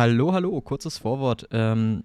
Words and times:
Hallo, 0.00 0.32
hallo, 0.32 0.58
kurzes 0.62 0.96
Vorwort. 0.96 1.46
Ähm, 1.50 2.04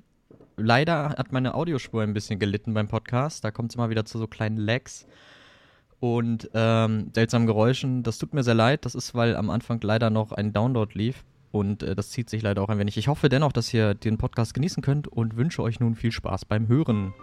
leider 0.57 1.11
hat 1.11 1.31
meine 1.31 1.53
Audiospur 1.55 2.03
ein 2.03 2.14
bisschen 2.14 2.40
gelitten 2.40 2.73
beim 2.73 2.90
Podcast. 2.90 3.41
Da 3.45 3.52
kommt 3.52 3.71
es 3.71 3.77
immer 3.77 3.90
wieder 3.90 4.04
zu 4.04 4.18
so 4.18 4.28
kleinen 4.28 4.57
Lags 4.57 5.07
und 6.02 6.50
ähm, 6.54 7.12
seltsamen 7.16 7.47
Geräuschen. 7.47 8.04
Das 8.04 8.18
tut 8.18 8.34
mir 8.34 8.44
sehr 8.44 8.54
leid. 8.54 8.84
Das 8.84 8.96
ist, 8.96 9.16
weil 9.16 9.38
am 9.38 9.50
Anfang 9.50 9.79
leider 9.81 10.10
noch 10.10 10.34
ein 10.34 10.52
Download 10.52 10.92
lief. 10.94 11.23
Und 11.54 11.84
äh, 11.84 11.96
das 11.96 12.10
zieht 12.10 12.29
sich 12.29 12.42
leider 12.42 12.63
auch 12.63 12.68
ein 12.68 12.79
wenig. 12.79 12.97
Ich 12.97 13.08
hoffe 13.08 13.29
dennoch, 13.29 13.54
dass 13.54 13.73
ihr 13.73 13.93
den 13.93 14.18
Podcast 14.18 14.54
genießen 14.54 14.84
könnt 14.84 15.07
und 15.07 15.38
wünsche 15.38 15.64
euch 15.64 15.80
nun 15.80 15.96
viel 15.96 16.12
Spaß 16.12 16.43
beim 16.43 16.68
Hören. 16.68 17.14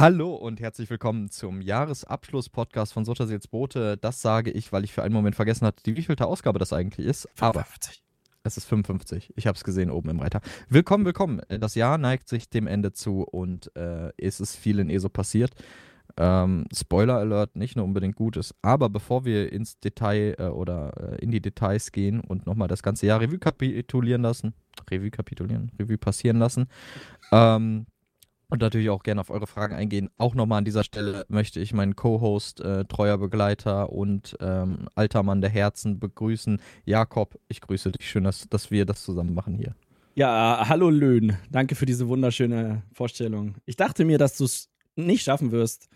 Hallo 0.00 0.34
und 0.34 0.60
herzlich 0.60 0.88
willkommen 0.88 1.28
zum 1.28 1.60
Jahresabschluss-Podcast 1.60 2.94
von 2.94 3.04
Sotterseels 3.04 3.48
Brote. 3.48 3.98
Das 3.98 4.22
sage 4.22 4.50
ich, 4.50 4.72
weil 4.72 4.82
ich 4.82 4.94
für 4.94 5.02
einen 5.02 5.12
Moment 5.12 5.36
vergessen 5.36 5.66
hatte, 5.66 5.82
die 5.82 5.94
wievielte 5.94 6.24
Ausgabe 6.24 6.58
das 6.58 6.72
eigentlich 6.72 7.06
ist. 7.06 7.28
55. 7.34 7.42
Aber 7.42 8.40
es 8.42 8.56
ist 8.56 8.64
55. 8.64 9.34
Ich 9.36 9.46
habe 9.46 9.56
es 9.56 9.62
gesehen 9.62 9.90
oben 9.90 10.08
im 10.08 10.20
Reiter. 10.20 10.40
Willkommen, 10.70 11.04
willkommen. 11.04 11.42
Das 11.50 11.74
Jahr 11.74 11.98
neigt 11.98 12.30
sich 12.30 12.48
dem 12.48 12.66
Ende 12.66 12.94
zu 12.94 13.24
und 13.24 13.76
äh, 13.76 14.10
es 14.16 14.40
ist 14.40 14.56
viel 14.56 14.78
in 14.78 14.88
ESO 14.88 15.10
passiert. 15.10 15.50
Ähm, 16.16 16.64
Spoiler 16.74 17.16
Alert, 17.16 17.54
nicht 17.56 17.76
nur 17.76 17.84
unbedingt 17.84 18.16
Gutes. 18.16 18.54
Aber 18.62 18.88
bevor 18.88 19.26
wir 19.26 19.52
ins 19.52 19.80
Detail 19.80 20.34
äh, 20.38 20.44
oder 20.44 20.94
äh, 21.12 21.22
in 21.22 21.30
die 21.30 21.42
Details 21.42 21.92
gehen 21.92 22.20
und 22.20 22.46
nochmal 22.46 22.68
das 22.68 22.82
ganze 22.82 23.04
Jahr 23.04 23.20
Revue 23.20 23.38
kapitulieren 23.38 24.22
lassen, 24.22 24.54
Revue 24.90 25.10
kapitulieren, 25.10 25.70
Revue 25.78 25.98
passieren 25.98 26.38
lassen, 26.38 26.68
ähm, 27.32 27.84
und 28.50 28.60
natürlich 28.60 28.90
auch 28.90 29.02
gerne 29.02 29.20
auf 29.20 29.30
eure 29.30 29.46
Fragen 29.46 29.74
eingehen. 29.74 30.10
Auch 30.18 30.34
nochmal 30.34 30.58
an 30.58 30.64
dieser 30.64 30.84
Stelle 30.84 31.24
möchte 31.28 31.60
ich 31.60 31.72
meinen 31.72 31.96
Co-Host, 31.96 32.60
äh, 32.60 32.84
treuer 32.84 33.18
Begleiter 33.18 33.92
und 33.92 34.36
ähm, 34.40 34.88
alter 34.94 35.22
Mann 35.22 35.40
der 35.40 35.50
Herzen 35.50 35.98
begrüßen. 35.98 36.60
Jakob, 36.84 37.38
ich 37.48 37.60
grüße 37.60 37.92
dich. 37.92 38.08
Schön, 38.08 38.24
dass, 38.24 38.48
dass 38.48 38.70
wir 38.70 38.84
das 38.84 39.02
zusammen 39.02 39.34
machen 39.34 39.54
hier. 39.54 39.74
Ja, 40.14 40.64
hallo 40.68 40.90
Löhn. 40.90 41.36
Danke 41.50 41.76
für 41.76 41.86
diese 41.86 42.08
wunderschöne 42.08 42.82
Vorstellung. 42.92 43.54
Ich 43.64 43.76
dachte 43.76 44.04
mir, 44.04 44.18
dass 44.18 44.36
du 44.36 44.44
es 44.44 44.68
nicht 44.96 45.22
schaffen 45.22 45.52
wirst, 45.52 45.88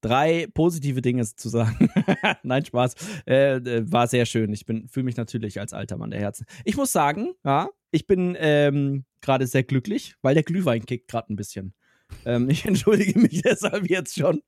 drei 0.00 0.48
positive 0.52 1.02
Dinge 1.02 1.24
zu 1.24 1.48
sagen. 1.48 1.88
Nein, 2.42 2.64
Spaß. 2.64 2.94
Äh, 3.26 3.56
äh 3.56 3.90
war 3.90 4.08
sehr 4.08 4.26
schön. 4.26 4.52
Ich 4.52 4.66
fühle 4.66 5.04
mich 5.04 5.16
natürlich 5.16 5.60
als 5.60 5.72
alter 5.72 5.96
Mann 5.96 6.10
der 6.10 6.20
Herzen. 6.20 6.46
Ich 6.64 6.76
muss 6.76 6.92
sagen, 6.92 7.32
ja, 7.44 7.68
ich 7.92 8.06
bin 8.06 8.36
ähm, 8.38 9.04
gerade 9.20 9.46
sehr 9.46 9.62
glücklich, 9.62 10.14
weil 10.22 10.34
der 10.34 10.42
Glühwein 10.42 10.84
kickt 10.84 11.08
gerade 11.08 11.32
ein 11.32 11.36
bisschen. 11.36 11.74
Ähm, 12.24 12.48
ich 12.50 12.64
entschuldige 12.66 13.18
mich 13.18 13.42
deshalb 13.42 13.88
jetzt 13.88 14.14
schon 14.14 14.42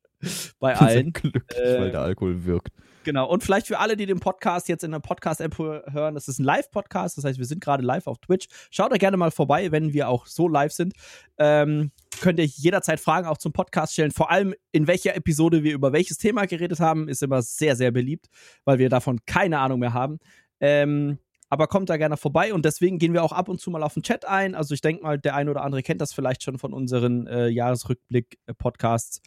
bei 0.59 0.77
allen. 0.77 1.13
Glücklich, 1.13 1.59
äh, 1.59 1.81
weil 1.81 1.91
der 1.91 2.01
Alkohol 2.01 2.45
wirkt. 2.45 2.73
Genau. 3.05 3.29
Und 3.29 3.43
vielleicht 3.43 3.67
für 3.67 3.79
alle, 3.79 3.97
die 3.97 4.07
den 4.07 4.21
Podcast 4.21 4.69
jetzt 4.69 4.85
in 4.85 4.93
der 4.93 5.01
Podcast-App 5.01 5.59
hören, 5.59 6.15
das 6.15 6.29
ist 6.29 6.39
ein 6.39 6.45
Live-Podcast. 6.45 7.19
Das 7.19 7.25
heißt, 7.25 7.39
wir 7.39 7.47
sind 7.47 7.61
gerade 7.61 7.83
live 7.83 8.07
auf 8.07 8.19
Twitch. 8.19 8.47
Schaut 8.71 8.93
da 8.93 8.97
gerne 8.97 9.17
mal 9.17 9.31
vorbei, 9.31 9.73
wenn 9.73 9.93
wir 9.93 10.09
auch 10.09 10.27
so 10.27 10.49
live 10.49 10.73
sind. 10.73 10.95
Ähm, 11.39 11.91
könnt 12.21 12.39
ihr 12.39 12.47
jederzeit 12.47 13.01
Fragen 13.01 13.27
auch 13.27 13.39
zum 13.39 13.53
Podcast 13.53 13.95
stellen. 13.95 14.13
Vor 14.13 14.31
allem, 14.31 14.55
in 14.71 14.87
welcher 14.87 15.17
Episode 15.17 15.65
wir 15.65 15.75
über 15.75 15.93
welches 15.93 16.19
Thema 16.19 16.47
geredet 16.47 16.81
haben, 16.81 17.09
ist 17.09 17.23
immer 17.23 17.43
sehr, 17.43 17.75
sehr 17.75 17.91
beliebt, 17.91 18.27
weil 18.65 18.79
wir 18.79 18.89
davon 18.89 19.19
keine 19.27 19.59
Ahnung 19.59 19.81
mehr 19.81 19.95
haben. 19.95 20.19
Ähm, 20.61 21.19
aber 21.53 21.67
kommt 21.67 21.91
da 21.91 21.99
gerne 21.99 22.17
vorbei 22.17 22.55
und 22.55 22.65
deswegen 22.65 22.99
gehen 22.99 23.13
wir 23.13 23.23
auch 23.23 23.33
ab 23.33 23.51
und 23.51 23.61
zu 23.61 23.71
mal 23.71 23.83
auf 23.83 23.93
den 23.93 24.03
Chat 24.03 24.25
ein. 24.25 24.55
Also 24.55 24.73
ich 24.73 24.81
denke 24.81 25.03
mal, 25.03 25.19
der 25.19 25.35
eine 25.35 25.51
oder 25.51 25.63
andere 25.63 25.83
kennt 25.83 26.01
das 26.01 26.15
vielleicht 26.15 26.43
schon 26.43 26.57
von 26.57 26.73
unseren 26.73 27.27
äh, 27.27 27.49
Jahresrückblick-Podcasts, 27.49 29.21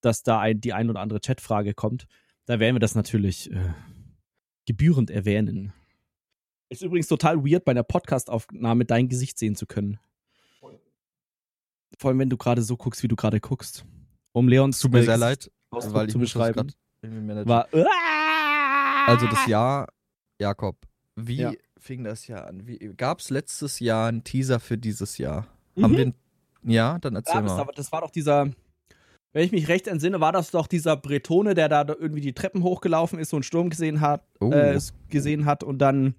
dass 0.00 0.22
da 0.22 0.38
ein, 0.38 0.60
die 0.60 0.72
ein 0.72 0.88
oder 0.88 1.00
andere 1.00 1.18
Chatfrage 1.18 1.74
kommt. 1.74 2.06
Da 2.46 2.60
werden 2.60 2.76
wir 2.76 2.78
das 2.78 2.94
natürlich 2.94 3.50
äh, 3.50 3.74
gebührend 4.66 5.10
erwähnen. 5.10 5.72
Ist 6.68 6.82
übrigens 6.82 7.08
total 7.08 7.44
weird, 7.44 7.64
bei 7.64 7.72
einer 7.72 7.82
Podcastaufnahme 7.82 8.84
dein 8.84 9.08
Gesicht 9.08 9.36
sehen 9.36 9.56
zu 9.56 9.66
können. 9.66 9.98
Vor 11.98 12.10
allem, 12.10 12.20
wenn 12.20 12.30
du 12.30 12.36
gerade 12.36 12.62
so 12.62 12.76
guckst, 12.76 13.02
wie 13.02 13.08
du 13.08 13.16
gerade 13.16 13.40
guckst. 13.40 13.84
Um 14.30 14.46
Leons 14.46 14.78
Tut 14.78 14.92
mir 14.92 15.02
sehr 15.02 15.16
leid, 15.16 15.50
weil 15.72 16.06
ich 16.06 16.12
zu 16.12 16.20
beschreiben. 16.20 16.72
War, 17.02 17.66
also 19.08 19.26
das 19.26 19.44
Jahr, 19.48 19.88
Jakob, 20.38 20.76
wie 21.16 21.36
ja. 21.36 21.52
fing 21.78 22.04
das 22.04 22.26
Jahr 22.26 22.46
an? 22.46 22.66
Gab 22.96 23.20
es 23.20 23.30
letztes 23.30 23.80
Jahr 23.80 24.08
einen 24.08 24.24
Teaser 24.24 24.60
für 24.60 24.78
dieses 24.78 25.18
Jahr? 25.18 25.46
Mhm. 25.74 25.82
Haben 25.82 25.96
wir 25.96 26.12
ja, 26.64 26.98
dann 26.98 27.14
erzähl 27.14 27.42
mal. 27.42 27.64
Das, 27.64 27.74
das 27.76 27.92
war 27.92 28.00
doch 28.00 28.10
dieser, 28.10 28.50
wenn 29.32 29.44
ich 29.44 29.52
mich 29.52 29.68
recht 29.68 29.86
entsinne, 29.86 30.20
war 30.20 30.32
das 30.32 30.50
doch 30.50 30.66
dieser 30.66 30.96
Bretone, 30.96 31.54
der 31.54 31.68
da 31.68 31.84
irgendwie 31.86 32.22
die 32.22 32.32
Treppen 32.32 32.62
hochgelaufen 32.62 33.18
ist 33.18 33.32
und 33.32 33.38
einen 33.38 33.42
Sturm 33.44 33.70
gesehen 33.70 34.00
hat, 34.00 34.26
oh. 34.40 34.50
äh, 34.50 34.78
gesehen 35.08 35.44
hat 35.44 35.62
und 35.62 35.78
dann 35.78 36.14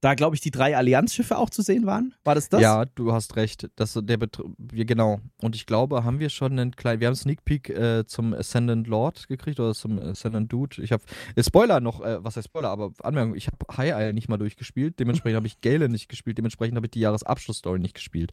da, 0.00 0.14
glaube 0.14 0.34
ich, 0.34 0.40
die 0.40 0.50
drei 0.50 0.76
Allianzschiffe 0.76 1.36
auch 1.36 1.50
zu 1.50 1.62
sehen 1.62 1.84
waren. 1.84 2.14
War 2.24 2.34
das 2.34 2.48
das? 2.48 2.62
Ja, 2.62 2.84
du 2.84 3.12
hast 3.12 3.36
recht. 3.36 3.68
Das, 3.76 3.98
der 4.00 4.18
wir, 4.20 4.84
genau. 4.84 5.20
Und 5.42 5.56
ich 5.56 5.66
glaube, 5.66 6.04
haben 6.04 6.20
wir 6.20 6.30
schon 6.30 6.52
einen 6.52 6.74
kleinen, 6.76 7.00
wir 7.00 7.08
haben 7.08 7.16
Sneak 7.16 7.44
Peek 7.44 7.68
äh, 7.68 8.06
zum 8.06 8.32
Ascendant 8.32 8.86
Lord 8.86 9.28
gekriegt 9.28 9.60
oder 9.60 9.74
zum 9.74 9.98
Ascendant 9.98 10.50
Dude. 10.50 10.82
Ich 10.82 10.92
habe, 10.92 11.02
äh, 11.34 11.42
Spoiler 11.42 11.80
noch, 11.80 12.00
äh, 12.00 12.22
was 12.24 12.36
heißt 12.36 12.48
Spoiler, 12.48 12.70
aber 12.70 12.92
Anmerkung, 13.02 13.34
ich 13.34 13.48
habe 13.48 13.56
High 13.76 13.90
Isle 13.90 14.14
nicht 14.14 14.28
mal 14.28 14.38
durchgespielt, 14.38 14.98
dementsprechend 15.00 15.36
habe 15.36 15.46
ich 15.46 15.60
Gale 15.60 15.88
nicht 15.88 16.08
gespielt, 16.08 16.38
dementsprechend 16.38 16.76
habe 16.76 16.86
ich 16.86 16.92
die 16.92 17.00
Jahresabschlussstory 17.00 17.78
nicht 17.78 17.94
gespielt. 17.94 18.32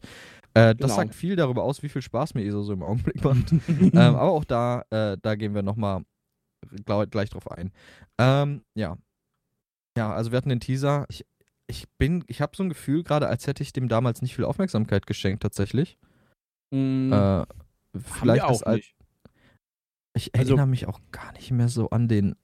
Äh, 0.54 0.74
das 0.74 0.76
genau. 0.76 0.94
sagt 0.94 1.14
viel 1.14 1.36
darüber 1.36 1.64
aus, 1.64 1.82
wie 1.82 1.88
viel 1.88 2.02
Spaß 2.02 2.34
mir 2.34 2.44
ESO 2.44 2.62
so 2.62 2.72
im 2.72 2.82
Augenblick 2.82 3.22
macht. 3.22 3.52
ähm, 3.68 3.94
aber 3.94 4.22
auch 4.22 4.44
da, 4.44 4.84
äh, 4.90 5.18
da 5.20 5.34
gehen 5.34 5.54
wir 5.54 5.62
nochmal 5.62 6.02
gleich 7.10 7.30
drauf 7.30 7.50
ein. 7.50 7.72
Ähm, 8.18 8.62
ja. 8.74 8.96
Ja, 9.96 10.12
also 10.12 10.30
wir 10.30 10.36
hatten 10.36 10.48
den 10.48 10.60
Teaser. 10.60 11.06
Ich, 11.08 11.24
ich 11.68 11.88
bin, 11.98 12.24
ich 12.26 12.40
habe 12.40 12.56
so 12.56 12.62
ein 12.62 12.68
Gefühl 12.68 13.04
gerade, 13.04 13.28
als 13.28 13.46
hätte 13.46 13.62
ich 13.62 13.72
dem 13.72 13.88
damals 13.88 14.22
nicht 14.22 14.34
viel 14.34 14.44
Aufmerksamkeit 14.44 15.06
geschenkt, 15.06 15.42
tatsächlich. 15.42 15.98
Mm, 16.70 17.12
äh, 17.12 17.44
vielleicht 17.94 18.42
auch 18.42 18.62
das 18.62 18.74
nicht. 18.74 18.94
Ich 20.14 20.34
also, 20.34 20.52
erinnere 20.52 20.66
mich 20.66 20.88
auch 20.88 21.00
gar 21.12 21.32
nicht 21.34 21.50
mehr 21.50 21.68
so 21.68 21.90
an 21.90 22.08
den, 22.08 22.34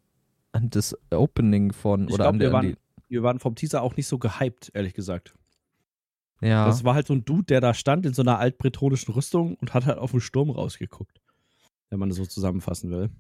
an 0.53 0.71
das 0.71 0.97
Opening 1.11 1.73
von 1.73 2.07
oder 2.07 2.17
glaub, 2.17 2.29
an 2.29 2.39
der. 2.39 2.49
Wir 2.51 2.53
waren, 2.53 2.77
wir 3.09 3.23
waren 3.23 3.41
vom 3.41 3.55
Teaser 3.55 3.83
auch 3.83 3.97
nicht 3.97 4.07
so 4.07 4.19
gehypt, 4.19 4.71
ehrlich 4.75 4.95
gesagt. 4.95 5.35
Ja. 6.41 6.67
Das 6.67 6.85
war 6.85 6.95
halt 6.95 7.07
so 7.07 7.15
ein 7.15 7.25
Dude, 7.25 7.45
der 7.45 7.61
da 7.61 7.73
stand 7.73 8.05
in 8.05 8.13
so 8.13 8.23
einer 8.23 8.39
altbretonischen 8.39 9.15
Rüstung 9.15 9.57
und 9.57 9.73
hat 9.73 9.87
halt 9.87 9.99
auf 9.99 10.11
den 10.11 10.21
Sturm 10.21 10.51
rausgeguckt. 10.51 11.21
Wenn 11.89 11.99
man 11.99 12.11
das 12.11 12.19
so 12.19 12.27
zusammenfassen 12.27 12.91
will. 12.91 13.11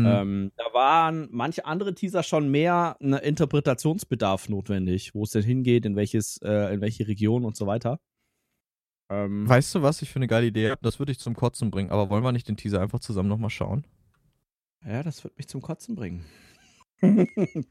Mhm. 0.00 0.06
Ähm, 0.06 0.52
da 0.56 0.64
waren 0.72 1.28
manche 1.30 1.64
andere 1.64 1.94
Teaser 1.94 2.22
schon 2.22 2.50
mehr 2.50 2.96
ein 3.00 3.12
Interpretationsbedarf 3.14 4.48
notwendig, 4.48 5.14
wo 5.14 5.24
es 5.24 5.30
denn 5.30 5.42
hingeht, 5.42 5.86
in 5.86 5.96
welches, 5.96 6.38
äh, 6.42 6.74
in 6.74 6.80
welche 6.80 7.06
Region 7.06 7.44
und 7.44 7.56
so 7.56 7.66
weiter. 7.66 8.00
Ähm, 9.10 9.48
weißt 9.48 9.74
du, 9.74 9.82
was 9.82 10.02
ich 10.02 10.10
für 10.10 10.16
eine 10.16 10.28
geile 10.28 10.46
Idee? 10.46 10.74
Das 10.82 10.98
würde 10.98 11.12
ich 11.12 11.18
zum 11.18 11.34
Kotzen 11.34 11.70
bringen, 11.70 11.90
aber 11.90 12.10
wollen 12.10 12.22
wir 12.22 12.32
nicht 12.32 12.48
den 12.48 12.56
Teaser 12.56 12.80
einfach 12.80 13.00
zusammen 13.00 13.28
nochmal 13.28 13.50
schauen? 13.50 13.84
Ja, 14.86 15.02
das 15.02 15.24
wird 15.24 15.36
mich 15.36 15.48
zum 15.48 15.60
Kotzen 15.60 15.96
bringen. 15.96 16.24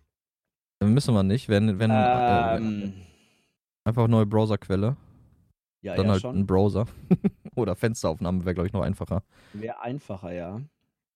Müssen 0.81 1.13
wir 1.13 1.23
nicht, 1.23 1.49
wenn, 1.49 1.79
wenn 1.79 1.91
äh, 1.91 2.57
ähm, 2.57 2.83
äh, 2.83 3.87
einfach 3.87 4.07
neue 4.07 4.25
Browserquelle. 4.25 4.95
Ja, 5.81 5.95
dann 5.95 6.07
ja, 6.07 6.11
halt 6.13 6.21
schon. 6.21 6.37
ein 6.37 6.45
Browser. 6.45 6.87
Oder 7.55 7.75
Fensteraufnahme 7.75 8.43
wäre, 8.43 8.53
glaube 8.53 8.67
ich, 8.67 8.73
noch 8.73 8.81
einfacher. 8.81 9.23
Wäre 9.53 9.81
einfacher, 9.81 10.33
ja. 10.33 10.61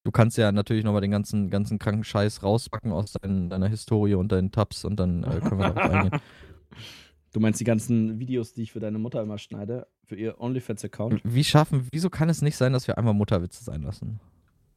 Du 0.04 0.12
kannst 0.12 0.38
ja 0.38 0.52
natürlich 0.52 0.84
nochmal 0.84 1.02
den 1.02 1.12
ganzen, 1.12 1.50
ganzen 1.50 1.80
kranken 1.80 2.04
Scheiß 2.04 2.44
rauspacken 2.44 2.92
aus 2.92 3.14
dein, 3.22 3.50
deiner 3.50 3.70
Historie 3.70 4.16
und 4.16 4.32
deinen 4.32 4.52
Tabs 4.52 4.84
und 4.84 5.00
dann 5.00 5.24
äh, 5.24 5.40
können 5.40 5.60
wir 5.60 5.70
darauf 5.70 5.92
eingehen. 5.92 6.22
Du 7.34 7.40
meinst 7.40 7.60
die 7.60 7.64
ganzen 7.64 8.20
Videos, 8.20 8.54
die 8.54 8.62
ich 8.62 8.72
für 8.72 8.80
deine 8.80 9.00
Mutter 9.00 9.20
immer 9.20 9.40
schneide, 9.40 9.88
für 10.06 10.16
ihr 10.16 10.40
OnlyFans-Account? 10.40 11.22
Wie 11.24 11.44
schaffen, 11.44 11.88
wieso 11.92 12.12
kann 12.12 12.30
es 12.30 12.44
nicht 12.44 12.56
sein, 12.56 12.74
dass 12.74 12.88
wir 12.88 13.00
einmal 13.00 13.16
Mutterwitze 13.16 13.64
sein 13.64 13.82
lassen? 13.82 14.20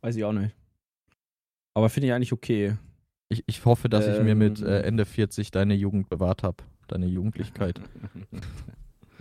Weiß 0.00 0.16
ich 0.16 0.24
auch 0.24 0.32
nicht. 0.32 0.56
Aber 1.74 1.90
finde 1.90 2.06
ich 2.06 2.14
eigentlich 2.14 2.32
okay. 2.32 2.78
Ich, 3.28 3.44
ich 3.46 3.62
hoffe, 3.66 3.90
dass 3.90 4.06
ähm, 4.06 4.14
ich 4.14 4.22
mir 4.22 4.34
mit 4.34 4.62
äh, 4.62 4.80
Ende 4.80 5.04
40 5.04 5.50
deine 5.50 5.74
Jugend 5.74 6.08
bewahrt 6.08 6.42
habe. 6.42 6.64
Deine 6.88 7.04
Jugendlichkeit. 7.04 7.78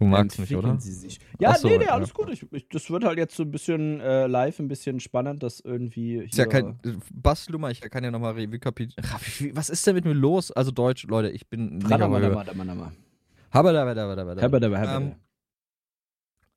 Du 0.00 0.06
magst 0.06 0.38
mich, 0.38 0.56
oder? 0.56 0.80
Sie 0.80 0.92
sich. 0.92 1.20
Ja, 1.38 1.54
so, 1.56 1.68
nee, 1.68 1.76
nee, 1.76 1.84
alles 1.84 2.08
ja. 2.08 2.14
gut. 2.14 2.30
Ich, 2.32 2.50
ich, 2.52 2.68
das 2.70 2.88
wird 2.88 3.04
halt 3.04 3.18
jetzt 3.18 3.36
so 3.36 3.42
ein 3.42 3.50
bisschen 3.50 4.00
äh, 4.00 4.26
live, 4.26 4.58
ein 4.58 4.66
bisschen 4.66 4.98
spannend, 4.98 5.42
dass 5.42 5.60
irgendwie. 5.60 6.16
Ist 6.16 6.38
ja 6.38 6.46
kein. 6.46 6.78
Bastelummer, 7.12 7.70
ich 7.70 7.82
kann 7.82 8.02
ja 8.02 8.10
nochmal 8.10 8.32
Revue 8.32 8.58
kapitulieren. 8.58 9.54
Was 9.54 9.68
ist 9.68 9.86
denn 9.86 9.94
mit 9.94 10.06
mir 10.06 10.14
los? 10.14 10.50
Also 10.52 10.70
Deutsch, 10.70 11.04
Leute, 11.06 11.28
ich 11.28 11.48
bin. 11.48 11.76
Nicht 11.76 11.90
Habba, 11.90 12.06
ähm, 14.96 15.16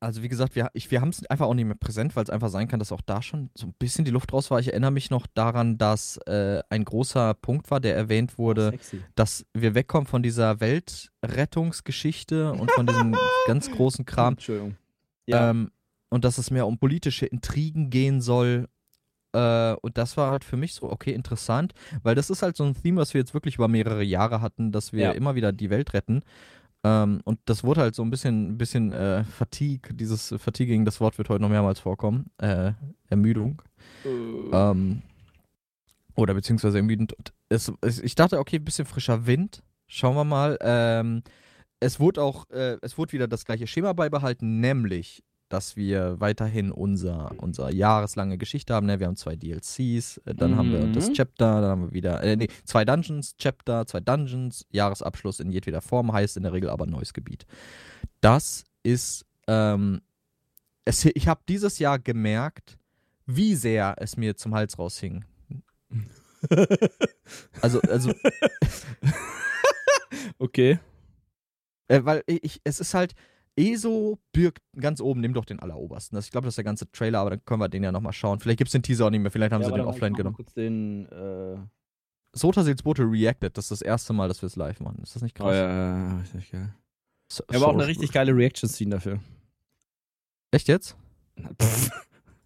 also 0.04 0.22
wie 0.22 0.28
gesagt, 0.28 0.54
wir, 0.54 0.70
wir 0.74 1.00
haben 1.00 1.08
es 1.08 1.24
einfach 1.26 1.46
auch 1.46 1.54
nicht 1.54 1.64
mehr 1.64 1.74
präsent, 1.74 2.14
weil 2.14 2.24
es 2.24 2.30
einfach 2.30 2.50
sein 2.50 2.68
kann, 2.68 2.78
dass 2.78 2.92
auch 2.92 3.00
da 3.00 3.22
schon 3.22 3.50
so 3.54 3.66
ein 3.66 3.74
bisschen 3.78 4.04
die 4.04 4.10
Luft 4.10 4.32
raus 4.32 4.50
war. 4.50 4.60
Ich 4.60 4.68
erinnere 4.68 4.90
mich 4.90 5.10
noch 5.10 5.26
daran, 5.26 5.78
dass 5.78 6.18
äh, 6.26 6.62
ein 6.68 6.84
großer 6.84 7.34
Punkt 7.34 7.70
war, 7.70 7.80
der 7.80 7.96
erwähnt 7.96 8.38
wurde, 8.38 8.74
oh, 8.76 8.96
dass 9.14 9.46
wir 9.54 9.74
wegkommen 9.74 10.06
von 10.06 10.22
dieser 10.22 10.60
Weltrettungsgeschichte 10.60 12.52
und 12.52 12.70
von 12.72 12.86
diesem 12.86 13.16
ganz 13.46 13.70
großen 13.70 14.04
Kram. 14.04 14.34
Entschuldigung. 14.34 14.76
Ja. 15.26 15.50
Ähm, 15.50 15.70
und 16.10 16.24
dass 16.24 16.38
es 16.38 16.50
mehr 16.50 16.66
um 16.66 16.78
politische 16.78 17.26
Intrigen 17.26 17.90
gehen 17.90 18.20
soll 18.20 18.68
Äh, 19.36 19.74
und 19.82 19.98
das 19.98 20.16
war 20.16 20.30
halt 20.30 20.44
für 20.44 20.56
mich 20.56 20.74
so, 20.74 20.88
okay, 20.88 21.12
interessant, 21.12 21.72
weil 22.04 22.14
das 22.14 22.30
ist 22.30 22.42
halt 22.42 22.56
so 22.56 22.62
ein 22.62 22.74
Theme, 22.80 23.00
was 23.00 23.14
wir 23.14 23.20
jetzt 23.20 23.34
wirklich 23.34 23.56
über 23.56 23.66
mehrere 23.66 24.04
Jahre 24.04 24.40
hatten, 24.40 24.70
dass 24.70 24.92
wir 24.92 25.00
Ja. 25.06 25.10
immer 25.10 25.34
wieder 25.34 25.50
die 25.50 25.70
Welt 25.70 25.92
retten. 25.92 26.22
Ähm, 26.84 27.20
und 27.24 27.40
das 27.46 27.64
wurde 27.64 27.80
halt 27.80 27.94
so 27.94 28.02
ein 28.02 28.10
bisschen, 28.10 28.50
ein 28.50 28.58
bisschen 28.58 28.92
äh, 28.92 29.24
Fatigue, 29.24 29.94
dieses 29.94 30.34
Fatiguing, 30.38 30.84
das 30.84 31.00
Wort 31.00 31.16
wird 31.18 31.30
heute 31.30 31.42
noch 31.42 31.48
mehrmals 31.48 31.80
vorkommen. 31.80 32.30
Äh, 32.38 32.72
Ermüdung. 33.08 33.62
Ähm, 34.04 35.02
oder 36.14 36.34
beziehungsweise 36.34 36.78
ermüdend. 36.78 37.14
Es, 37.48 37.72
es, 37.80 38.00
ich 38.00 38.14
dachte, 38.14 38.38
okay, 38.38 38.56
ein 38.56 38.64
bisschen 38.64 38.84
frischer 38.86 39.26
Wind. 39.26 39.62
Schauen 39.86 40.14
wir 40.14 40.24
mal. 40.24 40.58
Ähm, 40.60 41.22
es 41.80 41.98
wurde 42.00 42.22
auch, 42.22 42.48
äh, 42.50 42.76
es 42.82 42.98
wurde 42.98 43.12
wieder 43.12 43.28
das 43.28 43.44
gleiche 43.44 43.66
Schema 43.66 43.92
beibehalten, 43.92 44.60
nämlich, 44.60 45.22
dass 45.54 45.76
wir 45.76 46.18
weiterhin 46.18 46.72
unser, 46.72 47.30
unser 47.36 47.72
jahreslange 47.72 48.38
Geschichte 48.38 48.74
haben. 48.74 48.86
Ne? 48.88 48.98
Wir 48.98 49.06
haben 49.06 49.14
zwei 49.14 49.36
DLCs, 49.36 50.18
äh, 50.24 50.34
dann 50.34 50.56
haben 50.56 50.72
wir 50.72 50.84
das 50.88 51.10
Mhm. 51.10 51.14
Chapter, 51.14 51.60
dann 51.60 51.70
haben 51.70 51.82
wir 51.82 51.92
wieder, 51.92 52.20
äh, 52.24 52.34
nee, 52.34 52.48
zwei 52.64 52.84
Dungeons, 52.84 53.36
Chapter, 53.36 53.86
zwei 53.86 54.00
Dungeons, 54.00 54.66
Jahresabschluss 54.70 55.38
in 55.38 55.52
jedweder 55.52 55.80
Form, 55.80 56.12
heißt 56.12 56.36
in 56.36 56.42
der 56.42 56.52
Regel 56.52 56.70
aber 56.70 56.86
neues 56.86 57.12
Gebiet. 57.12 57.46
Das 58.20 58.64
ist, 58.82 59.26
ähm, 59.46 60.00
es, 60.84 61.04
ich 61.04 61.28
habe 61.28 61.40
dieses 61.48 61.78
Jahr 61.78 62.00
gemerkt, 62.00 62.76
wie 63.26 63.54
sehr 63.54 63.94
es 63.98 64.16
mir 64.16 64.36
zum 64.36 64.54
Hals 64.54 64.76
raushing. 64.76 65.24
Also, 67.62 67.80
also, 67.80 68.12
okay. 70.38 70.78
äh, 71.88 72.00
weil 72.04 72.22
ich, 72.26 72.60
es 72.64 72.80
ist 72.80 72.92
halt, 72.92 73.14
ESO 73.56 74.18
birgt 74.32 74.58
ganz 74.76 75.00
oben, 75.00 75.20
nimm 75.20 75.32
doch 75.34 75.44
den 75.44 75.60
allerobersten. 75.60 76.16
Das, 76.16 76.24
ich 76.26 76.30
glaube, 76.32 76.46
das 76.46 76.52
ist 76.52 76.56
der 76.58 76.64
ganze 76.64 76.90
Trailer, 76.90 77.20
aber 77.20 77.30
dann 77.30 77.44
können 77.44 77.60
wir 77.60 77.68
den 77.68 77.84
ja 77.84 77.92
nochmal 77.92 78.12
schauen. 78.12 78.40
Vielleicht 78.40 78.58
gibt 78.58 78.68
es 78.68 78.72
den 78.72 78.82
Teaser 78.82 79.06
auch 79.06 79.10
nicht 79.10 79.20
mehr, 79.20 79.30
vielleicht 79.30 79.52
haben 79.52 79.62
Ja, 79.62 79.68
sie 79.68 79.72
den 79.74 79.82
ich 79.82 79.86
offline 79.86 80.14
genommen. 80.14 80.36
kurz 80.36 80.52
den, 80.54 81.06
äh, 81.06 81.56
Sotasils 82.36 82.82
Bote 82.82 83.02
reacted, 83.04 83.56
das 83.56 83.66
ist 83.66 83.70
das 83.70 83.82
erste 83.82 84.12
Mal, 84.12 84.26
dass 84.26 84.42
wir 84.42 84.48
es 84.48 84.56
live 84.56 84.80
machen. 84.80 84.98
Ist 85.04 85.14
das 85.14 85.22
nicht 85.22 85.38
oh, 85.40 85.44
krass? 85.44 85.54
ja, 85.54 85.68
ja, 85.68 85.98
ja, 86.08 86.18
richtig 86.18 86.50
geil. 86.50 86.74
So, 87.32 87.44
Er 87.48 87.60
war 87.60 87.68
auch 87.68 87.72
so- 87.72 87.78
eine 87.78 87.86
richtig 87.86 88.10
geile 88.10 88.34
Reaction-Scene 88.34 88.90
dafür. 88.90 89.20
Echt 90.50 90.66
jetzt? 90.68 90.96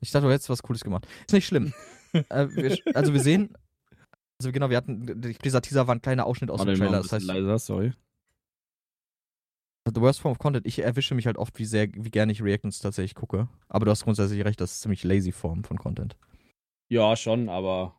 Ich 0.00 0.10
dachte, 0.10 0.26
du 0.26 0.32
hättest 0.32 0.50
was 0.50 0.62
Cooles 0.62 0.84
gemacht. 0.84 1.06
Ist 1.26 1.32
nicht 1.32 1.46
schlimm. 1.46 1.72
äh, 2.12 2.46
wir, 2.50 2.78
also 2.94 3.12
wir 3.12 3.20
sehen, 3.20 3.52
also 4.40 4.52
genau, 4.52 4.70
wir 4.70 4.76
hatten, 4.76 5.20
dieser 5.42 5.60
Teaser 5.62 5.86
war 5.86 5.94
ein 5.94 6.02
kleiner 6.02 6.26
Ausschnitt 6.26 6.50
aus 6.50 6.60
Warte, 6.60 6.72
dem 6.72 6.74
ich 6.74 6.80
Trailer. 6.80 6.98
ein 6.98 7.02
Das 7.02 7.12
heißt, 7.12 7.26
leiser, 7.26 7.58
sorry. 7.58 7.92
The 9.94 10.00
Worst 10.00 10.20
Form 10.20 10.32
of 10.32 10.38
Content, 10.38 10.66
ich 10.66 10.80
erwische 10.80 11.14
mich 11.14 11.26
halt 11.26 11.38
oft, 11.38 11.58
wie 11.58 11.64
sehr, 11.64 11.88
wie 11.94 12.10
gerne 12.10 12.32
ich 12.32 12.42
Reactions 12.42 12.78
tatsächlich 12.80 13.14
gucke. 13.14 13.48
Aber 13.68 13.84
du 13.84 13.90
hast 13.90 14.04
grundsätzlich 14.04 14.44
recht, 14.44 14.60
das 14.60 14.72
ist 14.72 14.80
ziemlich 14.82 15.04
lazy 15.04 15.32
Form 15.32 15.64
von 15.64 15.78
Content. 15.78 16.16
Ja, 16.88 17.14
schon, 17.16 17.48
aber. 17.48 17.94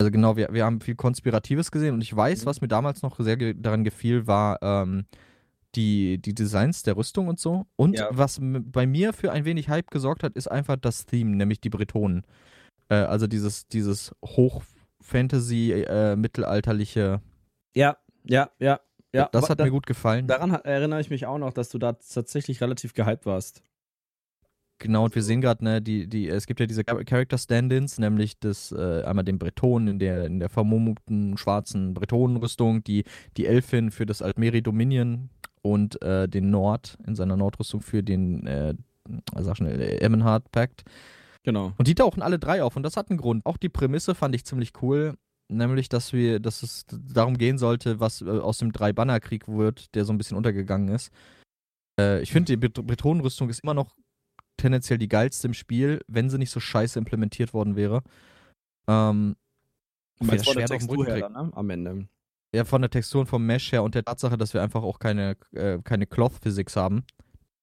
Also 0.00 0.10
genau, 0.10 0.36
wir, 0.36 0.48
wir 0.52 0.64
haben 0.64 0.80
viel 0.80 0.96
Konspiratives 0.96 1.70
gesehen 1.70 1.94
und 1.94 2.02
ich 2.02 2.14
weiß, 2.14 2.42
Mhm. 2.42 2.46
was 2.46 2.60
mir 2.60 2.68
damals 2.68 3.02
noch 3.02 3.18
sehr 3.20 3.36
ge 3.36 3.54
daran 3.56 3.84
gefiel, 3.84 4.26
war 4.26 4.58
ähm, 4.62 5.06
die, 5.74 6.18
die 6.18 6.34
Designs 6.34 6.82
der 6.82 6.96
Rüstung 6.96 7.28
und 7.28 7.38
so. 7.40 7.66
Und 7.76 7.98
Ja. 7.98 8.08
was 8.10 8.38
bei 8.42 8.86
mir 8.86 9.12
für 9.12 9.32
ein 9.32 9.44
wenig 9.44 9.68
Hype 9.68 9.90
gesorgt 9.90 10.22
hat, 10.22 10.34
ist 10.34 10.48
einfach 10.50 10.76
das 10.76 11.06
Theme, 11.06 11.36
nämlich 11.36 11.60
die 11.60 11.70
Bretonen. 11.70 12.24
Äh, 12.88 12.94
also 12.96 13.26
dieses, 13.26 13.66
dieses 13.68 14.14
Hoch-Fantasy, 14.24 15.72
äh, 15.72 16.16
mittelalterliche, 16.16 17.20
Ja, 17.74 17.96
ja, 18.24 18.50
ja. 18.58 18.80
Ja. 19.14 19.28
das 19.32 19.48
hat 19.48 19.60
da, 19.60 19.64
mir 19.64 19.70
gut 19.70 19.86
gefallen. 19.86 20.26
Daran 20.26 20.50
erinnere 20.50 21.00
ich 21.00 21.10
mich 21.10 21.26
auch 21.26 21.38
noch, 21.38 21.52
dass 21.52 21.68
du 21.68 21.78
da 21.78 21.92
tatsächlich 21.92 22.60
relativ 22.60 22.94
gehypt 22.94 23.26
warst. 23.26 23.62
Genau, 24.78 25.04
und 25.04 25.14
wir 25.14 25.22
sehen 25.22 25.40
gerade, 25.40 25.64
ne, 25.64 25.80
die, 25.80 26.08
die, 26.08 26.28
es 26.28 26.46
gibt 26.46 26.58
ja 26.58 26.66
diese 26.66 26.82
Char- 26.82 27.04
Character 27.04 27.38
Stand-ins, 27.38 27.98
nämlich 27.98 28.38
das, 28.40 28.72
äh, 28.72 29.02
einmal 29.04 29.24
den 29.24 29.38
Bretonen 29.38 29.88
in 29.88 29.98
der, 29.98 30.26
in 30.26 30.40
der 30.40 30.48
vermummten 30.48 31.38
schwarzen 31.38 31.94
Bretonenrüstung, 31.94 32.82
die, 32.82 33.04
die 33.36 33.46
Elfin 33.46 33.92
für 33.92 34.04
das 34.04 34.20
Altmeri 34.20 34.62
Dominion 34.62 35.30
und 35.62 36.02
äh, 36.02 36.28
den 36.28 36.50
Nord 36.50 36.98
in 37.06 37.14
seiner 37.14 37.36
Nordrüstung 37.36 37.82
für 37.82 38.02
den, 38.02 38.46
äh, 38.46 38.74
sag 39.38 39.56
schnell, 39.56 39.80
äh, 39.80 39.98
Emmenhard 39.98 40.50
Pact. 40.50 40.82
Genau. 41.44 41.72
Und 41.78 41.86
die 41.86 41.94
tauchen 41.94 42.20
alle 42.20 42.38
drei 42.38 42.62
auf 42.62 42.74
und 42.74 42.82
das 42.82 42.96
hat 42.96 43.10
einen 43.10 43.18
Grund. 43.18 43.46
Auch 43.46 43.56
die 43.56 43.68
Prämisse 43.68 44.14
fand 44.14 44.34
ich 44.34 44.44
ziemlich 44.44 44.72
cool, 44.82 45.14
nämlich, 45.48 45.88
dass 45.88 46.12
wir, 46.12 46.40
dass 46.40 46.62
es 46.62 46.86
darum 46.88 47.38
gehen 47.38 47.58
sollte, 47.58 48.00
was 48.00 48.22
äh, 48.22 48.28
aus 48.28 48.58
dem 48.58 48.72
Drei-Banner-Krieg 48.72 49.48
wird, 49.48 49.94
der 49.94 50.04
so 50.04 50.12
ein 50.12 50.18
bisschen 50.18 50.36
untergegangen 50.36 50.88
ist. 50.88 51.10
Äh, 51.98 52.22
ich 52.22 52.32
finde, 52.32 52.52
die 52.52 52.56
Bet 52.56 52.74
Bretonenrüstung 52.74 53.48
ist 53.48 53.60
immer 53.60 53.74
noch 53.74 53.96
tendenziell 54.56 54.98
die 54.98 55.08
geilste 55.08 55.48
im 55.48 55.54
Spiel, 55.54 56.00
wenn 56.06 56.30
sie 56.30 56.38
nicht 56.38 56.50
so 56.50 56.60
scheiße 56.60 56.98
implementiert 56.98 57.52
worden 57.54 57.76
wäre. 57.76 58.02
Ähm, 58.86 59.36
das 60.20 60.44
Schwert 60.44 60.48
auf 60.48 60.54
dem 60.54 60.66
Textur 60.66 60.98
Rücken 60.98 61.14
her 61.14 61.28
ne? 61.28 61.50
Am 61.54 61.70
Ende. 61.70 62.08
ja, 62.54 62.64
von 62.64 62.82
der 62.82 62.90
Textur 62.90 63.22
und 63.22 63.26
vom 63.26 63.44
Mesh 63.44 63.72
her 63.72 63.82
und 63.82 63.94
der 63.94 64.04
Tatsache, 64.04 64.36
dass 64.36 64.54
wir 64.54 64.62
einfach 64.62 64.82
auch 64.82 64.98
keine, 64.98 65.36
äh, 65.52 65.78
keine 65.82 66.06
Cloth-Physics 66.06 66.76
haben. 66.76 67.04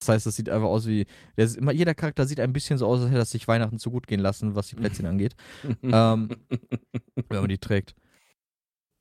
Das 0.01 0.09
heißt, 0.09 0.27
es 0.27 0.35
sieht 0.35 0.49
einfach 0.49 0.67
aus 0.67 0.87
wie. 0.87 1.05
Immer, 1.35 1.71
jeder 1.71 1.93
Charakter 1.93 2.25
sieht 2.25 2.39
ein 2.39 2.53
bisschen 2.53 2.79
so 2.79 2.87
aus, 2.87 3.01
als 3.01 3.09
hätte 3.09 3.19
er 3.19 3.25
sich 3.25 3.47
Weihnachten 3.47 3.77
zu 3.77 3.91
gut 3.91 4.07
gehen 4.07 4.19
lassen, 4.19 4.55
was 4.55 4.67
die 4.67 4.75
Plätzchen 4.75 5.05
angeht. 5.05 5.35
ähm, 5.83 6.29
wenn 7.29 7.39
man 7.39 7.49
die 7.49 7.59
trägt. 7.59 7.93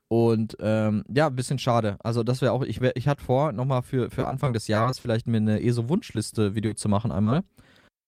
Und 0.08 0.56
ähm, 0.60 1.04
ja, 1.08 1.28
ein 1.28 1.36
bisschen 1.36 1.58
schade. 1.58 1.96
Also, 2.00 2.22
das 2.22 2.42
wäre 2.42 2.52
auch. 2.52 2.62
Ich, 2.62 2.82
wär, 2.82 2.96
ich 2.96 3.08
hatte 3.08 3.24
vor, 3.24 3.52
nochmal 3.52 3.82
für, 3.82 4.10
für 4.10 4.28
Anfang 4.28 4.52
des 4.52 4.68
Jahres 4.68 4.98
vielleicht 4.98 5.26
mir 5.26 5.38
eine 5.38 5.62
ESO-Wunschliste-Video 5.62 6.74
zu 6.74 6.90
machen 6.90 7.12
einmal. 7.12 7.44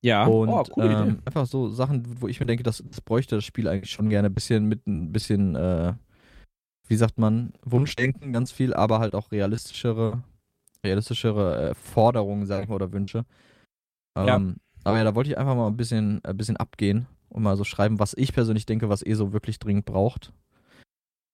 ja, 0.03 0.27
Und 0.27 0.51
oh, 0.51 0.65
Idee. 0.77 0.93
ähm, 0.93 1.23
einfach 1.25 1.47
so 1.47 1.69
Sachen, 1.71 2.21
wo 2.21 2.29
ich 2.29 2.41
mir 2.41 2.47
denke, 2.47 2.63
das, 2.63 2.85
das 2.87 3.01
bräuchte 3.01 3.37
das 3.37 3.45
Spiel 3.45 3.69
eigentlich 3.69 3.91
schon 3.93 4.11
gerne 4.11 4.29
ein 4.29 4.35
bisschen 4.35 4.67
mit 4.67 4.87
ein 4.87 5.13
bisschen, 5.13 5.55
äh, 5.57 5.95
wie 6.89 6.97
sagt 6.97 7.19
man, 7.19 7.55
Wunschdenken 7.65 8.35
ganz 8.35 8.53
viel, 8.53 8.75
aber 8.75 8.99
halt 8.99 9.15
auch 9.15 9.33
realistischere, 9.33 10.25
realistischere 10.85 11.71
äh, 11.71 11.75
Forderungen, 11.75 12.47
sag 12.47 12.63
ich 12.63 12.69
mal, 12.69 12.75
oder 12.75 12.93
Wünsche. 12.93 13.25
Ja. 14.17 14.37
Ähm, 14.37 14.57
Aber 14.85 14.99
ja, 14.99 15.05
da 15.05 15.15
wollte 15.15 15.31
ich 15.31 15.39
einfach 15.39 15.55
mal 15.55 15.67
ein 15.67 15.77
bisschen, 15.77 16.25
ein 16.25 16.37
bisschen 16.37 16.57
abgehen 16.57 17.07
und 17.29 17.43
mal 17.43 17.57
so 17.57 17.65
schreiben, 17.65 17.99
was 17.99 18.15
ich 18.15 18.33
persönlich 18.33 18.67
denke, 18.67 18.89
was 18.89 19.03
ESO 19.03 19.33
wirklich 19.33 19.59
dringend 19.59 19.85
braucht. 19.85 20.33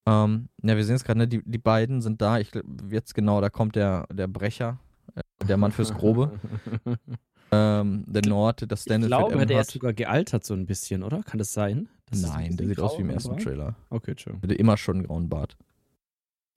Ähm, 0.08 0.48
ja, 0.62 0.76
wir 0.76 0.84
sehen 0.84 0.96
es 0.96 1.04
gerade, 1.04 1.18
ne? 1.18 1.28
die, 1.28 1.42
die 1.44 1.58
beiden 1.58 2.00
sind 2.00 2.22
da. 2.22 2.38
Ich 2.38 2.50
jetzt 2.90 3.14
genau, 3.14 3.40
da 3.40 3.50
kommt 3.50 3.76
der, 3.76 4.06
der 4.12 4.26
Brecher, 4.26 4.78
äh, 5.14 5.46
der 5.46 5.56
Mann 5.56 5.72
fürs 5.72 5.92
Grobe. 5.92 6.38
ähm, 7.52 8.04
der 8.06 8.22
Nord, 8.26 8.70
das 8.70 8.80
Ich 8.80 8.84
Stanley 8.84 9.08
glaube, 9.08 9.46
der 9.46 9.60
ist 9.60 9.72
sogar 9.72 9.92
gealtert 9.92 10.44
so 10.44 10.54
ein 10.54 10.66
bisschen, 10.66 11.02
oder? 11.02 11.22
Kann 11.22 11.38
das 11.38 11.52
sein? 11.52 11.88
Das 12.10 12.22
Nein, 12.22 12.56
der 12.56 12.68
sieht 12.68 12.80
aus 12.80 12.96
wie 12.96 13.02
im 13.02 13.10
ersten 13.10 13.38
so. 13.38 13.44
Trailer. 13.44 13.74
Okay, 13.90 14.14
tschö. 14.14 14.30
Der 14.30 14.42
hatte 14.42 14.54
immer 14.54 14.78
schon 14.78 14.96
einen 14.96 15.06
grauen 15.06 15.28
Bart. 15.28 15.56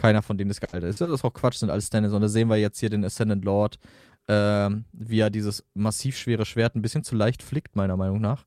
Keiner 0.02 0.24
von 0.24 0.36
denen 0.36 0.50
ist 0.50 0.62
gealtert. 0.62 1.00
Das 1.00 1.10
ist 1.10 1.24
auch 1.24 1.34
Quatsch, 1.34 1.58
sind 1.58 1.70
alles 1.70 1.86
Stannis. 1.86 2.12
Und 2.12 2.22
da 2.22 2.28
sehen 2.28 2.50
wir 2.50 2.58
jetzt 2.58 2.80
hier 2.80 2.90
den 2.90 3.06
Ascendant 3.06 3.46
Lord, 3.46 3.78
ähm, 4.28 4.86
wie 4.94 5.20
er 5.20 5.30
dieses 5.30 5.64
massiv 5.76 6.18
schwere 6.18 6.44
Schwert 6.44 6.76
ein 6.76 6.82
bisschen 6.82 7.04
zu 7.04 7.16
leicht 7.16 7.44
flickt, 7.44 7.76
meiner 7.76 7.98
Meinung 7.98 8.20
nach. 8.20 8.44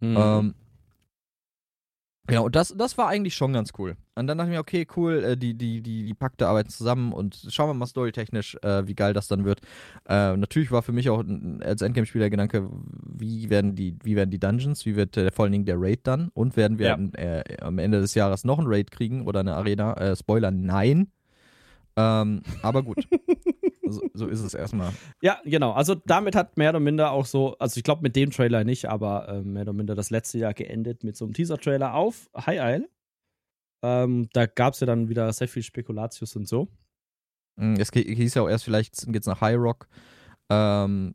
Mhm. 0.00 0.16
Ähm, 0.18 0.54
und 2.40 2.56
das, 2.56 2.74
das 2.76 2.96
war 2.96 3.08
eigentlich 3.08 3.34
schon 3.34 3.52
ganz 3.52 3.72
cool. 3.78 3.96
Und 4.14 4.26
dann 4.26 4.38
dachte 4.38 4.50
ich 4.50 4.54
mir, 4.54 4.60
okay, 4.60 4.86
cool, 4.96 5.22
äh, 5.22 5.36
die, 5.36 5.54
die, 5.54 5.82
die, 5.82 6.04
die 6.06 6.14
Pakte 6.14 6.48
arbeiten 6.48 6.70
zusammen 6.70 7.12
und 7.12 7.46
schauen 7.50 7.68
wir 7.68 7.74
mal 7.74 7.86
storytechnisch, 7.86 8.56
äh, 8.62 8.86
wie 8.86 8.94
geil 8.94 9.12
das 9.12 9.28
dann 9.28 9.44
wird. 9.44 9.60
Äh, 10.08 10.36
natürlich 10.36 10.70
war 10.70 10.82
für 10.82 10.92
mich 10.92 11.10
auch 11.10 11.22
als 11.60 11.82
Endgame-Spieler 11.82 12.30
Gedanke, 12.30 12.70
wie 13.06 13.50
werden 13.50 13.74
die, 13.74 13.96
wie 14.02 14.16
werden 14.16 14.30
die 14.30 14.40
Dungeons, 14.40 14.86
wie 14.86 14.96
wird 14.96 15.16
äh, 15.18 15.30
vor 15.30 15.44
allen 15.44 15.52
Dingen 15.52 15.66
der 15.66 15.76
Raid 15.78 16.00
dann 16.04 16.28
und 16.32 16.56
werden 16.56 16.78
wir 16.78 16.86
Ja. 16.86 16.94
am, 16.94 17.10
äh, 17.14 17.42
am 17.60 17.78
Ende 17.78 18.00
des 18.00 18.14
Jahres 18.14 18.44
noch 18.44 18.58
ein 18.58 18.66
Raid 18.66 18.90
kriegen 18.90 19.26
oder 19.26 19.40
eine 19.40 19.54
Arena? 19.54 19.92
Äh, 19.94 20.16
Spoiler, 20.16 20.50
nein. 20.50 21.08
Ähm, 21.96 22.42
aber 22.62 22.82
gut. 22.82 23.06
so, 23.88 24.02
so 24.14 24.26
ist 24.26 24.40
es 24.40 24.54
erstmal. 24.54 24.92
Ja, 25.22 25.40
genau. 25.44 25.72
Also 25.72 25.94
damit 25.94 26.34
hat 26.36 26.56
mehr 26.56 26.70
oder 26.70 26.80
minder 26.80 27.10
auch 27.12 27.26
so, 27.26 27.56
also 27.58 27.78
ich 27.78 27.84
glaube 27.84 28.02
mit 28.02 28.16
dem 28.16 28.30
Trailer 28.30 28.64
nicht, 28.64 28.86
aber 28.86 29.28
ähm, 29.28 29.52
mehr 29.54 29.62
oder 29.62 29.72
minder 29.72 29.94
das 29.94 30.10
letzte 30.10 30.38
Jahr 30.38 30.54
geendet 30.54 31.04
mit 31.04 31.16
so 31.16 31.24
einem 31.24 31.34
Teaser-Trailer 31.34 31.94
auf 31.94 32.28
High 32.36 32.60
Isle. 32.76 32.88
Ähm, 33.82 34.28
da 34.32 34.46
gab 34.46 34.74
es 34.74 34.80
ja 34.80 34.86
dann 34.86 35.08
wieder 35.08 35.32
sehr 35.32 35.48
viel 35.48 35.62
Spekulatius 35.62 36.36
und 36.36 36.48
so. 36.48 36.68
Mm, 37.56 37.74
Es 37.78 37.90
hieß 37.90 38.34
ja 38.34 38.42
auch 38.42 38.48
erst, 38.48 38.64
vielleicht 38.64 39.12
geht's 39.12 39.26
nach 39.26 39.40
High 39.40 39.56
Rock. 39.58 39.88
Ähm, 40.50 41.14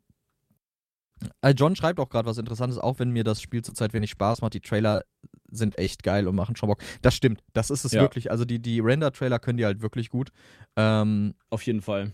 äh, 1.42 1.50
John 1.50 1.76
schreibt 1.76 2.00
auch 2.00 2.08
gerade 2.08 2.28
was 2.28 2.38
Interessantes, 2.38 2.78
auch 2.78 2.98
wenn 2.98 3.10
mir 3.10 3.24
das 3.24 3.42
Spiel 3.42 3.62
zurzeit 3.62 3.92
wenig 3.92 4.10
Spaß 4.10 4.40
macht. 4.40 4.54
Die 4.54 4.60
Trailer 4.60 5.04
sind 5.50 5.78
echt 5.78 6.02
geil 6.02 6.26
und 6.28 6.34
machen 6.36 6.56
schon 6.56 6.68
Bock. 6.68 6.80
Das 7.02 7.14
stimmt, 7.14 7.42
das 7.52 7.70
ist 7.70 7.84
es 7.84 7.92
Ja. 7.92 8.00
wirklich. 8.02 8.30
Also 8.30 8.44
die, 8.44 8.60
die 8.60 8.80
Render-Trailer 8.80 9.38
können 9.38 9.58
die 9.58 9.64
halt 9.66 9.82
wirklich 9.82 10.08
gut. 10.08 10.30
Ähm, 10.76 11.34
Auf 11.50 11.62
jeden 11.62 11.82
Fall. 11.82 12.12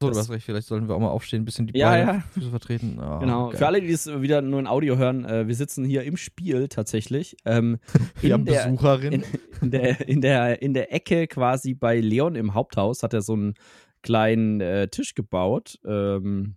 So, 0.00 0.10
du 0.10 0.18
hast 0.18 0.30
recht, 0.30 0.44
vielleicht 0.44 0.66
sollten 0.68 0.88
wir 0.88 0.94
auch 0.94 1.00
mal 1.00 1.08
aufstehen, 1.08 1.42
ein 1.42 1.44
bisschen 1.46 1.66
die 1.68 1.78
Ja, 1.78 1.90
Beine 1.90 2.12
ja. 2.12 2.20
Füße 2.32 2.50
vertreten. 2.50 2.98
Ah, 3.00 3.18
genau. 3.18 3.48
geil. 3.48 3.58
Für 3.58 3.66
alle, 3.66 3.80
die 3.80 3.88
es 3.90 4.06
wieder 4.06 4.42
nur 4.42 4.60
in 4.60 4.66
Audio 4.66 4.96
hören, 4.98 5.24
äh, 5.24 5.46
wir 5.48 5.54
sitzen 5.54 5.84
hier 5.84 6.02
im 6.04 6.16
Spiel 6.16 6.68
tatsächlich. 6.68 7.36
Ähm, 7.44 7.78
wir 8.20 8.34
haben 8.34 8.44
der- 8.44 8.64
Besucherin. 8.66 9.12
in, 9.12 9.24
in, 9.62 9.70
der, 9.70 10.08
in, 10.08 10.20
der, 10.20 10.60
in 10.62 10.74
der 10.74 10.92
Ecke 10.92 11.26
quasi 11.26 11.74
bei 11.74 11.98
Leon 12.00 12.34
im 12.34 12.52
Haupthaus 12.54 13.02
hat 13.02 13.14
er 13.14 13.22
so 13.22 13.32
einen 13.32 13.54
kleinen 14.02 14.60
äh, 14.60 14.88
Tisch 14.88 15.14
gebaut. 15.14 15.78
Ähm, 15.86 16.56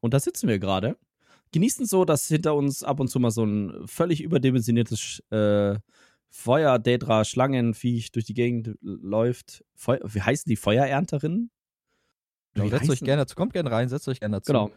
und 0.00 0.12
da 0.14 0.18
sitzen 0.20 0.48
wir 0.48 0.58
gerade. 0.58 0.96
genießen 1.52 1.86
so, 1.86 2.04
dass 2.04 2.26
hinter 2.26 2.54
uns 2.56 2.82
ab 2.82 2.98
und 3.00 3.08
zu 3.08 3.20
mal 3.20 3.30
so 3.30 3.44
ein 3.44 3.72
völlig 3.86 4.20
überdimensioniertes 4.22 5.22
äh, 5.30 5.76
Feuer, 6.28 6.78
Daedra, 6.78 7.24
Schlangenviech 7.24 8.12
durch 8.12 8.24
die 8.24 8.34
Gegend 8.34 8.76
läuft. 8.82 9.64
Feu 9.74 9.98
wie 10.04 10.20
heißen 10.22 10.48
die 10.48 10.56
Feuerernterinnen? 10.56 11.50
Genau, 12.54 12.68
setzt 12.68 12.90
euch 12.90 13.00
gerne 13.00 13.22
dazu, 13.22 13.34
kommt 13.36 13.52
gerne 13.52 13.70
rein, 13.70 13.88
setzt 13.88 14.08
euch 14.08 14.20
gerne 14.20 14.36
dazu. 14.38 14.52
Genau. 14.52 14.70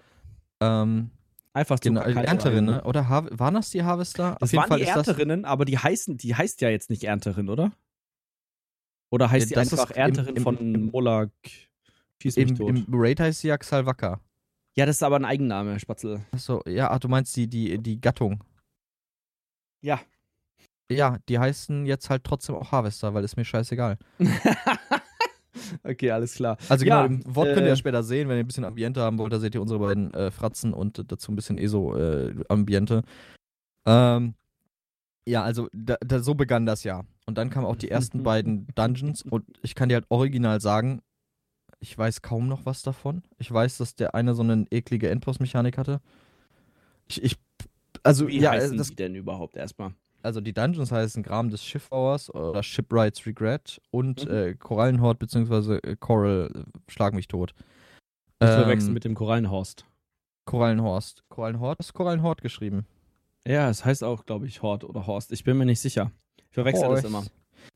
Ähm, 0.61 1.09
Einfach 1.55 1.79
genau, 1.79 2.03
die 2.03 2.15
Ernterinnen, 2.15 2.77
ne? 2.77 2.83
oder 2.83 3.09
Har 3.09 3.27
waren 3.37 3.53
das 3.53 3.69
die 3.69 3.83
Harvester? 3.83 4.37
Das 4.39 4.53
waren 4.53 4.75
die 4.79 4.85
Ernterinnen, 4.85 5.45
aber 5.45 5.65
die 5.65 5.77
heißen, 5.77 6.17
die 6.17 6.33
heißt 6.35 6.61
ja 6.61 6.69
jetzt 6.69 6.89
nicht 6.89 7.03
Ernterin, 7.03 7.47
oder? 7.49 7.71
Oder 9.11 9.29
heißt 9.29 9.51
Ja, 9.51 9.55
die 9.55 9.69
einfach 9.69 9.91
Ernterin 9.91 10.29
im- 10.29 10.37
im- 10.37 10.43
von 10.43 10.85
Molag? 10.87 11.29
Schieß 12.21 12.37
mich 12.37 12.49
Im, 12.49 12.55
tot. 12.55 12.69
Im 12.69 12.85
Raid 12.89 13.19
heißt 13.19 13.41
sie 13.41 13.49
ja 13.49 13.57
Xalvaka. 13.57 14.19
ja, 14.75 14.87
das 14.87 14.95
ist 14.95 15.03
aber 15.03 15.17
ein 15.17 15.25
Eigenname, 15.25 15.79
Spatzel. 15.79 16.21
Achso, 16.31 16.63
ja, 16.67 16.89
ach, 16.89 16.97
du 16.99 17.07
meinst 17.07 17.35
die, 17.35 17.47
die, 17.47 17.77
die 17.77 18.01
Gattung. 18.01 18.43
Ja. 19.81 19.99
Ja, 20.89 21.17
die 21.29 21.37
heißen 21.37 21.85
jetzt 21.85 22.09
halt 22.09 22.23
trotzdem 22.23 22.55
auch 22.55 22.71
Harvester, 22.71 23.13
weil 23.13 23.23
ist 23.23 23.37
mir 23.37 23.45
scheißegal. 23.45 23.97
okay, 25.83 26.11
alles 26.11 26.35
klar. 26.35 26.57
Also 26.69 26.83
genau, 26.83 27.01
Ja, 27.01 27.05
im 27.05 27.35
Wort 27.35 27.47
könnt 27.47 27.61
ihr 27.61 27.65
äh, 27.65 27.69
ja 27.69 27.75
später 27.75 28.03
sehen, 28.03 28.29
wenn 28.29 28.37
ihr 28.37 28.43
ein 28.43 28.47
bisschen 28.47 28.65
Ambiente 28.65 29.01
haben 29.01 29.17
wollt, 29.17 29.33
da 29.33 29.39
seht 29.39 29.55
ihr 29.55 29.61
unsere 29.61 29.79
beiden 29.79 30.13
äh, 30.13 30.31
Fratzen 30.31 30.73
und 30.73 31.03
dazu 31.11 31.31
ein 31.31 31.35
bisschen 31.35 31.57
ESO-Ambiente. 31.57 33.03
ähm, 33.85 34.33
ja, 35.25 35.43
also 35.43 35.69
da, 35.71 35.95
da, 36.01 36.19
so 36.19 36.35
begann 36.35 36.65
das 36.65 36.83
Jahr. 36.83 37.05
Und 37.25 37.37
dann 37.37 37.49
kamen 37.49 37.65
auch 37.65 37.77
die 37.77 37.89
ersten 37.89 38.23
beiden 38.23 38.67
Dungeons 38.75 39.21
und 39.21 39.45
ich 39.61 39.75
kann 39.75 39.89
dir 39.89 39.95
halt 39.95 40.05
original 40.09 40.59
sagen, 40.59 41.01
ich 41.79 41.97
weiß 41.97 42.21
kaum 42.21 42.47
noch 42.47 42.65
was 42.65 42.81
davon. 42.81 43.23
Ich 43.37 43.51
weiß, 43.51 43.77
dass 43.77 43.95
der 43.95 44.15
eine 44.15 44.35
so 44.35 44.43
eine 44.43 44.65
eklige 44.71 45.09
Endboss-Mechanik 45.09 45.77
hatte. 45.77 46.01
Ich, 47.07 47.21
ich 47.21 47.37
also 48.03 48.27
Wie 48.27 48.39
ja, 48.39 48.51
heißen 48.51 48.77
das, 48.77 48.89
die 48.89 48.95
denn 48.95 49.15
überhaupt 49.15 49.55
erstmal? 49.55 49.93
Also 50.23 50.41
die 50.41 50.53
Dungeons 50.53 50.91
heißen 50.91 51.21
Gram 51.23 51.49
des 51.49 51.63
Schiffbauers 51.63 52.33
oder 52.33 52.63
Shipwrights 52.63 53.25
Regret 53.25 53.79
und 53.91 54.25
Mhm. 54.25 54.31
äh, 54.31 54.53
Korallenhort 54.55 55.19
bzw. 55.19 55.75
äh, 55.83 55.95
Coral 55.99 56.49
äh, 56.55 56.91
Schlag 56.91 57.13
mich 57.13 57.27
tot. 57.27 57.53
Ich 58.41 58.47
Ähm, 58.47 58.59
verwechseln 58.61 58.93
mit 58.93 59.03
dem 59.05 59.13
Korallenhorst. 59.15 59.85
Korallenhorst. 60.45 61.23
Korallenhort 61.29 61.79
ist 61.79 61.93
Korallenhort 61.93 62.41
geschrieben. 62.41 62.85
Ja, 63.47 63.69
es 63.69 63.85
heißt 63.85 64.03
auch, 64.03 64.25
glaube 64.25 64.47
ich, 64.47 64.61
Hort 64.61 64.83
oder 64.83 65.07
Horst. 65.07 65.31
Ich 65.31 65.43
bin 65.43 65.57
mir 65.57 65.65
nicht 65.65 65.79
sicher. 65.79 66.11
Ich 66.49 66.53
verwechsel 66.55 66.83
das 66.83 66.89
Horst. 66.91 67.05
immer. 67.05 67.23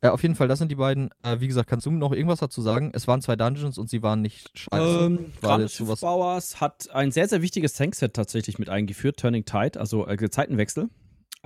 Äh, 0.01 0.09
auf 0.09 0.21
jeden 0.21 0.35
Fall, 0.35 0.49
das 0.49 0.59
sind 0.59 0.69
die 0.69 0.75
beiden. 0.75 1.09
Äh, 1.23 1.39
wie 1.39 1.47
gesagt, 1.47 1.69
kannst 1.69 1.85
du 1.85 1.91
noch 1.91 2.11
irgendwas 2.11 2.39
dazu 2.39 2.61
sagen? 2.61 2.91
Es 2.93 3.07
waren 3.07 3.21
zwei 3.21 3.37
Dungeons 3.37 3.77
und 3.77 3.89
sie 3.89 4.03
waren 4.03 4.21
nicht 4.21 4.51
scheiße. 4.57 5.05
Ähm, 5.05 5.31
War 5.41 5.49
Grande 5.51 5.65
jetzt 5.65 5.77
sowas- 5.77 5.99
Schiffbauers 5.99 6.59
hat 6.61 6.89
ein 6.93 7.11
sehr, 7.11 7.27
sehr 7.29 7.41
wichtiges 7.41 7.73
Tankset 7.73 8.13
tatsächlich 8.13 8.59
mit 8.59 8.69
eingeführt, 8.69 9.17
Turning 9.17 9.45
Tide, 9.45 9.79
also 9.79 10.05
äh, 10.05 10.17
Gezeitenwechsel, 10.17 10.89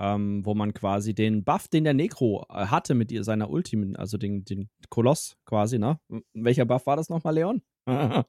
ähm, 0.02 0.44
wo 0.44 0.54
man 0.54 0.74
quasi 0.74 1.14
den 1.14 1.44
Buff, 1.44 1.68
den 1.68 1.84
der 1.84 1.94
Necro 1.94 2.44
äh, 2.50 2.66
hatte 2.66 2.94
mit 2.94 3.12
ihr- 3.12 3.22
seiner 3.24 3.48
Ulti, 3.50 3.94
also 3.96 4.18
den, 4.18 4.44
den 4.44 4.68
Koloss 4.90 5.36
quasi, 5.46 5.78
ne? 5.78 6.00
Welcher 6.34 6.64
Buff 6.64 6.86
war 6.86 6.96
das 6.96 7.08
nochmal, 7.08 7.34
Leon? 7.34 7.62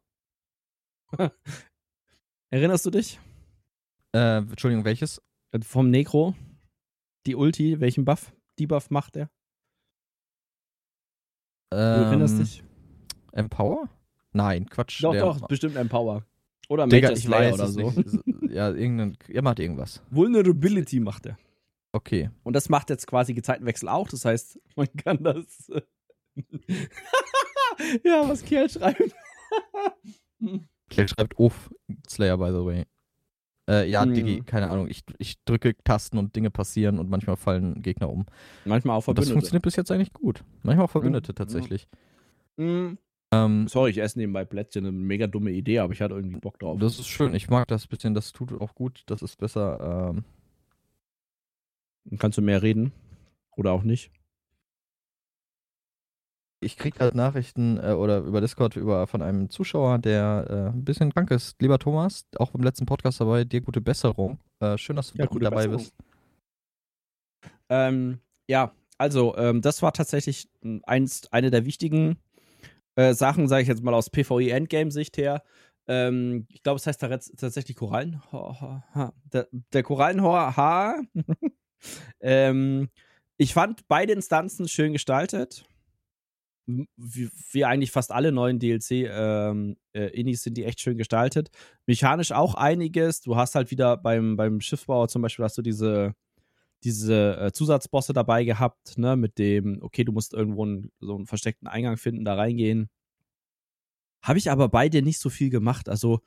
Erinnerst 2.52 2.86
du 2.86 2.92
dich? 2.92 3.20
Äh, 4.16 4.38
Entschuldigung, 4.38 4.86
welches? 4.86 5.22
Äh, 5.52 5.62
Vom 5.62 5.90
Necro? 5.90 6.36
Die 7.26 7.36
Ulti, 7.36 7.80
welchen 7.80 8.06
Buff? 8.06 8.34
Debuff 8.60 8.90
macht 8.92 9.16
er? 9.16 9.30
Du 11.72 11.78
erinnerst 11.78 12.36
Ähm, 12.36 12.40
dich? 12.42 12.64
Empower? 13.32 13.90
Nein, 14.32 14.70
Quatsch. 14.70 15.04
Doch, 15.04 15.16
doch, 15.16 15.48
bestimmt 15.48 15.76
Empower. 15.76 16.24
Oder 16.70 16.86
Digga, 16.88 17.10
Major 17.10 17.18
ich 17.18 17.24
Slayer 17.24 17.54
oder 17.56 17.68
so. 17.68 17.90
nicht. 17.92 18.52
Ja, 18.52 18.70
irgendein, 18.72 19.18
er 19.28 19.42
macht 19.42 19.60
irgendwas. 19.60 20.04
Vulnerability 20.12 21.00
macht 21.00 21.26
er. 21.26 21.38
Okay. 21.94 22.30
Und 22.44 22.56
das 22.56 22.70
macht 22.70 22.90
jetzt 22.90 23.08
quasi 23.08 23.34
Gezeitenwechsel 23.34 23.88
auch. 23.88 24.10
Das 24.10 24.26
heißt, 24.26 24.60
man 24.76 24.88
kann 24.98 25.24
das. 25.24 25.70
äh, 25.70 25.82
ja, 28.04 28.28
was 28.28 28.44
Kerl 28.44 28.70
schreibt. 28.70 29.14
Kiel 30.90 31.08
schreibt 31.08 31.38
Uff, 31.40 31.70
Slayer, 32.08 32.38
by 32.38 32.48
the 32.50 32.66
way. 32.66 32.84
Äh, 33.70 33.90
ja, 33.90 34.04
Hm. 34.04 34.14
Digi, 34.14 34.42
keine 34.42 34.70
Ahnung. 34.70 34.88
Ich, 34.90 35.04
ich 35.20 35.36
drücke 35.46 35.74
Tasten 35.84 36.18
und 36.18 36.36
Dinge 36.36 36.52
passieren 36.52 37.00
und 37.00 37.10
manchmal 37.10 37.38
fallen 37.38 37.82
Gegner 37.82 38.10
um. 38.10 38.26
Manchmal 38.66 38.96
auch 38.98 39.08
Und 39.08 39.18
das 39.18 39.26
Verbündete. 39.28 39.34
funktioniert 39.34 39.64
bis 39.64 39.76
jetzt 39.78 39.92
eigentlich 39.92 40.12
gut. 40.14 40.44
Manchmal 40.64 40.86
auch 40.86 40.92
Verbündete 40.92 41.30
Ja. 41.32 41.36
tatsächlich. 41.36 41.88
Mm, 42.58 42.94
Ähm, 43.32 43.68
Sorry, 43.68 43.92
ich 43.92 43.98
esse 44.00 44.20
nebenbei 44.20 44.44
Plätzchen. 44.46 44.86
Eine 44.86 44.92
mega 44.92 45.28
dumme 45.28 45.52
Idee, 45.52 45.80
aber 45.80 45.94
ich 45.94 46.02
hatte 46.02 46.14
irgendwie 46.14 46.40
Bock 46.40 46.60
drauf. 46.60 46.78
das 46.80 47.00
ist 47.00 47.08
schön. 47.08 47.34
Ich 47.34 47.50
mag 47.50 47.68
das 47.70 47.88
bisschen. 47.88 48.14
Das 48.14 48.32
tut 48.34 48.52
auch 48.60 48.76
gut. 48.76 49.04
Das 49.08 49.22
ist 49.22 49.38
besser. 49.38 50.12
Ähm, 50.14 50.24
Dann 52.06 52.20
Kannst 52.20 52.38
du 52.38 52.42
mehr 52.42 52.62
reden? 52.62 52.92
Oder 53.56 53.72
auch 53.72 53.84
nicht? 53.84 54.12
ich 56.64 56.78
krieg 56.78 56.98
halt 57.02 57.14
Nachrichten 57.14 57.78
äh, 57.78 57.92
oder 57.92 58.20
über 58.20 58.40
Discord 58.40 58.78
über, 58.78 59.06
von 59.06 59.22
einem 59.22 59.50
Zuschauer, 59.50 60.00
der 60.00 60.46
äh, 60.50 60.76
ein 60.78 60.86
bisschen 60.86 61.14
krank 61.14 61.30
ist. 61.32 61.62
Lieber 61.62 61.78
Thomas, 61.78 62.26
auch 62.38 62.52
beim 62.52 62.64
letzten 62.64 62.86
Podcast 62.86 63.20
dabei, 63.20 63.44
dir 63.44 63.60
gute 63.60 63.82
Besserung. 63.82 64.40
Äh, 64.62 64.78
schön, 64.78 64.96
dass 64.96 65.12
du 65.12 65.18
Ja, 65.18 65.26
dabei 65.28 65.68
Besserung. 65.68 65.78
bist. 65.78 65.94
Ähm, 67.70 68.20
ja, 68.48 68.72
also, 68.98 69.36
ähm, 69.36 69.62
das 69.62 69.82
war 69.82 69.92
tatsächlich 69.92 70.50
m, 70.62 70.82
einst 70.86 71.34
eine 71.34 71.52
der 71.52 71.66
wichtigen 71.66 72.18
äh, 72.96 73.14
Sachen, 73.14 73.50
sage 73.50 73.64
ich 73.64 73.68
jetzt 73.68 73.84
mal 73.84 73.94
aus 73.94 74.10
PvE-Endgame-Sicht 74.10 75.18
her. 75.18 75.44
Ähm, 75.88 76.46
ich 76.50 76.64
glaube, 76.64 76.78
es 76.78 76.88
heißt 76.88 77.04
tats- 77.04 77.36
tatsächlich 77.36 77.76
Korallen. 77.76 78.22
Der, 79.34 79.50
der 79.74 79.84
Korallenhor 79.84 80.56
H. 80.56 81.02
ähm, 82.20 82.90
ich 83.38 83.54
fand 83.54 83.88
beide 83.88 84.14
Instanzen 84.14 84.68
schön 84.68 84.94
gestaltet. 84.94 85.66
Wie, 86.66 87.30
wie 87.52 87.66
eigentlich 87.66 87.92
fast 87.92 88.12
alle 88.12 88.32
neuen 88.32 88.58
DLC 88.58 88.92
ähm, 89.10 89.76
äh, 89.92 90.34
sind 90.34 90.56
die 90.56 90.64
echt 90.64 90.80
schön 90.80 90.98
gestaltet. 90.98 91.50
Mechanisch 91.88 92.32
auch 92.32 92.56
einiges. 92.56 93.20
Du 93.20 93.36
hast 93.36 93.56
halt 93.56 93.70
wieder 93.70 93.98
beim, 93.98 94.38
beim 94.38 94.62
Schiffbauer 94.62 95.10
zum 95.10 95.22
Beispiel 95.22 95.44
hast 95.44 95.58
du 95.58 95.62
diese 95.62 96.16
diese 96.84 97.38
äh, 97.38 97.52
Zusatzbosse 97.52 98.14
dabei 98.14 98.44
gehabt, 98.44 98.98
ne, 98.98 99.16
mit 99.16 99.38
dem, 99.38 99.80
okay, 99.82 100.04
du 100.04 100.12
musst 100.12 100.34
irgendwo 100.34 100.66
einen, 100.66 100.92
so 101.00 101.16
einen 101.16 101.26
versteckten 101.26 101.68
Eingang 101.68 101.98
finden, 101.98 102.26
da 102.26 102.36
reingehen. 102.36 102.90
Habe 104.22 104.38
ich 104.40 104.52
aber 104.52 104.70
beide 104.70 105.02
nicht 105.02 105.20
so 105.20 105.30
viel 105.30 105.50
gemacht. 105.50 105.90
Also, 105.90 106.22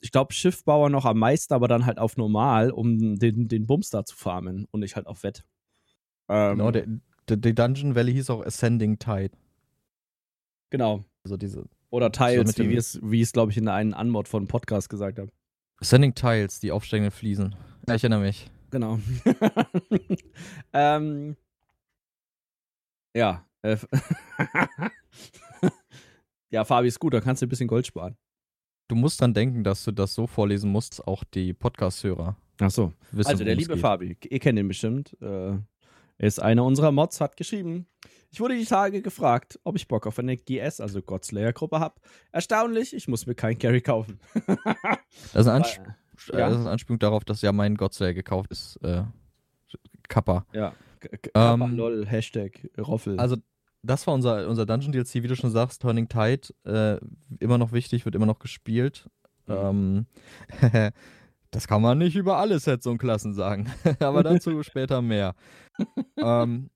ich 0.00 0.12
glaube, 0.12 0.32
Schiffbauer 0.32 0.88
noch 0.90 1.04
am 1.04 1.18
meisten, 1.18 1.52
aber 1.54 1.68
dann 1.68 1.86
halt 1.86 1.98
auf 1.98 2.16
normal, 2.16 2.70
um 2.70 3.16
den, 3.18 3.48
den 3.48 3.66
Bums 3.66 3.90
da 3.90 4.04
zu 4.04 4.16
farmen 4.16 4.66
und 4.70 4.80
nicht 4.80 4.96
halt 4.96 5.06
auf 5.06 5.22
Wett. 5.22 5.44
Ähm, 6.28 6.58
Genau, 6.58 6.70
der, 6.70 6.86
der, 7.28 7.36
die 7.36 7.54
Dungeon 7.54 7.94
Valley 7.94 8.12
hieß 8.14 8.30
auch 8.30 8.44
Ascending 8.44 8.98
Tide. 8.98 9.32
genau. 10.70 11.04
Also 11.22 11.36
diese 11.36 11.66
Oder 11.90 12.10
Tiles, 12.12 12.56
wie 12.58 12.74
es, 12.74 12.98
wie 13.02 13.16
ich 13.18 13.24
es, 13.24 13.32
glaube 13.32 13.52
ich, 13.52 13.58
in 13.58 13.68
einem 13.68 13.92
Anmod 13.92 14.26
von 14.26 14.46
Podcast 14.46 14.88
gesagt 14.88 15.18
habe. 15.18 15.30
Ascending 15.80 16.14
Tiles, 16.14 16.60
die 16.60 16.72
aufsteigenden 16.72 17.10
Fliesen. 17.10 17.54
Ja, 17.86 17.94
ich 17.94 18.02
erinnere 18.02 18.20
mich. 18.20 18.50
Genau. 18.70 18.98
ähm, 20.72 21.36
ja. 23.14 23.44
Äh, 23.62 23.76
ja, 26.50 26.64
Fabi 26.64 26.88
ist 26.88 27.00
gut, 27.00 27.12
da 27.12 27.20
kannst 27.20 27.42
du 27.42 27.46
ein 27.46 27.48
bisschen 27.50 27.68
Gold 27.68 27.86
sparen. 27.86 28.16
Du 28.90 28.96
musst 28.96 29.22
dann 29.22 29.32
denken, 29.32 29.62
dass 29.62 29.84
du 29.84 29.92
das 29.92 30.16
so 30.16 30.26
vorlesen 30.26 30.72
musst, 30.72 31.06
auch 31.06 31.22
die 31.22 31.52
Podcast-Hörer 31.52 32.36
Ach 32.58 32.70
so. 32.72 32.92
wissen. 33.12 33.30
Also, 33.30 33.44
der 33.44 33.54
liebe 33.54 33.74
geht. 33.74 33.80
Fabi, 33.80 34.16
ihr 34.28 34.38
kennt 34.40 34.58
ihn 34.58 34.66
bestimmt. 34.66 35.16
Äh, 35.22 35.50
er 35.52 35.62
ist 36.18 36.42
einer 36.42 36.64
unserer 36.64 36.90
Mods, 36.90 37.20
hat 37.20 37.36
geschrieben. 37.36 37.86
Ich 38.32 38.40
wurde 38.40 38.56
die 38.56 38.64
Tage 38.64 39.00
gefragt, 39.00 39.60
ob 39.62 39.76
ich 39.76 39.86
Bock 39.86 40.08
auf 40.08 40.18
eine 40.18 40.36
GS, 40.36 40.80
also 40.80 41.02
Godslayer-Gruppe 41.02 41.78
habe. 41.78 42.00
Erstaunlich, 42.32 42.92
ich 42.92 43.06
muss 43.06 43.26
mir 43.26 43.36
keinen 43.36 43.60
Carry 43.60 43.80
kaufen. 43.80 44.18
Das 45.32 45.42
ist 45.42 45.46
eine, 45.46 45.52
Ansp 45.64 45.78
Ja. 46.32 46.34
äh, 46.34 46.38
das 46.38 46.52
ist 46.54 46.60
eine 46.62 46.70
Anspielung 46.70 46.98
darauf, 46.98 47.24
dass 47.24 47.42
ja 47.42 47.52
mein 47.52 47.76
Godslayer 47.76 48.12
gekauft 48.14 48.50
ist. 48.50 48.76
Äh, 48.82 49.04
Kappa. 50.08 50.46
ja. 50.52 50.74
Ähm, 51.02 51.18
Kappa, 51.32 51.66
lol, 51.66 52.06
Hashtag 52.06 52.68
Roffel. 52.76 53.20
Also, 53.20 53.36
das 53.82 54.06
war 54.06 54.14
unser, 54.14 54.48
unser 54.48 54.66
Dungeon 54.66 54.92
DLC, 54.92 55.16
wie 55.16 55.28
du 55.28 55.36
schon 55.36 55.50
sagst, 55.50 55.82
Turning 55.82 56.08
Tide. 56.08 56.48
Äh, 56.64 56.98
immer 57.38 57.58
noch 57.58 57.72
wichtig, 57.72 58.04
wird 58.04 58.14
immer 58.14 58.26
noch 58.26 58.38
gespielt. 58.38 59.08
Ähm, 59.48 60.06
das 61.50 61.66
kann 61.66 61.82
man 61.82 61.98
nicht 61.98 62.16
über 62.16 62.36
alle 62.36 62.58
Sets 62.58 62.86
und 62.86 62.98
Klassen 62.98 63.34
sagen. 63.34 63.70
Aber 64.00 64.22
dazu 64.22 64.62
später 64.62 65.02
mehr. 65.02 65.34
ähm, 66.16 66.70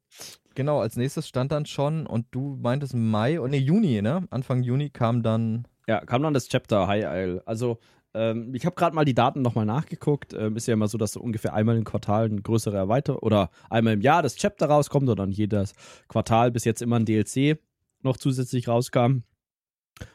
genau, 0.55 0.81
als 0.81 0.97
nächstes 0.97 1.29
stand 1.29 1.53
dann 1.53 1.67
schon, 1.67 2.07
und 2.07 2.27
du 2.31 2.57
meintest 2.61 2.95
Mai, 2.95 3.41
und 3.41 3.51
nee, 3.51 3.59
Juni, 3.59 4.03
ne? 4.03 4.27
Anfang 4.31 4.63
Juni 4.63 4.91
kam 4.91 5.23
dann. 5.23 5.67
Ja, 5.87 6.01
kam 6.01 6.23
dann 6.23 6.35
das 6.35 6.49
Chapter 6.49 6.87
High 6.87 7.05
Isle. 7.05 7.43
Also, 7.45 7.79
ähm, 8.14 8.54
ich 8.54 8.64
habe 8.64 8.76
gerade 8.76 8.94
mal 8.94 9.04
die 9.04 9.14
Daten 9.14 9.42
nochmal 9.42 9.66
nachgeguckt. 9.66 10.33
Ähm, 10.33 10.56
ist 10.56 10.66
ja 10.66 10.75
immer 10.75 10.88
so, 10.88 10.99
dass 10.99 11.12
so 11.12 11.21
ungefähr 11.21 11.54
einmal 11.54 11.76
im 11.76 11.85
Quartal 11.85 12.26
eine 12.26 12.40
größere 12.40 12.76
Erweiterung 12.76 13.21
oder 13.21 13.50
einmal 13.68 13.94
im 13.94 14.00
Jahr 14.00 14.23
das 14.23 14.37
Chapter 14.37 14.66
rauskommt 14.66 15.09
oder 15.09 15.23
dann 15.23 15.33
jedes 15.33 15.75
Quartal 16.09 16.50
bis 16.50 16.64
jetzt 16.64 16.83
immer 16.83 16.97
ein 16.99 17.04
DLC 17.04 17.59
noch 18.02 18.16
zusätzlich 18.16 18.68
rauskam. 18.68 19.23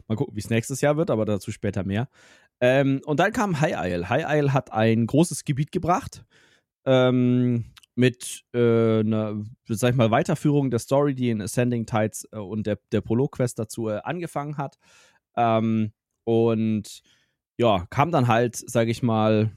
Mal 0.08 0.16
gucken, 0.16 0.36
wie 0.36 0.40
es 0.40 0.50
nächstes 0.50 0.82
Jahr 0.82 0.98
wird, 0.98 1.10
aber 1.10 1.26
dazu 1.26 1.52
später 1.52 1.84
mehr. 1.84 2.10
Ähm, 2.62 3.02
und 3.06 3.20
dann 3.20 3.32
kam 3.32 3.62
High 3.62 3.76
Isle. 3.78 4.10
High 4.10 4.26
Isle 4.28 4.54
hat 4.54 4.72
ein 4.72 5.06
großes 5.06 5.44
Gebiet 5.46 5.72
gebracht. 5.72 6.26
Ähm, 6.86 7.66
mit 7.96 8.46
äh, 8.54 9.00
einer, 9.00 9.44
sag 9.68 9.92
ich 9.92 9.98
mal, 9.98 10.12
Weiterführung 10.12 10.72
der 10.72 10.80
Story, 10.80 11.16
die 11.16 11.32
in 11.32 11.42
Ascending 11.42 11.86
Tides 11.86 12.28
äh, 12.32 12.38
und 12.38 12.66
der, 12.66 12.80
der 12.94 13.02
Prolog-Quest 13.02 13.60
dazu 13.60 13.90
äh, 13.90 14.00
angefangen 14.04 14.58
hat. 14.58 14.78
Ähm, 15.36 15.92
und 16.24 17.02
ja, 17.60 17.86
kam 17.90 18.12
dann 18.12 18.28
halt, 18.28 18.56
sag 18.56 18.88
ich 18.88 19.04
mal, 19.04 19.52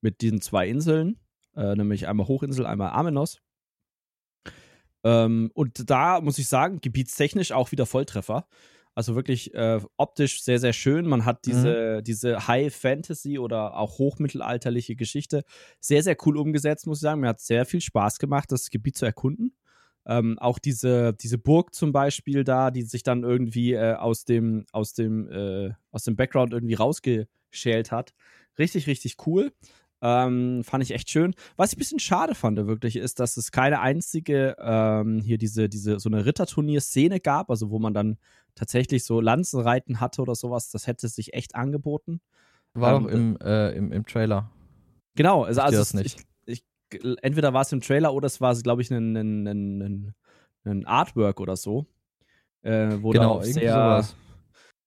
mit 0.00 0.20
diesen 0.20 0.40
zwei 0.40 0.68
Inseln, 0.68 1.20
äh, 1.54 1.76
nämlich 1.76 2.08
einmal 2.08 2.26
Hochinsel, 2.26 2.66
einmal 2.66 2.90
Amenos. 2.90 3.40
Ähm, 5.04 5.52
und 5.54 5.88
da 5.88 6.20
muss 6.20 6.38
ich 6.38 6.48
sagen, 6.48 6.80
gebietstechnisch 6.80 7.52
auch 7.52 7.70
wieder 7.70 7.86
Volltreffer. 7.86 8.48
Also 8.96 9.14
wirklich 9.14 9.54
äh, 9.54 9.80
optisch 9.96 10.42
sehr, 10.42 10.58
sehr 10.58 10.72
schön. 10.72 11.06
Man 11.06 11.24
hat 11.24 11.46
diese, 11.46 11.98
mhm. 11.98 12.04
diese 12.04 12.48
High 12.48 12.74
Fantasy 12.74 13.38
oder 13.38 13.76
auch 13.76 13.98
hochmittelalterliche 13.98 14.96
Geschichte 14.96 15.44
sehr, 15.80 16.02
sehr 16.02 16.16
cool 16.24 16.38
umgesetzt, 16.38 16.86
muss 16.86 16.98
ich 16.98 17.02
sagen. 17.02 17.20
Mir 17.20 17.28
hat 17.28 17.40
sehr 17.40 17.64
viel 17.64 17.80
Spaß 17.80 18.18
gemacht, 18.18 18.50
das 18.50 18.70
Gebiet 18.70 18.96
zu 18.96 19.04
erkunden. 19.04 19.54
Ähm, 20.06 20.38
auch 20.40 20.58
diese, 20.58 21.12
diese 21.12 21.38
Burg 21.38 21.74
zum 21.74 21.92
Beispiel 21.92 22.42
da, 22.42 22.70
die 22.70 22.82
sich 22.82 23.02
dann 23.02 23.22
irgendwie 23.22 23.74
äh, 23.74 23.94
aus 23.94 24.24
dem, 24.24 24.64
aus 24.72 24.94
dem, 24.94 25.30
äh, 25.30 25.74
aus 25.90 26.04
dem 26.04 26.16
Background 26.16 26.52
irgendwie 26.52 26.74
rausgeschält 27.56 27.90
hat. 27.90 28.14
Richtig, 28.58 28.86
richtig 28.86 29.16
cool. 29.26 29.52
Ähm, 30.02 30.62
fand 30.62 30.84
ich 30.84 30.92
echt 30.92 31.10
schön. 31.10 31.34
Was 31.56 31.72
ich 31.72 31.76
ein 31.76 31.78
bisschen 31.78 31.98
schade 31.98 32.34
fand, 32.34 32.58
wirklich, 32.66 32.96
ist, 32.96 33.18
dass 33.18 33.36
es 33.36 33.50
keine 33.50 33.80
einzige 33.80 34.54
ähm, 34.60 35.20
hier 35.20 35.38
diese, 35.38 35.68
diese, 35.68 35.98
so 35.98 36.10
eine 36.10 36.26
Ritterturnier-Szene 36.26 37.18
gab, 37.18 37.50
also 37.50 37.70
wo 37.70 37.78
man 37.78 37.94
dann 37.94 38.18
tatsächlich 38.54 39.04
so 39.04 39.20
Lanzenreiten 39.20 40.00
hatte 40.00 40.22
oder 40.22 40.34
sowas. 40.34 40.70
Das 40.70 40.86
hätte 40.86 41.08
sich 41.08 41.32
echt 41.34 41.54
angeboten. 41.54 42.20
War 42.74 42.96
ähm, 42.96 43.02
doch 43.02 43.10
im, 43.10 43.38
äh, 43.40 43.70
im, 43.70 43.92
im 43.92 44.06
Trailer. 44.06 44.50
Genau, 45.14 45.44
also, 45.44 45.62
also 45.62 45.78
das 45.78 45.94
nicht. 45.94 46.26
Ich, 46.44 46.62
ich, 46.92 47.02
entweder 47.22 47.54
war 47.54 47.62
es 47.62 47.72
im 47.72 47.80
Trailer 47.80 48.12
oder 48.12 48.26
es 48.26 48.40
war, 48.42 48.54
glaube 48.56 48.82
ich, 48.82 48.90
ein, 48.90 49.16
ein, 49.16 49.46
ein, 49.46 50.14
ein, 50.64 50.86
Artwork 50.86 51.40
oder 51.40 51.56
so. 51.56 51.86
Äh, 52.62 52.98
wo 53.00 53.10
genau, 53.10 53.40
sehr, 53.40 53.72
sowas 53.72 54.16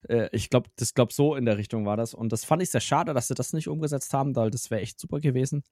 äh, 0.07 0.29
ich 0.31 0.49
glaube, 0.49 0.69
das 0.75 0.93
glaube 0.93 1.13
so 1.13 1.35
in 1.35 1.45
der 1.45 1.57
Richtung 1.57 1.85
war 1.85 1.97
das. 1.97 2.13
Und 2.13 2.31
das 2.31 2.45
fand 2.45 2.61
ich 2.61 2.69
sehr 2.69 2.81
schade, 2.81 3.13
dass 3.13 3.27
sie 3.27 3.35
das 3.35 3.53
nicht 3.53 3.67
umgesetzt 3.67 4.13
haben, 4.13 4.35
weil 4.35 4.51
das 4.51 4.71
wäre 4.71 4.81
echt 4.81 4.99
super 4.99 5.19
gewesen. 5.19 5.63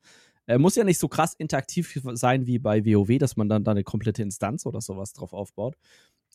Äh, 0.48 0.58
muss 0.58 0.76
ja 0.76 0.84
nicht 0.84 1.00
so 1.00 1.08
krass 1.08 1.34
interaktiv 1.34 2.00
sein 2.14 2.48
wie 2.48 2.60
bei 2.60 2.86
WoW, 2.86 3.18
dass 3.18 3.38
man 3.38 3.50
dann 3.50 3.64
da 3.64 3.72
eine 3.72 3.84
komplette 3.84 4.24
Instanz 4.24 4.66
oder 4.66 4.82
sowas 4.82 5.14
drauf 5.14 5.34
aufbaut. 5.34 5.76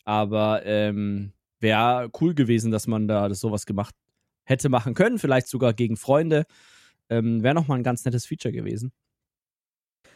Aber 0.04 0.64
ähm, 0.64 1.32
wäre 1.60 2.10
cool 2.20 2.34
gewesen, 2.34 2.72
dass 2.72 2.86
man 2.86 3.08
da 3.08 3.28
das 3.28 3.40
sowas 3.40 3.66
gemacht 3.66 3.94
hätte 4.44 4.68
machen 4.68 4.94
können, 4.94 5.18
vielleicht 5.18 5.46
sogar 5.46 5.72
gegen 5.72 5.96
Freunde. 5.96 6.44
Ähm, 7.08 7.42
wäre 7.42 7.54
nochmal 7.54 7.78
ein 7.78 7.84
ganz 7.84 8.04
nettes 8.04 8.26
Feature 8.26 8.52
gewesen. 8.52 8.92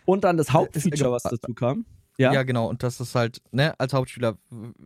Und 0.05 0.25
dann 0.25 0.37
das 0.37 0.53
Hauptfeature, 0.53 1.11
was 1.11 1.25
dazu 1.25 1.53
kam. 1.55 1.85
Ja. 2.19 2.33
ja, 2.33 2.43
genau. 2.45 2.69
Und 2.69 2.83
das 2.83 3.01
ist 3.01 3.15
halt, 3.15 3.43
ne, 3.53 3.79
als 3.79 3.93
Hauptspieler, 3.93 4.39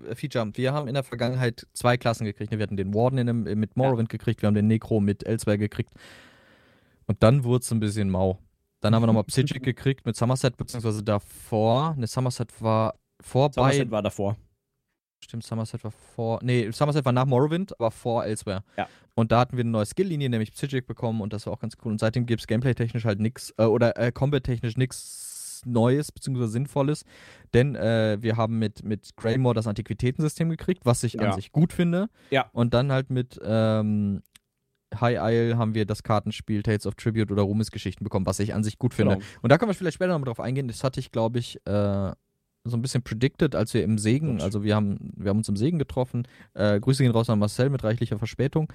äh, 0.08 0.14
Feature. 0.14 0.50
Wir 0.54 0.72
haben 0.72 0.88
in 0.88 0.94
der 0.94 1.04
Vergangenheit 1.04 1.66
zwei 1.74 1.96
Klassen 1.96 2.24
gekriegt. 2.24 2.50
Ne? 2.50 2.58
Wir 2.58 2.64
hatten 2.64 2.76
den 2.76 2.92
Warden 2.92 3.18
in 3.18 3.28
einem, 3.28 3.58
mit 3.58 3.76
Morrowind 3.76 4.12
ja. 4.12 4.18
gekriegt, 4.18 4.42
wir 4.42 4.48
haben 4.48 4.54
den 4.54 4.66
Necro 4.66 5.00
mit 5.00 5.24
Elsewhere 5.24 5.58
gekriegt. 5.58 5.92
Und 7.06 7.22
dann 7.22 7.44
wurde 7.44 7.62
es 7.62 7.70
ein 7.70 7.80
bisschen 7.80 8.10
mau. 8.10 8.38
Dann 8.80 8.94
haben 8.94 9.02
wir 9.02 9.06
nochmal 9.06 9.24
Psychic 9.28 9.62
gekriegt 9.62 10.06
mit 10.06 10.16
Somerset, 10.16 10.56
beziehungsweise 10.56 11.02
davor. 11.04 11.94
Ne, 11.96 12.06
Somerset 12.06 12.50
war 12.60 12.94
vorbei. 13.20 13.72
Somerset 13.72 13.90
war 13.90 14.02
davor. 14.02 14.36
Stimmt, 15.22 15.44
Somerset 15.44 15.84
war 15.84 15.90
vor. 15.90 16.40
Nee, 16.42 16.70
Somerset 16.72 17.04
war 17.04 17.12
nach 17.12 17.26
Morrowind, 17.26 17.78
aber 17.78 17.90
vor 17.90 18.24
Elsewhere. 18.24 18.64
Ja. 18.76 18.88
Und 19.14 19.30
da 19.30 19.40
hatten 19.40 19.56
wir 19.56 19.62
eine 19.62 19.70
neue 19.70 19.86
Skill-Linie, 19.86 20.30
nämlich 20.30 20.52
Psychic 20.52 20.86
bekommen 20.86 21.20
und 21.20 21.32
das 21.32 21.46
war 21.46 21.52
auch 21.52 21.58
ganz 21.60 21.76
cool. 21.84 21.92
Und 21.92 22.00
seitdem 22.00 22.26
gibt 22.26 22.40
es 22.40 22.46
gameplay-technisch 22.46 23.04
halt 23.04 23.20
nichts, 23.20 23.54
äh, 23.58 23.64
oder 23.64 23.96
äh, 23.98 24.12
combat-technisch 24.12 24.76
nichts 24.76 25.29
Neues 25.66 26.12
bzw. 26.12 26.46
Sinnvolles, 26.46 27.04
denn 27.54 27.74
äh, 27.74 28.18
wir 28.20 28.36
haben 28.36 28.58
mit, 28.58 28.84
mit 28.84 29.16
Greymore 29.16 29.54
das 29.54 29.66
Antiquitätensystem 29.66 30.48
gekriegt, 30.48 30.84
was 30.84 31.02
ich 31.02 31.14
ja. 31.14 31.22
an 31.22 31.32
sich 31.32 31.52
gut 31.52 31.72
finde. 31.72 32.08
Ja. 32.30 32.48
Und 32.52 32.74
dann 32.74 32.92
halt 32.92 33.10
mit 33.10 33.40
ähm, 33.42 34.22
High 34.98 35.18
Isle 35.20 35.58
haben 35.58 35.74
wir 35.74 35.86
das 35.86 36.02
Kartenspiel 36.02 36.62
Tales 36.62 36.86
of 36.86 36.94
Tribute 36.96 37.30
oder 37.30 37.42
Ruhmesgeschichten 37.42 38.04
bekommen, 38.04 38.26
was 38.26 38.40
ich 38.40 38.54
an 38.54 38.64
sich 38.64 38.78
gut 38.78 38.94
finde. 38.94 39.16
Genau. 39.16 39.26
Und 39.42 39.50
da 39.50 39.58
können 39.58 39.70
wir 39.70 39.74
vielleicht 39.74 39.94
später 39.94 40.12
nochmal 40.12 40.26
drauf 40.26 40.40
eingehen. 40.40 40.68
Das 40.68 40.82
hatte 40.82 41.00
ich, 41.00 41.12
glaube 41.12 41.38
ich, 41.38 41.56
äh, 41.66 42.12
so 42.64 42.76
ein 42.76 42.82
bisschen 42.82 43.02
predicted, 43.02 43.54
als 43.54 43.72
wir 43.72 43.82
im 43.82 43.98
Segen, 43.98 44.40
also 44.42 44.62
wir 44.62 44.74
haben, 44.74 45.12
wir 45.16 45.30
haben 45.30 45.38
uns 45.38 45.48
im 45.48 45.56
Segen 45.56 45.78
getroffen. 45.78 46.26
Äh, 46.54 46.78
Grüße 46.78 47.02
gehen 47.02 47.12
raus 47.12 47.30
an 47.30 47.38
Marcel 47.38 47.70
mit 47.70 47.82
reichlicher 47.84 48.18
Verspätung 48.18 48.70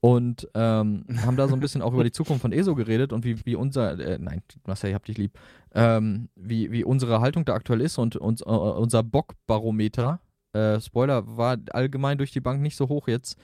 und 0.00 0.48
ähm, 0.54 1.04
haben 1.24 1.36
da 1.36 1.48
so 1.48 1.54
ein 1.54 1.60
bisschen 1.60 1.82
auch 1.82 1.92
über 1.92 2.04
die 2.04 2.12
Zukunft 2.12 2.42
von 2.42 2.52
ESO 2.52 2.74
geredet 2.74 3.12
und 3.12 3.24
wie, 3.24 3.44
wie 3.44 3.56
unser, 3.56 3.98
äh, 3.98 4.18
nein, 4.18 4.42
Marcel, 4.66 4.90
ich 4.90 4.94
hab 4.94 5.04
dich 5.04 5.18
lieb, 5.18 5.38
ähm, 5.74 6.28
wie, 6.36 6.70
wie 6.70 6.84
unsere 6.84 7.20
Haltung 7.20 7.44
da 7.44 7.54
aktuell 7.54 7.80
ist 7.80 7.98
und, 7.98 8.16
und 8.16 8.46
uh, 8.46 8.50
unser 8.50 9.02
Bockbarometer, 9.02 10.20
äh, 10.52 10.80
Spoiler, 10.80 11.36
war 11.36 11.56
allgemein 11.72 12.18
durch 12.18 12.30
die 12.30 12.40
Bank 12.40 12.60
nicht 12.62 12.76
so 12.76 12.88
hoch 12.88 13.08
jetzt. 13.08 13.38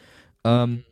Ähm, 0.45 0.85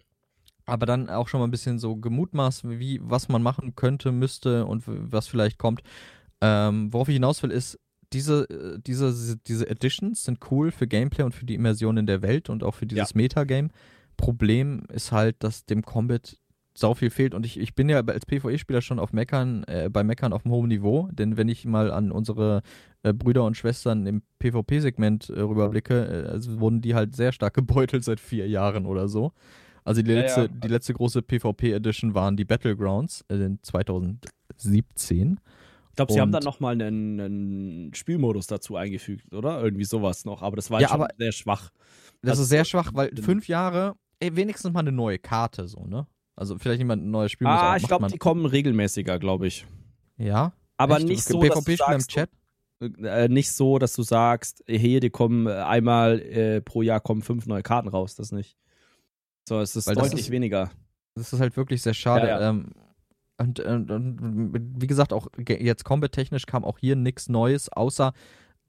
aber 0.64 0.86
dann 0.86 1.10
auch 1.10 1.28
schon 1.28 1.40
mal 1.40 1.46
ein 1.46 1.50
bisschen 1.50 1.78
so 1.78 1.96
gemutmaßt, 1.96 2.68
wie, 2.68 3.00
was 3.02 3.28
man 3.28 3.42
machen 3.42 3.74
könnte, 3.74 4.12
müsste 4.12 4.66
und 4.66 4.84
was 4.86 5.26
vielleicht 5.26 5.58
kommt. 5.58 5.82
Ähm, 6.40 6.92
worauf 6.92 7.08
ich 7.08 7.14
hinaus 7.14 7.42
will, 7.42 7.50
ist, 7.50 7.78
diese, 8.12 8.48
äh, 8.50 8.78
diese, 8.78 9.36
diese 9.46 9.68
Editions 9.68 10.24
sind 10.24 10.38
cool 10.50 10.70
für 10.70 10.86
Gameplay 10.86 11.24
und 11.24 11.34
für 11.34 11.46
die 11.46 11.54
Immersion 11.54 11.96
in 11.96 12.06
der 12.06 12.22
Welt 12.22 12.48
und 12.48 12.62
auch 12.62 12.74
für 12.74 12.86
dieses 12.86 13.10
ja. 13.10 13.16
Metagame. 13.16 13.70
Problem 14.22 14.84
ist 14.92 15.10
halt, 15.10 15.36
dass 15.40 15.66
dem 15.66 15.82
Combat 15.82 16.38
sau 16.74 16.94
viel 16.94 17.10
fehlt 17.10 17.34
und 17.34 17.44
ich, 17.44 17.58
ich 17.58 17.74
bin 17.74 17.88
ja 17.88 18.00
als 18.00 18.24
PvE-Spieler 18.24 18.80
schon 18.80 19.00
auf 19.00 19.12
Meckern, 19.12 19.64
äh, 19.64 19.90
bei 19.92 20.04
Meckern 20.04 20.32
auf 20.32 20.44
einem 20.44 20.54
hohen 20.54 20.68
Niveau, 20.68 21.08
denn 21.12 21.36
wenn 21.36 21.48
ich 21.48 21.66
mal 21.66 21.90
an 21.90 22.12
unsere 22.12 22.62
äh, 23.02 23.12
Brüder 23.12 23.44
und 23.44 23.56
Schwestern 23.56 24.06
im 24.06 24.22
PvP-Segment 24.38 25.28
äh, 25.28 25.40
rüberblicke, 25.40 26.26
äh, 26.28 26.30
also 26.30 26.60
wurden 26.60 26.80
die 26.80 26.94
halt 26.94 27.16
sehr 27.16 27.32
stark 27.32 27.54
gebeutelt 27.54 28.04
seit 28.04 28.20
vier 28.20 28.48
Jahren 28.48 28.86
oder 28.86 29.08
so. 29.08 29.32
Also 29.84 30.02
die 30.02 30.12
letzte, 30.12 30.42
ja, 30.42 30.46
ja. 30.46 30.52
Die 30.52 30.68
letzte 30.68 30.94
große 30.94 31.22
PvP-Edition 31.22 32.14
waren 32.14 32.36
die 32.36 32.44
Battlegrounds 32.44 33.24
äh, 33.28 33.34
in 33.34 33.58
2017. 33.60 35.40
Ich 35.90 35.96
glaube, 35.96 36.12
sie 36.12 36.20
haben 36.20 36.32
dann 36.32 36.44
nochmal 36.44 36.80
einen, 36.80 37.20
einen 37.20 37.94
Spielmodus 37.94 38.46
dazu 38.46 38.76
eingefügt, 38.76 39.34
oder? 39.34 39.62
Irgendwie 39.62 39.84
sowas 39.84 40.24
noch, 40.24 40.40
aber 40.40 40.56
das 40.56 40.70
war 40.70 40.80
ja, 40.80 40.88
schon 40.88 41.02
aber 41.02 41.08
sehr 41.18 41.32
schwach. 41.32 41.70
Das, 42.22 42.30
das 42.30 42.38
ist 42.38 42.48
sehr 42.48 42.64
schwach, 42.64 42.92
weil 42.94 43.10
fünf 43.20 43.46
Jahre 43.48 43.96
ey, 44.22 44.36
wenigstens 44.36 44.72
mal 44.72 44.80
eine 44.80 44.92
neue 44.92 45.18
Karte, 45.18 45.66
so, 45.66 45.84
ne? 45.86 46.06
Also 46.36 46.58
vielleicht 46.58 46.78
jemand 46.78 47.04
ein 47.04 47.10
neues 47.10 47.32
Spiel. 47.32 47.46
Ah, 47.46 47.76
ich 47.76 47.86
glaube, 47.86 48.06
die 48.06 48.18
kommen 48.18 48.46
regelmäßiger, 48.46 49.18
glaube 49.18 49.46
ich. 49.46 49.66
Ja. 50.16 50.52
Aber 50.76 50.96
Echt? 50.96 51.06
nicht 51.06 51.24
so, 51.24 51.40
PvP 51.40 51.48
dass 51.48 51.64
du 51.64 51.76
sagst, 51.76 51.92
im 51.92 52.14
Chat? 52.14 52.30
Äh, 53.04 53.28
nicht 53.28 53.52
so, 53.52 53.78
dass 53.78 53.92
du 53.94 54.02
sagst, 54.02 54.64
hier, 54.66 55.00
die 55.00 55.10
kommen 55.10 55.46
äh, 55.46 55.52
einmal 55.52 56.20
äh, 56.20 56.60
pro 56.60 56.82
Jahr 56.82 57.00
kommen 57.00 57.22
fünf 57.22 57.46
neue 57.46 57.62
Karten 57.62 57.88
raus, 57.88 58.14
das 58.14 58.32
nicht. 58.32 58.56
So, 59.48 59.60
es 59.60 59.76
ist 59.76 59.86
Weil 59.86 59.96
deutlich 59.96 60.22
ist, 60.22 60.30
weniger. 60.30 60.70
Das 61.14 61.32
ist 61.32 61.40
halt 61.40 61.56
wirklich 61.56 61.82
sehr 61.82 61.94
schade. 61.94 62.28
Ja, 62.28 62.40
ja. 62.40 62.50
Ähm, 62.50 62.70
und, 63.38 63.60
und, 63.60 63.90
und, 63.90 64.80
wie 64.80 64.86
gesagt, 64.86 65.12
auch 65.12 65.28
jetzt 65.48 65.84
combat-technisch 65.84 66.46
kam 66.46 66.64
auch 66.64 66.78
hier 66.78 66.96
nichts 66.96 67.28
Neues, 67.28 67.68
außer 67.70 68.12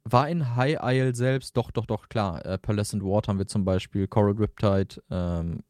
war 0.05 0.27
in 0.27 0.55
High 0.55 0.79
Isle 0.81 1.15
selbst, 1.15 1.55
doch, 1.57 1.71
doch, 1.71 1.85
doch, 1.85 2.09
klar. 2.09 2.45
Äh, 2.45 2.57
Pearlescent 2.57 3.03
Water 3.03 3.29
haben 3.29 3.39
wir 3.39 3.47
zum 3.47 3.65
Beispiel, 3.65 4.07
Coral 4.07 4.33
Riptide, 4.33 5.01
ähm, 5.09 5.63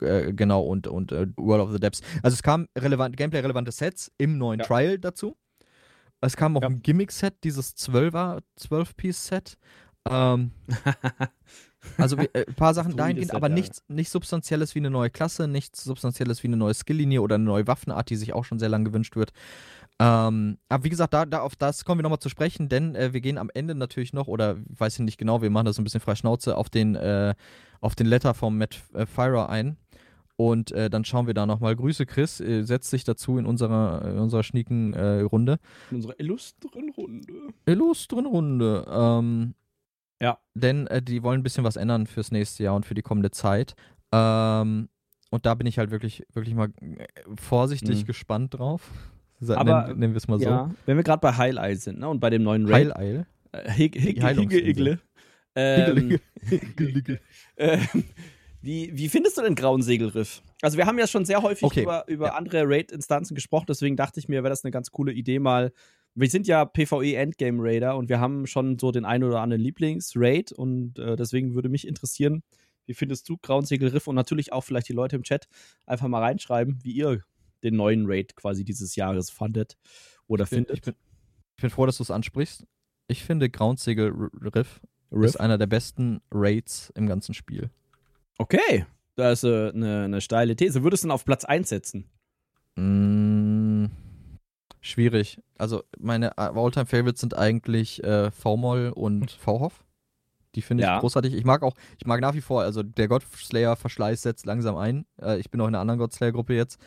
äh, 0.00 0.32
genau, 0.32 0.62
und, 0.62 0.86
und 0.86 1.12
äh, 1.12 1.26
World 1.36 1.62
of 1.62 1.72
the 1.72 1.80
Depths. 1.80 2.00
Also 2.22 2.34
es 2.34 2.42
kam 2.42 2.68
relevant, 2.76 3.16
Gameplay-relevante 3.16 3.72
Sets 3.72 4.10
im 4.18 4.38
neuen 4.38 4.60
ja. 4.60 4.66
Trial 4.66 4.98
dazu. 4.98 5.36
Es 6.20 6.36
kam 6.36 6.56
auch 6.56 6.62
ja. 6.62 6.68
ein 6.68 6.82
Gimmick-Set, 6.82 7.44
dieses 7.44 7.76
12er, 7.76 8.42
12-Piece-Set. 8.60 9.58
Ähm, 10.08 10.52
also 11.98 12.16
ein 12.16 12.28
äh, 12.32 12.44
paar 12.44 12.74
Sachen 12.74 12.96
dahingehend, 12.96 13.34
aber 13.34 13.48
ja. 13.48 13.54
nichts, 13.54 13.82
nicht 13.88 14.10
Substanzielles 14.10 14.74
wie 14.74 14.80
eine 14.80 14.90
neue 14.90 15.10
Klasse, 15.10 15.46
nichts 15.46 15.84
Substanzielles 15.84 16.42
wie 16.42 16.48
eine 16.48 16.56
neue 16.56 16.74
Skill-Linie 16.74 17.22
oder 17.22 17.36
eine 17.36 17.44
neue 17.44 17.66
Waffenart, 17.66 18.10
die 18.10 18.16
sich 18.16 18.32
auch 18.32 18.44
schon 18.44 18.58
sehr 18.58 18.68
lange 18.68 18.84
gewünscht 18.84 19.16
wird. 19.16 19.32
Ähm, 20.02 20.58
aber 20.68 20.82
wie 20.82 20.88
gesagt, 20.88 21.14
da, 21.14 21.24
da, 21.24 21.42
auf 21.42 21.54
das 21.54 21.84
kommen 21.84 22.00
wir 22.00 22.02
nochmal 22.02 22.18
zu 22.18 22.28
sprechen, 22.28 22.68
denn 22.68 22.96
äh, 22.96 23.12
wir 23.12 23.20
gehen 23.20 23.38
am 23.38 23.50
Ende 23.54 23.76
natürlich 23.76 24.12
noch, 24.12 24.26
oder 24.26 24.56
weiß 24.66 24.94
ich 24.94 25.04
nicht 25.04 25.16
genau, 25.16 25.42
wir 25.42 25.50
machen 25.50 25.66
das 25.66 25.76
so 25.76 25.82
ein 25.82 25.84
bisschen 25.84 26.00
frei 26.00 26.16
Schnauze, 26.16 26.56
auf 26.56 26.70
den, 26.70 26.96
äh, 26.96 27.34
auf 27.80 27.94
den 27.94 28.08
Letter 28.08 28.34
vom 28.34 28.58
Matt 28.58 28.82
äh, 28.94 29.06
ein. 29.16 29.76
Und 30.34 30.72
äh, 30.72 30.90
dann 30.90 31.04
schauen 31.04 31.28
wir 31.28 31.34
da 31.34 31.46
nochmal. 31.46 31.76
Grüße, 31.76 32.04
Chris. 32.04 32.40
Äh, 32.40 32.64
setzt 32.64 32.90
sich 32.90 33.04
dazu 33.04 33.38
in 33.38 33.46
unserer, 33.46 34.04
in 34.04 34.18
unserer 34.18 34.42
schnieken 34.42 34.92
äh, 34.92 35.20
Runde. 35.20 35.60
In 35.90 35.98
unserer 35.98 36.18
illustren 36.18 36.88
Runde. 36.96 37.34
Illustren 37.66 38.26
Runde. 38.26 38.84
Ähm, 38.90 39.54
ja. 40.20 40.38
Denn 40.54 40.88
äh, 40.88 41.00
die 41.00 41.22
wollen 41.22 41.40
ein 41.40 41.42
bisschen 41.44 41.62
was 41.62 41.76
ändern 41.76 42.08
fürs 42.08 42.32
nächste 42.32 42.64
Jahr 42.64 42.74
und 42.74 42.86
für 42.86 42.94
die 42.94 43.02
kommende 43.02 43.30
Zeit. 43.30 43.74
Ähm, 44.10 44.88
und 45.30 45.46
da 45.46 45.54
bin 45.54 45.66
ich 45.68 45.78
halt 45.78 45.92
wirklich, 45.92 46.26
wirklich 46.32 46.56
mal 46.56 46.72
äh, 46.80 47.06
vorsichtig 47.36 48.02
mhm. 48.02 48.06
gespannt 48.06 48.54
drauf. 48.54 48.90
Aber, 49.50 49.82
nennen, 49.86 49.98
nennen 49.98 50.12
wir 50.14 50.18
es 50.18 50.28
mal 50.28 50.38
so. 50.38 50.44
Ja, 50.44 50.70
wenn 50.86 50.96
wir 50.96 51.04
gerade 51.04 51.20
bei 51.20 51.36
Heil 51.36 51.58
Isle 51.58 51.76
sind, 51.76 51.98
ne? 52.00 52.08
Und 52.08 52.20
bei 52.20 52.30
dem 52.30 52.42
neuen 52.42 52.66
Raid. 52.66 52.94
Heil 52.94 53.08
Isle? 53.08 53.26
Äh, 53.52 53.70
Higge 53.70 53.98
Igle. 54.68 54.98
Ähm, 55.54 56.18
Wie, 58.62 58.96
wie 58.96 59.08
findest 59.08 59.36
du 59.36 59.42
den 59.42 59.56
Grauen 59.56 59.82
Segelriff? 59.82 60.40
Also, 60.62 60.78
wir 60.78 60.86
haben 60.86 60.98
ja 60.98 61.08
schon 61.08 61.24
sehr 61.24 61.42
häufig 61.42 61.64
Okay, 61.64 61.82
über, 61.82 62.04
über 62.06 62.26
ja. 62.28 62.34
andere 62.34 62.62
Raid-Instanzen 62.64 63.34
gesprochen, 63.34 63.66
deswegen 63.68 63.96
dachte 63.96 64.20
ich 64.20 64.28
mir, 64.28 64.44
wäre 64.44 64.50
das 64.50 64.64
eine 64.64 64.70
ganz 64.70 64.92
coole 64.92 65.12
Idee, 65.12 65.40
mal. 65.40 65.72
Wir 66.14 66.28
sind 66.28 66.46
ja 66.46 66.64
PvE 66.64 67.16
Endgame 67.16 67.58
Raider 67.60 67.96
und 67.96 68.08
wir 68.08 68.20
haben 68.20 68.46
schon 68.46 68.78
so 68.78 68.92
den 68.92 69.04
einen 69.04 69.24
oder 69.24 69.40
anderen 69.40 69.62
Lieblings-Raid 69.62 70.52
und 70.52 70.98
äh, 70.98 71.16
deswegen 71.16 71.54
würde 71.54 71.70
mich 71.70 71.88
interessieren, 71.88 72.42
wie 72.86 72.94
findest 72.94 73.28
du 73.28 73.38
Grauen 73.38 73.64
Segelriff 73.64 74.06
und 74.06 74.14
natürlich 74.14 74.52
auch 74.52 74.60
vielleicht 74.60 74.88
die 74.88 74.92
Leute 74.92 75.16
im 75.16 75.22
Chat 75.22 75.48
einfach 75.86 76.08
mal 76.08 76.20
reinschreiben, 76.20 76.78
wie 76.82 76.92
ihr 76.92 77.22
den 77.62 77.76
neuen 77.76 78.04
Raid 78.06 78.36
quasi 78.36 78.64
dieses 78.64 78.96
Jahres 78.96 79.30
fandet 79.30 79.76
oder 80.26 80.44
Ich 80.44 80.50
bin, 80.50 80.58
findet. 80.66 80.76
ich, 80.76 80.82
bin, 80.82 80.94
ich 81.56 81.62
bin 81.62 81.70
froh, 81.70 81.86
dass 81.86 81.96
du 81.98 82.02
es 82.02 82.10
ansprichst. 82.10 82.64
Ich 83.08 83.24
finde 83.24 83.50
Groundsegel 83.50 84.10
Riff, 84.54 84.80
Riff. 85.10 85.24
ist 85.24 85.36
einer 85.40 85.58
der 85.58 85.66
besten 85.66 86.20
Raids 86.30 86.90
im 86.94 87.06
ganzen 87.06 87.34
Spiel. 87.34 87.70
Okay, 88.38 88.86
das 89.16 89.42
ist 89.42 89.50
äh, 89.50 89.70
eine, 89.70 90.04
eine 90.04 90.20
steile 90.20 90.56
These. 90.56 90.82
Würdest 90.82 91.04
du 91.04 91.08
ihn 91.08 91.12
auf 91.12 91.24
Platz 91.24 91.44
1 91.44 91.68
setzen? 91.68 92.08
Mm, 92.76 93.86
schwierig. 94.80 95.40
Also 95.58 95.82
meine 95.98 96.38
Alltime 96.38 96.86
Favorites 96.86 97.20
sind 97.20 97.36
eigentlich 97.36 98.02
äh, 98.02 98.30
V-Moll 98.30 98.92
und 98.94 99.30
V-Hoff. 99.30 99.84
Die 100.54 100.62
finde 100.62 100.82
ich 100.82 100.86
Ja. 100.88 101.00
großartig. 101.00 101.34
Ich 101.34 101.44
mag 101.44 101.62
auch, 101.62 101.74
ich 101.98 102.06
mag 102.06 102.20
nach 102.20 102.34
wie 102.34 102.40
vor, 102.40 102.62
also 102.62 102.82
der 102.82 103.08
Godslayer-Verschleiß 103.08 104.22
setzt 104.22 104.46
langsam 104.46 104.76
ein. 104.76 105.06
Äh, 105.20 105.38
ich 105.38 105.50
bin 105.50 105.60
auch 105.60 105.68
in 105.68 105.74
einer 105.74 105.80
anderen 105.80 105.98
Godslayer-Gruppe 105.98 106.54
jetzt. 106.54 106.78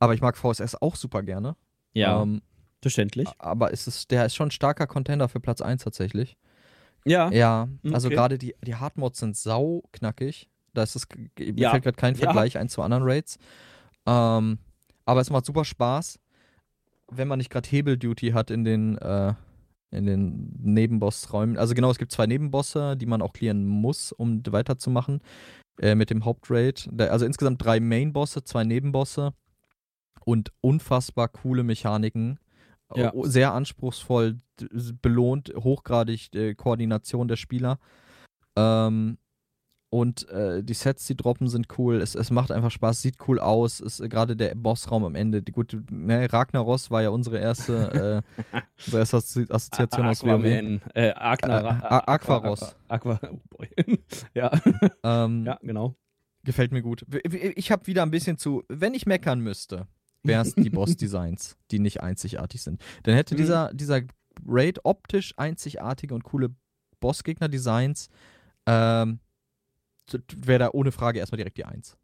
Aber 0.00 0.14
ich 0.14 0.20
mag 0.20 0.36
VSS 0.36 0.74
auch 0.82 0.96
super 0.96 1.22
gerne. 1.22 1.54
Ähm, 1.94 2.42
verständlich. 2.82 3.28
aber 3.38 3.72
es 3.72 3.86
ist, 3.86 4.10
der 4.10 4.26
ist 4.26 4.34
schon 4.34 4.48
ein 4.48 4.52
starker 4.52 4.86
Contender 4.86 5.28
für 5.28 5.38
Platz 5.40 5.60
1 5.60 5.84
tatsächlich. 5.84 6.36
Ja. 7.04 7.30
Ja, 7.30 7.68
also 7.92 8.08
Okay. 8.08 8.14
gerade 8.16 8.38
die, 8.38 8.54
die 8.64 8.74
Hardmods 8.74 9.18
sind 9.20 9.36
sau 9.36 9.82
knackig. 9.92 10.48
Da 10.74 10.82
ist 10.82 10.96
es, 10.96 11.06
mir 11.38 11.52
Ja. 11.56 11.70
fällt 11.70 11.84
gerade 11.84 11.96
kein 11.96 12.14
Ja. 12.14 12.20
Vergleich 12.20 12.58
ein 12.58 12.68
zu 12.68 12.82
anderen 12.82 13.04
Raids. 13.04 13.38
Ähm, 14.06 14.58
aber 15.04 15.20
es 15.20 15.30
macht 15.30 15.44
super 15.46 15.64
Spaß, 15.64 16.18
wenn 17.10 17.28
man 17.28 17.38
nicht 17.38 17.50
gerade 17.50 17.68
Hebel-Duty 17.68 18.30
hat 18.30 18.50
in 18.50 18.64
den, 18.64 18.96
äh, 18.98 19.34
in 19.90 20.06
den 20.06 20.54
Nebenbossräumen. 20.62 21.58
Also 21.58 21.74
genau, 21.74 21.90
es 21.90 21.98
gibt 21.98 22.12
zwei 22.12 22.26
Nebenbosse, 22.26 22.96
die 22.96 23.06
man 23.06 23.20
auch 23.22 23.32
clearen 23.32 23.66
muss, 23.66 24.12
um 24.12 24.42
weiterzumachen 24.46 25.20
äh, 25.80 25.94
mit 25.96 26.10
dem 26.10 26.24
Hauptraid. 26.24 26.88
Also 26.98 27.26
insgesamt 27.26 27.64
drei 27.64 27.80
Main-Bosse, 27.80 28.44
zwei 28.44 28.62
Nebenbosse 28.64 29.32
und 30.30 30.52
unfassbar 30.60 31.28
coole 31.28 31.62
Mechaniken. 31.64 32.38
Ja. 32.94 33.12
Sehr 33.22 33.52
anspruchsvoll, 33.52 34.38
belohnt, 35.02 35.52
hochgradig 35.56 36.34
äh, 36.34 36.54
Koordination 36.54 37.28
der 37.28 37.36
Spieler. 37.36 37.78
Ähm, 38.56 39.18
und 39.92 40.28
äh, 40.28 40.62
die 40.62 40.74
Sets, 40.74 41.06
die 41.06 41.16
droppen, 41.16 41.48
sind 41.48 41.66
cool. 41.78 41.96
Es, 42.00 42.14
es 42.14 42.30
macht 42.30 42.52
einfach 42.52 42.70
Spaß, 42.70 43.02
sieht 43.02 43.16
cool 43.26 43.40
aus. 43.40 43.80
Ist 43.80 43.98
äh, 44.00 44.08
gerade 44.08 44.36
der 44.36 44.54
Bossraum 44.54 45.04
am 45.04 45.14
Ende. 45.16 45.42
Die, 45.42 45.50
gut, 45.52 45.76
ne, 45.90 46.32
Ragnaros 46.32 46.90
war 46.92 47.02
ja 47.02 47.10
unsere 47.10 47.38
erste, 47.38 48.22
äh, 48.52 48.60
unsere 48.86 48.98
erste 49.00 49.16
Assozi- 49.18 49.50
Assoziation 49.54 50.06
aus 50.06 50.22
WoW. 50.22 50.30
Aquaman, 50.44 50.80
äh, 50.94 51.08
Äh, 51.08 51.12
Aquaros. 51.14 52.76
Aqua, 52.88 53.20
oh 53.32 53.40
boy. 53.50 53.68
ja. 54.34 54.50
Ähm, 55.02 55.44
ja, 55.44 55.58
genau. 55.62 55.96
Gefällt 56.44 56.72
mir 56.72 56.82
gut. 56.82 57.04
Ich 57.56 57.70
habe 57.70 57.86
wieder 57.86 58.02
ein 58.02 58.10
bisschen 58.10 58.38
zu, 58.38 58.64
wenn 58.68 58.94
ich 58.94 59.06
meckern 59.06 59.40
müsste, 59.40 59.86
wären 60.22 60.46
es 60.46 60.54
die 60.54 60.70
Boss-Designs, 60.70 61.56
die 61.70 61.78
nicht 61.78 62.00
einzigartig 62.02 62.62
sind. 62.62 62.82
Dann 63.04 63.14
hätte 63.14 63.34
Mhm. 63.34 63.38
dieser, 63.38 63.74
dieser 63.74 64.00
Raid 64.46 64.80
optisch 64.84 65.34
einzigartige 65.36 66.14
und 66.14 66.24
coole 66.24 66.54
Bossgegner-Designs, 67.00 68.08
ähm, 68.66 69.20
wäre 70.36 70.58
da 70.58 70.70
ohne 70.72 70.92
Frage 70.92 71.18
erstmal 71.18 71.36
direkt 71.38 71.56
die 71.56 71.64
Eins. 71.64 71.96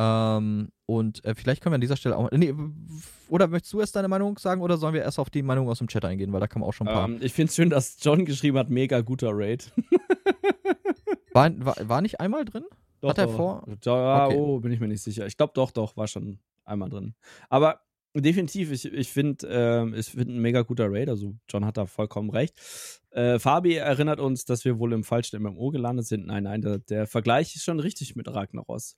Ähm, 0.00 0.68
und 0.86 1.24
äh, 1.24 1.34
vielleicht 1.34 1.60
können 1.62 1.72
wir 1.72 1.76
an 1.76 1.80
dieser 1.80 1.96
Stelle 1.96 2.16
auch. 2.16 2.30
Nee, 2.30 2.54
oder 3.28 3.48
möchtest 3.48 3.72
du 3.72 3.80
erst 3.80 3.96
deine 3.96 4.06
Meinung 4.08 4.38
sagen 4.38 4.62
oder 4.62 4.76
sollen 4.78 4.94
wir 4.94 5.02
erst 5.02 5.18
auf 5.18 5.28
die 5.28 5.42
Meinung 5.42 5.68
aus 5.68 5.78
dem 5.78 5.88
Chat 5.88 6.04
eingehen, 6.04 6.32
weil 6.32 6.40
da 6.40 6.46
kam 6.46 6.62
auch 6.62 6.72
schon 6.72 6.86
ein 6.88 6.94
paar. 6.94 7.08
Ähm, 7.08 7.18
ich 7.20 7.32
finde 7.32 7.50
es 7.50 7.56
schön, 7.56 7.68
dass 7.70 7.96
John 8.00 8.24
geschrieben 8.24 8.58
hat, 8.58 8.70
mega 8.70 9.00
guter 9.00 9.30
Raid. 9.32 9.72
War, 11.34 11.50
war, 11.64 11.76
war 11.88 12.00
nicht 12.00 12.20
einmal 12.20 12.44
drin? 12.44 12.64
Doch, 13.00 13.10
Hat 13.10 13.18
er 13.18 13.26
doch. 13.26 13.36
vor? 13.36 13.66
Ja, 13.84 14.26
Okay. 14.26 14.36
oh, 14.36 14.58
bin 14.60 14.72
ich 14.72 14.80
mir 14.80 14.88
nicht 14.88 15.02
sicher. 15.02 15.26
Ich 15.26 15.36
glaube 15.36 15.52
doch, 15.54 15.70
doch, 15.70 15.96
war 15.96 16.08
schon 16.08 16.38
einmal 16.68 16.90
drin. 16.90 17.14
Aber 17.48 17.80
definitiv, 18.14 18.72
ich, 18.72 18.84
ich 18.92 19.10
finde, 19.10 19.46
ähm, 19.48 19.94
ich 19.94 20.06
finde 20.06 20.34
ein 20.34 20.40
mega 20.40 20.62
guter 20.62 20.90
Raid. 20.90 21.08
Also 21.08 21.34
John 21.48 21.64
hat 21.64 21.76
da 21.76 21.86
vollkommen 21.86 22.30
recht. 22.30 22.54
Äh, 23.10 23.38
Fabi 23.38 23.74
erinnert 23.74 24.20
uns, 24.20 24.44
dass 24.44 24.64
wir 24.64 24.78
wohl 24.78 24.92
im 24.92 25.04
falschen 25.04 25.42
MMO 25.42 25.70
gelandet 25.70 26.06
sind. 26.06 26.26
Nein, 26.26 26.44
nein, 26.44 26.62
der, 26.62 26.78
der 26.78 27.06
Vergleich 27.06 27.54
ist 27.56 27.64
schon 27.64 27.80
richtig 27.80 28.16
mit 28.16 28.28
Ragnaros. 28.28 28.96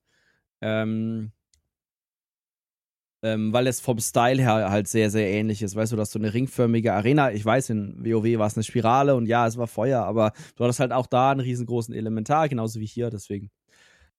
Ähm, 0.60 1.32
ähm, 3.22 3.52
weil 3.52 3.66
es 3.66 3.80
vom 3.80 3.98
Style 3.98 4.40
her 4.40 4.70
halt 4.70 4.88
sehr, 4.88 5.10
sehr 5.10 5.28
ähnlich 5.28 5.62
ist. 5.62 5.76
Weißt 5.76 5.92
du, 5.92 5.96
dass 5.96 6.10
so 6.10 6.18
eine 6.18 6.32
ringförmige 6.32 6.92
Arena, 6.94 7.32
ich 7.32 7.44
weiß, 7.44 7.70
in 7.70 8.04
WoW 8.04 8.38
war 8.38 8.46
es 8.46 8.56
eine 8.56 8.64
Spirale 8.64 9.14
und 9.14 9.26
ja, 9.26 9.46
es 9.46 9.58
war 9.58 9.66
Feuer, 9.66 10.02
aber 10.04 10.32
du 10.56 10.64
hattest 10.64 10.80
halt 10.80 10.92
auch 10.92 11.06
da 11.06 11.30
einen 11.30 11.40
riesengroßen 11.40 11.94
Elementar, 11.94 12.48
genauso 12.48 12.80
wie 12.80 12.86
hier, 12.86 13.10
deswegen. 13.10 13.50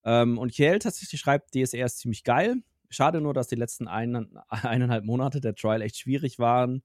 Ähm, 0.04 0.38
und 0.38 0.52
Kiel 0.52 0.80
tatsächlich 0.80 1.20
schreibt, 1.20 1.52
DSR 1.54 1.86
ist 1.86 2.00
ziemlich 2.00 2.24
geil. 2.24 2.58
Schade 2.91 3.21
nur, 3.21 3.34
dass 3.34 3.47
die 3.47 3.56
letzten 3.56 3.88
ein, 3.88 4.27
eineinhalb 4.49 5.06
Monate 5.06 5.41
der 5.41 5.56
Trial 5.56 5.82
echt 5.82 5.97
schwierig 5.97 6.38
waren. 6.38 6.84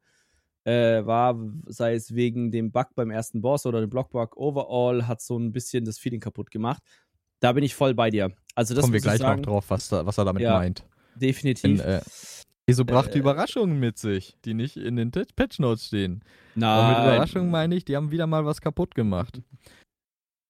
Äh, 0.64 1.04
war, 1.06 1.36
sei 1.66 1.94
es 1.94 2.14
wegen 2.14 2.50
dem 2.50 2.72
Bug 2.72 2.88
beim 2.96 3.10
ersten 3.10 3.40
Boss 3.40 3.66
oder 3.66 3.80
dem 3.80 3.90
Blockbug 3.90 4.36
overall, 4.36 5.06
hat 5.06 5.20
so 5.20 5.38
ein 5.38 5.52
bisschen 5.52 5.84
das 5.84 5.98
Feeling 5.98 6.20
kaputt 6.20 6.50
gemacht. 6.50 6.82
Da 7.38 7.52
bin 7.52 7.62
ich 7.62 7.74
voll 7.74 7.94
bei 7.94 8.10
dir. 8.10 8.32
Also 8.54 8.74
das 8.74 8.82
Kommen 8.82 8.94
wir 8.94 9.00
gleich 9.00 9.18
sagen, 9.18 9.42
noch 9.42 9.46
drauf, 9.46 9.66
was, 9.68 9.88
da, 9.88 10.06
was 10.06 10.18
er 10.18 10.24
damit 10.24 10.42
Ja, 10.42 10.54
meint. 10.54 10.84
definitiv. 11.14 11.80
Denn, 11.80 11.80
äh, 11.80 12.00
ESO 12.68 12.84
brachte 12.84 13.16
Äh, 13.16 13.20
Überraschungen 13.20 13.78
mit 13.78 13.98
sich, 13.98 14.36
die 14.44 14.54
nicht 14.54 14.76
in 14.76 14.96
den 14.96 15.12
Patch 15.12 15.60
Notes 15.60 15.86
stehen. 15.86 16.24
Nein. 16.56 16.80
Und 16.80 16.88
mit 16.88 16.98
Überraschungen 17.04 17.50
meine 17.50 17.76
ich, 17.76 17.84
die 17.84 17.94
haben 17.94 18.10
wieder 18.10 18.26
mal 18.26 18.44
was 18.44 18.60
kaputt 18.60 18.94
gemacht. 18.96 19.40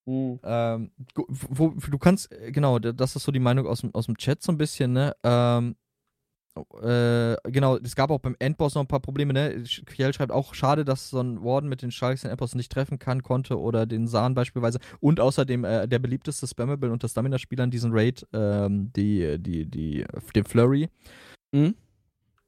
Mhm. 0.06 0.38
Ähm, 0.44 0.90
wo, 1.28 1.70
du 1.70 1.98
kannst, 1.98 2.32
äh, 2.32 2.52
genau, 2.52 2.78
das 2.78 3.16
ist 3.16 3.24
so 3.24 3.32
die 3.32 3.40
Meinung 3.40 3.66
aus 3.66 3.80
dem, 3.80 3.94
aus 3.94 4.06
dem 4.06 4.16
Chat 4.16 4.42
so 4.42 4.52
ein 4.52 4.58
bisschen, 4.58 4.92
ne? 4.92 5.14
Ähm, 5.22 5.76
äh, 6.80 7.36
genau, 7.50 7.76
es 7.76 7.94
gab 7.96 8.10
auch 8.10 8.20
beim 8.20 8.36
Endboss 8.38 8.74
noch 8.74 8.82
ein 8.82 8.88
paar 8.88 9.00
Probleme, 9.00 9.32
ne? 9.32 9.62
Kiel 9.64 10.12
schreibt 10.14 10.32
auch, 10.32 10.54
schade, 10.54 10.84
dass 10.84 11.10
so 11.10 11.20
ein 11.20 11.42
Warden 11.42 11.68
mit 11.68 11.82
den 11.82 11.90
Sharks 11.90 12.22
den 12.22 12.30
Endboss 12.30 12.54
nicht 12.54 12.72
treffen 12.72 12.98
kann, 12.98 13.22
konnte 13.22 13.58
oder 13.58 13.84
den 13.84 14.06
Sahn 14.06 14.34
beispielsweise. 14.34 14.78
Und 15.00 15.20
außerdem 15.20 15.64
äh, 15.64 15.88
der 15.88 15.98
beliebteste 15.98 16.46
Spammable 16.46 16.92
unter 16.92 17.08
Stamina-Spielern 17.08 17.70
diesen 17.70 17.90
Raid, 17.92 18.26
ähm, 18.32 18.92
die, 18.94 19.38
die, 19.38 19.66
die, 19.66 20.06
den 20.34 20.44
Flurry. 20.44 20.88
Mhm. 21.52 21.74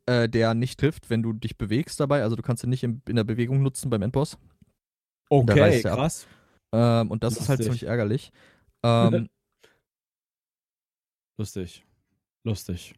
Äh, 0.06 0.28
der 0.28 0.54
nicht 0.54 0.80
trifft, 0.80 1.10
wenn 1.10 1.22
du 1.22 1.34
dich 1.34 1.58
bewegst 1.58 2.00
dabei. 2.00 2.22
Also 2.22 2.34
du 2.34 2.42
kannst 2.42 2.64
ihn 2.64 2.70
nicht 2.70 2.84
in, 2.84 3.02
in 3.08 3.16
der 3.16 3.24
Bewegung 3.24 3.62
nutzen 3.62 3.90
beim 3.90 4.00
Endboss. 4.02 4.38
Okay, 5.28 5.82
er 5.82 5.92
ab. 5.92 6.10
Ähm, 6.72 7.10
und 7.10 7.24
das 7.24 7.34
ist 7.34 7.48
halt 7.48 7.60
Lustig. 7.60 7.64
ziemlich 7.64 7.82
ärgerlich. 7.84 8.32
Ähm, 8.82 9.28
Lustig. 11.38 11.84
Lustig. 12.44 12.94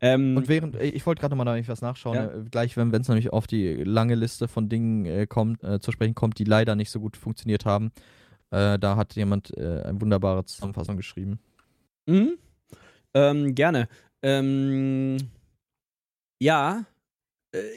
Ähm, 0.00 0.36
Und 0.36 0.48
während, 0.48 0.76
äh, 0.76 0.84
ich 0.84 1.04
wollte 1.06 1.20
gerade 1.20 1.34
nochmal 1.36 1.60
noch 1.60 1.68
was 1.68 1.82
nachschauen, 1.82 2.16
Ja. 2.16 2.32
äh, 2.34 2.44
gleich, 2.50 2.76
wenn 2.76 2.92
es 2.94 3.08
nämlich 3.08 3.32
auf 3.32 3.46
die 3.46 3.74
lange 3.84 4.14
Liste 4.14 4.48
von 4.48 4.68
Dingen 4.68 5.04
äh, 5.06 5.26
kommt, 5.26 5.62
äh, 5.64 5.80
zu 5.80 5.92
sprechen 5.92 6.14
kommt, 6.14 6.38
die 6.38 6.44
leider 6.44 6.74
nicht 6.76 6.90
so 6.90 7.00
gut 7.00 7.16
funktioniert 7.16 7.64
haben. 7.66 7.92
Äh, 8.50 8.78
da 8.78 8.96
hat 8.96 9.14
jemand 9.16 9.56
äh, 9.56 9.82
eine 9.84 10.00
wunderbare 10.00 10.44
Zusammenfassung 10.44 10.96
geschrieben. 10.96 11.40
Mhm. 12.06 12.38
Ähm, 13.14 13.54
gerne. 13.54 13.88
Ähm, 14.22 15.16
ja, 16.40 16.84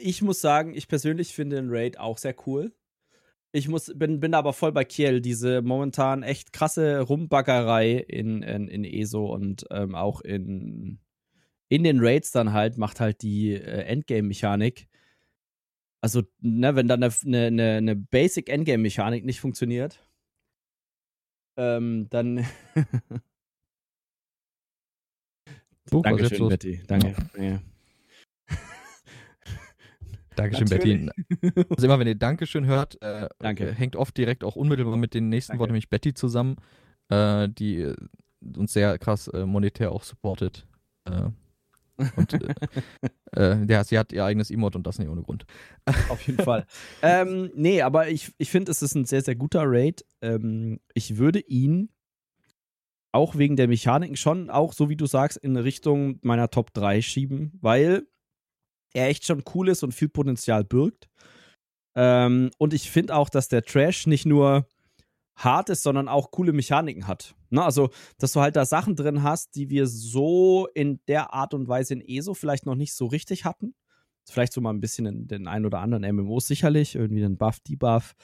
ich 0.02 0.22
muss 0.22 0.40
sagen, 0.40 0.74
ich 0.74 0.88
persönlich 0.88 1.34
finde 1.34 1.56
den 1.56 1.70
Raid 1.70 1.98
auch 1.98 2.18
sehr 2.18 2.34
cool. 2.46 2.72
Ich 3.52 3.68
muss, 3.68 3.92
bin, 3.96 4.20
bin 4.20 4.34
aber 4.34 4.52
voll 4.52 4.72
bei 4.72 4.84
Kiel, 4.84 5.20
diese 5.20 5.60
momentan 5.60 6.22
echt 6.22 6.52
krasse 6.52 7.00
Rumbaggerei 7.00 7.94
in, 7.94 8.42
in, 8.42 8.68
in 8.68 8.84
ESO 8.84 9.26
und 9.26 9.66
ähm, 9.70 9.94
auch 9.96 10.20
in, 10.20 11.00
in 11.68 11.82
den 11.82 11.98
Raids 12.00 12.30
dann 12.30 12.52
halt, 12.52 12.78
macht 12.78 13.00
halt 13.00 13.22
die 13.22 13.54
äh, 13.54 13.82
Endgame-Mechanik. 13.84 14.88
Also, 16.00 16.22
ne, 16.40 16.76
wenn 16.76 16.86
dann 16.86 17.02
eine, 17.02 17.12
eine, 17.46 17.76
eine 17.76 17.96
Basic 17.96 18.48
Endgame-Mechanik 18.48 19.24
nicht 19.24 19.40
funktioniert, 19.40 20.00
ähm, 21.56 22.06
dann 22.10 22.46
jetzt 25.90 26.04
Dankeschön? 26.04 26.48
Betty. 26.48 26.82
Danke. 26.86 27.14
Danke. 27.34 27.62
Dankeschön, 30.40 30.68
Natürlich. 30.68 31.10
Betty. 31.40 31.66
Also 31.70 31.86
immer, 31.86 31.98
wenn 31.98 32.06
ihr 32.06 32.14
Dankeschön 32.14 32.66
hört, 32.66 33.00
äh, 33.02 33.28
Danke. 33.38 33.68
äh, 33.68 33.74
hängt 33.74 33.96
oft 33.96 34.16
direkt 34.16 34.42
auch 34.44 34.56
unmittelbar 34.56 34.96
mit 34.96 35.14
den 35.14 35.28
nächsten. 35.28 35.58
Worten, 35.58 35.72
nämlich 35.72 35.90
Betty 35.90 36.14
zusammen, 36.14 36.56
äh, 37.08 37.48
die 37.48 37.80
äh, 37.80 37.96
uns 38.56 38.72
sehr 38.72 38.98
krass 38.98 39.28
äh, 39.28 39.44
monetär 39.44 39.92
auch 39.92 40.02
supportet. 40.02 40.66
Äh, 41.04 41.28
und 42.16 42.32
ja, 43.68 43.84
sie 43.84 43.98
hat 43.98 44.12
ihr 44.12 44.24
eigenes 44.24 44.50
Emote 44.50 44.78
und 44.78 44.86
das 44.86 44.98
nicht 44.98 45.10
ohne 45.10 45.22
Grund. 45.22 45.44
Auf 46.08 46.22
jeden 46.22 46.42
Fall. 46.42 46.64
ähm, 47.02 47.50
nee, 47.54 47.82
aber 47.82 48.08
ich, 48.08 48.32
ich 48.38 48.50
finde, 48.50 48.72
es 48.72 48.80
ist 48.80 48.94
ein 48.94 49.04
sehr, 49.04 49.20
sehr 49.20 49.34
guter 49.36 49.64
Raid. 49.66 50.06
Ähm, 50.22 50.80
ich 50.94 51.18
würde 51.18 51.40
ihn 51.40 51.90
auch 53.12 53.36
wegen 53.36 53.56
der 53.56 53.68
Mechaniken 53.68 54.16
schon 54.16 54.48
auch, 54.48 54.72
so 54.72 54.88
wie 54.88 54.96
du 54.96 55.04
sagst, 55.04 55.36
in 55.36 55.58
Richtung 55.58 56.18
meiner 56.22 56.48
Top 56.48 56.72
3 56.72 57.02
schieben, 57.02 57.52
weil 57.60 58.06
er 58.92 59.08
echt 59.08 59.24
schon 59.24 59.42
cool 59.54 59.68
ist 59.68 59.82
und 59.82 59.92
viel 59.92 60.08
Potenzial 60.08 60.64
birgt. 60.64 61.08
Ähm, 61.96 62.50
und 62.58 62.72
ich 62.72 62.90
finde 62.90 63.14
auch, 63.14 63.28
dass 63.28 63.48
der 63.48 63.62
Trash 63.62 64.06
nicht 64.06 64.26
nur 64.26 64.66
hart 65.36 65.70
ist, 65.70 65.82
sondern 65.82 66.08
auch 66.08 66.30
coole 66.30 66.52
Mechaniken 66.52 67.06
hat. 67.06 67.34
Ne? 67.50 67.62
Also, 67.62 67.90
dass 68.18 68.32
du 68.32 68.40
halt 68.40 68.56
da 68.56 68.64
Sachen 68.64 68.94
drin 68.96 69.22
hast, 69.22 69.54
die 69.54 69.70
wir 69.70 69.86
so 69.86 70.68
in 70.74 71.00
der 71.08 71.32
Art 71.34 71.54
und 71.54 71.68
Weise 71.68 71.94
in 71.94 72.00
ESO 72.00 72.34
vielleicht 72.34 72.66
noch 72.66 72.74
nicht 72.74 72.94
so 72.94 73.06
richtig 73.06 73.44
hatten. 73.44 73.74
Vielleicht 74.28 74.52
so 74.52 74.60
mal 74.60 74.70
ein 74.70 74.80
bisschen 74.80 75.06
in 75.06 75.26
den 75.26 75.48
ein 75.48 75.66
oder 75.66 75.80
anderen 75.80 76.04
MMOs 76.14 76.46
sicherlich, 76.46 76.94
irgendwie 76.94 77.24
einen 77.24 77.38
Buff, 77.38 77.58
Debuff. 77.60 78.14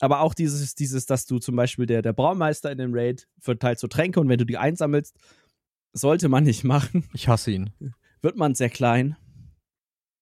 Aber 0.00 0.20
auch 0.20 0.34
dieses, 0.34 0.74
dieses, 0.74 1.06
dass 1.06 1.26
du 1.26 1.38
zum 1.38 1.56
Beispiel 1.56 1.86
der, 1.86 2.02
der 2.02 2.12
Braumeister 2.12 2.70
in 2.70 2.78
dem 2.78 2.94
Raid 2.94 3.26
verteilt 3.40 3.80
so 3.80 3.88
Tränke 3.88 4.20
und 4.20 4.28
wenn 4.28 4.38
du 4.38 4.46
die 4.46 4.58
einsammelst, 4.58 5.16
sollte 5.92 6.28
man 6.28 6.44
nicht 6.44 6.64
machen. 6.64 7.08
Ich 7.12 7.28
hasse 7.28 7.50
ihn. 7.50 7.70
Wird 8.20 8.36
man 8.36 8.54
sehr 8.54 8.70
klein. 8.70 9.16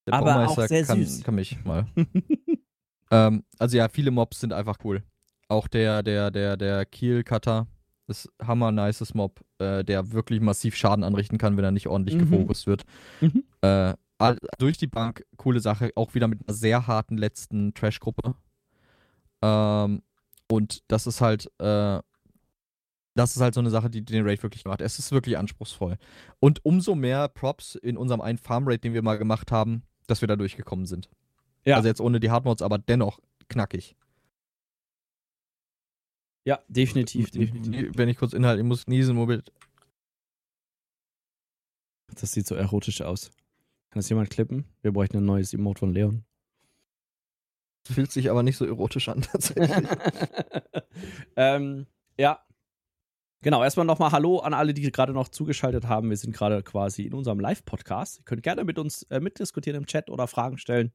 Der 0.07 0.14
Aber 0.14 0.27
Baumeister 0.35 0.62
auch 0.64 0.69
sehr 0.69 0.85
kann, 0.85 1.05
süß. 1.05 1.25
kann 1.25 1.35
mich 1.35 1.64
mal. 1.64 1.87
ähm, 3.11 3.45
also 3.59 3.77
ja, 3.77 3.88
viele 3.88 4.11
Mobs 4.11 4.40
sind 4.40 4.53
einfach 4.53 4.79
cool. 4.85 5.03
Auch 5.49 5.69
der, 5.69 6.03
der, 6.03 6.31
der, 6.31 6.57
der 6.57 6.85
Kiel-Cutter 6.87 7.66
ist 8.09 8.29
hammer 8.40 8.71
nices 8.73 9.14
Mob, 9.14 9.40
äh, 9.59 9.83
der 9.85 10.12
wirklich 10.12 10.40
massiv 10.40 10.77
Schaden 10.77 11.03
anrichten 11.05 11.38
kann, 11.38 11.57
wenn 11.57 11.64
er 11.64 11.73
nicht 11.73 11.88
ordentlich 11.88 12.14
Mhm. 12.16 12.21
gefokust 12.31 12.66
wird. 12.66 12.85
Mhm. 13.21 13.45
Äh, 13.62 13.95
durch 14.59 14.79
die 14.79 14.87
Bank, 14.87 15.25
coole 15.37 15.61
Sache, 15.61 15.90
auch 15.97 16.14
wieder 16.14 16.27
mit 16.29 16.40
einer 16.47 16.55
sehr 16.55 16.87
harten 16.87 17.16
letzten 17.19 17.75
Trash-Gruppe. 17.75 18.35
Ähm, 19.42 20.03
und 20.49 20.83
das 20.88 21.07
ist 21.07 21.21
halt, 21.21 21.51
äh, 21.59 22.01
das 23.14 23.35
ist 23.35 23.40
halt 23.42 23.55
so 23.55 23.61
eine 23.61 23.71
Sache, 23.71 23.90
die 23.90 24.05
den 24.05 24.27
Raid 24.27 24.42
wirklich 24.42 24.64
macht. 24.64 24.81
Es 24.81 24.99
ist 24.99 25.11
wirklich 25.12 25.37
anspruchsvoll. 25.38 25.97
Und 26.38 26.64
umso 26.64 26.95
mehr 26.95 27.29
Props 27.29 27.75
in 27.75 27.97
unserem 27.97 28.21
einen 28.21 28.38
Farm-Raid, 28.38 28.85
den 28.85 28.95
wir 28.95 29.03
mal 29.03 29.19
gemacht 29.19 29.51
haben, 29.53 29.83
dass 30.07 30.21
wir 30.21 30.29
da 30.29 30.37
durchgekommen 30.37 30.87
sind. 30.87 31.09
Ja. 31.64 31.77
Also 31.77 31.88
jetzt 31.88 32.01
ohne 32.01 32.21
die 32.21 32.31
Hardmods, 32.31 32.62
aber 32.62 32.79
dennoch 32.79 33.21
knackig. 33.49 33.97
Ja, 36.45 36.61
definitiv, 36.69 37.31
definitiv. 37.33 37.90
Wenn 37.97 38.09
ich 38.09 38.19
kurz 38.19 38.33
Inhalt, 38.33 38.59
ich 38.59 38.64
muss 38.64 38.87
niesen, 38.87 39.16
mobil. 39.16 39.42
Das 42.14 42.31
sieht 42.31 42.47
so 42.47 42.55
erotisch 42.55 43.03
aus. 43.03 43.31
Kann 43.90 44.01
das 44.01 44.09
jemand 44.09 44.31
klippen? 44.31 44.64
Wir 44.83 44.92
bräuchten 44.92 45.16
ein 45.16 45.25
neues 45.25 45.53
Emote 45.53 45.81
von 45.81 45.92
Leon. 45.92 46.25
Fühlt 47.85 48.12
sich 48.12 48.31
aber 48.31 48.42
nicht 48.42 48.57
so 48.57 48.64
erotisch 48.64 49.09
an, 49.09 49.23
tatsächlich. 49.23 49.71
ähm, 51.37 51.87
ja. 52.16 52.45
Genau, 53.47 53.63
erstmal 53.63 53.87
nochmal 53.87 54.11
Hallo 54.11 54.41
an 54.41 54.55
alle, 54.55 54.75
die 54.75 54.91
gerade 54.91 55.13
noch 55.13 55.29
zugeschaltet 55.29 55.87
haben. 55.87 56.11
Wir 56.11 56.17
sind 56.17 56.35
gerade 56.35 56.65
quasi 56.65 57.03
in 57.05 57.15
unserem 57.15 57.39
Live-Podcast. 57.39 58.19
Ihr 58.19 58.25
könnt 58.25 58.43
gerne 58.43 58.65
mit 58.65 58.77
uns 58.77 59.05
äh, 59.05 59.21
mitdiskutieren 59.21 59.79
im 59.83 59.87
Chat 59.87 60.11
oder 60.11 60.27
Fragen 60.27 60.59
stellen. 60.59 60.93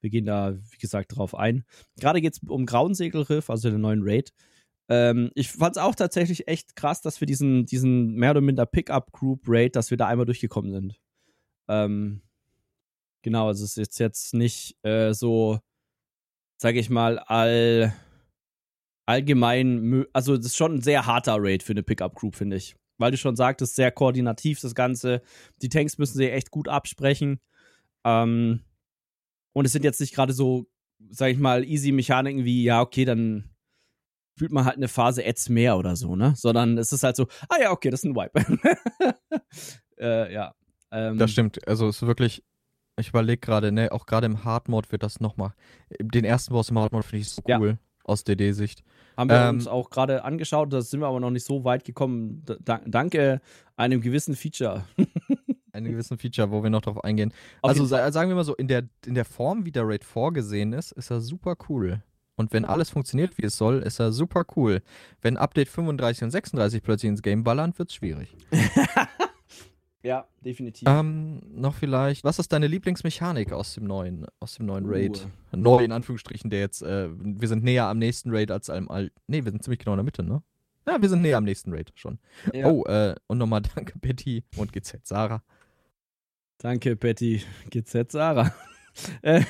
Wir 0.00 0.08
gehen 0.08 0.24
da, 0.24 0.54
wie 0.54 0.78
gesagt, 0.78 1.16
drauf 1.16 1.34
ein. 1.34 1.64
Gerade 1.98 2.20
geht 2.20 2.34
es 2.34 2.48
um 2.48 2.64
Grauensegelriff, 2.64 3.50
also 3.50 3.70
den 3.70 3.80
neuen 3.80 4.02
Raid. 4.04 4.32
Ähm, 4.88 5.32
ich 5.34 5.50
fand 5.50 5.76
es 5.76 5.82
auch 5.82 5.96
tatsächlich 5.96 6.46
echt 6.46 6.76
krass, 6.76 7.00
dass 7.00 7.20
wir 7.20 7.26
diesen, 7.26 7.66
diesen 7.66 8.14
mehr 8.14 8.30
oder 8.30 8.40
minder 8.40 8.66
Pickup-Group-Raid, 8.66 9.74
dass 9.74 9.90
wir 9.90 9.96
da 9.96 10.06
einmal 10.06 10.26
durchgekommen 10.26 10.70
sind. 10.70 11.00
Ähm, 11.66 12.22
genau, 13.22 13.48
also 13.48 13.64
es 13.64 13.76
ist 13.76 13.98
jetzt, 13.98 14.32
nicht 14.32 14.76
äh, 14.84 15.12
so, 15.12 15.58
sage 16.56 16.78
ich 16.78 16.88
mal, 16.88 17.18
all 17.18 17.92
allgemein, 19.06 20.04
also 20.12 20.36
das 20.36 20.46
ist 20.46 20.56
schon 20.56 20.76
ein 20.76 20.82
sehr 20.82 21.06
harter 21.06 21.36
Raid 21.38 21.62
für 21.62 21.72
eine 21.72 21.82
Pickup-Group, 21.82 22.36
finde 22.36 22.56
ich. 22.56 22.76
Weil 22.98 23.10
du 23.10 23.16
schon 23.16 23.36
sagtest, 23.36 23.76
sehr 23.76 23.90
koordinativ 23.90 24.60
das 24.60 24.74
Ganze. 24.74 25.22
Die 25.62 25.68
Tanks 25.68 25.98
müssen 25.98 26.18
sich 26.18 26.30
echt 26.30 26.50
gut 26.50 26.68
absprechen. 26.68 27.40
Ähm, 28.04 28.60
und 29.52 29.64
es 29.64 29.72
sind 29.72 29.84
jetzt 29.84 30.00
nicht 30.00 30.14
gerade 30.14 30.32
so, 30.32 30.66
sag 31.08 31.30
ich 31.30 31.38
mal, 31.38 31.64
easy 31.64 31.92
Mechaniken 31.92 32.44
wie, 32.44 32.62
ja, 32.62 32.80
okay, 32.80 33.04
dann 33.04 33.50
fühlt 34.36 34.52
man 34.52 34.64
halt 34.64 34.76
eine 34.76 34.88
Phase 34.88 35.26
Ads 35.26 35.48
mehr 35.48 35.76
oder 35.76 35.96
so, 35.96 36.16
ne? 36.16 36.34
Sondern 36.36 36.78
es 36.78 36.92
ist 36.92 37.02
halt 37.02 37.16
so, 37.16 37.26
ah 37.48 37.60
ja, 37.60 37.72
okay, 37.72 37.90
das 37.90 38.04
ist 38.04 38.10
ein 38.10 38.16
Wipe. 38.16 38.40
äh, 39.98 40.32
ja. 40.32 40.54
Ähm, 40.90 41.18
Das 41.18 41.30
stimmt. 41.30 41.66
Also 41.68 41.88
es 41.88 41.96
ist 41.96 42.06
wirklich, 42.06 42.42
ich 42.98 43.08
überlege 43.08 43.38
gerade, 43.38 43.72
ne, 43.72 43.92
auch 43.92 44.06
gerade 44.06 44.26
im 44.26 44.44
Hard-Mode 44.44 44.92
wird 44.92 45.02
das 45.02 45.20
nochmal. 45.20 45.52
Den 46.00 46.24
ersten 46.24 46.52
Boss 46.52 46.70
im 46.70 46.78
Hard-Mode 46.78 47.06
finde 47.06 47.22
ich 47.22 47.28
so 47.30 47.42
Ja. 47.46 47.58
Aus 48.04 48.24
DD-Sicht. 48.24 48.82
Haben 49.16 49.30
wir 49.30 49.36
Ähm, 49.36 49.56
uns 49.56 49.66
auch 49.66 49.90
gerade 49.90 50.24
angeschaut, 50.24 50.72
da 50.72 50.80
sind 50.82 51.00
wir 51.00 51.06
aber 51.06 51.20
noch 51.20 51.30
nicht 51.30 51.44
so 51.46 51.64
weit 51.64 51.84
gekommen. 51.84 52.44
D 52.46 52.56
danke 52.86 53.40
einem 53.76 54.00
gewissen 54.00 54.34
Feature. 54.36 54.84
Einen 55.72 55.92
gewissen 55.92 56.18
Feature, 56.18 56.50
wo 56.50 56.64
wir 56.64 56.70
noch 56.70 56.80
drauf 56.80 57.04
eingehen. 57.04 57.32
Auf 57.62 57.70
also 57.70 57.86
sagen 57.86 58.28
wir 58.28 58.34
mal 58.34 58.42
so, 58.44 58.56
in 58.56 58.66
der, 58.66 58.88
in 59.06 59.14
der 59.14 59.24
Form, 59.24 59.64
wie 59.64 59.70
der 59.70 59.86
Raid 59.86 60.02
vorgesehen 60.04 60.72
ist, 60.72 60.90
ist 60.92 61.10
er 61.10 61.20
super 61.20 61.54
cool. 61.68 62.02
Und 62.34 62.52
wenn 62.52 62.64
alles 62.64 62.90
funktioniert, 62.90 63.38
wie 63.38 63.44
es 63.44 63.56
soll, 63.56 63.78
ist 63.82 64.00
er 64.00 64.10
super 64.12 64.44
cool. 64.56 64.82
Wenn 65.20 65.36
Update 65.36 65.68
35 65.68 66.24
und 66.24 66.30
36 66.32 66.82
plötzlich 66.82 67.10
ins 67.10 67.22
Game 67.22 67.44
ballern, 67.44 67.72
wird 67.76 67.90
es 67.90 67.94
schwierig. 67.94 68.34
Ja, 70.02 70.26
definitiv. 70.40 70.88
Ähm, 70.88 71.40
noch 71.54 71.74
vielleicht, 71.74 72.24
was 72.24 72.38
ist 72.38 72.52
deine 72.52 72.66
Lieblingsmechanik 72.66 73.52
aus 73.52 73.74
dem 73.74 73.84
neuen, 73.84 74.26
aus 74.40 74.54
dem 74.54 74.66
neuen 74.66 74.84
Raid? 74.86 75.26
Uh. 75.52 75.56
Neu 75.56 75.84
in 75.84 75.92
Anführungsstrichen, 75.92 76.48
der 76.48 76.60
jetzt, 76.60 76.82
äh, 76.82 77.08
wir 77.12 77.48
sind 77.48 77.62
näher 77.62 77.84
am 77.84 77.98
nächsten 77.98 78.30
Raid 78.34 78.50
als 78.50 78.70
am 78.70 78.88
alten. 78.90 79.14
Nee, 79.26 79.44
wir 79.44 79.52
sind 79.52 79.62
ziemlich 79.62 79.80
genau 79.80 79.92
in 79.92 79.98
der 79.98 80.04
Mitte, 80.04 80.22
ne? 80.22 80.42
Ja, 80.86 81.00
wir 81.02 81.08
sind 81.08 81.20
näher 81.20 81.36
am 81.36 81.44
nächsten 81.44 81.72
Raid 81.72 81.92
schon. 81.94 82.18
Ja. 82.54 82.66
Oh, 82.66 82.84
äh, 82.84 83.14
und 83.26 83.38
nochmal 83.38 83.60
danke 83.74 83.98
Betty 83.98 84.44
und 84.56 84.72
GZ 84.72 85.06
Sarah. 85.06 85.42
Danke, 86.58 86.96
Betty. 86.96 87.42
GZ 87.68 88.10
Sarah. 88.10 88.54
äh, 89.22 89.42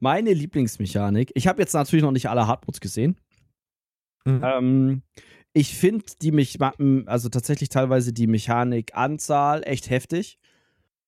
meine 0.00 0.34
Lieblingsmechanik. 0.34 1.30
Ich 1.34 1.46
habe 1.46 1.60
jetzt 1.60 1.72
natürlich 1.72 2.02
noch 2.02 2.12
nicht 2.12 2.28
alle 2.28 2.46
Hardmodes 2.46 2.80
gesehen. 2.80 3.16
Mhm. 4.24 4.40
Ähm, 4.44 5.02
ich 5.58 5.76
finde 5.76 6.04
die 6.22 6.30
mich, 6.30 6.58
also 6.60 7.28
tatsächlich 7.28 7.68
teilweise 7.68 8.12
die 8.12 8.28
Mechanikanzahl 8.28 9.64
echt 9.66 9.90
heftig. 9.90 10.38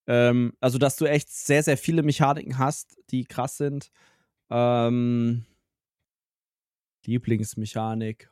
Ähm, 0.09 0.55
also, 0.59 0.77
dass 0.79 0.97
du 0.97 1.05
echt 1.05 1.29
sehr, 1.31 1.63
sehr 1.63 1.77
viele 1.77 2.03
Mechaniken 2.03 2.59
hast, 2.59 2.97
die 3.11 3.25
krass 3.25 3.59
sind. 3.59 3.93
Ähm, 4.51 5.45
Lieblingsmechanik. 7.07 8.29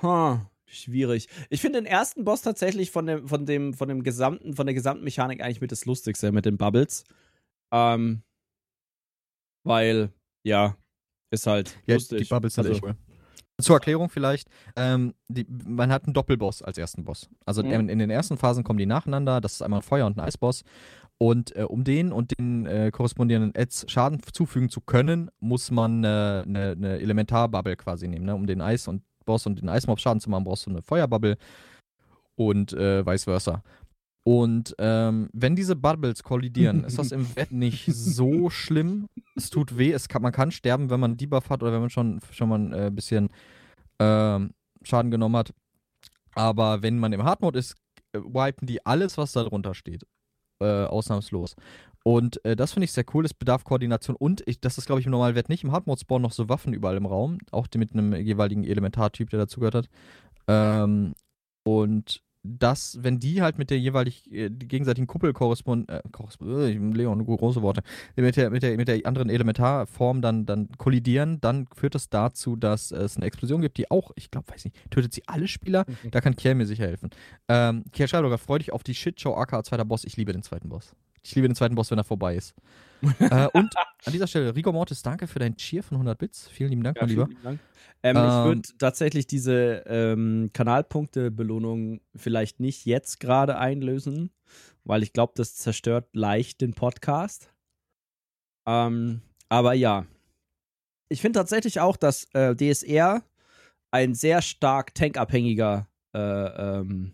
Huh, 0.00 0.38
schwierig. 0.66 1.28
Ich 1.50 1.60
finde 1.60 1.80
den 1.80 1.86
ersten 1.86 2.24
Boss 2.24 2.42
tatsächlich 2.42 2.92
von 2.92 3.06
dem, 3.06 3.26
von 3.26 3.46
dem, 3.46 3.74
von 3.74 3.88
dem 3.88 4.04
gesamten, 4.04 4.54
von 4.54 4.66
der 4.66 4.74
gesamten 4.74 5.02
Mechanik 5.02 5.42
eigentlich 5.42 5.60
mit 5.60 5.72
das 5.72 5.84
Lustigste, 5.84 6.30
mit 6.30 6.44
den 6.46 6.58
Bubbles. 6.58 7.02
Ähm, 7.72 8.22
weil, 9.64 10.12
ja, 10.44 10.76
ist 11.32 11.48
halt 11.48 11.76
Ja, 11.86 11.94
lustig. 11.94 12.22
die 12.22 12.28
Bubbles 12.28 12.54
sind 12.54 12.66
Also- 12.66 12.74
echt 12.76 12.84
cool. 12.84 12.96
Zur 13.60 13.76
Erklärung 13.76 14.08
vielleicht, 14.08 14.48
ähm, 14.76 15.14
die, 15.28 15.46
man 15.48 15.92
hat 15.92 16.04
einen 16.04 16.14
Doppelboss 16.14 16.60
als 16.62 16.76
ersten 16.76 17.04
Boss. 17.04 17.28
Also 17.46 17.62
Mhm. 17.62 17.70
in, 17.72 17.88
in 17.88 17.98
den 18.00 18.10
ersten 18.10 18.36
Phasen 18.36 18.64
kommen 18.64 18.78
die 18.78 18.86
nacheinander, 18.86 19.40
das 19.40 19.54
ist 19.54 19.62
einmal 19.62 19.80
ein 19.80 19.84
Feuer- 19.84 20.06
und 20.06 20.16
ein 20.16 20.20
Eisboss. 20.20 20.64
Und 21.18 21.54
äh, 21.54 21.62
um 21.62 21.84
den 21.84 22.12
und 22.12 22.36
den 22.38 22.66
äh, 22.66 22.90
korrespondierenden 22.90 23.52
Ads 23.56 23.86
Schaden 23.88 24.20
zufügen 24.32 24.68
zu 24.68 24.80
können, 24.80 25.30
muss 25.38 25.70
man 25.70 26.04
eine 26.04 26.42
äh, 26.44 26.48
ne, 26.50 26.76
ne 26.76 26.98
Elementarbubble 26.98 27.76
quasi 27.76 28.08
nehmen. 28.08 28.26
Ne? 28.26 28.34
Um 28.34 28.46
den 28.46 28.60
Eis- 28.60 28.88
und 28.88 29.02
Boss 29.24 29.46
und 29.46 29.60
den 29.60 29.68
Eismob 29.68 30.00
Schaden 30.00 30.20
zu 30.20 30.28
machen, 30.28 30.44
brauchst 30.44 30.66
du 30.66 30.70
eine 30.70 30.82
Feuerbubble 30.82 31.38
und 32.34 32.72
äh, 32.72 33.06
vice 33.06 33.24
versa. 33.24 33.62
Und 34.26 34.74
ähm, 34.78 35.28
wenn 35.34 35.54
diese 35.54 35.76
Bubbles 35.76 36.22
kollidieren, 36.22 36.84
ist 36.84 36.98
das 36.98 37.12
im 37.12 37.26
Wett 37.36 37.52
nicht 37.52 37.86
so 37.86 38.48
schlimm. 38.48 39.06
Es 39.36 39.50
tut 39.50 39.76
weh, 39.76 39.92
es 39.92 40.08
kann, 40.08 40.22
man 40.22 40.32
kann 40.32 40.50
sterben, 40.50 40.88
wenn 40.88 40.98
man 40.98 41.12
einen 41.12 41.18
Debuff 41.18 41.50
hat 41.50 41.62
oder 41.62 41.72
wenn 41.72 41.80
man 41.80 41.90
schon, 41.90 42.20
schon 42.32 42.48
mal 42.48 42.58
ein 42.58 42.72
äh, 42.72 42.90
bisschen 42.90 43.28
ähm, 43.98 44.52
Schaden 44.82 45.10
genommen 45.10 45.36
hat. 45.36 45.52
Aber 46.34 46.82
wenn 46.82 46.98
man 46.98 47.12
im 47.12 47.22
Hardmode 47.22 47.58
ist, 47.58 47.76
äh, 48.12 48.18
wipen 48.20 48.66
die 48.66 48.84
alles, 48.86 49.18
was 49.18 49.32
da 49.32 49.44
drunter 49.44 49.74
steht. 49.74 50.04
Äh, 50.60 50.84
ausnahmslos. 50.84 51.56
Und 52.02 52.42
äh, 52.44 52.56
das 52.56 52.72
finde 52.72 52.84
ich 52.84 52.92
sehr 52.92 53.04
cool. 53.12 53.24
Es 53.26 53.34
bedarf 53.34 53.64
Koordination 53.64 54.16
und 54.16 54.42
ich, 54.46 54.60
das 54.60 54.78
ist, 54.78 54.86
glaube 54.86 55.00
ich, 55.00 55.06
im 55.06 55.12
Normalwert 55.12 55.48
nicht. 55.48 55.64
Im 55.64 55.72
Hardmode 55.72 56.00
spawnen 56.00 56.22
noch 56.22 56.32
so 56.32 56.48
Waffen 56.48 56.72
überall 56.72 56.96
im 56.96 57.06
Raum. 57.06 57.38
Auch 57.50 57.66
die 57.66 57.78
mit 57.78 57.92
einem 57.92 58.14
jeweiligen 58.14 58.64
Elementartyp, 58.64 59.28
der 59.30 59.40
dazugehört 59.40 59.74
hat. 59.74 59.88
Ähm, 60.46 61.14
und 61.64 62.22
das, 62.44 62.98
wenn 63.00 63.18
die 63.18 63.42
halt 63.42 63.58
mit 63.58 63.70
der 63.70 63.78
jeweilig 63.78 64.30
äh, 64.30 64.50
gegenseitigen 64.50 65.06
Kuppel 65.06 65.32
korrespondieren, 65.32 66.02
äh, 66.04 66.08
korrespond 66.12 66.50
äh, 66.50 66.72
Leon, 66.72 67.24
große 67.24 67.62
Worte, 67.62 67.82
mit 68.16 68.36
der, 68.36 68.50
mit 68.50 68.62
der, 68.62 68.76
mit 68.76 68.86
der 68.86 69.06
anderen 69.06 69.30
Elementarform 69.30 70.20
dann, 70.20 70.44
dann 70.44 70.68
kollidieren, 70.76 71.40
dann 71.40 71.66
führt 71.74 71.94
das 71.94 72.10
dazu, 72.10 72.54
dass 72.54 72.92
es 72.92 73.16
eine 73.16 73.26
Explosion 73.26 73.62
gibt, 73.62 73.78
die 73.78 73.90
auch, 73.90 74.12
ich 74.14 74.30
glaube, 74.30 74.52
weiß 74.52 74.66
nicht, 74.66 74.76
tötet 74.90 75.14
sie 75.14 75.22
alle 75.26 75.48
Spieler? 75.48 75.86
Da 76.10 76.20
kann 76.20 76.36
Kiel 76.36 76.54
mir 76.54 76.66
sicher 76.66 76.86
helfen. 76.86 77.10
Ähm, 77.48 77.84
Kiel 77.92 78.06
Schreiber, 78.08 78.36
freu 78.38 78.58
dich 78.58 78.72
auf 78.72 78.82
die 78.82 78.94
Shitshow 78.94 79.34
aka 79.34 79.64
zweiter 79.64 79.84
Boss. 79.84 80.04
Ich 80.04 80.16
liebe 80.16 80.32
den 80.32 80.42
zweiten 80.42 80.68
Boss. 80.68 80.94
Ich 81.24 81.34
liebe 81.34 81.48
den 81.48 81.54
zweiten 81.54 81.74
Boss, 81.74 81.90
wenn 81.90 81.98
er 81.98 82.04
vorbei 82.04 82.36
ist. 82.36 82.54
äh, 83.18 83.48
und 83.52 83.74
an 83.76 84.12
dieser 84.12 84.26
Stelle, 84.26 84.54
Rigo 84.54 84.72
Mortis, 84.72 85.02
danke 85.02 85.26
für 85.26 85.38
deinen 85.38 85.56
Cheer 85.56 85.82
von 85.82 85.96
100 85.96 86.18
Bits. 86.18 86.48
Vielen 86.48 86.70
lieben 86.70 86.82
Dank, 86.82 86.96
Ja, 86.96 87.02
mein 87.02 87.08
Lieber. 87.10 87.28
Dank. 87.42 87.60
Ähm, 88.02 88.16
Ähm, 88.16 88.16
ich 88.16 88.44
würde 88.44 88.62
tatsächlich 88.78 89.26
diese 89.26 89.84
ähm, 89.86 90.50
Kanalpunkte-Belohnung 90.52 92.00
vielleicht 92.14 92.60
nicht 92.60 92.84
jetzt 92.84 93.20
gerade 93.20 93.56
einlösen, 93.58 94.30
weil 94.84 95.02
ich 95.02 95.12
glaube, 95.14 95.32
das 95.36 95.54
zerstört 95.56 96.08
leicht 96.12 96.60
den 96.60 96.74
Podcast. 96.74 97.50
Ähm, 98.66 99.22
aber 99.48 99.72
ja. 99.72 100.06
Ich 101.08 101.20
finde 101.20 101.38
tatsächlich 101.38 101.80
auch, 101.80 101.96
dass 101.96 102.24
äh, 102.34 102.54
DSR 102.54 103.22
ein 103.90 104.14
sehr 104.14 104.42
stark 104.42 104.94
tankabhängiger 104.94 105.88
äh, 106.14 106.18
ähm, 106.18 107.12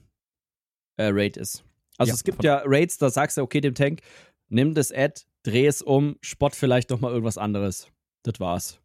äh, 0.97 1.11
Raid 1.13 1.37
ist. 1.37 1.65
Also 2.01 2.11
Ja, 2.11 2.15
es 2.15 2.25
gibt 2.25 2.43
ja 2.43 2.63
Raids, 2.65 2.99
da 2.99 3.11
sagst 3.11 3.37
du, 3.37 3.43
okay, 3.43 3.61
dem 3.61 3.75
Tank, 3.75 4.01
nimm 4.49 4.75
das 4.75 4.91
Ad, 4.91 5.23
dreh 5.43 5.67
es 5.67 5.83
um, 5.83 6.17
spott 6.23 6.55
vielleicht 6.55 6.91
noch 6.91 7.01
mal 7.01 7.13
irgendwas 7.13 7.39
anderes. 7.39 7.89
Das 8.23 8.41
war's. 8.41 8.81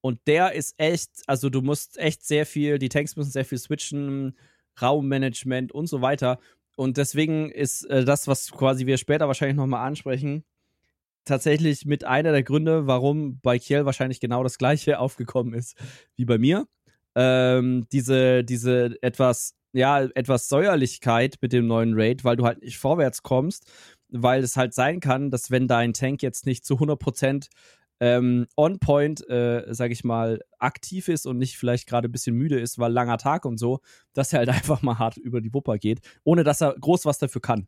Und 0.00 0.20
der 0.26 0.52
ist 0.52 0.74
echt, 0.76 1.10
also 1.26 1.50
du 1.50 1.62
musst 1.62 1.98
echt 1.98 2.24
sehr 2.24 2.46
viel, 2.46 2.78
die 2.78 2.88
Tanks 2.88 3.16
müssen 3.16 3.30
sehr 3.30 3.44
viel 3.44 3.58
switchen, 3.58 4.36
Raummanagement 4.80 5.72
und 5.72 5.88
so 5.88 6.02
weiter. 6.02 6.38
Und 6.76 6.96
deswegen 6.96 7.50
ist 7.50 7.84
äh, 7.84 8.04
das, 8.04 8.28
was 8.28 8.52
quasi 8.52 8.86
wir 8.86 8.98
später 8.98 9.26
wahrscheinlich 9.26 9.56
nochmal 9.56 9.86
ansprechen, 9.86 10.44
tatsächlich 11.24 11.86
mit 11.86 12.04
einer 12.04 12.32
der 12.32 12.42
Gründe, 12.42 12.86
warum 12.86 13.40
bei 13.40 13.58
Kiel 13.58 13.84
wahrscheinlich 13.84 14.20
genau 14.20 14.42
das 14.42 14.58
gleiche 14.58 14.98
aufgekommen 15.00 15.54
ist 15.54 15.76
wie 16.16 16.24
bei 16.24 16.38
mir. 16.38 16.68
Ähm, 17.14 17.86
diese, 17.90 18.44
diese 18.44 18.96
etwas, 19.02 19.56
ja, 19.72 20.02
etwas 20.02 20.48
Säuerlichkeit 20.48 21.36
mit 21.40 21.52
dem 21.52 21.66
neuen 21.66 21.92
Raid, 21.94 22.24
weil 22.24 22.36
du 22.36 22.44
halt 22.44 22.62
nicht 22.62 22.78
vorwärts 22.78 23.22
kommst, 23.22 23.70
weil 24.08 24.42
es 24.42 24.56
halt 24.56 24.74
sein 24.74 25.00
kann, 25.00 25.30
dass 25.30 25.50
wenn 25.50 25.68
dein 25.68 25.92
Tank 25.92 26.22
jetzt 26.22 26.46
nicht 26.46 26.64
zu 26.64 26.74
100% 26.74 27.48
ähm, 28.00 28.46
on 28.56 28.78
point, 28.78 29.28
äh, 29.28 29.64
sag 29.68 29.90
ich 29.90 30.04
mal, 30.04 30.40
aktiv 30.58 31.08
ist 31.08 31.26
und 31.26 31.38
nicht 31.38 31.56
vielleicht 31.56 31.88
gerade 31.88 32.08
ein 32.08 32.12
bisschen 32.12 32.36
müde 32.36 32.58
ist, 32.58 32.78
weil 32.78 32.92
langer 32.92 33.18
Tag 33.18 33.44
und 33.44 33.58
so, 33.58 33.80
dass 34.14 34.32
er 34.32 34.40
halt 34.40 34.48
einfach 34.50 34.82
mal 34.82 34.98
hart 34.98 35.16
über 35.16 35.40
die 35.40 35.52
Wupper 35.52 35.78
geht, 35.78 36.00
ohne 36.24 36.44
dass 36.44 36.60
er 36.60 36.74
groß 36.78 37.04
was 37.04 37.18
dafür 37.18 37.42
kann. 37.42 37.66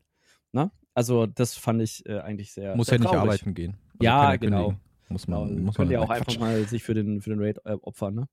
Ne? 0.53 0.71
Also, 0.93 1.25
das 1.25 1.55
fand 1.55 1.81
ich 1.81 2.05
äh, 2.05 2.19
eigentlich 2.19 2.51
sehr. 2.51 2.75
Muss 2.75 2.87
sehr 2.87 2.97
ja 2.97 3.05
nicht 3.05 3.13
arbeiten 3.13 3.53
gehen. 3.53 3.77
Also 3.93 4.03
Ja, 4.03 4.35
genau. 4.35 4.75
Muss 5.07 5.25
Genau, 5.25 5.45
man, 5.45 5.63
muss 5.63 5.75
könnt 5.75 5.89
man 5.89 5.93
ihr 5.93 6.01
auch 6.01 6.09
Nein, 6.09 6.19
einfach 6.19 6.33
Quatsch. 6.33 6.39
mal 6.39 6.67
sich 6.67 6.83
für 6.83 6.93
den, 6.93 7.21
für 7.21 7.31
den 7.31 7.39
Raid 7.41 7.59
äh, 7.65 7.73
opfern, 7.73 8.15
ne? 8.15 8.27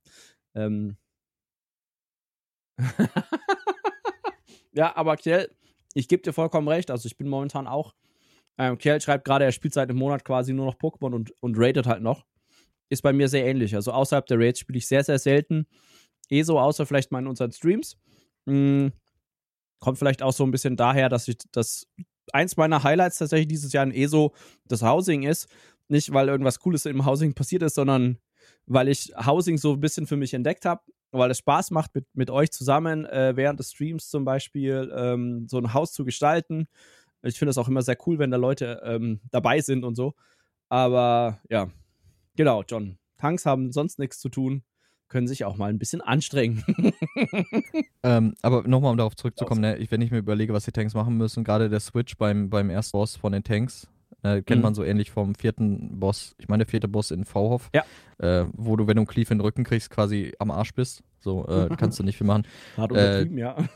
Ähm. 0.55 0.97
ja, 4.73 4.95
aber 4.97 5.17
Kjell, 5.17 5.51
ich 5.95 6.09
gebe 6.09 6.23
dir 6.23 6.33
vollkommen 6.33 6.69
recht. 6.69 6.91
Also 6.91 7.07
ich 7.07 7.17
bin 7.17 7.29
momentan 7.29 7.67
auch. 7.67 7.95
Ähm, 8.59 8.79
Kjell 8.79 9.01
schreibt 9.01 9.25
gerade, 9.25 9.45
er 9.45 9.53
spielt 9.53 9.75
seit 9.75 9.89
einem 9.89 9.99
Monat 9.99 10.25
quasi 10.25 10.53
nur 10.53 10.67
noch 10.67 10.77
Pokémon 10.77 11.15
und, 11.15 11.33
und 11.41 11.57
raidet 11.59 11.87
halt 11.87 12.03
noch. 12.03 12.25
Ist 12.89 13.03
bei 13.03 13.13
mir 13.13 13.29
sehr 13.29 13.47
ähnlich. 13.47 13.75
Also 13.75 13.93
außerhalb 13.93 14.27
der 14.27 14.39
Raids 14.39 14.61
spiele 14.61 14.79
ich 14.79 14.89
sehr, 14.89 15.05
sehr 15.05 15.19
selten. 15.19 15.67
Eh 16.31 16.43
so, 16.43 16.59
außer 16.59 16.87
vielleicht 16.87 17.13
mal 17.13 17.21
in 17.21 17.27
unseren 17.27 17.53
Streams. 17.53 17.99
Mm, 18.47 18.89
kommt 19.79 19.99
vielleicht 19.99 20.23
auch 20.23 20.33
so 20.33 20.45
ein 20.45 20.51
bisschen 20.51 20.77
daher, 20.77 21.09
dass 21.09 21.29
ich 21.29 21.39
das 21.53 21.87
eins 22.33 22.57
meiner 22.57 22.83
Highlights 22.83 23.19
tatsächlich 23.19 23.49
dieses 23.49 23.73
Jahr 23.73 23.85
in 23.85 23.93
ESO 23.93 24.35
das 24.67 24.83
Housing 24.83 25.23
ist. 25.23 25.49
Nicht, 25.89 26.13
weil 26.13 26.29
irgendwas 26.29 26.61
Cooles 26.61 26.85
im 26.87 27.07
Housing 27.07 27.35
passiert 27.35 27.63
ist, 27.63 27.75
sondern 27.75 28.19
weil 28.67 28.89
ich 28.89 29.13
Housing 29.27 29.57
so 29.57 29.73
ein 29.75 29.81
bisschen 29.81 30.07
für 30.07 30.17
mich 30.17 30.35
entdeckt 30.35 30.65
habe, 30.65 30.83
weil 31.11 31.31
es 31.31 31.39
Spaß 31.39 31.71
macht, 31.71 31.95
mit, 31.95 32.07
mit 32.15 32.31
euch 32.31 32.51
zusammen 32.51 33.05
äh, 33.07 33.35
während 33.37 33.59
des 33.59 33.73
Streams 33.73 34.09
zum 34.09 34.25
Beispiel 34.25 34.93
ähm, 34.95 35.47
so 35.49 35.59
ein 35.59 35.75
Haus 35.75 35.93
zu 35.93 36.05
gestalten. 36.05 36.69
Ich 37.23 37.39
finde 37.39 37.51
es 37.51 37.59
auch 37.59 37.69
immer 37.69 37.83
sehr 37.83 37.97
cool, 38.07 38.19
wenn 38.19 38.31
da 38.31 38.37
Leute 38.37 38.81
ähm, 38.85 39.21
dabei 39.31 39.61
sind 39.61 39.85
und 39.85 39.95
so. 39.95 40.15
Aber 40.69 41.41
ja, 41.49 41.71
genau, 42.37 42.63
John. 42.63 42.99
Tanks 43.17 43.47
haben 43.47 43.73
sonst 43.73 43.99
nichts 43.99 44.21
zu 44.21 44.29
tun, 44.29 44.63
können 45.09 45.27
sich 45.27 45.45
auch 45.45 45.57
mal 45.57 45.71
ein 45.71 45.79
bisschen 45.79 46.01
anstrengen. 46.01 46.65
Ähm, 48.05 48.35
aber 48.43 48.63
nochmal, 48.63 48.93
um 48.93 48.97
darauf 48.97 49.17
zurückzukommen, 49.17 49.61
ne, 49.61 49.77
ich, 49.77 49.91
wenn 49.91 50.01
ich 50.01 50.13
mir 50.13 50.19
überlege, 50.19 50.53
was 50.53 50.65
die 50.65 50.71
Tanks 50.71 50.95
machen 50.95 51.17
müssen, 51.17 51.43
gerade 51.43 51.69
der 51.69 51.81
Switch 51.81 52.17
beim, 52.17 52.49
beim 52.49 52.71
ersten 52.71 52.97
Boss 52.97 53.17
von 53.17 53.33
den 53.33 53.43
Tanks, 53.43 53.89
äh, 54.37 54.43
kennt 54.43 54.59
Mhm. 54.59 54.63
man 54.63 54.75
so 54.75 54.85
ähnlich 54.85 55.11
vom 55.11 55.35
vierten 55.35 55.99
Boss, 56.01 56.35
ich 56.39 56.49
meine 56.49 56.65
der 56.65 56.71
vierte 56.71 56.89
Boss 56.89 57.11
in 57.11 57.25
V-Hof, 57.25 57.71
Ja. 57.75 57.85
äh, 58.19 58.47
wo 58.53 58.77
du, 58.77 58.87
wenn 58.87 58.97
du 58.97 59.01
einen 59.01 59.07
Cleave 59.07 59.31
in 59.33 59.39
den 59.39 59.41
Rücken 59.45 59.65
kriegst, 59.65 59.91
quasi 59.91 60.33
am 60.39 60.51
Arsch 60.51 60.75
bist. 60.75 61.03
So, 61.21 61.47
äh, 61.49 61.69
kannst 61.77 61.99
du 61.99 62.03
nicht 62.05 62.17
viel 62.17 62.27
machen. 62.27 62.47
Hart 62.77 62.93
Äh, 62.93 62.95
übertrieben, 63.23 63.39
ja. 63.39 63.57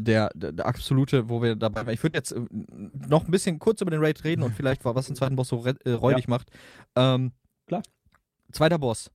Der, 0.00 0.30
der, 0.34 0.52
der 0.52 0.64
absolute, 0.66 1.28
wo 1.28 1.42
wir 1.42 1.56
dabei 1.56 1.84
waren, 1.84 1.92
ich 1.92 2.02
würde 2.04 2.16
jetzt 2.16 2.30
äh, 2.30 2.40
noch 3.08 3.24
ein 3.24 3.30
bisschen 3.32 3.58
kurz 3.58 3.80
über 3.80 3.90
den 3.90 4.00
Raid 4.00 4.22
reden 4.22 4.44
und 4.44 4.54
vielleicht, 4.54 4.84
was 4.84 5.06
den 5.08 5.16
zweiten 5.16 5.34
Boss 5.34 5.48
so 5.48 5.64
äh, 5.66 5.90
räudig 5.90 6.28
macht. 6.28 6.50
Ähm, 6.94 7.32
Klar. 7.66 7.82
Zweiter 8.52 8.78
Boss. 8.78 9.10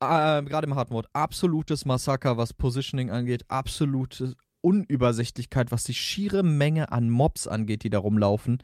Äh, 0.00 0.42
Gerade 0.44 0.66
im 0.68 0.76
Hard 0.76 0.90
Mode. 0.92 1.08
Absolutes 1.12 1.84
Massaker, 1.84 2.36
was 2.36 2.52
Positioning 2.52 3.10
angeht. 3.10 3.44
Absolute 3.48 4.34
Unübersichtlichkeit, 4.60 5.72
was 5.72 5.84
die 5.84 5.94
schiere 5.94 6.42
Menge 6.44 6.92
an 6.92 7.10
Mobs 7.10 7.46
angeht, 7.48 7.82
die 7.82 7.90
da 7.90 7.98
rumlaufen. 7.98 8.58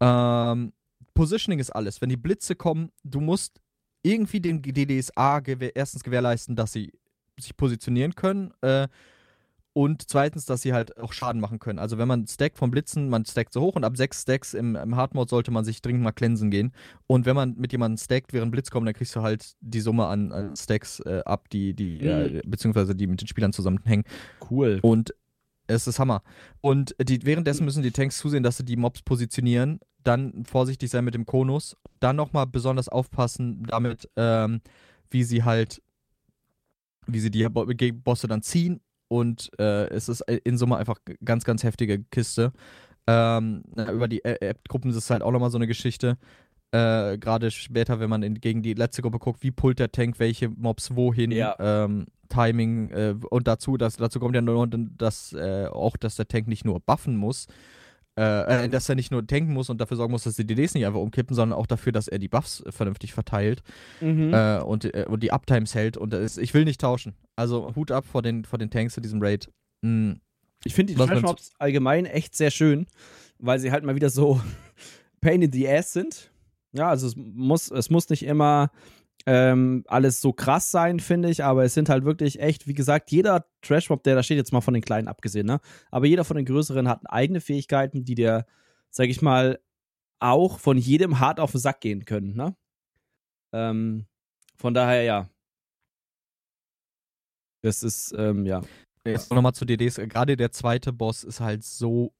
Ähm, 0.00 0.72
Positioning 1.14 1.58
ist 1.58 1.70
alles. 1.70 2.00
Wenn 2.00 2.08
die 2.08 2.16
Blitze 2.16 2.54
kommen, 2.54 2.90
du 3.04 3.20
musst 3.20 3.60
irgendwie 4.02 4.40
den 4.40 4.62
DDSA 4.62 5.40
gewähr 5.40 5.74
erstens 5.74 6.04
gewährleisten, 6.04 6.54
dass 6.54 6.72
sie 6.72 6.92
sich 7.38 7.56
positionieren 7.56 8.14
können. 8.14 8.52
Äh, 8.60 8.88
und 9.72 10.08
zweitens, 10.08 10.46
dass 10.46 10.62
sie 10.62 10.72
halt 10.72 10.96
auch 10.96 11.12
Schaden 11.12 11.38
machen 11.38 11.58
können. 11.58 11.78
Also 11.78 11.98
wenn 11.98 12.08
man 12.08 12.26
stackt 12.26 12.56
vom 12.56 12.70
Blitzen, 12.70 13.10
man 13.10 13.26
stackt 13.26 13.52
so 13.52 13.60
hoch 13.60 13.76
und 13.76 13.84
ab 13.84 13.94
sechs 13.98 14.22
Stacks 14.22 14.54
im, 14.54 14.74
im 14.74 14.96
Hardmode 14.96 15.28
sollte 15.28 15.50
man 15.50 15.66
sich 15.66 15.82
dringend 15.82 16.02
mal 16.02 16.12
cleansen 16.12 16.50
gehen. 16.50 16.72
Und 17.06 17.26
wenn 17.26 17.36
man 17.36 17.56
mit 17.58 17.72
jemandem 17.72 17.98
stackt, 17.98 18.32
während 18.32 18.52
Blitz 18.52 18.70
kommt, 18.70 18.86
dann 18.86 18.94
kriegst 18.94 19.14
du 19.14 19.20
halt 19.20 19.54
die 19.60 19.80
Summe 19.80 20.06
an, 20.06 20.32
an 20.32 20.56
Stacks 20.56 21.00
äh, 21.00 21.20
ab, 21.26 21.50
die, 21.50 21.74
die 21.74 22.00
äh, 22.00 22.40
beziehungsweise 22.46 22.94
die 22.94 23.06
mit 23.06 23.20
den 23.20 23.28
Spielern 23.28 23.52
zusammenhängen. 23.52 24.04
Cool. 24.50 24.78
Und 24.80 25.12
es 25.66 25.86
ist 25.86 25.98
Hammer. 25.98 26.22
Und 26.60 26.94
die, 27.02 27.24
währenddessen 27.24 27.64
müssen 27.64 27.82
die 27.82 27.90
Tanks 27.92 28.18
zusehen, 28.18 28.42
dass 28.42 28.56
sie 28.58 28.64
die 28.64 28.76
Mobs 28.76 29.02
positionieren, 29.02 29.80
dann 30.04 30.44
vorsichtig 30.44 30.90
sein 30.90 31.04
mit 31.04 31.14
dem 31.14 31.26
Konus, 31.26 31.76
dann 32.00 32.16
nochmal 32.16 32.46
besonders 32.46 32.88
aufpassen 32.88 33.64
damit, 33.68 34.08
ähm, 34.16 34.60
wie 35.10 35.24
sie 35.24 35.42
halt, 35.44 35.82
wie 37.06 37.20
sie 37.20 37.30
die 37.30 37.46
Bosse 37.92 38.28
dann 38.28 38.42
ziehen. 38.42 38.80
Und 39.08 39.50
äh, 39.58 39.86
es 39.88 40.08
ist 40.08 40.20
in 40.44 40.58
Summe 40.58 40.76
einfach 40.76 40.96
ganz, 41.24 41.44
ganz 41.44 41.62
heftige 41.62 42.02
Kiste. 42.04 42.52
Ähm, 43.06 43.62
über 43.76 44.08
die 44.08 44.22
Ä- 44.24 44.40
App-Gruppen 44.40 44.90
ist 44.90 44.96
es 44.96 45.10
halt 45.10 45.22
auch 45.22 45.30
nochmal 45.30 45.50
so 45.50 45.58
eine 45.58 45.68
Geschichte. 45.68 46.18
Äh, 46.72 47.16
Gerade 47.18 47.52
später, 47.52 48.00
wenn 48.00 48.10
man 48.10 48.24
in, 48.24 48.34
gegen 48.40 48.62
die 48.62 48.74
letzte 48.74 49.02
Gruppe 49.02 49.20
guckt, 49.20 49.44
wie 49.44 49.52
pullt 49.52 49.78
der 49.78 49.92
Tank 49.92 50.18
welche 50.18 50.48
Mobs 50.48 50.96
wohin, 50.96 51.30
Ja. 51.30 51.54
ähm, 51.60 52.06
Timing 52.28 52.90
äh, 52.90 53.14
und 53.30 53.46
dazu, 53.48 53.76
dass, 53.76 53.96
dazu 53.96 54.20
kommt 54.20 54.34
ja 54.34 54.42
nur, 54.42 54.66
dass 54.98 55.32
äh, 55.32 55.66
auch, 55.70 55.96
dass 55.96 56.16
der 56.16 56.28
Tank 56.28 56.48
nicht 56.48 56.64
nur 56.64 56.80
buffen 56.80 57.16
muss, 57.16 57.46
äh, 58.18 58.64
äh, 58.64 58.68
dass 58.68 58.88
er 58.88 58.94
nicht 58.94 59.10
nur 59.10 59.26
tanken 59.26 59.52
muss 59.52 59.68
und 59.68 59.78
dafür 59.80 59.96
sorgen 59.98 60.12
muss, 60.12 60.24
dass 60.24 60.36
die 60.36 60.46
DDs 60.46 60.72
nicht 60.74 60.86
einfach 60.86 61.00
umkippen, 61.00 61.36
sondern 61.36 61.58
auch 61.58 61.66
dafür, 61.66 61.92
dass 61.92 62.08
er 62.08 62.18
die 62.18 62.28
Buffs 62.28 62.62
vernünftig 62.70 63.12
verteilt 63.12 63.62
Mhm. 64.00 64.32
äh, 64.32 64.58
und, 64.60 64.86
äh, 64.86 65.04
und 65.08 65.22
die 65.22 65.32
Uptimes 65.32 65.74
hält. 65.74 65.96
Und 65.98 66.12
das, 66.14 66.38
ich 66.38 66.54
will 66.54 66.64
nicht 66.64 66.80
tauschen. 66.80 67.14
Also 67.36 67.74
Hut 67.76 67.90
ab 67.90 68.06
vor 68.06 68.22
den, 68.22 68.44
vor 68.46 68.58
den 68.58 68.70
Tanks 68.70 68.96
in 68.96 69.02
diesem 69.02 69.20
Raid. 69.22 69.50
Mm, 69.82 70.12
Ich 70.64 70.74
finde 70.74 70.94
die 70.94 70.98
Was 70.98 71.06
Trash 71.08 71.16
meinst 71.16 71.24
du? 71.24 71.28
Mobs 71.28 71.50
allgemein 71.58 72.06
echt 72.06 72.34
sehr 72.34 72.50
schön, 72.50 72.86
weil 73.38 73.58
sie 73.58 73.70
halt 73.70 73.84
mal 73.84 73.94
wieder 73.96 74.08
so 74.08 74.40
Pain 75.20 75.42
in 75.42 75.52
the 75.52 75.68
Ass 75.68 75.92
sind. 75.92 76.30
Ja, 76.72 76.88
also 76.88 77.06
es 77.06 77.16
muss, 77.16 77.70
es 77.70 77.90
muss 77.90 78.08
nicht 78.08 78.22
immer 78.24 78.70
ähm, 79.26 79.84
alles 79.88 80.20
so 80.20 80.32
krass 80.32 80.70
sein, 80.70 81.00
finde 81.00 81.28
ich, 81.30 81.42
aber 81.42 81.64
es 81.64 81.74
sind 81.74 81.88
halt 81.88 82.04
wirklich 82.04 82.40
echt, 82.40 82.68
wie 82.68 82.74
gesagt, 82.74 83.10
jeder 83.10 83.46
Trash 83.60 83.90
Mob, 83.90 84.04
der 84.04 84.14
da 84.14 84.22
steht, 84.22 84.36
jetzt 84.36 84.52
mal 84.52 84.60
von 84.60 84.74
den 84.74 84.84
kleinen 84.84 85.08
abgesehen, 85.08 85.46
ne? 85.46 85.60
Aber 85.90 86.06
jeder 86.06 86.24
von 86.24 86.36
den 86.36 86.46
größeren 86.46 86.88
hat 86.88 87.02
eigene 87.06 87.40
Fähigkeiten, 87.40 88.04
die 88.04 88.14
der, 88.14 88.46
sag 88.90 89.08
ich 89.08 89.22
mal, 89.22 89.58
auch 90.20 90.60
von 90.60 90.78
jedem 90.78 91.18
hart 91.18 91.40
auf 91.40 91.50
den 91.50 91.60
Sack 91.60 91.80
gehen 91.80 92.04
können, 92.04 92.36
ne? 92.36 92.56
Ähm, 93.52 94.06
von 94.56 94.74
daher, 94.74 95.02
ja. 95.02 95.28
Das 97.62 97.82
ist, 97.82 98.14
ähm, 98.16 98.46
ja. 98.46 98.62
Jetzt 99.04 99.32
nochmal 99.32 99.54
zu 99.54 99.64
DDs. 99.64 99.96
Gerade 99.96 100.36
der 100.36 100.50
zweite 100.52 100.92
Boss 100.92 101.24
ist 101.24 101.40
halt 101.40 101.64
so. 101.64 102.12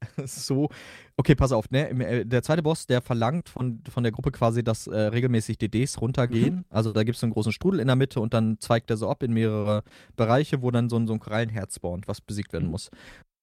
so. 0.24 0.68
Okay, 1.16 1.34
pass 1.34 1.52
auf, 1.52 1.70
ne? 1.70 1.88
Äh, 1.90 2.26
Der 2.26 2.42
zweite 2.42 2.62
Boss, 2.62 2.86
der 2.86 3.00
verlangt 3.00 3.48
von, 3.48 3.82
von 3.88 4.02
der 4.02 4.12
Gruppe 4.12 4.30
quasi, 4.30 4.62
dass 4.62 4.86
äh, 4.86 4.96
regelmäßig 4.98 5.58
DDs 5.58 6.00
runtergehen. 6.00 6.64
Also 6.68 6.92
da 6.92 7.02
gibt 7.04 7.16
es 7.16 7.22
einen 7.22 7.32
großen 7.32 7.52
Strudel 7.52 7.80
in 7.80 7.86
der 7.86 7.96
Mitte 7.96 8.20
und 8.20 8.34
dann 8.34 8.58
zweigt 8.60 8.90
er 8.90 8.96
so 8.98 9.08
ab 9.08 9.22
in 9.22 9.32
mehrere 9.32 9.82
Bereiche, 10.16 10.60
wo 10.62 10.70
dann 10.70 10.88
so 10.90 10.96
ein, 10.96 11.06
so 11.06 11.14
ein 11.14 11.20
Korallenherz 11.20 11.76
spawnt, 11.76 12.08
was 12.08 12.20
besiegt 12.20 12.52
werden 12.52 12.68
muss. 12.68 12.90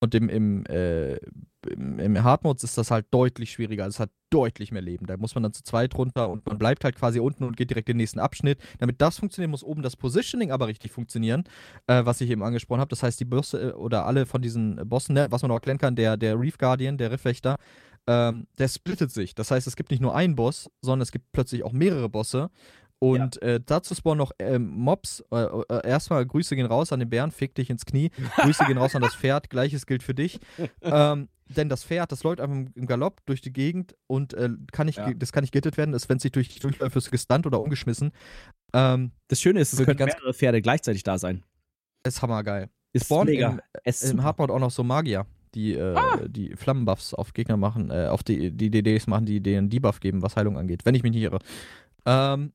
Und 0.04 0.14
im, 0.16 0.28
im, 0.28 0.66
äh, 0.66 1.14
im, 1.66 1.98
im 1.98 2.22
Hardmode 2.22 2.60
ist 2.62 2.78
das 2.78 2.92
halt 2.92 3.06
deutlich 3.12 3.54
schwieriger. 3.54 3.86
Also 3.86 3.96
es 3.96 4.00
hat 4.02 4.10
deutlich 4.30 4.74
mehr 4.74 4.82
Leben. 4.82 5.06
Da 5.06 5.16
muss 5.16 5.34
man 5.34 5.44
dann 5.44 5.54
zu 5.54 5.64
zweit 5.64 5.96
runter 5.96 6.30
und 6.30 6.46
man 6.46 6.58
bleibt 6.58 6.84
halt 6.84 6.98
quasi 6.98 7.22
unten 7.22 7.46
und 7.46 7.56
geht 7.56 7.70
direkt 7.70 7.88
in 7.88 7.94
den 7.94 8.00
nächsten 8.00 8.20
Abschnitt. 8.20 8.60
Damit 8.80 9.02
das 9.02 9.20
funktioniert, 9.20 9.50
muss 9.50 9.64
oben 9.64 9.82
das 9.82 9.96
Positioning 9.96 10.52
aber 10.52 10.68
richtig 10.68 10.92
funktionieren, 10.92 11.46
äh, 11.88 12.04
was 12.04 12.20
ich 12.20 12.30
eben 12.30 12.44
angesprochen 12.44 12.82
habe. 12.82 12.90
Das 12.90 13.02
heißt, 13.02 13.18
die 13.18 13.24
Bosse 13.24 13.70
äh, 13.70 13.72
oder 13.76 14.06
alle 14.06 14.26
von 14.26 14.42
diesen 14.42 14.76
Bossen, 14.90 15.14
ne, 15.16 15.28
was 15.30 15.42
man 15.42 15.52
auch 15.52 15.56
erklären 15.56 15.78
kann, 15.78 15.96
der, 15.96 16.18
der 16.18 16.38
Reef 16.38 16.58
Guardian, 16.58 16.98
der 16.98 17.10
Riffwächter, 17.10 17.56
ähm, 18.06 18.48
der 18.58 18.68
splittet 18.68 19.12
sich. 19.12 19.36
Das 19.36 19.52
heißt, 19.52 19.68
es 19.68 19.78
gibt 19.78 19.90
nicht 19.90 20.02
nur 20.02 20.14
einen 20.14 20.36
Boss, 20.36 20.70
sondern 20.82 21.04
es 21.04 21.14
gibt 21.14 21.32
plötzlich 21.32 21.64
auch 21.64 21.72
mehrere 21.72 22.10
Bosse. 22.10 22.50
Und 23.12 23.42
äh, 23.42 23.60
dazu 23.66 23.94
spawnen 23.96 24.18
noch 24.20 24.32
ähm, 24.40 24.68
Mobs. 24.70 25.24
Äh, 25.32 25.44
äh, 25.44 25.88
erstmal 25.88 26.26
Grüße 26.26 26.56
gehen 26.56 26.66
raus 26.66 26.92
an 26.94 27.00
den 27.00 27.10
Bären, 27.10 27.32
fick 27.32 27.54
dich 27.56 27.70
ins 27.70 27.86
Knie. 27.86 28.12
Grüße 28.38 28.64
gehen 28.66 28.78
raus 28.78 28.96
an 28.96 29.02
das 29.02 29.16
Pferd, 29.16 29.50
gleiches 29.50 29.86
gilt 29.86 30.04
für 30.04 30.14
dich. 30.14 30.40
Ähm, 30.82 31.28
denn 31.50 31.68
das 31.70 31.84
Pferd, 31.84 32.12
das 32.14 32.24
läuft 32.24 32.40
einfach 32.40 32.56
im, 32.76 32.86
Galopp 32.88 33.20
durch 33.26 33.42
die 33.42 33.52
Gegend 33.52 33.96
und 34.08 34.34
äh, 34.34 34.50
kann 34.72 34.86
nicht, 34.86 34.98
Ja. 34.98 35.14
das 35.14 35.32
kann 35.34 35.42
nicht 35.44 35.52
gehittet 35.52 35.76
werden. 35.78 35.92
Das, 35.92 36.08
wenn 36.08 36.18
es 36.18 36.24
sich 36.24 36.32
durch 36.32 36.60
durchläuft, 36.60 36.96
du 36.96 37.12
gestunt 37.12 37.46
oder 37.46 37.60
umgeschmissen. 37.62 38.12
Ähm, 38.74 39.12
Das 39.28 39.42
Schöne 39.42 39.60
ist, 39.60 39.74
es 39.74 39.84
können 39.84 39.98
ganz- 39.98 40.14
mehrere 40.14 40.34
Pferde 40.34 40.62
gleichzeitig 40.62 41.04
da 41.04 41.18
sein. 41.18 41.44
ist 42.06 42.22
hammergeil. 42.22 42.70
Ist 42.94 43.06
Spawn 43.08 43.26
mega. 43.26 43.50
im, 43.50 43.60
Es 43.84 44.02
ist 44.04 44.12
Im. 44.12 44.24
Hardmode 44.24 44.54
auch 44.54 44.60
noch 44.60 44.72
so 44.72 44.84
Magier, 44.84 45.26
die, 45.56 45.74
äh, 45.74 45.94
Ah. 45.96 46.20
die 46.28 46.56
Flammenbuffs 46.56 47.14
auf 47.14 47.34
Gegner 47.34 47.58
machen, 47.58 47.92
äh, 47.92 48.08
auf 48.08 48.24
die, 48.24 48.52
die 48.52 48.70
DDs 48.72 49.08
machen, 49.08 49.26
die 49.26 49.42
den 49.42 49.70
Debuff 49.70 50.00
geben, 50.00 50.22
was 50.22 50.36
Heilung 50.38 50.58
angeht, 50.58 50.86
wenn 50.86 50.96
ich 50.96 51.04
mich 51.04 51.12
nicht 51.12 51.24
irre. 51.24 51.40
Ähm, 52.06 52.54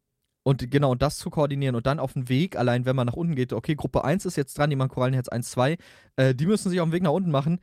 und 0.49 0.71
genau, 0.71 0.95
das 0.95 1.19
zu 1.19 1.29
koordinieren 1.29 1.75
und 1.77 1.87
dann 1.87 1.99
auf 1.99 2.15
dem 2.15 2.31
Weg, 2.31 2.57
allein 2.57 2.87
wenn 2.87 2.97
man 2.97 3.07
nach 3.07 3.13
unten 3.13 3.35
geht, 3.35 3.53
okay, 3.53 3.75
Gruppe 3.75 4.03
1 4.03 4.25
ist 4.25 4.37
jetzt 4.37 4.57
dran, 4.57 4.71
die 4.71 4.77
machen 4.77 4.89
Korallenherz 4.89 5.29
1, 5.29 5.51
2, 5.51 5.77
äh, 6.17 6.35
die 6.35 6.47
müssen 6.47 6.71
sich 6.71 6.81
auf 6.81 6.89
dem 6.89 6.93
Weg 6.93 7.03
nach 7.03 7.11
unten 7.13 7.31
machen. 7.31 7.61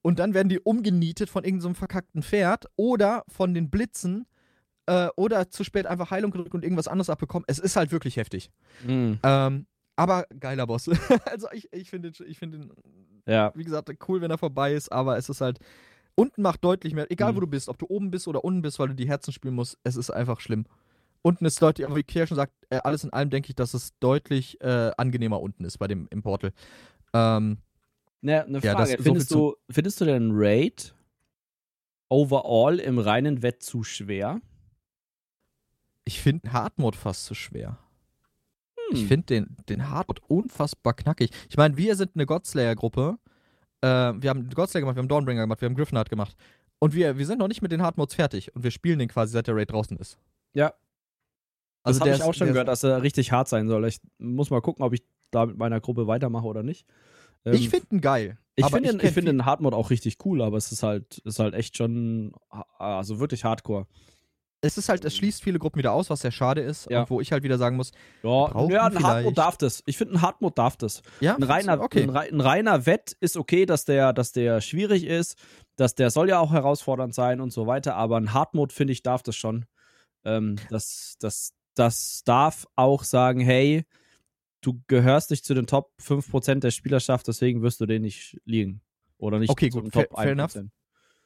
Und 0.00 0.20
dann 0.20 0.32
werden 0.32 0.48
die 0.48 0.60
umgenietet 0.60 1.28
von 1.28 1.42
irgendeinem 1.42 1.74
so 1.74 1.78
verkackten 1.80 2.22
Pferd 2.22 2.66
oder 2.76 3.24
von 3.26 3.52
den 3.52 3.68
Blitzen 3.68 4.26
äh, 4.86 5.08
oder 5.16 5.50
zu 5.50 5.64
spät 5.64 5.86
einfach 5.86 6.12
Heilung 6.12 6.30
gedrückt 6.30 6.54
und 6.54 6.62
irgendwas 6.62 6.86
anderes 6.86 7.10
abbekommen. 7.10 7.44
Es 7.48 7.58
ist 7.58 7.74
halt 7.74 7.90
wirklich 7.90 8.16
heftig. 8.16 8.52
Mhm. 8.86 9.18
Ähm, 9.24 9.66
aber 9.96 10.26
geiler 10.38 10.68
Boss. 10.68 10.88
also 11.26 11.48
ich, 11.52 11.68
ich 11.72 11.90
finde 11.90 12.12
ich 12.26 12.38
find 12.38 12.54
ihn, 12.54 12.72
Ja. 13.26 13.50
wie 13.56 13.64
gesagt, 13.64 13.90
cool, 14.08 14.20
wenn 14.20 14.30
er 14.30 14.38
vorbei 14.38 14.72
ist, 14.74 14.92
aber 14.92 15.16
es 15.18 15.28
ist 15.28 15.40
halt. 15.40 15.58
Unten 16.14 16.42
macht 16.42 16.62
deutlich 16.62 16.94
mehr, 16.94 17.10
egal 17.10 17.32
Mhm. 17.32 17.36
wo 17.36 17.40
du 17.40 17.46
bist, 17.48 17.68
ob 17.68 17.78
du 17.78 17.86
oben 17.88 18.10
bist 18.12 18.28
oder 18.28 18.44
unten 18.44 18.62
bist, 18.62 18.78
weil 18.78 18.88
du 18.88 18.94
die 18.94 19.08
Herzen 19.08 19.32
spielen 19.32 19.54
musst, 19.54 19.78
es 19.82 19.96
ist 19.96 20.10
einfach 20.10 20.38
schlimm. 20.40 20.66
Unten 21.22 21.44
ist 21.44 21.62
deutlich, 21.62 21.86
aber 21.86 21.96
wie 21.96 22.02
Kier 22.02 22.26
schon 22.26 22.36
sagt, 22.36 22.52
äh, 22.70 22.78
alles 22.82 23.04
in 23.04 23.12
allem 23.12 23.30
denke 23.30 23.48
ich, 23.50 23.54
dass 23.54 23.74
es 23.74 23.96
deutlich 24.00 24.60
äh, 24.60 24.90
angenehmer 24.96 25.40
unten 25.40 25.64
ist 25.64 25.78
bei 25.78 25.86
dem 25.88 26.08
im 26.10 26.22
Portal. 26.22 26.52
Ähm, 27.14 27.58
Ne, 28.24 28.44
eine 28.44 28.58
Ja, 28.60 28.74
Frage. 28.74 28.96
so 28.98 29.02
findest, 29.02 29.28
viel 29.28 29.36
du, 29.36 29.56
findest 29.68 30.00
du 30.00 30.04
den 30.04 30.30
Raid 30.32 30.94
overall 32.08 32.78
im 32.78 32.98
reinen 32.98 33.42
Wett 33.42 33.62
zu 33.62 33.82
schwer? 33.84 34.40
ich 36.04 36.20
finde 36.20 36.52
Hardmode 36.52 36.96
fast 36.98 37.26
zu 37.26 37.34
schwer. 37.34 37.78
Ich 38.92 39.02
Hm. 39.02 39.08
finde 39.08 39.26
den, 39.26 39.56
den 39.68 39.88
Hardmode 39.88 40.20
unfassbar 40.26 40.94
knackig. 40.94 41.30
Ich 41.48 41.56
meine, 41.56 41.76
wir 41.76 41.94
sind 41.96 42.10
eine 42.16 42.26
Godslayer-Gruppe. 42.26 43.18
Äh, 43.82 43.86
wir 43.88 44.30
haben 44.30 44.50
Godslayer 44.50 44.80
gemacht, 44.82 44.96
wir 44.96 45.00
haben 45.02 45.08
Dawnbringer 45.08 45.42
gemacht, 45.42 45.60
wir 45.60 45.66
haben 45.68 45.76
Griffenhard 45.76 46.10
gemacht. 46.10 46.36
Und 46.80 46.92
wir, 46.94 47.18
wir 47.18 47.26
sind 47.26 47.38
noch 47.38 47.46
nicht 47.48 47.62
mit 47.62 47.70
den 47.70 47.82
Hardmodes 47.82 48.14
fertig. 48.16 48.54
Und 48.56 48.64
wir 48.64 48.72
spielen 48.72 48.98
den 48.98 49.08
quasi, 49.08 49.32
seit 49.32 49.46
der 49.46 49.54
Raid 49.56 49.70
draußen 49.70 49.96
ist. 49.98 50.18
Ja. 50.54 50.74
Also 51.82 51.98
das 51.98 52.00
habe 52.00 52.10
der 52.10 52.16
ich 52.18 52.22
auch 52.22 52.34
schon 52.34 52.48
gehört, 52.48 52.68
dass 52.68 52.82
er 52.84 53.02
richtig 53.02 53.32
hart 53.32 53.48
sein 53.48 53.68
soll. 53.68 53.86
Ich 53.86 54.00
muss 54.18 54.50
mal 54.50 54.60
gucken, 54.60 54.84
ob 54.84 54.92
ich 54.92 55.02
da 55.30 55.46
mit 55.46 55.56
meiner 55.58 55.80
Gruppe 55.80 56.06
weitermache 56.06 56.46
oder 56.46 56.62
nicht. 56.62 56.86
Ähm, 57.44 57.54
Ich 57.54 57.68
finde 57.70 57.86
ihn 57.92 58.00
geil. 58.00 58.38
ich 58.54 58.66
finde 58.66 58.90
ich 59.04 59.12
find 59.12 59.26
den 59.28 59.44
Hardmode 59.44 59.76
auch 59.76 59.90
richtig 59.90 60.18
cool, 60.24 60.42
aber 60.42 60.56
es 60.58 60.70
ist 60.70 60.82
halt, 60.82 61.18
ist 61.18 61.38
halt 61.38 61.54
echt 61.54 61.76
schon, 61.76 62.32
also 62.78 63.18
wirklich 63.18 63.44
Hardcore. 63.44 63.86
es 64.60 64.78
ist 64.78 64.88
halt, 64.88 65.04
es 65.04 65.16
schließt 65.16 65.42
viele 65.42 65.58
Gruppen 65.58 65.78
wieder 65.78 65.92
aus, 65.92 66.08
was 66.08 66.20
sehr 66.20 66.30
schade 66.30 66.60
ist. 66.60 66.88
Ja. 66.88 67.08
Wo 67.10 67.20
ich 67.20 67.32
halt 67.32 67.42
wieder 67.42 67.58
sagen 67.58 67.76
muss, 67.76 67.90
Ja, 68.22 68.68
ja 68.68 68.84
ein 68.86 69.02
Hardmode 69.02 69.34
darf 69.34 69.56
das. 69.56 69.82
Ich 69.86 69.96
finde, 69.96 70.14
ein 70.14 70.22
Hardmode 70.22 70.54
darf 70.54 70.76
das. 70.76 71.02
ja, 71.18 71.34
Ein 71.34 71.42
reiner, 71.42 71.80
okay. 71.80 72.04
ein, 72.04 72.16
ein 72.16 72.40
reiner 72.40 72.86
Wett 72.86 73.16
ist 73.18 73.36
okay, 73.36 73.66
dass 73.66 73.84
der, 73.86 74.12
dass 74.12 74.30
der 74.30 74.60
schwierig 74.60 75.04
ist, 75.04 75.36
dass 75.74 75.96
der 75.96 76.10
soll 76.10 76.28
ja 76.28 76.38
auch 76.38 76.52
herausfordernd 76.52 77.12
sein 77.14 77.40
und 77.40 77.52
so 77.52 77.66
weiter, 77.66 77.96
aber 77.96 78.18
ein 78.18 78.32
Hardmode, 78.34 78.72
finde 78.72 78.92
ich, 78.92 79.02
darf 79.02 79.24
das 79.24 79.34
schon. 79.34 79.64
Ähm, 80.24 80.54
das, 80.70 81.16
das, 81.18 81.54
das 81.74 82.22
darf 82.24 82.66
auch 82.76 83.04
sagen, 83.04 83.40
hey, 83.40 83.84
du 84.60 84.80
gehörst 84.86 85.30
nicht 85.30 85.44
zu 85.44 85.54
den 85.54 85.66
Top 85.66 85.90
5% 85.98 86.62
der 86.64 86.70
Spielerschaft, 86.70 87.26
deswegen 87.28 87.62
wirst 87.62 87.80
du 87.80 87.86
den 87.86 88.02
nicht 88.02 88.40
liegen. 88.44 88.80
Oder 89.18 89.38
nicht 89.38 89.50
Okay, 89.50 89.70
zu 89.70 89.82
gut, 89.82 89.92
fair- 89.92 90.08
Top 90.08 90.18
fair 90.20 90.32
enough. 90.32 90.54
1%. 90.56 90.70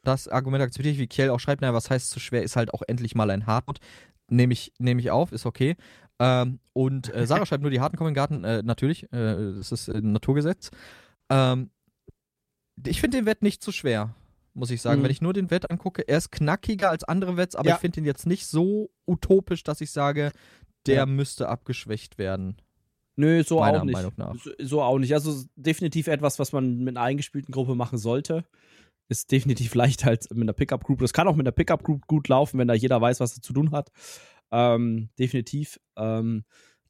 Das 0.02 0.28
Argument 0.28 0.62
akzeptiere 0.62 0.92
ich, 0.92 1.00
wie 1.00 1.06
Kiel 1.08 1.30
auch 1.30 1.40
schreibt, 1.40 1.62
naja, 1.62 1.74
was 1.74 1.90
heißt 1.90 2.10
zu 2.10 2.20
schwer, 2.20 2.42
ist 2.42 2.54
halt 2.56 2.72
auch 2.72 2.82
endlich 2.86 3.14
mal 3.14 3.30
ein 3.30 3.46
Hardmode. 3.46 3.80
Nehme 4.28 4.52
ich, 4.52 4.72
nehm 4.78 4.98
ich 4.98 5.10
auf, 5.10 5.32
ist 5.32 5.46
okay. 5.46 5.76
Ähm, 6.18 6.60
und 6.72 7.12
äh, 7.14 7.26
Sarah 7.26 7.44
schreibt 7.46 7.62
nur, 7.62 7.70
die 7.70 7.80
harten 7.80 7.96
kommen 7.96 8.08
in 8.08 8.14
den 8.14 8.16
Garten, 8.16 8.44
äh, 8.44 8.62
natürlich, 8.62 9.04
äh, 9.12 9.54
das 9.56 9.72
ist 9.72 9.88
ein 9.88 10.12
Naturgesetz. 10.12 10.70
Ähm, 11.28 11.70
ich 12.86 13.00
finde 13.00 13.18
den 13.18 13.26
Wett 13.26 13.42
nicht 13.42 13.62
zu 13.62 13.72
schwer, 13.72 14.14
muss 14.56 14.70
ich 14.70 14.80
sagen. 14.80 15.00
Mhm. 15.00 15.04
Wenn 15.04 15.10
ich 15.12 15.20
nur 15.22 15.32
den 15.32 15.50
Wett 15.50 15.70
angucke, 15.70 16.02
er 16.08 16.18
ist 16.18 16.32
knackiger 16.32 16.90
als 16.90 17.04
andere 17.04 17.36
Wetts, 17.36 17.54
aber 17.54 17.68
Ja. 17.68 17.74
ich 17.76 17.80
finde 17.80 18.00
ihn 18.00 18.06
jetzt 18.06 18.26
nicht 18.26 18.46
so 18.46 18.90
utopisch, 19.06 19.62
dass 19.62 19.80
ich 19.80 19.90
sage, 19.90 20.32
der 20.86 20.94
Ja. 20.96 21.06
müsste 21.06 21.48
abgeschwächt 21.48 22.18
werden. 22.18 22.56
Nö, 23.16 23.42
so 23.42 23.60
Meiner 23.60 23.80
auch 23.80 23.84
nicht. 23.84 23.92
Meinung 23.94 24.12
nach. 24.16 24.34
So, 24.36 24.50
so 24.58 24.82
auch 24.82 24.98
nicht. 24.98 25.14
Also 25.14 25.44
definitiv 25.56 26.06
etwas, 26.06 26.38
was 26.38 26.52
man 26.52 26.78
mit 26.78 26.96
einer 26.96 27.04
eingespielten 27.06 27.52
Gruppe 27.52 27.74
machen 27.74 27.98
sollte. 27.98 28.44
Ist 29.08 29.30
definitiv 29.30 29.74
leichter 29.74 30.08
als 30.08 30.28
mit 30.30 30.42
einer 30.42 30.52
Pickup-Group. 30.52 30.98
Das 30.98 31.12
kann 31.12 31.28
auch 31.28 31.36
mit 31.36 31.46
einer 31.46 31.52
Pickup-Group 31.52 32.06
gut 32.06 32.28
laufen, 32.28 32.58
wenn 32.58 32.68
da 32.68 32.74
jeder 32.74 33.00
weiß, 33.00 33.20
was 33.20 33.36
er 33.36 33.42
zu 33.42 33.52
tun 33.52 33.70
hat. 33.70 33.90
Ähm, 34.50 35.08
definitiv. 35.18 35.78
Ähm, 35.96 36.44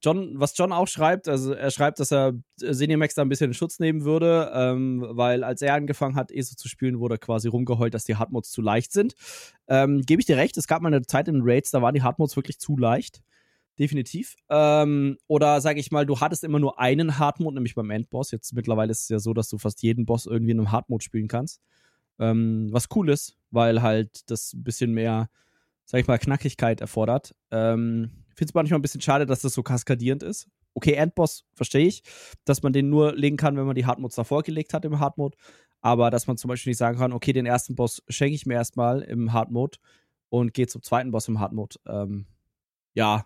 John, 0.07 0.39
was 0.39 0.57
John 0.57 0.73
auch 0.73 0.87
schreibt, 0.87 1.27
also 1.27 1.53
er 1.53 1.73
schreibt, 1.73 1.99
dass 1.99 2.13
er 2.13 2.35
äh, 2.63 2.73
Cinemax 2.73 3.15
da 3.15 3.23
ein 3.23 3.29
bisschen 3.29 3.51
in 3.51 3.55
Schutz 3.55 3.81
nehmen 3.81 4.05
würde, 4.05 4.53
ähm, 4.55 5.05
weil 5.11 5.43
als 5.43 5.63
er 5.63 5.75
angefangen 5.75 6.15
hat, 6.15 6.31
ESO 6.31 6.55
zu 6.55 6.69
spielen, 6.69 7.01
wurde 7.01 7.19
quasi 7.19 7.49
rumgeheult, 7.49 7.93
dass 7.93 8.05
die 8.05 8.15
Hardmodes 8.15 8.53
zu 8.53 8.63
leicht 8.63 8.93
sind. 8.93 9.17
Ähm, 9.67 10.03
Gebe 10.03 10.21
ich 10.21 10.27
dir 10.27 10.37
recht, 10.37 10.57
es 10.59 10.69
gab 10.69 10.81
mal 10.81 10.95
eine 10.95 11.03
Zeit 11.03 11.27
in 11.27 11.41
Raids, 11.43 11.73
da 11.73 11.83
waren 11.83 11.95
die 11.95 12.05
Hardmodes 12.05 12.37
wirklich 12.37 12.61
zu 12.61 12.77
leicht. 12.77 13.21
Definitiv. 13.81 14.37
Ähm, 14.49 15.19
oder 15.27 15.61
sage 15.61 15.81
ich 15.81 15.91
mal, 15.91 16.07
du 16.07 16.21
hattest 16.21 16.45
immer 16.45 16.61
nur 16.61 16.79
einen 16.79 17.19
Hardmode, 17.19 17.55
nämlich 17.57 17.75
beim 17.75 17.91
Endboss. 17.91 18.31
Jetzt 18.31 18.55
mittlerweile 18.55 18.93
ist 18.93 19.03
es 19.03 19.09
ja 19.09 19.19
so, 19.19 19.35
dass 19.35 19.49
du 19.49 19.59
fast 19.59 19.83
jeden 19.83 20.07
Boss 20.07 20.27
irgendwie 20.27 20.53
in 20.53 20.61
einem 20.61 20.71
Hardmode 20.71 21.05
spielen 21.05 21.29
kannst. 21.29 21.61
Ähm, 22.21 22.69
was 22.71 22.89
cool 22.95 23.11
ist, 23.11 23.37
weil 23.51 23.83
halt 23.83 24.31
das 24.31 24.55
ein 24.55 24.63
bisschen 24.63 24.93
mehr, 24.93 25.29
sag 25.85 26.01
ich 26.01 26.07
mal, 26.07 26.17
Knackigkeit 26.17 26.81
erfordert. 26.81 27.35
Ähm, 27.51 28.11
Finde 28.37 28.51
es 28.51 28.55
manchmal 28.55 28.79
ein 28.79 28.83
bisschen 28.83 29.01
schade, 29.01 29.25
dass 29.27 29.41
das 29.41 29.55
so 29.55 29.63
kaskadierend 29.63 30.23
ist. 30.23 30.47
Okay, 30.75 30.93
Endboss 30.93 31.45
verstehe 31.55 31.87
ich, 31.87 32.03
dass 32.45 32.63
man 32.63 32.73
den 32.75 32.91
nur 32.91 33.15
legen 33.17 33.39
kann, 33.39 33.57
wenn 33.57 33.65
man 33.65 33.75
die 33.75 33.87
Hardmodes 33.87 34.15
davor 34.17 34.43
gelegt 34.43 34.75
hat 34.75 34.85
im 34.85 35.01
Hardmode. 35.01 35.37
Aber 35.81 36.11
dass 36.11 36.27
man 36.27 36.37
zum 36.37 36.49
Beispiel 36.49 36.71
nicht 36.71 36.79
sagen 36.79 36.99
kann, 36.99 37.13
okay, 37.13 37.33
den 37.33 37.47
ersten 37.47 37.75
Boss 37.75 38.03
schenke 38.09 38.35
ich 38.35 38.45
mir 38.45 38.55
erstmal 38.55 39.01
im 39.03 39.33
Hardmode 39.33 39.79
und 40.29 40.53
gehe 40.53 40.67
zum 40.67 40.83
zweiten 40.83 41.11
Boss 41.13 41.29
im 41.29 41.41
Hardmode. 41.41 41.77
Ähm, 41.87 42.27
ja, 42.93 43.25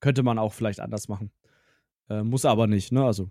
könnte 0.00 0.22
man 0.22 0.38
auch 0.38 0.52
vielleicht 0.52 0.80
anders 0.80 1.08
machen. 1.08 1.32
Äh, 2.10 2.22
muss 2.22 2.44
aber 2.44 2.66
nicht, 2.66 2.92
ne? 2.92 3.04
Also 3.04 3.30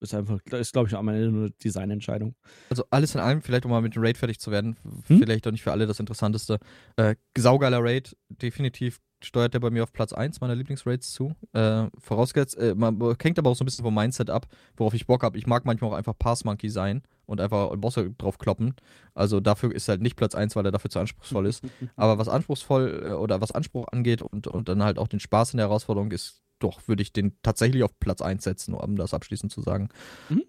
ist 0.00 0.14
einfach, 0.14 0.40
ist 0.52 0.72
glaube 0.72 0.88
ich 0.88 0.94
am 0.94 1.08
Ende 1.08 1.30
nur 1.30 1.42
eine 1.42 1.50
Designentscheidung. 1.50 2.34
Also 2.70 2.84
alles 2.90 3.14
in 3.14 3.20
allem, 3.20 3.42
vielleicht 3.42 3.64
um 3.64 3.70
mal 3.70 3.82
mit 3.82 3.94
dem 3.96 4.02
Raid 4.04 4.16
fertig 4.18 4.38
zu 4.38 4.50
werden, 4.50 4.76
Hm? 5.08 5.18
vielleicht 5.18 5.46
auch 5.46 5.50
nicht 5.52 5.62
für 5.62 5.72
alle 5.72 5.86
das 5.86 5.98
Interessanteste. 6.00 6.58
Äh, 6.96 7.16
saugeiler 7.36 7.82
Raid, 7.82 8.16
definitiv 8.28 9.00
steuert 9.22 9.54
der 9.54 9.60
bei 9.60 9.70
mir 9.70 9.82
auf 9.82 9.92
Platz 9.92 10.12
1 10.12 10.40
meiner 10.40 10.54
Lieblingsraids 10.54 11.12
zu. 11.12 11.34
Äh, 11.52 11.86
vorausgesetzt, 11.98 12.56
äh, 12.58 12.74
man 12.74 12.98
hängt 13.22 13.38
aber 13.38 13.50
auch 13.50 13.56
so 13.56 13.64
ein 13.64 13.66
bisschen 13.66 13.84
vom 13.84 13.94
Mindset 13.94 14.30
ab, 14.30 14.46
worauf 14.76 14.94
ich 14.94 15.06
Bock 15.06 15.22
habe. 15.22 15.38
Ich 15.38 15.46
mag 15.46 15.64
manchmal 15.64 15.90
auch 15.90 15.96
einfach 15.96 16.14
Pass-Monkey 16.18 16.68
sein 16.70 17.02
und 17.26 17.40
einfach 17.40 17.74
Bosse 17.76 18.10
drauf 18.12 18.38
kloppen. 18.38 18.74
Also 19.14 19.40
dafür 19.40 19.74
ist 19.74 19.88
halt 19.88 20.00
nicht 20.00 20.16
Platz 20.16 20.34
1, 20.34 20.56
weil 20.56 20.64
er 20.64 20.72
dafür 20.72 20.90
zu 20.90 20.98
anspruchsvoll 20.98 21.46
ist. 21.46 21.62
Aber 21.96 22.18
was 22.18 22.28
anspruchsvoll 22.28 23.04
äh, 23.08 23.12
oder 23.12 23.40
was 23.40 23.52
Anspruch 23.52 23.86
angeht 23.92 24.22
und, 24.22 24.46
und 24.46 24.68
dann 24.68 24.82
halt 24.82 24.98
auch 24.98 25.08
den 25.08 25.20
Spaß 25.20 25.52
in 25.54 25.58
der 25.58 25.66
Herausforderung 25.68 26.10
ist, 26.12 26.42
doch, 26.58 26.86
würde 26.88 27.02
ich 27.02 27.12
den 27.12 27.36
tatsächlich 27.42 27.82
auf 27.84 27.98
Platz 28.00 28.20
1 28.20 28.44
setzen, 28.44 28.74
um 28.74 28.96
das 28.96 29.14
abschließend 29.14 29.50
zu 29.52 29.62
sagen. 29.62 29.88
Mhm. 30.28 30.44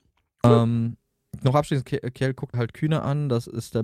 Cool. 0.46 0.52
Ähm, 0.52 0.98
noch 1.44 1.56
abschließend, 1.56 1.86
Ke- 1.88 2.12
Kerl 2.12 2.34
guckt 2.34 2.58
halt 2.58 2.74
Kühne 2.74 3.02
an, 3.04 3.30
das 3.30 3.48
ist 3.48 3.76
der 3.76 3.84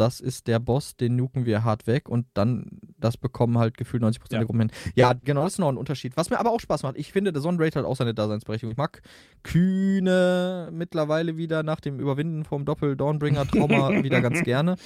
das 0.00 0.18
ist 0.20 0.46
der 0.48 0.58
Boss, 0.58 0.96
den 0.96 1.14
nuken 1.16 1.44
wir 1.46 1.62
hart 1.62 1.86
weg 1.86 2.08
und 2.08 2.26
dann 2.34 2.80
das 2.98 3.16
bekommen 3.16 3.58
halt 3.58 3.76
gefühlt 3.76 4.02
90% 4.02 4.32
Ja. 4.32 4.38
der 4.38 4.46
Gruppen 4.46 4.60
hin. 4.60 4.70
Ja, 4.94 5.12
genau, 5.12 5.44
das 5.44 5.52
ist 5.54 5.58
noch 5.58 5.68
ein 5.68 5.76
Unterschied. 5.76 6.16
Was 6.16 6.30
mir 6.30 6.38
aber 6.40 6.50
auch 6.50 6.60
Spaß 6.60 6.82
macht, 6.82 6.96
ich 6.96 7.12
finde, 7.12 7.32
der 7.32 7.42
Sonnenraid 7.42 7.76
hat 7.76 7.84
auch 7.84 7.96
seine 7.96 8.14
Daseinsberechtigung. 8.14 8.72
Ich 8.72 8.78
mag 8.78 9.02
Kühne 9.42 10.70
mittlerweile 10.72 11.36
wieder 11.36 11.62
nach 11.62 11.80
dem 11.80 12.00
Überwinden 12.00 12.44
vom 12.44 12.64
Doppel-Dawnbringer-Trauma 12.64 13.90
wieder 14.02 14.20
ganz 14.20 14.42
gerne. 14.42 14.76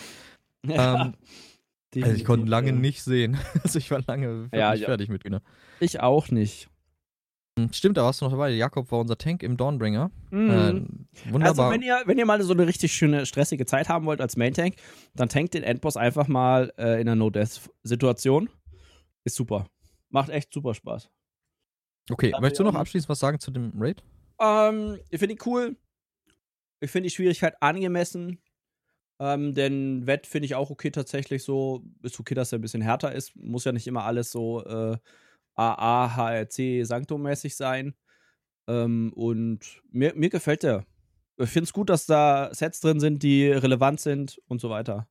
Ähm, 0.67 1.15
Also 1.97 2.11
ich 2.17 2.25
konnte 2.25 2.47
lange 2.49 2.69
ja. 2.71 2.75
nicht 2.75 3.03
sehen. 3.03 3.39
Also 3.63 3.79
ich 3.79 3.91
war 3.91 4.01
lange 4.07 4.49
Ja, 4.53 4.75
ja. 4.75 4.87
fertig 4.87 5.09
mit 5.09 5.23
Kühne. 5.23 5.43
Ich 5.81 6.01
auch 6.01 6.29
nicht. 6.31 6.69
Stimmt, 7.71 7.97
da 7.97 8.03
warst 8.03 8.21
du 8.21 8.25
noch 8.25 8.33
dabei. 8.33 8.51
Jakob 8.51 8.91
war 8.91 8.99
unser 8.99 9.17
Tank 9.17 9.45
im 9.45 9.57
Dawnbringer. 9.57 10.11
Mhm. 10.31 10.51
Äh, 10.51 11.33
wunderbar. 11.33 11.67
Also, 11.67 11.75
wenn 11.75 11.83
ihr, 11.83 12.03
wenn 12.05 12.19
ihr 12.19 12.27
mal 12.27 12.43
so 12.43 12.53
eine 12.53 12.67
richtig 12.67 12.93
schöne, 12.93 13.27
stressige 13.27 13.65
Zeit 13.65 13.89
haben 13.89 14.07
wollt 14.07 14.21
als 14.21 14.37
Main-Tank, 14.37 14.75
dann 15.15 15.29
tankt 15.29 15.55
den 15.55 15.63
Endboss 15.63 15.97
einfach 15.97 16.27
mal 16.27 16.73
äh, 16.79 17.01
in 17.01 17.09
einer 17.09 17.15
No-Death-Situation. 17.15 18.51
Ist 19.23 19.37
super. 19.37 19.69
Macht 20.11 20.31
echt 20.31 20.53
super 20.53 20.75
Spaß. 20.75 21.09
okay, 22.11 22.33
da 22.33 22.41
möchtest 22.41 22.61
du 22.61 22.65
noch 22.65 22.75
abschließend 22.75 23.09
was 23.09 23.21
sagen 23.21 23.39
zu 23.39 23.53
dem 23.53 23.73
Raid? 23.79 24.03
Ähm, 24.41 24.99
ich 25.11 25.21
finde 25.21 25.37
ihn 25.37 25.41
cool. 25.47 25.77
Ich 26.81 26.91
finde 26.91 27.09
die 27.09 27.15
Schwierigkeit 27.15 27.55
angemessen. 27.63 28.43
Ähm, 29.21 29.55
denn 29.55 30.09
Wett 30.09 30.27
finde 30.27 30.47
ich 30.47 30.57
auch 30.57 30.71
okay 30.71 30.91
tatsächlich 30.91 31.45
so. 31.45 31.85
Ist 32.03 32.19
okay, 32.19 32.35
dass 32.35 32.53
er 32.53 32.59
ein 32.59 32.63
bisschen 32.63 32.83
härter 32.83 33.13
ist. 33.13 33.37
Muss 33.37 33.65
ja 33.65 33.71
nicht 33.71 33.87
immer 33.87 34.05
alles 34.05 34.33
so 34.33 34.65
äh, 34.65 34.99
AA, 35.55 36.17
HRC, 36.17 36.85
Sancto-mäßig 36.85 37.57
sein. 37.57 37.95
Ähm, 38.67 39.13
und 39.15 39.61
mir, 39.91 40.15
mir 40.15 40.31
gefällt 40.31 40.63
der. 40.63 40.85
Ich 41.37 41.51
finde 41.51 41.65
es 41.65 41.73
gut, 41.73 41.91
dass 41.91 42.07
da 42.07 42.51
Sets 42.53 42.81
drin 42.81 43.01
sind, 43.01 43.23
die 43.23 43.49
relevant 43.49 44.01
sind 44.01 44.41
und 44.47 44.61
so 44.61 44.71
weiter. 44.71 45.09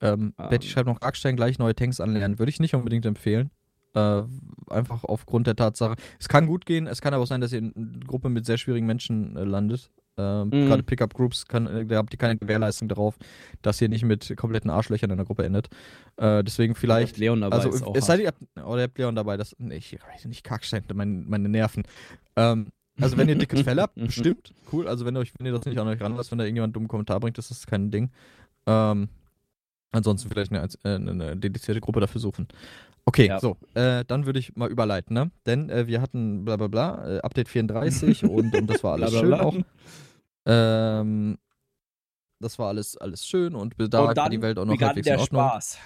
Ähm, 0.00 0.34
ähm. 0.38 0.48
Betty 0.48 0.68
schreibt 0.68 0.88
noch 0.88 1.00
Arkstein 1.00 1.36
gleich 1.36 1.58
neue 1.58 1.74
Tanks 1.74 2.00
anlernen. 2.00 2.38
Würde 2.38 2.50
ich 2.50 2.60
nicht 2.60 2.74
unbedingt 2.74 3.06
empfehlen. 3.06 3.50
Äh, 3.94 4.22
einfach 4.68 5.04
aufgrund 5.04 5.46
der 5.46 5.56
Tatsache. 5.56 5.96
Es 6.18 6.28
kann 6.28 6.46
gut 6.46 6.66
gehen, 6.66 6.86
es 6.86 7.00
kann 7.00 7.14
aber 7.14 7.22
auch 7.22 7.28
sein, 7.28 7.40
dass 7.40 7.52
ihr 7.52 7.58
in 7.58 7.74
einer 7.76 8.06
Gruppe 8.06 8.30
mit 8.30 8.46
sehr 8.46 8.58
schwierigen 8.58 8.86
Menschen 8.86 9.36
äh, 9.36 9.44
landet. 9.44 9.90
Ähm, 10.18 10.48
mhm. 10.48 10.68
Gerade 10.68 10.82
Pickup-Groups, 10.82 11.44
äh, 11.52 11.86
da 11.86 11.96
habt 11.96 12.12
ihr 12.12 12.18
keine 12.18 12.36
Gewährleistung 12.36 12.88
darauf, 12.88 13.16
dass 13.62 13.80
ihr 13.80 13.88
nicht 13.88 14.04
mit 14.04 14.34
kompletten 14.36 14.70
Arschlöchern 14.70 15.10
in 15.10 15.16
der 15.16 15.26
Gruppe 15.26 15.44
endet. 15.44 15.68
Äh, 16.16 16.44
deswegen 16.44 16.74
vielleicht. 16.74 17.16
Leon 17.16 17.40
dabei. 17.40 17.56
Also, 17.56 17.70
ist 17.70 17.82
auch 17.82 17.94
es 17.96 18.06
sei 18.06 18.18
denn, 18.18 18.32
oder 18.64 18.78
ihr 18.78 18.84
habt 18.84 18.98
Leon 18.98 19.14
dabei. 19.14 19.36
Das, 19.36 19.56
nee, 19.58 19.76
ich 19.76 19.98
weiß 20.14 20.26
nicht, 20.26 20.44
Kackstein, 20.44 20.82
meine, 20.92 21.24
meine 21.26 21.48
Nerven. 21.48 21.84
Ähm, 22.36 22.68
also, 23.00 23.16
wenn 23.16 23.28
ihr 23.28 23.36
dickes 23.36 23.62
Fell 23.62 23.80
habt, 23.80 23.94
bestimmt, 23.96 24.52
cool. 24.72 24.86
Also, 24.86 25.06
wenn, 25.06 25.16
euch, 25.16 25.32
wenn 25.38 25.46
ihr 25.46 25.52
das 25.52 25.64
nicht 25.64 25.78
an 25.78 25.88
euch 25.88 26.00
ranlasst, 26.00 26.30
wenn 26.30 26.38
da 26.38 26.44
irgendjemand 26.44 26.70
einen 26.70 26.74
dummen 26.74 26.88
Kommentar 26.88 27.18
bringt, 27.20 27.38
das 27.38 27.50
ist 27.50 27.66
kein 27.66 27.90
Ding. 27.90 28.10
Ähm, 28.66 29.08
ansonsten 29.92 30.28
vielleicht 30.28 30.52
eine, 30.52 30.68
äh, 30.84 30.94
eine, 30.94 31.36
dedizierte 31.36 31.80
Gruppe 31.80 32.00
dafür 32.00 32.20
suchen. 32.20 32.48
Okay, 33.04 33.26
ja. 33.26 33.40
so, 33.40 33.56
äh, 33.74 34.04
dann 34.06 34.26
würde 34.26 34.38
ich 34.38 34.54
mal 34.54 34.70
überleiten, 34.70 35.14
ne? 35.14 35.30
Denn 35.46 35.70
äh, 35.70 35.86
wir 35.86 36.00
hatten 36.00 36.44
bla 36.44 36.56
bla 36.56 36.68
bla, 36.68 37.16
äh, 37.16 37.20
Update 37.20 37.48
34 37.48 38.24
und, 38.28 38.54
und 38.54 38.66
das 38.68 38.84
war 38.84 38.92
alles 38.94 39.12
schön 39.12 39.34
auch. 39.34 39.56
Ähm, 40.46 41.38
das 42.40 42.58
war 42.58 42.68
alles, 42.68 42.96
alles 42.96 43.26
schön 43.26 43.54
und 43.54 43.74
da 43.78 44.14
war 44.14 44.28
die 44.28 44.42
Welt 44.42 44.58
auch 44.58 44.64
noch 44.64 44.80
halbwegs 44.80 45.06
in 45.06 45.16
Ordnung. 45.16 45.42
Spaß. 45.42 45.78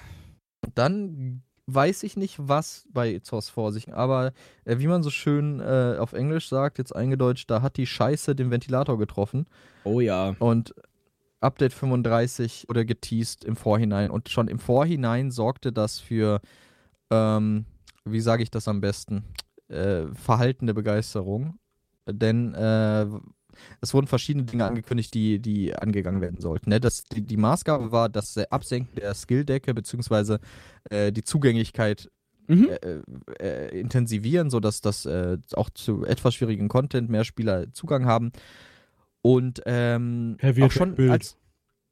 Dann 0.74 1.42
weiß 1.66 2.02
ich 2.04 2.16
nicht, 2.16 2.36
was 2.38 2.86
bei 2.92 3.18
ZOS 3.18 3.50
vor 3.50 3.72
sich, 3.72 3.92
aber 3.92 4.32
äh, 4.64 4.78
wie 4.78 4.86
man 4.86 5.02
so 5.02 5.10
schön 5.10 5.60
äh, 5.60 5.96
auf 5.98 6.12
Englisch 6.12 6.48
sagt, 6.48 6.78
jetzt 6.78 6.94
eingedeutscht, 6.94 7.50
da 7.50 7.60
hat 7.60 7.76
die 7.76 7.86
Scheiße 7.86 8.34
den 8.34 8.50
Ventilator 8.50 8.98
getroffen. 8.98 9.46
Oh 9.84 10.00
ja. 10.00 10.34
Und 10.38 10.74
Update 11.40 11.74
35 11.74 12.68
oder 12.68 12.84
geteased 12.84 13.44
im 13.44 13.56
Vorhinein 13.56 14.10
und 14.10 14.28
schon 14.28 14.48
im 14.48 14.58
Vorhinein 14.58 15.30
sorgte 15.30 15.72
das 15.72 15.98
für 15.98 16.40
ähm, 17.10 17.66
wie 18.04 18.20
sage 18.20 18.42
ich 18.42 18.50
das 18.50 18.68
am 18.68 18.80
besten, 18.80 19.24
äh, 19.68 20.06
verhaltene 20.14 20.74
Begeisterung. 20.74 21.58
Denn 22.08 22.54
äh, 22.54 23.06
es 23.80 23.94
wurden 23.94 24.06
verschiedene 24.06 24.44
Dinge 24.44 24.64
angekündigt, 24.64 25.12
die, 25.14 25.40
die 25.40 25.74
angegangen 25.74 26.20
werden 26.20 26.40
sollten. 26.40 26.70
Ne? 26.70 26.80
Das, 26.80 27.04
die, 27.04 27.22
die 27.22 27.36
Maßgabe 27.36 27.90
war 27.90 28.08
das 28.08 28.36
Absenken 28.38 28.94
der 28.96 29.14
Skilldecke 29.14 29.74
beziehungsweise 29.74 30.40
äh, 30.90 31.10
die 31.10 31.24
Zugänglichkeit 31.24 32.10
mhm. 32.46 32.68
äh, 32.68 33.00
äh, 33.40 33.80
intensivieren, 33.80 34.50
sodass 34.50 34.80
das 34.80 35.06
äh, 35.06 35.38
auch 35.54 35.70
zu 35.70 36.04
etwas 36.04 36.34
schwierigen 36.34 36.68
Content 36.68 37.10
mehr 37.10 37.24
Spieler 37.24 37.72
Zugang 37.72 38.06
haben. 38.06 38.32
Und 39.22 39.62
ähm, 39.66 40.36
auch 40.60 40.70
schon 40.70 41.10
als 41.10 41.36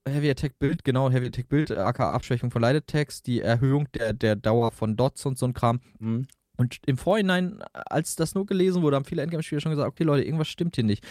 Heavy 0.07 0.31
Attack 0.31 0.59
Bild, 0.59 0.85
genau, 0.85 1.11
Heavy 1.11 1.27
Attack 1.27 1.49
Bild, 1.49 1.71
äh, 1.71 1.77
aka 1.77 2.11
Abschwächung 2.13 2.51
von 2.51 2.61
Leitetext, 2.61 3.27
die 3.27 3.41
Erhöhung 3.41 3.89
der, 3.93 4.13
der 4.13 4.37
Dauer 4.37 4.71
von 4.71 4.97
Dots 4.97 5.25
und 5.25 5.39
so 5.39 5.47
ein 5.47 5.55
Kram. 5.55 5.81
Mhm. 5.99 6.27
Und 6.57 6.79
im 6.87 6.97
Vorhinein, 6.97 7.63
als 7.73 8.15
das 8.17 8.35
nur 8.35 8.47
gelesen 8.47 8.83
wurde, 8.83 8.97
haben 8.97 9.05
viele 9.05 9.23
Endgame-Spieler 9.23 9.61
schon 9.61 9.73
gesagt, 9.73 9.89
okay 9.89 10.05
Leute, 10.05 10.25
irgendwas 10.25 10.49
stimmt 10.49 10.77
hier 10.77 10.85
nicht. 10.85 11.05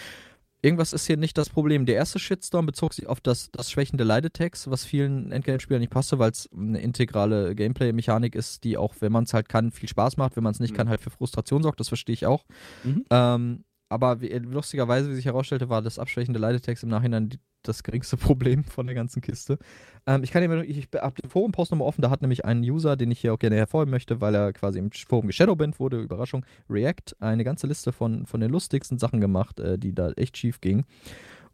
Irgendwas 0.62 0.94
ist 0.94 1.06
hier 1.06 1.18
nicht 1.18 1.38
das 1.38 1.50
Problem. 1.50 1.86
Der 1.86 1.96
erste 1.96 2.20
Shitstorm 2.20 2.66
bezog 2.66 2.94
sich 2.94 3.08
auf 3.08 3.20
das, 3.20 3.52
das 3.52 3.70
Schwächen 3.70 3.98
der 3.98 4.06
Leitetext, 4.06 4.72
was 4.72 4.86
vielen 4.86 5.34
Endgame-Spielern 5.34 5.82
nicht 5.82 5.92
passte, 5.92 6.20
weil 6.20 6.32
es 6.32 6.50
eine 6.54 6.80
integrale 6.80 7.54
Gameplay-Mechanik 7.54 8.34
ist, 8.34 8.64
die 8.64 8.78
auch, 8.78 8.96
wenn 9.02 9.12
man 9.12 9.26
es 9.26 9.34
halt 9.34 9.50
kann, 9.50 9.72
viel 9.72 9.90
Spaß 9.90 10.16
macht, 10.16 10.38
wenn 10.38 10.44
man 10.44 10.54
es 10.54 10.62
nicht 10.62 10.72
mhm. 10.72 10.78
kann, 10.78 10.90
halt 10.90 11.02
für 11.02 11.10
Frustration 11.10 11.64
sorgt. 11.64 11.82
Das 11.82 11.90
verstehe 11.90 12.14
ich 12.14 12.26
auch. 12.26 12.46
Mhm. 12.86 13.04
Ähm, 13.10 13.66
aber 13.94 14.22
wie, 14.22 14.30
lustigerweise, 14.30 15.10
wie 15.10 15.16
sich 15.16 15.26
herausstellte, 15.26 15.70
war 15.70 15.82
das 15.82 16.00
abschwächende 16.00 16.40
Leitetext 16.40 16.84
im 16.84 16.90
Nachhinein 16.90 17.30
die, 17.30 17.40
das 17.62 17.84
geringste 17.84 18.18
Problem 18.18 18.64
von 18.64 18.88
der 18.88 18.96
ganzen 18.96 19.22
Kiste. 19.22 19.60
Ähm, 20.08 20.24
ich 20.24 20.32
kann 20.32 20.44
ich, 20.64 20.78
ich 20.78 20.88
habe 21.00 21.22
den 21.22 21.30
Forum-Post 21.30 21.72
nochmal 21.72 21.88
offen, 21.88 22.02
da 22.02 22.10
hat 22.10 22.22
nämlich 22.22 22.44
ein 22.44 22.62
User, 22.62 22.98
den 22.98 23.12
ich 23.12 23.20
hier 23.20 23.34
auch 23.34 23.40
gerne 23.40 23.56
hervorheben 23.56 23.92
möchte, 23.92 24.20
weil 24.20 24.36
er 24.36 24.52
quasi 24.52 24.80
im 24.80 24.92
Forum 24.92 25.28
geshadowbanned 25.28 25.80
wurde, 25.80 26.02
Überraschung, 26.02 26.46
React, 26.70 27.16
eine 27.20 27.44
ganze 27.44 27.68
Liste 27.68 27.92
von, 27.92 28.26
von 28.26 28.42
den 28.42 28.52
lustigsten 28.52 28.98
Sachen 28.98 29.22
gemacht, 29.22 29.60
äh, 29.60 29.78
die 29.78 29.94
da 29.94 30.12
echt 30.14 30.38
schief 30.38 30.60
gingen. 30.60 30.86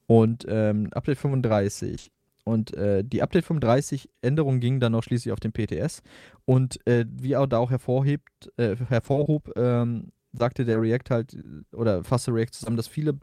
Und 0.08 0.46
ähm, 0.50 0.88
Update 0.94 1.20
35 1.20 2.12
und 2.50 2.74
äh, 2.74 3.04
die 3.04 3.22
Update 3.22 3.46
35 3.46 4.10
Änderung 4.22 4.60
ging 4.60 4.80
dann 4.80 4.96
auch 4.96 5.04
schließlich 5.04 5.32
auf 5.32 5.40
den 5.40 5.52
PTS. 5.52 6.02
Und 6.46 6.86
äh, 6.88 7.06
wie 7.08 7.34
er 7.34 7.46
da 7.46 7.60
auch 7.60 7.70
hervorhebt, 7.70 8.52
äh, 8.58 8.76
hervorhob, 8.76 9.52
ähm, 9.56 10.12
sagte 10.34 10.66
der 10.66 10.82
React 10.82 11.10
halt, 11.10 11.38
oder 11.72 12.04
fasste 12.04 12.34
React 12.34 12.52
zusammen, 12.54 12.78
dass 12.78 12.88
viele, 12.88 13.18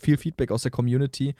viel 0.00 0.16
Feedback 0.16 0.50
aus 0.50 0.62
der 0.62 0.70
Community 0.70 1.34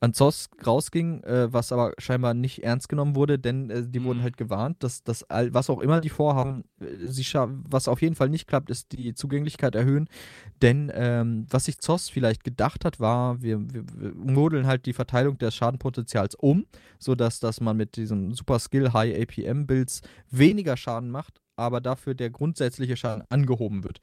an 0.00 0.12
ZOS 0.12 0.50
rausging, 0.66 1.22
äh, 1.22 1.52
was 1.52 1.72
aber 1.72 1.92
scheinbar 1.98 2.34
nicht 2.34 2.62
ernst 2.62 2.88
genommen 2.88 3.14
wurde, 3.16 3.38
denn 3.38 3.70
äh, 3.70 3.82
die 3.86 4.00
mhm. 4.00 4.04
wurden 4.04 4.22
halt 4.22 4.36
gewarnt, 4.36 4.82
dass 4.82 5.02
das, 5.02 5.24
was 5.28 5.70
auch 5.70 5.80
immer 5.80 6.00
die 6.00 6.10
vorhaben, 6.10 6.64
äh, 6.80 7.06
sie 7.06 7.24
was 7.34 7.88
auf 7.88 8.02
jeden 8.02 8.14
Fall 8.14 8.28
nicht 8.28 8.46
klappt, 8.46 8.70
ist 8.70 8.92
die 8.92 9.14
Zugänglichkeit 9.14 9.74
erhöhen. 9.74 10.08
Denn 10.60 10.92
ähm, 10.94 11.46
was 11.48 11.64
sich 11.64 11.78
ZOS 11.78 12.10
vielleicht 12.10 12.44
gedacht 12.44 12.84
hat, 12.84 13.00
war, 13.00 13.40
wir, 13.40 13.58
wir, 13.72 13.84
wir, 13.94 14.14
modeln 14.14 14.66
halt 14.66 14.84
die 14.84 14.92
Verteilung 14.92 15.38
des 15.38 15.54
Schadenpotenzials 15.54 16.34
um, 16.34 16.66
sodass 16.98 17.40
dass 17.40 17.60
man 17.60 17.76
mit 17.76 17.96
diesem 17.96 18.34
Super 18.34 18.58
Skill 18.58 18.92
High 18.92 19.18
APM 19.22 19.66
Builds 19.66 20.02
weniger 20.30 20.76
Schaden 20.76 21.10
macht, 21.10 21.40
aber 21.56 21.80
dafür 21.80 22.14
der 22.14 22.28
grundsätzliche 22.28 22.96
Schaden 22.96 23.24
angehoben 23.30 23.82
wird. 23.82 24.00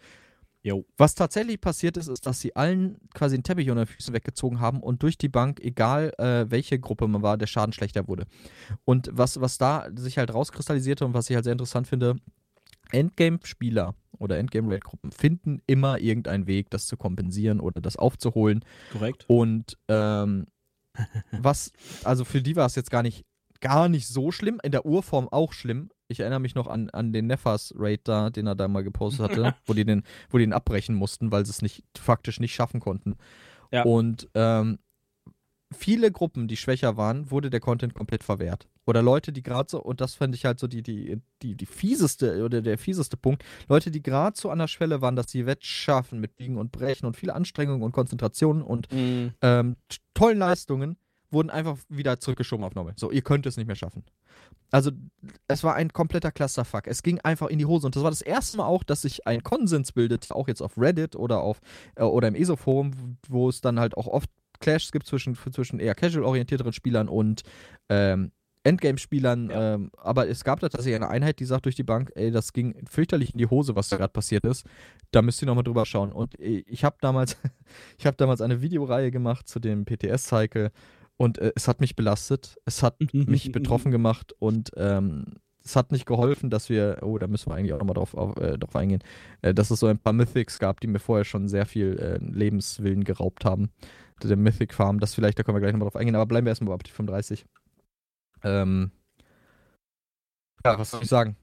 Jo. 0.63 0.85
Was 0.97 1.13
tatsächlich 1.13 1.59
passiert 1.59 1.97
ist, 1.97 2.07
ist, 2.07 2.25
dass 2.25 2.39
sie 2.39 2.55
allen 2.55 2.97
quasi 3.13 3.35
den 3.35 3.43
Teppich 3.43 3.69
unter 3.69 3.83
den 3.83 3.93
Füßen 3.93 4.13
weggezogen 4.13 4.61
haben 4.61 4.79
und 4.79 5.03
durch 5.03 5.17
die 5.17 5.27
Bank, 5.27 5.59
egal 5.59 6.13
äh, 6.17 6.49
welche 6.49 6.79
Gruppe 6.79 7.07
man 7.07 7.21
war, 7.21 7.37
der 7.37 7.47
Schaden 7.47 7.73
schlechter 7.73 8.07
wurde. 8.07 8.25
Und 8.85 9.09
was, 9.11 9.41
was 9.41 9.57
da 9.57 9.89
sich 9.93 10.17
halt 10.17 10.33
rauskristallisierte 10.33 11.05
und 11.05 11.13
was 11.13 11.29
ich 11.29 11.35
halt 11.35 11.43
sehr 11.43 11.51
interessant 11.51 11.87
finde, 11.87 12.15
Endgame-Spieler 12.91 13.95
oder 14.17 14.37
Endgame-Raid-Gruppen 14.37 15.11
finden 15.11 15.61
immer 15.67 15.99
irgendeinen 15.99 16.47
Weg, 16.47 16.69
das 16.69 16.87
zu 16.87 16.95
kompensieren 16.95 17.59
oder 17.59 17.81
das 17.81 17.97
aufzuholen. 17.97 18.63
Korrekt. 18.93 19.25
Und 19.27 19.77
ähm, 19.89 20.47
was, 21.31 21.73
also 22.05 22.23
für 22.23 22.41
die 22.41 22.55
war 22.55 22.67
es 22.67 22.75
jetzt 22.75 22.91
gar 22.91 23.03
nicht, 23.03 23.25
gar 23.59 23.89
nicht 23.89 24.07
so 24.07 24.31
schlimm, 24.31 24.61
in 24.63 24.71
der 24.71 24.85
Urform 24.85 25.27
auch 25.27 25.51
schlimm, 25.51 25.89
ich 26.13 26.21
erinnere 26.21 26.39
mich 26.39 26.55
noch 26.55 26.67
an, 26.67 26.89
an 26.89 27.11
den 27.11 27.27
Nefas-Raid 27.27 28.01
da, 28.07 28.29
den 28.29 28.47
er 28.47 28.55
da 28.55 28.67
mal 28.67 28.83
gepostet 28.83 29.29
hatte, 29.29 29.55
wo, 29.65 29.73
die 29.73 29.85
den, 29.85 30.03
wo 30.29 30.37
die 30.37 30.45
den 30.45 30.53
abbrechen 30.53 30.95
mussten, 30.95 31.31
weil 31.31 31.45
sie 31.45 31.51
es 31.51 31.61
nicht, 31.61 31.83
faktisch 31.97 32.39
nicht 32.39 32.55
schaffen 32.55 32.79
konnten. 32.79 33.17
Ja. 33.71 33.83
Und 33.83 34.29
ähm, 34.35 34.79
viele 35.73 36.11
Gruppen, 36.11 36.47
die 36.47 36.57
schwächer 36.57 36.95
waren, 36.97 37.29
wurde 37.31 37.49
der 37.49 37.59
Content 37.59 37.93
komplett 37.93 38.23
verwehrt. 38.23 38.67
Oder 38.85 39.01
Leute, 39.01 39.31
die 39.31 39.43
gerade 39.43 39.69
so, 39.69 39.81
und 39.81 40.01
das 40.01 40.15
fände 40.15 40.35
ich 40.35 40.45
halt 40.45 40.59
so 40.59 40.67
die, 40.67 40.83
die, 40.83 41.21
die, 41.41 41.55
die 41.55 41.65
fieseste 41.65 42.43
oder 42.43 42.61
der 42.61 42.77
fieseste 42.77 43.17
Punkt, 43.17 43.43
Leute, 43.67 43.91
die 43.91 44.03
gerade 44.03 44.37
so 44.37 44.49
an 44.49 44.59
der 44.59 44.67
Schwelle 44.67 45.01
waren, 45.01 45.15
dass 45.15 45.31
sie 45.31 45.45
Wettschaffen 45.45 46.19
mit 46.19 46.35
Biegen 46.35 46.57
und 46.57 46.71
Brechen 46.71 47.05
und 47.05 47.15
viel 47.15 47.31
Anstrengung 47.31 47.81
und 47.81 47.93
Konzentration 47.93 48.61
und 48.61 48.91
mhm. 48.91 49.33
ähm, 49.41 49.75
tollen 50.13 50.39
Leistungen, 50.39 50.97
wurden 51.33 51.49
einfach 51.49 51.77
wieder 51.89 52.19
zurückgeschoben 52.19 52.63
auf 52.65 52.75
Normal. 52.75 52.93
So, 52.95 53.11
ihr 53.11 53.21
könnt 53.21 53.45
es 53.45 53.57
nicht 53.57 53.67
mehr 53.67 53.75
schaffen. 53.75 54.03
Also, 54.71 54.91
es 55.47 55.63
war 55.63 55.75
ein 55.75 55.91
kompletter 55.91 56.31
Clusterfuck. 56.31 56.87
Es 56.87 57.03
ging 57.03 57.19
einfach 57.19 57.47
in 57.47 57.59
die 57.59 57.65
Hose. 57.65 57.85
Und 57.85 57.95
das 57.95 58.03
war 58.03 58.11
das 58.11 58.21
erste 58.21 58.57
Mal 58.57 58.65
auch, 58.65 58.83
dass 58.83 59.01
sich 59.01 59.27
ein 59.27 59.43
Konsens 59.43 59.91
bildet, 59.91 60.31
auch 60.31 60.47
jetzt 60.47 60.61
auf 60.61 60.77
Reddit 60.77 61.15
oder 61.15 61.41
auf 61.41 61.59
äh, 61.95 62.03
oder 62.03 62.27
im 62.27 62.35
ESO-Forum, 62.35 63.17
wo 63.27 63.49
es 63.49 63.61
dann 63.61 63.79
halt 63.79 63.97
auch 63.97 64.07
oft 64.07 64.29
Clashs 64.59 64.91
gibt 64.91 65.05
zwischen, 65.05 65.35
zwischen 65.35 65.79
eher 65.79 65.95
casual-orientierteren 65.95 66.73
Spielern 66.73 67.09
und 67.09 67.43
ähm, 67.89 68.31
Endgame-Spielern. 68.63 69.49
Ja. 69.49 69.75
Ähm, 69.75 69.91
aber 69.97 70.27
es 70.27 70.43
gab 70.43 70.59
da 70.59 70.69
tatsächlich 70.69 70.95
eine 70.95 71.09
Einheit, 71.09 71.39
die 71.39 71.45
sagt 71.45 71.65
durch 71.65 71.75
die 71.75 71.83
Bank, 71.83 72.11
ey, 72.15 72.31
das 72.31 72.53
ging 72.53 72.75
fürchterlich 72.89 73.33
in 73.33 73.37
die 73.37 73.47
Hose, 73.47 73.75
was 73.75 73.89
da 73.89 73.97
gerade 73.97 74.13
passiert 74.13 74.45
ist. 74.45 74.65
Da 75.11 75.21
müsst 75.21 75.41
ihr 75.41 75.45
nochmal 75.45 75.63
drüber 75.63 75.85
schauen. 75.85 76.11
Und 76.11 76.39
äh, 76.39 76.63
ich 76.65 76.83
habe 76.83 76.97
damals, 77.01 77.37
ich 77.97 78.05
habe 78.05 78.17
damals 78.17 78.41
eine 78.41 78.61
Videoreihe 78.61 79.11
gemacht 79.11 79.47
zu 79.47 79.59
dem 79.59 79.85
PTS-Cycle 79.85 80.71
und 81.17 81.37
äh, 81.37 81.51
es 81.55 81.67
hat 81.67 81.81
mich 81.81 81.95
belastet, 81.95 82.55
es 82.65 82.83
hat 82.83 82.97
mich 83.13 83.51
betroffen 83.51 83.91
gemacht 83.91 84.33
und 84.39 84.71
ähm, 84.75 85.25
es 85.63 85.75
hat 85.75 85.91
nicht 85.91 86.05
geholfen, 86.05 86.49
dass 86.49 86.69
wir, 86.69 86.99
oh, 87.01 87.17
da 87.17 87.27
müssen 87.27 87.49
wir 87.49 87.55
eigentlich 87.55 87.73
auch 87.73 87.79
nochmal 87.79 87.93
drauf, 87.93 88.13
auf, 88.15 88.35
äh, 88.37 88.57
drauf 88.57 88.75
eingehen, 88.75 89.03
äh, 89.41 89.53
dass 89.53 89.71
es 89.71 89.79
so 89.79 89.87
ein 89.87 89.97
paar 89.97 90.13
Mythics 90.13 90.59
gab, 90.59 90.81
die 90.81 90.87
mir 90.87 90.99
vorher 90.99 91.23
schon 91.23 91.47
sehr 91.47 91.65
viel 91.65 91.97
äh, 91.99 92.17
Lebenswillen 92.17 93.03
geraubt 93.03 93.45
haben. 93.45 93.71
Der 94.21 94.37
Mythic 94.37 94.73
Farm, 94.73 94.99
das 94.99 95.15
vielleicht, 95.15 95.39
da 95.39 95.43
können 95.43 95.55
wir 95.55 95.61
gleich 95.61 95.73
nochmal 95.73 95.89
drauf 95.89 95.95
eingehen, 95.95 96.15
aber 96.15 96.25
bleiben 96.25 96.45
wir 96.45 96.51
erstmal 96.51 96.69
bei 96.69 96.75
Update 96.75 96.93
35. 96.93 97.45
Ähm, 98.43 98.91
ja, 100.65 100.79
was 100.79 100.91
soll 100.91 101.03
ich 101.03 101.09
sagen? 101.09 101.35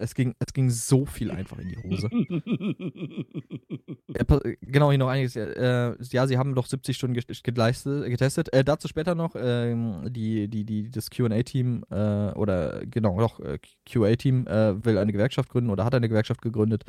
Es 0.00 0.14
ging, 0.14 0.34
es 0.38 0.52
ging 0.52 0.70
so 0.70 1.04
viel 1.06 1.30
einfach 1.30 1.58
in 1.58 1.68
die 1.68 1.76
Hose. 1.76 2.08
ja, 4.08 4.24
genau, 4.60 4.90
hier 4.90 4.98
noch 4.98 5.08
einiges. 5.08 5.36
Äh, 5.36 5.94
ja, 6.10 6.26
sie 6.26 6.38
haben 6.38 6.54
doch 6.54 6.66
70 6.66 6.96
Stunden 6.96 7.14
getestet. 7.14 8.52
Äh, 8.52 8.64
dazu 8.64 8.88
später 8.88 9.14
noch 9.14 9.34
ähm, 9.36 10.08
die, 10.10 10.48
die, 10.48 10.64
die, 10.64 10.90
das 10.90 11.10
QA-Team 11.10 11.84
äh, 11.90 12.30
oder 12.32 12.84
genau, 12.86 13.18
doch, 13.18 13.40
äh, 13.40 13.58
QA-Team 13.86 14.46
äh, 14.46 14.84
will 14.84 14.98
eine 14.98 15.12
Gewerkschaft 15.12 15.48
gründen 15.48 15.70
oder 15.70 15.84
hat 15.84 15.94
eine 15.94 16.08
Gewerkschaft 16.08 16.42
gegründet, 16.42 16.84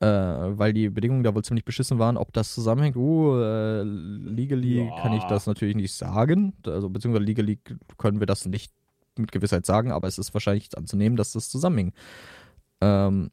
äh, 0.00 0.06
weil 0.06 0.72
die 0.72 0.90
Bedingungen 0.90 1.22
da 1.22 1.34
wohl 1.34 1.44
ziemlich 1.44 1.64
beschissen 1.64 1.98
waren. 1.98 2.16
Ob 2.16 2.32
das 2.32 2.54
zusammenhängt, 2.54 2.96
uh, 2.96 3.82
legally 3.84 4.84
ja. 4.84 5.00
kann 5.00 5.12
ich 5.12 5.24
das 5.24 5.46
natürlich 5.46 5.76
nicht 5.76 5.94
sagen. 5.94 6.54
Also, 6.66 6.88
beziehungsweise 6.90 7.24
legally 7.24 7.58
können 7.98 8.20
wir 8.20 8.26
das 8.26 8.46
nicht 8.46 8.72
mit 9.18 9.32
Gewissheit 9.32 9.66
sagen, 9.66 9.92
aber 9.92 10.08
es 10.08 10.18
ist 10.18 10.32
wahrscheinlich 10.34 10.76
anzunehmen, 10.76 11.16
dass 11.16 11.32
das 11.32 11.48
zusammenhing. 11.48 11.92
Ähm, 12.82 13.30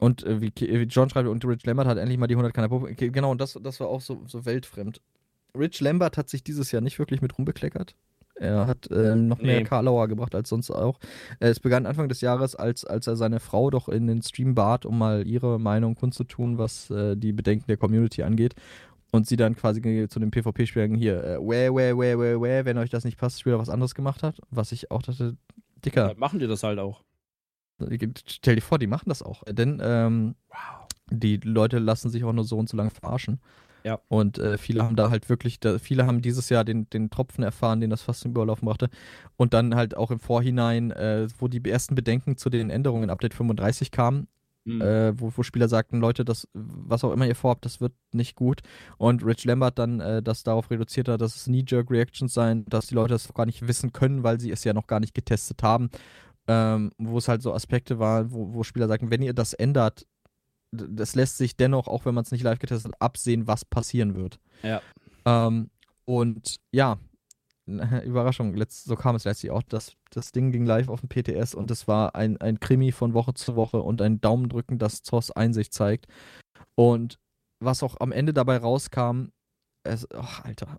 und 0.00 0.24
äh, 0.24 0.40
wie, 0.40 0.52
wie, 0.56 0.82
John 0.84 1.08
schreibt, 1.10 1.28
und 1.28 1.44
Rich 1.44 1.64
Lambert 1.64 1.86
hat 1.86 1.98
endlich 1.98 2.18
mal 2.18 2.26
die 2.26 2.34
100 2.34 2.52
Kanal 2.52 2.94
Genau, 2.94 3.30
und 3.30 3.40
das, 3.40 3.58
das 3.62 3.80
war 3.80 3.88
auch 3.88 4.00
so, 4.00 4.22
so 4.26 4.44
weltfremd. 4.44 5.00
Rich 5.56 5.80
Lambert 5.80 6.16
hat 6.16 6.28
sich 6.28 6.42
dieses 6.42 6.72
Jahr 6.72 6.82
nicht 6.82 6.98
wirklich 6.98 7.22
mit 7.22 7.36
rumbekleckert. 7.36 7.94
Er 8.34 8.66
hat 8.66 8.90
äh, 8.90 9.14
noch 9.14 9.42
mehr 9.42 9.58
nee. 9.58 9.64
Karlauer 9.64 10.08
gebracht 10.08 10.34
als 10.34 10.48
sonst 10.48 10.70
auch. 10.70 10.98
Es 11.40 11.60
begann 11.60 11.84
Anfang 11.84 12.08
des 12.08 12.22
Jahres, 12.22 12.56
als, 12.56 12.86
als 12.86 13.06
er 13.06 13.16
seine 13.16 13.38
Frau 13.38 13.68
doch 13.68 13.88
in 13.90 14.06
den 14.06 14.22
Stream 14.22 14.54
bat, 14.54 14.86
um 14.86 14.98
mal 14.98 15.26
ihre 15.26 15.60
Meinung 15.60 15.94
kundzutun, 15.94 16.56
was 16.56 16.90
äh, 16.90 17.16
die 17.16 17.34
Bedenken 17.34 17.66
der 17.66 17.76
Community 17.76 18.22
angeht 18.22 18.54
und 19.12 19.26
sie 19.26 19.36
dann 19.36 19.56
quasi 19.56 20.08
zu 20.08 20.18
den 20.20 20.30
PvP-Spielern 20.30 20.94
hier, 20.94 21.22
äh, 21.22 21.38
where, 21.38 21.74
where, 21.74 21.98
where, 21.98 22.18
where, 22.18 22.40
where, 22.40 22.64
wenn 22.64 22.78
euch 22.78 22.90
das 22.90 23.04
nicht 23.04 23.18
passt, 23.18 23.40
Spieler 23.40 23.58
was 23.58 23.68
anderes 23.68 23.94
gemacht 23.94 24.22
hat. 24.22 24.38
Was 24.50 24.72
ich 24.72 24.90
auch 24.90 25.02
dachte, 25.02 25.36
Dicker. 25.84 26.08
Ja, 26.08 26.14
machen 26.16 26.38
die 26.38 26.46
das 26.46 26.62
halt 26.62 26.78
auch. 26.78 27.02
Stell 28.26 28.56
dir 28.56 28.62
vor, 28.62 28.78
die 28.78 28.86
machen 28.86 29.08
das 29.08 29.22
auch. 29.22 29.42
Denn 29.48 29.80
ähm, 29.82 30.34
wow. 30.48 30.86
die 31.10 31.36
Leute 31.38 31.78
lassen 31.78 32.10
sich 32.10 32.24
auch 32.24 32.32
nur 32.32 32.44
so 32.44 32.58
und 32.58 32.68
so 32.68 32.76
lange 32.76 32.90
verarschen. 32.90 33.40
Ja. 33.82 33.98
Und 34.08 34.38
äh, 34.38 34.58
viele 34.58 34.84
haben 34.84 34.96
da 34.96 35.08
halt 35.08 35.28
wirklich, 35.30 35.58
da, 35.58 35.78
viele 35.78 36.06
haben 36.06 36.20
dieses 36.20 36.50
Jahr 36.50 36.64
den, 36.64 36.90
den 36.90 37.08
Tropfen 37.08 37.42
erfahren, 37.42 37.80
den 37.80 37.88
das 37.88 38.02
fast 38.02 38.20
zum 38.20 38.32
Überlaufen 38.32 38.66
brachte. 38.66 38.90
Und 39.36 39.54
dann 39.54 39.74
halt 39.74 39.96
auch 39.96 40.10
im 40.10 40.20
Vorhinein, 40.20 40.90
äh, 40.90 41.28
wo 41.38 41.48
die 41.48 41.62
ersten 41.68 41.94
Bedenken 41.94 42.36
zu 42.36 42.50
den 42.50 42.68
Änderungen 42.68 43.04
in 43.04 43.10
Update 43.10 43.34
35 43.34 43.90
kamen, 43.90 44.28
Mhm. 44.64 44.82
Äh, 44.82 45.20
wo, 45.20 45.32
wo, 45.34 45.42
Spieler 45.42 45.68
sagten, 45.68 46.00
Leute, 46.00 46.24
das, 46.24 46.46
was 46.52 47.02
auch 47.02 47.12
immer 47.12 47.26
ihr 47.26 47.34
vorhabt, 47.34 47.64
das 47.64 47.80
wird 47.80 47.92
nicht 48.12 48.36
gut. 48.36 48.60
Und 48.98 49.24
Rich 49.24 49.44
Lambert 49.44 49.78
dann 49.78 50.00
äh, 50.00 50.22
das 50.22 50.42
darauf 50.42 50.70
reduziert 50.70 51.08
hat, 51.08 51.20
dass 51.20 51.34
es 51.34 51.44
Knee-Jerk-Reactions 51.44 52.32
seien, 52.32 52.66
dass 52.66 52.86
die 52.86 52.94
Leute 52.94 53.14
das 53.14 53.32
gar 53.32 53.46
nicht 53.46 53.66
wissen 53.66 53.92
können, 53.92 54.22
weil 54.22 54.38
sie 54.38 54.50
es 54.50 54.64
ja 54.64 54.74
noch 54.74 54.86
gar 54.86 55.00
nicht 55.00 55.14
getestet 55.14 55.62
haben. 55.62 55.90
Ähm, 56.48 56.90
wo 56.98 57.18
es 57.18 57.28
halt 57.28 57.42
so 57.42 57.54
Aspekte 57.54 57.98
waren, 57.98 58.32
wo, 58.32 58.54
wo 58.54 58.62
Spieler 58.62 58.88
sagten, 58.88 59.10
wenn 59.10 59.22
ihr 59.22 59.34
das 59.34 59.52
ändert, 59.52 60.06
das 60.72 61.14
lässt 61.14 61.36
sich 61.36 61.56
dennoch, 61.56 61.88
auch 61.88 62.04
wenn 62.04 62.14
man 62.14 62.24
es 62.24 62.32
nicht 62.32 62.42
live 62.42 62.58
getestet 62.58 62.92
hat, 62.92 63.02
absehen, 63.02 63.46
was 63.46 63.64
passieren 63.64 64.14
wird. 64.14 64.40
Ja. 64.62 64.80
Ähm, 65.24 65.70
und 66.04 66.56
ja, 66.72 66.98
Überraschung, 68.04 68.54
letzt, 68.54 68.84
so 68.84 68.96
kam 68.96 69.16
es 69.16 69.24
letztlich 69.24 69.50
auch. 69.52 69.62
Das, 69.62 69.94
das 70.10 70.32
Ding 70.32 70.52
ging 70.52 70.66
live 70.66 70.88
auf 70.88 71.00
dem 71.00 71.08
PTS 71.08 71.54
und 71.54 71.70
es 71.70 71.86
war 71.88 72.14
ein, 72.14 72.36
ein 72.40 72.60
Krimi 72.60 72.92
von 72.92 73.14
Woche 73.14 73.34
zu 73.34 73.56
Woche 73.56 73.80
und 73.80 74.02
ein 74.02 74.20
Daumendrücken, 74.20 74.78
das 74.78 75.02
ZOS 75.02 75.30
Einsicht 75.30 75.72
zeigt. 75.72 76.06
Und 76.74 77.18
was 77.60 77.82
auch 77.82 77.96
am 78.00 78.12
Ende 78.12 78.32
dabei 78.32 78.56
rauskam, 78.56 79.28
es, 79.84 80.06
ach, 80.14 80.44
Alter. 80.44 80.78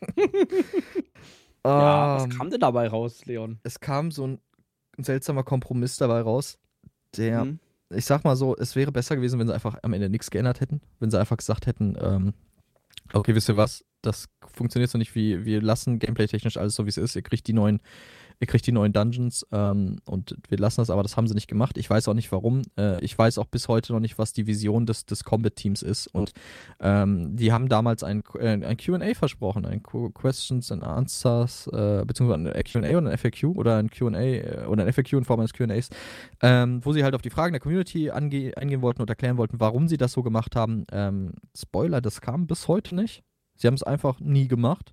ja, 1.64 2.16
was 2.16 2.24
ähm, 2.24 2.30
kam 2.30 2.50
denn 2.50 2.60
dabei 2.60 2.88
raus, 2.88 3.24
Leon? 3.24 3.60
Es 3.62 3.80
kam 3.80 4.10
so 4.10 4.26
ein, 4.26 4.40
ein 5.02 5.04
seltsamer 5.04 5.42
Kompromiss 5.42 5.96
dabei 5.96 6.20
raus, 6.20 6.58
der, 7.16 7.44
mhm. 7.44 7.58
ich 7.94 8.04
sag 8.04 8.24
mal 8.24 8.36
so, 8.36 8.56
es 8.56 8.76
wäre 8.76 8.92
besser 8.92 9.16
gewesen, 9.16 9.38
wenn 9.38 9.48
sie 9.48 9.54
einfach 9.54 9.76
am 9.82 9.92
Ende 9.92 10.08
nichts 10.08 10.30
geändert 10.30 10.60
hätten. 10.60 10.80
Wenn 11.00 11.10
sie 11.10 11.18
einfach 11.18 11.36
gesagt 11.36 11.66
hätten, 11.66 11.96
ähm, 12.00 12.34
okay, 13.12 13.34
wisst 13.34 13.48
ihr 13.48 13.56
was, 13.56 13.84
das 14.00 14.28
funktioniert 14.52 14.90
so 14.90 14.98
nicht, 14.98 15.14
wie 15.14 15.44
wir 15.44 15.60
lassen 15.60 15.98
gameplay-technisch 15.98 16.56
alles 16.56 16.74
so, 16.74 16.84
wie 16.86 16.90
es 16.90 16.96
ist. 16.96 17.16
Ihr 17.16 17.22
kriegt 17.22 17.46
die 17.46 17.52
neuen 17.52 17.80
ihr 18.42 18.48
kriegt 18.48 18.66
die 18.66 18.72
neuen 18.72 18.92
Dungeons 18.92 19.46
ähm, 19.52 20.00
und 20.04 20.36
wir 20.48 20.58
lassen 20.58 20.80
das, 20.80 20.90
aber 20.90 21.04
das 21.04 21.16
haben 21.16 21.28
sie 21.28 21.34
nicht 21.34 21.46
gemacht. 21.46 21.78
Ich 21.78 21.88
weiß 21.88 22.08
auch 22.08 22.14
nicht 22.14 22.32
warum. 22.32 22.62
Äh, 22.76 23.02
ich 23.02 23.16
weiß 23.16 23.38
auch 23.38 23.46
bis 23.46 23.68
heute 23.68 23.92
noch 23.92 24.00
nicht, 24.00 24.18
was 24.18 24.32
die 24.32 24.48
Vision 24.48 24.84
des, 24.84 25.06
des 25.06 25.22
Combat-Teams 25.22 25.80
ist. 25.82 26.08
Und 26.08 26.32
ähm, 26.80 27.36
die 27.36 27.52
haben 27.52 27.68
damals 27.68 28.02
ein, 28.02 28.24
äh, 28.40 28.48
ein 28.48 28.76
QA 28.76 29.14
versprochen, 29.14 29.64
ein 29.64 29.80
Questions 29.84 30.72
and 30.72 30.82
Answers, 30.82 31.68
äh, 31.68 32.04
beziehungsweise 32.04 32.52
ein 32.52 32.64
QA 32.64 32.98
oder 32.98 33.10
ein 33.10 33.16
FAQ 33.16 33.44
oder 33.54 33.76
ein 33.76 33.90
QA 33.90 34.20
äh, 34.20 34.66
oder 34.66 34.84
ein 34.84 34.92
FAQ 34.92 35.12
in 35.12 35.24
Form 35.24 35.38
eines 35.38 35.52
QAs, 35.52 35.90
ähm, 36.42 36.84
wo 36.84 36.92
sie 36.92 37.04
halt 37.04 37.14
auf 37.14 37.22
die 37.22 37.30
Fragen 37.30 37.52
der 37.52 37.60
Community 37.60 38.10
eingehen 38.10 38.82
wollten 38.82 39.02
und 39.02 39.08
erklären 39.08 39.36
wollten, 39.36 39.60
warum 39.60 39.86
sie 39.86 39.98
das 39.98 40.10
so 40.10 40.24
gemacht 40.24 40.56
haben. 40.56 40.84
Ähm, 40.90 41.34
Spoiler, 41.56 42.00
das 42.00 42.20
kam 42.20 42.48
bis 42.48 42.66
heute 42.66 42.96
nicht. 42.96 43.22
Sie 43.54 43.68
haben 43.68 43.74
es 43.74 43.84
einfach 43.84 44.18
nie 44.18 44.48
gemacht 44.48 44.92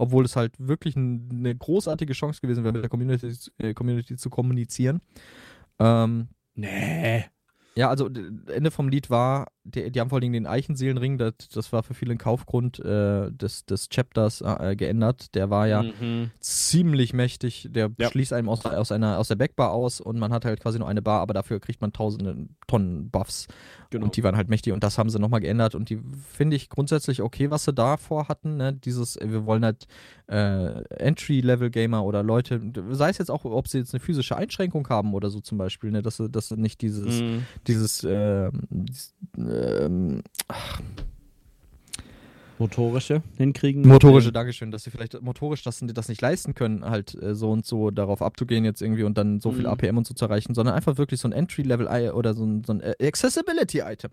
obwohl 0.00 0.24
es 0.24 0.34
halt 0.34 0.54
wirklich 0.58 0.96
eine 0.96 1.54
großartige 1.54 2.14
Chance 2.14 2.40
gewesen 2.40 2.64
wäre, 2.64 2.72
mit 2.72 2.82
der 2.82 2.88
Community, 2.88 3.36
äh, 3.58 3.74
Community 3.74 4.16
zu 4.16 4.30
kommunizieren. 4.30 5.02
Ähm, 5.78 6.28
nee. 6.54 7.26
Ja, 7.74 7.90
also 7.90 8.08
Ende 8.46 8.70
vom 8.70 8.88
Lied 8.88 9.10
war, 9.10 9.48
die, 9.64 9.90
die 9.90 10.00
haben 10.00 10.08
vor 10.08 10.20
allem 10.20 10.32
den 10.32 10.46
Eichenseelenring, 10.46 11.18
das, 11.18 11.34
das 11.52 11.72
war 11.72 11.82
für 11.82 11.94
viele 11.94 12.12
ein 12.12 12.18
Kaufgrund 12.18 12.78
äh, 12.80 13.30
des, 13.30 13.66
des 13.66 13.88
Chapters 13.88 14.40
äh, 14.40 14.74
geändert. 14.76 15.34
Der 15.34 15.50
war 15.50 15.66
ja 15.66 15.82
mhm. 15.82 16.30
ziemlich 16.40 17.12
mächtig. 17.12 17.68
Der 17.70 17.90
ja. 17.98 18.10
schließt 18.10 18.32
einem 18.32 18.48
aus, 18.48 18.64
aus, 18.64 18.90
einer, 18.90 19.18
aus 19.18 19.28
der 19.28 19.36
Backbar 19.36 19.72
aus 19.72 20.00
und 20.00 20.18
man 20.18 20.32
hat 20.32 20.44
halt 20.44 20.60
quasi 20.60 20.78
nur 20.78 20.88
eine 20.88 21.02
Bar, 21.02 21.20
aber 21.20 21.34
dafür 21.34 21.60
kriegt 21.60 21.80
man 21.80 21.92
tausende 21.92 22.48
Tonnen 22.66 23.10
Buffs. 23.10 23.48
Genau. 23.90 24.04
Und 24.04 24.16
die 24.16 24.22
waren 24.22 24.36
halt 24.36 24.48
mächtig 24.48 24.72
und 24.72 24.84
das 24.84 24.98
haben 24.98 25.10
sie 25.10 25.18
nochmal 25.18 25.40
geändert 25.40 25.74
und 25.74 25.90
die 25.90 26.00
finde 26.32 26.54
ich 26.54 26.68
grundsätzlich 26.68 27.22
okay, 27.22 27.50
was 27.50 27.64
sie 27.64 27.72
davor 27.72 28.28
hatten. 28.28 28.56
Ne? 28.56 28.72
Dieses, 28.72 29.18
wir 29.20 29.46
wollen 29.46 29.64
halt 29.64 29.88
äh, 30.28 30.84
Entry-Level-Gamer 30.94 32.04
oder 32.04 32.22
Leute, 32.22 32.60
sei 32.90 33.10
es 33.10 33.18
jetzt 33.18 33.32
auch, 33.32 33.44
ob 33.44 33.66
sie 33.66 33.78
jetzt 33.78 33.92
eine 33.92 34.00
physische 34.00 34.36
Einschränkung 34.36 34.88
haben 34.88 35.12
oder 35.12 35.28
so 35.28 35.40
zum 35.40 35.58
Beispiel, 35.58 35.90
ne? 35.90 36.02
dass 36.02 36.18
sie, 36.18 36.30
dass 36.30 36.48
sie 36.48 36.56
nicht 36.56 36.80
dieses, 36.82 37.20
mhm. 37.20 37.44
dieses, 37.66 38.04
äh, 38.04 38.50
ähm, 39.50 40.22
motorische 42.58 43.22
hinkriegen. 43.36 43.86
Motorische, 43.86 44.32
Dankeschön, 44.32 44.70
dass 44.70 44.84
sie 44.84 44.90
vielleicht 44.90 45.20
motorisch 45.22 45.62
das, 45.62 45.82
das 45.82 46.08
nicht 46.08 46.20
leisten 46.20 46.54
können, 46.54 46.84
halt 46.84 47.20
äh, 47.20 47.34
so 47.34 47.50
und 47.50 47.66
so 47.66 47.90
darauf 47.90 48.22
abzugehen 48.22 48.64
jetzt 48.64 48.82
irgendwie 48.82 49.02
und 49.02 49.18
dann 49.18 49.40
so 49.40 49.50
viel 49.50 49.62
mhm. 49.62 49.70
APM 49.70 49.98
und 49.98 50.06
so 50.06 50.14
zu 50.14 50.26
erreichen, 50.26 50.54
sondern 50.54 50.74
einfach 50.74 50.98
wirklich 50.98 51.20
so 51.20 51.28
ein 51.28 51.32
Entry-Level 51.32 52.10
oder 52.12 52.34
so 52.34 52.44
ein, 52.44 52.62
so 52.64 52.74
ein 52.74 52.80
äh, 52.80 52.94
Accessibility-Item. 53.02 54.10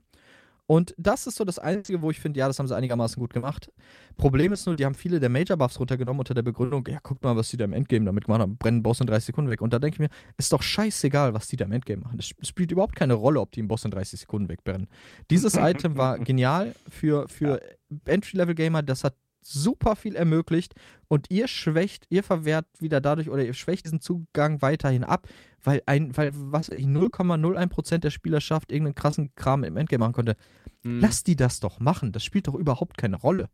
Und 0.68 0.94
das 0.98 1.28
ist 1.28 1.38
so 1.38 1.46
das 1.46 1.60
Einzige, 1.60 2.02
wo 2.02 2.12
ich 2.12 2.20
finde, 2.20 2.40
ja, 2.40 2.48
das 2.48 2.60
haben 2.60 2.68
sie 2.68 2.76
einigermaßen 2.76 3.20
gut 3.20 3.34
gemacht. 3.34 3.72
Problem 4.18 4.52
ist 4.52 4.66
nur, 4.66 4.76
die 4.76 4.86
haben 4.86 4.96
viele 4.96 5.20
der 5.20 5.30
Major-Buffs 5.30 5.80
runtergenommen 5.80 6.20
unter 6.20 6.34
der 6.34 6.42
Begründung, 6.42 6.86
ja, 6.88 7.00
guck 7.02 7.24
mal, 7.24 7.38
was 7.38 7.50
die 7.50 7.58
da 7.58 7.64
im 7.64 7.72
Endgame 7.72 8.06
damit 8.06 8.26
gemacht 8.26 8.42
haben, 8.42 8.58
brennen 8.58 8.84
Boss 8.84 9.00
in 9.00 9.08
30 9.08 9.28
Sekunden 9.28 9.50
weg. 9.50 9.62
Und 9.62 9.72
da 9.72 9.80
denke 9.80 9.96
ich 9.96 10.00
mir, 10.00 10.10
ist 10.38 10.52
doch 10.52 10.62
scheißegal, 10.62 11.34
was 11.34 11.48
die 11.48 11.56
da 11.56 11.66
im 11.66 11.72
Endgame 11.72 12.02
machen. 12.02 12.20
Es 12.20 12.48
spielt 12.48 12.72
überhaupt 12.72 12.96
keine 12.96 13.14
Rolle, 13.14 13.40
ob 13.40 13.52
die 13.52 13.62
einen 13.62 13.70
Boss 13.70 13.86
in 13.86 13.92
30 13.92 14.20
Sekunden 14.20 14.50
wegbrennen. 14.50 14.88
Dieses 15.30 15.56
Item 15.58 15.96
war 15.96 16.20
genial 16.20 16.76
für, 16.90 17.30
für 17.30 17.62
Entry-Level-Gamer, 18.06 18.84
das 18.84 19.06
hat 19.06 19.16
super 19.48 19.96
viel 19.96 20.16
ermöglicht 20.16 20.74
und 21.08 21.28
ihr 21.30 21.48
schwächt, 21.48 22.06
ihr 22.10 22.24
verwehrt 22.24 22.66
wieder 22.80 23.02
dadurch 23.02 23.30
oder 23.30 23.46
ihr 23.46 23.54
schwächt 23.54 23.86
diesen 23.86 24.02
Zugang 24.02 24.62
weiterhin 24.62 25.04
ab, 25.04 25.28
weil 25.64 25.82
ein, 25.86 26.16
weil 26.16 26.32
was 26.34 26.72
0,01% 26.72 28.00
der 28.00 28.10
Spielerschaft 28.10 28.72
irgendeinen 28.72 28.96
krassen 28.96 29.34
Kram 29.36 29.64
im 29.64 29.78
Endgame 29.78 30.00
machen 30.00 30.14
konnte. 30.14 30.36
Mhm. 30.84 31.00
Lass 31.00 31.24
die 31.24 31.36
das 31.36 31.60
doch 31.60 31.80
machen. 31.80 32.12
Das 32.12 32.24
spielt 32.24 32.48
doch 32.48 32.56
überhaupt 32.56 32.98
keine 32.98 33.18
Rolle. 33.18 33.50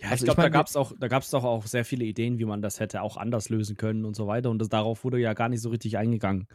Ja, 0.00 0.10
also 0.10 0.22
ich 0.22 0.26
glaube, 0.26 0.42
da 0.42 0.48
gab 0.48 0.66
es 0.66 0.76
auch, 0.76 0.92
da 0.98 1.08
gab's 1.08 1.30
doch 1.30 1.44
auch 1.44 1.66
sehr 1.66 1.84
viele 1.84 2.04
Ideen, 2.04 2.38
wie 2.38 2.44
man 2.44 2.62
das 2.62 2.80
hätte 2.80 3.02
auch 3.02 3.16
anders 3.16 3.48
lösen 3.48 3.76
können 3.76 4.04
und 4.04 4.16
so 4.16 4.26
weiter. 4.26 4.50
Und 4.50 4.58
das, 4.58 4.68
darauf 4.68 5.04
wurde 5.04 5.18
ja 5.18 5.34
gar 5.34 5.48
nicht 5.48 5.60
so 5.60 5.70
richtig 5.70 5.98
eingegangen. 5.98 6.48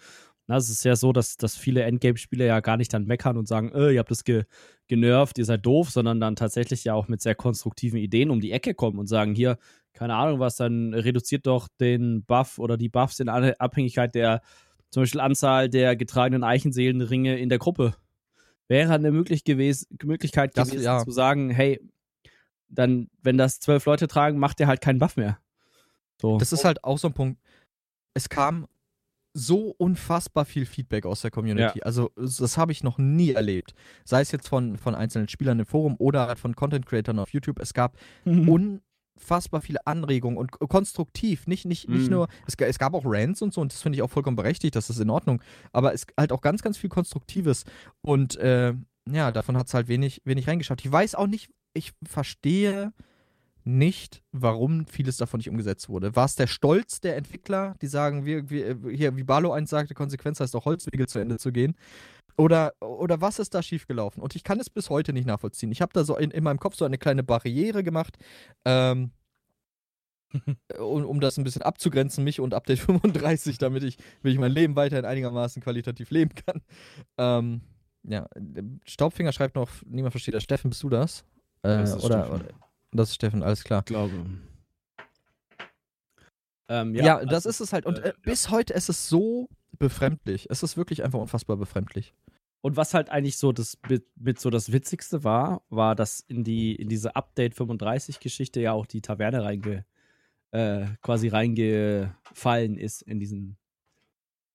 Na, 0.50 0.58
es 0.58 0.68
ist 0.68 0.84
ja 0.84 0.96
so, 0.96 1.14
dass, 1.14 1.38
dass 1.38 1.56
viele 1.56 1.84
Endgame-Spieler 1.84 2.46
ja 2.46 2.60
gar 2.60 2.76
nicht 2.76 2.92
dann 2.92 3.06
meckern 3.06 3.38
und 3.38 3.48
sagen, 3.48 3.72
äh, 3.72 3.92
ihr 3.92 4.00
habt 4.00 4.10
das 4.10 4.24
ge 4.24 4.46
genervt, 4.88 5.38
ihr 5.38 5.46
seid 5.46 5.64
doof, 5.64 5.92
sondern 5.92 6.20
dann 6.20 6.36
tatsächlich 6.36 6.84
ja 6.84 6.96
auch 6.96 7.08
mit 7.08 7.22
sehr 7.22 7.36
konstruktiven 7.36 8.00
Ideen 8.00 8.32
um 8.32 8.42
die 8.42 8.52
Ecke 8.52 8.74
kommen 8.74 8.98
und 8.98 9.06
sagen, 9.06 9.36
hier, 9.36 9.60
keine 9.94 10.16
Ahnung 10.16 10.40
was, 10.40 10.56
dann 10.56 10.96
reduziert 10.96 11.46
doch 11.46 11.68
den 11.80 12.24
Buff 12.24 12.58
oder 12.58 12.78
die 12.78 12.90
Buffs 12.90 13.20
in 13.20 13.30
Abhängigkeit 13.30 14.16
der 14.16 14.42
zum 14.90 15.04
Beispiel 15.04 15.22
Anzahl 15.22 15.70
der 15.70 15.96
getragenen 15.96 16.44
Eichenseelenringe 16.44 17.38
in 17.38 17.50
der 17.50 17.60
Gruppe. 17.60 17.94
Wäre 18.68 18.92
eine 18.92 19.12
möglich 19.12 19.44
gewesen, 19.44 19.86
Möglichkeit 20.04 20.58
das, 20.58 20.72
gewesen 20.72 20.84
ja. 20.84 21.06
zu 21.06 21.12
sagen, 21.12 21.52
hey, 21.52 21.80
dann, 22.70 23.12
wenn 23.22 23.38
das 23.38 23.60
zwölf 23.60 23.86
Leute 23.86 24.08
tragen, 24.08 24.40
macht 24.40 24.58
der 24.58 24.66
halt 24.66 24.82
keinen 24.82 24.98
Buff 24.98 25.16
mehr. 25.16 25.38
So. 26.20 26.40
Das 26.40 26.52
ist 26.54 26.66
halt 26.66 26.84
auch 26.84 26.98
so 26.98 27.10
ein 27.10 27.14
Punkt. 27.14 27.40
Es 28.16 28.30
kam 28.30 28.66
so 29.34 29.74
unfassbar 29.78 30.46
viel 30.46 30.66
Feedback 30.66 31.06
aus 31.06 31.22
der 31.22 31.32
Community. 31.32 31.80
Ja. 31.80 31.86
Also 31.86 32.12
das 32.16 32.58
habe 32.58 32.72
ich 32.72 32.84
noch 32.84 32.98
nie 32.98 33.32
erlebt. 33.32 33.74
Sei 34.04 34.22
es 34.22 34.32
jetzt 34.32 34.48
von, 34.48 34.78
von 34.78 34.96
einzelnen 34.96 35.28
Spielern 35.28 35.60
im 35.60 35.66
Forum 35.66 35.96
oder 36.00 36.28
halt 36.28 36.40
von 36.40 36.56
Content 36.56 36.86
Creators 36.86 37.18
auf 37.18 37.34
YouTube. 37.34 37.60
Es 37.60 37.74
gab 37.74 37.98
mhm. 38.26 38.80
unfassbar 39.18 39.62
viele 39.62 39.86
Anregungen 39.86 40.38
und 40.38 40.52
konstruktiv, 40.52 41.48
nicht, 41.48 41.66
nicht, 41.66 41.90
nicht 41.90 42.06
Mhm. 42.06 42.12
nur, 42.12 42.28
es, 42.48 42.56
es 42.56 42.80
gab 42.80 42.94
auch 42.94 43.04
Rants 43.06 43.42
und 43.42 43.54
so 43.54 43.62
und 43.62 43.72
das 43.72 43.82
finde 43.82 43.98
ich 43.98 44.02
auch 44.02 44.10
vollkommen 44.10 44.36
berechtigt, 44.36 44.76
das 44.76 44.90
ist 44.90 45.00
in 45.00 45.10
Ordnung, 45.10 45.42
aber 45.72 45.94
es 45.94 46.06
halt 46.18 46.32
auch 46.32 46.42
ganz, 46.42 46.62
ganz 46.62 46.78
viel 46.78 46.90
Konstruktives 46.90 47.66
und 48.02 48.38
äh, 48.38 48.74
ja, 49.12 49.32
davon 49.32 49.58
hat 49.58 49.68
es 49.68 49.74
halt 49.74 49.88
wenig, 49.88 50.22
wenig 50.26 50.48
reingeschafft. 50.48 50.86
Ich 50.86 50.92
weiß 50.92 51.16
auch 51.16 51.28
nicht, 51.28 51.50
ich 51.74 51.94
verstehe 52.04 52.94
nicht, 53.78 54.24
warum 54.32 54.86
vieles 54.88 55.18
davon 55.18 55.38
nicht 55.40 55.50
umgesetzt 55.50 55.90
wurde. 55.90 56.16
War 56.16 56.26
es 56.26 56.36
der 56.36 56.48
Stolz 56.48 57.02
der 57.02 57.16
Entwickler, 57.18 57.76
die 57.82 57.88
sagen, 57.88 58.26
wir, 58.26 58.50
wir, 58.50 58.78
hier, 58.92 59.16
wie 59.16 59.24
Barlo 59.24 59.52
eins 59.52 59.70
sagte, 59.70 59.94
Konsequenz 59.94 60.40
heißt 60.40 60.56
auch 60.56 60.66
Holzwege 60.66 61.08
zu 61.08 61.20
Ende 61.20 61.38
zu 61.38 61.52
gehen? 61.52 61.76
Oder, 62.38 62.74
oder 62.80 63.22
was 63.22 63.40
ist 63.40 63.54
da 63.54 63.62
schiefgelaufen? 63.62 64.24
Und 64.24 64.36
ich 64.36 64.44
kann 64.44 64.60
es 64.60 64.70
bis 64.70 64.90
heute 64.90 65.14
nicht 65.14 65.28
nachvollziehen. 65.28 65.72
Ich 65.72 65.82
habe 65.82 65.92
da 65.94 66.04
so 66.04 66.18
in, 66.18 66.32
in 66.32 66.44
meinem 66.44 66.60
Kopf 66.60 66.76
so 66.76 66.86
eine 66.86 66.98
kleine 66.98 67.24
Barriere 67.24 67.84
gemacht, 67.84 68.18
ähm, 68.66 69.12
um, 70.80 71.06
um 71.06 71.20
das 71.20 71.38
ein 71.38 71.44
bisschen 71.44 71.62
abzugrenzen, 71.64 72.24
mich 72.24 72.40
und 72.40 72.54
Update 72.54 72.80
35, 72.86 73.58
damit 73.58 73.84
ich, 73.84 73.98
damit 73.98 74.34
ich 74.34 74.40
mein 74.40 74.52
Leben 74.52 74.76
weiterhin 74.76 75.06
einigermaßen 75.06 75.62
qualitativ 75.62 76.12
leben 76.12 76.32
kann. 76.34 76.62
Ähm, 77.18 77.62
ja, 78.04 78.28
Staubfinger 78.86 79.34
schreibt 79.34 79.56
noch, 79.56 79.70
niemand 79.86 80.14
versteht 80.14 80.34
das. 80.34 80.44
Steffen, 80.44 80.70
bist 80.70 80.82
du 80.84 80.90
das? 80.90 81.26
Äh, 81.64 81.80
Das 81.80 81.96
ist 81.96 82.04
oder, 82.04 82.34
oder 82.34 82.46
das 82.92 83.10
ist 83.10 83.16
Steffen, 83.16 83.44
alles 83.44 83.64
klar. 83.64 83.80
Ich 83.80 83.86
glaube. 83.86 84.26
Ähm, 86.68 86.96
Ja, 86.96 87.04
ja, 87.04 87.26
das 87.26 87.46
also, 87.46 87.50
ist 87.50 87.60
es 87.60 87.74
halt. 87.74 87.86
Und 87.86 88.00
äh, 88.00 88.10
äh, 88.10 88.14
bis 88.22 88.50
heute 88.50 88.74
ist 88.74 88.90
es 88.90 89.10
so 89.10 89.50
befremdlich. 89.78 90.48
Es 90.50 90.64
ist 90.64 90.78
wirklich 90.78 91.04
einfach 91.04 91.20
unfassbar 91.20 91.58
befremdlich. 91.58 92.14
Und 92.62 92.76
was 92.76 92.94
halt 92.94 93.10
eigentlich 93.10 93.38
so 93.38 93.52
das 93.52 93.78
mit, 93.88 94.06
mit 94.18 94.40
so 94.40 94.50
das 94.50 94.72
Witzigste 94.72 95.24
war, 95.24 95.62
war, 95.70 95.96
dass 95.96 96.20
in 96.20 96.44
die 96.44 96.76
in 96.76 96.90
diese 96.90 97.16
Update 97.16 97.56
35 97.56 98.20
Geschichte 98.20 98.60
ja 98.60 98.74
auch 98.74 98.86
die 98.86 99.02
Taverne 99.02 99.44
reinge 99.44 99.86
äh, 100.52 100.88
quasi 101.02 101.30
reingefallen 101.30 102.78
ist 102.78 103.02
in 103.02 103.20
diesen. 103.20 103.58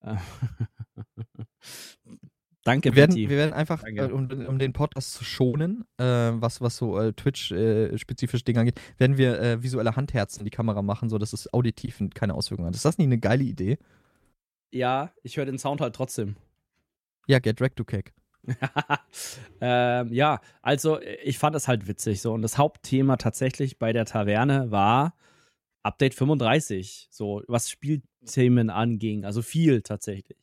Äh, 0.01 0.17
Danke, 2.65 2.91
Wir 2.91 2.97
werden, 2.97 3.15
Betty. 3.15 3.29
wir 3.29 3.37
werden 3.37 3.53
einfach, 3.53 3.85
äh, 3.85 4.11
um, 4.11 4.29
um 4.31 4.59
den 4.59 4.73
Podcast 4.73 5.13
zu 5.13 5.25
schonen, 5.25 5.85
äh, 5.99 6.05
was, 6.05 6.61
was 6.61 6.77
so 6.79 6.99
äh, 6.99 7.13
Twitch-spezifische 7.13 8.45
Dinge 8.45 8.61
angeht, 8.61 8.81
werden 8.99 9.19
wir 9.19 9.39
äh, 9.39 9.63
visuelle 9.63 9.97
Handherzen 9.97 10.41
in 10.41 10.45
die 10.47 10.51
Kamera 10.51 10.81
machen, 10.81 11.11
sodass 11.11 11.35
es 11.35 11.53
auditiv 11.53 12.03
keine 12.15 12.35
Auswirkungen 12.35 12.69
hat. 12.69 12.75
Ist 12.75 12.85
das 12.85 12.97
nicht 12.99 13.09
eine 13.09 13.19
geile 13.19 13.45
Idee? 13.45 13.79
ja, 14.75 15.13
ich 15.23 15.37
höre 15.37 15.47
den 15.47 15.59
Sound 15.59 15.81
halt 15.81 15.95
trotzdem. 15.95 16.37
Ja, 17.27 17.39
get 17.39 17.61
wrecked, 17.61 17.79
du 17.79 17.85
Keck. 17.85 18.13
ähm, 19.63 20.13
ja, 20.13 20.41
also 20.61 21.01
ich 21.01 21.39
fand 21.39 21.57
es 21.57 21.67
halt 21.67 21.89
witzig 21.89 22.21
so. 22.21 22.35
Und 22.35 22.43
das 22.43 22.59
Hauptthema 22.59 23.17
tatsächlich 23.17 23.79
bei 23.79 23.93
der 23.95 24.05
Taverne 24.05 24.71
war 24.71 25.15
Update 25.83 26.15
35, 26.15 27.09
so 27.11 27.43
was 27.47 27.71
Spielthemen 27.71 28.69
anging. 28.69 29.25
Also 29.25 29.41
viel 29.41 29.81
tatsächlich. 29.81 30.39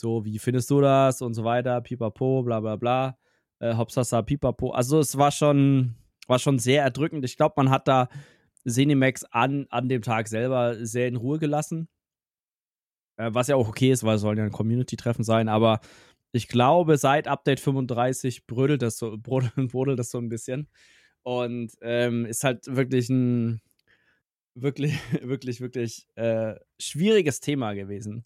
So, 0.00 0.24
wie 0.24 0.38
findest 0.38 0.70
du 0.70 0.80
das 0.80 1.20
und 1.20 1.34
so 1.34 1.44
weiter, 1.44 1.78
pipapo, 1.82 2.42
bla 2.42 2.60
bla 2.60 2.76
bla. 2.76 3.18
Äh, 3.58 3.76
Hopsasa, 3.76 4.22
pipapo. 4.22 4.70
Also 4.70 4.98
es 4.98 5.18
war 5.18 5.30
schon, 5.30 5.94
war 6.26 6.38
schon 6.38 6.58
sehr 6.58 6.82
erdrückend. 6.82 7.22
Ich 7.26 7.36
glaube, 7.36 7.52
man 7.58 7.68
hat 7.68 7.86
da 7.86 8.08
Cinemax 8.66 9.24
an, 9.24 9.66
an 9.68 9.90
dem 9.90 10.00
Tag 10.00 10.28
selber 10.28 10.86
sehr 10.86 11.06
in 11.06 11.16
Ruhe 11.16 11.38
gelassen. 11.38 11.86
Äh, 13.18 13.28
was 13.34 13.48
ja 13.48 13.56
auch 13.56 13.68
okay 13.68 13.90
ist, 13.92 14.02
weil 14.02 14.16
es 14.16 14.22
soll 14.22 14.38
ja 14.38 14.44
ein 14.44 14.52
Community-Treffen 14.52 15.22
sein, 15.22 15.50
aber 15.50 15.80
ich 16.32 16.48
glaube, 16.48 16.96
seit 16.96 17.28
Update 17.28 17.60
35 17.60 18.46
brödelt 18.46 18.80
das 18.80 18.96
so, 18.96 19.18
brodelt, 19.22 19.70
brodelt 19.70 19.98
das 19.98 20.10
so 20.10 20.18
ein 20.18 20.30
bisschen. 20.30 20.66
Und 21.22 21.72
ähm, 21.82 22.24
ist 22.24 22.44
halt 22.44 22.66
wirklich 22.74 23.10
ein 23.10 23.60
wirklich, 24.54 24.94
wirklich, 25.22 25.60
wirklich 25.60 26.06
äh, 26.14 26.54
schwieriges 26.78 27.40
Thema 27.40 27.74
gewesen. 27.74 28.24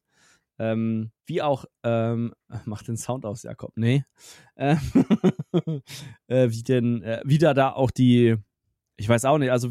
Ähm, 0.58 1.10
wie 1.26 1.42
auch, 1.42 1.64
ähm, 1.82 2.32
mach 2.64 2.82
den 2.82 2.96
Sound 2.96 3.24
aus, 3.24 3.42
Jakob. 3.42 3.72
Nee. 3.76 4.04
Ähm, 4.56 4.78
äh, 6.28 6.48
wie 6.50 6.62
denn, 6.62 7.02
äh, 7.02 7.22
wieder 7.24 7.54
da 7.54 7.72
auch 7.72 7.90
die, 7.90 8.36
ich 8.96 9.08
weiß 9.08 9.24
auch 9.24 9.38
nicht, 9.38 9.50
also 9.50 9.70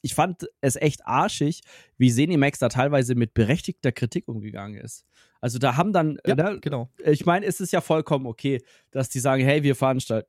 ich 0.00 0.14
fand 0.14 0.48
es 0.60 0.76
echt 0.76 1.06
arschig, 1.06 1.62
wie 1.96 2.12
Zenimax 2.12 2.58
da 2.58 2.68
teilweise 2.68 3.14
mit 3.14 3.34
berechtigter 3.34 3.92
Kritik 3.92 4.28
umgegangen 4.28 4.80
ist. 4.80 5.04
Also 5.40 5.58
da 5.58 5.76
haben 5.76 5.92
dann, 5.92 6.18
Ja, 6.26 6.34
ne, 6.34 6.58
genau. 6.60 6.90
ich 7.04 7.26
meine, 7.26 7.46
es 7.46 7.60
ist 7.60 7.72
ja 7.72 7.80
vollkommen 7.80 8.26
okay, 8.26 8.62
dass 8.90 9.08
die 9.08 9.18
sagen, 9.20 9.42
hey, 9.44 9.62
wir 9.62 9.74
veranstalten, 9.74 10.28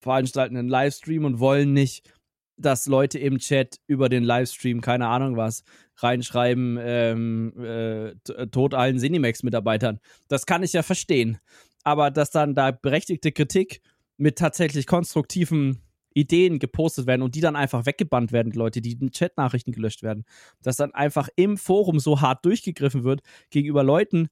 veranstalten 0.00 0.56
einen 0.56 0.68
Livestream 0.68 1.24
und 1.24 1.40
wollen 1.40 1.72
nicht, 1.72 2.12
dass 2.60 2.86
Leute 2.86 3.18
im 3.18 3.38
Chat 3.38 3.80
über 3.86 4.08
den 4.08 4.24
Livestream, 4.24 4.80
keine 4.80 5.08
Ahnung 5.08 5.36
was, 5.36 5.62
reinschreiben, 5.96 6.78
ähm, 6.80 7.52
äh, 7.58 8.14
t- 8.24 8.46
Tod 8.46 8.74
allen 8.74 8.98
Cinemax-Mitarbeitern. 8.98 10.00
Das 10.28 10.46
kann 10.46 10.62
ich 10.62 10.72
ja 10.72 10.82
verstehen. 10.82 11.38
Aber 11.82 12.10
dass 12.10 12.30
dann 12.30 12.54
da 12.54 12.70
berechtigte 12.70 13.32
Kritik 13.32 13.80
mit 14.16 14.38
tatsächlich 14.38 14.86
konstruktiven 14.86 15.80
Ideen 16.12 16.58
gepostet 16.58 17.06
werden 17.06 17.22
und 17.22 17.34
die 17.34 17.40
dann 17.40 17.56
einfach 17.56 17.86
weggebannt 17.86 18.32
werden, 18.32 18.50
die 18.50 18.58
Leute, 18.58 18.80
die 18.80 18.92
in 18.92 19.12
Chat-Nachrichten 19.12 19.72
gelöscht 19.72 20.02
werden, 20.02 20.24
dass 20.62 20.76
dann 20.76 20.92
einfach 20.92 21.28
im 21.36 21.56
Forum 21.56 22.00
so 22.00 22.20
hart 22.20 22.44
durchgegriffen 22.44 23.04
wird 23.04 23.20
gegenüber 23.50 23.82
Leuten, 23.82 24.28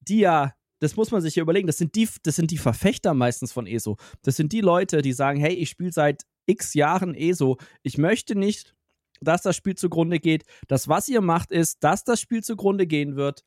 die 0.00 0.18
ja, 0.18 0.52
das 0.80 0.96
muss 0.96 1.10
man 1.10 1.22
sich 1.22 1.36
ja 1.36 1.42
überlegen, 1.42 1.66
das 1.66 1.78
sind 1.78 1.94
die, 1.94 2.08
das 2.22 2.36
sind 2.36 2.50
die 2.50 2.58
Verfechter 2.58 3.14
meistens 3.14 3.52
von 3.52 3.66
ESO. 3.66 3.96
Das 4.22 4.36
sind 4.36 4.52
die 4.52 4.60
Leute, 4.60 5.00
die 5.00 5.12
sagen, 5.12 5.40
hey, 5.40 5.54
ich 5.54 5.70
spiele 5.70 5.92
seit 5.92 6.24
x 6.46 6.74
Jahren 6.74 7.14
ESO. 7.14 7.58
Ich 7.82 7.98
möchte 7.98 8.34
nicht, 8.34 8.74
dass 9.20 9.42
das 9.42 9.56
Spiel 9.56 9.76
zugrunde 9.76 10.18
geht. 10.18 10.44
Das, 10.68 10.88
was 10.88 11.08
ihr 11.08 11.20
macht, 11.20 11.52
ist, 11.52 11.82
dass 11.84 12.04
das 12.04 12.20
Spiel 12.20 12.42
zugrunde 12.42 12.86
gehen 12.86 13.16
wird. 13.16 13.44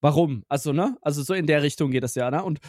Warum? 0.00 0.44
Also, 0.48 0.72
ne? 0.72 0.96
Also 1.02 1.22
so 1.22 1.34
in 1.34 1.46
der 1.46 1.62
Richtung 1.62 1.90
geht 1.90 2.04
das 2.04 2.14
ja, 2.14 2.30
ne? 2.30 2.44
Und, 2.44 2.60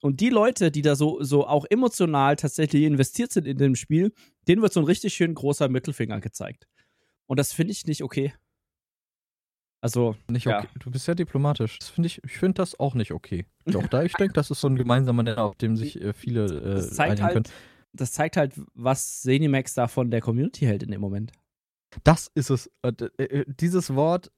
und 0.00 0.20
die 0.20 0.28
Leute, 0.28 0.70
die 0.70 0.82
da 0.82 0.96
so, 0.96 1.22
so 1.22 1.46
auch 1.46 1.64
emotional 1.70 2.36
tatsächlich 2.36 2.82
investiert 2.82 3.32
sind 3.32 3.46
in 3.46 3.56
dem 3.56 3.74
Spiel, 3.74 4.12
denen 4.48 4.60
wird 4.60 4.72
so 4.72 4.80
ein 4.80 4.86
richtig 4.86 5.14
schön 5.14 5.34
großer 5.34 5.68
Mittelfinger 5.68 6.20
gezeigt. 6.20 6.66
Und 7.26 7.38
das 7.38 7.52
finde 7.52 7.72
ich 7.72 7.86
nicht 7.86 8.02
okay. 8.02 8.34
Also, 9.80 10.14
Nicht 10.28 10.46
Ja. 10.46 10.60
okay. 10.60 10.68
Du 10.78 10.90
bist 10.90 11.08
ja 11.08 11.14
diplomatisch. 11.14 11.78
Das 11.80 11.88
finde 11.88 12.06
ich, 12.06 12.22
ich 12.22 12.38
finde 12.38 12.54
das 12.54 12.78
auch 12.78 12.94
nicht 12.94 13.12
okay. 13.12 13.46
Doch, 13.66 13.86
da, 13.88 14.04
ich 14.04 14.12
denke, 14.12 14.32
das 14.32 14.50
ist 14.50 14.60
so 14.60 14.68
ein 14.68 14.76
gemeinsamer 14.76 15.24
Nenner, 15.24 15.44
auf 15.44 15.56
dem 15.56 15.76
sich 15.76 16.00
äh, 16.00 16.12
viele 16.12 16.46
äh, 16.46 17.00
einigen 17.00 17.28
können. 17.28 17.44
Das 17.92 18.12
zeigt 18.12 18.36
halt, 18.36 18.54
was 18.74 19.20
Zenimax 19.22 19.74
da 19.74 19.88
von 19.88 20.10
der 20.10 20.20
Community 20.20 20.64
hält 20.64 20.82
in 20.82 20.90
dem 20.90 21.00
Moment. 21.00 21.32
Das 22.04 22.30
ist 22.34 22.50
es. 22.50 22.70
Äh, 22.82 22.92
äh, 23.18 23.44
dieses 23.46 23.94
Wort 23.94 24.30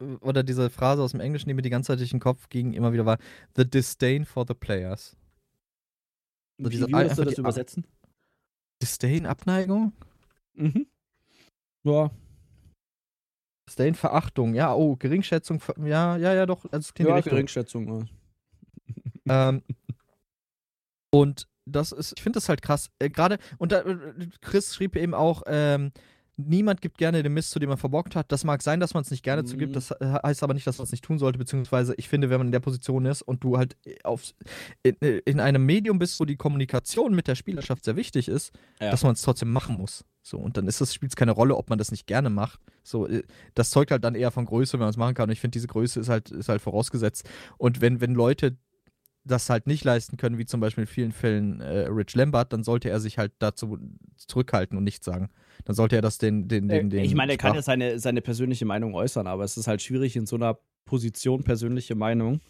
äh, 0.00 0.04
oder 0.20 0.42
diese 0.44 0.70
Phrase 0.70 1.02
aus 1.02 1.10
dem 1.12 1.20
Englischen, 1.20 1.48
die 1.48 1.54
mir 1.54 1.62
die 1.62 1.70
ganze 1.70 1.88
Zeit 1.88 1.98
durch 2.00 2.10
den 2.10 2.20
Kopf 2.20 2.48
ging, 2.48 2.72
immer 2.74 2.92
wieder 2.92 3.06
war: 3.06 3.18
The 3.56 3.68
disdain 3.68 4.24
for 4.24 4.44
the 4.46 4.54
players. 4.54 5.16
So 6.58 6.66
Wie, 6.66 6.70
diese- 6.70 6.86
wie 6.88 6.92
würdest 6.92 7.18
du 7.18 7.24
das 7.24 7.38
übersetzen? 7.38 7.86
Disdain, 8.82 9.26
Abneigung? 9.26 9.92
Mhm. 10.54 10.86
Ja, 11.84 12.10
Disdain, 13.68 13.94
Verachtung. 13.94 14.54
Ja, 14.54 14.74
oh, 14.74 14.96
Geringschätzung. 14.96 15.60
Ja, 15.84 16.16
ja, 16.16 16.34
ja, 16.34 16.46
doch. 16.46 16.64
Also, 16.70 16.92
ja. 16.98 17.20
Geringschätzung. 17.20 18.08
Ähm, 19.28 19.62
und 21.12 21.48
das 21.66 21.92
ist, 21.92 22.14
ich 22.16 22.22
finde 22.22 22.38
das 22.38 22.48
halt 22.48 22.62
krass. 22.62 22.90
Äh, 22.98 23.10
Gerade, 23.10 23.38
und 23.58 23.72
da, 23.72 23.80
äh, 23.80 23.96
Chris 24.40 24.74
schrieb 24.74 24.96
eben 24.96 25.14
auch, 25.14 25.42
ähm, 25.46 25.92
niemand 26.38 26.82
gibt 26.82 26.98
gerne 26.98 27.22
den 27.22 27.32
Mist, 27.32 27.50
zu 27.50 27.58
dem 27.58 27.70
man 27.70 27.78
verbockt 27.78 28.14
hat. 28.14 28.30
Das 28.30 28.44
mag 28.44 28.60
sein, 28.62 28.78
dass 28.78 28.92
man 28.92 29.02
es 29.02 29.10
nicht 29.10 29.22
gerne 29.22 29.42
Mhm. 29.42 29.46
zugibt, 29.46 29.74
das 29.74 29.90
äh, 29.90 30.18
heißt 30.22 30.42
aber 30.42 30.52
nicht, 30.54 30.66
dass 30.66 30.76
man 30.78 30.84
es 30.84 30.92
nicht 30.92 31.02
tun 31.04 31.18
sollte, 31.18 31.38
beziehungsweise 31.38 31.94
ich 31.96 32.08
finde, 32.10 32.28
wenn 32.28 32.38
man 32.38 32.48
in 32.48 32.52
der 32.52 32.60
Position 32.60 33.06
ist 33.06 33.22
und 33.22 33.42
du 33.42 33.56
halt 33.56 33.76
auf, 34.04 34.34
in, 34.82 35.00
äh, 35.00 35.18
in 35.24 35.40
einem 35.40 35.64
Medium 35.64 35.98
bist, 35.98 36.20
wo 36.20 36.24
die 36.26 36.36
Kommunikation 36.36 37.14
mit 37.14 37.26
der 37.26 37.36
Spielerschaft 37.36 37.84
sehr 37.84 37.96
wichtig 37.96 38.28
ist, 38.28 38.52
Ja. 38.80 38.90
dass 38.90 39.02
man 39.02 39.12
es 39.14 39.22
trotzdem 39.22 39.50
machen 39.50 39.76
muss. 39.76 40.04
So, 40.22 40.38
und 40.38 40.56
dann 40.56 40.70
spielt 40.70 41.12
es 41.12 41.16
keine 41.16 41.30
Rolle, 41.32 41.54
ob 41.56 41.70
man 41.70 41.78
das 41.78 41.90
nicht 41.92 42.06
gerne 42.06 42.30
macht. 42.30 42.60
So, 42.82 43.06
äh, 43.06 43.22
das 43.54 43.70
zeugt 43.70 43.90
halt 43.90 44.04
dann 44.04 44.14
eher 44.14 44.30
von 44.30 44.44
Größe, 44.44 44.74
wenn 44.74 44.80
man 44.80 44.90
es 44.90 44.96
machen 44.98 45.14
kann. 45.14 45.28
Und 45.28 45.32
ich 45.32 45.40
finde, 45.40 45.52
diese 45.52 45.68
Größe 45.68 46.00
ist 46.00 46.08
halt, 46.10 46.30
ist 46.32 46.48
halt 46.50 46.60
vorausgesetzt. 46.60 47.26
Und 47.58 47.80
wenn, 47.80 48.00
wenn 48.02 48.12
Leute 48.12 48.56
das 49.26 49.50
halt 49.50 49.66
nicht 49.66 49.84
leisten 49.84 50.16
können, 50.16 50.38
wie 50.38 50.46
zum 50.46 50.60
Beispiel 50.60 50.82
in 50.82 50.88
vielen 50.88 51.12
Fällen 51.12 51.60
äh, 51.60 51.86
Rich 51.88 52.14
Lambert, 52.14 52.52
dann 52.52 52.62
sollte 52.62 52.88
er 52.88 53.00
sich 53.00 53.18
halt 53.18 53.32
dazu 53.38 53.78
zurückhalten 54.16 54.76
und 54.78 54.84
nichts 54.84 55.04
sagen. 55.04 55.30
Dann 55.64 55.74
sollte 55.74 55.96
er 55.96 56.02
das 56.02 56.18
den, 56.18 56.48
den, 56.48 56.68
den, 56.68 56.90
den 56.90 57.00
Äh, 57.00 57.04
ich 57.04 57.14
meine, 57.14 57.32
er 57.32 57.38
kann 57.38 57.54
ja 57.54 57.62
seine, 57.62 57.98
seine 57.98 58.22
persönliche 58.22 58.64
Meinung 58.64 58.94
äußern, 58.94 59.26
aber 59.26 59.44
es 59.44 59.56
ist 59.56 59.66
halt 59.66 59.82
schwierig 59.82 60.16
in 60.16 60.26
so 60.26 60.36
einer 60.36 60.58
Position 60.84 61.42
persönliche 61.42 61.94
Meinung 61.94 62.40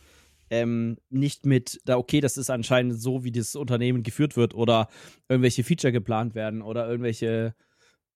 ähm, 0.50 0.96
nicht 1.10 1.46
mit, 1.46 1.80
da 1.84 1.96
okay, 1.96 2.20
das 2.20 2.36
ist 2.36 2.50
anscheinend 2.50 3.00
so, 3.00 3.24
wie 3.24 3.32
das 3.32 3.56
Unternehmen 3.56 4.02
geführt 4.02 4.36
wird 4.36 4.54
oder 4.54 4.88
irgendwelche 5.28 5.64
Feature 5.64 5.92
geplant 5.92 6.34
werden 6.34 6.62
oder 6.62 6.88
irgendwelche, 6.88 7.54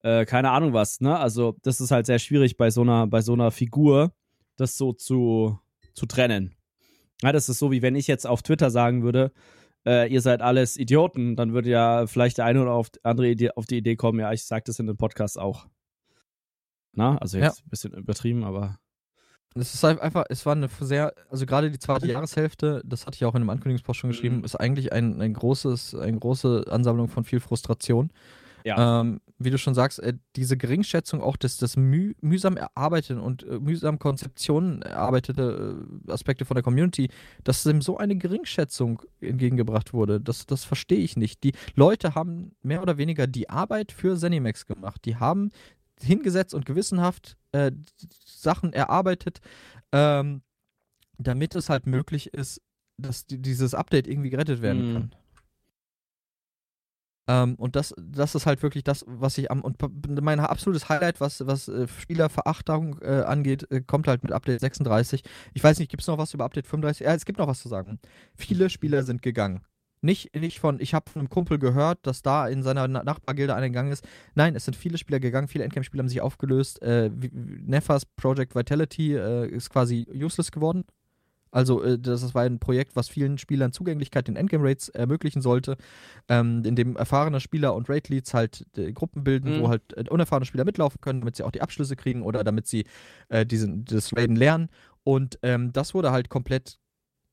äh, 0.03 0.25
keine 0.25 0.51
Ahnung 0.51 0.73
was, 0.73 1.01
ne? 1.01 1.19
Also 1.19 1.57
das 1.63 1.81
ist 1.81 1.91
halt 1.91 2.07
sehr 2.07 2.19
schwierig 2.19 2.57
bei 2.57 2.71
so 2.71 2.83
einer, 2.83 3.07
bei 3.07 3.21
so 3.21 3.33
einer 3.33 3.51
Figur, 3.51 4.13
das 4.57 4.77
so 4.77 4.93
zu, 4.93 5.59
zu 5.95 6.07
trennen. 6.07 6.55
Ja, 7.23 7.33
das 7.33 7.49
ist 7.49 7.59
so, 7.59 7.71
wie 7.71 7.83
wenn 7.83 7.95
ich 7.95 8.07
jetzt 8.07 8.27
auf 8.27 8.43
Twitter 8.43 8.71
sagen 8.71 9.03
würde, 9.03 9.33
äh, 9.87 10.13
ihr 10.13 10.21
seid 10.21 10.43
alles 10.43 10.77
Idioten, 10.77 11.37
dann 11.37 11.53
würde 11.53 11.71
ja 11.71 12.07
vielleicht 12.07 12.39
der 12.39 12.45
eine 12.45 12.63
oder 12.63 12.73
auf, 12.73 12.91
andere 13.03 13.29
Idee, 13.29 13.51
auf 13.53 13.67
die 13.67 13.79
Idee 13.79 13.97
kommen, 13.97 14.21
ja, 14.21 14.33
ich 14.33 14.45
sag 14.45 14.65
das 14.65 14.79
in 14.79 14.87
den 14.87 14.97
Podcast 14.97 15.39
auch. 15.39 15.67
Na, 16.93 17.19
also 17.19 17.39
jetzt 17.39 17.59
ja. 17.59 17.65
ein 17.65 17.71
bisschen 17.71 17.93
übertrieben, 17.95 18.45
aber. 18.45 18.79
Es 19.57 19.75
ist 19.75 19.85
einfach, 19.85 20.27
es 20.29 20.47
war 20.47 20.55
eine 20.55 20.69
sehr, 20.81 21.13
also 21.29 21.45
gerade 21.45 21.73
die 21.73 21.79
zweite 21.79 22.07
Jahreshälfte, 22.07 22.83
das 22.85 23.07
hatte 23.07 23.17
ich 23.17 23.25
auch 23.25 23.35
in 23.35 23.43
einem 23.43 23.51
Ankündigungspost 23.51 23.99
schon 23.99 24.11
geschrieben, 24.11 24.39
mhm. 24.39 24.45
ist 24.45 24.55
eigentlich 24.55 24.93
ein, 24.93 25.21
ein 25.21 25.35
großes, 25.35 25.97
eine 25.97 26.19
große 26.19 26.67
Ansammlung 26.69 27.09
von 27.09 27.25
viel 27.25 27.41
Frustration. 27.41 28.13
Ja. 28.65 29.01
Ähm, 29.01 29.21
wie 29.43 29.51
du 29.51 29.59
schon 29.59 29.75
sagst, 29.75 29.99
äh, 30.01 30.13
diese 30.37 30.57
Geringschätzung 30.57 31.23
auch 31.23 31.37
des, 31.37 31.57
des 31.57 31.77
müh 31.77 32.15
mühsam 32.21 32.57
erarbeiteten 32.57 33.19
und 33.21 33.43
äh, 33.43 33.59
mühsam 33.59 33.99
Konzeptionen 33.99 34.83
erarbeitete 34.83 35.77
äh, 36.07 36.13
Aspekte 36.13 36.45
von 36.45 36.55
der 36.55 36.63
Community, 36.63 37.09
dass 37.43 37.63
dem 37.63 37.81
so 37.81 37.97
eine 37.97 38.17
Geringschätzung 38.17 39.03
entgegengebracht 39.21 39.95
wurde, 39.95 40.21
das, 40.21 40.47
das 40.47 40.65
verstehe 40.65 40.99
ich 40.99 41.17
nicht. 41.17 41.43
Die 41.43 41.53
Leute 41.75 42.15
haben 42.15 42.53
mehr 42.63 42.83
oder 42.83 42.99
weniger 42.99 43.27
die 43.27 43.49
Arbeit 43.49 43.93
für 43.93 44.17
Zenimax 44.17 44.67
gemacht. 44.67 45.01
Die 45.07 45.17
haben 45.17 45.51
hingesetzt 46.03 46.55
und 46.55 46.67
gewissenhaft 46.67 47.39
äh, 47.53 47.73
Sachen 48.25 48.75
erarbeitet, 48.75 49.41
ähm, 49.93 50.43
damit 51.19 51.55
es 51.55 51.71
halt 51.71 51.87
möglich 51.87 52.35
ist, 52.35 52.61
dass 52.99 53.27
die, 53.27 53.39
dieses 53.39 53.75
Update 53.75 54.07
irgendwie 54.07 54.31
gerettet 54.31 54.61
werden 54.61 54.89
mhm. 54.89 54.93
kann. 54.93 55.15
Ähm, 57.29 57.55
und 57.57 57.77
das, 57.77 57.95
das 57.99 58.35
ist 58.35 58.47
halt 58.47 58.63
wirklich 58.63 58.85
das, 58.85 59.05
was 59.07 59.39
ich 59.39 59.51
am. 59.51 59.61
Und 59.63 59.77
mein 60.23 60.41
absolutes 60.41 60.89
Highlight, 60.89 61.21
was, 61.21 61.47
was 61.47 61.69
äh, 61.69 61.87
Spielerverachtung 61.87 62.99
äh, 63.03 63.23
angeht, 63.23 63.71
äh, 63.71 63.81
kommt 63.81 64.09
halt 64.09 64.23
mit 64.23 64.33
Update 64.33 64.61
36. 64.61 65.23
Ich 65.55 65.63
weiß 65.63 65.79
nicht, 65.79 65.91
gibt 65.91 66.03
es 66.03 66.09
noch 66.09 66.19
was 66.19 66.35
über 66.35 66.45
Update 66.45 66.67
35? 66.67 67.07
Ja, 67.07 67.15
es 67.15 67.25
gibt 67.25 67.39
noch 67.39 67.49
was 67.49 67.61
zu 67.61 67.69
sagen. 67.69 67.99
Viele 68.35 68.71
Spieler 68.71 69.03
sind 69.03 69.23
gegangen. 69.23 69.61
Nicht, 70.03 70.35
nicht 70.35 70.61
von, 70.61 70.81
ich 70.81 70.95
habe 70.95 71.11
von 71.11 71.21
einem 71.21 71.29
Kumpel 71.29 71.59
gehört, 71.59 71.99
dass 72.07 72.23
da 72.23 72.49
in 72.49 72.63
seiner 72.63 72.89
Nachbargilde 72.89 73.55
einer 73.55 73.69
gegangen 73.69 73.93
ist. 73.93 74.07
Nein, 74.35 74.57
es 74.57 74.65
sind 74.65 74.75
viele 74.75 74.97
Spieler 74.97 75.21
gegangen, 75.21 75.47
viele 75.47 75.65
Endgame-Spieler 75.65 76.03
haben 76.03 76.09
sich 76.09 76.23
aufgelöst. 76.23 76.81
Äh, 76.81 77.11
Nefas 77.11 78.07
Project 78.07 78.55
Vitality 78.55 79.15
äh, 79.15 79.47
ist 79.49 79.69
quasi 79.69 80.07
useless 80.15 80.51
geworden. 80.51 80.85
Also, 81.51 81.83
äh, 81.83 81.99
das 81.99 82.35
war 82.35 82.43
ein 82.43 82.59
Projekt, 82.59 82.97
was 82.97 83.09
vielen 83.09 83.39
Spielern 83.39 83.73
Zugänglichkeit 83.73 84.29
in 84.29 84.37
Endgame-Raids 84.37 84.89
ermöglichen 84.91 85.43
sollte, 85.43 85.77
ähm, 86.29 86.63
in 86.65 86.77
dem 86.77 86.97
erfahrene 86.97 87.41
Spieler 87.41 87.75
und 87.75 87.89
Raid-Leads 87.89 88.35
halt 88.35 88.67
äh, 88.77 88.93
Gruppen 88.93 89.25
bilden, 89.25 89.57
mhm. 89.57 89.63
wo 89.63 89.69
halt 89.69 89.97
äh, 89.97 90.05
unerfahrene 90.09 90.47
Spieler 90.47 90.65
mitlaufen 90.65 91.01
können, 91.01 91.21
damit 91.21 91.37
sie 91.37 91.43
auch 91.43 91.51
die 91.51 91.63
Abschlüsse 91.63 91.97
kriegen 91.97 92.23
oder 92.23 92.45
damit 92.45 92.67
sie 92.67 92.85
diesen, 93.47 93.85
das 93.85 94.17
Raiden 94.17 94.35
lernen. 94.35 94.71
Und 95.05 95.39
ähm, 95.43 95.73
das 95.73 95.95
wurde 95.95 96.11
halt 96.11 96.29
komplett 96.29 96.81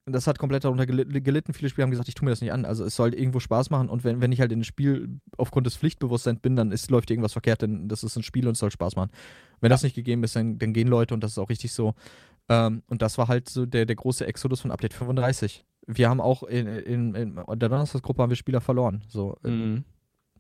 das 0.10 0.26
hat 0.26 0.40
komplett 0.40 0.64
darunter 0.64 0.86
gelitten. 0.86 1.54
Viele 1.54 1.70
Spieler 1.70 1.84
haben 1.84 1.92
gesagt, 1.92 2.08
ich 2.08 2.16
tue 2.16 2.26
mir 2.26 2.32
das 2.32 2.42
nicht 2.42 2.54
an. 2.54 2.66
Also 2.66 2.86
es 2.86 2.96
soll 2.96 3.14
irgendwo 3.14 3.40
Spaß 3.40 3.70
machen 3.70 3.90
und 3.90 4.04
wenn, 4.04 4.22
wenn 4.22 4.32
ich 4.32 4.40
halt 4.40 4.52
in 4.52 4.62
ein 4.62 4.64
Spiel 4.64 5.20
aufgrund 5.36 5.68
des 5.68 5.76
Pflichtbewusstseins 5.76 6.40
bin, 6.40 6.56
dann 6.56 6.72
ist, 6.72 6.90
läuft 6.90 7.12
irgendwas 7.12 7.34
verkehrt, 7.34 7.62
denn 7.62 7.90
das 7.90 8.04
ist 8.04 8.16
ein 8.16 8.24
Spiel 8.24 8.48
und 8.48 8.54
es 8.54 8.60
soll 8.60 8.72
Spaß 8.72 8.96
machen. 8.96 9.12
Wenn 9.60 9.70
ja. 9.70 9.74
das 9.74 9.84
nicht 9.84 9.96
gegeben 9.96 10.24
ist, 10.24 10.36
dann, 10.36 10.58
dann, 10.60 10.72
gehen 10.72 10.88
Leute 10.88 11.14
und 11.14 11.24
das 11.24 11.32
ist 11.32 11.38
auch 11.38 11.50
richtig 11.50 11.74
so. 11.74 11.94
Ähm, 12.50 12.84
und 12.88 13.02
das 13.02 13.18
war 13.18 13.28
halt 13.28 13.50
so 13.50 13.66
der, 13.66 13.86
der 13.86 13.96
große 13.96 14.26
Exodus 14.26 14.62
von 14.62 14.72
Update 14.72 14.94
35. 14.94 15.66
Wir 15.88 16.10
haben 16.10 16.22
auch 16.22 16.44
in, 16.44 16.68
in, 16.68 17.16
in 17.16 17.36
der 17.36 17.70
Donnerstagsgruppe 17.70 18.22
haben 18.22 18.30
wir 18.30 18.36
Spieler 18.36 18.62
verloren. 18.62 19.04
So, 19.08 19.38
äh, 19.44 19.50
mhm. 19.50 19.86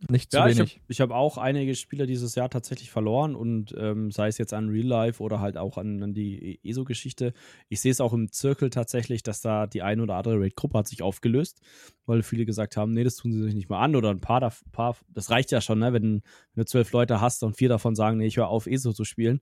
Nicht 0.10 0.32
zu 0.32 0.38
ja, 0.38 0.46
wenig. 0.46 0.80
Ich 0.88 1.02
habe 1.02 1.14
hab 1.14 1.20
auch 1.20 1.38
einige 1.38 1.74
Spieler 1.76 2.06
dieses 2.06 2.36
Jahr 2.36 2.50
tatsächlich 2.50 2.92
verloren 2.92 3.36
und 3.36 3.74
ähm, 3.78 4.12
sei 4.12 4.28
es 4.28 4.38
jetzt 4.38 4.54
an 4.54 4.70
Real 4.70 4.86
Life 4.86 5.24
oder 5.24 5.40
halt 5.40 5.58
auch 5.58 5.78
an, 5.78 6.04
an 6.04 6.14
die 6.14 6.60
ESO-Geschichte. 6.64 7.34
Ich 7.70 7.82
sehe 7.82 7.92
es 7.92 8.02
auch 8.02 8.14
im 8.14 8.32
Zirkel 8.32 8.70
tatsächlich, 8.70 9.24
dass 9.24 9.42
da 9.42 9.66
die 9.66 9.82
eine 9.82 10.04
oder 10.04 10.16
andere 10.16 10.40
Raid-Gruppe 10.40 10.78
hat 10.78 10.88
sich 10.88 11.02
aufgelöst, 11.02 11.62
weil 12.06 12.22
viele 12.24 12.46
gesagt 12.46 12.78
haben, 12.78 12.92
nee, 12.92 13.04
das 13.04 13.16
tun 13.16 13.32
sie 13.32 13.42
sich 13.42 13.56
nicht 13.56 13.70
mal 13.70 13.82
an 13.82 13.96
oder 13.96 14.12
ein 14.12 14.22
paar, 14.22 14.40
da, 14.40 14.54
paar 14.72 14.96
das 15.10 15.32
reicht 15.32 15.52
ja 15.52 15.62
schon, 15.62 15.80
ne? 15.80 15.94
wenn, 15.94 16.04
wenn 16.04 16.22
du 16.56 16.66
zwölf 16.66 16.92
Leute 16.92 17.20
hast 17.20 17.44
und 17.44 17.58
vier 17.58 17.70
davon 17.70 17.96
sagen, 17.96 18.18
nee, 18.18 18.28
ich 18.28 18.38
höre 18.38 18.50
auf, 18.50 18.68
ESO 18.68 18.94
zu 18.94 19.04
spielen 19.04 19.42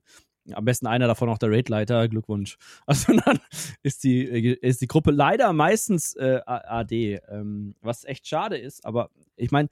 am 0.52 0.64
besten 0.64 0.86
einer 0.86 1.06
davon 1.06 1.28
auch 1.28 1.38
der 1.38 1.50
Raidleiter. 1.50 2.08
Glückwunsch. 2.08 2.56
Also 2.86 3.12
dann 3.24 3.38
ist 3.82 4.04
die, 4.04 4.24
ist 4.24 4.80
die 4.80 4.86
Gruppe 4.86 5.10
leider 5.10 5.52
meistens 5.52 6.14
äh, 6.14 6.40
AD, 6.46 7.20
ähm, 7.28 7.74
was 7.80 8.04
echt 8.04 8.26
schade 8.26 8.56
ist. 8.56 8.84
Aber 8.84 9.10
ich 9.36 9.50
meine, 9.50 9.68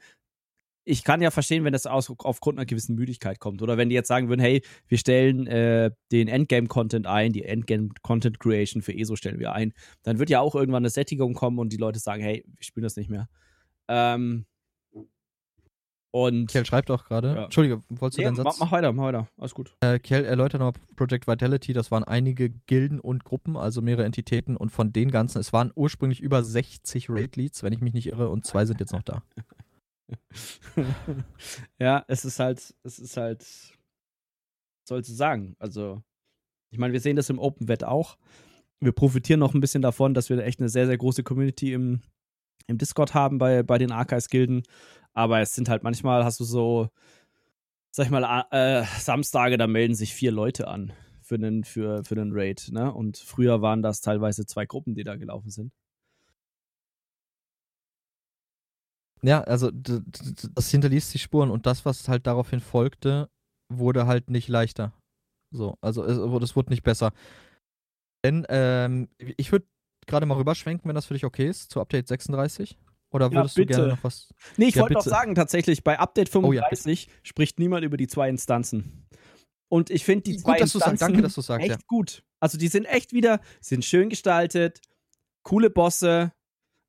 ich 0.85 1.03
kann 1.03 1.23
ja 1.23 1.31
verstehen, 1.31 1.65
wenn 1.65 1.73
das 1.73 1.87
aus, 1.87 2.13
aufgrund 2.19 2.59
einer 2.59 2.67
gewissen 2.67 2.95
Müdigkeit 2.95 3.41
kommt. 3.41 3.63
Oder 3.63 3.77
wenn 3.77 3.89
die 3.89 3.95
jetzt 3.95 4.09
sagen 4.09 4.29
würden, 4.29 4.41
hey, 4.41 4.63
wir 4.89 4.99
stellen 4.99 5.47
äh, 5.47 5.91
den 6.13 6.29
Endgame-Content 6.29 7.07
ein, 7.07 7.33
die 7.33 7.45
Endgame-Content-Creation 7.45 8.83
für 8.83 8.95
ESO 8.95 9.17
stellen 9.17 9.39
wir 9.39 9.53
ein. 9.53 9.73
Dann 10.03 10.19
wird 10.19 10.31
ja 10.31 10.41
auch 10.41 10.55
irgendwann 10.55 10.83
eine 10.83 10.91
Sättigung 10.91 11.35
kommen 11.35 11.59
und 11.59 11.73
die 11.73 11.79
Leute 11.79 11.99
sagen, 11.99 12.23
hey, 12.23 12.45
wir 12.47 12.65
spielen 12.65 12.85
das 12.85 12.97
nicht 12.97 13.09
mehr. 13.09 13.29
Ähm, 13.89 14.47
und 16.15 16.47
Kiel 16.47 16.65
schreibt 16.65 16.93
auch 16.93 17.07
gerade. 17.07 17.35
Ja. 17.35 17.45
Entschuldige, 17.47 17.83
wolltest 17.89 18.19
du 18.19 18.21
nee, 18.21 18.27
deinen 18.27 18.37
Satz? 18.37 18.45
Mach, 18.45 18.59
mach, 18.67 18.71
weiter, 18.71 18.93
mach 18.93 19.03
weiter. 19.03 19.27
Alles 19.37 19.53
gut. 19.53 19.77
Äh, 19.81 19.99
Kiel 19.99 20.25
erläutert 20.25 20.61
nochmal 20.61 20.81
Project 20.95 21.27
Vitality. 21.27 21.73
Das 21.73 21.91
waren 21.91 22.05
einige 22.05 22.51
Gilden 22.51 23.01
und 23.01 23.25
Gruppen, 23.25 23.57
also 23.57 23.83
mehrere 23.83 24.05
Entitäten. 24.05 24.57
Und 24.57 24.71
von 24.71 24.93
den 24.93 25.11
ganzen, 25.11 25.41
es 25.41 25.53
waren 25.53 25.73
ursprünglich 25.75 26.21
über 26.21 26.45
60 26.45 27.11
Raid-Leads, 27.11 27.65
wenn 27.65 27.73
ich 27.73 27.81
mich 27.81 27.95
nicht 27.95 28.07
irre, 28.07 28.29
und 28.29 28.47
zwei 28.47 28.65
sind 28.65 28.79
jetzt 28.79 28.93
noch 28.93 29.03
da. 29.03 29.25
ja, 31.81 32.05
es 32.07 32.25
ist 32.25 32.39
halt, 32.39 32.77
es 32.85 33.01
ist 33.01 33.17
halt, 33.17 33.45
sollst 34.89 35.11
du 35.11 35.15
sagen? 35.15 35.57
Also, 35.59 36.01
ich 36.71 36.79
meine, 36.79 36.93
wir 36.93 37.01
sehen 37.01 37.17
das 37.17 37.29
im 37.29 37.41
Open 37.41 37.67
Wet 37.67 37.83
auch. 37.83 38.19
Wir 38.79 38.93
profitieren 38.93 39.41
noch 39.41 39.53
ein 39.53 39.61
bisschen 39.61 39.83
davon, 39.83 40.15
dass 40.15 40.31
wir 40.31 40.39
echt 40.39 40.61
eine 40.61 40.69
sehr, 40.69 40.87
sehr 40.87 40.97
große 40.97 41.25
Community 41.25 41.73
im, 41.73 42.03
im 42.67 42.79
Discord 42.79 43.15
haben 43.15 43.39
bei, 43.39 43.63
bei 43.63 43.79
den 43.79 43.93
Archives-Gilden. 43.93 44.63
Aber 45.13 45.41
es 45.41 45.55
sind 45.55 45.69
halt 45.69 45.83
manchmal, 45.83 46.25
hast 46.25 46.41
du 46.41 46.45
so, 46.45 46.89
sag 47.91 48.07
ich 48.07 48.11
mal, 48.11 48.47
äh, 48.51 48.85
Samstage, 48.99 49.57
da 49.57 49.67
melden 49.67 49.95
sich 49.95 50.15
vier 50.15 50.33
Leute 50.33 50.69
an 50.69 50.93
für 51.23 51.39
den, 51.39 51.65
für, 51.65 52.05
für 52.05 52.15
den 52.15 52.33
Raid. 52.33 52.69
Ne? 52.71 52.93
Und 52.93 53.17
früher 53.19 53.63
waren 53.63 53.83
das 53.83 54.01
teilweise 54.01 54.47
zwei 54.47 54.67
Gruppen, 54.67 54.95
die 54.95 55.05
da 55.05 55.17
gelaufen 55.17 55.51
sind. 55.51 55.73
Ja, 59.23 59.41
also 59.43 59.71
das 59.71 60.71
hinterließ 60.71 61.11
die 61.13 61.19
Spuren 61.19 61.51
und 61.51 61.65
das, 61.65 61.87
was 61.87 62.09
halt 62.09 62.27
daraufhin 62.27 62.61
folgte, 62.61 63.31
wurde 63.73 64.07
halt 64.07 64.29
nicht 64.29 64.49
leichter. 64.49 64.93
So, 65.51 65.79
also 65.81 66.05
es, 66.05 66.19
es 66.19 66.57
wurde 66.57 66.71
nicht 66.71 66.83
besser. 66.83 67.13
Denn 68.23 68.45
ähm, 68.51 69.09
ich 69.19 69.51
würde 69.51 69.67
gerade 70.07 70.27
mal 70.27 70.37
rüberschwenken, 70.37 70.89
wenn 70.89 70.95
das 70.95 71.07
für 71.07 71.15
dich 71.15 71.25
okay 71.25 71.49
ist, 71.49 71.71
zu 71.71 71.81
Update 71.81 72.09
36. 72.09 72.77
Oder 73.11 73.31
würdest 73.33 73.57
ja, 73.57 73.65
du 73.65 73.75
gerne 73.75 73.89
noch 73.89 74.03
was? 74.03 74.29
Nee, 74.57 74.67
ich 74.67 74.75
ja, 74.75 74.83
wollte 74.83 74.95
noch 74.95 75.03
sagen, 75.03 75.37
tatsächlich, 75.37 75.85
bei 75.85 75.99
Update 75.99 76.29
35 76.29 77.07
oh, 77.07 77.13
ja, 77.13 77.19
spricht 77.23 77.61
niemand 77.61 77.85
über 77.85 77.97
die 77.97 78.09
zwei 78.09 78.29
Instanzen. 78.29 79.07
Und 79.69 79.91
ich 79.91 80.05
finde 80.05 80.25
die 80.25 80.37
zwei 80.37 80.55
gut, 80.55 80.63
Instanzen 80.63 80.99
Danke, 80.99 81.23
dass 81.23 81.35
sagst, 81.35 81.69
echt 81.69 81.87
gut. 81.87 82.25
Also 82.41 82.59
die 82.59 82.69
sind 82.69 82.87
echt 82.87 83.13
wieder, 83.13 83.41
sind 83.61 83.85
schön 83.85 84.09
gestaltet, 84.09 84.81
coole 85.43 85.71
Bosse. 85.71 86.33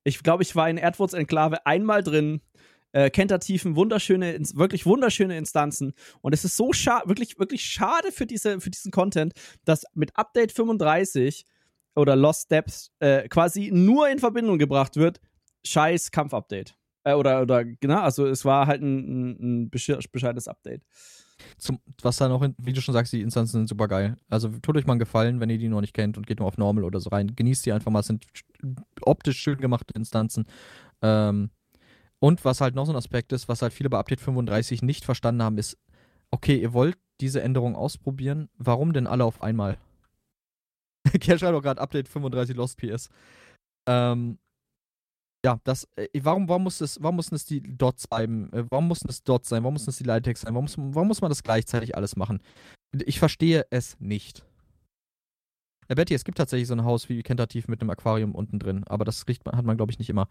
Ich 0.02 0.22
glaube, 0.22 0.42
ich 0.42 0.56
war 0.56 0.68
in 0.68 0.78
Erdwurz-Enklave 0.78 1.64
einmal 1.64 2.02
drin. 2.02 2.40
Äh, 2.92 3.10
Kentertiefen, 3.10 3.76
wunderschöne, 3.76 4.38
wirklich 4.54 4.86
wunderschöne 4.86 5.36
Instanzen. 5.36 5.92
Und 6.22 6.32
es 6.32 6.44
ist 6.44 6.56
so 6.56 6.72
schade, 6.72 7.08
wirklich, 7.08 7.38
wirklich 7.38 7.62
schade 7.64 8.10
für, 8.10 8.26
diese, 8.26 8.60
für 8.60 8.70
diesen 8.70 8.90
Content, 8.90 9.34
dass 9.64 9.84
mit 9.94 10.16
Update 10.16 10.52
35 10.52 11.44
oder 11.96 12.14
Lost 12.14 12.44
Steps 12.44 12.92
äh, 13.00 13.28
quasi 13.28 13.70
nur 13.72 14.08
in 14.08 14.18
Verbindung 14.18 14.58
gebracht 14.58 14.96
wird 14.96 15.20
scheiß 15.66 16.10
Kampfupdate. 16.10 16.76
Äh, 17.04 17.14
oder, 17.14 17.42
oder, 17.42 17.64
genau, 17.64 18.00
also 18.00 18.26
es 18.26 18.44
war 18.44 18.66
halt 18.66 18.82
ein, 18.82 19.64
ein 19.64 19.70
bescheidenes 19.70 20.48
Update. 20.48 20.82
Zum, 21.58 21.80
was 22.00 22.16
da 22.16 22.28
noch, 22.28 22.46
wie 22.58 22.72
du 22.72 22.80
schon 22.80 22.94
sagst, 22.94 23.12
die 23.12 23.20
Instanzen 23.20 23.58
sind 23.58 23.68
super 23.68 23.88
geil. 23.88 24.16
Also 24.30 24.48
tut 24.62 24.76
euch 24.76 24.86
mal 24.86 24.94
einen 24.94 25.00
Gefallen, 25.00 25.38
wenn 25.38 25.50
ihr 25.50 25.58
die 25.58 25.68
noch 25.68 25.82
nicht 25.82 25.92
kennt 25.92 26.16
und 26.16 26.26
geht 26.26 26.40
mal 26.40 26.46
auf 26.46 26.56
Normal 26.56 26.84
oder 26.84 26.98
so 26.98 27.10
rein. 27.10 27.36
Genießt 27.36 27.66
die 27.66 27.72
einfach 27.72 27.90
mal, 27.90 28.00
es 28.00 28.06
sind 28.06 28.24
optisch 29.02 29.38
schön 29.38 29.58
gemachte 29.58 29.92
Instanzen. 29.94 30.46
Ähm, 31.02 31.50
und 32.18 32.44
was 32.44 32.62
halt 32.62 32.74
noch 32.74 32.86
so 32.86 32.92
ein 32.92 32.96
Aspekt 32.96 33.32
ist, 33.32 33.48
was 33.48 33.60
halt 33.60 33.74
viele 33.74 33.90
bei 33.90 33.98
Update 33.98 34.20
35 34.20 34.80
nicht 34.80 35.04
verstanden 35.04 35.42
haben, 35.42 35.58
ist, 35.58 35.76
okay, 36.30 36.56
ihr 36.56 36.72
wollt 36.72 36.96
diese 37.20 37.42
Änderung 37.42 37.76
ausprobieren, 37.76 38.48
warum 38.56 38.94
denn 38.94 39.06
alle 39.06 39.24
auf 39.24 39.42
einmal? 39.42 39.76
Kerl 41.20 41.38
schreibt 41.38 41.54
auch 41.54 41.62
gerade 41.62 41.80
Update 41.80 42.08
35 42.08 42.56
Lost 42.56 42.78
PS. 42.78 43.08
Ähm, 43.88 44.38
ja, 45.44 45.60
das, 45.64 45.86
äh, 45.96 46.08
warum, 46.22 46.48
warum, 46.48 46.64
muss 46.64 46.80
es, 46.80 47.00
warum 47.00 47.16
mussten 47.16 47.36
es 47.36 47.44
die 47.44 47.62
Dots 47.62 48.08
bleiben? 48.08 48.52
Äh, 48.52 48.64
warum 48.70 48.88
mussten 48.88 49.08
es 49.08 49.22
Dots 49.22 49.48
sein? 49.48 49.62
Warum 49.62 49.74
mussten 49.74 49.90
es 49.90 49.98
die 49.98 50.04
Lightex 50.04 50.40
sein? 50.40 50.54
Warum 50.54 50.64
muss, 50.64 50.76
warum 50.76 51.08
muss 51.08 51.20
man 51.20 51.30
das 51.30 51.42
gleichzeitig 51.42 51.96
alles 51.96 52.16
machen? 52.16 52.40
Ich 53.04 53.18
verstehe 53.18 53.66
es 53.70 53.98
nicht. 54.00 54.44
Ja, 55.88 55.94
Betty, 55.94 56.14
es 56.14 56.24
gibt 56.24 56.38
tatsächlich 56.38 56.66
so 56.66 56.74
ein 56.74 56.84
Haus 56.84 57.08
wie 57.08 57.22
Kentativ 57.22 57.68
mit 57.68 57.80
einem 57.80 57.90
Aquarium 57.90 58.34
unten 58.34 58.58
drin, 58.58 58.82
aber 58.88 59.04
das 59.04 59.26
riecht, 59.28 59.46
hat 59.46 59.64
man, 59.64 59.76
glaube 59.76 59.92
ich, 59.92 59.98
nicht 59.98 60.10
immer. 60.10 60.28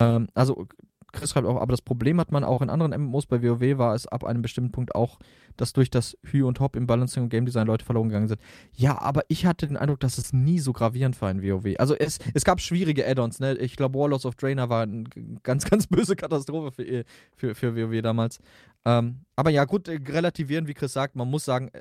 Ähm, 0.00 0.28
also, 0.34 0.68
Chris 1.12 1.30
schreibt 1.30 1.46
auch, 1.46 1.60
aber 1.60 1.72
das 1.72 1.80
Problem 1.80 2.20
hat 2.20 2.32
man 2.32 2.44
auch 2.44 2.60
in 2.60 2.68
anderen 2.68 2.92
MMOs 2.92 3.26
bei 3.26 3.42
WoW 3.42 3.78
war 3.78 3.94
es 3.94 4.06
ab 4.06 4.24
einem 4.24 4.42
bestimmten 4.42 4.72
Punkt 4.72 4.94
auch, 4.94 5.18
dass 5.56 5.72
durch 5.72 5.90
das 5.90 6.18
Hü 6.24 6.44
und 6.44 6.60
Hop 6.60 6.76
im 6.76 6.86
Balancing 6.86 7.22
und 7.24 7.28
Game 7.30 7.46
Design 7.46 7.66
Leute 7.66 7.84
verloren 7.84 8.08
gegangen 8.08 8.28
sind. 8.28 8.40
Ja, 8.74 9.00
aber 9.00 9.22
ich 9.28 9.46
hatte 9.46 9.66
den 9.66 9.76
Eindruck, 9.76 10.00
dass 10.00 10.18
es 10.18 10.32
nie 10.32 10.58
so 10.58 10.72
gravierend 10.72 11.20
war 11.22 11.30
in 11.30 11.42
WoW. 11.42 11.74
Also 11.78 11.94
es, 11.94 12.18
es 12.34 12.44
gab 12.44 12.60
schwierige 12.60 13.06
Add-ons, 13.06 13.40
ne? 13.40 13.56
Ich 13.56 13.76
glaube, 13.76 13.98
Warlords 13.98 14.26
of 14.26 14.34
Draenor 14.34 14.68
war 14.68 14.82
eine 14.82 15.04
ganz, 15.42 15.64
ganz 15.64 15.86
böse 15.88 16.14
Katastrophe 16.14 16.72
für, 16.72 17.04
für, 17.36 17.54
für 17.54 17.76
WoW 17.76 18.02
damals. 18.02 18.38
Ähm, 18.84 19.20
aber 19.34 19.50
ja, 19.50 19.64
gut, 19.64 19.88
äh, 19.88 19.98
relativieren, 20.08 20.66
wie 20.66 20.74
Chris 20.74 20.92
sagt, 20.92 21.16
man 21.16 21.30
muss 21.30 21.44
sagen, 21.44 21.70
äh, 21.72 21.80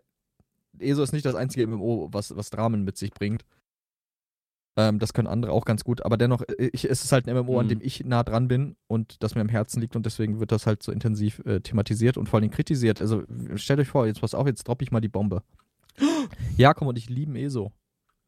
ESO 0.80 1.04
ist 1.04 1.14
nicht 1.14 1.26
das 1.26 1.36
einzige 1.36 1.68
MMO, 1.68 2.10
was, 2.12 2.36
was 2.36 2.50
Dramen 2.50 2.84
mit 2.84 2.98
sich 2.98 3.12
bringt. 3.12 3.44
Ähm, 4.78 5.00
das 5.00 5.12
können 5.12 5.28
andere 5.28 5.52
auch 5.52 5.66
ganz 5.66 5.84
gut, 5.84 6.06
aber 6.06 6.18
dennoch, 6.18 6.44
äh, 6.44 6.70
ich, 6.72 6.86
es 6.90 7.04
ist 7.04 7.12
halt 7.12 7.28
ein 7.28 7.36
MMO, 7.36 7.54
mhm. 7.54 7.60
an 7.60 7.68
dem 7.68 7.82
ich 7.82 8.06
nah 8.06 8.24
dran 8.24 8.48
bin 8.48 8.76
und 8.86 9.24
das 9.24 9.34
mir 9.34 9.42
am 9.42 9.50
Herzen 9.50 9.82
liegt 9.82 9.96
und 9.96 10.06
deswegen 10.06 10.40
wird 10.40 10.52
das 10.52 10.68
halt 10.68 10.84
so 10.84 10.92
intensiv 10.92 11.40
äh, 11.46 11.60
thematisiert 11.62 12.16
und 12.16 12.30
vor 12.30 12.40
allem 12.40 12.52
kritisiert. 12.52 13.02
Also 13.02 13.24
stellt 13.56 13.80
euch 13.80 13.88
vor, 13.88 14.06
jetzt 14.06 14.22
pass 14.22 14.36
auf, 14.36 14.46
jetzt 14.46 14.68
droppe 14.68 14.84
ich 14.84 14.92
mal 14.92 15.02
die 15.02 15.08
Bombe. 15.10 15.42
Jakob 16.58 16.88
und 16.88 16.98
ich 16.98 17.10
lieben 17.10 17.36
ESO. 17.36 17.72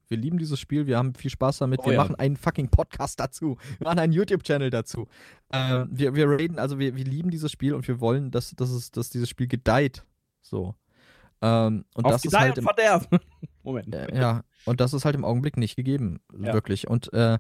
Wir 0.08 0.18
lieben 0.18 0.40
dieses 0.40 0.60
Spiel, 0.60 0.88
wir 0.88 0.98
haben 0.98 1.14
viel 1.14 1.30
Spaß 1.30 1.60
damit. 1.60 1.82
Oh, 1.82 1.86
wir 1.86 1.94
ja. 1.94 2.02
machen 2.02 2.16
einen 2.16 2.36
fucking 2.36 2.70
Podcast 2.70 3.20
dazu. 3.20 3.58
Wir 3.78 3.86
machen 3.86 4.00
einen 4.00 4.14
YouTube-Channel 4.14 4.72
dazu. 4.72 5.08
Äh, 5.52 5.86
wir, 5.92 6.16
wir 6.16 6.28
reden, 6.32 6.58
also 6.58 6.80
wir, 6.80 6.96
wir 6.96 7.06
lieben 7.06 7.30
dieses 7.30 7.52
Spiel 7.52 7.76
und 7.76 7.88
wir 7.88 8.00
wollen, 8.00 8.32
dass, 8.32 8.56
dass, 8.56 8.72
es, 8.72 8.90
dass 8.90 9.12
dieses 9.12 9.30
Spiel 9.30 9.48
gedeiht. 9.48 10.04
So. 10.42 10.74
Ähm, 11.42 11.86
und 11.94 12.06
Auf 12.06 12.12
das 12.14 12.26
ist 12.26 12.38
halt. 12.38 12.58
Im, 12.58 12.64
Verderben. 12.64 13.20
Moment. 13.64 13.94
Äh, 13.94 14.18
ja, 14.18 14.42
und 14.66 14.82
das 14.82 14.94
ist 14.94 15.06
halt 15.06 15.16
im 15.16 15.26
Augenblick 15.26 15.58
nicht 15.58 15.76
gegeben, 15.76 16.20
ja. 16.38 16.54
wirklich. 16.54 16.88
Und 16.88 17.12
äh, 17.14 17.38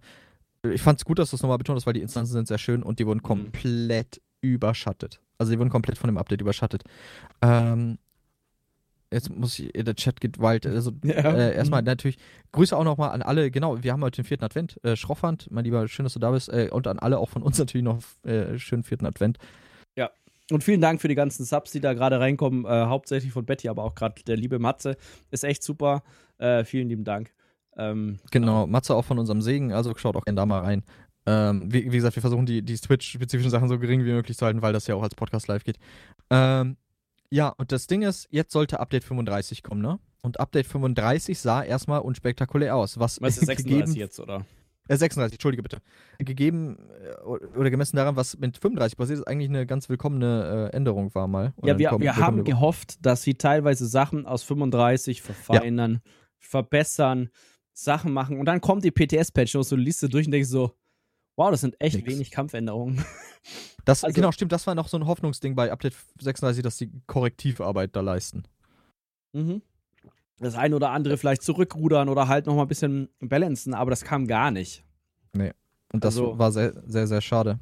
ich 0.64 0.82
fand 0.82 1.00
es 1.00 1.06
gut, 1.06 1.20
dass 1.20 1.30
du 1.30 1.36
es 1.36 1.42
nochmal 1.42 1.58
betont 1.58 1.78
hast, 1.78 1.86
weil 1.86 1.94
die 1.94 2.02
Instanzen 2.02 2.34
sind 2.34 2.48
sehr 2.48 2.58
schön 2.58 2.84
und 2.84 3.00
die 3.00 3.08
wurden 3.08 3.20
mhm. 3.20 3.24
komplett 3.24 4.22
mhm. 4.42 4.50
überschattet. 4.50 5.22
Also 5.38 5.52
die 5.52 5.60
wurden 5.60 5.70
komplett 5.70 5.98
von 5.98 6.10
dem 6.10 6.18
Update 6.18 6.42
überschattet. 6.42 6.84
Ähm, 7.42 7.98
jetzt 9.12 9.30
muss 9.30 9.58
ich, 9.58 9.72
der 9.72 9.96
Chat 9.96 10.20
geht 10.20 10.40
wild. 10.40 10.66
Also 10.66 10.92
ja. 11.04 11.14
äh, 11.14 11.56
erstmal 11.56 11.82
mhm. 11.82 11.88
natürlich 11.88 12.18
Grüße 12.52 12.76
auch 12.76 12.84
nochmal 12.84 13.12
an 13.12 13.22
alle, 13.22 13.52
genau, 13.52 13.82
wir 13.82 13.94
haben 13.94 14.04
heute 14.04 14.22
den 14.22 14.28
vierten 14.28 14.44
Advent. 14.44 14.84
Äh, 14.84 14.96
Schroffhand, 14.96 15.48
mein 15.52 15.64
Lieber, 15.64 15.88
schön, 15.88 16.04
dass 16.04 16.14
du 16.14 16.20
da 16.20 16.32
bist. 16.32 16.50
Äh, 16.50 16.70
und 16.72 16.88
an 16.88 17.00
alle 17.00 17.20
auch 17.20 17.30
von 17.30 17.42
uns 17.42 17.58
natürlich 17.60 17.86
noch 17.86 18.00
äh, 18.24 18.58
schönen 18.60 18.84
vierten 18.84 19.06
Advent. 19.06 19.38
Und 20.52 20.64
vielen 20.64 20.82
Dank 20.82 21.00
für 21.02 21.08
die 21.08 21.16
ganzen 21.16 21.46
Subs, 21.46 21.72
die 21.72 21.80
da 21.80 21.94
gerade 21.94 22.20
reinkommen. 22.20 22.66
Äh, 22.66 22.86
hauptsächlich 22.86 23.32
von 23.32 23.46
Betty, 23.46 23.70
aber 23.70 23.84
auch 23.84 23.96
gerade 23.96 24.22
der 24.24 24.38
liebe 24.38 24.60
Matze. 24.60 24.98
Ist 25.32 25.44
echt 25.44 25.64
super. 25.64 26.04
Äh, 26.38 26.64
vielen 26.64 26.90
lieben 26.90 27.04
Dank. 27.04 27.32
Ähm, 27.78 28.20
genau, 28.32 28.68
Matze 28.68 28.96
auch 28.96 29.06
von 29.06 29.20
unserem 29.20 29.42
Segen, 29.42 29.72
also 29.72 29.96
schaut 29.96 30.16
auch 30.16 30.26
gerne 30.26 30.36
da 30.36 30.46
mal 30.46 30.60
rein. 30.60 30.84
Ähm, 31.26 31.72
wie, 31.72 31.86
wie, 31.92 31.98
gesagt, 31.98 32.16
wir 32.16 32.22
versuchen 32.22 32.46
die, 32.46 32.62
die 32.62 32.76
Twitch-spezifischen 32.76 33.52
Sachen 33.52 33.70
so 33.70 33.78
gering 33.80 34.04
wie 34.04 34.12
möglich 34.12 34.38
zu 34.38 34.46
halten, 34.46 34.62
weil 34.62 34.74
das 34.74 34.88
ja 34.88 34.96
auch 34.96 35.04
als 35.04 35.16
Podcast 35.16 35.48
live 35.48 35.64
geht. 35.64 35.78
Ähm, 36.30 36.78
ja, 37.30 37.50
und 37.50 37.72
das 37.72 37.88
Ding 37.88 38.02
ist, 38.02 38.28
jetzt 38.32 38.52
sollte 38.52 38.80
Update 38.80 39.04
35 39.04 39.64
kommen, 39.64 39.82
ne? 39.82 40.00
Und 40.22 40.40
Update 40.40 40.68
35 40.68 41.40
sah 41.40 41.64
erstmal 41.64 42.02
unspektakulär 42.02 42.76
aus. 42.76 43.00
Was, 43.00 43.22
was 43.22 43.38
ist 43.38 43.46
36 43.46 43.96
jetzt, 43.96 44.20
oder? 44.20 44.46
Äh, 44.90 44.98
36, 44.98 45.36
entschuldige 45.36 45.62
bitte. 45.62 45.78
Gegeben 46.18 46.78
äh, 47.06 47.24
oder 47.24 47.70
gemessen 47.70 47.96
daran, 47.96 48.16
was 48.16 48.38
mit 48.40 48.58
35 48.58 48.98
passiert 48.98 49.20
ist, 49.20 49.28
eigentlich 49.28 49.50
eine 49.50 49.68
ganz 49.68 49.88
willkommene 49.88 50.72
äh, 50.74 50.76
Änderung 50.76 51.14
war 51.14 51.28
mal. 51.28 51.54
Ja, 51.64 51.78
wir, 51.78 51.92
wir 52.00 52.18
haben 52.18 52.44
gehofft, 52.44 53.06
dass 53.06 53.22
sie 53.22 53.36
teilweise 53.36 53.86
Sachen 53.86 54.26
aus 54.26 54.42
35 54.44 55.22
verfeinern, 55.22 56.02
ja. 56.04 56.12
verbessern, 56.40 57.30
Sachen 57.72 58.12
machen 58.12 58.40
und 58.40 58.46
dann 58.46 58.62
kommt 58.62 58.84
die 58.84 58.92
PTS-Patch 58.92 59.56
und 59.56 59.72
du 59.72 59.76
liest 59.76 60.00
sie 60.00 60.10
durch 60.10 60.26
und 60.26 60.32
denkst 60.32 60.50
so, 60.50 60.74
wow, 61.38 61.52
das 61.52 61.62
sind 61.62 61.80
echt 61.80 61.96
Nix. 61.96 62.08
wenig 62.10 62.32
Kampfänderungen. 62.32 63.06
Das, 63.86 64.04
also, 64.04 64.14
genau, 64.14 64.32
stimmt, 64.34 64.52
das 64.52 64.68
war 64.68 64.76
noch 64.76 64.90
so 64.90 64.98
ein 64.98 65.08
Hoffnungsding 65.08 65.56
bei 65.56 65.72
Update 65.72 65.96
36, 66.20 66.62
dass 66.62 66.78
die 66.78 66.92
Korrektivarbeit 67.08 67.96
da 67.96 68.02
leisten. 68.02 68.44
Mhm 69.32 69.62
das 70.40 70.56
eine 70.56 70.76
oder 70.76 70.92
andere 70.92 71.18
vielleicht 71.18 71.42
zurückrudern 71.44 72.10
oder 72.10 72.28
halt 72.28 72.46
nochmal 72.46 72.66
ein 72.66 72.70
bisschen 72.70 73.10
balancen, 73.20 73.74
aber 73.74 73.90
das 73.90 74.04
kam 74.04 74.28
gar 74.28 74.52
nicht. 74.52 74.84
Nee. 75.34 75.52
Und 75.92 76.04
das 76.04 76.18
also, 76.18 76.38
war 76.38 76.52
sehr, 76.52 76.74
sehr, 76.86 77.08
sehr 77.08 77.22
schade. 77.22 77.60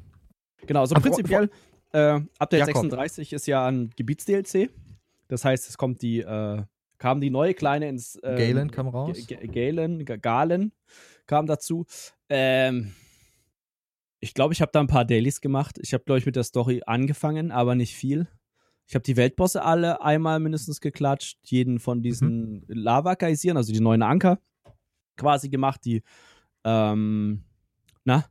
Genau, 0.66 0.84
so 0.84 0.94
also 0.94 1.08
prinzipiell, 1.08 1.50
äh, 1.92 2.20
Update 2.38 2.60
Jakob. 2.60 2.82
36 2.82 3.32
ist 3.32 3.46
ja 3.46 3.66
ein 3.66 3.90
Gebiets-DLC. 3.96 4.70
Das 5.28 5.44
heißt, 5.44 5.68
es 5.68 5.78
kommt 5.78 6.02
die, 6.02 6.20
äh, 6.20 6.62
kam 6.98 7.20
die 7.20 7.30
neue 7.30 7.54
kleine 7.54 7.88
ins. 7.88 8.16
Äh, 8.16 8.36
Galen 8.36 8.70
kam 8.70 8.88
raus. 8.88 9.26
G 9.26 9.36
Galen, 9.46 10.04
Galen 10.04 10.72
kam 11.26 11.46
dazu. 11.46 11.86
Ähm, 12.28 12.92
ich 14.20 14.34
glaube, 14.34 14.52
ich 14.52 14.60
habe 14.60 14.72
da 14.72 14.80
ein 14.80 14.88
paar 14.88 15.04
Dailies 15.04 15.40
gemacht. 15.40 15.78
Ich 15.80 15.94
habe, 15.94 16.04
glaube 16.04 16.18
ich, 16.18 16.26
mit 16.26 16.36
der 16.36 16.44
Story 16.44 16.82
angefangen, 16.86 17.52
aber 17.52 17.74
nicht 17.74 17.94
viel. 17.94 18.26
Ich 18.88 18.94
habe 18.94 19.02
die 19.02 19.18
Weltbosse 19.18 19.62
alle 19.62 20.00
einmal 20.00 20.40
mindestens 20.40 20.80
geklatscht, 20.80 21.38
jeden 21.42 21.78
von 21.78 22.02
diesen 22.02 22.60
mhm. 22.60 22.64
Lava-Geysirn, 22.68 23.58
also 23.58 23.70
die 23.70 23.80
neuen 23.80 24.02
Anker, 24.02 24.40
quasi 25.18 25.50
gemacht, 25.50 25.84
die, 25.84 26.02
ähm, 26.64 27.44
na, 28.04 28.24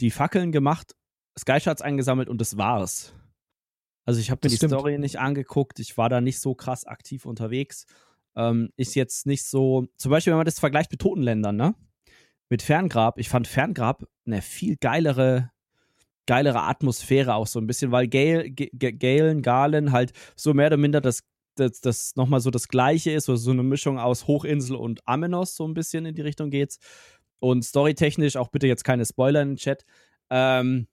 die 0.00 0.10
Fackeln 0.10 0.50
gemacht, 0.50 0.96
Skyshards 1.38 1.82
eingesammelt 1.82 2.28
und 2.28 2.40
das 2.40 2.56
war's. 2.56 3.14
Also 4.04 4.18
ich 4.18 4.32
habe 4.32 4.38
mir 4.38 4.42
das 4.42 4.52
die 4.52 4.56
stimmt. 4.56 4.72
Story 4.72 4.98
nicht 4.98 5.20
angeguckt, 5.20 5.78
ich 5.78 5.96
war 5.96 6.08
da 6.08 6.20
nicht 6.20 6.40
so 6.40 6.56
krass 6.56 6.84
aktiv 6.84 7.24
unterwegs. 7.24 7.86
Ähm, 8.34 8.70
ist 8.76 8.96
jetzt 8.96 9.26
nicht 9.26 9.44
so, 9.44 9.86
zum 9.98 10.10
Beispiel, 10.10 10.32
wenn 10.32 10.38
man 10.38 10.46
das 10.46 10.58
vergleicht 10.58 10.90
mit 10.90 11.00
Totenländern, 11.00 11.54
ne? 11.54 11.76
Mit 12.48 12.62
Ferngrab, 12.62 13.18
ich 13.18 13.28
fand 13.28 13.46
Ferngrab 13.46 14.04
eine 14.26 14.42
viel 14.42 14.76
geilere 14.76 15.52
geilere 16.26 16.62
Atmosphäre 16.62 17.34
auch 17.34 17.46
so 17.46 17.60
ein 17.60 17.66
bisschen, 17.66 17.90
weil 17.92 18.08
Gale, 18.08 18.50
Galen, 18.50 19.42
Galen 19.42 19.92
halt 19.92 20.12
so 20.36 20.54
mehr 20.54 20.68
oder 20.68 20.76
minder 20.76 21.00
das, 21.00 21.22
das, 21.56 21.80
das 21.80 22.16
nochmal 22.16 22.40
so 22.40 22.50
das 22.50 22.68
Gleiche 22.68 23.10
ist, 23.10 23.26
so, 23.26 23.36
so 23.36 23.50
eine 23.50 23.62
Mischung 23.62 23.98
aus 23.98 24.26
Hochinsel 24.26 24.76
und 24.76 25.06
Amenos 25.06 25.56
so 25.56 25.66
ein 25.66 25.74
bisschen 25.74 26.06
in 26.06 26.14
die 26.14 26.22
Richtung 26.22 26.50
geht's. 26.50 26.78
Und 27.40 27.64
storytechnisch, 27.64 28.36
auch 28.36 28.48
bitte 28.48 28.68
jetzt 28.68 28.84
keine 28.84 29.04
Spoiler 29.04 29.42
in 29.42 29.50
den 29.50 29.56
Chat, 29.56 29.84
ähm, 30.30 30.86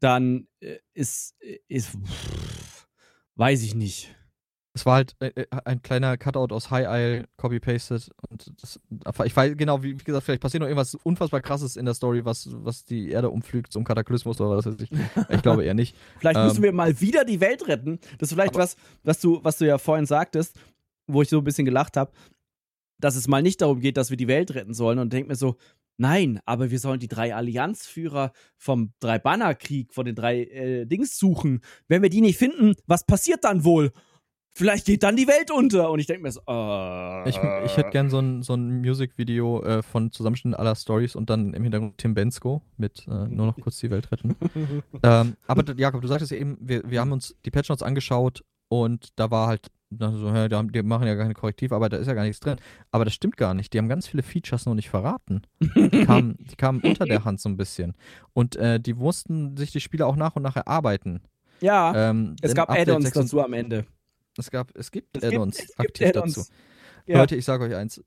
dann 0.00 0.46
äh, 0.60 0.78
ist, 0.94 1.34
ist 1.66 1.90
pff, 1.90 2.86
weiß 3.34 3.62
ich 3.62 3.74
nicht. 3.74 4.14
Es 4.78 4.86
war 4.86 4.94
halt 4.94 5.16
äh, 5.18 5.26
äh, 5.34 5.46
ein 5.64 5.82
kleiner 5.82 6.16
Cutout 6.16 6.54
aus 6.54 6.70
High 6.70 6.86
Isle, 6.88 7.24
copy-pasted. 7.36 8.10
Und 8.28 8.52
das, 8.62 8.80
ich 9.24 9.36
weiß 9.36 9.56
genau, 9.56 9.82
wie, 9.82 9.96
gesagt, 9.96 10.24
vielleicht 10.24 10.40
passiert 10.40 10.60
noch 10.60 10.68
irgendwas 10.68 10.94
unfassbar 10.94 11.40
krasses 11.40 11.76
in 11.76 11.84
der 11.84 11.94
Story, 11.94 12.24
was, 12.24 12.48
was 12.52 12.84
die 12.84 13.10
Erde 13.10 13.30
umflügt, 13.30 13.72
zum 13.72 13.82
Kataklysmus 13.82 14.40
oder 14.40 14.56
was 14.56 14.66
weiß 14.66 14.76
ich. 14.80 14.90
Ich 15.30 15.42
glaube 15.42 15.64
eher 15.64 15.74
nicht. 15.74 15.96
vielleicht 16.20 16.38
ähm, 16.38 16.46
müssen 16.46 16.62
wir 16.62 16.72
mal 16.72 17.00
wieder 17.00 17.24
die 17.24 17.40
Welt 17.40 17.66
retten. 17.66 17.98
Das 18.18 18.28
ist 18.28 18.34
vielleicht 18.34 18.54
was, 18.54 18.76
was 19.02 19.20
du, 19.20 19.40
was 19.42 19.58
du 19.58 19.66
ja 19.66 19.78
vorhin 19.78 20.06
sagtest, 20.06 20.56
wo 21.08 21.22
ich 21.22 21.28
so 21.28 21.38
ein 21.38 21.44
bisschen 21.44 21.64
gelacht 21.64 21.96
habe, 21.96 22.12
dass 23.00 23.16
es 23.16 23.26
mal 23.26 23.42
nicht 23.42 23.60
darum 23.60 23.80
geht, 23.80 23.96
dass 23.96 24.10
wir 24.10 24.16
die 24.16 24.28
Welt 24.28 24.54
retten 24.54 24.74
sollen 24.74 25.00
und 25.00 25.12
denke 25.12 25.28
mir 25.28 25.36
so, 25.36 25.56
Nein, 26.00 26.38
aber 26.44 26.70
wir 26.70 26.78
sollen 26.78 27.00
die 27.00 27.08
drei 27.08 27.34
Allianzführer 27.34 28.30
vom 28.56 28.92
Drei-Banner-Krieg, 29.00 29.92
von 29.92 30.06
den 30.06 30.14
drei 30.14 30.44
äh, 30.44 30.86
Dings 30.86 31.18
suchen. 31.18 31.60
Wenn 31.88 32.02
wir 32.02 32.08
die 32.08 32.20
nicht 32.20 32.38
finden, 32.38 32.76
was 32.86 33.04
passiert 33.04 33.42
dann 33.42 33.64
wohl? 33.64 33.90
Vielleicht 34.58 34.86
geht 34.86 35.02
dann 35.02 35.16
die 35.16 35.28
Welt 35.28 35.50
unter. 35.50 35.90
Und 35.90 36.00
ich 36.00 36.06
denke 36.06 36.22
mir 36.22 36.32
so, 36.32 36.40
uh, 36.48 37.26
ich, 37.26 37.36
ich 37.64 37.76
hätte 37.76 37.90
gern 37.90 38.10
so 38.10 38.18
ein, 38.18 38.42
so 38.42 38.54
ein 38.54 38.80
Musikvideo 38.80 39.62
äh, 39.62 39.82
von 39.82 40.10
Zusammenschnitt 40.10 40.58
aller 40.58 40.74
Stories 40.74 41.14
und 41.16 41.30
dann 41.30 41.54
im 41.54 41.62
Hintergrund 41.62 41.96
Tim 41.98 42.14
Bensko 42.14 42.62
mit 42.76 43.06
äh, 43.06 43.28
nur 43.28 43.46
noch 43.46 43.56
kurz 43.56 43.78
die 43.78 43.90
Welt 43.90 44.10
retten. 44.10 44.36
ähm, 45.02 45.36
aber 45.46 45.64
Jakob, 45.76 46.02
du 46.02 46.08
sagtest 46.08 46.32
eben, 46.32 46.58
wir, 46.60 46.82
wir 46.84 47.00
haben 47.00 47.12
uns 47.12 47.36
die 47.44 47.50
Patch 47.50 47.68
Notes 47.68 47.82
angeschaut 47.82 48.44
und 48.68 49.08
da 49.16 49.30
war 49.30 49.46
halt 49.46 49.68
so, 49.90 50.28
ja, 50.28 50.48
die 50.48 50.82
machen 50.82 51.06
ja 51.06 51.16
keine 51.16 51.32
Korrektivarbeit, 51.32 51.94
da 51.94 51.96
ist 51.96 52.06
ja 52.06 52.12
gar 52.12 52.24
nichts 52.24 52.40
drin. 52.40 52.58
Aber 52.90 53.06
das 53.06 53.14
stimmt 53.14 53.38
gar 53.38 53.54
nicht. 53.54 53.72
Die 53.72 53.78
haben 53.78 53.88
ganz 53.88 54.06
viele 54.06 54.22
Features 54.22 54.66
noch 54.66 54.74
nicht 54.74 54.90
verraten. 54.90 55.42
Die 55.60 56.04
kamen, 56.04 56.36
die 56.50 56.56
kamen 56.56 56.82
unter 56.82 57.06
der 57.06 57.24
Hand 57.24 57.40
so 57.40 57.48
ein 57.48 57.56
bisschen. 57.56 57.94
Und 58.34 58.56
äh, 58.56 58.78
die 58.78 58.92
mussten 58.92 59.56
sich 59.56 59.72
die 59.72 59.80
Spiele 59.80 60.04
auch 60.04 60.16
nach 60.16 60.36
und 60.36 60.42
nach 60.42 60.56
erarbeiten. 60.56 61.22
Ja, 61.60 62.10
ähm, 62.10 62.36
es 62.42 62.54
gab 62.54 62.70
Add-ons 62.70 63.10
dazu 63.12 63.42
am 63.42 63.54
Ende. 63.54 63.86
Es, 64.38 64.50
gab, 64.50 64.76
es 64.76 64.90
gibt 64.90 65.22
Add-ons 65.22 65.58
aktiv 65.78 66.08
Add 66.08 66.20
dazu. 66.20 66.44
Ja. 67.06 67.18
Leute, 67.18 67.36
ich 67.36 67.44
sage 67.44 67.64
euch 67.64 67.74
eins. 67.74 68.02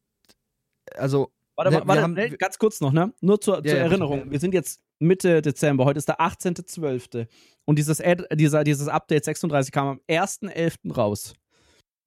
Also. 0.95 1.31
Warte, 1.55 1.71
ne, 1.71 1.81
warte, 1.85 2.15
warte 2.15 2.37
ganz 2.37 2.57
kurz 2.57 2.79
noch, 2.79 2.91
ne? 2.91 3.13
Nur 3.21 3.39
zur, 3.41 3.57
ja, 3.57 3.63
zur 3.63 3.77
ja, 3.77 3.83
Erinnerung. 3.83 4.31
Wir 4.31 4.39
sind 4.39 4.53
jetzt 4.53 4.81
Mitte 4.99 5.41
Dezember, 5.41 5.85
heute 5.85 5.97
ist 5.97 6.07
der 6.07 6.19
18.12. 6.19 7.27
Und 7.65 7.77
dieses, 7.77 7.99
Ad, 7.99 8.23
dieser, 8.35 8.63
dieses 8.63 8.87
Update 8.87 9.25
36 9.25 9.71
kam 9.71 9.87
am 9.87 10.01
1.11. 10.07 10.93
raus. 10.93 11.33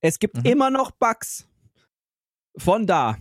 Es 0.00 0.18
gibt 0.18 0.36
mhm. 0.38 0.44
immer 0.44 0.70
noch 0.70 0.90
Bugs 0.92 1.46
von 2.56 2.86
da, 2.86 3.16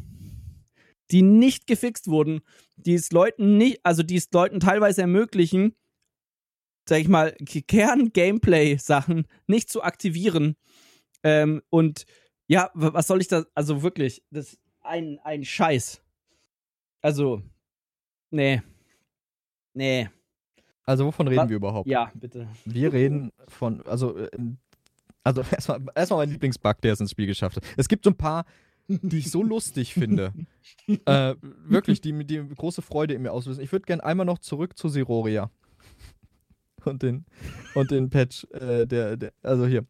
die 1.12 1.22
nicht 1.22 1.68
gefixt 1.68 2.08
wurden, 2.08 2.42
die 2.76 2.94
es 2.94 3.12
Leuten 3.12 3.58
nicht, 3.58 3.80
also 3.84 4.04
die 4.04 4.18
es 4.18 4.32
Leuten 4.32 4.60
teilweise 4.60 5.02
ermöglichen, 5.02 5.76
sag 6.88 7.00
ich 7.00 7.08
mal, 7.08 7.34
Kern-Gameplay-Sachen 7.34 9.28
nicht 9.48 9.70
zu 9.70 9.84
aktivieren, 9.84 10.56
ähm, 11.24 11.62
und 11.70 12.06
ja, 12.48 12.70
was 12.74 13.08
soll 13.08 13.22
ich 13.22 13.28
da, 13.28 13.46
also 13.56 13.82
wirklich, 13.84 14.24
das 14.30 14.54
ist 14.54 14.60
ein, 14.82 15.20
ein 15.24 15.44
Scheiß. 15.44 16.02
Also, 17.02 17.42
nee. 18.30 18.62
Nee. 19.74 20.10
Also 20.86 21.06
wovon 21.06 21.28
reden 21.28 21.42
Was? 21.44 21.50
wir 21.50 21.56
überhaupt? 21.56 21.88
Ja, 21.88 22.12
bitte. 22.14 22.48
Wir 22.66 22.92
reden 22.92 23.32
von, 23.48 23.82
also, 23.86 24.18
äh, 24.18 24.30
also 25.24 25.42
erstmal 25.52 25.82
erstmal 25.96 26.26
mein 26.26 26.30
Lieblingsbug, 26.32 26.82
der 26.82 26.94
es 26.94 27.00
ins 27.00 27.12
Spiel 27.12 27.28
geschafft 27.28 27.58
hat. 27.58 27.64
Es 27.78 27.88
gibt 27.88 28.04
so 28.04 28.12
ein 28.12 28.18
paar, 28.18 28.46
die 28.88 29.20
ich 29.20 29.32
so 29.32 29.42
lustig 29.44 29.94
finde. 29.94 30.34
äh, 30.88 31.36
wirklich, 31.42 32.02
die, 32.02 32.26
die 32.26 32.46
große 32.56 32.82
Freude 32.82 33.14
in 33.14 33.22
mir 33.22 33.32
auslösen. 33.32 33.64
Ich 33.64 33.72
würde 33.72 33.86
gerne 33.86 34.04
einmal 34.04 34.26
noch 34.26 34.40
zurück 34.40 34.78
zu 34.78 34.90
Siroria. 34.90 35.50
Und 36.84 37.02
den, 37.02 37.26
und 37.76 37.92
den 37.92 38.10
Patch, 38.10 38.44
äh, 38.52 38.86
der, 38.86 39.16
der, 39.16 39.32
also 39.42 39.66
hier. 39.66 39.86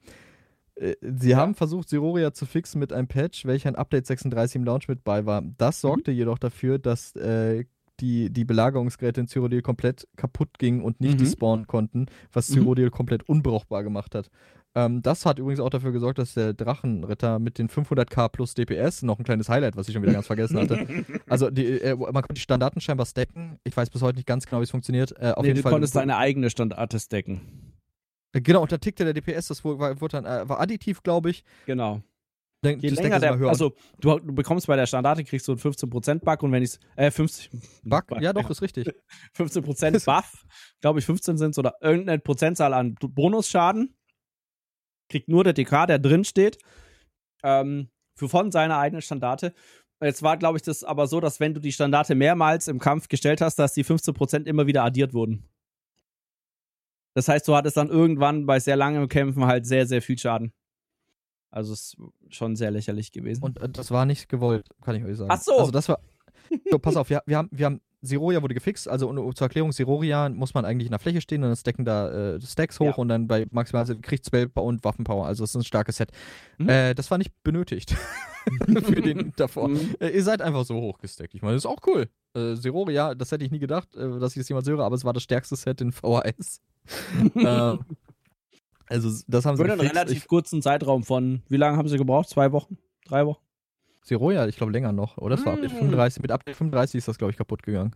Äh, 0.76 0.95
Sie 1.01 1.36
haben 1.36 1.55
versucht, 1.55 1.89
Siroria 1.89 2.34
zu 2.34 2.45
fixen 2.45 2.80
mit 2.80 2.91
einem 2.93 3.07
Patch, 3.07 3.45
welcher 3.45 3.69
in 3.69 3.76
Update 3.76 4.07
36 4.07 4.55
im 4.57 4.63
Launch 4.63 4.88
mit 4.88 5.03
bei 5.03 5.26
war. 5.26 5.43
Das 5.57 5.82
sorgte 5.82 6.11
jedoch 6.11 6.39
dafür, 6.39 6.80
dass 6.80 7.15
äh, 7.15 7.65
die, 7.99 8.32
die 8.32 8.43
Belagerungsgeräte 8.43 9.21
in 9.21 9.28
Cyrodiil 9.28 9.61
komplett 9.61 10.07
kaputt 10.15 10.57
gingen 10.57 10.82
und 10.82 10.99
nicht 10.99 11.13
Mhm. 11.13 11.24
despawnen 11.24 11.67
konnten, 11.67 12.07
was 12.32 12.49
Mhm. 12.49 12.55
Cyrodiil 12.55 12.89
komplett 12.89 13.30
unbrauchbar 13.30 13.84
gemacht 13.84 14.15
hat. 14.15 14.30
Ähm, 14.76 15.03
das 15.03 15.28
hat 15.28 15.38
übrigens 15.38 15.59
auch 15.59 15.69
dafür 15.69 15.91
gesorgt, 15.91 16.17
dass 16.17 16.34
der 16.34 16.55
Drachenritter 16.55 17.38
mit 17.38 17.59
den 17.59 17.69
500k 17.69 18.28
plus 18.30 18.55
DPS, 18.55 19.03
noch 19.03 19.19
ein 19.19 19.24
kleines 19.24 19.47
Highlight, 19.47 19.76
was 19.78 19.88
ich 19.88 19.93
schon 19.93 20.01
wieder 20.01 20.13
ganz 20.13 20.26
vergessen 20.26 20.57
hatte, 20.57 20.88
also 21.30 21.51
die, 21.51 21.80
äh, 21.80 21.95
man 21.95 22.11
konnte 22.13 22.34
die 22.34 22.41
Standarten 22.41 22.82
scheinbar 22.82 23.05
stacken. 23.05 23.59
Ich 23.63 23.78
weiß 23.78 23.91
bis 23.91 24.01
heute 24.01 24.15
nicht 24.17 24.26
ganz 24.26 24.47
genau, 24.47 24.61
wie 24.61 24.63
es 24.63 24.71
funktioniert. 24.71 25.13
Äh, 25.19 25.34
auf 25.34 25.43
nee, 25.43 25.49
jeden 25.49 25.57
du 25.57 25.61
Fall. 25.61 25.74
konntest 25.74 25.95
deine 25.95 26.17
eigene 26.17 26.49
Standarte 26.49 26.99
stacken. 26.99 27.41
Genau, 28.34 28.61
und 28.63 28.71
da 28.71 28.77
tickte 28.77 29.03
der 29.05 29.13
DPS, 29.13 29.47
das 29.47 29.63
wurde, 29.63 29.79
war, 29.79 30.01
wurde 30.01 30.21
dann, 30.21 30.25
äh, 30.25 30.49
war 30.49 30.59
additiv, 30.59 31.03
glaube 31.03 31.29
ich. 31.29 31.43
Genau. 31.65 32.01
Dann- 32.63 32.79
Je 32.79 32.89
länger 32.89 33.19
der, 33.19 33.34
also 33.49 33.75
du, 33.99 34.19
du 34.19 34.34
bekommst 34.34 34.67
bei 34.67 34.75
der 34.75 34.88
Standarte, 34.88 35.23
kriegst 35.23 35.47
du 35.47 35.51
einen 35.51 35.61
15% 35.61 36.19
Bug 36.19 36.43
und 36.43 36.51
wenn 36.51 36.63
ich 36.63 36.79
äh, 36.95 37.11
50, 37.11 37.51
Bug, 37.84 38.05
ja 38.21 38.31
doch, 38.34 38.49
ist 38.49 38.61
richtig. 38.61 38.88
15% 39.38 40.05
Buff, 40.05 40.45
glaube 40.81 40.99
ich 40.99 41.05
15 41.05 41.38
sind 41.38 41.57
oder 41.57 41.75
irgendeine 41.81 42.19
Prozentzahl 42.19 42.73
an 42.73 42.95
Bonusschaden, 42.95 43.95
kriegt 45.11 45.27
nur 45.27 45.43
der 45.43 45.53
DK, 45.53 45.86
der 45.88 45.99
drin 45.99 46.23
steht, 46.23 46.57
ähm, 47.43 47.89
für 48.17 48.29
von 48.29 48.51
seiner 48.51 48.77
eigenen 48.77 49.01
Standarte. 49.01 49.53
Jetzt 50.01 50.23
war, 50.23 50.38
glaube 50.38 50.57
ich, 50.57 50.61
das 50.63 50.84
aber 50.84 51.07
so, 51.07 51.19
dass 51.19 51.39
wenn 51.39 51.53
du 51.53 51.59
die 51.61 51.71
Standarte 51.71 52.15
mehrmals 52.15 52.67
im 52.67 52.79
Kampf 52.79 53.09
gestellt 53.09 53.41
hast, 53.41 53.55
dass 53.59 53.73
die 53.73 53.86
15% 53.86 54.45
immer 54.47 54.67
wieder 54.67 54.84
addiert 54.84 55.13
wurden. 55.13 55.47
Das 57.14 57.28
heißt, 57.28 57.47
du 57.47 57.55
hattest 57.55 57.78
dann 57.78 57.89
irgendwann 57.89 58.45
bei 58.45 58.59
sehr 58.59 58.76
langen 58.76 59.07
Kämpfen 59.07 59.45
halt 59.45 59.66
sehr, 59.66 59.86
sehr 59.86 60.01
viel 60.01 60.18
Schaden. 60.18 60.51
Also 61.51 61.74
es 61.74 61.93
ist 61.93 62.36
schon 62.36 62.55
sehr 62.55 62.72
lächerlich 62.72 63.11
gewesen. 63.11 63.43
Und 63.43 63.61
äh, 63.61 63.70
das 63.70 63.91
war 63.91 64.05
nicht 64.05 64.28
gewollt, 64.28 64.68
kann 64.82 64.95
ich 64.95 65.03
euch 65.03 65.18
sagen. 65.18 65.30
Ach 65.32 65.41
so. 65.41 65.57
Also 65.57 65.72
das 65.72 65.89
war. 65.89 65.99
So, 66.70 66.78
pass 66.78 66.97
auf, 66.97 67.09
wir, 67.09 67.24
wir 67.26 67.38
haben, 67.38 67.49
wir 67.51 67.66
haben 67.66 67.82
Siroria 68.01 68.41
wurde 68.41 68.53
gefixt, 68.53 68.88
also 68.89 69.07
und, 69.07 69.38
zur 69.38 69.45
Erklärung, 69.45 69.72
Siroria 69.72 70.28
muss 70.28 70.53
man 70.53 70.66
eigentlich 70.66 70.88
in 70.88 70.91
der 70.91 70.99
Fläche 70.99 71.22
stehen 71.22 71.41
und 71.41 71.49
dann 71.49 71.55
stacken 71.55 71.86
da 71.86 72.36
äh, 72.36 72.41
Stacks 72.41 72.80
hoch 72.80 72.86
Ja. 72.86 72.93
und 72.95 73.07
dann 73.07 73.28
bei 73.28 73.47
maximal 73.51 73.86
Kriegswelt 73.86 74.51
und 74.55 74.84
Waffenpower. 74.84 75.26
Also 75.26 75.45
es 75.45 75.51
ist 75.51 75.55
ein 75.55 75.64
starkes 75.64 75.97
Set. 75.97 76.11
Mhm. 76.57 76.70
Äh, 76.70 76.93
das 76.95 77.09
war 77.11 77.18
nicht 77.18 77.32
benötigt 77.43 77.95
für 78.84 79.01
den 79.01 79.32
davor. 79.38 79.70
Mhm. 79.70 79.95
Äh, 79.99 80.09
ihr 80.09 80.24
seid 80.24 80.41
einfach 80.41 80.66
so 80.66 80.76
hochgestackt. 80.76 81.34
Ich 81.34 81.41
meine, 81.41 81.55
das 81.55 81.64
ist 81.64 81.70
auch 81.70 81.80
cool. 81.88 82.09
Äh, 82.36 82.55
Siroria, 82.55 83.16
das 83.16 83.32
hätte 83.32 83.45
ich 83.45 83.51
nie 83.51 83.59
gedacht, 83.59 83.95
äh, 83.95 84.20
dass 84.20 84.36
ich 84.36 84.41
das 84.41 84.49
jemals 84.49 84.68
höre, 84.68 84.84
aber 84.84 84.95
es 84.95 85.05
war 85.05 85.14
das 85.14 85.24
stärkste 85.24 85.55
Set 85.55 85.80
in 85.80 85.93
VHS. 85.93 86.61
ähm, 87.36 87.79
also 88.88 89.23
das 89.27 89.45
haben 89.45 89.55
sie 89.57 89.63
Für 89.63 89.69
einen 89.71 89.79
gefixt. 89.79 89.95
relativ 89.95 90.17
Ich, 90.17 90.27
kurzen 90.27 90.61
Zeitraum 90.61 91.03
von, 91.03 91.41
wie 91.49 91.57
lange 91.57 91.77
haben 91.77 91.88
sie 91.88 91.97
gebraucht? 91.97 92.29
Zwei 92.29 92.51
Wochen? 92.51 92.77
Drei 93.05 93.25
Wochen? 93.25 93.41
Siroria, 94.03 94.45
ich 94.47 94.57
glaube 94.57 94.71
länger 94.73 94.91
noch. 94.91 95.17
Oder 95.17 95.38
das 95.38 95.45
war 95.45 95.53
Update 95.53 95.71
Mm. 95.73 95.77
35. 95.77 96.21
Mit 96.21 96.31
Update 96.31 96.57
35 96.57 96.97
ist 96.97 97.07
das, 97.07 97.17
glaube 97.17 97.31
ich, 97.31 97.38
kaputt 97.38 97.63
gegangen. 97.63 97.95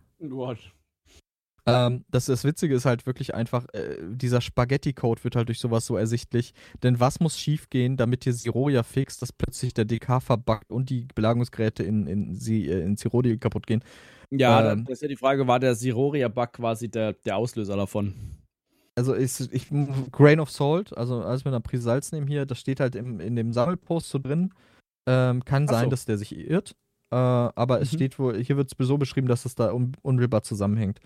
Ähm, 1.66 2.04
das, 2.10 2.24
das 2.24 2.44
Witzige 2.44 2.74
ist 2.74 2.86
halt 2.86 3.04
wirklich 3.04 3.34
einfach, 3.34 3.66
äh, 3.74 3.98
dieser 4.08 4.40
Spaghetti-Code 4.40 5.22
wird 5.22 5.36
halt 5.36 5.48
durch 5.48 5.58
sowas 5.58 5.84
so 5.84 5.98
ersichtlich. 5.98 6.54
Denn 6.82 6.98
was 6.98 7.20
muss 7.20 7.38
schiefgehen, 7.38 7.98
damit 7.98 8.24
hier 8.24 8.32
Siroria 8.32 8.82
fixt, 8.82 9.20
dass 9.20 9.34
plötzlich 9.34 9.74
der 9.74 9.84
DK 9.84 10.20
verbuggt 10.22 10.72
und 10.72 10.88
die 10.88 11.06
Belagerungsgeräte 11.14 11.82
in, 11.82 12.06
in, 12.06 12.34
Sie- 12.34 12.66
äh, 12.70 12.80
in 12.82 12.96
Sirodi 12.96 13.36
kaputt 13.36 13.66
gehen? 13.66 13.84
Ja, 14.30 14.72
Ähm. 14.72 14.84
das 14.86 14.94
ist 14.94 15.02
ja 15.02 15.08
die 15.08 15.16
Frage, 15.16 15.46
war 15.46 15.60
der 15.60 15.74
Siroria-Bug 15.74 16.52
quasi 16.54 16.88
der, 16.90 17.12
der 17.12 17.36
Auslöser 17.36 17.76
davon? 17.76 18.14
Also 18.98 19.14
ist, 19.14 19.48
ich, 19.52 19.68
Grain 20.10 20.40
of 20.40 20.50
Salt, 20.50 20.96
also 20.96 21.22
alles 21.22 21.44
mit 21.44 21.54
einer 21.54 21.60
Prise 21.60 21.84
Salz 21.84 22.10
nehmen 22.10 22.26
hier, 22.26 22.46
das 22.46 22.58
steht 22.58 22.80
halt 22.80 22.96
im, 22.96 23.20
in 23.20 23.36
dem 23.36 23.52
Sammelpost 23.52 24.10
so 24.10 24.18
drin. 24.18 24.52
Ähm, 25.08 25.44
kann 25.44 25.66
Ach 25.68 25.72
sein, 25.72 25.84
so. 25.84 25.90
dass 25.90 26.04
der 26.04 26.18
sich 26.18 26.36
irrt. 26.36 26.72
Äh, 27.10 27.16
aber 27.16 27.80
es 27.80 27.92
Mhm. 27.92 27.96
steht 27.96 28.18
wohl, 28.18 28.36
hier 28.42 28.56
wird 28.56 28.72
es 28.76 28.86
so 28.86 28.98
beschrieben, 28.98 29.28
dass 29.28 29.44
es 29.44 29.54
da 29.54 29.72
un 29.72 29.92
unmittelbar 30.02 30.42
zusammenhängt. 30.42 30.98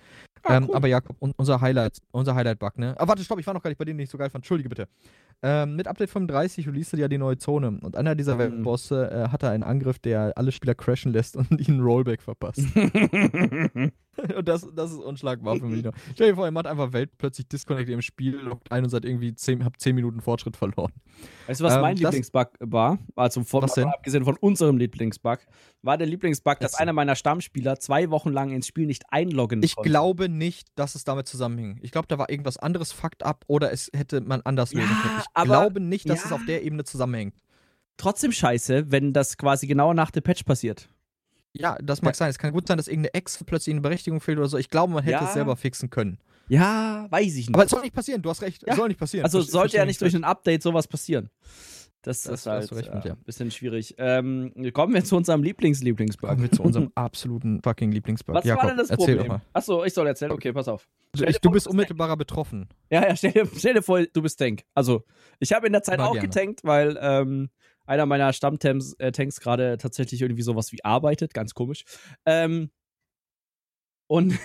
Ah, 0.42 0.56
ähm, 0.56 0.64
cool. 0.68 0.74
Aber 0.74 0.88
Jakob, 0.88 1.16
un 1.20 1.32
unser 1.36 1.60
Highlight, 1.60 1.98
unser 2.10 2.34
Highlight-Bug, 2.34 2.78
ne? 2.78 2.94
Ah, 2.98 3.06
warte, 3.06 3.22
stopp, 3.22 3.38
ich 3.38 3.46
war 3.46 3.54
noch 3.54 3.62
gar 3.62 3.68
nicht 3.70 3.78
bei 3.78 3.84
denen, 3.84 3.98
den 3.98 4.04
ich 4.04 4.10
so 4.10 4.18
geil 4.18 4.30
fand. 4.30 4.42
Entschuldige 4.42 4.68
bitte. 4.70 4.88
Ähm, 5.42 5.76
mit 5.76 5.86
Update 5.86 6.10
35 6.10 6.66
release 6.66 6.96
ja 6.96 7.06
die 7.08 7.18
neue 7.18 7.36
Zone. 7.36 7.78
Und 7.82 7.94
einer 7.96 8.14
dieser 8.16 8.34
Mhm. 8.34 8.38
Weltbosse 8.38 9.10
äh, 9.12 9.28
hatte 9.28 9.50
einen 9.50 9.62
Angriff, 9.62 9.98
der 10.00 10.32
alle 10.36 10.50
Spieler 10.50 10.74
crashen 10.74 11.12
lässt 11.12 11.36
und 11.36 11.50
ihnen 11.68 11.80
Rollback 11.82 12.22
verpasst. 12.22 12.62
und 14.36 14.46
das, 14.46 14.66
das 14.74 14.92
ist 14.92 14.98
unschlagbar 14.98 15.56
für 15.56 15.66
mich 15.66 15.82
noch. 15.82 15.92
Stell 16.14 16.30
dir 16.30 16.34
vor, 16.36 16.44
ihr 16.44 16.50
macht 16.50 16.66
einfach 16.66 16.92
Welt 16.92 17.10
plötzlich 17.16 17.48
disconnect 17.48 17.88
im 17.88 18.02
Spiel, 18.02 18.36
lockt 18.36 18.70
ein 18.70 18.84
und 18.84 18.90
seid 18.90 19.04
irgendwie 19.04 19.34
10, 19.34 19.64
habt 19.64 19.80
10 19.80 19.94
Minuten 19.94 20.20
Fortschritt 20.20 20.56
verloren. 20.56 20.92
Weißt 21.46 21.60
du, 21.60 21.64
was 21.64 21.74
Ähm, 21.74 21.80
mein 21.80 21.94
das- 21.96 22.02
Lieblingsbug 22.12 22.48
war? 22.60 22.98
Also 23.16 23.42
von, 23.44 23.64
abgesehen 23.64 24.24
von 24.24 24.36
unserem 24.36 24.76
Lieblingsbug, 24.76 25.38
war 25.82 25.96
der 25.98 26.06
Lieblingsbug, 26.06 26.60
dass 26.60 26.72
Erzähl. 26.72 26.82
einer 26.82 26.92
meiner 26.92 27.14
Stammspieler 27.14 27.78
zwei 27.78 28.10
Wochen 28.10 28.30
lang 28.30 28.50
ins 28.50 28.66
Spiel 28.66 28.86
nicht 28.86 29.04
einloggen 29.10 29.62
Ich 29.62 29.76
konnte. 29.76 29.88
glaube 29.88 30.28
nicht, 30.28 30.68
dass 30.74 30.94
es 30.94 31.04
damit 31.04 31.26
zusammenhing. 31.26 31.78
Ich 31.82 31.90
glaube, 31.90 32.06
da 32.08 32.18
war 32.18 32.28
irgendwas 32.28 32.58
anderes 32.58 32.92
fucked 32.92 33.22
up 33.22 33.44
oder 33.46 33.72
es 33.72 33.90
hätte 33.94 34.20
man 34.20 34.42
anders 34.42 34.74
lösen 34.74 34.90
Ja, 34.90 35.02
können. 35.02 35.18
Ich 35.20 35.26
aber- 35.34 35.46
glaube 35.46 35.80
nicht, 35.80 36.08
dass 36.08 36.20
ja. 36.20 36.26
es 36.26 36.32
auf 36.32 36.44
der 36.46 36.62
Ebene 36.64 36.84
zusammenhängt. 36.84 37.34
Trotzdem 37.96 38.32
scheiße, 38.32 38.90
wenn 38.90 39.12
das 39.12 39.36
quasi 39.36 39.66
genau 39.66 39.92
nach 39.94 40.10
dem 40.10 40.22
Patch 40.22 40.42
passiert. 40.44 40.88
Ja, 41.54 41.76
das 41.82 42.02
mag 42.02 42.14
Ja. 42.14 42.18
sein. 42.18 42.30
Es 42.30 42.38
kann 42.38 42.52
gut 42.52 42.66
sein, 42.66 42.76
dass 42.78 42.88
irgendeine 42.88 43.14
Ex 43.14 43.42
plötzlich 43.44 43.72
eine 43.74 43.80
Berechtigung 43.82 44.20
fehlt 44.20 44.38
oder 44.38 44.48
so. 44.48 44.56
Ich 44.58 44.70
glaube, 44.70 44.92
man 44.92 45.02
hätte 45.04 45.12
Ja. 45.22 45.26
es 45.26 45.34
selber 45.34 45.56
fixen 45.56 45.90
können. 45.90 46.18
Ja, 46.48 47.06
weiß 47.10 47.36
ich 47.36 47.46
nicht. 47.48 47.54
Aber 47.54 47.64
es 47.64 47.70
soll 47.70 47.82
nicht 47.82 47.94
passieren. 47.94 48.22
Du 48.22 48.30
hast 48.30 48.42
recht. 48.42 48.62
Ja. 48.62 48.72
Es 48.72 48.76
soll 48.76 48.88
nicht 48.88 48.98
passieren. 49.00 49.24
also 49.24 49.38
Verste- 49.38 49.50
sollte 49.50 49.76
ja 49.76 49.82
ich 49.82 49.88
nicht 49.88 50.00
durch 50.00 50.14
ein 50.14 50.24
Update 50.24 50.62
sowas 50.62 50.88
passieren. 50.88 51.30
Das, 52.04 52.22
Das 52.22 52.40
ist 52.40 52.46
halt 52.46 52.72
äh, 52.72 52.74
mit, 52.74 53.04
ja. 53.04 53.12
ein 53.12 53.22
bisschen 53.24 53.52
schwierig. 53.52 53.94
Ähm, 53.96 54.52
kommen 54.72 54.92
wir 54.92 55.04
zu 55.04 55.16
unserem 55.16 55.44
Lieblings-Lieblingsbug. 55.44 56.28
Kommen 56.30 56.42
wir 56.42 56.50
zu 56.50 56.64
unserem 56.64 56.90
absoluten 56.96 57.62
fucking 57.62 57.92
Lieblingsbug. 57.92 58.34
Was 58.34 58.44
Jakob, 58.44 58.64
war 58.64 58.70
denn 58.70 58.78
das 58.78 58.90
erzähl 58.90 59.18
Problem? 59.18 59.40
Achso, 59.52 59.84
ich 59.84 59.94
soll 59.94 60.08
erzählen. 60.08 60.32
Okay, 60.32 60.52
pass 60.52 60.66
auf. 60.66 60.88
Dir 61.14 61.28
Ich, 61.28 61.38
du 61.38 61.48
vor, 61.48 61.52
bist 61.52 61.68
unmittelbarer 61.68 62.16
betroffen. 62.16 62.68
Ja, 62.90 63.06
ja, 63.06 63.14
stell 63.14 63.30
dir, 63.30 63.48
stell 63.56 63.74
dir 63.74 63.82
vor, 63.82 64.02
du 64.02 64.20
bist 64.20 64.36
Tank. 64.36 64.64
Also, 64.74 65.04
ich 65.38 65.52
habe 65.52 65.68
in 65.68 65.72
der 65.72 65.84
Zeit 65.84 65.98
Mal 65.98 66.06
auch 66.06 66.14
gerne. 66.14 66.26
getankt, 66.28 66.64
weil 66.64 66.98
ähm, 67.00 67.50
einer 67.86 68.06
meiner 68.06 68.32
Stammtanks 68.32 68.94
äh, 68.98 69.12
gerade 69.12 69.78
tatsächlich 69.78 70.20
irgendwie 70.20 70.42
sowas 70.42 70.72
wie 70.72 70.84
arbeitet. 70.84 71.34
Ganz 71.34 71.54
komisch. 71.54 71.84
Ähm, 72.26 72.70
und 74.08 74.38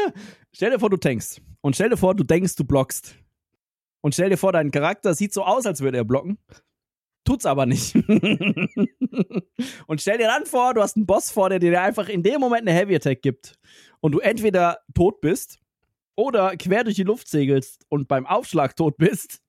stell 0.52 0.70
dir 0.70 0.78
vor, 0.78 0.90
du 0.90 0.96
tankst. 0.96 1.40
Und 1.60 1.74
stell 1.74 1.90
dir 1.90 1.96
vor, 1.96 2.14
du 2.14 2.24
denkst, 2.24 2.56
du 2.56 2.64
blockst. 2.64 3.16
Und 4.02 4.12
stell 4.14 4.28
dir 4.28 4.36
vor, 4.36 4.52
dein 4.52 4.70
Charakter 4.70 5.14
sieht 5.14 5.32
so 5.32 5.44
aus, 5.44 5.64
als 5.64 5.80
würde 5.80 5.96
er 5.96 6.04
blocken. 6.04 6.38
Tut's 7.24 7.46
aber 7.46 7.64
nicht. 7.64 7.94
und 9.86 10.00
stell 10.00 10.18
dir 10.18 10.26
dann 10.26 10.44
vor, 10.44 10.74
du 10.74 10.82
hast 10.82 10.96
einen 10.96 11.06
Boss 11.06 11.30
vor 11.30 11.48
der 11.48 11.58
dir 11.58 11.80
einfach 11.80 12.10
in 12.10 12.22
dem 12.22 12.38
Moment 12.38 12.68
eine 12.68 12.78
Heavy 12.78 12.94
Attack 12.94 13.22
gibt. 13.22 13.54
Und 14.00 14.12
du 14.12 14.18
entweder 14.18 14.80
tot 14.92 15.22
bist 15.22 15.58
oder 16.16 16.54
quer 16.58 16.84
durch 16.84 16.96
die 16.96 17.02
Luft 17.02 17.28
segelst 17.28 17.86
und 17.88 18.08
beim 18.08 18.26
Aufschlag 18.26 18.76
tot 18.76 18.98
bist 18.98 19.40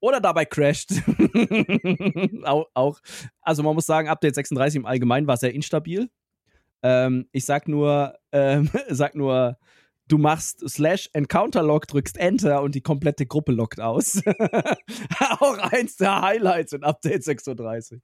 oder 0.00 0.20
dabei 0.20 0.44
crasht. 0.44 0.92
auch, 2.44 2.66
auch, 2.74 3.00
also 3.40 3.62
man 3.62 3.74
muss 3.74 3.86
sagen, 3.86 4.08
Update 4.08 4.34
36 4.34 4.76
im 4.76 4.86
Allgemeinen 4.86 5.26
war 5.26 5.36
sehr 5.36 5.54
instabil. 5.54 6.10
Ähm, 6.82 7.28
ich 7.32 7.44
sag 7.44 7.68
nur, 7.68 8.14
ähm, 8.32 8.70
sag 8.88 9.14
nur, 9.14 9.58
du 10.08 10.18
machst 10.18 10.68
Slash 10.68 11.10
Encounter 11.12 11.62
Lock, 11.62 11.86
drückst 11.88 12.18
Enter 12.18 12.62
und 12.62 12.74
die 12.74 12.80
komplette 12.80 13.26
Gruppe 13.26 13.52
lockt 13.52 13.80
aus. 13.80 14.20
auch 15.40 15.58
eins 15.58 15.96
der 15.96 16.20
Highlights 16.20 16.72
in 16.72 16.84
Update 16.84 17.24
36. 17.24 18.00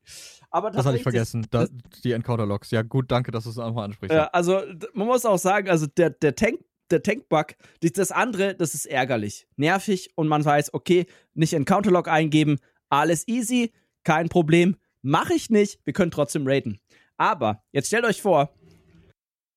Aber 0.51 0.71
Das 0.71 0.85
hatte 0.85 0.97
ich 0.97 1.03
vergessen. 1.03 1.47
Da, 1.51 1.67
die 2.03 2.13
Encounter-Logs. 2.13 2.71
Ja, 2.71 2.83
gut, 2.83 3.11
danke, 3.11 3.31
dass 3.31 3.45
du 3.45 3.51
es 3.51 3.59
einfach 3.59 3.83
ansprichst. 3.83 4.15
ja, 4.15 4.27
also 4.27 4.61
man 4.95 5.07
muss 5.07 5.25
auch 5.25 5.39
sagen, 5.39 5.69
also 5.69 5.87
der, 5.87 6.11
der 6.11 6.35
Tank, 6.35 6.61
der 6.93 7.03
Tank-Bug, 7.03 7.57
das 7.81 8.13
andere, 8.13 8.55
das 8.55 8.75
ist 8.75 8.87
ärgerlich, 8.87 9.49
nervig 9.57 10.11
und 10.15 10.29
man 10.29 10.45
weiß, 10.45 10.75
okay, 10.75 11.07
nicht 11.35 11.55
Encounter-Log 11.55 12.09
eingeben, 12.09 12.59
alles 12.89 13.27
easy, 13.27 13.73
kein 14.05 14.29
Problem, 14.29 14.77
mache 15.03 15.35
ich 15.35 15.51
nicht, 15.51 15.81
wir 15.85 15.93
können 15.93 16.11
trotzdem 16.11 16.47
raiden. 16.47 16.79
Aber 17.17 17.63
jetzt 17.73 17.89
stellt 17.89 18.05
euch 18.05 18.23
vor, 18.23 18.55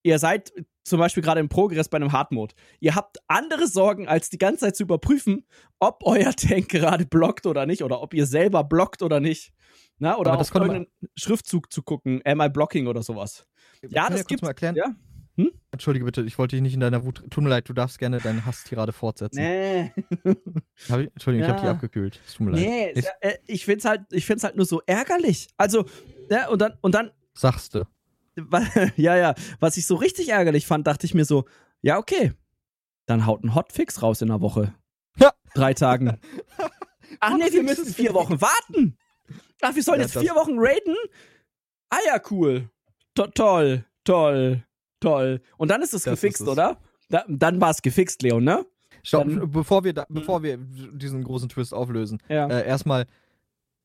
ihr 0.04 0.20
seid 0.20 0.54
zum 0.84 1.00
Beispiel 1.00 1.24
gerade 1.24 1.40
im 1.40 1.50
Progress 1.50 1.90
bei 1.90 1.98
einem 1.98 2.12
Hard-Mode. 2.12 2.54
Ihr 2.80 2.96
habt 2.96 3.18
andere 3.28 3.68
Sorgen, 3.68 4.08
als 4.08 4.30
die 4.30 4.38
ganze 4.38 4.66
Zeit 4.66 4.76
zu 4.76 4.84
überprüfen, 4.84 5.46
ob 5.80 6.04
euer 6.04 6.32
Tank 6.34 6.70
gerade 6.70 7.06
blockt 7.06 7.48
oder 7.48 7.66
nicht, 7.66 7.84
oder 7.84 8.02
ob 8.02 8.14
ihr 8.14 8.28
selber 8.28 8.64
blockt 8.64 9.02
oder 9.02 9.20
nicht. 9.20 9.52
Na, 9.98 10.18
oder 10.18 10.32
Aber 10.32 10.40
das 10.40 10.52
auf 10.52 10.56
irgendeinen 10.56 10.88
Schriftzug 11.16 11.72
zu 11.72 11.82
gucken, 11.82 12.22
am 12.26 12.42
I 12.42 12.50
blocking 12.50 12.88
oder 12.88 13.02
sowas. 13.02 13.48
Ja, 13.82 14.10
das 14.10 14.20
kurz 14.20 14.28
gibt's. 14.28 14.42
mal 14.44 14.50
erklären? 14.50 14.76
Ja. 14.76 14.96
Hm? 15.38 15.52
Entschuldige 15.72 16.06
bitte, 16.06 16.22
ich 16.22 16.38
wollte 16.38 16.56
dich 16.56 16.62
nicht 16.64 16.74
in 16.74 16.80
deiner 16.80 17.04
Wut. 17.04 17.24
Tut 17.30 17.44
mir 17.44 17.50
leid, 17.50 17.68
du 17.68 17.74
darfst 17.74 18.00
gerne 18.00 18.20
deine 18.20 18.46
Hasstirade 18.46 18.94
fortsetzen. 18.94 19.38
Nee. 19.42 19.92
Hab 20.90 21.00
ich, 21.02 21.12
Entschuldigung, 21.12 21.42
ich 21.46 21.50
habe 21.50 21.60
dich 21.60 21.66
Ja. 21.66 21.72
abgekühlt. 21.72 22.22
Es 22.26 22.36
tut 22.36 22.46
mir 22.48 22.52
leid. 22.54 22.62
Nee, 22.62 22.92
Ich, 22.96 23.06
äh, 23.20 23.38
ich 23.48 23.66
find's 23.66 23.84
halt, 23.86 24.02
ich 24.12 24.26
find's 24.26 24.44
halt 24.46 24.56
nur 24.56 24.66
so 24.66 24.82
ärgerlich. 24.86 25.50
Also, 25.58 25.86
ja, 26.30 26.48
und 26.48 26.62
dann, 26.62 26.74
und 26.82 26.96
dann, 26.96 27.12
sagst 27.34 27.76
du. 27.76 27.86
ja, 28.96 29.16
ja, 29.18 29.36
was 29.60 29.78
ich 29.78 29.86
so 29.86 29.96
richtig 29.96 30.30
ärgerlich 30.30 30.66
fand, 30.68 30.88
dachte 30.88 31.06
ich 31.06 31.14
mir 31.14 31.26
so, 31.26 31.46
ja, 31.82 31.98
okay, 31.98 32.32
dann 33.06 33.26
haut 33.26 33.44
ein 33.44 33.54
Hotfix 33.56 34.02
raus 34.02 34.22
in 34.22 34.30
einer 34.32 34.42
Woche. 34.42 34.74
Ja. 35.18 35.32
Drei 35.54 35.74
Tagen. 35.74 36.18
Ach 37.20 37.38
nee, 37.38 37.52
wir 37.52 37.64
müssen 37.64 37.86
vier 37.86 38.14
Wochen 38.14 38.42
warten. 38.42 38.98
Ach, 39.62 39.76
wir 39.76 39.84
sollen 39.84 40.00
Ja, 40.00 40.06
jetzt 40.08 40.18
vier 40.18 40.36
Wochen 40.36 40.56
raiden? 40.58 40.96
Ah 41.90 42.00
ja, 42.08 42.20
cool. 42.32 42.70
To 43.16 43.28
toll, 43.28 43.86
toll, 44.04 44.64
toll. 45.06 45.42
Und 45.58 45.70
dann 45.72 45.82
ist 45.82 45.94
es 45.94 46.04
Das 46.04 46.14
gefixt, 46.14 46.42
ist 46.42 46.48
es. 46.48 46.52
oder? 46.52 46.78
Da, 47.10 47.24
dann 47.28 47.62
war 47.62 47.70
es 47.70 47.82
gefixt, 47.82 48.22
Leon, 48.24 48.44
ne? 48.44 48.66
Stopp, 49.04 49.26
Dann- 49.28 49.52
bevor 49.52 49.84
wir, 49.84 49.94
da, 49.94 50.06
bevor 50.10 50.42
wir 50.42 50.58
diesen 50.58 51.24
großen 51.24 51.48
Twist 51.50 51.74
auflösen. 51.74 52.18
Ja. 52.28 52.48
Äh, 52.48 52.66
erstmal, 52.68 53.06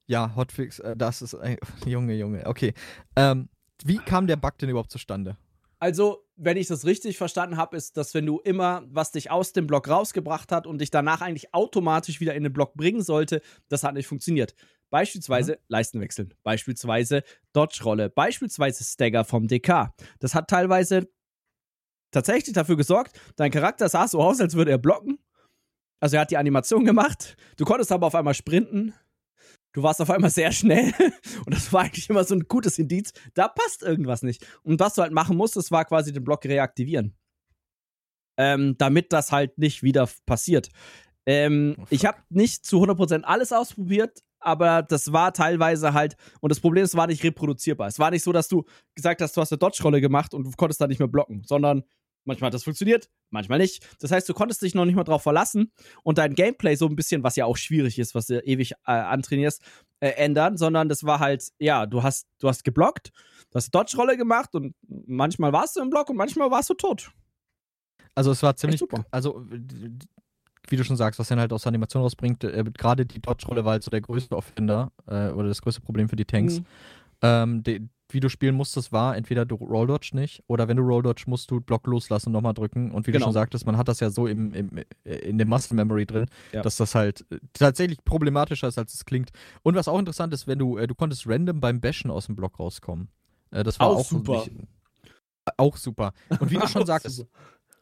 ja, 0.06 0.34
Hotfix, 0.34 0.78
äh, 0.78 0.96
das 0.96 1.20
ist 1.22 1.34
ein. 1.34 1.58
Junge, 1.86 2.14
Junge, 2.14 2.46
okay. 2.46 2.72
Ähm, 3.16 3.48
wie 3.84 3.98
kam 3.98 4.26
der 4.26 4.36
Bug 4.36 4.56
denn 4.58 4.70
überhaupt 4.70 4.90
zustande? 4.90 5.36
Also, 5.78 6.24
wenn 6.36 6.56
ich 6.58 6.66
das 6.68 6.84
richtig 6.84 7.16
verstanden 7.16 7.56
habe, 7.56 7.76
ist, 7.76 7.96
dass 7.96 8.12
wenn 8.14 8.26
du 8.26 8.38
immer, 8.40 8.82
was 8.90 9.12
dich 9.12 9.30
aus 9.30 9.52
dem 9.52 9.66
Block 9.66 9.88
rausgebracht 9.88 10.52
hat 10.52 10.66
und 10.66 10.80
dich 10.80 10.90
danach 10.90 11.20
eigentlich 11.22 11.54
automatisch 11.54 12.20
wieder 12.20 12.34
in 12.34 12.42
den 12.42 12.52
Block 12.52 12.74
bringen 12.74 13.02
sollte, 13.02 13.40
das 13.68 13.82
hat 13.82 13.94
nicht 13.94 14.06
funktioniert. 14.06 14.54
Beispielsweise 14.90 15.58
Leisten 15.68 16.00
wechseln, 16.00 16.34
beispielsweise 16.42 17.22
Dodge-Rolle, 17.52 18.10
beispielsweise 18.10 18.84
Stagger 18.84 19.24
vom 19.24 19.46
DK. 19.46 19.92
Das 20.18 20.34
hat 20.34 20.48
teilweise 20.48 21.08
tatsächlich 22.10 22.54
dafür 22.54 22.76
gesorgt, 22.76 23.18
dein 23.36 23.50
Charakter 23.50 23.88
sah 23.88 24.08
so 24.08 24.20
aus, 24.20 24.40
als 24.40 24.54
würde 24.54 24.72
er 24.72 24.78
blocken. 24.78 25.18
Also 26.00 26.16
er 26.16 26.22
hat 26.22 26.30
die 26.30 26.36
Animation 26.36 26.84
gemacht, 26.84 27.36
du 27.56 27.64
konntest 27.64 27.92
aber 27.92 28.06
auf 28.06 28.14
einmal 28.14 28.34
sprinten. 28.34 28.94
Du 29.72 29.84
warst 29.84 30.00
auf 30.00 30.10
einmal 30.10 30.30
sehr 30.30 30.50
schnell 30.50 30.92
und 31.46 31.54
das 31.54 31.72
war 31.72 31.82
eigentlich 31.82 32.10
immer 32.10 32.24
so 32.24 32.34
ein 32.34 32.40
gutes 32.48 32.78
Indiz. 32.78 33.12
Da 33.34 33.46
passt 33.46 33.82
irgendwas 33.82 34.22
nicht. 34.22 34.44
Und 34.64 34.80
was 34.80 34.94
du 34.94 35.02
halt 35.02 35.12
machen 35.12 35.36
musstest, 35.36 35.70
war 35.70 35.84
quasi 35.84 36.12
den 36.12 36.24
Block 36.24 36.44
reaktivieren. 36.44 37.14
Ähm, 38.36 38.74
damit 38.78 39.12
das 39.12 39.30
halt 39.30 39.58
nicht 39.58 39.84
wieder 39.84 40.08
passiert. 40.26 40.70
Ähm, 41.26 41.76
Oh, 41.78 41.84
ich 41.90 42.04
habe 42.06 42.18
nicht 42.30 42.64
zu 42.64 42.82
100% 42.82 43.22
alles 43.22 43.52
ausprobiert, 43.52 44.20
aber 44.40 44.82
das 44.82 45.12
war 45.12 45.32
teilweise 45.32 45.92
halt, 45.92 46.16
und 46.40 46.50
das 46.50 46.60
Problem 46.60 46.84
ist, 46.84 46.90
es 46.90 46.96
war 46.96 47.06
nicht 47.06 47.22
reproduzierbar. 47.22 47.88
Es 47.88 47.98
war 47.98 48.10
nicht 48.10 48.24
so, 48.24 48.32
dass 48.32 48.48
du 48.48 48.64
gesagt 48.94 49.20
hast, 49.20 49.36
du 49.36 49.40
hast 49.40 49.52
eine 49.52 49.58
Dodge-Rolle 49.58 50.00
gemacht 50.00 50.34
und 50.34 50.44
du 50.44 50.50
konntest 50.56 50.80
da 50.80 50.86
nicht 50.86 50.98
mehr 50.98 51.08
blocken, 51.08 51.42
sondern 51.44 51.84
manchmal 52.24 52.48
hat 52.48 52.54
das 52.54 52.64
funktioniert, 52.64 53.10
manchmal 53.30 53.58
nicht. 53.58 53.86
Das 54.00 54.10
heißt, 54.10 54.28
du 54.28 54.34
konntest 54.34 54.62
dich 54.62 54.74
noch 54.74 54.84
nicht 54.84 54.94
mal 54.94 55.04
drauf 55.04 55.22
verlassen 55.22 55.72
und 56.02 56.18
dein 56.18 56.34
Gameplay 56.34 56.74
so 56.74 56.86
ein 56.86 56.96
bisschen, 56.96 57.22
was 57.22 57.36
ja 57.36 57.44
auch 57.44 57.56
schwierig 57.56 57.98
ist, 57.98 58.14
was 58.14 58.26
du 58.26 58.40
ewig 58.40 58.72
äh, 58.86 58.92
antrainierst, 58.92 59.62
äh, 60.00 60.10
ändern, 60.10 60.56
sondern 60.56 60.88
das 60.88 61.04
war 61.04 61.20
halt, 61.20 61.48
ja, 61.58 61.86
du 61.86 62.02
hast, 62.02 62.26
du 62.38 62.48
hast 62.48 62.64
geblockt, 62.64 63.10
du 63.50 63.56
hast 63.56 63.70
Dodge-Rolle 63.70 64.16
gemacht 64.16 64.54
und 64.54 64.74
manchmal 65.06 65.52
warst 65.52 65.76
du 65.76 65.80
im 65.80 65.90
Block 65.90 66.10
und 66.10 66.16
manchmal 66.16 66.50
warst 66.50 66.70
du 66.70 66.74
tot. 66.74 67.10
Also, 68.14 68.32
es 68.32 68.42
war 68.42 68.56
ziemlich. 68.56 68.80
super. 68.80 69.06
Also, 69.10 69.46
wie 70.70 70.76
du 70.76 70.84
schon 70.84 70.96
sagst, 70.96 71.18
was 71.20 71.28
dann 71.28 71.40
halt 71.40 71.52
aus 71.52 71.62
der 71.62 71.68
Animation 71.70 72.02
rausbringt, 72.02 72.44
äh, 72.44 72.64
gerade 72.76 73.04
die 73.06 73.20
Dodge-Rolle 73.20 73.64
war 73.64 73.72
halt 73.72 73.82
so 73.82 73.90
der 73.90 74.00
größte 74.00 74.36
Offender 74.36 74.92
äh, 75.06 75.28
oder 75.30 75.48
das 75.48 75.60
größte 75.62 75.80
Problem 75.80 76.08
für 76.08 76.16
die 76.16 76.24
Tanks. 76.24 76.60
Mhm. 76.60 76.64
Ähm, 77.22 77.62
de, 77.62 77.80
wie 78.12 78.18
du 78.20 78.28
spielen 78.28 78.56
musstest, 78.56 78.90
war 78.90 79.16
entweder 79.16 79.44
du 79.44 79.54
Roll 79.54 79.86
Dodge 79.86 80.10
nicht 80.14 80.42
oder 80.48 80.66
wenn 80.66 80.76
du 80.76 80.82
Roll 80.82 81.02
Dodge 81.02 81.24
musst 81.26 81.50
du 81.50 81.60
Block 81.60 81.86
loslassen 81.86 82.30
und 82.30 82.32
nochmal 82.32 82.54
drücken. 82.54 82.90
Und 82.90 83.06
wie 83.06 83.12
Genau. 83.12 83.24
du 83.24 83.28
schon 83.28 83.34
sagtest, 83.34 83.66
man 83.66 83.76
hat 83.76 83.86
das 83.88 84.00
ja 84.00 84.10
so 84.10 84.26
im, 84.26 84.52
im, 84.52 84.78
äh, 85.04 85.14
in 85.16 85.38
dem 85.38 85.48
Muscle 85.48 85.76
Memory 85.76 86.06
drin, 86.06 86.26
Ja. 86.52 86.62
dass 86.62 86.76
das 86.76 86.94
halt 86.94 87.24
äh, 87.30 87.38
tatsächlich 87.52 88.02
problematischer 88.04 88.66
ist, 88.68 88.78
als 88.78 88.94
es 88.94 89.04
klingt. 89.04 89.30
Und 89.62 89.74
was 89.76 89.86
auch 89.86 89.98
interessant 89.98 90.32
ist, 90.34 90.46
wenn 90.48 90.58
du, 90.58 90.76
äh, 90.78 90.86
du 90.88 90.94
konntest 90.94 91.26
random 91.28 91.60
beim 91.60 91.80
Bashen 91.80 92.10
aus 92.10 92.26
dem 92.26 92.34
Block 92.36 92.58
rauskommen. 92.58 93.08
Äh, 93.52 93.62
das 93.62 93.78
war 93.78 93.88
Auch 93.88 93.98
auch, 94.00 94.04
super. 94.06 94.44
Nicht, 94.44 94.52
auch 95.56 95.76
super. 95.76 96.12
Und 96.38 96.50
wie 96.50 96.56
du 96.58 96.66
schon 96.68 96.86
sagtest. 96.86 97.26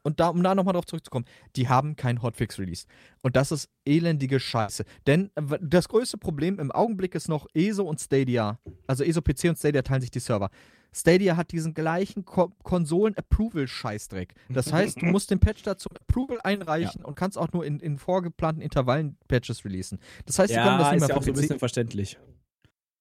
Und 0.03 0.21
da, 0.21 0.29
um 0.29 0.43
da 0.43 0.55
nochmal 0.55 0.75
drauf 0.75 0.87
zurückzukommen, 0.87 1.27
die 1.57 1.69
haben 1.69 1.97
keinen 1.97 2.23
Hotfix 2.23 2.59
released. 2.59 2.89
Und 3.23 3.37
das 3.37 3.53
ist 3.53 3.69
elendige 3.85 4.41
Scheiße. 4.41 4.85
Denn 5.07 5.31
äh, 5.35 5.59
das 5.61 5.89
größte 5.89 6.19
Problem 6.19 6.59
im 6.59 6.71
Augenblick 6.71 7.15
ist 7.15 7.29
noch 7.29 7.47
ESO 7.55 7.85
und 7.85 8.01
Stadia. 8.01 8.59
Also 8.87 9.05
ESO 9.05 9.21
PC 9.21 9.45
und 9.45 9.59
Stadia 9.59 9.83
teilen 9.83 10.01
sich 10.01 10.11
die 10.11 10.21
Server. 10.21 10.51
Stadia 10.93 11.37
hat 11.37 11.53
diesen 11.53 11.75
gleichen 11.75 12.25
Ko 12.25 12.51
Konsolen-Approval-Scheißdreck. 12.63 14.35
Das 14.49 14.73
heißt, 14.73 15.03
du 15.03 15.07
musst 15.07 15.31
den 15.31 15.39
Patch 15.39 15.63
dazu 15.63 15.91
Approval 15.91 16.39
einreichen 16.43 17.05
und 17.05 17.15
kannst 17.15 17.37
auch 17.37 17.53
nur 17.53 17.65
in, 17.67 17.79
in 17.81 17.99
vorgeplanten 17.99 18.63
Intervallen 18.63 19.17
Patches 19.29 19.65
releasen. 19.65 19.99
Das 20.25 20.39
heißt, 20.39 20.53
sie 20.53 20.59
können 20.59 20.79
das 20.79 20.87
Ja, 20.87 20.93
nicht 20.93 21.03
ist 21.03 21.09
mehr 21.09 21.09
ja 21.11 21.17
auch 21.17 21.23
so 21.23 21.31
ein 21.31 21.35
bisschen 21.35 21.59
verständlich. 21.59 22.19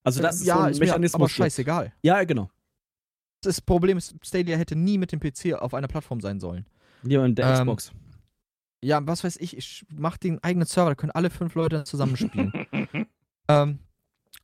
Also 0.04 0.22
das 0.22 0.42
ist 0.42 0.46
ja, 0.46 0.56
so 0.56 0.62
ein 0.64 0.72
ist 0.72 0.80
mir 0.80 1.14
aber 1.14 1.30
scheißegal. 1.30 1.94
Ja, 2.02 2.24
genau. 2.24 2.50
Das 3.42 3.62
Problem 3.62 3.98
ist, 3.98 4.16
Stadia 4.24 4.58
hätte 4.58 4.76
nie 4.76 4.98
mit 4.98 5.12
dem 5.12 5.20
PC 5.20 5.54
auf 5.54 5.74
einer 5.74 5.88
Plattform 5.88 6.20
sein 6.20 6.40
sollen. 6.40 6.66
Ja, 7.04 7.22
und 7.22 7.36
der 7.36 7.48
Ähm, 7.48 7.54
Xbox. 7.62 7.92
ja, 8.84 9.06
was 9.06 9.24
weiß 9.24 9.38
ich, 9.38 9.56
ich 9.58 9.86
mach 9.90 10.18
den 10.18 10.44
eigenen 10.44 10.68
Server, 10.68 10.92
da 10.92 10.96
können 10.96 11.12
alle 11.12 11.30
fünf 11.30 11.56
Leute 11.56 11.84
zusammenspielen. 11.84 12.52
ähm, 13.48 13.80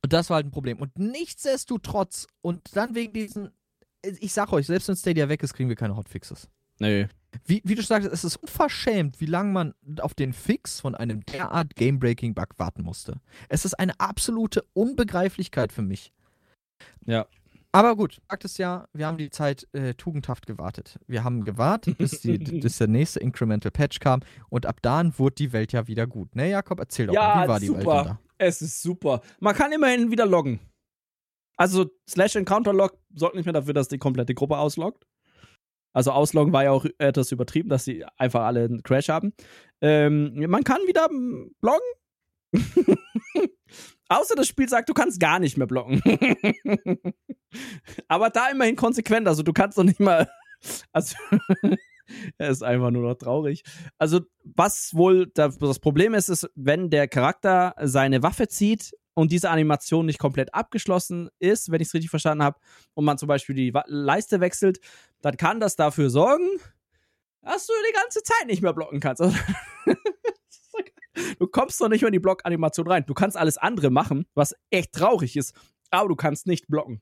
und 0.02 0.12
das 0.12 0.28
war 0.30 0.36
halt 0.36 0.46
ein 0.46 0.50
Problem. 0.50 0.78
Und 0.78 0.98
nichtsdestotrotz, 0.98 2.26
und 2.42 2.76
dann 2.76 2.94
wegen 2.94 3.12
diesen, 3.12 3.50
ich 4.02 4.32
sag 4.32 4.52
euch, 4.52 4.66
selbst 4.66 4.88
wenn 4.88 4.96
Stadia 4.96 5.28
weg 5.28 5.42
ist, 5.42 5.54
kriegen 5.54 5.68
wir 5.68 5.76
keine 5.76 5.96
Hotfixes. 5.96 6.48
Nö. 6.78 7.06
Wie, 7.46 7.62
wie 7.64 7.74
du 7.74 7.82
sagst, 7.82 8.08
es 8.10 8.22
ist 8.24 8.36
unverschämt, 8.36 9.20
wie 9.20 9.26
lange 9.26 9.52
man 9.52 9.74
auf 10.00 10.14
den 10.14 10.32
Fix 10.32 10.80
von 10.80 10.94
einem 10.94 11.24
derart 11.26 11.74
Game-Breaking-Bug 11.74 12.50
warten 12.58 12.82
musste. 12.82 13.20
Es 13.48 13.64
ist 13.64 13.74
eine 13.74 13.98
absolute 13.98 14.62
Unbegreiflichkeit 14.72 15.72
für 15.72 15.82
mich. 15.82 16.12
Ja. 17.06 17.26
Aber 17.74 17.96
gut, 17.96 18.20
Fakt 18.30 18.44
ist 18.44 18.58
ja, 18.58 18.86
wir 18.92 19.04
haben 19.06 19.18
die 19.18 19.30
Zeit 19.30 19.66
äh, 19.72 19.94
tugendhaft 19.94 20.46
gewartet. 20.46 21.00
Wir 21.08 21.24
haben 21.24 21.44
gewartet, 21.44 21.98
bis, 21.98 22.20
die, 22.20 22.38
bis 22.60 22.78
der 22.78 22.86
nächste 22.86 23.18
Incremental 23.18 23.72
Patch 23.72 23.98
kam 23.98 24.20
und 24.48 24.64
ab 24.64 24.78
dann 24.80 25.18
wurde 25.18 25.34
die 25.34 25.52
Welt 25.52 25.72
ja 25.72 25.88
wieder 25.88 26.06
gut. 26.06 26.36
Ne, 26.36 26.50
Jakob, 26.50 26.78
erzähl 26.78 27.08
doch 27.08 27.14
Ja, 27.14 27.34
mal, 27.34 27.44
wie 27.44 27.48
war 27.48 27.60
die 27.60 27.68
Welt 27.72 27.82
super. 27.82 27.96
denn 27.96 28.12
da? 28.12 28.18
Es 28.38 28.62
ist 28.62 28.80
super. 28.80 29.22
Man 29.40 29.56
kann 29.56 29.72
immerhin 29.72 30.12
wieder 30.12 30.24
loggen. 30.24 30.60
Also 31.56 31.90
Slash 32.08 32.36
Encounter 32.36 32.72
Log 32.72 32.96
sorgt 33.12 33.34
nicht 33.34 33.44
mehr 33.44 33.52
dafür, 33.52 33.74
dass 33.74 33.88
die 33.88 33.98
komplette 33.98 34.34
Gruppe 34.34 34.56
ausloggt. 34.56 35.04
Also 35.92 36.12
ausloggen 36.12 36.52
war 36.52 36.64
ja 36.64 36.70
auch 36.70 36.86
etwas 36.98 37.32
übertrieben, 37.32 37.68
dass 37.70 37.84
sie 37.84 38.04
einfach 38.18 38.42
alle 38.42 38.64
einen 38.64 38.82
Crash 38.84 39.08
haben. 39.08 39.32
Ähm, 39.80 40.48
man 40.48 40.62
kann 40.62 40.80
wieder 40.86 41.08
mm, 41.10 41.50
bloggen. 41.60 41.88
Außer 44.08 44.34
das 44.34 44.46
Spiel 44.48 44.68
sagt, 44.68 44.88
du 44.88 44.94
kannst 44.94 45.18
gar 45.20 45.38
nicht 45.38 45.56
mehr 45.56 45.66
blocken. 45.66 46.02
Aber 48.08 48.30
da 48.30 48.48
immerhin 48.50 48.76
konsequent. 48.76 49.26
Also 49.28 49.42
du 49.42 49.52
kannst 49.52 49.78
doch 49.78 49.84
nicht 49.84 50.00
mal. 50.00 50.28
Also 50.92 51.14
er 52.38 52.48
ist 52.48 52.62
einfach 52.62 52.90
nur 52.90 53.02
noch 53.02 53.16
traurig. 53.16 53.64
Also 53.98 54.20
was 54.44 54.94
wohl 54.94 55.26
da- 55.34 55.48
das 55.48 55.78
Problem 55.78 56.14
ist, 56.14 56.30
ist, 56.30 56.48
wenn 56.54 56.88
der 56.88 57.06
Charakter 57.06 57.74
seine 57.82 58.22
Waffe 58.22 58.48
zieht 58.48 58.92
und 59.12 59.30
diese 59.30 59.50
Animation 59.50 60.06
nicht 60.06 60.18
komplett 60.18 60.54
abgeschlossen 60.54 61.28
ist, 61.38 61.70
wenn 61.70 61.82
ich 61.82 61.88
es 61.88 61.94
richtig 61.94 62.08
verstanden 62.08 62.44
habe, 62.44 62.58
und 62.94 63.04
man 63.04 63.18
zum 63.18 63.28
Beispiel 63.28 63.54
die 63.54 63.74
Leiste 63.88 64.40
wechselt, 64.40 64.80
dann 65.20 65.36
kann 65.36 65.60
das 65.60 65.76
dafür 65.76 66.08
sorgen, 66.08 66.48
dass 67.42 67.66
du 67.66 67.74
die 67.86 67.92
ganze 68.00 68.22
Zeit 68.22 68.46
nicht 68.46 68.62
mehr 68.62 68.72
blocken 68.72 69.00
kannst. 69.00 69.22
Du 71.38 71.46
kommst 71.46 71.80
doch 71.80 71.88
nicht 71.88 72.00
mehr 72.02 72.08
in 72.08 72.12
die 72.14 72.18
Blockanimation 72.18 72.86
rein. 72.88 73.04
Du 73.06 73.14
kannst 73.14 73.36
alles 73.36 73.56
andere 73.58 73.90
machen, 73.90 74.26
was 74.34 74.54
echt 74.70 74.92
traurig 74.92 75.36
ist, 75.36 75.54
aber 75.90 76.08
du 76.08 76.16
kannst 76.16 76.46
nicht 76.46 76.66
blocken. 76.68 77.00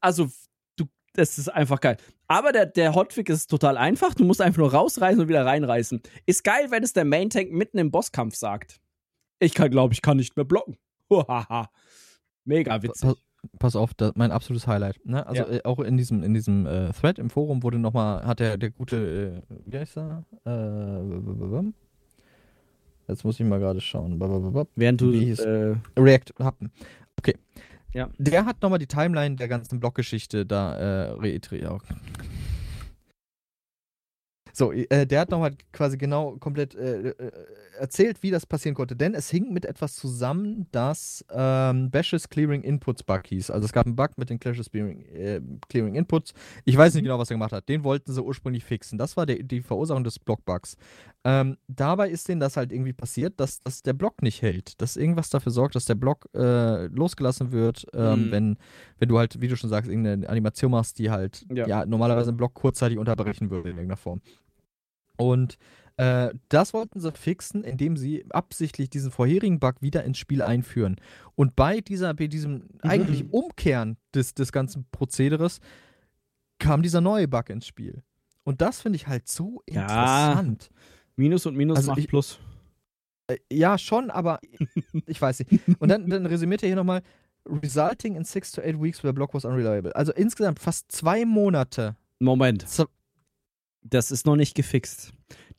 Also, 0.00 0.28
du, 0.76 0.84
das 1.14 1.38
ist 1.38 1.48
einfach 1.48 1.80
geil. 1.80 1.96
Aber 2.26 2.52
der, 2.52 2.66
der 2.66 2.94
Hotfix 2.94 3.30
ist 3.30 3.46
total 3.50 3.76
einfach. 3.76 4.14
Du 4.14 4.24
musst 4.24 4.40
einfach 4.40 4.58
nur 4.58 4.72
rausreißen 4.72 5.20
und 5.20 5.28
wieder 5.28 5.46
reinreißen. 5.46 6.02
Ist 6.26 6.44
geil, 6.44 6.70
wenn 6.70 6.82
es 6.82 6.92
der 6.92 7.04
Main 7.04 7.30
Tank 7.30 7.50
mitten 7.50 7.78
im 7.78 7.90
Bosskampf 7.90 8.34
sagt. 8.36 8.80
Ich 9.40 9.54
kann, 9.54 9.70
glaube 9.70 9.94
ich, 9.94 10.02
kann 10.02 10.16
nicht 10.18 10.36
mehr 10.36 10.44
blocken. 10.44 10.76
Huhaha. 11.10 11.70
Mega 12.44 12.82
witzig. 12.82 13.10
Pass, 13.60 13.76
auf, 13.76 13.94
das, 13.94 14.12
mein 14.16 14.32
absolutes 14.32 14.66
Highlight. 14.66 14.98
Ne? 15.06 15.24
Also 15.26 15.42
Ja. 15.42 15.48
äh, 15.48 15.62
auch 15.64 15.78
in 15.78 15.96
diesem, 15.96 16.22
in 16.24 16.34
diesem 16.34 16.66
äh, 16.66 16.92
Thread 16.92 17.18
im 17.20 17.30
Forum 17.30 17.62
wurde 17.62 17.78
nochmal, 17.78 18.26
hat 18.26 18.40
der, 18.40 18.56
der 18.58 18.70
gute, 18.70 19.42
äh, 19.48 19.54
wie 19.64 19.78
heißt 19.78 19.96
er? 19.96 20.24
Äh, 20.44 20.50
jetzt 23.08 23.24
muss 23.24 23.40
ich 23.40 23.46
mal 23.46 23.58
gerade 23.58 23.80
schauen. 23.80 24.20
Während 24.76 25.00
du 25.00 25.12
äh, 25.12 25.76
React 25.98 26.34
Happen. 26.38 26.70
Okay. 27.18 27.34
Ja. 27.92 28.08
Der 28.18 28.44
hat 28.44 28.62
nochmal 28.62 28.78
die 28.78 28.86
Timeline 28.86 29.36
der 29.36 29.48
ganzen 29.48 29.80
Blockgeschichte 29.80 30.46
da 30.46 30.76
äh, 30.76 31.10
reiteriert. 31.12 31.82
So, 34.58 34.72
äh, 34.72 35.06
der 35.06 35.20
hat 35.20 35.30
nochmal 35.30 35.52
quasi 35.72 35.96
genau 35.96 36.32
komplett 36.40 36.74
äh, 36.74 37.10
äh, 37.10 37.32
erzählt, 37.78 38.24
wie 38.24 38.32
das 38.32 38.44
passieren 38.44 38.74
konnte. 38.74 38.96
Denn 38.96 39.14
es 39.14 39.30
hing 39.30 39.52
mit 39.52 39.64
etwas 39.64 39.94
zusammen, 39.94 40.66
das 40.72 41.24
ähm, 41.30 41.92
Bashes 41.92 42.28
Clearing 42.28 42.62
Inputs 42.62 43.04
Bug 43.04 43.28
hieß. 43.28 43.52
Also 43.52 43.66
es 43.66 43.72
gab 43.72 43.86
einen 43.86 43.94
Bug 43.94 44.18
mit 44.18 44.30
den 44.30 44.40
Clashes 44.40 44.68
Clearing, 44.68 45.04
äh, 45.14 45.40
Clearing 45.68 45.94
Inputs. 45.94 46.34
Ich 46.64 46.76
weiß 46.76 46.94
nicht 46.94 47.04
genau, 47.04 47.20
was 47.20 47.30
er 47.30 47.34
gemacht 47.34 47.52
hat. 47.52 47.68
Den 47.68 47.84
wollten 47.84 48.12
sie 48.12 48.20
ursprünglich 48.20 48.64
fixen. 48.64 48.98
Das 48.98 49.16
war 49.16 49.26
der, 49.26 49.44
die 49.44 49.62
Verursachung 49.62 50.02
des 50.02 50.18
Blockbugs. 50.18 50.76
Ähm, 51.24 51.58
dabei 51.66 52.08
ist 52.10 52.28
denen 52.28 52.40
das 52.40 52.56
halt 52.56 52.72
irgendwie 52.72 52.92
passiert, 52.92 53.38
dass, 53.40 53.60
dass 53.60 53.82
der 53.82 53.92
Block 53.92 54.22
nicht 54.22 54.40
hält. 54.40 54.80
Dass 54.80 54.96
irgendwas 54.96 55.28
dafür 55.30 55.50
sorgt, 55.52 55.74
dass 55.74 55.84
der 55.84 55.96
Block 55.96 56.28
äh, 56.34 56.86
losgelassen 56.86 57.50
wird, 57.52 57.86
ähm, 57.92 58.26
Mhm. 58.26 58.30
wenn, 58.30 58.58
wenn 58.98 59.08
du 59.08 59.18
halt, 59.18 59.40
wie 59.40 59.48
du 59.48 59.56
schon 59.56 59.68
sagst, 59.68 59.90
irgendeine 59.90 60.28
Animation 60.28 60.70
machst, 60.70 60.98
die 60.98 61.10
halt 61.10 61.44
Ja. 61.52 61.66
ja. 61.66 61.86
normalerweise 61.86 62.28
einen 62.30 62.36
Block 62.36 62.54
kurzzeitig 62.54 62.98
unterbrechen 62.98 63.50
würde 63.50 63.70
in 63.70 63.76
irgendeiner 63.76 63.96
Form. 63.96 64.22
Und 65.16 65.58
äh, 65.96 66.32
das 66.48 66.72
wollten 66.72 67.00
sie 67.00 67.10
fixen, 67.10 67.64
indem 67.64 67.96
sie 67.96 68.24
absichtlich 68.30 68.88
diesen 68.88 69.10
vorherigen 69.10 69.58
Bug 69.58 69.82
wieder 69.82 70.04
ins 70.04 70.18
Spiel 70.18 70.42
einführen. 70.42 70.96
Und 71.34 71.56
bei, 71.56 71.80
dieser, 71.80 72.14
bei 72.14 72.28
diesem 72.28 72.68
eigentlich 72.82 73.32
Umkehren 73.32 73.96
des, 74.14 74.34
des 74.34 74.52
ganzen 74.52 74.86
Prozederes 74.92 75.58
kam 76.60 76.82
dieser 76.82 77.00
neue 77.00 77.26
Bug 77.26 77.50
ins 77.50 77.66
Spiel. 77.66 78.04
Und 78.44 78.60
das 78.60 78.80
finde 78.80 78.96
ich 78.96 79.08
halt 79.08 79.26
so 79.28 79.62
Ja. 79.68 79.82
interessant. 79.82 80.70
Minus 81.18 81.46
und 81.46 81.56
Minus 81.56 81.76
Also 81.78 81.90
macht 81.90 81.98
ich- 82.00 82.08
Plus. 82.08 82.38
Äh, 83.26 83.36
Ja, 83.52 83.76
schon, 83.76 84.10
aber 84.10 84.38
ich 85.06 85.20
weiß 85.20 85.40
nicht. 85.40 85.60
Und 85.78 85.88
dann, 85.88 86.08
dann 86.08 86.24
resümiert 86.26 86.62
er 86.62 86.68
hier 86.68 86.76
nochmal, 86.76 87.02
resulting 87.46 88.14
in 88.16 88.24
six 88.24 88.52
to 88.52 88.60
eight 88.62 88.80
weeks 88.80 89.02
where 89.02 89.10
the 89.12 89.14
block 89.14 89.34
was 89.34 89.44
unreliable. 89.44 89.94
Also 89.96 90.12
insgesamt 90.12 90.58
fast 90.60 90.90
zwei 90.92 91.24
Monate. 91.24 91.96
Moment, 92.20 92.66
das 93.82 94.10
ist 94.10 94.26
noch 94.26 94.36
nicht 94.36 94.54
gefixt. 94.54 95.12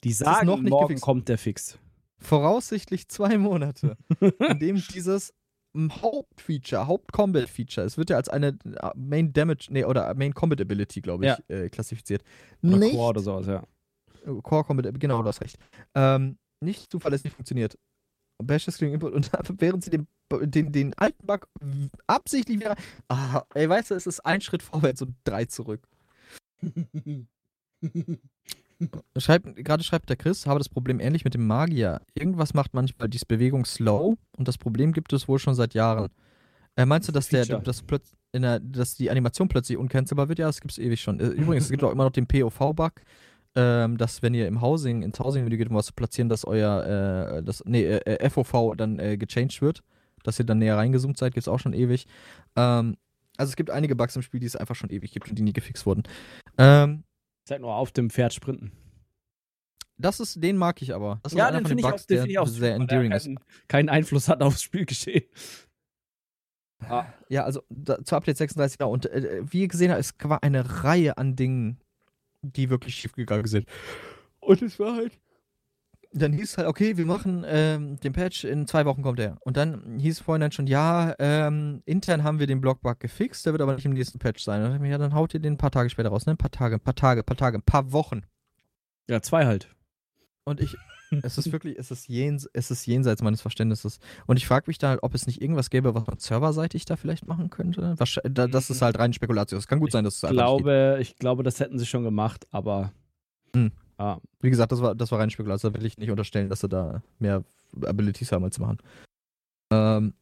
Die 0.03 0.13
sagen, 0.13 0.45
noch 0.47 0.59
nicht 0.59 0.69
morgen 0.69 0.87
gefixt. 0.89 1.03
kommt 1.03 1.29
der 1.29 1.37
Fix. 1.37 1.77
voraussichtlich 2.19 3.07
zwei 3.09 3.37
Monate, 3.37 3.97
in 4.49 4.59
dem 4.59 4.75
dieses 4.93 5.33
Hauptfeature, 5.77 6.87
Haupt-Combat-Feature, 6.87 7.85
es 7.85 7.97
wird 7.97 8.09
ja 8.09 8.17
als 8.17 8.27
eine 8.29 8.47
äh, 8.65 8.89
Main 8.95 9.31
Damage, 9.33 9.67
nee, 9.69 9.83
oder 9.85 10.13
Main 10.15 10.33
Combat 10.33 10.59
Ability, 10.61 11.01
glaube 11.01 11.25
ich, 11.25 11.55
äh, 11.55 11.69
klassifiziert. 11.69 12.23
Oder 12.63 12.77
nicht, 12.77 12.91
Core 12.95 13.09
oder 13.09 13.21
sowas, 13.21 13.45
ja. 13.47 13.63
Core 14.43 14.63
Combat, 14.63 14.99
genau, 14.99 15.21
du 15.21 15.27
hast 15.27 15.41
recht. 15.41 15.57
Ähm, 15.95 16.37
nicht 16.61 16.91
zuverlässig 16.91 17.31
funktioniert. 17.31 17.77
Bash 18.43 18.67
ist 18.67 18.77
Clearing 18.77 18.95
Input 18.95 19.13
und 19.13 19.29
während 19.61 19.83
sie 19.83 19.89
den, 19.89 20.07
den, 20.31 20.71
den 20.71 20.93
alten 20.95 21.25
Bug 21.25 21.47
absichtlich 22.07 22.59
wieder. 22.59 22.75
Ah, 23.07 23.43
ey, 23.53 23.67
weißt 23.67 23.91
du, 23.91 23.95
es 23.95 24.07
ist 24.07 24.25
ein 24.25 24.41
Schritt 24.41 24.63
vorwärts 24.63 25.01
und 25.01 25.15
drei 25.23 25.45
zurück. 25.45 25.87
Schreibt, 29.17 29.57
gerade 29.57 29.83
schreibt 29.83 30.09
der 30.09 30.15
Chris, 30.15 30.45
habe 30.45 30.59
das 30.59 30.69
Problem 30.69 31.01
ähnlich 31.01 31.25
mit 31.25 31.33
dem 31.33 31.45
Magier. 31.45 32.01
Irgendwas 32.13 32.53
macht 32.53 32.73
manchmal 32.73 33.09
diese 33.09 33.25
Bewegung 33.25 33.65
slow 33.65 34.15
und 34.37 34.47
das 34.47 34.57
Problem 34.57 34.93
gibt 34.93 35.11
es 35.11 35.27
wohl 35.27 35.37
schon 35.37 35.53
seit 35.53 35.73
Jahren. 35.73 36.09
Äh, 36.77 36.85
meinst 36.85 37.09
du, 37.09 37.11
dass, 37.11 37.27
der, 37.27 37.45
dass, 37.45 37.81
plötz, 37.81 38.15
in 38.31 38.43
der, 38.43 38.61
dass 38.61 38.95
die 38.95 39.09
Animation 39.09 39.49
plötzlich 39.49 39.77
uncancelbar 39.77 40.29
wird? 40.29 40.39
Ja, 40.39 40.47
das 40.47 40.61
gibt 40.61 40.71
es 40.71 40.77
ewig 40.77 41.01
schon. 41.01 41.19
Äh, 41.19 41.27
Übrigens, 41.27 41.65
es 41.65 41.71
gibt 41.71 41.83
auch 41.83 41.91
immer 41.91 42.05
noch 42.05 42.11
den 42.11 42.25
POV-Bug, 42.25 43.01
ähm, 43.55 43.97
dass 43.97 44.21
wenn 44.21 44.33
ihr 44.33 44.47
im 44.47 44.61
Housing, 44.61 45.01
ins 45.01 45.19
Housing-Video 45.19 45.57
geht, 45.57 45.69
um 45.69 45.75
was 45.75 45.87
zu 45.87 45.93
platzieren, 45.93 46.29
dass 46.29 46.45
euer, 46.45 47.37
äh, 47.37 47.43
das, 47.43 47.63
nee, 47.65 47.83
äh, 47.85 48.29
FOV 48.29 48.75
dann 48.77 48.99
äh, 48.99 49.17
gechanged 49.17 49.61
wird, 49.61 49.81
dass 50.23 50.37
ihr 50.39 50.45
dann 50.45 50.59
näher 50.59 50.77
reingezoomt 50.77 51.17
seid, 51.17 51.33
gibt 51.33 51.43
es 51.43 51.47
auch 51.47 51.59
schon 51.59 51.73
ewig. 51.73 52.05
Ähm, 52.55 52.97
also 53.37 53.49
es 53.51 53.55
gibt 53.55 53.69
einige 53.71 53.95
Bugs 53.95 54.15
im 54.15 54.21
Spiel, 54.21 54.39
die 54.41 54.45
es 54.47 54.55
einfach 54.55 54.75
schon 54.75 54.89
ewig 54.89 55.11
gibt 55.11 55.29
und 55.29 55.37
die 55.37 55.41
nie 55.43 55.53
gefixt 55.53 55.85
wurden. 55.85 56.03
Ähm, 56.57 57.03
Seid 57.47 57.61
nur 57.61 57.73
auf 57.75 57.91
dem 57.91 58.09
Pferd 58.09 58.33
sprinten. 58.33 58.71
Das 59.97 60.19
ist, 60.19 60.41
den 60.43 60.55
mag 60.57 60.81
ich 60.81 60.93
aber. 60.93 61.19
Das 61.23 61.33
ist 61.33 61.37
Ja, 61.37 61.49
den 61.51 61.65
finde 61.65 61.81
ich, 61.81 61.85
auch- 61.85 61.91
Bugs, 61.91 62.05
den 62.07 62.15
der 62.15 62.21
find 62.23 62.31
ich 62.31 62.39
auch 62.39 62.47
sehr 62.47 62.75
endearing 62.75 63.11
ist. 63.11 63.23
keinen, 63.25 63.39
keinen 63.67 63.89
Einfluss 63.89 64.27
hat 64.29 64.41
aufs 64.41 64.61
Spielgeschehen. 64.61 65.23
Ah, 66.87 67.05
Ja, 67.27 67.43
also 67.43 67.61
da, 67.69 68.01
zu 68.03 68.15
Update 68.15 68.37
36 68.37 68.77
genau. 68.77 68.91
Und 68.91 69.05
äh, 69.07 69.41
wie 69.43 69.61
ihr 69.61 69.67
gesehen 69.67 69.91
habt, 69.91 69.99
es 69.99 70.13
war 70.23 70.43
eine 70.43 70.83
Reihe 70.83 71.17
an 71.17 71.35
Dingen, 71.35 71.79
die 72.41 72.69
wirklich 72.69 72.95
schiefgegangen 72.95 73.47
sind. 73.47 73.67
Und 74.39 74.61
es 74.61 74.79
war 74.79 74.95
halt. 74.95 75.19
Dann 76.11 76.33
hieß 76.33 76.51
es 76.51 76.57
halt, 76.57 76.67
okay, 76.67 76.97
wir 76.97 77.05
machen 77.05 77.45
ähm, 77.47 77.99
den 77.99 78.13
Patch, 78.13 78.43
in 78.43 78.65
zwei 78.65 78.83
Wochen 78.85 79.03
kommt 79.03 79.19
er. 79.19 79.37
Und 79.41 79.57
dann 79.57 79.99
hieß 79.99 80.15
es 80.15 80.19
vorhin 80.21 80.41
dann 80.41 80.51
schon, 80.51 80.65
ja, 80.65 81.13
ähm, 81.19 81.83
intern 81.85 82.23
haben 82.23 82.39
wir 82.39 82.47
den 82.47 82.61
Blockbug 82.61 82.99
gefixt, 82.99 83.45
der 83.45 83.53
wird 83.53 83.61
aber 83.61 83.75
nicht 83.75 83.85
im 83.85 83.93
nächsten 83.93 84.17
Patch 84.17 84.43
sein. 84.43 84.55
Und 84.55 84.63
dann, 84.63 84.71
dachte 84.71 84.77
ich 84.77 84.81
mir, 84.81 84.89
ja, 84.89 84.97
dann 84.97 85.13
haut 85.13 85.35
ihr 85.35 85.39
den 85.39 85.53
ein 85.53 85.57
paar 85.57 85.69
Tage 85.69 85.91
später 85.91 86.09
raus, 86.09 86.25
ne? 86.25 86.33
Ein 86.33 86.37
paar 86.37 86.49
Tage, 86.49 86.77
ein 86.77 86.79
paar 86.79 86.95
Tage, 86.95 87.21
ein 87.21 87.25
paar 87.25 87.37
Tage, 87.37 87.57
ein 87.59 87.63
paar 87.63 87.91
Wochen. 87.91 88.21
ja, 89.07 89.21
zwei 89.21 89.45
halt. 89.45 89.69
Und 90.45 90.61
ich, 90.61 90.75
es 91.23 91.37
ist 91.37 91.51
wirklich, 91.51 91.77
es 91.77 91.91
ist, 91.91 92.07
jens, 92.07 92.49
es 92.53 92.71
ist 92.71 92.85
jenseits 92.85 93.21
meines 93.21 93.41
Verständnisses. 93.41 93.99
Und 94.27 94.37
ich 94.37 94.47
frage 94.47 94.65
mich 94.67 94.77
da 94.77 94.89
halt, 94.89 95.03
ob 95.03 95.15
es 95.15 95.27
nicht 95.27 95.41
irgendwas 95.41 95.69
gäbe, 95.69 95.95
was 95.95 96.05
man 96.05 96.17
serverseitig 96.17 96.85
da 96.85 96.95
vielleicht 96.95 97.27
machen 97.27 97.49
könnte. 97.49 97.95
Wahrscheinlich, 97.97 98.33
da, 98.33 98.47
das 98.47 98.69
ist 98.69 98.81
halt 98.81 98.99
rein 98.99 99.13
Spekulation. 99.13 99.57
Es 99.57 99.67
kann 99.67 99.79
gut 99.79 99.91
sein, 99.91 100.03
dass 100.03 100.15
es 100.15 100.23
Ich 100.23 100.29
glaube, 100.29 100.97
ich 101.01 101.15
glaube, 101.17 101.43
das 101.43 101.59
hätten 101.59 101.77
sie 101.79 101.85
schon 101.85 102.03
gemacht, 102.03 102.47
aber. 102.51 102.91
Hm. 103.55 103.71
Ah, 103.97 104.17
Wie 104.39 104.49
gesagt, 104.49 104.71
das 104.71 104.81
war, 104.81 104.95
das 104.95 105.11
war 105.11 105.19
rein 105.19 105.29
Spekulation. 105.29 105.73
Da 105.73 105.79
will 105.79 105.85
ich 105.85 105.97
nicht 105.97 106.09
unterstellen, 106.09 106.49
dass 106.49 106.61
sie 106.61 106.69
da 106.69 107.01
mehr 107.19 107.43
Abilities 107.81 108.31
haben 108.31 108.45
als 108.45 108.57
machen. 108.57 108.77
Ähm, 109.71 110.13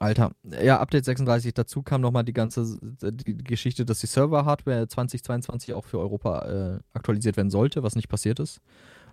Alter, 0.00 0.32
ja, 0.62 0.80
Update 0.80 1.04
36. 1.04 1.54
Dazu 1.54 1.82
kam 1.82 2.00
nochmal 2.00 2.24
die 2.24 2.32
ganze 2.32 2.78
die 2.82 3.36
Geschichte, 3.36 3.84
dass 3.84 4.00
die 4.00 4.06
Server-Hardware 4.06 4.88
2022 4.88 5.72
auch 5.74 5.84
für 5.84 5.98
Europa 5.98 6.76
äh, 6.76 6.80
aktualisiert 6.92 7.36
werden 7.36 7.50
sollte, 7.50 7.82
was 7.82 7.94
nicht 7.96 8.08
passiert 8.08 8.40
ist. 8.40 8.60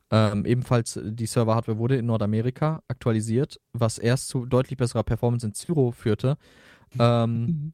Ähm, 0.10 0.46
ebenfalls 0.46 0.98
äh, 0.98 1.12
die 1.12 1.28
Server-Hardware 1.28 1.78
wurde 1.78 1.98
in 1.98 2.06
Nordamerika 2.08 2.84
aktualisiert, 2.88 3.60
was 3.74 3.98
erst 3.98 4.28
zu 4.28 4.46
deutlich 4.46 4.78
besserer 4.78 5.04
Performance 5.04 5.46
in 5.46 5.54
Zyro 5.54 5.92
führte. 5.92 6.38
Ähm, 7.00 7.74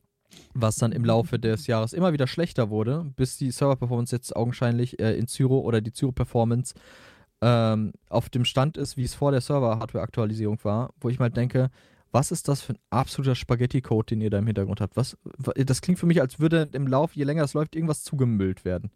was 0.53 0.75
dann 0.75 0.91
im 0.91 1.05
Laufe 1.05 1.39
des 1.39 1.67
Jahres 1.67 1.93
immer 1.93 2.13
wieder 2.13 2.27
schlechter 2.27 2.69
wurde, 2.69 3.05
bis 3.15 3.37
die 3.37 3.51
Server-Performance 3.51 4.15
jetzt 4.15 4.35
augenscheinlich 4.35 4.99
äh, 4.99 5.17
in 5.17 5.27
Zyro 5.27 5.59
oder 5.59 5.81
die 5.81 5.91
Zyro-Performance 5.91 6.75
ähm, 7.41 7.93
auf 8.09 8.29
dem 8.29 8.45
Stand 8.45 8.77
ist, 8.77 8.97
wie 8.97 9.03
es 9.03 9.15
vor 9.15 9.31
der 9.31 9.41
Server-Hardware-Aktualisierung 9.41 10.59
war, 10.63 10.93
wo 10.99 11.09
ich 11.09 11.19
mal 11.19 11.29
denke, 11.29 11.69
was 12.11 12.31
ist 12.31 12.47
das 12.47 12.61
für 12.61 12.73
ein 12.73 12.79
absoluter 12.89 13.35
Spaghetti-Code, 13.35 14.07
den 14.07 14.21
ihr 14.21 14.29
da 14.29 14.39
im 14.39 14.47
Hintergrund 14.47 14.81
habt? 14.81 14.95
Was, 14.95 15.17
wa- 15.23 15.53
das 15.53 15.81
klingt 15.81 15.99
für 15.99 16.05
mich, 16.05 16.21
als 16.21 16.39
würde 16.39 16.69
im 16.73 16.87
Lauf, 16.87 17.13
je 17.15 17.23
länger 17.23 17.43
es 17.43 17.53
läuft, 17.53 17.75
irgendwas 17.75 18.03
zugemüllt 18.03 18.65
werden. 18.65 18.91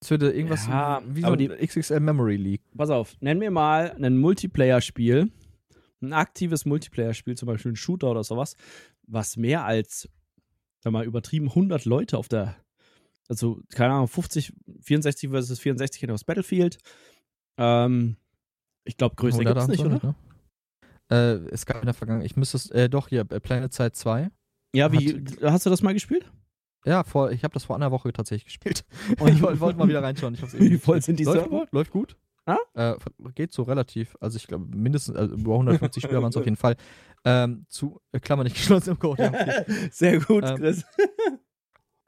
Es 0.00 0.10
würde 0.10 0.30
irgendwas 0.32 0.66
Ja, 0.66 1.02
wie 1.06 1.22
so 1.22 1.28
aber 1.28 1.36
ein 1.38 1.50
XXL 1.66 2.00
Memory 2.00 2.36
Leak. 2.36 2.60
pass 2.76 2.90
auf, 2.90 3.14
nenn 3.20 3.38
mir 3.38 3.50
mal 3.50 3.92
ein 4.02 4.18
Multiplayer-Spiel, 4.18 5.30
ein 6.02 6.12
aktives 6.12 6.66
Multiplayer-Spiel, 6.66 7.36
zum 7.36 7.46
Beispiel 7.46 7.72
ein 7.72 7.76
Shooter 7.76 8.10
oder 8.10 8.22
sowas, 8.24 8.56
was 9.06 9.36
mehr 9.38 9.64
als, 9.64 10.08
sag 10.80 10.92
mal, 10.92 11.04
übertrieben 11.06 11.48
100 11.48 11.84
Leute 11.86 12.18
auf 12.18 12.28
der, 12.28 12.56
also, 13.28 13.60
keine 13.74 13.94
Ahnung, 13.94 14.08
50, 14.08 14.52
64 14.82 15.30
versus 15.30 15.58
64 15.60 16.02
in 16.02 16.08
das 16.10 16.24
Battlefield. 16.24 16.78
Ähm, 17.56 18.16
ich 18.84 18.96
glaube, 18.98 19.16
größer 19.16 19.38
100 19.40 19.54
gibt 19.54 19.62
es 19.62 19.68
nicht, 19.68 19.86
oder? 19.86 20.06
ne? 20.08 20.14
Äh, 21.10 21.36
es 21.50 21.66
gab 21.66 21.80
in 21.80 21.86
der 21.86 21.94
Vergangenheit, 21.94 22.30
ich 22.30 22.36
müsste 22.36 22.56
es, 22.56 22.70
äh, 22.70 22.88
doch 22.88 23.08
hier, 23.08 23.20
äh, 23.20 23.40
Planet 23.40 23.72
Side 23.72 23.92
2. 23.92 24.30
Ja, 24.74 24.92
wie, 24.92 25.24
hast 25.42 25.64
du 25.66 25.70
das 25.70 25.82
mal 25.82 25.94
gespielt? 25.94 26.30
Ja, 26.84 27.02
vor, 27.02 27.32
ich 27.32 27.42
habe 27.42 27.54
das 27.54 27.64
vor 27.64 27.76
einer 27.76 27.90
Woche 27.90 28.12
tatsächlich 28.12 28.44
gespielt. 28.44 28.84
Und 29.20 29.28
ich 29.28 29.42
wollte 29.42 29.60
wollte 29.60 29.78
mal 29.78 29.88
wieder 29.88 30.02
reinschauen. 30.02 30.34
Ich 30.34 30.42
eben 30.42 30.70
Wie 30.70 30.78
voll 30.78 31.02
sind 31.02 31.18
die 31.18 31.24
läuft 31.24 31.40
Server? 31.40 31.60
Gut, 31.60 31.72
läuft 31.72 31.90
gut. 31.90 32.16
Ah? 32.46 32.58
Äh, 32.74 32.94
geht 33.34 33.52
so 33.52 33.62
relativ. 33.64 34.16
Also 34.20 34.36
ich 34.36 34.46
glaube, 34.46 34.66
mindestens 34.66 35.16
also 35.16 35.34
über 35.34 35.52
150 35.54 36.02
Spieler 36.04 36.22
waren 36.22 36.30
es 36.30 36.36
auf 36.36 36.44
jeden 36.44 36.56
Fall. 36.56 36.76
Ähm, 37.24 37.66
zu, 37.68 38.00
äh, 38.12 38.20
Klammer 38.20 38.44
nicht 38.44 38.54
geschlossen 38.54 38.90
im 38.90 38.98
Code. 39.00 39.22
Ja, 39.24 39.28
okay. 39.30 39.88
Sehr 39.90 40.20
gut, 40.20 40.44
Ähm, 40.44 40.56
Chris. 40.58 40.84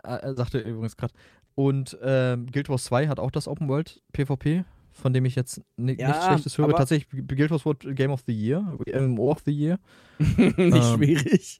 äh, 0.04 0.08
er 0.08 0.34
sagte 0.34 0.60
übrigens 0.60 0.96
gerade. 0.96 1.12
Und 1.56 1.98
ähm, 2.02 2.46
Guild 2.52 2.68
Wars 2.68 2.84
2 2.84 3.08
hat 3.08 3.18
auch 3.18 3.32
das 3.32 3.48
Open 3.48 3.68
World 3.68 4.00
PvP, 4.12 4.64
von 4.98 5.12
dem 5.12 5.24
ich 5.24 5.34
jetzt 5.34 5.62
ni 5.76 5.96
Ja, 5.98 6.08
nichts 6.08 6.26
Schlechtes 6.26 6.58
höre. 6.58 6.74
Tatsächlich, 6.74 7.26
Guild 7.26 7.50
Wars 7.50 7.64
World 7.64 7.96
Game 7.96 8.10
of 8.10 8.22
the 8.26 8.32
Year, 8.32 8.76
MMO 8.86 9.30
of 9.30 9.42
the 9.44 9.52
Year. 9.52 9.78
nicht 10.18 10.58
ähm, 10.58 10.82
schwierig. 10.82 11.58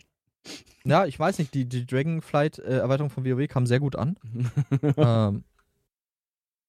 Ja, 0.85 1.06
ich 1.06 1.19
weiß 1.19 1.39
nicht, 1.39 1.55
die, 1.55 1.69
die 1.69 1.86
Dragonflight-Erweiterung 1.86 3.10
von 3.10 3.24
WoW 3.24 3.47
kam 3.48 3.66
sehr 3.66 3.81
gut 3.81 3.97
an. 3.97 4.19
ähm, 4.97 5.44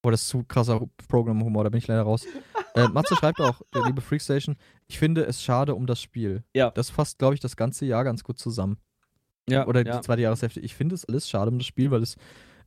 boah, 0.01 0.11
das 0.11 0.23
ist 0.23 0.29
zu 0.29 0.43
krasser 0.43 0.87
Programm-Humor, 1.07 1.63
da 1.63 1.69
bin 1.69 1.77
ich 1.77 1.87
leider 1.87 2.03
raus. 2.03 2.25
Äh, 2.75 2.87
Matze 2.89 3.15
schreibt 3.15 3.39
auch, 3.39 3.61
der 3.73 3.85
liebe 3.85 4.01
Freakstation, 4.01 4.57
ich 4.87 4.99
finde 4.99 5.23
es 5.25 5.41
schade 5.41 5.75
um 5.75 5.87
das 5.87 6.01
Spiel. 6.01 6.43
Ja. 6.53 6.71
Das 6.71 6.89
fasst, 6.89 7.19
glaube 7.19 7.35
ich, 7.35 7.39
das 7.39 7.55
ganze 7.55 7.85
Jahr 7.85 8.03
ganz 8.03 8.23
gut 8.23 8.39
zusammen. 8.39 8.77
ja, 9.49 9.65
Oder 9.67 9.85
ja. 9.85 9.97
die 9.97 10.01
zweite 10.05 10.21
Jahreshälfte. 10.21 10.59
Ich 10.59 10.75
finde 10.75 10.95
es 10.95 11.05
alles 11.05 11.29
schade 11.29 11.51
um 11.51 11.57
das 11.57 11.67
Spiel, 11.67 11.91
weil 11.91 12.03
es, 12.03 12.17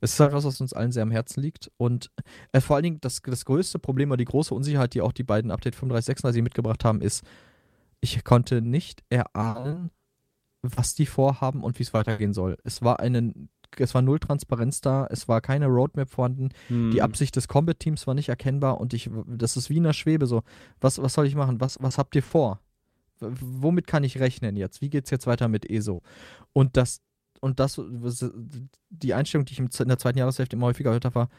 es 0.03 0.13
ist 0.13 0.19
halt 0.19 0.33
was, 0.33 0.43
was 0.45 0.59
uns 0.61 0.73
allen 0.73 0.91
sehr 0.91 1.03
am 1.03 1.11
Herzen 1.11 1.41
liegt. 1.41 1.71
Und 1.77 2.11
äh, 2.51 2.61
vor 2.61 2.75
allen 2.75 2.83
Dingen 2.83 2.97
das, 3.01 3.21
das 3.21 3.45
größte 3.45 3.79
Problem 3.79 4.11
oder 4.11 4.17
die 4.17 4.25
große 4.25 4.53
Unsicherheit, 4.53 4.93
die 4.93 5.01
auch 5.01 5.11
die 5.13 5.23
beiden 5.23 5.49
Update 5.51 5.75
35, 5.75 6.05
36 6.07 6.43
mitgebracht 6.43 6.83
haben, 6.85 7.01
ist, 7.01 7.23
ich 8.01 8.23
konnte 8.23 8.61
nicht 8.61 9.03
erahnen, 9.09 9.89
was 10.61 10.93
die 10.95 11.05
vorhaben 11.05 11.63
und 11.63 11.79
wie 11.79 11.83
es 11.83 11.93
weitergehen 11.93 12.33
soll. 12.33 12.57
Es 12.63 12.81
war 12.81 12.99
eine 12.99 13.33
es 13.79 13.95
war 13.95 14.03
null 14.03 14.19
Transparenz 14.19 14.81
da, 14.81 15.07
es 15.09 15.27
war 15.27 15.41
keine 15.41 15.65
Roadmap 15.65 16.07
vorhanden, 16.07 16.49
Hm. 16.67 16.91
die 16.91 17.01
Absicht 17.01 17.35
des 17.35 17.47
Combat-Teams 17.47 18.05
war 18.05 18.13
nicht 18.13 18.29
erkennbar 18.29 18.79
und 18.79 18.93
ich, 18.93 19.09
das 19.25 19.57
ist 19.57 19.71
wie 19.71 19.77
in 19.77 19.83
der 19.83 19.93
Schwebe 19.93 20.27
so. 20.27 20.43
Was, 20.79 21.01
was 21.01 21.13
soll 21.13 21.25
ich 21.25 21.33
machen? 21.33 21.59
Was, 21.59 21.77
was 21.81 21.97
habt 21.97 22.15
ihr 22.15 22.21
vor? 22.21 22.59
W- 23.19 23.29
Womit 23.41 23.87
kann 23.87 24.03
ich 24.03 24.19
rechnen 24.19 24.57
jetzt? 24.57 24.81
Wie 24.81 24.91
geht's 24.91 25.09
jetzt 25.09 25.25
weiter 25.25 25.47
mit 25.47 25.67
ESO? 25.67 26.03
Und 26.53 26.77
das, 26.77 27.01
und 27.43 27.59
das, 27.59 27.77
was- 27.77 28.25
die 28.89 29.13
Einstellung, 29.13 29.45
die 29.45 29.53
ich 29.53 29.59
in 29.59 29.87
der 29.89 29.99
zweiten 29.99 30.17
Jahreshälfte 30.17 30.55
immer 30.55 30.67
häufiger 30.67 30.91
gehört 30.91 31.05
habe, 31.05 31.15
war, 31.15 31.29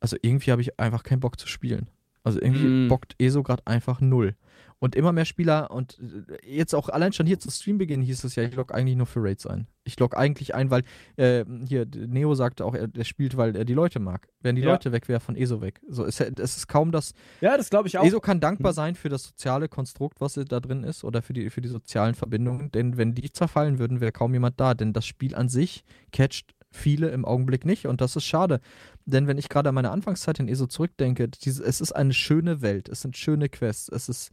also 0.00 0.16
irgendwie 0.20 0.50
habe 0.50 0.60
ich 0.62 0.78
einfach 0.80 1.04
keinen 1.04 1.20
Bock 1.20 1.38
zu 1.38 1.46
spielen. 1.46 1.88
Also 2.24 2.40
irgendwie 2.40 2.66
Mm. 2.66 2.88
bockt 2.88 3.14
ESO 3.18 3.42
gerade 3.42 3.62
einfach 3.66 4.00
null. 4.00 4.34
Und 4.80 4.96
immer 4.96 5.12
mehr 5.12 5.24
Spieler 5.24 5.70
und 5.70 5.98
äh, 6.00 6.56
jetzt 6.56 6.74
auch 6.74 6.88
allein 6.90 7.12
schon 7.12 7.26
hier 7.26 7.38
zu 7.38 7.50
Streambeginn 7.50 8.02
hieß 8.02 8.24
es 8.24 8.34
ja, 8.34 8.42
ich 8.42 8.54
log 8.54 8.74
eigentlich 8.74 8.96
nur 8.96 9.06
für 9.06 9.22
Raids 9.22 9.46
ein. 9.46 9.66
Ich 9.84 9.98
log 9.98 10.16
eigentlich 10.16 10.54
ein, 10.54 10.70
weil 10.70 10.82
äh, 11.16 11.44
hier 11.68 11.86
Neo 11.94 12.34
sagte 12.34 12.64
auch, 12.64 12.74
er, 12.74 12.88
er 12.94 13.04
spielt, 13.04 13.36
weil 13.36 13.54
er 13.56 13.64
die 13.64 13.72
Leute 13.74 13.98
mag. 14.00 14.28
Wären 14.40 14.56
die 14.56 14.62
Ja. 14.62 14.72
Leute 14.72 14.92
weg, 14.92 15.08
wäre 15.08 15.20
von 15.20 15.36
ESO 15.36 15.60
weg. 15.62 15.80
So, 15.88 16.04
es, 16.04 16.18
es 16.20 16.56
ist 16.56 16.66
kaum 16.66 16.92
das. 16.92 17.12
Ja, 17.40 17.56
das 17.56 17.70
glaube 17.70 17.88
ich 17.88 17.96
auch. 17.98 18.04
ESO 18.04 18.20
kann 18.20 18.40
dankbar 18.40 18.72
Mhm. 18.72 18.76
sein 18.76 18.94
für 18.94 19.08
das 19.10 19.24
soziale 19.24 19.68
Konstrukt, 19.68 20.20
was 20.20 20.34
da 20.34 20.60
drin 20.60 20.82
ist, 20.84 21.04
oder 21.04 21.22
für 21.22 21.32
die, 21.34 21.50
für 21.50 21.60
die 21.60 21.68
sozialen 21.68 22.14
Verbindungen. 22.14 22.70
Denn 22.72 22.96
wenn 22.96 23.14
die 23.14 23.30
zerfallen 23.30 23.78
würden, 23.78 24.00
wäre 24.00 24.12
kaum 24.12 24.32
jemand 24.34 24.58
da. 24.60 24.74
Denn 24.74 24.92
das 24.92 25.06
Spiel 25.06 25.34
an 25.34 25.48
sich 25.48 25.84
catcht 26.12 26.53
viele 26.74 27.08
im 27.08 27.24
Augenblick 27.24 27.64
nicht 27.64 27.86
und 27.86 28.00
das 28.00 28.16
ist 28.16 28.24
schade. 28.24 28.60
Denn 29.06 29.26
wenn 29.26 29.38
ich 29.38 29.48
gerade 29.48 29.68
an 29.68 29.74
meine 29.74 29.90
Anfangszeit 29.90 30.38
in 30.40 30.48
ESO 30.48 30.66
zurückdenke, 30.66 31.28
diese, 31.28 31.64
es 31.64 31.80
ist 31.80 31.92
eine 31.92 32.14
schöne 32.14 32.62
Welt, 32.62 32.88
es 32.88 33.02
sind 33.02 33.16
schöne 33.16 33.48
Quests, 33.48 33.88
es 33.88 34.08
ist 34.08 34.30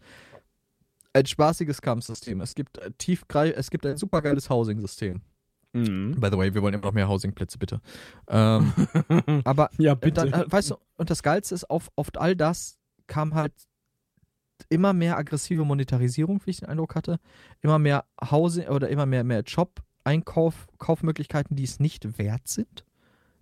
ein 1.13 1.25
spaßiges 1.25 1.81
Kampfsystem, 1.81 2.41
es 2.41 2.55
gibt 2.55 2.77
äh, 2.77 2.91
tiefgrei 2.97 3.51
es 3.51 3.69
gibt 3.69 3.85
ein 3.85 3.97
supergeiles 3.97 4.49
Housing-System. 4.49 5.21
Mhm. 5.73 6.19
By 6.19 6.29
the 6.29 6.37
way, 6.37 6.53
wir 6.53 6.61
wollen 6.61 6.73
immer 6.73 6.83
noch 6.85 6.93
mehr 6.93 7.07
Housing-Plätze, 7.07 7.57
bitte. 7.57 7.81
Ähm, 8.27 8.73
aber 9.45 9.69
ja, 9.77 9.93
und 9.93 10.17
dann, 10.17 10.33
äh, 10.33 10.45
weißt 10.47 10.71
du, 10.71 10.75
und 10.97 11.09
das 11.09 11.23
Geilste 11.23 11.55
ist, 11.55 11.69
auf, 11.69 11.89
auf 11.95 12.07
all 12.15 12.35
das 12.35 12.77
kam 13.07 13.35
halt 13.35 13.53
immer 14.69 14.93
mehr 14.93 15.17
aggressive 15.17 15.65
Monetarisierung, 15.65 16.41
wie 16.45 16.51
ich 16.51 16.59
den 16.59 16.69
Eindruck 16.69 16.95
hatte. 16.95 17.19
Immer 17.61 17.79
mehr 17.79 18.05
Housing 18.29 18.67
oder 18.67 18.89
immer 18.89 19.05
mehr, 19.05 19.23
mehr 19.23 19.41
Job-Einkauf, 19.41 19.90
Kaufmöglichkeiten, 20.25 21.55
die 21.55 21.63
es 21.63 21.79
nicht 21.79 22.17
wert 22.17 22.47
sind. 22.47 22.85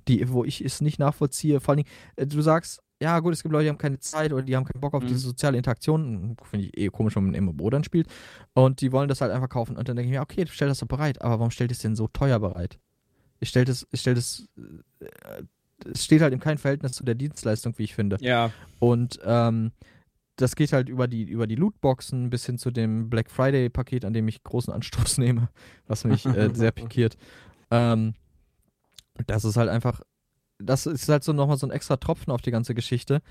Die, 0.07 0.30
wo 0.31 0.44
ich 0.44 0.61
es 0.61 0.81
nicht 0.81 0.98
nachvollziehe. 0.99 1.60
Vor 1.60 1.73
allen 1.73 1.84
Dingen, 1.84 1.90
äh, 2.15 2.26
du 2.26 2.41
sagst, 2.41 2.81
ja 3.02 3.19
gut, 3.19 3.34
es 3.34 3.44
gibt 3.44 3.53
Leute, 3.53 3.65
die 3.65 3.69
haben 3.69 3.77
keine 3.77 3.99
Zeit 3.99 4.34
oder 4.34 4.41
die 4.41 4.56
haben 4.56 4.65
keinen 4.65 4.81
Bock 4.81 4.94
auf 4.94 5.03
Mhm. 5.03 5.07
diese 5.07 5.19
soziale 5.19 5.57
Interaktion. 5.57 6.36
Finde 6.44 6.65
ich 6.65 6.77
eh 6.77 6.88
komisch, 6.90 7.15
wenn 7.15 7.26
man 7.26 7.34
immer 7.34 7.52
MMO 7.53 7.69
dann 7.69 7.84
spielt. 7.84 8.07
Und 8.53 8.81
die 8.81 8.91
wollen 8.91 9.07
das 9.07 9.22
halt 9.22 9.31
einfach 9.31 9.49
kaufen. 9.49 9.77
Und 9.77 9.88
dann 9.88 9.95
denke 9.95 10.07
ich 10.10 10.15
mir, 10.18 10.22
okay, 10.22 10.45
stell 10.49 10.68
das 10.68 10.80
doch 10.80 10.88
bereit. 10.88 11.22
Aber 11.22 11.40
warum 11.40 11.52
stellt 11.52 11.72
es 11.72 11.80
denn 11.80 11.95
so 11.95 12.07
teuer 12.07 12.40
bereit? 12.40 12.80
Ich 13.40 13.49
stelle 13.49 13.65
das, 13.65 13.88
ich 13.91 14.02
stelle 14.02 14.15
das, 14.15 14.48
äh, 14.99 15.44
es 15.94 16.03
steht 16.03 16.22
halt 16.22 16.34
in 16.34 16.40
keinem 16.41 16.57
Verhältnis 16.57 16.91
zu 16.94 17.03
der 17.06 17.15
Dienstleistung, 17.15 17.73
wie 17.77 17.84
ich 17.84 17.95
finde. 17.95 18.18
Ja. 18.19 18.52
Und 18.80 19.19
ähm, 19.23 19.72
das 20.41 20.56
geht 20.56 20.72
halt 20.72 20.88
über 20.88 21.07
die, 21.07 21.24
über 21.24 21.48
die 21.48 21.56
Lootboxen 21.56 22.30
bis 22.30 22.45
hin 22.45 22.57
zu 22.57 22.72
dem 22.72 23.10
Black 23.10 23.30
Friday-Paket, 23.30 24.06
an 24.06 24.14
dem 24.14 24.28
ich 24.28 24.44
großen 24.44 24.74
Anstoß 24.74 25.18
nehme, 25.20 25.49
was 25.88 26.06
mich 26.06 26.26
äh, 26.26 26.49
sehr 26.53 26.72
pikiert. 26.72 27.18
Ähm, 27.72 28.14
das 29.28 29.44
ist 29.44 29.57
halt 29.57 29.70
einfach, 29.70 30.02
das 30.57 30.86
ist 30.86 31.10
halt 31.10 31.24
so 31.24 31.34
nochmal 31.34 31.57
so 31.57 31.68
ein 31.68 31.72
extra 31.72 31.98
Tropfen 31.98 32.32
auf 32.32 32.41
die 32.41 32.52
ganze 32.52 32.74
Geschichte. 32.74 33.22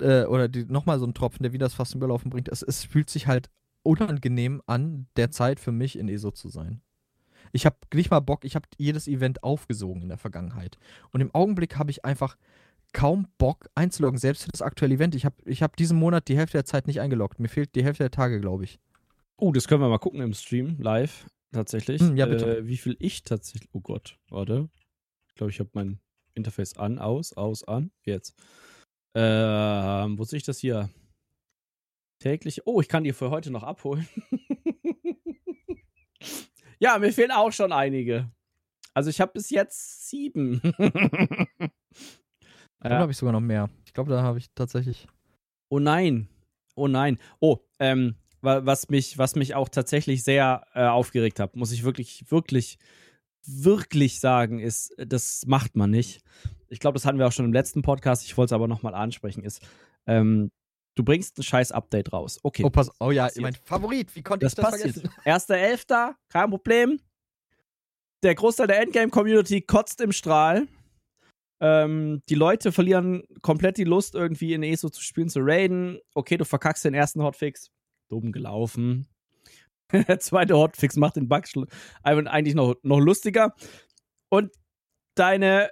Äh, 0.00 0.24
oder 0.24 0.48
die, 0.48 0.66
nochmal 0.66 0.98
so 0.98 1.06
ein 1.06 1.14
Tropfen, 1.14 1.44
der 1.44 1.52
wieder 1.52 1.66
das 1.66 1.74
fast 1.74 1.94
überlaufen 1.94 2.30
bringt. 2.30 2.48
Es, 2.48 2.62
es 2.62 2.84
fühlt 2.84 3.08
sich 3.08 3.26
halt 3.26 3.48
unangenehm 3.82 4.60
an, 4.66 5.06
derzeit 5.16 5.60
für 5.60 5.72
mich 5.72 5.98
in 5.98 6.08
ESO 6.08 6.30
zu 6.30 6.48
sein. 6.48 6.82
Ich 7.52 7.64
habe 7.64 7.76
nicht 7.94 8.10
mal 8.10 8.20
Bock, 8.20 8.44
ich 8.44 8.54
habe 8.54 8.68
jedes 8.76 9.08
Event 9.08 9.44
aufgesogen 9.44 10.02
in 10.02 10.08
der 10.08 10.18
Vergangenheit. 10.18 10.78
Und 11.12 11.20
im 11.20 11.34
Augenblick 11.34 11.78
habe 11.78 11.90
ich 11.90 12.04
einfach 12.04 12.36
kaum 12.94 13.28
Bock 13.36 13.68
einzuloggen, 13.74 14.18
selbst 14.18 14.44
für 14.44 14.50
das 14.50 14.62
aktuelle 14.62 14.94
Event. 14.94 15.14
Ich 15.14 15.26
habe 15.26 15.36
ich 15.44 15.62
hab 15.62 15.76
diesen 15.76 15.98
Monat 15.98 16.28
die 16.28 16.38
Hälfte 16.38 16.56
der 16.56 16.64
Zeit 16.64 16.86
nicht 16.86 17.00
eingeloggt. 17.00 17.38
Mir 17.38 17.48
fehlt 17.48 17.74
die 17.74 17.84
Hälfte 17.84 18.04
der 18.04 18.10
Tage, 18.10 18.40
glaube 18.40 18.64
ich. 18.64 18.78
Oh, 19.36 19.52
das 19.52 19.68
können 19.68 19.82
wir 19.82 19.88
mal 19.88 19.98
gucken 19.98 20.20
im 20.20 20.32
Stream, 20.32 20.76
live, 20.78 21.26
tatsächlich. 21.52 22.00
Hm, 22.00 22.16
ja, 22.16 22.24
bitte. 22.24 22.58
Äh, 22.58 22.66
wie 22.66 22.78
viel 22.78 22.96
ich 23.00 23.24
tatsächlich. 23.24 23.68
Oh 23.72 23.80
Gott, 23.80 24.18
warte. 24.30 24.70
Ich 25.28 25.34
glaube, 25.34 25.50
ich 25.50 25.60
habe 25.60 25.70
mein 25.74 25.98
Interface 26.34 26.78
an, 26.78 26.98
aus, 26.98 27.34
aus, 27.34 27.64
an. 27.64 27.90
Jetzt. 28.04 28.34
Ähm, 29.14 30.18
wo 30.18 30.24
sehe 30.24 30.38
ich 30.38 30.44
das 30.44 30.58
hier? 30.58 30.88
Täglich. 32.20 32.66
Oh, 32.66 32.80
ich 32.80 32.88
kann 32.88 33.04
die 33.04 33.12
für 33.12 33.30
heute 33.30 33.50
noch 33.50 33.64
abholen. 33.64 34.08
ja, 36.78 36.98
mir 36.98 37.12
fehlen 37.12 37.32
auch 37.32 37.52
schon 37.52 37.72
einige. 37.72 38.30
Also 38.94 39.10
ich 39.10 39.20
habe 39.20 39.32
bis 39.32 39.50
jetzt 39.50 40.08
sieben. 40.08 40.62
Dann 42.84 42.92
Ja. 42.92 42.98
habe 42.98 43.12
ich 43.12 43.18
sogar 43.18 43.32
noch 43.32 43.40
mehr. 43.40 43.70
Ich 43.86 43.92
glaube, 43.94 44.10
da 44.10 44.22
habe 44.22 44.38
ich 44.38 44.50
tatsächlich. 44.54 45.06
Oh 45.70 45.78
nein. 45.78 46.28
Oh 46.76 46.86
nein. 46.86 47.18
Oh, 47.40 47.58
ähm, 47.78 48.14
wa- 48.42 48.64
was 48.66 48.88
mich, 48.90 49.16
was 49.18 49.34
mich 49.36 49.54
auch 49.54 49.68
tatsächlich 49.70 50.22
sehr 50.22 50.66
äh, 50.74 50.84
aufgeregt 50.84 51.40
hat, 51.40 51.56
muss 51.56 51.72
ich 51.72 51.82
wirklich, 51.84 52.30
wirklich, 52.30 52.78
wirklich 53.46 54.20
sagen, 54.20 54.58
ist, 54.60 54.94
das 54.98 55.44
macht 55.46 55.76
man 55.76 55.90
nicht. 55.90 56.22
Ich 56.68 56.78
glaube, 56.78 56.94
das 56.94 57.06
hatten 57.06 57.18
wir 57.18 57.26
auch 57.26 57.32
schon 57.32 57.44
im 57.46 57.52
letzten 57.52 57.82
Podcast, 57.82 58.24
ich 58.24 58.36
wollte 58.36 58.48
es 58.48 58.52
aber 58.52 58.68
nochmal 58.68 58.94
ansprechen, 58.94 59.44
ist, 59.44 59.62
ähm, 60.06 60.50
du 60.94 61.04
bringst 61.04 61.38
ein 61.38 61.42
scheiß 61.42 61.72
Update 61.72 62.12
raus. 62.12 62.38
Okay. 62.42 62.64
Oh, 62.64 62.70
pass, 62.70 62.90
oh 63.00 63.10
ja, 63.10 63.24
passiert. 63.24 63.42
mein 63.42 63.54
Favorit. 63.64 64.14
Wie 64.14 64.22
konnte 64.22 64.44
Das 64.44 64.52
ich 64.52 64.56
das 64.56 64.70
passiert. 64.70 64.94
vergessen? 64.94 65.14
Erster 65.24 65.56
Elfter, 65.56 66.16
kein 66.28 66.50
Problem. 66.50 67.00
Der 68.22 68.34
Großteil 68.34 68.66
der 68.66 68.80
Endgame-Community 68.82 69.62
kotzt 69.62 70.00
im 70.00 70.12
Strahl. 70.12 70.66
Ähm, 71.66 72.22
die 72.28 72.34
Leute 72.34 72.72
verlieren 72.72 73.22
komplett 73.40 73.78
die 73.78 73.84
Lust, 73.84 74.14
irgendwie 74.14 74.52
in 74.52 74.62
ESO 74.62 74.90
zu 74.90 75.00
spielen, 75.00 75.30
zu 75.30 75.40
raiden. 75.40 75.98
Okay, 76.14 76.36
du 76.36 76.44
verkackst 76.44 76.84
den 76.84 76.92
ersten 76.92 77.22
Hotfix. 77.22 77.70
Dumm 78.10 78.32
gelaufen. 78.32 79.08
Der 79.92 80.20
zweite 80.20 80.58
Hotfix 80.58 80.96
macht 80.96 81.16
den 81.16 81.26
Bug 81.26 81.44
schl- 81.44 81.66
eigentlich 82.02 82.54
noch, 82.54 82.74
noch 82.82 83.00
lustiger. 83.00 83.54
Und 84.28 84.52
deine, 85.14 85.70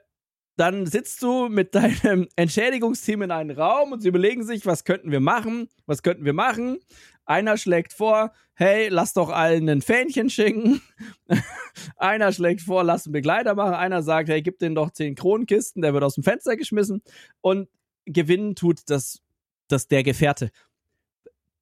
dann 0.57 0.87
sitzt 0.87 1.23
du 1.23 1.49
mit 1.49 1.75
deinem 1.75 2.29
Entschädigungsteam 2.37 3.23
in 3.23 3.31
einem 3.31 3.57
Raum 3.57 3.93
und 3.93 4.01
sie 4.01 4.09
überlegen 4.09 4.45
sich, 4.45 4.67
was 4.67 4.85
könnten 4.85 5.11
wir 5.11 5.21
machen? 5.21 5.69
Was 5.87 6.03
könnten 6.03 6.25
wir 6.25 6.33
machen? 6.33 6.79
Einer 7.25 7.57
schlägt 7.57 7.93
vor, 7.93 8.33
hey, 8.55 8.89
lass 8.89 9.13
doch 9.13 9.31
allen 9.31 9.69
ein 9.69 9.81
Fähnchen 9.81 10.29
schicken. 10.29 10.83
Einer 11.97 12.33
schlägt 12.33 12.63
vor, 12.63 12.83
lass 12.83 13.07
einen 13.07 13.13
Begleiter 13.13 13.55
machen. 13.55 13.75
Einer 13.75 14.03
sagt, 14.03 14.29
hey, 14.29 14.43
gib 14.43 14.59
denen 14.59 14.75
doch 14.75 14.91
10 14.91 15.15
Kronenkisten, 15.15 15.83
der 15.83 15.95
wird 15.95 16.03
aus 16.03 16.17
dem 16.17 16.25
Fenster 16.25 16.57
geschmissen. 16.57 17.03
Und 17.41 17.69
gewinnen 18.07 18.57
tut 18.57 18.81
das, 18.87 19.23
das 19.69 19.87
der 19.87 20.03
Gefährte. 20.03 20.51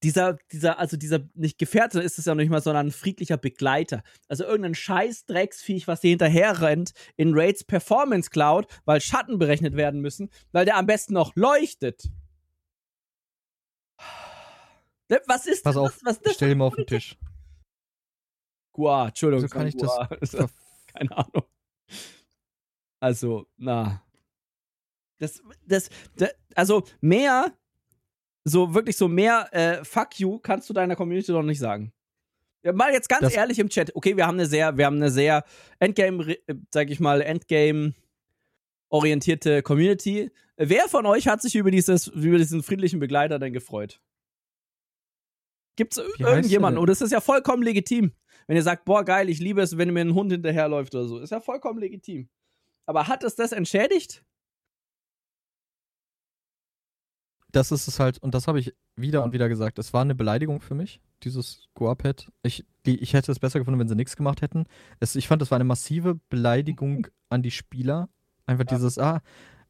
Dieser, 0.03 0.39
dieser, 0.51 0.79
also 0.79 0.97
dieser, 0.97 1.21
nicht 1.35 1.59
Gefährte 1.59 2.01
ist 2.01 2.19
es 2.19 2.25
ja 2.25 2.35
noch 2.35 2.41
nicht 2.41 2.51
mal, 2.51 2.63
sondern 2.63 2.87
ein 2.87 2.91
friedlicher 2.91 3.37
Begleiter. 3.37 4.03
Also 4.29 4.45
irgendein 4.45 4.75
scheiß 4.75 5.27
Drecksviech, 5.27 5.87
was 5.89 6.01
dir 6.01 6.09
hinterher 6.09 6.63
rennt 6.63 6.93
in 7.17 7.35
Raids 7.35 7.65
Performance 7.65 8.31
Cloud, 8.31 8.67
weil 8.87 9.01
Schatten 9.01 9.39
berechnet 9.39 9.77
werden 9.77 10.01
müssen, 10.01 10.31
weil 10.53 10.65
der 10.65 10.77
am 10.77 10.87
besten 10.87 11.13
noch 11.13 11.37
leuchtet. 11.37 12.09
Was 15.27 15.47
ist 15.47 15.65
Pass 15.65 15.75
das? 15.75 15.77
auf, 15.77 15.99
was 16.03 16.17
ist 16.17 16.27
das? 16.27 16.35
stell 16.35 16.53
ihn 16.53 16.59
mal 16.59 16.67
auf 16.67 16.77
den 16.77 16.87
Tisch. 16.87 17.19
Gua, 18.73 19.09
Entschuldigung. 19.09 19.45
Wieso 19.45 19.53
kann 19.53 19.67
ich 19.67 19.77
das 19.77 19.91
Gua. 20.33 20.49
Keine 20.95 21.17
Ahnung. 21.17 21.45
Also, 23.01 23.47
na. 23.57 24.03
Das, 25.19 25.43
das, 25.67 25.91
das, 26.17 26.31
also 26.55 26.85
mehr, 27.01 27.53
so 28.51 28.75
wirklich 28.75 28.97
so 28.97 29.09
mehr 29.09 29.49
äh, 29.53 29.85
Fuck 29.85 30.19
you 30.21 30.39
kannst 30.39 30.69
du 30.69 30.75
deiner 30.75 30.97
Community 30.97 31.33
doch 31.33 31.43
nicht 31.43 31.59
sagen. 31.59 31.93
Ja, 32.63 32.73
mal 32.73 32.93
jetzt 32.93 33.09
ganz 33.09 33.23
Das- 33.23 33.33
ehrlich 33.35 33.59
im 33.59 33.69
Chat. 33.71 33.95
Okay, 33.97 34.17
wir 34.17 34.27
haben 34.27 34.35
eine 34.39 34.47
sehr, 34.47 34.77
wir 34.77 34.85
haben 34.87 34.97
eine 34.97 35.11
sehr 35.11 35.45
Endgame, 35.79 36.37
äh, 36.47 36.55
sag 36.71 36.91
ich 36.91 37.01
mal, 37.01 37.23
Endgame 37.23 37.95
orientierte 38.91 39.63
Community. 39.63 40.31
Wer 40.57 40.89
von 40.89 41.07
euch 41.07 41.27
hat 41.29 41.41
sich 41.41 41.55
über 41.55 41.71
dieses, 41.71 42.09
über 42.09 42.37
diesen 42.39 42.63
friedlichen 42.63 43.01
Begleiter 43.01 43.39
denn 43.39 43.53
gefreut? 43.53 44.01
Gibt's 45.77 45.97
heißt 45.99 46.21
irgendjemanden? 46.21 46.75
der 46.77 46.81
Und 46.83 46.91
das 46.91 47.01
ist 47.01 47.13
ja 47.13 47.21
vollkommen 47.21 47.63
legitim. 47.63 48.13
Wenn 48.47 48.57
ihr 48.57 48.63
sagt, 48.63 48.85
boah, 48.85 49.05
geil, 49.05 49.29
ich 49.31 49.39
liebe 49.39 49.63
es, 49.63 49.79
wenn 49.79 49.93
mir 49.93 50.01
ein 50.01 50.15
Hund 50.15 50.33
hinterherläuft 50.33 50.95
oder 50.95 51.07
so. 51.07 51.19
Ist 51.21 51.31
ja 51.31 51.41
vollkommen 51.41 51.79
legitim. 51.79 52.29
Aber 52.85 53.07
hat 53.07 53.23
es 53.23 53.37
das 53.37 53.53
entschädigt? 53.53 54.25
Das 57.53 57.73
ist 57.73 57.89
es 57.89 57.99
halt, 58.01 58.19
und 58.19 58.35
das 58.35 58.47
habe 58.47 58.61
ich 58.61 58.75
wieder 58.97 59.25
und 59.25 59.33
wieder 59.33 59.49
gesagt. 59.49 59.79
Es 59.79 59.93
war 59.93 60.03
eine 60.03 60.15
Beleidigung 60.15 60.61
für 60.61 60.75
mich, 60.75 61.01
dieses 61.23 61.69
Goa-Pad. 61.75 62.31
Ich, 62.43 62.65
die, 62.87 62.99
ich 62.99 63.13
hätte 63.15 63.33
es 63.33 63.39
besser 63.39 63.59
gefunden, 63.59 63.81
wenn 63.81 63.89
sie 63.89 63.95
nichts 63.97 64.17
gemacht 64.17 64.43
hätten. 64.43 64.67
Es, 65.01 65.17
ich 65.17 65.27
fand, 65.29 65.43
das 65.43 65.51
war 65.51 65.57
eine 65.57 65.65
massive 65.65 66.21
Beleidigung 66.29 67.07
an 67.29 67.43
die 67.43 67.51
Spieler. 67.51 68.09
Einfach 68.47 68.65
Ja. 68.71 68.77
dieses, 68.77 68.99
ah, 68.99 69.21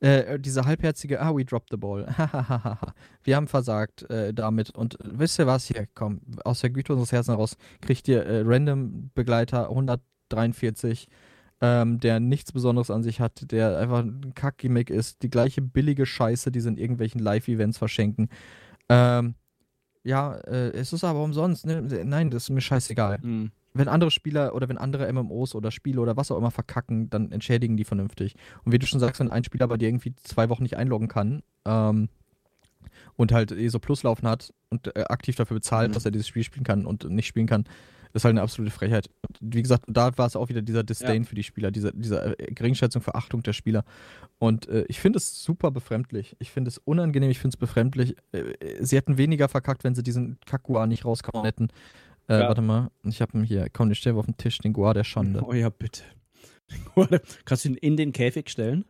äh, 0.01 0.39
diese 0.39 0.65
halbherzige, 0.65 1.21
ah, 1.21 1.35
we 1.37 1.45
dropped 1.45 1.69
the 1.71 1.77
ball. 1.77 2.07
Wir 3.23 3.37
haben 3.37 3.49
versagt 3.49 4.09
äh, 4.11 4.33
damit. 4.33 4.71
Und 4.71 4.99
äh, 5.01 5.05
wisst 5.13 5.39
ihr 5.39 5.47
was? 5.47 5.67
Hier, 5.67 5.87
komm, 5.95 6.21
aus 6.45 6.61
der 6.61 6.71
Güte 6.71 6.93
unseres 6.93 7.13
Herzens 7.13 7.35
heraus 7.37 7.57
kriegt 7.81 8.09
ihr 8.09 8.25
äh, 8.25 8.43
Random 8.45 9.11
Begleiter 9.15 9.69
143 9.69 11.07
ähm, 11.61 11.99
der 12.01 12.21
nichts 12.21 12.53
Besonderes 12.53 12.91
an 12.91 13.03
sich 13.03 13.21
hat, 13.21 13.51
der 13.53 13.79
einfach 13.79 13.99
ein 14.01 14.33
Kack-Gimmick 14.35 14.91
ist, 14.91 15.23
die 15.23 15.31
gleiche 15.31 15.61
billige 15.61 16.07
Scheiße, 16.07 16.51
die 16.51 16.61
sie 16.61 16.69
in 16.69 16.79
irgendwelchen 16.79 17.21
Live-Events 17.21 17.79
verschenken. 17.79 18.29
Ähm, 18.89 19.35
ja, 20.03 20.35
äh, 20.37 20.71
es 20.71 20.93
ist 20.93 21.05
aber 21.05 21.23
umsonst. 21.23 21.67
Ne? 21.67 21.83
Nein, 22.05 22.31
das 22.31 22.45
ist 22.45 22.51
mir 22.51 22.63
scheißegal. 22.63 23.19
Mhm. 23.21 23.51
Wenn 23.73 23.87
andere 23.87 24.11
Spieler 24.11 24.55
oder 24.55 24.69
wenn 24.69 24.79
andere 24.79 25.13
MMOs 25.13 25.55
oder 25.55 25.71
Spiele 25.71 26.01
oder 26.01 26.17
was 26.17 26.31
auch 26.31 26.39
immer 26.39 26.51
verkacken, 26.51 27.09
dann 27.11 27.31
entschädigen 27.31 27.77
die 27.77 27.85
vernünftig. 27.85 28.35
Und 28.65 28.73
wie 28.73 28.79
du 28.79 28.87
schon 28.87 28.99
sagst, 28.99 29.21
wenn 29.21 29.31
ein 29.31 29.45
Spieler 29.45 29.69
bei 29.69 29.77
dir 29.77 29.89
irgendwie 29.89 30.15
zwei 30.25 30.49
Wochen 30.49 30.63
nicht 30.65 30.77
einloggen 30.77 31.07
kann 31.07 31.43
ähm, 31.67 32.09
und 33.17 33.31
halt 33.31 33.53
ESO 33.53 33.79
Plus 33.79 34.03
laufen 34.03 34.27
hat 34.27 34.53
und 34.71 34.97
äh, 34.97 35.05
aktiv 35.05 35.37
dafür 35.37 35.57
bezahlt, 35.57 35.91
Mhm. 35.91 35.95
dass 35.95 36.05
er 36.05 36.11
dieses 36.11 36.27
Spiel 36.27 36.43
spielen 36.43 36.65
kann 36.65 36.87
und 36.87 37.09
nicht 37.11 37.27
spielen 37.27 37.47
kann, 37.47 37.65
ist 38.13 38.25
halt 38.25 38.33
eine 38.33 38.43
absolute 38.43 38.73
Frechheit. 38.75 39.09
Und 39.41 39.55
wie 39.55 39.63
gesagt, 39.63 39.85
da 39.89 40.17
war 40.19 40.27
es 40.27 40.37
auch 40.37 40.49
wieder 40.49 40.63
dieser 40.63 40.83
Disdain 40.83 41.25
für 41.25 41.35
die 41.35 41.43
Spieler, 41.43 41.71
diese, 41.71 41.93
diese 41.95 42.39
äh, 42.39 42.53
Geringschätzung, 42.53 43.03
Verachtung 43.03 43.43
der 43.43 43.53
Spieler. 43.53 43.85
Und 44.39 44.69
äh, 44.69 44.85
ich 44.89 45.01
finde 45.01 45.19
es 45.19 45.43
super 45.43 45.71
befremdlich. 45.71 46.37
Ich 46.39 46.51
finde 46.51 46.69
es 46.69 46.79
unangenehm, 46.79 47.31
ich 47.31 47.39
finde 47.39 47.55
es 47.55 47.59
befremdlich. 47.59 48.17
Äh, 48.33 48.39
äh, 48.39 48.85
sie 48.85 48.97
hätten 48.97 49.19
weniger 49.19 49.49
verkackt, 49.49 49.85
wenn 49.85 49.95
sie 49.95 50.03
diesen 50.03 50.39
Kack-Guar 50.47 50.87
nicht 50.87 51.05
rausgehauen 51.05 51.45
hätten. 51.45 51.69
Äh, 52.29 52.41
Ja. 52.41 52.49
Warte 52.49 52.63
mal, 52.63 52.91
ich 53.05 53.21
habe 53.23 53.37
ihn 53.39 53.45
hier. 53.45 53.67
Komm, 53.73 53.89
den 53.89 53.95
stellen 53.95 54.17
wir 54.17 54.21
auf 54.21 54.27
den 54.27 54.37
Tisch, 54.37 54.59
den 54.59 54.73
Guar 54.73 54.95
der 54.95 55.05
Schande. 55.05 55.43
Oh 55.45 55.53
ja, 55.53 55.69
bitte. 55.69 56.03
Kannst 57.45 57.65
du 57.65 57.71
ihn 57.71 57.75
in 57.77 57.97
den 57.97 58.13
Käfig 58.13 58.49
stellen? 58.51 58.85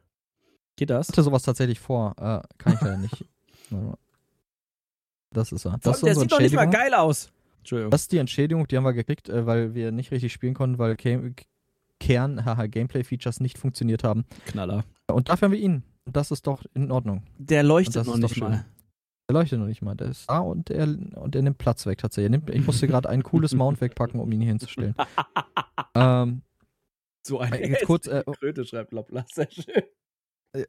Geht 0.76 0.90
das? 0.90 1.08
Ich 1.08 1.12
hatte 1.12 1.22
sowas 1.22 1.42
tatsächlich 1.42 1.80
vor. 1.80 2.14
Äh, 2.18 2.42
kann 2.58 2.74
ich 2.74 2.80
leider 2.80 2.96
nicht. 2.98 3.24
Das 5.32 5.52
ist 5.52 5.64
er. 5.64 5.78
Das 5.80 5.98
ist 5.98 6.04
der 6.06 6.16
sieht 6.16 6.32
doch 6.32 6.40
nicht 6.40 6.54
mal 6.54 6.64
geil 6.66 6.92
aus. 6.92 7.30
Entschuldigung. 7.60 7.90
Das 7.90 8.02
ist 8.02 8.12
die 8.12 8.18
Entschädigung, 8.18 8.66
die 8.66 8.76
haben 8.76 8.84
wir 8.84 8.92
gekriegt, 8.92 9.28
äh, 9.28 9.46
weil 9.46 9.74
wir 9.74 9.92
nicht 9.92 10.10
richtig 10.10 10.32
spielen 10.32 10.54
konnten, 10.54 10.78
weil 10.78 10.96
Ke- 10.96 11.34
Kern, 11.98 12.44
haha, 12.44 12.66
Gameplay-Features 12.66 13.40
nicht 13.40 13.58
funktioniert 13.58 14.04
haben. 14.04 14.24
Knaller. 14.46 14.84
Und 15.10 15.28
dafür 15.28 15.46
haben 15.46 15.52
wir 15.52 15.60
ihn. 15.60 15.82
Und 16.06 16.16
das 16.16 16.30
ist 16.30 16.46
doch 16.46 16.64
in 16.74 16.90
Ordnung. 16.90 17.22
Der 17.38 17.62
leuchtet 17.62 17.96
das 17.96 18.06
noch 18.06 18.16
nicht 18.16 18.34
schön. 18.34 18.44
mal. 18.44 18.64
Der 19.28 19.34
leuchtet 19.34 19.58
noch 19.60 19.66
nicht 19.66 19.82
mal. 19.82 19.94
Der 19.94 20.08
ist 20.08 20.28
da 20.28 20.38
und 20.40 20.70
er, 20.70 20.84
und 20.88 21.36
er 21.36 21.42
nimmt 21.42 21.58
Platz 21.58 21.84
weg 21.86 21.98
tatsächlich. 21.98 22.30
Nimmt, 22.30 22.50
ich 22.50 22.64
musste 22.66 22.88
gerade 22.88 23.08
ein 23.08 23.22
cooles 23.22 23.54
Mount 23.54 23.80
wegpacken, 23.80 24.18
um 24.18 24.32
ihn 24.32 24.40
hier 24.40 24.48
hinzustellen. 24.48 24.94
ähm, 25.94 26.42
So 27.24 27.38
ein 27.38 27.52
Äh, 27.52 27.68
jetzt 27.68 27.84
kurz, 27.84 28.06
äh, 28.06 28.24
Kröte 28.38 28.64
schreibt 28.64 28.92
Loblas. 28.92 29.26
Sehr 29.34 29.48
schön. 29.50 29.82
ja, 30.56 30.64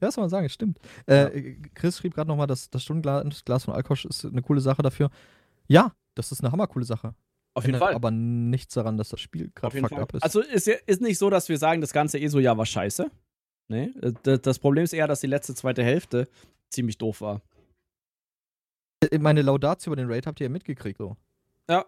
das 0.00 0.14
soll 0.14 0.22
man 0.22 0.30
sagen, 0.30 0.46
es 0.46 0.52
stimmt. 0.52 0.78
Äh, 1.06 1.54
Chris 1.74 1.98
schrieb 1.98 2.14
gerade 2.14 2.28
nochmal, 2.28 2.46
dass 2.46 2.70
das 2.70 2.82
Stundenglas 2.84 3.44
Glas 3.44 3.64
von 3.64 3.74
Alkosch 3.74 4.04
ist 4.04 4.24
eine 4.24 4.42
coole 4.42 4.60
Sache 4.60 4.82
dafür. 4.82 5.10
Ja, 5.70 5.94
das 6.14 6.32
ist 6.32 6.42
eine 6.42 6.50
hammercoole 6.52 6.84
Sache. 6.84 7.14
Auf 7.54 7.64
jeden 7.64 7.78
Fall. 7.78 7.94
Aber 7.94 8.10
nichts 8.10 8.74
daran, 8.74 8.96
dass 8.96 9.08
das 9.08 9.20
Spiel 9.20 9.50
gerade 9.54 9.78
fucked 9.78 9.90
Fall. 9.94 10.02
up 10.02 10.14
ist. 10.14 10.22
Also 10.22 10.40
ist, 10.40 10.68
ist 10.68 11.00
nicht 11.00 11.18
so, 11.18 11.30
dass 11.30 11.48
wir 11.48 11.58
sagen, 11.58 11.80
das 11.80 11.92
ganze 11.92 12.20
ESO-Jahr 12.20 12.56
war 12.58 12.66
scheiße. 12.66 13.10
Nee. 13.68 13.92
Das, 14.22 14.40
das 14.40 14.58
Problem 14.58 14.84
ist 14.84 14.92
eher, 14.92 15.06
dass 15.06 15.20
die 15.20 15.26
letzte, 15.28 15.54
zweite 15.54 15.82
Hälfte 15.84 16.28
ziemlich 16.70 16.98
doof 16.98 17.20
war. 17.20 17.40
Äh, 19.00 19.18
Meine 19.18 19.42
Laudatio 19.42 19.92
über 19.92 19.96
den 19.96 20.10
Raid 20.10 20.26
habt 20.26 20.40
ihr 20.40 20.46
ja 20.46 20.50
mitgekriegt, 20.50 20.98
so. 20.98 21.16
Ja. 21.68 21.84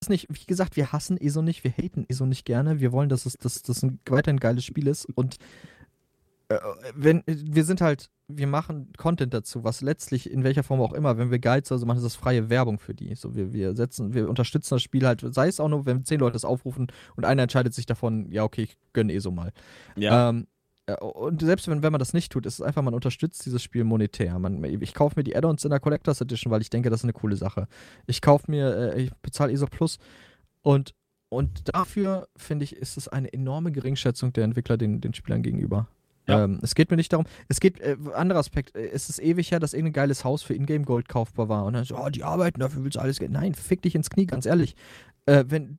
Ist 0.00 0.10
nicht, 0.10 0.26
wie 0.30 0.44
gesagt, 0.46 0.76
wir 0.76 0.92
hassen 0.92 1.16
ESO 1.18 1.40
nicht, 1.40 1.64
wir 1.64 1.70
haten 1.72 2.04
ESO 2.08 2.26
nicht 2.26 2.44
gerne. 2.44 2.80
Wir 2.80 2.92
wollen, 2.92 3.08
dass 3.08 3.24
es 3.24 3.34
dass, 3.34 3.62
dass 3.62 3.82
ein 3.82 3.98
weiterhin 4.06 4.40
geiles 4.40 4.64
Spiel 4.64 4.86
ist. 4.86 5.06
Und 5.14 5.36
äh, 5.36 5.38
wenn, 6.94 7.22
wir 7.26 7.64
sind 7.64 7.80
halt, 7.80 8.10
wir 8.28 8.46
machen 8.46 8.92
Content 8.96 9.34
dazu, 9.34 9.64
was 9.64 9.80
letztlich 9.80 10.30
in 10.30 10.44
welcher 10.44 10.62
Form 10.62 10.80
auch 10.80 10.92
immer, 10.92 11.18
wenn 11.18 11.30
wir 11.30 11.38
Guides 11.38 11.72
also 11.72 11.86
machen, 11.86 11.98
ist 11.98 12.04
das 12.04 12.16
freie 12.16 12.48
Werbung 12.50 12.78
für 12.78 12.94
die. 12.94 13.14
So, 13.14 13.34
wir, 13.34 13.52
wir 13.52 13.74
setzen, 13.74 14.14
wir 14.14 14.28
unterstützen 14.28 14.74
das 14.74 14.82
Spiel 14.82 15.06
halt, 15.06 15.24
sei 15.34 15.48
es 15.48 15.60
auch 15.60 15.68
nur, 15.68 15.86
wenn 15.86 16.04
zehn 16.04 16.20
Leute 16.20 16.34
das 16.34 16.44
aufrufen 16.44 16.88
und 17.16 17.24
einer 17.24 17.42
entscheidet 17.42 17.74
sich 17.74 17.86
davon, 17.86 18.30
ja, 18.30 18.44
okay, 18.44 18.62
ich 18.62 18.76
gönne 18.92 19.12
ESO 19.12 19.30
mal. 19.30 19.52
Ähm, 20.30 20.46
äh, 20.86 20.94
und 20.96 21.40
selbst 21.42 21.68
wenn, 21.68 21.82
wenn 21.82 21.92
man 21.92 21.98
das 21.98 22.12
nicht 22.12 22.32
tut, 22.32 22.46
ist 22.46 22.54
es 22.54 22.62
einfach, 22.62 22.82
man 22.82 22.94
unterstützt 22.94 23.44
dieses 23.46 23.62
Spiel 23.62 23.84
monetär. 23.84 24.38
Man, 24.38 24.62
ich 24.64 24.94
kaufe 24.94 25.18
mir 25.18 25.24
die 25.24 25.36
Add-ons 25.36 25.64
in 25.64 25.70
der 25.70 25.80
Collectors 25.80 26.20
Edition, 26.20 26.50
weil 26.50 26.62
ich 26.62 26.70
denke, 26.70 26.90
das 26.90 27.00
ist 27.00 27.04
eine 27.04 27.12
coole 27.12 27.36
Sache. 27.36 27.68
Ich 28.06 28.20
kaufe 28.20 28.50
mir, 28.50 28.94
äh, 28.94 29.02
ich 29.02 29.12
bezahle 29.22 29.52
ESO 29.52 29.66
Plus 29.66 29.98
und, 30.62 30.94
und 31.28 31.74
dafür, 31.74 32.28
finde 32.36 32.64
ich, 32.64 32.76
ist 32.76 32.96
es 32.96 33.08
eine 33.08 33.32
enorme 33.32 33.72
Geringschätzung 33.72 34.32
der 34.32 34.44
Entwickler 34.44 34.76
den, 34.76 35.00
den 35.00 35.14
Spielern 35.14 35.42
gegenüber. 35.42 35.88
Ja. 36.26 36.44
Ähm, 36.44 36.58
es 36.62 36.74
geht 36.74 36.90
mir 36.90 36.96
nicht 36.96 37.12
darum, 37.12 37.26
es 37.48 37.60
geht, 37.60 37.80
äh, 37.80 37.96
anderer 38.14 38.38
Aspekt, 38.38 38.74
äh, 38.74 38.88
es 38.88 39.08
ist 39.10 39.18
ewig 39.20 39.50
her, 39.50 39.60
dass 39.60 39.74
irgendein 39.74 39.92
geiles 39.92 40.24
Haus 40.24 40.42
für 40.42 40.54
Ingame 40.54 40.84
Gold 40.84 41.08
kaufbar 41.08 41.48
war 41.48 41.64
und 41.66 41.74
dann 41.74 41.84
so, 41.84 41.98
oh, 41.98 42.08
die 42.08 42.24
arbeiten, 42.24 42.60
dafür 42.60 42.82
willst 42.82 42.96
du 42.96 43.00
alles 43.00 43.18
Geld. 43.18 43.30
Nein, 43.30 43.54
fick 43.54 43.82
dich 43.82 43.94
ins 43.94 44.08
Knie, 44.10 44.26
ganz 44.26 44.46
ehrlich. 44.46 44.74
Äh, 45.26 45.44
wenn, 45.48 45.78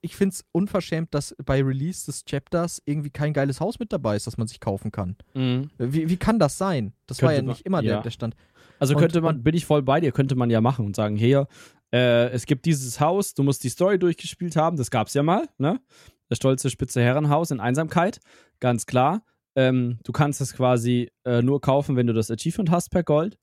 ich 0.00 0.16
finde 0.16 0.34
es 0.34 0.44
unverschämt, 0.52 1.12
dass 1.14 1.34
bei 1.44 1.62
Release 1.62 2.06
des 2.06 2.24
Chapters 2.24 2.82
irgendwie 2.84 3.10
kein 3.10 3.32
geiles 3.32 3.60
Haus 3.60 3.78
mit 3.78 3.92
dabei 3.92 4.16
ist, 4.16 4.26
das 4.26 4.36
man 4.38 4.46
sich 4.48 4.60
kaufen 4.60 4.90
kann. 4.92 5.16
Mhm. 5.34 5.70
Wie, 5.78 6.08
wie 6.08 6.16
kann 6.16 6.38
das 6.38 6.58
sein? 6.58 6.92
Das 7.06 7.20
war 7.22 7.28
Könnte 7.30 7.42
ja 7.42 7.46
man- 7.46 7.52
nicht 7.54 7.66
immer 7.66 7.82
ja. 7.82 7.94
der, 7.94 8.02
der 8.02 8.10
Stand. 8.10 8.34
Also 8.78 8.94
Und- 8.94 9.00
könnte 9.00 9.20
man, 9.20 9.42
bin 9.42 9.54
ich 9.54 9.66
voll 9.66 9.82
bei 9.82 10.00
dir, 10.00 10.12
könnte 10.12 10.34
man 10.36 10.50
ja 10.50 10.60
machen 10.60 10.86
und 10.86 10.96
sagen, 10.96 11.16
hier, 11.16 11.46
äh, 11.92 12.28
es 12.30 12.46
gibt 12.46 12.64
dieses 12.66 13.00
Haus, 13.00 13.34
du 13.34 13.42
musst 13.42 13.62
die 13.64 13.68
Story 13.68 13.98
durchgespielt 13.98 14.56
haben, 14.56 14.76
das 14.76 14.90
gab's 14.90 15.14
ja 15.14 15.22
mal, 15.22 15.48
ne? 15.58 15.80
Das 16.28 16.38
stolze 16.38 16.70
spitze 16.70 17.00
Herrenhaus 17.02 17.50
in 17.50 17.58
Einsamkeit, 17.58 18.20
ganz 18.60 18.86
klar. 18.86 19.22
Ähm, 19.60 19.98
du 20.04 20.12
kannst 20.12 20.40
es 20.40 20.54
quasi 20.54 21.10
äh, 21.24 21.42
nur 21.42 21.60
kaufen, 21.60 21.94
wenn 21.96 22.06
du 22.06 22.14
das 22.14 22.30
Achievement 22.30 22.70
hast 22.70 22.90
per 22.90 23.02
Gold. 23.02 23.38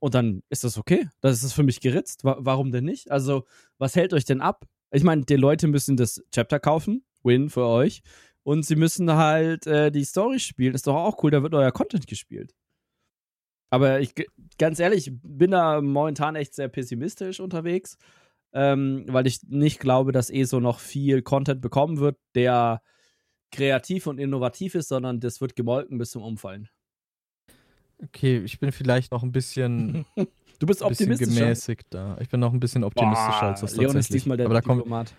Und 0.00 0.14
dann 0.14 0.42
ist 0.48 0.64
das 0.64 0.78
okay. 0.78 1.08
Das 1.20 1.36
ist 1.36 1.42
es 1.42 1.52
für 1.52 1.62
mich 1.62 1.80
geritzt. 1.80 2.24
Wa 2.24 2.36
warum 2.40 2.72
denn 2.72 2.84
nicht? 2.84 3.10
Also, 3.10 3.44
was 3.78 3.94
hält 3.94 4.14
euch 4.14 4.24
denn 4.24 4.40
ab? 4.40 4.64
Ich 4.90 5.04
meine, 5.04 5.24
die 5.24 5.36
Leute 5.36 5.68
müssen 5.68 5.96
das 5.96 6.22
Chapter 6.32 6.58
kaufen. 6.58 7.04
Win 7.22 7.50
für 7.50 7.66
euch. 7.66 8.02
Und 8.44 8.64
sie 8.64 8.76
müssen 8.76 9.12
halt 9.12 9.66
äh, 9.66 9.92
die 9.92 10.04
Story 10.04 10.38
spielen. 10.38 10.74
Ist 10.74 10.86
doch 10.86 10.96
auch 10.96 11.22
cool, 11.22 11.30
da 11.30 11.42
wird 11.42 11.54
euer 11.54 11.70
Content 11.70 12.06
gespielt. 12.06 12.54
Aber 13.70 14.00
ich, 14.00 14.14
ganz 14.58 14.80
ehrlich, 14.80 15.06
ich 15.06 15.14
bin 15.22 15.50
da 15.50 15.80
momentan 15.80 16.34
echt 16.34 16.54
sehr 16.54 16.68
pessimistisch 16.68 17.40
unterwegs, 17.40 17.96
ähm, 18.52 19.04
weil 19.08 19.26
ich 19.26 19.42
nicht 19.44 19.80
glaube, 19.80 20.12
dass 20.12 20.30
ESO 20.30 20.60
noch 20.60 20.78
viel 20.78 21.22
Content 21.22 21.60
bekommen 21.60 21.98
wird, 21.98 22.18
der 22.34 22.82
kreativ 23.52 24.06
und 24.06 24.18
innovativ 24.18 24.74
ist, 24.74 24.88
sondern 24.88 25.20
das 25.20 25.40
wird 25.40 25.54
gemolken 25.54 25.98
bis 25.98 26.10
zum 26.10 26.22
Umfallen. 26.22 26.68
Okay, 28.02 28.38
ich 28.38 28.58
bin 28.58 28.72
vielleicht 28.72 29.12
noch 29.12 29.22
ein 29.22 29.30
bisschen, 29.30 30.04
Du 30.62 30.66
bist 30.66 30.80
ein 30.80 30.90
bisschen 30.90 31.18
gemäßigt 31.18 31.88
da. 31.90 32.16
Ich 32.20 32.28
bin 32.28 32.38
noch 32.38 32.52
ein 32.52 32.60
bisschen 32.60 32.84
optimistischer 32.84 33.42
als 33.42 33.62
das 33.62 33.74
Leon 33.76 33.96
ist 33.96 34.14
diesmal 34.14 34.36
der 34.36 34.46
Aber 34.46 34.54
da 34.54 34.60
kommen, 34.60 34.78
Diplomat. 34.78 35.12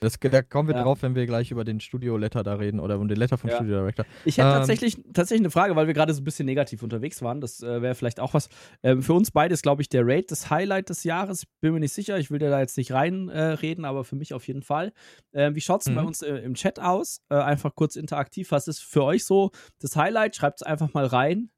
Das, 0.00 0.18
da 0.20 0.42
kommen 0.42 0.68
wir 0.68 0.74
Ja. 0.76 0.82
drauf, 0.82 1.02
wenn 1.02 1.14
wir 1.14 1.26
gleich 1.26 1.50
über 1.50 1.64
den 1.64 1.80
Studio-Letter 1.80 2.42
da 2.42 2.54
reden 2.54 2.80
oder 2.80 2.98
um 2.98 3.08
den 3.08 3.16
Letter 3.16 3.38
vom 3.38 3.50
Ja. 3.50 3.56
Studio 3.56 3.78
Director. 3.78 4.04
Ich 4.24 4.36
hätte 4.38 4.48
Ähm, 4.48 4.54
tatsächlich, 4.54 4.96
tatsächlich 5.14 5.40
eine 5.42 5.50
Frage, 5.50 5.74
weil 5.76 5.86
wir 5.86 5.94
gerade 5.94 6.12
so 6.12 6.20
ein 6.20 6.24
bisschen 6.24 6.46
negativ 6.46 6.82
unterwegs 6.82 7.22
waren. 7.22 7.40
Das 7.40 7.62
äh, 7.62 7.80
wäre 7.82 7.94
vielleicht 7.94 8.20
auch 8.20 8.34
was. 8.34 8.48
Ähm, 8.82 9.02
für 9.02 9.14
uns 9.14 9.30
beide 9.30 9.54
ist, 9.54 9.62
glaube 9.62 9.82
ich, 9.82 9.88
der 9.88 10.06
Raid 10.06 10.30
das 10.30 10.50
Highlight 10.50 10.90
des 10.90 11.04
Jahres. 11.04 11.44
Bin 11.60 11.72
mir 11.72 11.80
nicht 11.80 11.92
sicher. 11.94 12.18
Ich 12.18 12.30
will 12.30 12.38
dir 12.38 12.50
da 12.50 12.60
jetzt 12.60 12.76
nicht 12.76 12.92
reinreden, 12.92 13.28
äh, 13.30 13.42
reden, 13.52 13.84
aber 13.84 14.04
für 14.04 14.16
mich 14.16 14.34
auf 14.34 14.46
jeden 14.46 14.62
Fall. 14.62 14.92
Ähm, 15.32 15.54
wie 15.54 15.60
schaut 15.60 15.80
es 15.80 15.84
denn 15.86 15.94
bei 15.94 16.02
Mhm. 16.02 16.06
uns 16.08 16.22
äh, 16.22 16.34
im 16.36 16.54
Chat 16.54 16.78
aus? 16.78 17.22
Äh, 17.30 17.36
einfach 17.36 17.74
kurz 17.74 17.96
interaktiv. 17.96 18.50
Was 18.50 18.68
ist 18.68 18.80
für 18.80 19.02
euch 19.04 19.24
so 19.24 19.50
das 19.80 19.96
Highlight? 19.96 20.36
Schreibt 20.36 20.60
es 20.60 20.66
einfach 20.66 20.92
mal 20.94 21.06
rein. 21.06 21.50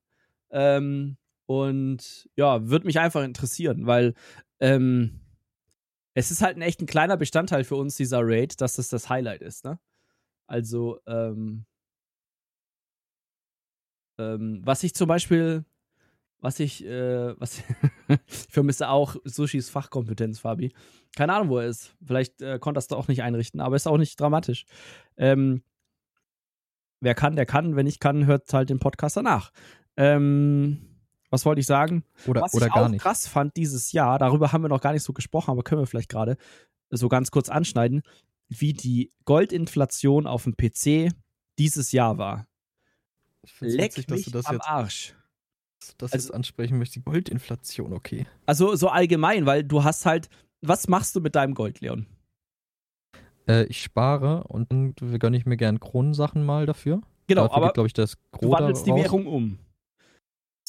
Ähm, 0.50 1.16
und 1.46 2.28
ja, 2.36 2.68
würde 2.68 2.86
mich 2.86 2.98
einfach 3.00 3.22
interessieren, 3.24 3.86
weil 3.86 4.14
ähm, 4.60 5.20
es 6.18 6.32
ist 6.32 6.42
halt 6.42 6.56
ein 6.56 6.62
echt 6.62 6.82
ein 6.82 6.86
kleiner 6.86 7.16
Bestandteil 7.16 7.62
für 7.62 7.76
uns, 7.76 7.96
dieser 7.96 8.20
Raid, 8.22 8.60
dass 8.60 8.74
das 8.74 8.88
das 8.88 9.08
Highlight 9.08 9.40
ist, 9.40 9.64
ne? 9.64 9.78
Also, 10.48 10.98
ähm, 11.06 11.64
ähm, 14.18 14.60
was 14.64 14.82
ich 14.82 14.94
zum 14.94 15.06
Beispiel, 15.06 15.64
was 16.40 16.58
ich, 16.58 16.84
äh, 16.84 17.38
was 17.38 17.58
ich 18.08 18.48
vermisse 18.50 18.88
auch 18.88 19.14
Sushis 19.22 19.70
Fachkompetenz, 19.70 20.40
Fabi. 20.40 20.72
Keine 21.14 21.34
Ahnung, 21.34 21.50
wo 21.50 21.58
er 21.58 21.68
ist. 21.68 21.94
Vielleicht 22.04 22.42
äh, 22.42 22.58
konnte 22.58 22.78
das 22.78 22.88
da 22.88 22.96
auch 22.96 23.06
nicht 23.06 23.22
einrichten, 23.22 23.60
aber 23.60 23.76
ist 23.76 23.86
auch 23.86 23.96
nicht 23.96 24.20
dramatisch. 24.20 24.64
Ähm, 25.16 25.62
wer 27.00 27.14
kann, 27.14 27.36
der 27.36 27.46
kann. 27.46 27.76
Wenn 27.76 27.86
ich 27.86 28.00
kann, 28.00 28.26
hört 28.26 28.52
halt 28.52 28.70
den 28.70 28.80
Podcast 28.80 29.16
danach. 29.16 29.52
Ähm, 29.96 30.97
was 31.30 31.44
wollte 31.44 31.60
ich 31.60 31.66
sagen? 31.66 32.04
Oder, 32.26 32.42
Was 32.42 32.54
oder 32.54 32.66
ich 32.68 32.72
gar 32.72 32.84
auch 32.86 32.88
nicht. 32.88 33.02
krass 33.02 33.26
fand 33.26 33.56
dieses 33.56 33.92
Jahr, 33.92 34.18
darüber 34.18 34.52
haben 34.52 34.62
wir 34.62 34.68
noch 34.68 34.80
gar 34.80 34.92
nicht 34.92 35.02
so 35.02 35.12
gesprochen, 35.12 35.50
aber 35.50 35.62
können 35.62 35.80
wir 35.82 35.86
vielleicht 35.86 36.08
gerade 36.08 36.36
so 36.90 37.08
ganz 37.08 37.30
kurz 37.30 37.48
anschneiden, 37.48 38.02
wie 38.48 38.72
die 38.72 39.12
Goldinflation 39.24 40.26
auf 40.26 40.44
dem 40.44 40.56
PC 40.56 41.12
dieses 41.58 41.92
Jahr 41.92 42.16
war. 42.18 42.46
Ich 43.42 43.54
Leck 43.60 43.96
witzig, 43.96 44.06
dass 44.06 44.22
du 44.22 44.30
das 44.30 44.46
am 44.46 44.54
jetzt, 44.56 44.68
Arsch. 44.68 45.14
das 45.98 46.12
Also- 46.12 46.28
jetzt 46.28 46.34
ansprechen 46.34 46.78
möchtest. 46.78 46.96
Die 46.96 47.02
Goldinflation, 47.10 47.92
okay. 47.92 48.26
Also 48.46 48.74
so 48.76 48.88
allgemein, 48.88 49.44
weil 49.46 49.64
du 49.64 49.84
hast 49.84 50.06
halt, 50.06 50.28
was 50.62 50.88
machst 50.88 51.14
du 51.14 51.20
mit 51.20 51.34
deinem 51.34 51.54
Gold, 51.54 51.80
Leon? 51.80 52.06
Äh, 53.46 53.64
ich 53.64 53.82
spare 53.82 54.44
und 54.44 54.70
dann 54.72 54.94
gönne 55.18 55.36
ich 55.36 55.46
mir 55.46 55.56
gern 55.56 55.80
Kronensachen 55.80 56.44
mal 56.44 56.66
dafür. 56.66 57.00
Genau, 57.26 57.42
Dafür 57.44 57.56
aber 57.56 57.72
glaube 57.72 57.86
ich, 57.86 57.92
das 57.92 58.16
du 58.40 58.50
wandelst 58.50 58.86
die 58.86 58.90
raus. 58.90 59.00
Währung 59.02 59.26
um. 59.26 59.58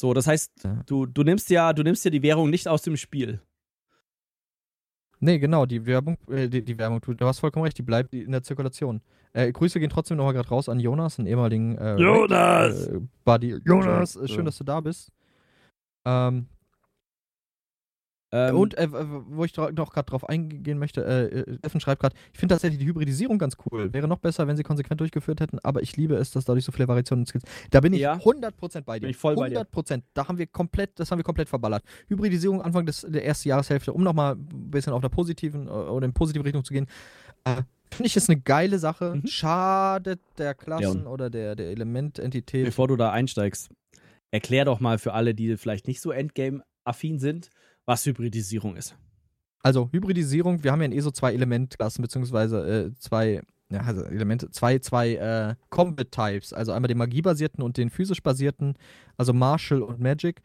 So, 0.00 0.14
das 0.14 0.26
heißt, 0.26 0.64
Ja. 0.64 0.82
du, 0.86 1.04
du 1.04 1.22
nimmst 1.22 1.50
ja, 1.50 1.74
du 1.74 1.82
nimmst 1.82 2.06
ja 2.06 2.10
die 2.10 2.22
Währung 2.22 2.48
nicht 2.48 2.66
aus 2.66 2.80
dem 2.80 2.96
Spiel. 2.96 3.42
Nee, 5.18 5.38
genau, 5.38 5.66
die 5.66 5.84
Werbung, 5.84 6.16
äh, 6.30 6.48
die, 6.48 6.64
die, 6.64 6.78
Werbung, 6.78 7.02
du, 7.02 7.12
du, 7.12 7.26
hast 7.26 7.40
vollkommen 7.40 7.64
recht, 7.64 7.76
die 7.76 7.82
bleibt 7.82 8.14
in 8.14 8.32
der 8.32 8.42
Zirkulation. 8.42 9.02
Äh, 9.34 9.52
Grüße 9.52 9.78
gehen 9.78 9.90
trotzdem 9.90 10.16
nochmal 10.16 10.32
gerade 10.32 10.48
raus 10.48 10.70
an 10.70 10.80
Jonas, 10.80 11.18
einen 11.18 11.28
ehemaligen 11.28 11.76
äh, 11.76 11.96
Jonas! 11.96 12.86
Äh, 12.86 13.00
Buddy. 13.26 13.60
Jonas, 13.62 14.18
schön, 14.24 14.46
dass 14.46 14.56
du 14.56 14.64
da 14.64 14.80
bist. 14.80 15.12
Ähm, 16.06 16.46
ähm, 18.32 18.56
und 18.56 18.78
äh, 18.78 18.88
wo 18.90 19.44
ich 19.44 19.56
noch 19.56 19.92
gerade 19.92 20.06
drauf 20.06 20.28
eingehen 20.28 20.78
möchte, 20.78 21.04
äh, 21.04 21.56
Steffen 21.58 21.80
schreibt 21.80 22.00
gerade, 22.00 22.14
ich 22.32 22.38
finde 22.38 22.54
tatsächlich 22.54 22.78
die 22.78 22.86
Hybridisierung 22.86 23.38
ganz 23.38 23.56
cool. 23.66 23.92
Wäre 23.92 24.06
noch 24.06 24.18
besser, 24.18 24.46
wenn 24.46 24.56
sie 24.56 24.62
konsequent 24.62 25.00
durchgeführt 25.00 25.40
hätten, 25.40 25.58
aber 25.60 25.82
ich 25.82 25.96
liebe 25.96 26.14
es, 26.14 26.30
dass 26.30 26.44
dadurch 26.44 26.64
so 26.64 26.72
viele 26.72 26.86
Variationen 26.86 27.24
gibt. 27.24 27.44
Da 27.70 27.80
bin 27.80 27.92
ich 27.92 28.00
ja. 28.00 28.14
100% 28.14 28.82
bei 28.82 28.98
dir. 28.98 29.02
Bin 29.02 29.10
ich 29.10 29.16
voll 29.16 29.34
100%. 29.34 29.38
Bei 29.40 29.48
dir. 29.48 30.02
Da 30.14 30.28
haben 30.28 30.38
wir 30.38 30.46
komplett, 30.46 30.98
das 30.98 31.10
haben 31.10 31.18
wir 31.18 31.24
komplett 31.24 31.48
verballert. 31.48 31.82
Hybridisierung 32.08 32.62
Anfang 32.62 32.86
des, 32.86 33.00
der 33.08 33.24
ersten 33.24 33.48
Jahreshälfte, 33.48 33.92
um 33.92 34.02
nochmal 34.02 34.34
ein 34.34 34.70
bisschen 34.70 34.92
auf 34.92 35.00
der 35.00 35.08
positiven 35.08 35.66
äh, 35.66 35.70
oder 35.70 36.04
in 36.06 36.12
positive 36.12 36.44
Richtung 36.44 36.64
zu 36.64 36.72
gehen. 36.72 36.86
Äh, 37.44 37.62
Finde 37.92 38.06
ich, 38.06 38.16
ist 38.16 38.30
eine 38.30 38.40
geile 38.40 38.78
Sache. 38.78 39.16
Mhm. 39.16 39.26
Schadet 39.26 40.20
der 40.38 40.54
Klassen 40.54 41.04
ja. 41.04 41.10
oder 41.10 41.28
der, 41.30 41.56
der 41.56 41.70
Elemententität. 41.70 42.64
Bevor 42.64 42.86
du 42.86 42.96
da 42.96 43.10
einsteigst, 43.10 43.70
erklär 44.30 44.64
doch 44.64 44.78
mal 44.78 44.98
für 44.98 45.12
alle, 45.12 45.34
die 45.34 45.56
vielleicht 45.56 45.88
nicht 45.88 46.00
so 46.00 46.12
Endgame-affin 46.12 47.18
sind, 47.18 47.50
was 47.90 48.06
Hybridisierung 48.06 48.76
ist. 48.76 48.94
Also 49.62 49.88
Hybridisierung, 49.90 50.62
wir 50.62 50.70
haben 50.70 50.80
ja 50.80 50.86
in 50.86 50.92
ESO 50.92 51.10
zwei 51.10 51.34
Elementklassen, 51.34 52.00
beziehungsweise 52.00 52.86
äh, 52.86 52.98
zwei 52.98 53.42
ja, 53.68 53.80
also 53.80 54.04
Elemente, 54.04 54.50
zwei, 54.50 54.78
zwei 54.78 55.14
äh, 55.14 55.54
Combat-Types, 55.70 56.52
also 56.52 56.72
einmal 56.72 56.88
den 56.88 56.98
magiebasierten 56.98 57.62
und 57.62 57.76
den 57.76 57.90
physisch 57.90 58.22
basierten, 58.22 58.74
also 59.16 59.32
Martial 59.32 59.82
und 59.82 60.00
Magic. 60.00 60.40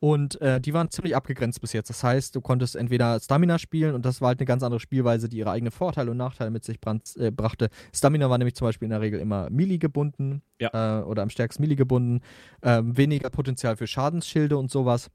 Und 0.00 0.40
äh, 0.40 0.60
die 0.60 0.74
waren 0.74 0.90
ziemlich 0.90 1.16
abgegrenzt 1.16 1.60
bis 1.60 1.72
jetzt. 1.72 1.88
Das 1.88 2.04
heißt, 2.04 2.36
du 2.36 2.40
konntest 2.40 2.76
entweder 2.76 3.18
Stamina 3.20 3.58
spielen 3.58 3.94
und 3.94 4.04
das 4.04 4.20
war 4.20 4.28
halt 4.28 4.38
eine 4.38 4.46
ganz 4.46 4.62
andere 4.62 4.80
Spielweise, 4.80 5.28
die 5.28 5.38
ihre 5.38 5.50
eigenen 5.50 5.72
Vorteile 5.72 6.10
und 6.10 6.16
Nachteile 6.16 6.50
mit 6.50 6.64
sich 6.64 6.80
brand, 6.80 7.16
äh, 7.16 7.30
brachte. 7.30 7.70
Stamina 7.92 8.28
war 8.28 8.38
nämlich 8.38 8.54
zum 8.54 8.68
Beispiel 8.68 8.86
in 8.86 8.90
der 8.90 9.00
Regel 9.00 9.18
immer 9.18 9.50
Melee 9.50 9.78
gebunden 9.78 10.42
ja. 10.60 11.00
äh, 11.00 11.02
oder 11.04 11.22
am 11.22 11.30
stärksten 11.30 11.62
Melee 11.62 11.76
gebunden. 11.76 12.20
Ähm, 12.62 12.96
weniger 12.96 13.30
Potenzial 13.30 13.76
für 13.76 13.86
Schadensschilde 13.86 14.56
und 14.58 14.70
sowas. 14.70 15.10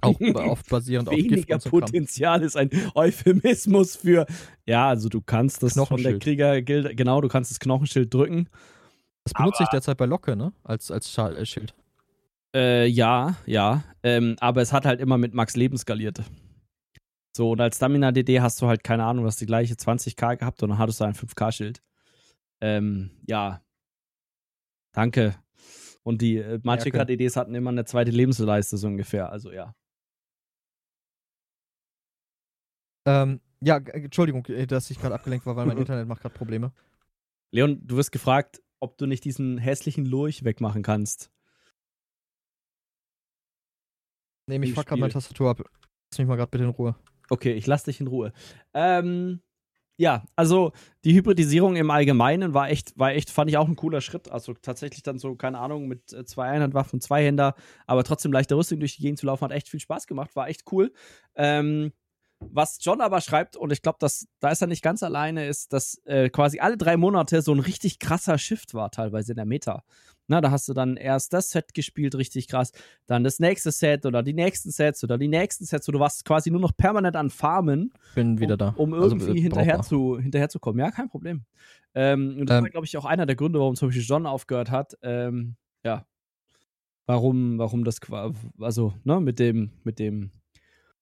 Auch 0.00 0.20
oft 0.34 0.68
basierend 0.68 1.08
auf 1.08 1.16
Weniger 1.16 1.58
Potenzial 1.58 2.42
ist 2.42 2.56
ein 2.56 2.70
Euphemismus 2.94 3.96
für, 3.96 4.26
ja, 4.66 4.88
also 4.88 5.08
du 5.08 5.20
kannst 5.20 5.62
das 5.62 5.74
von 5.74 6.02
der 6.02 6.18
Kriegergilde, 6.18 6.94
genau, 6.94 7.20
du 7.20 7.28
kannst 7.28 7.50
das 7.50 7.58
Knochenschild 7.58 8.12
drücken. 8.12 8.48
Das 9.24 9.32
benutze 9.34 9.62
ich 9.64 9.68
derzeit 9.68 9.96
bei 9.98 10.06
Locke, 10.06 10.36
ne? 10.36 10.52
Als, 10.64 10.90
als 10.90 11.16
äh, 11.18 11.44
Schild. 11.44 11.74
Äh, 12.54 12.86
ja, 12.86 13.36
ja. 13.44 13.84
Ähm, 14.02 14.36
aber 14.40 14.62
es 14.62 14.72
hat 14.72 14.86
halt 14.86 15.00
immer 15.00 15.18
mit 15.18 15.34
Max 15.34 15.54
Leben 15.56 15.76
skaliert. 15.76 16.22
So, 17.36 17.50
und 17.50 17.60
als 17.60 17.76
Stamina-DD 17.76 18.40
hast 18.40 18.60
du 18.62 18.66
halt, 18.66 18.82
keine 18.82 19.04
Ahnung, 19.04 19.24
du 19.24 19.28
hast 19.28 19.40
die 19.40 19.46
gleiche 19.46 19.74
20k 19.74 20.38
gehabt 20.38 20.62
und 20.62 20.70
dann 20.70 20.78
hattest 20.78 21.00
du 21.00 21.04
ein 21.04 21.14
5k-Schild. 21.14 21.82
Ähm, 22.60 23.10
ja. 23.26 23.60
Danke. 24.92 25.36
Und 26.02 26.22
die 26.22 26.38
äh, 26.38 26.58
Magicka-DDs 26.62 27.36
hatten 27.36 27.54
immer 27.54 27.70
eine 27.70 27.84
zweite 27.84 28.10
Lebensleiste, 28.10 28.76
so 28.78 28.86
ungefähr. 28.86 29.30
Also 29.30 29.52
ja. 29.52 29.74
Ähm, 33.08 33.40
ja, 33.60 33.78
Entschuldigung, 33.78 34.44
äh, 34.46 34.66
dass 34.66 34.90
ich 34.90 35.00
gerade 35.00 35.14
abgelenkt 35.14 35.46
war, 35.46 35.56
weil 35.56 35.66
mein 35.66 35.78
Internet 35.78 36.06
macht 36.06 36.22
gerade 36.22 36.34
Probleme. 36.34 36.72
Leon, 37.50 37.80
du 37.86 37.96
wirst 37.96 38.12
gefragt, 38.12 38.62
ob 38.80 38.98
du 38.98 39.06
nicht 39.06 39.24
diesen 39.24 39.58
hässlichen 39.58 40.04
Lurch 40.04 40.44
wegmachen 40.44 40.82
kannst. 40.82 41.30
Nee, 44.46 44.58
ich 44.62 44.74
fuck 44.74 44.86
gerade 44.86 45.00
meine 45.00 45.12
Tastatur 45.12 45.50
ab. 45.50 45.62
Lass 46.10 46.18
mich 46.18 46.28
mal 46.28 46.36
gerade 46.36 46.50
bitte 46.50 46.64
in 46.64 46.70
Ruhe. 46.70 46.94
Okay, 47.28 47.52
ich 47.52 47.66
lass 47.66 47.84
dich 47.84 48.00
in 48.00 48.06
Ruhe. 48.06 48.32
Ähm, 48.72 49.40
ja, 49.98 50.24
also 50.36 50.72
die 51.04 51.14
Hybridisierung 51.14 51.76
im 51.76 51.90
Allgemeinen 51.90 52.54
war 52.54 52.70
echt, 52.70 52.98
war 52.98 53.12
echt, 53.12 53.30
fand 53.30 53.50
ich 53.50 53.58
auch 53.58 53.68
ein 53.68 53.76
cooler 53.76 54.00
Schritt. 54.00 54.30
Also 54.30 54.54
tatsächlich 54.54 55.02
dann 55.02 55.18
so, 55.18 55.34
keine 55.34 55.58
Ahnung, 55.58 55.88
mit 55.88 56.12
äh, 56.12 56.24
zwei 56.24 56.48
Einhandwaffen, 56.48 57.00
zwei 57.00 57.24
Händer, 57.24 57.54
aber 57.86 58.04
trotzdem 58.04 58.32
leichter 58.32 58.56
Rüstung 58.56 58.78
durch 58.78 58.96
die 58.96 59.02
Gegend 59.02 59.18
zu 59.18 59.26
laufen, 59.26 59.44
hat 59.44 59.52
echt 59.52 59.68
viel 59.68 59.80
Spaß 59.80 60.06
gemacht, 60.06 60.36
war 60.36 60.48
echt 60.48 60.70
cool. 60.72 60.92
Ähm, 61.34 61.92
was 62.40 62.78
John 62.80 63.00
aber 63.00 63.20
schreibt, 63.20 63.56
und 63.56 63.72
ich 63.72 63.82
glaube, 63.82 63.98
da 64.00 64.50
ist 64.50 64.62
er 64.62 64.66
nicht 64.68 64.82
ganz 64.82 65.02
alleine, 65.02 65.46
ist, 65.46 65.72
dass 65.72 66.00
äh, 66.04 66.28
quasi 66.30 66.60
alle 66.60 66.76
drei 66.76 66.96
Monate 66.96 67.42
so 67.42 67.52
ein 67.52 67.60
richtig 67.60 67.98
krasser 67.98 68.38
Shift 68.38 68.74
war, 68.74 68.90
teilweise 68.90 69.32
in 69.32 69.36
der 69.36 69.44
Meta. 69.44 69.82
Na, 70.28 70.42
da 70.42 70.50
hast 70.50 70.68
du 70.68 70.74
dann 70.74 70.96
erst 70.96 71.32
das 71.32 71.50
Set 71.50 71.72
gespielt, 71.72 72.14
richtig 72.14 72.48
krass, 72.48 72.72
dann 73.06 73.24
das 73.24 73.40
nächste 73.40 73.72
Set 73.72 74.04
oder 74.04 74.22
die 74.22 74.34
nächsten 74.34 74.70
Sets 74.70 75.02
oder 75.02 75.16
die 75.16 75.28
nächsten 75.28 75.64
Sets, 75.64 75.88
wo 75.88 75.92
du 75.92 76.00
warst 76.00 76.24
quasi 76.24 76.50
nur 76.50 76.60
noch 76.60 76.76
permanent 76.76 77.16
an 77.16 77.30
Farmen. 77.30 77.92
Bin 78.14 78.38
wieder 78.38 78.58
da. 78.58 78.74
Um, 78.76 78.92
um 78.92 78.94
also, 78.94 79.16
irgendwie 79.16 79.30
also, 79.30 79.42
hinterher, 79.42 79.80
zu, 79.80 80.18
hinterher 80.18 80.50
zu 80.50 80.60
kommen. 80.60 80.78
Ja, 80.78 80.90
kein 80.90 81.08
Problem. 81.08 81.44
Ähm, 81.94 82.36
und 82.40 82.50
das 82.50 82.58
ähm, 82.58 82.64
war, 82.64 82.70
glaube 82.70 82.86
ich, 82.86 82.96
auch 82.98 83.06
einer 83.06 83.24
der 83.24 83.36
Gründe, 83.36 83.58
warum 83.58 83.74
zum 83.74 83.88
Beispiel 83.88 84.04
John 84.04 84.26
aufgehört 84.26 84.70
hat. 84.70 84.98
Ähm, 85.02 85.56
ja. 85.82 86.04
Warum, 87.06 87.58
warum 87.58 87.84
das, 87.84 87.98
also, 88.60 88.92
ne, 89.04 89.20
mit 89.20 89.38
dem, 89.38 89.70
mit 89.82 89.98
dem 89.98 90.30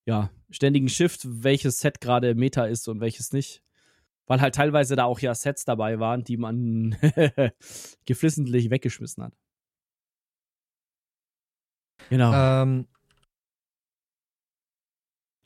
ja, 0.06 0.30
ständigen 0.50 0.88
Shift, 0.88 1.26
welches 1.42 1.78
Set 1.80 2.00
gerade 2.00 2.34
Meta 2.34 2.64
ist 2.64 2.88
und 2.88 3.00
welches 3.00 3.32
nicht. 3.32 3.62
Weil 4.26 4.40
halt 4.40 4.54
teilweise 4.54 4.96
da 4.96 5.04
auch 5.04 5.20
ja 5.20 5.34
Sets 5.34 5.64
dabei 5.64 6.00
waren, 6.00 6.24
die 6.24 6.36
man 6.36 6.96
geflissentlich 8.06 8.70
weggeschmissen 8.70 9.22
hat. 9.24 9.36
Genau. 12.08 12.32
Ähm, 12.32 12.88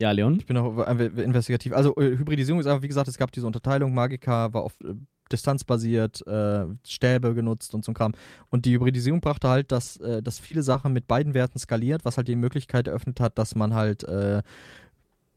ja, 0.00 0.10
Leon? 0.12 0.36
Ich 0.38 0.46
bin 0.46 0.56
auch 0.56 0.86
investigativ. 0.88 1.72
Also, 1.72 1.94
äh, 1.96 2.16
Hybridisierung 2.16 2.60
ist 2.60 2.66
aber, 2.66 2.82
wie 2.82 2.88
gesagt, 2.88 3.08
es 3.08 3.18
gab 3.18 3.32
diese 3.32 3.46
Unterteilung. 3.46 3.92
Magika 3.92 4.52
war 4.52 4.64
oft 4.64 4.82
äh, 4.82 4.94
distanzbasiert, 5.30 6.26
äh, 6.26 6.64
Stäbe 6.86 7.34
genutzt 7.34 7.74
und 7.74 7.84
so 7.84 7.92
ein 7.92 7.94
Kram. 7.94 8.12
Und 8.48 8.64
die 8.64 8.74
Hybridisierung 8.74 9.20
brachte 9.20 9.48
halt, 9.48 9.72
dass, 9.72 9.98
äh, 9.98 10.22
dass 10.22 10.38
viele 10.38 10.62
Sachen 10.62 10.92
mit 10.92 11.06
beiden 11.06 11.34
Werten 11.34 11.58
skaliert, 11.58 12.04
was 12.04 12.16
halt 12.16 12.28
die 12.28 12.36
Möglichkeit 12.36 12.88
eröffnet 12.88 13.20
hat, 13.20 13.38
dass 13.38 13.54
man 13.54 13.74
halt 13.74 14.02
äh, 14.04 14.42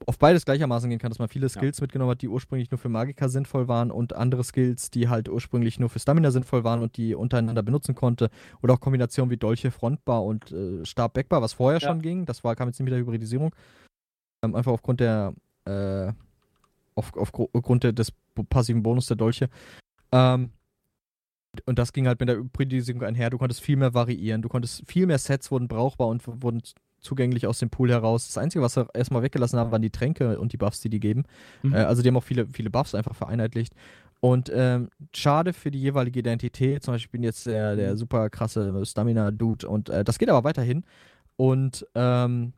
auf 0.06 0.18
beides 0.18 0.46
gleichermaßen 0.46 0.90
gehen 0.90 1.00
kann, 1.00 1.12
dass 1.12 1.20
man 1.20 1.30
viele 1.30 1.50
Skills 1.50 1.80
ja. 1.80 1.84
mitgenommen 1.84 2.12
hat, 2.12 2.22
die 2.22 2.28
ursprünglich 2.28 2.72
nur 2.72 2.78
für 2.78 2.90
Magiker 2.90 3.30
sinnvoll 3.30 3.68
waren 3.68 3.92
und 3.92 4.14
andere 4.14 4.44
Skills, 4.44 4.92
die 4.92 5.10
halt 5.10 5.30
ursprünglich 5.30 5.80
nur 5.80 5.90
für 5.90 6.00
Stamina 6.00 6.32
sinnvoll 6.32 6.64
waren 6.64 6.82
und 6.82 6.98
die 6.98 7.16
untereinander 7.16 7.64
benutzen 7.64 7.96
konnte. 7.96 8.30
Oder 8.62 8.74
auch 8.74 8.80
Kombinationen 8.80 9.32
wie 9.32 9.38
Dolche, 9.38 9.72
Frontbar 9.72 10.24
und 10.24 10.52
äh, 10.52 10.86
Stab, 10.86 11.14
Backbar, 11.14 11.42
was 11.42 11.54
vorher 11.54 11.80
ja. 11.80 11.88
schon 11.88 12.02
ging. 12.02 12.26
Das 12.26 12.44
war, 12.44 12.56
kam 12.56 12.68
jetzt 12.68 12.80
nicht 12.80 12.86
mit 12.86 12.94
der 12.94 13.00
Hybridisierung. 13.00 13.54
Ähm, 14.44 14.56
einfach 14.56 14.72
aufgrund 14.72 15.00
der 15.00 15.34
äh, 15.66 16.12
auf, 16.96 17.12
aufgrund 17.16 17.84
des 17.84 18.12
passiven 18.50 18.84
Bonus 18.84 19.08
der 19.08 19.18
Dolche. 19.18 19.50
Ähm, 20.12 20.52
und 21.66 21.80
das 21.80 21.94
ging 21.94 22.08
halt 22.08 22.20
mit 22.20 22.30
der 22.30 22.38
Hybridisierung 22.38 23.04
einher. 23.04 23.30
Du 23.30 23.38
konntest 23.38 23.62
viel 23.62 23.78
mehr 23.78 23.94
variieren. 23.94 24.42
Du 24.42 24.50
konntest 24.50 24.84
viel 24.88 25.06
mehr 25.06 25.20
Sets 25.20 25.52
wurden 25.52 25.68
brauchbar 25.68 26.08
und 26.08 26.24
wurden 26.44 26.62
zugänglich 27.00 27.46
aus 27.48 27.60
dem 27.60 27.70
Pool 27.70 27.92
heraus. 27.92 28.28
Das 28.28 28.38
Einzige, 28.38 28.64
was 28.64 28.74
sie 28.74 28.88
erstmal 28.94 29.22
weggelassen 29.22 29.60
haben, 29.60 29.72
waren 29.72 29.82
die 29.82 29.92
Tränke 29.92 30.40
und 30.40 30.54
die 30.54 30.58
Buffs, 30.58 30.80
die 30.82 30.90
die 30.90 31.00
geben. 31.00 31.24
Mhm. 31.62 31.74
Äh, 31.74 31.78
also 31.80 32.02
die 32.02 32.08
haben 32.08 32.18
auch 32.18 32.24
viele, 32.24 32.48
viele 32.48 32.70
Buffs 32.70 32.96
einfach 32.96 33.16
vereinheitlicht. 33.16 33.74
Und 34.20 34.50
ähm, 34.56 34.90
schade 35.14 35.52
für 35.54 35.70
die 35.70 35.82
jeweilige 35.82 36.20
Identität. 36.20 36.82
Zum 36.82 36.94
Beispiel, 36.94 37.08
ich 37.08 37.12
bin 37.12 37.24
jetzt 37.24 37.46
der, 37.46 37.76
der 37.76 37.92
mhm. 37.92 37.98
super 37.98 38.30
krasse 38.30 38.86
Stamina-Dude 38.86 39.68
und 39.68 39.90
äh, 39.90 40.04
das 40.04 40.18
geht 40.18 40.30
aber 40.30 40.44
weiterhin. 40.46 40.86
Und 41.36 41.86
ähm, 41.94 42.54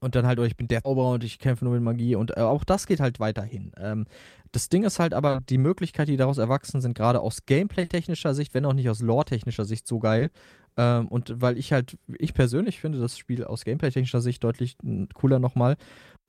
und 0.00 0.14
dann 0.14 0.26
halt, 0.26 0.38
oh, 0.38 0.44
ich 0.44 0.56
bin 0.56 0.68
der 0.68 0.82
Zauberer 0.82 1.10
und 1.10 1.24
ich 1.24 1.38
kämpfe 1.38 1.64
nur 1.64 1.74
mit 1.74 1.82
Magie 1.82 2.14
und 2.14 2.36
äh, 2.36 2.40
auch 2.40 2.64
das 2.64 2.86
geht 2.86 3.00
halt 3.00 3.20
weiterhin. 3.20 3.72
Ähm, 3.76 4.06
das 4.52 4.68
Ding 4.68 4.84
ist 4.84 4.98
halt 4.98 5.12
aber, 5.14 5.40
die 5.48 5.58
Möglichkeiten, 5.58 6.10
die 6.10 6.16
daraus 6.16 6.38
erwachsen 6.38 6.80
sind, 6.80 6.94
gerade 6.94 7.20
aus 7.20 7.44
Gameplay-technischer 7.46 8.34
Sicht, 8.34 8.54
wenn 8.54 8.64
auch 8.64 8.72
nicht 8.72 8.88
aus 8.88 9.00
Lore-technischer 9.00 9.64
Sicht 9.64 9.86
so 9.86 9.98
geil. 9.98 10.30
Ähm, 10.76 11.08
und 11.08 11.40
weil 11.40 11.58
ich 11.58 11.72
halt, 11.72 11.98
ich 12.18 12.34
persönlich 12.34 12.80
finde 12.80 13.00
das 13.00 13.18
Spiel 13.18 13.44
aus 13.44 13.64
Gameplay-technischer 13.64 14.20
Sicht 14.20 14.42
deutlich 14.44 14.76
cooler 15.14 15.38
nochmal. 15.38 15.76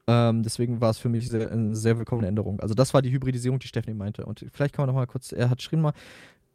Ähm, 0.08 0.42
deswegen 0.42 0.82
war 0.82 0.90
es 0.90 0.98
für 0.98 1.10
mich 1.10 1.30
sehr, 1.30 1.52
eine 1.52 1.76
sehr 1.76 1.98
willkommene 1.98 2.28
Änderung. 2.28 2.60
Also 2.60 2.74
das 2.74 2.94
war 2.94 3.02
die 3.02 3.12
Hybridisierung, 3.12 3.60
die 3.60 3.68
Stephanie 3.68 3.96
meinte. 3.96 4.26
Und 4.26 4.44
vielleicht 4.52 4.74
kann 4.74 4.84
man 4.84 4.88
nochmal 4.88 5.08
kurz, 5.08 5.32
er 5.32 5.50
hat 5.52 5.60
geschrieben 5.60 5.84
mal, 5.84 5.94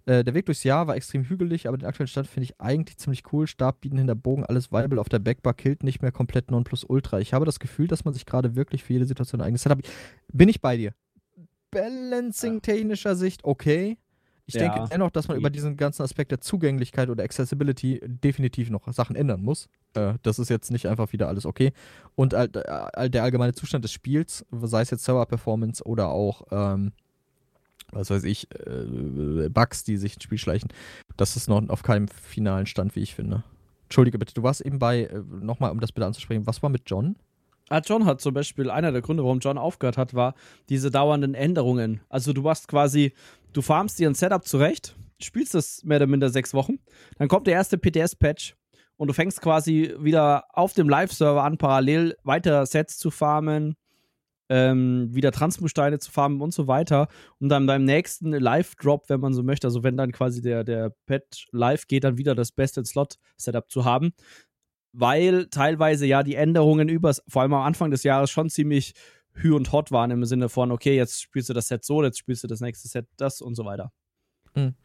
äh, 0.06 0.22
der 0.22 0.34
Weg 0.34 0.46
durchs 0.46 0.64
Jahr 0.64 0.86
war 0.86 0.96
extrem 0.96 1.24
hügelig, 1.24 1.66
aber 1.66 1.78
den 1.78 1.86
aktuellen 1.86 2.08
Stand 2.08 2.26
finde 2.26 2.44
ich 2.44 2.60
eigentlich 2.60 2.98
ziemlich 2.98 3.22
cool. 3.32 3.46
Stab 3.46 3.80
bieten 3.80 3.96
hinter 3.96 4.14
Bogen, 4.14 4.44
alles 4.44 4.70
Viable 4.70 5.00
auf 5.00 5.08
der 5.08 5.18
Backbar, 5.18 5.54
killt 5.54 5.82
nicht 5.82 6.02
mehr 6.02 6.12
komplett 6.12 6.50
Nonplusultra. 6.50 7.20
Ich 7.20 7.32
habe 7.32 7.44
das 7.44 7.58
Gefühl, 7.58 7.86
dass 7.86 8.04
man 8.04 8.12
sich 8.12 8.26
gerade 8.26 8.54
wirklich 8.54 8.84
für 8.84 8.92
jede 8.92 9.06
Situation 9.06 9.40
ein 9.40 9.46
eigenes 9.46 9.62
Setup. 9.62 9.80
Bin 10.32 10.48
ich 10.48 10.60
bei 10.60 10.76
dir? 10.76 10.92
Balancing-technischer 11.70 13.16
Sicht 13.16 13.44
okay. 13.44 13.98
Ich 14.46 14.54
ja. 14.54 14.60
denke 14.60 14.88
dennoch, 14.90 15.10
dass 15.10 15.28
man 15.28 15.38
über 15.38 15.48
diesen 15.48 15.76
ganzen 15.76 16.02
Aspekt 16.02 16.30
der 16.30 16.40
Zugänglichkeit 16.40 17.08
oder 17.08 17.24
Accessibility 17.24 18.00
definitiv 18.04 18.68
noch 18.68 18.92
Sachen 18.92 19.16
ändern 19.16 19.40
muss. 19.40 19.70
Äh, 19.94 20.14
das 20.22 20.38
ist 20.38 20.50
jetzt 20.50 20.70
nicht 20.70 20.86
einfach 20.86 21.12
wieder 21.12 21.28
alles 21.28 21.46
okay. 21.46 21.72
Und 22.14 22.34
äh, 22.34 22.48
der 22.50 23.22
allgemeine 23.22 23.54
Zustand 23.54 23.84
des 23.84 23.92
Spiels, 23.92 24.44
sei 24.50 24.82
es 24.82 24.90
jetzt 24.90 25.04
Server-Performance 25.04 25.82
oder 25.84 26.10
auch, 26.10 26.42
ähm, 26.50 26.92
was 27.94 28.10
weiß 28.10 28.24
ich, 28.24 28.48
äh, 28.52 29.48
Bugs, 29.48 29.84
die 29.84 29.96
sich 29.96 30.14
ins 30.14 30.24
Spiel 30.24 30.38
schleichen, 30.38 30.70
das 31.16 31.36
ist 31.36 31.48
noch 31.48 31.68
auf 31.68 31.82
keinem 31.82 32.08
finalen 32.08 32.66
Stand, 32.66 32.96
wie 32.96 33.00
ich 33.00 33.14
finde. 33.14 33.44
Entschuldige 33.84 34.18
bitte, 34.18 34.34
du 34.34 34.42
warst 34.42 34.60
eben 34.60 34.78
bei, 34.78 35.04
äh, 35.04 35.22
nochmal 35.40 35.70
um 35.70 35.80
das 35.80 35.92
bitte 35.92 36.06
anzusprechen, 36.06 36.46
was 36.46 36.62
war 36.62 36.70
mit 36.70 36.82
John? 36.86 37.16
Ah, 37.70 37.80
John 37.84 38.04
hat 38.04 38.20
zum 38.20 38.34
Beispiel, 38.34 38.70
einer 38.70 38.92
der 38.92 39.00
Gründe, 39.00 39.22
warum 39.24 39.38
John 39.38 39.56
aufgehört 39.56 39.96
hat, 39.96 40.14
war 40.14 40.34
diese 40.68 40.90
dauernden 40.90 41.34
Änderungen. 41.34 42.00
Also 42.10 42.32
du 42.32 42.42
machst 42.42 42.68
quasi, 42.68 43.14
du 43.52 43.62
farmst 43.62 43.98
dir 43.98 44.08
ein 44.08 44.14
Setup 44.14 44.44
zurecht, 44.46 44.96
spielst 45.18 45.54
das 45.54 45.82
mehr 45.82 45.96
oder 45.96 46.06
minder 46.06 46.28
sechs 46.28 46.52
Wochen, 46.52 46.78
dann 47.18 47.28
kommt 47.28 47.46
der 47.46 47.54
erste 47.54 47.78
PTS-Patch 47.78 48.54
und 48.96 49.08
du 49.08 49.14
fängst 49.14 49.40
quasi 49.40 49.94
wieder 49.98 50.44
auf 50.52 50.74
dem 50.74 50.88
Live-Server 50.88 51.42
an, 51.42 51.56
parallel 51.56 52.16
weiter 52.22 52.66
Sets 52.66 52.98
zu 52.98 53.10
farmen, 53.10 53.76
ähm, 54.54 55.08
wieder 55.12 55.32
Transmusteine 55.32 55.98
zu 55.98 56.12
farmen 56.12 56.40
und 56.40 56.54
so 56.54 56.68
weiter. 56.68 57.08
Und 57.40 57.48
dann 57.48 57.66
beim 57.66 57.82
nächsten 57.82 58.30
Live-Drop, 58.30 59.08
wenn 59.08 59.18
man 59.18 59.34
so 59.34 59.42
möchte, 59.42 59.66
also 59.66 59.82
wenn 59.82 59.96
dann 59.96 60.12
quasi 60.12 60.42
der, 60.42 60.62
der 60.62 60.94
Patch 61.06 61.48
live 61.50 61.88
geht, 61.88 62.04
dann 62.04 62.18
wieder 62.18 62.36
das 62.36 62.52
beste 62.52 62.84
Slot-Setup 62.84 63.68
zu 63.68 63.84
haben. 63.84 64.12
Weil 64.92 65.46
teilweise 65.46 66.06
ja 66.06 66.22
die 66.22 66.36
Änderungen 66.36 66.88
übers, 66.88 67.20
vor 67.26 67.42
allem 67.42 67.52
am 67.52 67.62
Anfang 67.62 67.90
des 67.90 68.04
Jahres 68.04 68.30
schon 68.30 68.48
ziemlich 68.48 68.94
hü 69.32 69.52
und 69.54 69.72
hot 69.72 69.90
waren 69.90 70.12
im 70.12 70.24
Sinne 70.24 70.48
von, 70.48 70.70
okay, 70.70 70.94
jetzt 70.94 71.20
spielst 71.20 71.48
du 71.48 71.52
das 71.52 71.66
Set 71.66 71.84
so, 71.84 72.04
jetzt 72.04 72.18
spielst 72.18 72.44
du 72.44 72.46
das 72.46 72.60
nächste 72.60 72.86
Set 72.86 73.08
das 73.16 73.40
und 73.40 73.56
so 73.56 73.64
weiter. 73.64 73.90
Mhm. 74.54 74.76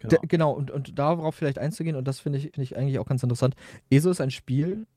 Genau, 0.00 0.22
genau 0.22 0.50
und, 0.50 0.72
und 0.72 0.98
darauf 0.98 1.36
vielleicht 1.36 1.60
einzugehen, 1.60 1.94
und 1.94 2.08
das 2.08 2.18
finde 2.18 2.38
ich, 2.38 2.50
find 2.52 2.58
ich 2.58 2.76
eigentlich 2.76 2.98
auch 2.98 3.06
ganz 3.06 3.22
interessant. 3.22 3.54
ESO 3.88 4.10
ist 4.10 4.20
ein 4.20 4.32
Spiel, 4.32 4.88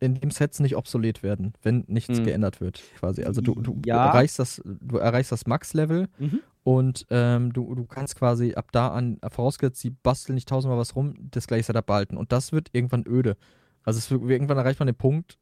in 0.00 0.14
dem 0.14 0.30
Sets 0.30 0.60
nicht 0.60 0.76
obsolet 0.76 1.22
werden, 1.22 1.52
wenn 1.62 1.84
nichts 1.86 2.18
mhm. 2.18 2.24
geändert 2.24 2.60
wird, 2.60 2.82
quasi. 2.98 3.24
Also 3.24 3.40
du, 3.40 3.54
du, 3.54 3.80
ja. 3.84 4.06
erreichst 4.06 4.38
das, 4.38 4.62
du 4.64 4.96
erreichst 4.96 5.30
das 5.30 5.46
Max-Level 5.46 6.08
mhm. 6.18 6.40
und 6.64 7.06
ähm, 7.10 7.52
du, 7.52 7.74
du 7.74 7.84
kannst 7.84 8.16
quasi 8.16 8.54
ab 8.54 8.72
da 8.72 8.88
an, 8.88 9.18
vorausgesetzt, 9.28 9.80
sie 9.80 9.90
basteln 9.90 10.34
nicht 10.34 10.48
tausendmal 10.48 10.78
was 10.78 10.96
rum, 10.96 11.14
das 11.30 11.46
gleiche 11.46 11.64
Setup 11.64 11.86
behalten. 11.86 12.16
Und 12.16 12.32
das 12.32 12.52
wird 12.52 12.70
irgendwann 12.72 13.04
öde. 13.06 13.36
Also 13.84 13.98
es 13.98 14.10
wird, 14.10 14.22
irgendwann 14.22 14.58
erreicht 14.58 14.80
man 14.80 14.86
den 14.86 14.96
Punkt, 14.96 15.38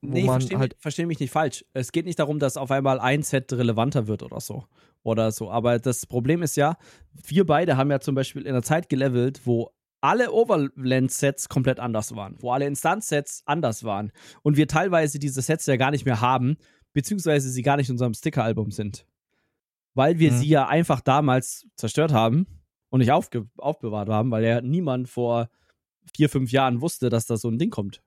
wo 0.00 0.12
nee, 0.12 0.24
man 0.24 0.40
versteh 0.40 0.58
halt. 0.58 0.74
Mich, 0.74 0.82
versteh 0.82 1.06
mich 1.06 1.20
nicht 1.20 1.32
falsch. 1.32 1.64
Es 1.72 1.90
geht 1.90 2.04
nicht 2.04 2.18
darum, 2.18 2.38
dass 2.38 2.56
auf 2.56 2.70
einmal 2.70 3.00
ein 3.00 3.22
Set 3.22 3.52
relevanter 3.52 4.06
wird 4.06 4.22
oder 4.22 4.40
so. 4.40 4.64
Oder 5.02 5.32
so. 5.32 5.50
Aber 5.50 5.78
das 5.78 6.06
Problem 6.06 6.42
ist 6.42 6.56
ja, 6.56 6.76
wir 7.12 7.46
beide 7.46 7.76
haben 7.76 7.90
ja 7.90 8.00
zum 8.00 8.14
Beispiel 8.14 8.46
in 8.46 8.52
der 8.52 8.62
Zeit 8.62 8.88
gelevelt, 8.88 9.40
wo 9.44 9.70
alle 10.00 10.32
Overland-Sets 10.32 11.48
komplett 11.48 11.80
anders 11.80 12.14
waren, 12.14 12.36
wo 12.40 12.52
alle 12.52 12.66
Instanz-Sets 12.66 13.42
anders 13.46 13.84
waren 13.84 14.12
und 14.42 14.56
wir 14.56 14.68
teilweise 14.68 15.18
diese 15.18 15.42
Sets 15.42 15.66
ja 15.66 15.76
gar 15.76 15.90
nicht 15.90 16.04
mehr 16.04 16.20
haben, 16.20 16.56
beziehungsweise 16.92 17.50
sie 17.50 17.62
gar 17.62 17.76
nicht 17.76 17.88
in 17.88 17.94
unserem 17.94 18.14
Sticker-Album 18.14 18.70
sind. 18.70 19.06
Weil 19.94 20.18
wir 20.18 20.32
mhm. 20.32 20.36
sie 20.36 20.48
ja 20.48 20.68
einfach 20.68 21.00
damals 21.00 21.66
zerstört 21.76 22.12
haben 22.12 22.46
und 22.90 23.00
nicht 23.00 23.12
aufge 23.12 23.48
aufbewahrt 23.56 24.08
haben, 24.08 24.30
weil 24.30 24.44
ja 24.44 24.60
niemand 24.60 25.08
vor 25.08 25.48
vier, 26.14 26.28
fünf 26.28 26.52
Jahren 26.52 26.80
wusste, 26.80 27.08
dass 27.08 27.26
da 27.26 27.36
so 27.36 27.48
ein 27.48 27.58
Ding 27.58 27.70
kommt. 27.70 28.02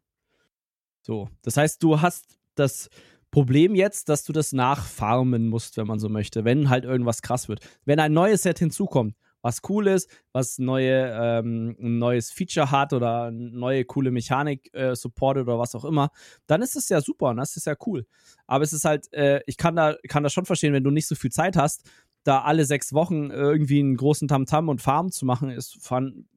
So. 1.01 1.30
Das 1.41 1.57
heißt, 1.57 1.81
du 1.84 2.01
hast 2.01 2.39
das 2.55 2.89
Problem 3.31 3.76
jetzt, 3.76 4.09
dass 4.09 4.23
du 4.23 4.34
das 4.34 4.51
nachfarmen 4.51 5.47
musst, 5.47 5.77
wenn 5.77 5.88
man 5.88 5.99
so 5.99 6.09
möchte, 6.09 6.43
wenn 6.43 6.69
halt 6.69 6.84
irgendwas 6.84 7.22
krass 7.22 7.47
wird. 7.47 7.61
Wenn 7.85 7.99
ein 7.99 8.13
neues 8.13 8.43
Set 8.43 8.59
hinzukommt, 8.59 9.15
was 9.41 9.61
cool 9.69 9.88
ist, 9.88 10.09
was 10.31 10.59
neue, 10.59 11.11
ähm, 11.11 11.76
ein 11.80 11.97
neues 11.97 12.31
Feature 12.31 12.72
hat 12.72 12.93
oder 12.93 13.26
eine 13.26 13.49
neue 13.51 13.85
coole 13.85 14.11
Mechanik 14.11 14.73
äh, 14.73 14.95
supportet 14.95 15.43
oder 15.43 15.59
was 15.59 15.76
auch 15.76 15.85
immer, 15.85 16.09
dann 16.47 16.61
ist 16.61 16.76
das 16.76 16.89
ja 16.89 17.01
super 17.01 17.30
und 17.30 17.38
das 17.38 17.55
ist 17.57 17.65
ja 17.65 17.76
cool. 17.85 18.05
Aber 18.47 18.63
es 18.63 18.73
ist 18.73 18.85
halt, 18.85 19.11
äh, 19.13 19.41
ich 19.45 19.57
kann 19.57 19.76
da, 19.76 19.95
kann 20.07 20.23
das 20.23 20.34
schon 20.34 20.45
verstehen, 20.45 20.73
wenn 20.73 20.84
du 20.84 20.91
nicht 20.91 21.07
so 21.07 21.15
viel 21.15 21.31
Zeit 21.31 21.57
hast, 21.57 21.89
da 22.23 22.41
alle 22.41 22.65
sechs 22.65 22.93
Wochen 22.93 23.31
irgendwie 23.31 23.80
einen 23.80 23.97
großen 23.97 24.27
Tamtam 24.27 24.65
-Tam 24.65 24.69
und 24.69 24.81
Farm 24.81 25.11
zu 25.11 25.26
machen, 25.26 25.49
ist, 25.49 25.80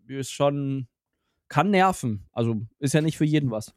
ist 0.09 0.31
schon, 0.31 0.89
kann 1.49 1.71
nerven. 1.71 2.27
Also 2.33 2.63
ist 2.79 2.95
ja 2.95 3.03
nicht 3.03 3.19
für 3.19 3.27
jeden 3.27 3.51
was. 3.51 3.75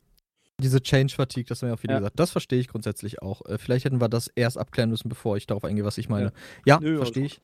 Diese 0.60 0.82
Change 0.82 1.14
Fatigue, 1.14 1.46
das 1.48 1.62
haben 1.62 1.70
ja 1.70 1.76
auch 1.76 1.80
viele 1.80 1.94
ja. 1.94 2.00
gesagt. 2.00 2.20
Das 2.20 2.32
verstehe 2.32 2.60
ich 2.60 2.68
grundsätzlich 2.68 3.22
auch. 3.22 3.46
Äh, 3.46 3.58
vielleicht 3.60 3.86
hätten 3.86 4.02
wir 4.02 4.10
das 4.10 4.28
erst 4.28 4.58
abklären 4.58 4.90
müssen, 4.90 5.10
bevor 5.10 5.38
ich 5.38 5.46
darauf 5.46 5.64
eingehe, 5.64 5.84
was 5.84 5.98
ich 6.00 6.10
meine. 6.10 6.32
Ja, 6.66 6.80
ja 6.82 6.98
verstehe 6.98 7.26
ich. 7.26 7.42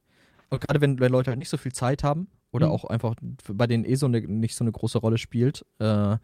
Und 0.54 0.62
gerade 0.62 0.82
wenn, 0.82 1.00
wenn 1.00 1.12
Leute 1.12 1.32
halt 1.32 1.40
nicht 1.40 1.50
so 1.50 1.58
viel 1.58 1.74
Zeit 1.74 2.04
haben 2.04 2.28
oder 2.52 2.68
mhm. 2.68 2.74
auch 2.74 2.86
einfach 2.86 3.16
bei 3.52 3.66
denen 3.66 3.86
eh 3.86 3.96
so 3.96 4.06
eine, 4.06 4.22
nicht 4.22 4.56
so 4.56 4.64
eine 4.64 4.72
große 4.72 5.00
Rolle 5.00 5.18
spielt, 5.18 5.66
äh, 5.80 6.18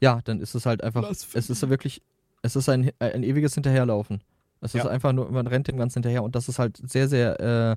ja, 0.00 0.20
dann 0.22 0.38
ist 0.38 0.54
es 0.54 0.66
halt 0.66 0.84
einfach, 0.84 1.10
es 1.10 1.34
ist 1.34 1.68
wirklich, 1.68 2.00
es 2.42 2.54
ist 2.54 2.68
ein, 2.68 2.92
ein 3.00 3.24
ewiges 3.24 3.54
Hinterherlaufen. 3.54 4.22
Es 4.60 4.72
ja. 4.72 4.82
ist 4.82 4.86
einfach 4.86 5.12
nur, 5.12 5.32
man 5.32 5.48
rennt 5.48 5.66
dem 5.66 5.78
Ganzen 5.78 5.94
hinterher 5.94 6.22
und 6.22 6.36
das 6.36 6.48
ist 6.48 6.60
halt 6.60 6.80
sehr, 6.88 7.08
sehr, 7.08 7.76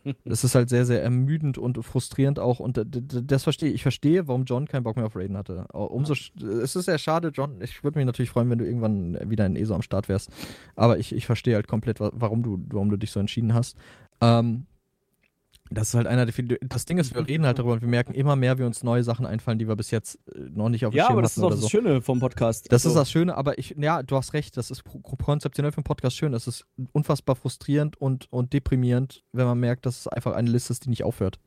äh, 0.00 0.10
es 0.24 0.42
ist 0.42 0.56
halt 0.56 0.68
sehr, 0.68 0.84
sehr 0.86 1.04
ermüdend 1.04 1.56
und 1.56 1.80
frustrierend 1.84 2.40
auch 2.40 2.58
und 2.58 2.84
das 2.84 3.44
verstehe 3.44 3.68
ich. 3.68 3.76
Ich 3.76 3.82
verstehe, 3.82 4.26
warum 4.26 4.42
John 4.42 4.66
keinen 4.66 4.82
Bock 4.82 4.96
mehr 4.96 5.06
auf 5.06 5.14
Raiden 5.14 5.36
hatte. 5.36 5.66
Umso, 5.68 6.14
es 6.14 6.74
ist 6.74 6.86
sehr 6.86 6.98
schade, 6.98 7.28
John. 7.32 7.60
Ich 7.62 7.84
würde 7.84 7.96
mich 8.00 8.06
natürlich 8.06 8.30
freuen, 8.30 8.50
wenn 8.50 8.58
du 8.58 8.66
irgendwann 8.66 9.16
wieder 9.30 9.46
in 9.46 9.54
ESO 9.54 9.76
am 9.76 9.82
Start 9.82 10.08
wärst. 10.08 10.30
Aber 10.74 10.98
ich, 10.98 11.14
ich 11.14 11.26
verstehe 11.26 11.54
halt 11.54 11.68
komplett, 11.68 12.00
warum 12.00 12.42
du, 12.42 12.58
warum 12.70 12.90
du 12.90 12.96
dich 12.96 13.12
so 13.12 13.20
entschieden 13.20 13.54
hast. 13.54 13.76
Ähm, 14.20 14.66
das 15.74 15.88
ist 15.88 15.94
halt 15.94 16.06
einer 16.06 16.24
der 16.26 16.32
vielen. 16.32 16.56
Das 16.62 16.84
Ding 16.84 16.98
ist, 16.98 17.14
wir 17.14 17.26
reden 17.26 17.46
halt 17.46 17.58
darüber 17.58 17.74
und 17.74 17.82
wir 17.82 17.88
merken 17.88 18.14
immer 18.14 18.36
mehr, 18.36 18.58
wie 18.58 18.62
uns 18.62 18.82
neue 18.82 19.04
Sachen 19.04 19.26
einfallen, 19.26 19.58
die 19.58 19.68
wir 19.68 19.76
bis 19.76 19.90
jetzt 19.90 20.18
äh, 20.34 20.38
noch 20.50 20.68
nicht 20.68 20.86
auf 20.86 20.92
dem 20.92 20.98
ja, 20.98 21.06
Schirm 21.06 21.08
hatten. 21.08 21.10
Ja, 21.10 21.18
aber 21.18 21.22
das 21.22 21.36
ist 21.36 21.42
auch 21.42 21.50
das 21.50 21.60
so. 21.60 21.68
Schöne 21.68 22.02
vom 22.02 22.20
Podcast. 22.20 22.70
Das 22.70 22.82
so. 22.82 22.90
ist 22.90 22.94
das 22.94 23.10
Schöne, 23.10 23.36
aber 23.36 23.58
ich, 23.58 23.74
ja, 23.78 24.02
du 24.02 24.16
hast 24.16 24.32
recht, 24.32 24.56
das 24.56 24.70
ist 24.70 24.84
konzeptionell 24.84 25.72
vom 25.72 25.84
Podcast 25.84 26.16
schön. 26.16 26.34
Es 26.34 26.46
ist 26.46 26.66
unfassbar 26.92 27.36
frustrierend 27.36 28.00
und, 28.00 28.32
und 28.32 28.52
deprimierend, 28.52 29.24
wenn 29.32 29.46
man 29.46 29.58
merkt, 29.58 29.86
dass 29.86 30.00
es 30.00 30.08
einfach 30.08 30.32
eine 30.32 30.50
Liste 30.50 30.72
ist, 30.72 30.84
die 30.84 30.90
nicht 30.90 31.04
aufhört. 31.04 31.38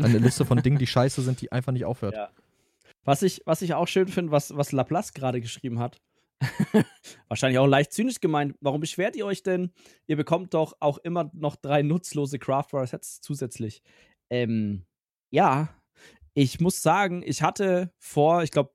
Eine 0.00 0.18
Liste 0.18 0.44
von 0.44 0.62
Dingen, 0.62 0.78
die 0.78 0.86
scheiße 0.86 1.22
sind, 1.22 1.40
die 1.40 1.52
einfach 1.52 1.72
nicht 1.72 1.84
aufhört. 1.84 2.14
Ja. 2.14 2.30
Was 3.04 3.22
ich, 3.22 3.42
was 3.46 3.62
ich 3.62 3.74
auch 3.74 3.88
schön 3.88 4.08
finde, 4.08 4.30
was, 4.30 4.56
was 4.56 4.72
Laplace 4.72 5.12
gerade 5.12 5.40
geschrieben 5.40 5.78
hat, 5.78 6.00
Wahrscheinlich 7.28 7.58
auch 7.58 7.66
leicht 7.66 7.92
zynisch 7.92 8.20
gemeint. 8.20 8.56
Warum 8.60 8.80
beschwert 8.80 9.16
ihr 9.16 9.26
euch 9.26 9.42
denn? 9.42 9.72
Ihr 10.06 10.16
bekommt 10.16 10.54
doch 10.54 10.76
auch 10.80 10.98
immer 10.98 11.30
noch 11.34 11.56
drei 11.56 11.82
nutzlose 11.82 12.38
Craftware-Sets 12.38 13.20
zusätzlich. 13.20 13.82
Ähm, 14.30 14.84
ja, 15.30 15.68
ich 16.34 16.60
muss 16.60 16.82
sagen, 16.82 17.22
ich 17.24 17.42
hatte 17.42 17.92
vor, 17.98 18.42
ich 18.42 18.50
glaube, 18.50 18.72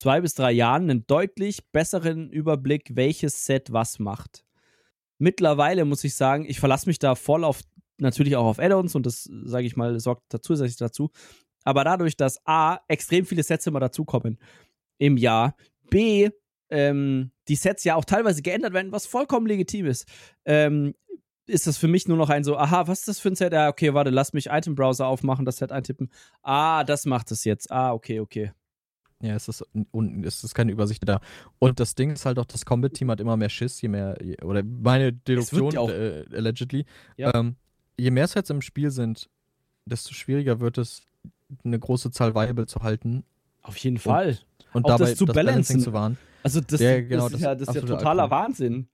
zwei 0.00 0.20
bis 0.20 0.34
drei 0.34 0.52
Jahren 0.52 0.90
einen 0.90 1.06
deutlich 1.06 1.70
besseren 1.72 2.30
Überblick, 2.30 2.96
welches 2.96 3.46
Set 3.46 3.72
was 3.72 3.98
macht. 3.98 4.44
Mittlerweile 5.18 5.84
muss 5.84 6.04
ich 6.04 6.14
sagen, 6.14 6.46
ich 6.46 6.60
verlasse 6.60 6.88
mich 6.88 6.98
da 6.98 7.14
voll 7.14 7.44
auf, 7.44 7.60
natürlich 7.98 8.36
auch 8.36 8.46
auf 8.46 8.58
Add-ons 8.58 8.94
und 8.94 9.04
das, 9.04 9.24
sage 9.44 9.66
ich 9.66 9.76
mal, 9.76 9.98
sorgt 10.00 10.34
zusätzlich 10.42 10.78
dazu. 10.78 11.10
Aber 11.64 11.84
dadurch, 11.84 12.16
dass 12.16 12.44
A, 12.46 12.78
extrem 12.88 13.26
viele 13.26 13.42
Sets 13.42 13.66
immer 13.66 13.80
dazukommen 13.80 14.38
im 14.98 15.18
Jahr, 15.18 15.54
B, 15.90 16.30
ähm, 16.70 17.30
die 17.48 17.56
Sets 17.56 17.84
ja 17.84 17.96
auch 17.96 18.04
teilweise 18.04 18.42
geändert 18.42 18.72
werden, 18.72 18.92
was 18.92 19.06
vollkommen 19.06 19.46
legitim 19.46 19.86
ist, 19.86 20.06
ähm, 20.44 20.94
ist 21.46 21.66
das 21.66 21.76
für 21.76 21.88
mich 21.88 22.06
nur 22.08 22.16
noch 22.16 22.30
ein 22.30 22.44
so, 22.44 22.56
aha, 22.56 22.86
was 22.86 23.00
ist 23.00 23.08
das 23.08 23.18
für 23.18 23.28
ein 23.28 23.34
Set? 23.34 23.52
Ja, 23.52 23.68
okay, 23.68 23.92
warte, 23.92 24.10
lass 24.10 24.32
mich 24.32 24.46
Item 24.46 24.74
Browser 24.74 25.06
aufmachen, 25.06 25.44
das 25.44 25.56
Set 25.56 25.72
eintippen. 25.72 26.10
Ah, 26.42 26.84
das 26.84 27.06
macht 27.06 27.30
es 27.32 27.44
jetzt. 27.44 27.70
Ah, 27.70 27.92
okay, 27.92 28.20
okay. 28.20 28.52
Ja, 29.22 29.34
es 29.34 29.48
ist, 29.48 29.62
und 29.90 30.24
es 30.24 30.42
ist 30.44 30.54
keine 30.54 30.72
Übersicht 30.72 31.06
da. 31.06 31.20
Und 31.58 31.78
das 31.78 31.94
Ding 31.94 32.10
ist 32.10 32.24
halt 32.24 32.38
auch, 32.38 32.46
das 32.46 32.64
Combat-Team 32.64 33.10
hat 33.10 33.20
immer 33.20 33.36
mehr 33.36 33.50
Schiss, 33.50 33.80
je 33.82 33.88
mehr, 33.88 34.16
oder 34.42 34.62
meine 34.62 35.12
Deduktion, 35.12 35.74
äh, 35.74 36.24
allegedly, 36.32 36.86
ja. 37.18 37.34
ähm, 37.34 37.56
je 37.98 38.10
mehr 38.10 38.26
Sets 38.28 38.48
im 38.48 38.62
Spiel 38.62 38.90
sind, 38.90 39.28
desto 39.84 40.14
schwieriger 40.14 40.60
wird 40.60 40.78
es, 40.78 41.02
eine 41.64 41.78
große 41.78 42.12
Zahl 42.12 42.34
viable 42.34 42.66
zu 42.66 42.80
halten. 42.80 43.24
Auf 43.62 43.76
jeden 43.76 43.98
Fall. 43.98 44.38
Und, 44.72 44.84
und 44.84 44.88
dabei 44.88 45.10
das, 45.10 45.16
zu 45.16 45.26
das 45.26 45.34
Balancing 45.34 45.80
zu 45.80 45.92
wahren. 45.92 46.16
Also 46.42 46.60
das, 46.60 46.80
ja, 46.80 47.00
genau, 47.00 47.28
das, 47.28 47.34
ist, 47.34 47.42
ja, 47.42 47.54
das 47.54 47.68
ist 47.68 47.74
ja 47.74 47.80
totaler 47.82 48.24
Album. 48.24 48.38
Wahnsinn. 48.38 48.88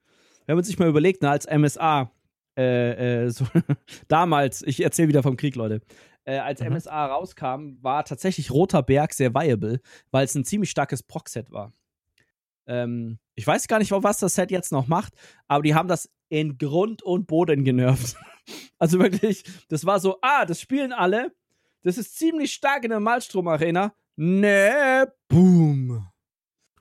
Wenn 0.46 0.56
man 0.56 0.64
sich 0.64 0.78
mal 0.78 0.88
überlegt, 0.88 1.22
ne, 1.22 1.30
als 1.30 1.46
MSA, 1.46 2.10
äh, 2.56 3.24
äh, 3.24 3.30
so, 3.30 3.46
damals, 4.08 4.62
ich 4.62 4.82
erzähle 4.82 5.08
wieder 5.08 5.22
vom 5.22 5.36
Krieg, 5.36 5.56
Leute, 5.56 5.80
äh, 6.24 6.38
als 6.38 6.60
mhm. 6.60 6.74
MSA 6.74 7.06
rauskam, 7.06 7.76
war 7.82 8.04
tatsächlich 8.04 8.50
Roter 8.50 8.82
Berg 8.82 9.12
sehr 9.12 9.34
viable, 9.34 9.80
weil 10.10 10.24
es 10.24 10.34
ein 10.34 10.44
ziemlich 10.44 10.70
starkes 10.70 11.02
Proc-Set 11.02 11.50
war. 11.50 11.72
Ähm, 12.66 13.18
ich 13.34 13.46
weiß 13.46 13.68
gar 13.68 13.78
nicht, 13.78 13.92
was 13.92 14.18
das 14.18 14.34
Set 14.34 14.50
jetzt 14.50 14.72
noch 14.72 14.88
macht, 14.88 15.14
aber 15.46 15.62
die 15.62 15.74
haben 15.74 15.88
das 15.88 16.10
in 16.28 16.58
Grund 16.58 17.02
und 17.02 17.26
Boden 17.26 17.64
genervt. 17.64 18.16
also 18.78 18.98
wirklich, 18.98 19.44
das 19.68 19.86
war 19.86 20.00
so, 20.00 20.18
ah, 20.22 20.44
das 20.44 20.60
spielen 20.60 20.92
alle, 20.92 21.32
das 21.82 21.98
ist 21.98 22.16
ziemlich 22.16 22.52
stark 22.52 22.84
in 22.84 22.90
der 22.90 23.00
Malstrom-Arena. 23.00 23.94
Ne, 24.16 25.12
boom. 25.28 26.08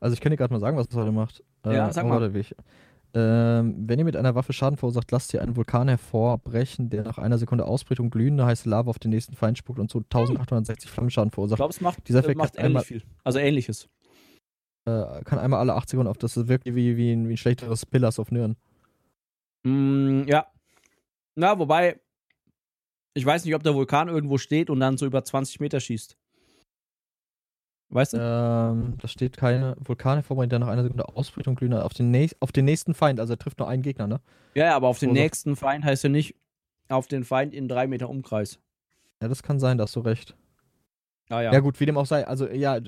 Also 0.05 0.13
ich 0.13 0.21
kann 0.21 0.29
dir 0.29 0.37
gerade 0.37 0.53
mal 0.53 0.59
sagen, 0.59 0.77
was 0.77 0.87
das 0.87 0.95
heute 0.95 1.11
macht. 1.11 1.43
Ja, 1.65 1.89
äh, 1.89 1.91
sag 1.91 2.05
mal. 2.05 2.21
Warte, 2.21 2.37
ich, 2.37 2.55
ähm, 3.15 3.87
wenn 3.87 3.97
ihr 3.97 4.05
mit 4.05 4.15
einer 4.15 4.35
Waffe 4.35 4.53
Schaden 4.53 4.77
verursacht, 4.77 5.09
lasst 5.09 5.33
ihr 5.33 5.41
einen 5.41 5.55
Vulkan 5.55 5.87
hervorbrechen, 5.87 6.91
der 6.91 7.01
nach 7.01 7.17
einer 7.17 7.39
Sekunde 7.39 7.65
Ausbricht 7.65 7.99
und 7.99 8.11
glühende 8.11 8.45
heiße 8.45 8.69
Lava 8.69 8.91
auf 8.91 8.99
den 8.99 9.09
nächsten 9.09 9.35
Feind 9.35 9.57
spuckt 9.57 9.79
und 9.79 9.89
so 9.89 9.97
1860 9.97 10.91
Flammenschaden 10.91 11.31
verursacht. 11.31 11.55
Ich 11.55 11.59
glaube, 11.59 11.73
es 11.73 11.81
macht, 11.81 12.07
Dieser 12.07 12.19
Effekt 12.19 12.37
macht 12.37 12.53
ähnlich 12.55 12.65
einmal, 12.65 12.83
viel. 12.83 13.01
Also 13.23 13.39
ähnliches. 13.39 13.89
Äh, 14.87 15.23
kann 15.23 15.39
einmal 15.39 15.59
alle 15.59 15.73
8 15.73 15.89
Sekunden 15.89 16.07
auf. 16.07 16.19
Das 16.19 16.37
ist 16.37 16.47
wirklich 16.47 16.75
wie, 16.75 16.97
wie, 16.97 17.11
ein, 17.11 17.27
wie 17.27 17.33
ein 17.33 17.37
schlechteres 17.37 17.87
Pillars 17.87 18.19
auf 18.19 18.29
Nirn. 18.29 18.57
Mm, 19.63 20.27
ja. 20.27 20.45
Na, 21.33 21.57
wobei, 21.57 21.99
ich 23.15 23.25
weiß 23.25 23.43
nicht, 23.43 23.55
ob 23.55 23.63
der 23.63 23.73
Vulkan 23.73 24.07
irgendwo 24.07 24.37
steht 24.37 24.69
und 24.69 24.79
dann 24.79 24.99
so 24.99 25.07
über 25.07 25.23
20 25.23 25.59
Meter 25.61 25.79
schießt. 25.79 26.15
Weißt 27.89 28.13
du? 28.13 28.17
Ähm, 28.17 28.95
da 28.99 29.07
steht 29.07 29.37
keine 29.37 29.75
Vulkane 29.79 30.23
vor, 30.23 30.45
der 30.47 30.59
nach 30.59 30.67
einer 30.67 30.83
Sekunde 30.83 31.07
ausbricht 31.07 31.47
und 31.47 31.55
glühender 31.55 31.85
auf 31.85 31.93
den, 31.93 32.11
nächst, 32.11 32.35
auf 32.41 32.51
den 32.51 32.65
nächsten 32.65 32.93
Feind. 32.93 33.19
Also 33.19 33.33
er 33.33 33.37
trifft 33.37 33.59
nur 33.59 33.67
einen 33.69 33.83
Gegner, 33.83 34.07
ne? 34.07 34.19
Ja, 34.55 34.65
ja, 34.65 34.75
aber 34.75 34.87
auf 34.87 34.99
den 34.99 35.11
Oder- 35.11 35.21
nächsten 35.21 35.55
Feind 35.55 35.85
heißt 35.85 36.03
ja 36.03 36.09
nicht 36.09 36.35
auf 36.89 37.07
den 37.07 37.23
Feind 37.23 37.53
in 37.53 37.67
drei 37.67 37.87
Meter 37.87 38.09
Umkreis. 38.09 38.59
Ja, 39.21 39.27
das 39.27 39.43
kann 39.43 39.59
sein, 39.59 39.77
da 39.77 39.83
hast 39.83 39.95
du 39.95 39.99
recht. 40.01 40.35
Ah 41.29 41.41
Ja. 41.41 41.59
gut, 41.59 41.79
wie 41.79 41.85
dem 41.87 41.97
auch 41.97 42.05
sei. 42.05 42.27
Also 42.27 42.47
ja, 42.47 42.79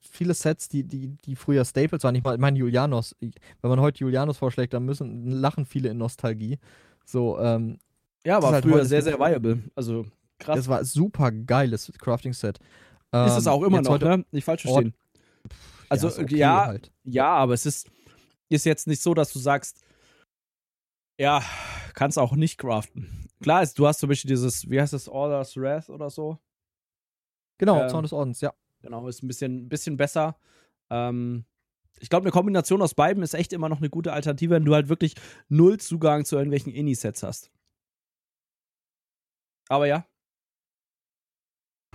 viele 0.00 0.32
Sets, 0.32 0.68
die, 0.68 0.84
die, 0.84 1.08
die 1.08 1.36
früher 1.36 1.64
Staples 1.64 2.02
waren. 2.04 2.14
Ich 2.14 2.24
meine, 2.24 2.38
mein 2.38 2.56
Julianos. 2.56 3.14
Wenn 3.20 3.32
man 3.62 3.80
heute 3.80 4.00
Julianos 4.00 4.38
vorschlägt, 4.38 4.72
dann 4.72 4.84
müssen 4.84 5.26
lachen 5.26 5.66
viele 5.66 5.90
in 5.90 5.98
Nostalgie. 5.98 6.58
So, 7.04 7.38
ähm, 7.38 7.78
Ja, 8.24 8.38
ist 8.38 8.44
halt 8.46 8.64
früher 8.64 8.84
sehr, 8.86 9.02
sehr 9.02 9.18
viable. 9.18 9.62
Also 9.74 10.06
krass. 10.38 10.56
das 10.56 10.68
war 10.68 10.84
super 10.84 11.30
geiles 11.32 11.92
Crafting-Set. 11.98 12.58
Ist 13.12 13.36
es 13.36 13.46
Ähm, 13.46 13.52
auch 13.52 13.62
immer 13.62 13.82
noch, 13.82 13.98
ne? 13.98 14.24
Nicht 14.30 14.44
falsch 14.44 14.66
Ort- 14.66 14.72
verstehen. 14.84 14.94
Also, 15.88 16.08
ist 16.08 16.18
okay 16.18 16.36
ja, 16.36 16.66
halt. 16.66 16.90
Ja, 17.04 17.28
aber 17.34 17.52
es 17.54 17.66
ist, 17.66 17.90
ist 18.48 18.64
jetzt 18.64 18.86
nicht 18.86 19.02
so, 19.02 19.12
dass 19.12 19.32
du 19.32 19.38
sagst, 19.38 19.84
ja, 21.18 21.42
kannst 21.94 22.18
auch 22.18 22.32
nicht 22.32 22.56
craften. 22.58 23.28
Klar 23.40 23.62
ist, 23.62 23.78
du 23.78 23.86
hast 23.86 24.00
zum 24.00 24.08
Beispiel 24.08 24.28
dieses, 24.30 24.70
wie 24.70 24.80
heißt 24.80 24.92
das, 24.94 25.08
Order's 25.08 25.56
Wrath 25.56 25.90
oder 25.90 26.08
so. 26.08 26.38
Genau, 27.58 27.82
ähm, 27.82 27.88
Zorn 27.90 28.02
des 28.04 28.12
Ordens, 28.12 28.40
ja. 28.40 28.54
Genau, 28.80 29.06
ist 29.08 29.22
ein 29.22 29.28
bisschen, 29.28 29.68
bisschen 29.68 29.96
besser. 29.96 30.36
Ähm, 30.90 31.44
ich 32.00 32.08
glaube, 32.08 32.24
eine 32.24 32.32
Kombination 32.32 32.80
aus 32.82 32.94
beiden 32.94 33.22
ist 33.22 33.34
echt 33.34 33.52
immer 33.52 33.68
noch 33.68 33.78
eine 33.78 33.90
gute 33.90 34.12
Alternative, 34.12 34.54
wenn 34.54 34.64
du 34.64 34.74
halt 34.74 34.88
wirklich 34.88 35.14
null 35.48 35.78
Zugang 35.78 36.24
zu 36.24 36.36
irgendwelchen 36.36 36.72
Indie-Sets 36.72 37.22
hast. 37.22 37.50
Aber 39.68 39.86
ja. 39.86 40.06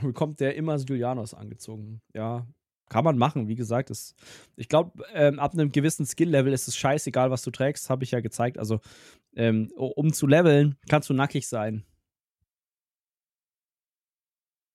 Bekommt 0.02 0.40
der 0.40 0.56
immer 0.56 0.78
Julianos 0.78 1.34
angezogen. 1.34 2.02
Ja, 2.14 2.48
kann 2.90 3.04
man 3.04 3.18
machen, 3.18 3.48
wie 3.48 3.56
gesagt. 3.56 3.90
Das, 3.90 4.16
ich 4.56 4.70
glaube, 4.70 5.04
ähm, 5.14 5.40
ab 5.40 5.54
einem 5.54 5.72
gewissen 5.72 6.06
Skill-Level 6.06 6.54
ist 6.54 6.68
es 6.68 6.78
scheißegal, 6.78 7.32
was 7.32 7.42
du 7.42 7.52
trägst, 7.52 7.90
habe 7.90 8.04
ich 8.04 8.12
ja 8.12 8.20
gezeigt. 8.20 8.58
Also, 8.58 8.80
ähm, 9.36 9.72
um 9.76 10.14
zu 10.14 10.28
leveln, 10.28 10.78
kannst 10.88 11.10
du 11.10 11.14
nackig 11.14 11.48
sein. 11.48 11.84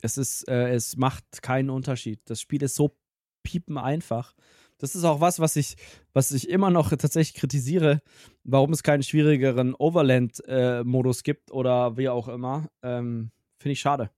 Es 0.02 0.18
ist, 0.18 0.48
äh, 0.48 0.74
es 0.74 0.96
macht 0.96 1.42
keinen 1.42 1.70
Unterschied. 1.70 2.20
Das 2.24 2.40
Spiel 2.40 2.62
ist 2.62 2.74
so 2.74 2.96
piepen 3.44 3.78
einfach. 3.78 4.34
Das 4.78 4.96
ist 4.96 5.04
auch 5.04 5.20
was, 5.20 5.38
was 5.38 5.54
ich, 5.54 5.76
was 6.12 6.32
ich 6.32 6.48
immer 6.48 6.70
noch 6.70 6.90
tatsächlich 6.90 7.34
kritisiere, 7.34 8.02
warum 8.42 8.72
es 8.72 8.82
keinen 8.82 9.04
schwierigeren 9.04 9.74
Overland-Modus 9.74 11.22
gibt 11.22 11.52
oder 11.52 11.96
wie 11.96 12.08
auch 12.08 12.26
immer. 12.26 12.68
Ähm, 12.82 13.30
Finde 13.58 13.72
ich 13.72 13.80
schade. 13.80 14.10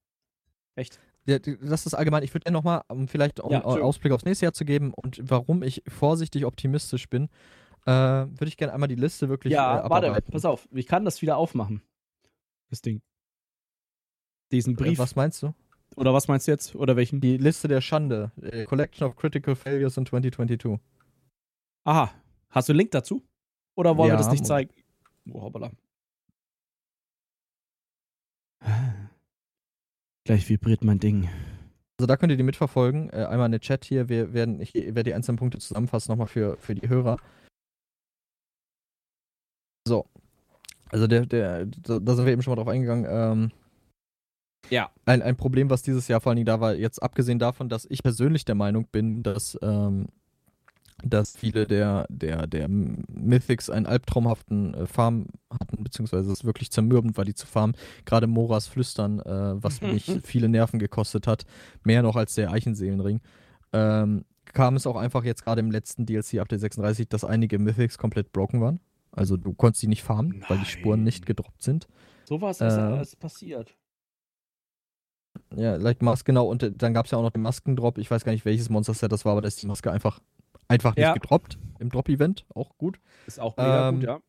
Echt. 0.76 1.00
Das 1.26 1.86
ist 1.86 1.94
allgemein. 1.94 2.22
Ich 2.22 2.34
würde 2.34 2.44
gerne 2.44 2.56
nochmal, 2.58 2.82
um 2.88 3.08
vielleicht 3.08 3.40
um 3.40 3.50
Ja, 3.50 3.64
einen. 3.64 3.82
Ausblick 3.82 4.12
aufs 4.12 4.24
nächste 4.24 4.44
Jahr 4.46 4.52
zu 4.52 4.64
geben 4.64 4.92
und 4.92 5.20
warum 5.22 5.62
ich 5.62 5.82
vorsichtig 5.88 6.44
optimistisch 6.44 7.08
bin, 7.08 7.28
äh, 7.86 7.90
würde 7.92 8.46
ich 8.48 8.56
gerne 8.56 8.72
einmal 8.74 8.88
die 8.88 8.94
Liste 8.94 9.28
wirklich 9.28 9.52
äh, 9.52 9.56
ja, 9.56 9.68
warte, 9.88 10.08
abarbeiten. 10.08 10.32
pass 10.32 10.44
auf. 10.44 10.68
Ich 10.72 10.86
kann 10.86 11.04
das 11.04 11.22
wieder 11.22 11.36
aufmachen. 11.36 11.80
Das 12.70 12.82
Ding. 12.82 13.00
Diesen 14.52 14.74
Äh, 14.74 14.76
Brief. 14.76 14.98
Was 14.98 15.16
meinst 15.16 15.42
du? 15.42 15.54
Oder 15.96 16.12
was 16.12 16.28
meinst 16.28 16.46
du 16.46 16.50
jetzt? 16.52 16.74
Oder 16.74 16.96
welchen? 16.96 17.20
Die 17.20 17.36
Liste 17.38 17.68
der 17.68 17.80
Schande. 17.80 18.32
äh, 18.42 18.64
Collection 18.64 19.06
of 19.08 19.16
Critical 19.16 19.54
Failures 19.54 19.96
in 19.96 20.04
2022. 20.06 20.78
Aha. 21.84 22.10
Hast 22.50 22.68
du 22.68 22.72
einen 22.72 22.78
Link 22.78 22.90
dazu? 22.90 23.22
Oder 23.76 23.96
wollen 23.96 24.08
wir 24.10 24.14
Ja, 24.14 24.18
das 24.18 24.30
nicht 24.30 24.44
zeigen? 24.46 24.70
Oh, 25.30 25.40
hoppala. 25.42 25.70
Gleich 30.24 30.48
vibriert 30.48 30.82
mein 30.84 30.98
Ding. 30.98 31.28
Also 31.98 32.06
da 32.06 32.16
könnt 32.16 32.32
ihr 32.32 32.36
die 32.36 32.42
mitverfolgen. 32.42 33.10
Äh, 33.10 33.26
einmal 33.26 33.46
in 33.46 33.52
den 33.52 33.60
Chat 33.60 33.84
hier. 33.84 34.08
Wir 34.08 34.32
werden, 34.32 34.60
ich 34.60 34.74
werde 34.74 35.04
die 35.04 35.14
einzelnen 35.14 35.38
Punkte 35.38 35.58
zusammenfassen 35.58 36.10
nochmal 36.10 36.26
für, 36.26 36.56
für 36.58 36.74
die 36.74 36.88
Hörer. 36.88 37.18
So. 39.86 40.06
Also 40.88 41.06
der, 41.06 41.26
der, 41.26 41.66
da, 41.66 41.98
da 41.98 42.14
sind 42.14 42.24
wir 42.24 42.32
eben 42.32 42.42
schon 42.42 42.52
mal 42.52 42.56
drauf 42.56 42.68
eingegangen. 42.72 43.06
Ähm, 43.08 43.52
Ja. 44.70 44.90
ein, 45.04 45.22
ein 45.22 45.36
Problem, 45.36 45.68
was 45.70 45.82
dieses 45.82 46.08
Jahr 46.08 46.20
vor 46.20 46.30
allen 46.30 46.36
Dingen 46.36 46.46
da 46.46 46.60
war, 46.60 46.74
jetzt 46.74 47.02
abgesehen 47.02 47.38
davon, 47.38 47.68
dass 47.68 47.84
ich 47.84 48.02
persönlich 48.02 48.44
der 48.44 48.54
Meinung 48.54 48.86
bin, 48.90 49.22
dass, 49.22 49.58
ähm, 49.62 50.06
dass 51.04 51.36
viele 51.36 51.66
der, 51.66 52.06
der, 52.08 52.46
der 52.46 52.68
Mythics 52.68 53.70
einen 53.70 53.86
albtraumhaften 53.86 54.74
äh, 54.74 54.86
Farm 54.86 55.26
hatten, 55.50 55.84
beziehungsweise 55.84 56.32
es 56.32 56.44
wirklich 56.44 56.70
zermürbend 56.70 57.16
war, 57.16 57.24
die 57.24 57.34
zu 57.34 57.46
farmen. 57.46 57.76
Gerade 58.04 58.26
Moras 58.26 58.66
Flüstern, 58.66 59.20
äh, 59.20 59.62
was 59.62 59.80
mich 59.82 60.10
viele 60.24 60.48
Nerven 60.48 60.78
gekostet 60.78 61.26
hat, 61.26 61.44
mehr 61.82 62.02
noch 62.02 62.16
als 62.16 62.34
der 62.34 62.50
Eichenseelenring. 62.50 63.20
Ähm, 63.72 64.24
kam 64.52 64.76
es 64.76 64.86
auch 64.86 64.96
einfach 64.96 65.24
jetzt 65.24 65.44
gerade 65.44 65.60
im 65.60 65.70
letzten 65.70 66.06
DLC 66.06 66.38
Update 66.38 66.60
36, 66.60 67.08
dass 67.08 67.24
einige 67.24 67.58
Mythics 67.58 67.98
komplett 67.98 68.32
broken 68.32 68.60
waren. 68.60 68.80
Also 69.10 69.36
du 69.36 69.52
konntest 69.54 69.82
die 69.82 69.88
nicht 69.88 70.02
farmen, 70.02 70.44
weil 70.48 70.58
die 70.58 70.64
Spuren 70.64 71.00
Nein. 71.00 71.04
nicht 71.04 71.26
gedroppt 71.26 71.62
sind. 71.62 71.86
Sowas 72.24 72.60
Äh, 72.60 72.68
ist 72.68 72.74
alles 72.74 73.16
passiert. 73.16 73.76
Ja, 75.54 75.76
Light 75.76 76.02
Mask, 76.02 76.24
genau. 76.24 76.46
Und 76.46 76.62
äh, 76.62 76.72
dann 76.72 76.94
gab 76.94 77.06
es 77.06 77.12
ja 77.12 77.18
auch 77.18 77.22
noch 77.22 77.30
den 77.30 77.42
Maskendrop. 77.42 77.98
Ich 77.98 78.10
weiß 78.10 78.24
gar 78.24 78.32
nicht, 78.32 78.44
welches 78.44 78.70
Monster-Set 78.70 79.10
das 79.10 79.24
war, 79.24 79.32
aber 79.32 79.42
da 79.42 79.48
ist 79.48 79.62
die 79.62 79.66
Maske 79.66 79.90
einfach, 79.90 80.20
einfach 80.68 80.96
nicht 80.96 81.02
Ja. 81.04 81.12
gedroppt 81.12 81.58
im 81.78 81.90
Drop-Event. 81.90 82.46
Auch 82.54 82.76
gut. 82.78 82.98
Ist 83.26 83.40
auch 83.40 83.56
mega 83.56 83.88
ähm, 83.88 83.94
gut, 83.96 84.04
ja. 84.04 84.20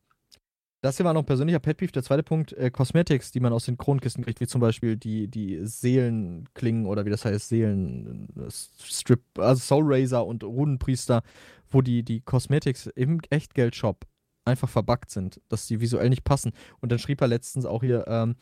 Das 0.82 0.98
hier 0.98 1.06
war 1.06 1.14
noch 1.14 1.22
ein 1.22 1.26
persönlicher 1.26 1.58
Pet 1.58 1.78
Peeve. 1.78 1.90
Der 1.90 2.02
zweite 2.02 2.22
Punkt, 2.22 2.52
äh, 2.52 2.70
Cosmetics, 2.70 3.32
die 3.32 3.40
man 3.40 3.52
aus 3.52 3.64
den 3.64 3.76
Kronkisten 3.76 4.22
kriegt, 4.24 4.40
wie 4.40 4.46
zum 4.46 4.60
Beispiel 4.60 4.96
die, 4.96 5.26
die 5.26 5.58
Seelenklingen 5.66 6.86
oder 6.86 7.04
wie 7.04 7.10
das 7.10 7.24
heißt, 7.24 7.48
Seelen, 7.48 8.28
äh, 8.36 8.50
Strip, 8.50 9.22
also 9.38 9.60
Soul 9.60 9.84
Razor 9.86 10.26
und 10.26 10.44
Runenpriester, 10.44 11.22
wo 11.70 11.82
die, 11.82 12.02
die 12.04 12.20
Cosmetics 12.20 12.86
im 12.86 13.20
Echtgeld-Shop 13.30 14.04
einfach 14.44 14.68
verbuggt 14.68 15.10
sind, 15.10 15.40
dass 15.48 15.66
die 15.66 15.80
visuell 15.80 16.08
nicht 16.08 16.22
passen. 16.24 16.52
Und 16.80 16.92
dann 16.92 17.00
schrieb 17.00 17.20
er 17.20 17.28
letztens 17.28 17.64
auch 17.64 17.82
hier, 17.82 18.04
ähm, 18.06 18.36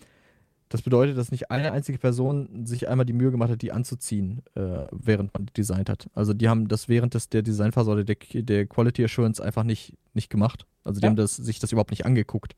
das 0.74 0.82
bedeutet, 0.82 1.16
dass 1.16 1.30
nicht 1.30 1.52
eine 1.52 1.70
einzige 1.70 1.98
Person 1.98 2.66
sich 2.66 2.88
einmal 2.88 3.06
die 3.06 3.12
Mühe 3.12 3.30
gemacht 3.30 3.48
hat, 3.48 3.62
die 3.62 3.70
anzuziehen, 3.70 4.42
äh, 4.56 4.86
während 4.90 5.32
man 5.32 5.46
die 5.46 5.52
designt 5.52 5.88
hat. 5.88 6.08
Also 6.14 6.34
die 6.34 6.48
haben 6.48 6.66
das 6.66 6.88
während 6.88 7.14
des, 7.14 7.28
der 7.28 7.42
Designphase 7.42 7.92
oder 7.92 8.02
der, 8.02 8.16
der 8.34 8.66
Quality 8.66 9.04
Assurance 9.04 9.40
einfach 9.40 9.62
nicht, 9.62 9.94
nicht 10.14 10.30
gemacht. 10.30 10.66
Also 10.82 10.98
die 10.98 11.04
Ja. 11.04 11.10
haben 11.10 11.16
das, 11.16 11.36
sich 11.36 11.60
das 11.60 11.70
überhaupt 11.70 11.92
nicht 11.92 12.04
angeguckt. 12.06 12.56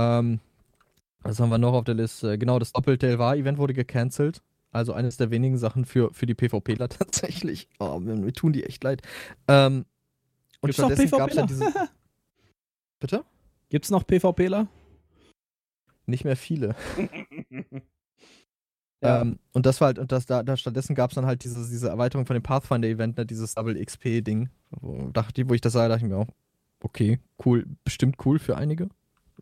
Ähm, 0.00 0.40
was 1.22 1.38
haben 1.40 1.50
wir 1.50 1.58
noch 1.58 1.74
auf 1.74 1.84
der 1.84 1.94
Liste? 1.94 2.38
Genau, 2.38 2.58
das 2.58 2.72
Doppelte 2.72 3.06
Elvar-Event 3.08 3.58
wurde 3.58 3.74
gecancelt. 3.74 4.40
Also 4.72 4.94
eines 4.94 5.18
der 5.18 5.30
wenigen 5.30 5.58
Sachen 5.58 5.84
für, 5.84 6.14
für 6.14 6.24
die 6.24 6.34
PvPler 6.34 6.88
tatsächlich. 6.88 7.68
Oh, 7.80 7.98
mir, 8.00 8.16
mir 8.16 8.32
tun 8.32 8.54
die 8.54 8.64
echt 8.64 8.82
leid. 8.82 9.02
Ähm, 9.46 9.84
und 10.62 10.68
Gibt's 10.68 10.78
noch 10.78 10.86
stattdessen 10.90 11.18
gab 11.18 11.28
es 11.28 11.36
ja 11.36 11.44
PvPler? 11.44 11.66
diese. 11.66 11.90
Bitte? 13.00 13.24
Gibt's 13.68 13.90
noch 13.90 14.06
PvPler? 14.06 14.68
Nicht 16.10 16.24
mehr 16.24 16.36
viele. 16.36 16.74
Ja. 19.02 19.22
Ähm, 19.22 19.38
und 19.52 19.64
das 19.64 19.80
war 19.80 19.86
halt, 19.86 19.98
und 19.98 20.12
das, 20.12 20.26
da, 20.26 20.42
da 20.42 20.56
stattdessen 20.56 20.94
gab 20.94 21.10
es 21.10 21.14
dann 21.14 21.24
halt 21.26 21.42
diese, 21.44 21.66
diese 21.66 21.88
Erweiterung 21.88 22.26
von 22.26 22.34
dem 22.34 22.42
Pathfinder-Event, 22.42 23.16
ne, 23.16 23.24
dieses 23.24 23.54
Double 23.54 23.82
XP-Ding. 23.82 24.50
Wo, 24.72 25.10
wo 25.14 25.54
ich 25.54 25.60
das 25.60 25.72
sah, 25.72 25.88
dachte 25.88 26.04
ich 26.04 26.10
mir 26.10 26.18
auch, 26.18 26.28
okay, 26.82 27.18
cool, 27.44 27.66
bestimmt 27.84 28.16
cool 28.24 28.38
für 28.38 28.56
einige. 28.56 28.88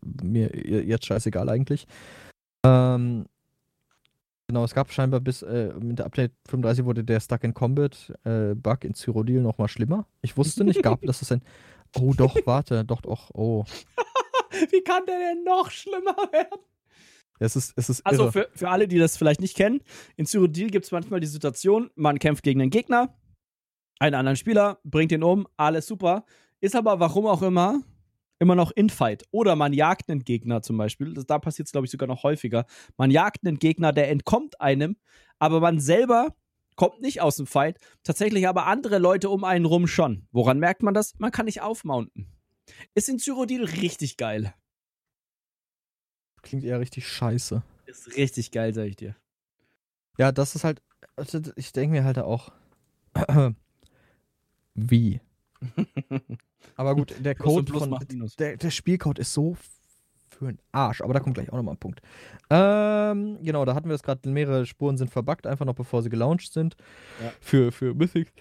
Mir 0.01 0.55
jetzt 0.55 1.05
scheißegal 1.05 1.49
eigentlich. 1.49 1.87
Ähm, 2.63 3.25
genau, 4.47 4.63
es 4.63 4.73
gab 4.73 4.93
scheinbar 4.93 5.19
bis 5.19 5.41
äh, 5.41 5.73
mit 5.77 5.99
der 5.99 6.05
Update 6.05 6.31
35 6.47 6.85
wurde 6.85 7.03
der 7.03 7.19
Stuck 7.19 7.43
in 7.43 7.53
Combat 7.53 8.13
äh, 8.23 8.55
Bug 8.55 8.85
in 8.85 8.93
Cyrodiil 8.93 9.41
nochmal 9.41 9.67
schlimmer. 9.67 10.05
Ich 10.21 10.37
wusste 10.37 10.63
nicht, 10.63 10.81
gab 10.81 11.01
dass 11.01 11.21
es 11.21 11.33
ein. 11.33 11.41
Oh 11.99 12.13
doch, 12.13 12.37
warte, 12.45 12.85
doch, 12.85 13.01
doch, 13.01 13.31
oh. 13.33 13.65
Wie 14.71 14.81
kann 14.81 15.05
der 15.05 15.17
denn 15.17 15.43
noch 15.43 15.71
schlimmer 15.71 16.15
werden? 16.31 16.59
Es 17.39 17.55
ist, 17.55 17.73
es 17.77 17.89
ist 17.89 18.05
Also 18.05 18.31
für, 18.31 18.49
für 18.53 18.69
alle, 18.69 18.87
die 18.87 18.97
das 18.97 19.15
vielleicht 19.15 19.39
nicht 19.39 19.55
kennen, 19.55 19.81
in 20.17 20.25
Cyrodiil 20.25 20.69
gibt 20.69 20.85
es 20.85 20.91
manchmal 20.91 21.21
die 21.21 21.27
Situation, 21.27 21.89
man 21.95 22.19
kämpft 22.19 22.43
gegen 22.43 22.61
einen 22.61 22.69
Gegner, 22.69 23.17
einen 23.99 24.15
anderen 24.15 24.35
Spieler, 24.35 24.79
bringt 24.83 25.13
ihn 25.13 25.23
um, 25.23 25.47
alles 25.55 25.87
super, 25.87 26.25
ist 26.59 26.75
aber 26.75 26.99
warum 26.99 27.25
auch 27.25 27.41
immer 27.41 27.81
immer 28.39 28.55
noch 28.55 28.71
Infight. 28.71 29.25
Oder 29.31 29.55
man 29.55 29.73
jagt 29.73 30.09
einen 30.09 30.23
Gegner 30.23 30.61
zum 30.61 30.77
Beispiel, 30.77 31.13
das, 31.13 31.25
da 31.25 31.39
passiert 31.39 31.67
es 31.67 31.71
glaube 31.71 31.85
ich 31.85 31.91
sogar 31.91 32.07
noch 32.07 32.23
häufiger, 32.23 32.65
man 32.97 33.11
jagt 33.11 33.45
einen 33.45 33.59
Gegner, 33.59 33.93
der 33.93 34.09
entkommt 34.09 34.59
einem, 34.61 34.97
aber 35.37 35.59
man 35.59 35.79
selber 35.79 36.35
kommt 36.75 37.01
nicht 37.01 37.21
aus 37.21 37.35
dem 37.35 37.45
Fight, 37.45 37.77
tatsächlich 38.03 38.47
aber 38.47 38.65
andere 38.65 38.99
Leute 38.99 39.29
um 39.29 39.43
einen 39.43 39.65
rum 39.65 39.85
schon. 39.85 40.27
Woran 40.31 40.59
merkt 40.59 40.81
man 40.81 40.93
das? 40.93 41.13
Man 41.19 41.31
kann 41.31 41.45
nicht 41.45 41.61
aufmounten. 41.61 42.27
Ist 42.95 43.09
in 43.09 43.19
Cyrodiil 43.19 43.65
richtig 43.65 44.15
geil. 44.15 44.53
Klingt 46.41 46.63
eher 46.63 46.79
richtig 46.79 47.07
scheiße. 47.07 47.61
Ist 47.85 48.15
richtig 48.15 48.51
geil, 48.51 48.73
sag 48.73 48.85
ich 48.85 48.95
dir. 48.95 49.15
Ja, 50.17 50.31
das 50.31 50.55
ist 50.55 50.63
halt. 50.63 50.81
also 51.15 51.39
Ich 51.55 51.71
denke 51.71 51.97
mir 51.97 52.03
halt 52.03 52.19
auch. 52.19 52.51
Wie? 54.75 55.21
Aber 56.75 56.95
gut, 56.95 57.13
der 57.19 57.35
Code 57.35 57.71
von. 57.71 57.97
Der, 58.37 58.57
der 58.57 58.71
Spielcode 58.71 59.19
ist 59.19 59.33
so 59.33 59.57
für 60.39 60.47
ein 60.47 60.59
Arsch. 60.71 61.01
Aber 61.01 61.13
da 61.13 61.19
kommt 61.19 61.35
gleich 61.35 61.51
auch 61.51 61.57
nochmal 61.57 61.75
ein 61.75 61.79
Punkt. 61.79 62.01
Ähm, 62.49 63.39
genau, 63.41 63.65
da 63.65 63.75
hatten 63.75 63.89
wir 63.89 63.95
es 63.95 64.03
gerade, 64.03 64.27
mehrere 64.29 64.65
Spuren 64.65 64.97
sind 64.97 65.11
verbuggt, 65.11 65.45
einfach 65.45 65.65
noch 65.65 65.75
bevor 65.75 66.01
sie 66.01 66.09
gelauncht 66.09 66.53
sind. 66.53 66.75
Ja. 67.21 67.31
Für, 67.41 67.71
für 67.71 67.93
Mythic. 67.93 68.31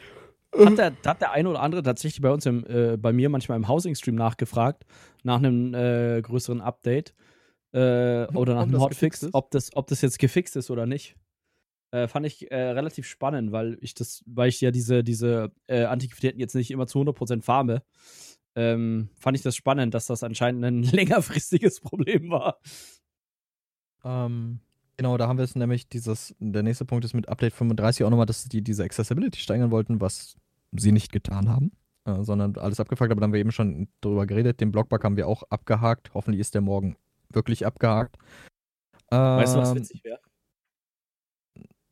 Hat 0.56 0.78
der, 0.78 0.92
hat 1.04 1.20
der 1.20 1.32
eine 1.32 1.48
oder 1.48 1.60
andere 1.60 1.82
tatsächlich 1.82 2.22
bei 2.22 2.30
uns, 2.30 2.46
im, 2.46 2.64
äh, 2.66 2.96
bei 2.96 3.12
mir 3.12 3.28
manchmal 3.28 3.56
im 3.56 3.68
Housing-Stream 3.68 4.14
nachgefragt, 4.14 4.84
nach 5.22 5.36
einem 5.36 5.74
äh, 5.74 6.22
größeren 6.22 6.60
Update 6.60 7.14
äh, 7.72 8.26
oder 8.34 8.54
nach 8.54 8.62
einem 8.62 8.80
Hotfix, 8.80 9.28
ob 9.32 9.50
das, 9.50 9.74
ob 9.76 9.86
das 9.88 10.00
jetzt 10.00 10.18
gefixt 10.18 10.56
ist 10.56 10.70
oder 10.70 10.86
nicht. 10.86 11.16
Äh, 11.90 12.06
fand 12.06 12.26
ich 12.26 12.50
äh, 12.50 12.70
relativ 12.70 13.06
spannend, 13.06 13.52
weil 13.52 13.78
ich 13.80 13.94
das, 13.94 14.22
weil 14.26 14.50
ich 14.50 14.60
ja 14.60 14.70
diese, 14.70 15.02
diese 15.02 15.52
äh, 15.66 15.84
Antiquitäten 15.84 16.38
jetzt 16.38 16.54
nicht 16.54 16.70
immer 16.70 16.86
zu 16.86 17.00
100% 17.00 17.42
farme. 17.42 17.82
Ähm, 18.54 19.08
fand 19.18 19.36
ich 19.36 19.42
das 19.42 19.56
spannend, 19.56 19.94
dass 19.94 20.06
das 20.06 20.22
anscheinend 20.22 20.64
ein 20.64 20.82
längerfristiges 20.82 21.80
Problem 21.80 22.30
war. 22.30 22.58
Ähm, 24.04 24.60
genau, 24.96 25.16
da 25.16 25.28
haben 25.28 25.38
wir 25.38 25.44
es 25.44 25.54
nämlich, 25.54 25.88
dieses, 25.88 26.34
der 26.40 26.62
nächste 26.62 26.84
Punkt 26.84 27.04
ist 27.04 27.14
mit 27.14 27.28
Update 27.28 27.54
35 27.54 28.04
auch 28.04 28.10
nochmal, 28.10 28.26
dass 28.26 28.44
die 28.44 28.62
diese 28.62 28.84
Accessibility 28.84 29.40
steigern 29.40 29.70
wollten, 29.70 30.00
was 30.00 30.36
sie 30.72 30.92
nicht 30.92 31.12
getan 31.12 31.48
haben, 31.48 31.72
äh, 32.04 32.22
sondern 32.22 32.56
alles 32.56 32.80
abgefragt, 32.80 33.12
aber 33.12 33.20
da 33.20 33.24
haben 33.24 33.32
wir 33.32 33.40
eben 33.40 33.52
schon 33.52 33.88
drüber 34.02 34.26
geredet. 34.26 34.60
Den 34.60 34.72
Blockbug 34.72 35.04
haben 35.04 35.16
wir 35.16 35.26
auch 35.26 35.44
abgehakt. 35.44 36.12
Hoffentlich 36.12 36.40
ist 36.40 36.54
der 36.54 36.60
morgen 36.60 36.96
wirklich 37.32 37.66
abgehakt. 37.66 38.16
Weißt 39.10 39.54
du, 39.54 39.58
was 39.58 39.70
Ähm, 39.70 39.76
witzig 39.76 40.04
wäre? 40.04 40.20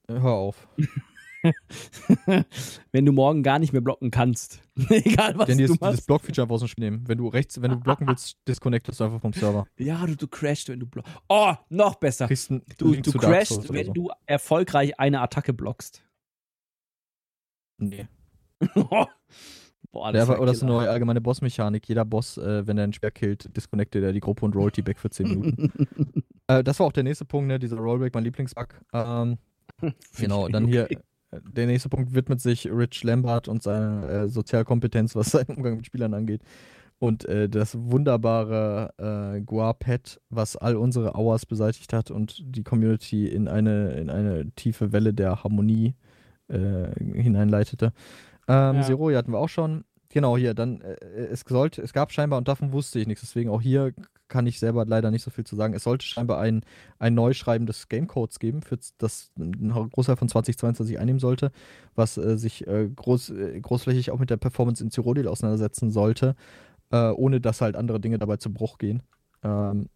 Hör 0.08 0.32
auf. 0.32 0.68
Wenn 2.92 3.06
du 3.06 3.12
morgen 3.12 3.42
gar 3.42 3.58
nicht 3.58 3.72
mehr 3.72 3.80
blocken 3.82 4.10
kannst. 4.10 4.62
Egal, 4.90 5.36
was 5.38 5.46
Denn 5.46 5.58
du 5.58 5.64
dieses, 5.64 5.80
machst. 5.80 5.92
dieses 5.94 6.06
Block-Feature 6.06 6.42
einfach 6.44 6.54
aus 6.54 6.60
dem 6.60 6.68
Spiel 6.68 6.84
nehmen. 6.84 7.06
Wenn 7.08 7.18
du 7.18 7.28
rechts, 7.28 7.60
wenn 7.62 7.70
du 7.70 7.78
blocken 7.78 8.06
willst, 8.08 8.36
disconnectest 8.48 8.98
du 9.00 9.04
einfach 9.04 9.20
vom 9.20 9.32
Server. 9.32 9.66
Ja, 9.78 10.04
du, 10.06 10.16
du 10.16 10.26
crashst, 10.28 10.68
wenn 10.68 10.80
du 10.80 10.86
blockst. 10.86 11.12
Oh, 11.28 11.54
noch 11.68 11.96
besser. 11.96 12.26
Einen 12.28 12.62
Du, 12.78 12.94
du 12.96 13.12
Dark 13.12 13.24
crashst, 13.24 13.72
wenn 13.72 13.86
so. 13.86 13.92
du 13.92 14.10
erfolgreich 14.26 14.98
eine 14.98 15.20
Attacke 15.20 15.52
blockst. 15.52 16.04
Nee. 17.78 18.08
Boah, 19.92 20.12
Ja, 20.12 20.22
ist 20.22 20.28
aber, 20.28 20.34
ja 20.34 20.40
oder 20.40 20.54
so 20.54 20.66
eine 20.66 20.72
Killer. 20.72 20.80
neue 20.82 20.90
allgemeine 20.90 21.20
Bossmechanik. 21.20 21.88
Jeder 21.88 22.04
Boss, 22.04 22.36
äh, 22.38 22.66
wenn 22.66 22.78
er 22.78 22.84
einen 22.84 22.92
Speer 22.92 23.10
killt, 23.10 23.56
disconnectet 23.56 24.02
er 24.04 24.12
die 24.12 24.20
Gruppe 24.20 24.44
und 24.44 24.54
rollt 24.56 24.76
die 24.76 24.82
back 24.82 24.98
für 24.98 25.10
10 25.10 25.28
Minuten. 25.28 25.72
äh, 26.48 26.62
das 26.64 26.78
war 26.80 26.86
auch 26.86 26.92
der 26.92 27.04
nächste 27.04 27.24
Punkt, 27.24 27.48
ne? 27.48 27.58
Dieser 27.58 27.76
Rollback, 27.78 28.14
mein 28.14 28.24
Lieblingsbug. 28.24 28.68
Ähm, 28.92 29.38
genau, 30.18 30.48
dann 30.48 30.66
hier. 30.66 30.84
Okay. 30.84 30.98
äh, 31.32 31.40
Der 31.52 31.66
nächste 31.66 31.88
Punkt 31.88 32.14
widmet 32.14 32.40
sich 32.40 32.68
Rich 32.70 33.04
Lambert 33.04 33.48
und 33.48 33.62
seiner 33.62 34.08
äh, 34.08 34.28
Sozialkompetenz, 34.28 35.14
was 35.16 35.30
seinen 35.32 35.56
Umgang 35.56 35.76
mit 35.76 35.86
Spielern 35.86 36.14
angeht. 36.14 36.42
Und 36.98 37.26
äh, 37.26 37.48
das 37.50 37.76
wunderbare 37.78 39.34
äh, 39.36 39.40
Guar-Pad, 39.42 40.18
was 40.30 40.56
all 40.56 40.76
unsere 40.76 41.14
Hours 41.14 41.44
beseitigt 41.44 41.92
hat 41.92 42.10
und 42.10 42.42
die 42.42 42.62
Community 42.62 43.26
in 43.28 43.48
eine, 43.48 43.90
in 43.92 44.08
eine 44.08 44.50
tiefe 44.52 44.92
Welle 44.92 45.12
der 45.12 45.44
Harmonie 45.44 45.94
äh, 46.48 46.88
hineinleitete. 46.98 47.92
Ähm, 48.48 48.76
Ja. 48.76 48.82
Zero 48.82 49.10
hatten 49.12 49.32
wir 49.32 49.38
auch 49.38 49.48
schon. 49.48 49.84
Genau, 50.08 50.36
hier, 50.36 50.54
dann, 50.54 50.80
äh, 50.80 50.94
es 51.30 51.44
sollte, 51.46 51.82
es 51.82 51.92
gab 51.92 52.12
scheinbar, 52.12 52.38
und 52.38 52.48
davon 52.48 52.72
wusste 52.72 52.98
ich 53.00 53.06
nichts, 53.06 53.22
deswegen 53.22 53.50
auch 53.50 53.60
hier 53.60 53.92
kann 54.28 54.46
ich 54.46 54.58
selber 54.58 54.84
leider 54.86 55.10
nicht 55.10 55.22
so 55.22 55.30
viel 55.30 55.44
zu 55.44 55.56
sagen. 55.56 55.74
Es 55.74 55.84
sollte 55.84 56.04
scheinbar 56.06 56.40
ein, 56.40 56.62
ein 56.98 57.14
Neuschreiben 57.14 57.66
des 57.66 57.88
Gamecodes 57.88 58.38
geben, 58.38 58.62
für 58.62 58.78
das 58.98 59.30
ein 59.38 59.70
Großteil 59.92 60.16
von 60.16 60.28
2022 60.28 60.98
einnehmen 60.98 61.20
sollte, 61.20 61.52
was 61.94 62.16
äh, 62.18 62.36
sich 62.38 62.66
äh, 62.66 62.88
groß, 62.88 63.30
äh, 63.30 63.60
großflächig 63.60 64.10
auch 64.10 64.18
mit 64.18 64.30
der 64.30 64.36
Performance 64.36 64.82
in 64.82 64.90
Cyrodiil 64.90 65.28
auseinandersetzen 65.28 65.90
sollte, 65.90 66.34
äh, 66.90 67.10
ohne 67.10 67.40
dass 67.40 67.60
halt 67.60 67.76
andere 67.76 68.00
Dinge 68.00 68.18
dabei 68.18 68.36
zu 68.36 68.52
Bruch 68.52 68.78
gehen. 68.78 69.02
Ähm, 69.42 69.88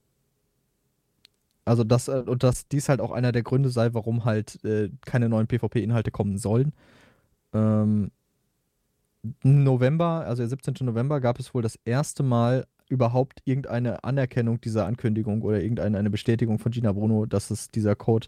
also 1.65 1.85
das, 1.85 2.09
äh, 2.09 2.23
und 2.27 2.43
dass 2.43 2.69
dies 2.69 2.89
halt 2.89 3.01
auch 3.01 3.13
einer 3.13 3.33
der 3.33 3.43
Gründe 3.43 3.69
sei, 3.71 3.95
warum 3.95 4.25
halt 4.25 4.63
äh, 4.65 4.91
keine 5.07 5.29
neuen 5.29 5.47
PvP-Inhalte 5.47 6.11
kommen 6.11 6.39
sollen. 6.39 6.73
Ähm, 7.53 8.11
November, 9.43 10.25
also 10.27 10.43
der 10.43 10.49
17. 10.49 10.75
November, 10.87 11.21
gab 11.21 11.39
es 11.39 11.55
wohl 11.55 11.63
das 11.63 11.79
erste 11.85 12.23
Mal 12.23 12.67
überhaupt 12.89 13.41
irgendeine 13.45 14.03
Anerkennung 14.03 14.61
dieser 14.61 14.87
Ankündigung 14.87 15.43
oder 15.43 15.61
irgendeine 15.63 15.99
eine 15.99 16.11
Bestätigung 16.11 16.59
von 16.59 16.73
Gina 16.73 16.93
Bruno, 16.93 17.27
dass 17.27 17.51
es 17.51 17.71
dieser 17.71 17.95
Code 17.95 18.27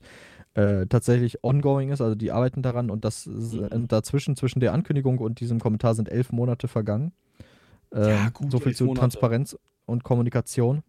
äh, 0.55 0.87
tatsächlich 0.87 1.43
ongoing 1.43 1.91
ist, 1.91 2.01
also 2.03 2.15
die 2.15 2.31
arbeiten 2.31 2.61
daran 2.63 2.91
und 2.91 3.05
das 3.07 3.27
ist- 3.27 3.55
Mhm. 3.55 3.89
dazwischen, 3.89 4.37
zwischen 4.37 4.61
der 4.61 4.75
Ankündigung 4.75 5.19
und 5.19 5.41
diesem 5.41 5.59
Kommentar 5.61 5.95
sind 5.95 6.11
elf 6.11 6.31
Monate 6.31 6.69
vergangen. 6.69 7.13
Äh, 7.91 8.07
Ja, 8.11 8.29
gut, 8.29 8.51
so 8.53 8.59
viel 8.61 8.75
zu 8.75 8.85
Monate. 8.85 9.01
Transparenz 9.01 9.57
und 9.87 10.05
Kommunikation. 10.05 10.83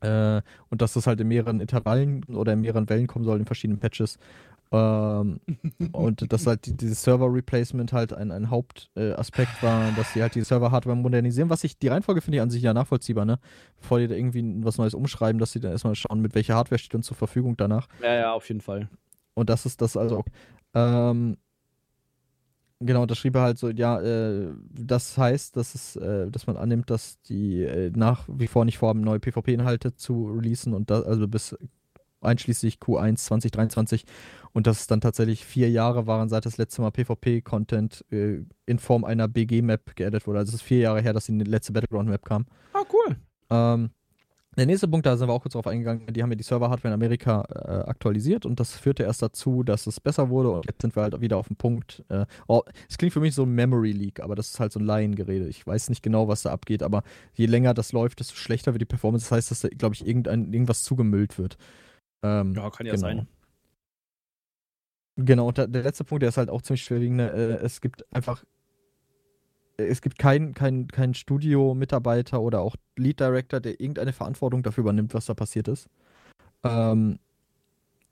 Äh, 0.00 0.42
und 0.68 0.80
dass 0.82 0.92
das 0.92 1.06
halt 1.08 1.18
in 1.20 1.26
mehreren 1.28 1.60
Intervallen 1.60 2.22
oder 2.24 2.52
in 2.52 2.60
mehreren 2.60 2.88
Wellen 2.88 3.06
kommen 3.08 3.24
soll, 3.24 3.40
in 3.40 3.46
verschiedenen 3.46 3.80
Patches. 3.80 4.18
Ähm, 4.70 5.40
und 5.92 6.32
dass 6.32 6.46
halt 6.46 6.66
die, 6.66 6.76
dieses 6.76 7.02
Server-Replacement 7.02 7.92
halt 7.92 8.12
ein, 8.12 8.30
ein 8.30 8.50
Hauptaspekt 8.50 9.58
äh, 9.60 9.62
war, 9.62 9.92
dass 9.92 10.12
sie 10.12 10.22
halt 10.22 10.34
die 10.34 10.42
Server-Hardware 10.42 10.96
modernisieren. 10.96 11.50
Was 11.50 11.64
ich, 11.64 11.78
die 11.78 11.88
Reihenfolge 11.88 12.20
finde 12.20 12.36
ich 12.36 12.42
an 12.42 12.50
sich 12.50 12.62
ja 12.62 12.74
nachvollziehbar, 12.74 13.24
ne? 13.24 13.38
Bevor 13.80 13.98
die 13.98 14.08
da 14.08 14.14
irgendwie 14.14 14.44
was 14.64 14.78
Neues 14.78 14.94
umschreiben, 14.94 15.38
dass 15.38 15.52
sie 15.52 15.60
dann 15.60 15.72
erstmal 15.72 15.94
schauen, 15.94 16.20
mit 16.20 16.34
welcher 16.34 16.54
Hardware 16.54 16.78
steht 16.78 16.94
uns 16.94 17.06
zur 17.06 17.16
Verfügung 17.16 17.56
danach. 17.56 17.88
Ja, 18.02 18.14
ja, 18.14 18.32
auf 18.32 18.48
jeden 18.48 18.60
Fall. 18.60 18.88
Und 19.34 19.50
das 19.50 19.66
ist 19.66 19.80
das 19.80 19.96
also. 19.96 20.24
Ähm, 20.74 21.38
genau, 22.80 23.06
da 23.06 23.14
schrieb 23.14 23.36
er 23.36 23.42
halt 23.42 23.58
so, 23.58 23.70
ja, 23.70 24.00
äh, 24.00 24.48
das 24.70 25.16
heißt, 25.16 25.56
dass 25.56 25.74
es, 25.74 25.96
äh, 25.96 26.30
dass 26.30 26.46
man 26.46 26.56
annimmt, 26.56 26.90
dass 26.90 27.20
die 27.22 27.62
äh, 27.62 27.90
nach 27.94 28.24
wie 28.28 28.46
vor 28.46 28.64
nicht 28.64 28.78
vorhaben, 28.78 29.00
neue 29.00 29.20
PvP-Inhalte 29.20 29.94
zu 29.94 30.26
releasen 30.26 30.74
und 30.74 30.90
da, 30.90 31.00
also 31.02 31.26
bis 31.28 31.56
einschließlich 32.20 32.76
Q1 32.76 33.16
2023 33.16 34.04
und 34.52 34.66
dass 34.66 34.80
es 34.80 34.86
dann 34.86 35.00
tatsächlich 35.00 35.44
vier 35.44 35.70
Jahre 35.70 36.06
waren, 36.06 36.28
seit 36.28 36.46
das 36.46 36.56
letzte 36.56 36.82
Mal 36.82 36.90
PvP-Content 36.90 38.04
äh, 38.10 38.44
in 38.66 38.78
Form 38.78 39.04
einer 39.04 39.28
BG-Map 39.28 39.96
geaddet 39.96 40.26
wurde. 40.26 40.40
Also 40.40 40.50
es 40.50 40.56
ist 40.56 40.62
vier 40.62 40.80
Jahre 40.80 41.00
her, 41.00 41.12
dass 41.12 41.26
die 41.26 41.38
letzte 41.38 41.72
Battleground-Map 41.72 42.24
kam. 42.24 42.46
Ah, 42.72 42.84
cool. 42.92 43.16
Ähm, 43.50 43.90
der 44.58 44.66
nächste 44.66 44.88
Punkt, 44.88 45.06
da 45.06 45.16
sind 45.16 45.28
wir 45.28 45.32
auch 45.32 45.42
kurz 45.42 45.52
drauf 45.52 45.68
eingegangen, 45.68 46.12
die 46.12 46.20
haben 46.20 46.30
ja 46.30 46.36
die 46.36 46.42
Server-Hardware 46.42 46.92
in 46.92 46.94
Amerika 46.94 47.44
äh, 47.48 47.88
aktualisiert 47.88 48.44
und 48.44 48.58
das 48.58 48.74
führte 48.76 49.04
erst 49.04 49.22
dazu, 49.22 49.62
dass 49.62 49.86
es 49.86 50.00
besser 50.00 50.30
wurde 50.30 50.50
und 50.50 50.66
jetzt 50.66 50.82
sind 50.82 50.96
wir 50.96 51.04
halt 51.04 51.20
wieder 51.20 51.36
auf 51.36 51.46
dem 51.46 51.54
Punkt. 51.54 52.04
Äh, 52.08 52.26
oh, 52.48 52.62
es 52.88 52.98
klingt 52.98 53.12
für 53.12 53.20
mich 53.20 53.36
so 53.36 53.44
ein 53.44 53.50
Memory 53.50 53.92
Leak, 53.92 54.18
aber 54.18 54.34
das 54.34 54.48
ist 54.48 54.58
halt 54.58 54.72
so 54.72 54.80
ein 54.80 54.84
Laiengerede. 54.84 55.46
Ich 55.46 55.64
weiß 55.64 55.90
nicht 55.90 56.02
genau, 56.02 56.26
was 56.26 56.42
da 56.42 56.50
abgeht, 56.50 56.82
aber 56.82 57.04
je 57.34 57.46
länger 57.46 57.72
das 57.72 57.92
läuft, 57.92 58.18
desto 58.18 58.34
schlechter 58.34 58.74
wird 58.74 58.80
die 58.80 58.86
Performance. 58.86 59.26
Das 59.26 59.32
heißt, 59.32 59.50
dass 59.52 59.60
da, 59.60 59.68
glaube 59.68 59.94
ich, 59.94 60.04
irgendein, 60.04 60.52
irgendwas 60.52 60.82
zugemüllt 60.82 61.38
wird. 61.38 61.56
Ähm, 62.22 62.54
Ja, 62.54 62.70
kann 62.70 62.86
ja 62.86 62.94
genau. 62.94 63.06
sein. 63.06 63.28
Genau, 65.16 65.48
und 65.48 65.58
der, 65.58 65.66
der 65.66 65.82
letzte 65.82 66.04
Punkt, 66.04 66.22
der 66.22 66.28
ist 66.28 66.36
halt 66.36 66.48
auch 66.48 66.62
ziemlich 66.62 66.84
schwerwiegend. 66.84 67.20
Äh, 67.20 67.56
es 67.58 67.80
gibt 67.80 68.04
einfach, 68.14 68.44
es 69.76 70.00
gibt 70.00 70.18
keinen 70.18 70.54
kein, 70.54 70.86
kein 70.88 71.14
Studio-Mitarbeiter 71.14 72.40
oder 72.40 72.60
auch 72.60 72.76
Lead 72.96 73.18
Director, 73.18 73.60
der 73.60 73.80
irgendeine 73.80 74.12
Verantwortung 74.12 74.62
dafür 74.62 74.82
übernimmt, 74.82 75.14
was 75.14 75.26
da 75.26 75.34
passiert 75.34 75.68
ist. 75.68 75.88
Ähm, 76.62 77.18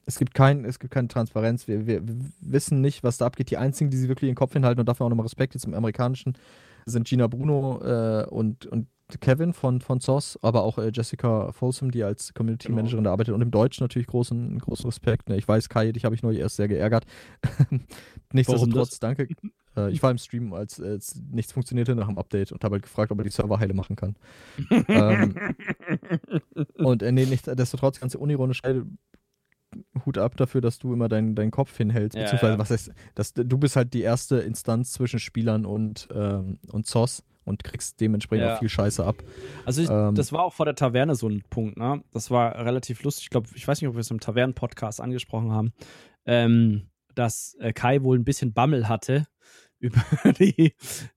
es 0.05 0.19
gibt, 0.19 0.35
kein, 0.35 0.65
es 0.65 0.79
gibt 0.79 0.93
keine 0.93 1.09
Transparenz. 1.09 1.67
Wir, 1.67 1.87
wir 1.87 2.03
wissen 2.41 2.81
nicht, 2.81 3.03
was 3.03 3.19
da 3.19 3.27
abgeht. 3.27 3.51
Die 3.51 3.57
einzigen, 3.57 3.91
die 3.91 3.97
sie 3.97 4.09
wirklich 4.09 4.29
in 4.29 4.35
den 4.35 4.39
Kopf 4.39 4.53
hinhalten 4.53 4.81
und 4.81 4.89
dafür 4.89 5.07
auch 5.07 5.11
nochmal 5.11 5.27
Respekt 5.27 5.55
jetzt 5.55 5.65
im 5.65 5.75
Amerikanischen, 5.75 6.35
sind 6.87 7.07
Gina 7.09 7.27
Bruno 7.27 7.81
äh, 7.83 8.27
und, 8.27 8.67
und 8.67 8.89
Kevin 9.21 9.53
von, 9.53 9.81
von 9.81 10.01
SOS, 10.01 10.39
aber 10.43 10.63
auch 10.65 10.79
äh, 10.79 10.91
Jessica 10.93 11.53
Folsom, 11.53 11.91
die 11.91 12.03
als 12.03 12.35
Community 12.35 12.69
Genau. 12.69 12.77
Managerin 12.77 13.05
da 13.05 13.13
arbeitet 13.13 13.35
und 13.35 13.43
im 13.43 13.51
Deutschen 13.51 13.85
natürlich 13.85 14.09
großen, 14.09 14.59
großen 14.59 14.87
Respekt. 14.87 15.29
Ne? 15.29 15.37
Ich 15.37 15.47
weiß, 15.47 15.69
Kai, 15.69 15.93
dich 15.93 16.05
habe 16.05 16.15
ich 16.15 16.23
neulich 16.23 16.41
erst 16.41 16.57
sehr 16.57 16.69
geärgert. 16.69 17.05
Nichtsdestotrotz, 18.33 18.99
danke. 18.99 19.29
Äh, 19.77 19.91
ich 19.91 20.03
war 20.03 20.11
im 20.11 20.17
Stream, 20.17 20.55
als, 20.55 20.81
als 20.81 21.21
nichts 21.31 21.53
funktionierte 21.53 21.95
nach 21.95 22.07
dem 22.09 22.17
Update 22.17 22.51
und 22.51 22.65
habe 22.65 22.77
halt 22.77 22.83
gefragt, 22.83 23.13
ob 23.13 23.19
er 23.19 23.25
die 23.25 23.31
Server 23.31 23.59
heile 23.59 23.75
machen 23.75 23.95
kann. 23.95 24.17
ähm, 24.89 25.35
und 26.77 27.03
äh, 27.03 27.13
nee, 27.13 27.27
nichtsdestotrotz, 27.27 28.01
ganz 28.01 28.15
unironisch, 28.15 28.63
Hut 30.05 30.19
ab 30.19 30.37
dafür, 30.37 30.61
dass 30.61 30.79
du 30.79 30.93
immer 30.93 31.09
deinen 31.09 31.35
deinen 31.35 31.51
Kopf 31.51 31.77
hinhältst. 31.77 32.17
Ja, 32.17 32.23
beziehungsweise, 32.25 32.53
ja. 32.55 32.59
was 32.59 32.71
heißt, 32.71 32.93
dass, 33.15 33.35
du 33.35 33.59
bist 33.59 33.77
halt 33.77 33.95
die 33.95 34.03
erste 34.03 34.39
Instanz 34.39 34.93
zwischen 34.93 35.19
Spielern 35.19 35.67
und, 35.67 36.09
ähm, 36.15 36.59
und 36.71 36.87
ZOS 36.87 37.25
und 37.45 37.63
kriegst 37.65 38.01
dementsprechend 38.01 38.47
Ja. 38.47 38.55
auch 38.55 38.59
viel 38.59 38.69
Scheiße 38.69 39.05
ab. 39.05 39.17
Also 39.65 39.83
ich, 39.83 39.89
Ähm. 39.89 40.15
das 40.15 40.33
war 40.33 40.43
auch 40.43 40.53
vor 40.53 40.67
der 40.67 40.75
Taverne 40.75 41.15
so 41.15 41.29
ein 41.29 41.43
Punkt, 41.49 41.77
ne? 41.77 42.03
Das 42.13 42.31
war 42.31 42.57
relativ 42.65 43.03
lustig. 43.03 43.25
Ich 43.27 43.31
glaube, 43.31 43.49
ich 43.55 43.67
weiß 43.67 43.81
nicht, 43.81 43.89
ob 43.89 43.95
wir 43.95 44.01
es 44.01 44.11
im 44.11 44.21
Tavernen-Podcast 44.21 45.01
angesprochen 45.01 45.53
haben, 45.53 45.73
ähm, 46.27 46.89
dass 47.15 47.55
äh, 47.61 47.73
Kai 47.73 48.03
wohl 48.03 48.19
ein 48.19 48.25
bisschen 48.25 48.53
Bammel 48.53 48.89
hatte 48.89 49.27
über 49.79 50.03
die, 50.41 50.75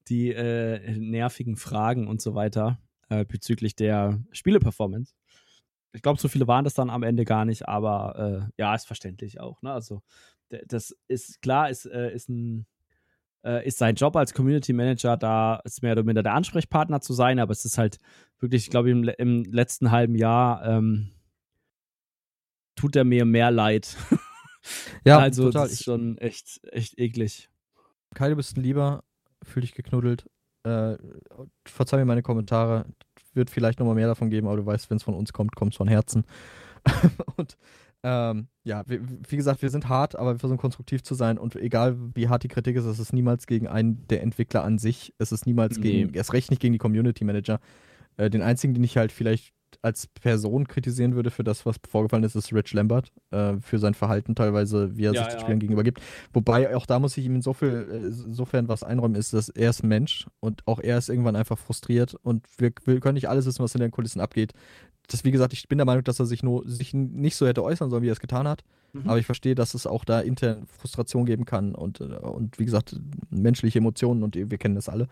die 0.08 0.32
äh, 0.32 0.98
nervigen 0.98 1.56
Fragen 1.56 2.08
und 2.08 2.22
so 2.22 2.36
weiter 2.36 2.78
äh, 3.10 3.26
bezüglich 3.26 3.76
der 3.76 4.20
Spieleperformance. 4.32 5.14
Ich 5.94 6.02
glaube, 6.02 6.20
so 6.20 6.28
viele 6.28 6.48
waren 6.48 6.64
das 6.64 6.74
dann 6.74 6.90
am 6.90 7.04
Ende 7.04 7.26
gar 7.26 7.46
nicht, 7.46 7.68
aber 7.68 8.48
äh, 8.48 8.62
ja, 8.62 8.76
ist 8.76 8.88
verständlich 8.88 9.40
auch. 9.40 9.62
Ne? 9.62 9.72
Also 9.72 10.02
das 10.68 10.96
ist 11.08 11.42
klar, 11.42 11.70
ist, 11.70 11.86
äh, 11.86 12.14
ist 12.14 12.30
ein 12.30 12.66
äh, 13.44 13.66
ist 13.66 13.78
sein 13.78 13.96
Job 13.96 14.16
als 14.16 14.34
Community 14.34 14.74
Manager, 14.74 15.18
da 15.18 15.62
ist 15.64 15.82
mehr 15.82 15.94
oder 15.94 16.04
minder 16.04 16.24
der 16.24 16.34
Ansprechpartner 16.34 17.02
zu 17.02 17.14
sein, 17.14 17.40
aber 17.40 17.52
es 17.52 17.66
ist 17.66 17.78
halt 17.78 17.98
wirklich, 18.40 18.64
ich 18.64 18.70
glaube, 18.70 18.92
im, 18.92 19.04
im 19.18 19.44
letzten 19.44 19.92
halben 19.92 20.16
Jahr 20.16 20.66
ähm, 20.66 21.12
tut 22.76 22.96
er 22.96 23.04
mir 23.04 23.26
mehr 23.26 23.52
leid. 23.52 23.96
Ja, 25.06 25.20
also 25.20 25.46
total. 25.46 25.64
das 25.64 25.72
ist 25.72 25.84
schon 25.86 26.18
echt, 26.18 26.60
echt 26.72 27.00
eklig. 27.00 27.50
Kai, 28.14 28.30
du 28.30 28.36
bist 28.36 28.58
ein 28.58 28.62
Lieber, 28.62 29.06
fühl 29.42 29.62
dich 29.62 29.74
geknuddelt. 29.74 30.30
Äh, 30.64 30.98
verzeih 31.66 31.98
mir 31.98 32.06
meine 32.06 32.22
Kommentare. 32.22 32.86
Wird 33.34 33.50
vielleicht 33.50 33.80
nochmal 33.80 33.96
mehr 33.96 34.08
davon 34.08 34.30
geben, 34.30 34.48
aber 34.48 34.58
du 34.58 34.66
weißt, 34.66 34.90
wenn 34.90 34.98
es 34.98 35.04
von 35.04 35.14
uns 35.14 35.34
kommt, 35.34 35.56
kommt 35.56 35.74
es 35.74 35.78
von 35.78 35.88
Herzen. 35.88 36.26
und 37.38 37.58
ähm, 38.02 38.48
ja, 38.64 38.84
wie, 38.88 39.02
wie, 39.28 39.36
gesagt, 39.36 39.62
wir 39.62 39.70
sind 39.70 39.90
hart, 39.90 40.16
aber 40.16 40.34
wir 40.34 40.40
versuchen 40.40 40.58
konstruktiv 40.58 41.04
zu 41.04 41.16
sein 41.16 41.38
und 41.38 41.56
egal 41.58 41.98
wie 42.16 42.30
hart 42.30 42.44
die 42.44 42.48
Kritik 42.48 42.78
ist, 42.78 42.86
es 42.86 43.00
ist 43.00 43.12
niemals 43.12 43.46
gegen 43.46 43.68
einen 43.68 44.08
der 44.08 44.24
Entwickler 44.24 44.64
an 44.64 44.78
sich, 44.78 45.14
es 45.18 45.34
ist 45.34 45.46
niemals 45.46 45.78
Nee. 45.78 45.84
gegen, 45.84 46.14
erst 46.14 46.32
recht 46.32 46.50
nicht 46.50 46.62
gegen 46.62 46.72
die 46.74 46.80
Community 46.80 47.26
Manager. 47.26 47.60
Äh, 48.16 48.30
den 48.30 48.42
einzigen, 48.42 48.74
den 48.74 48.84
ich 48.84 48.98
halt 48.98 49.12
vielleicht 49.12 49.54
als 49.82 50.08
Person 50.08 50.68
kritisieren 50.68 51.16
würde 51.16 51.32
für 51.32 51.44
das, 51.44 51.66
was 51.66 51.78
vorgefallen 51.88 52.24
ist, 52.24 52.36
ist 52.36 52.54
Rich 52.54 52.74
Lambert, 52.74 53.12
äh, 53.32 53.54
für 53.62 53.80
sein 53.80 53.94
Verhalten 53.94 54.36
teilweise, 54.36 54.96
wie 54.98 55.06
er 55.06 55.14
Ja, 55.14 55.24
sich 55.24 55.28
den 55.28 55.38
ja. 55.38 55.40
Spielern 55.42 55.60
gegenüber 55.60 55.84
gibt. 55.84 56.02
Wobei 56.34 56.76
auch 56.76 56.86
da 56.86 57.00
muss 57.00 57.18
ich 57.18 57.26
ihm 57.26 57.36
insofern, 57.36 57.90
äh, 57.90 57.98
insofern 58.08 58.68
was 58.68 58.84
einräumen, 58.84 59.16
ist, 59.16 59.34
dass 59.34 59.50
er 59.50 59.70
ist 59.70 59.84
ein 59.84 59.88
Mensch 59.88 60.28
und 60.40 60.66
auch 60.68 60.80
er 60.80 60.98
ist 60.98 61.10
irgendwann 61.10 61.36
einfach 61.36 61.58
frustriert 61.58 62.16
und 62.24 62.46
wir, 62.58 62.72
wir 62.86 63.00
können 63.00 63.16
nicht 63.16 63.30
alles 63.30 63.46
wissen, 63.46 63.64
was 63.64 63.76
in 63.76 63.82
den 63.82 63.92
Kulissen 63.92 64.22
abgeht. 64.22 64.54
Das, 65.08 65.24
wie 65.24 65.32
gesagt, 65.32 65.54
ich 65.54 65.68
bin 65.68 65.78
der 65.80 65.86
Meinung, 65.86 66.04
dass 66.04 66.20
er 66.20 66.26
sich 66.26 66.44
nur 66.44 66.68
sich 66.68 66.94
nicht 66.94 67.36
so 67.36 67.48
hätte 67.48 67.64
äußern 67.64 67.90
sollen, 67.90 68.04
wie 68.04 68.10
er 68.10 68.14
es 68.14 68.20
getan 68.20 68.48
hat. 68.48 68.64
Mhm. 68.94 69.10
Aber 69.10 69.18
ich 69.20 69.26
verstehe, 69.26 69.56
dass 69.56 69.74
es 69.74 69.88
auch 69.88 70.06
da 70.06 70.20
intern 70.20 70.66
Frustration 70.68 71.26
geben 71.26 71.46
kann 71.46 71.74
und, 71.76 72.00
äh, 72.02 72.04
und 72.04 72.60
wie 72.60 72.66
gesagt, 72.66 73.00
menschliche 73.30 73.80
Emotionen 73.80 74.24
und 74.24 74.36
wir 74.36 74.58
kennen 74.58 74.76
das 74.76 74.90
alle. 74.90 75.08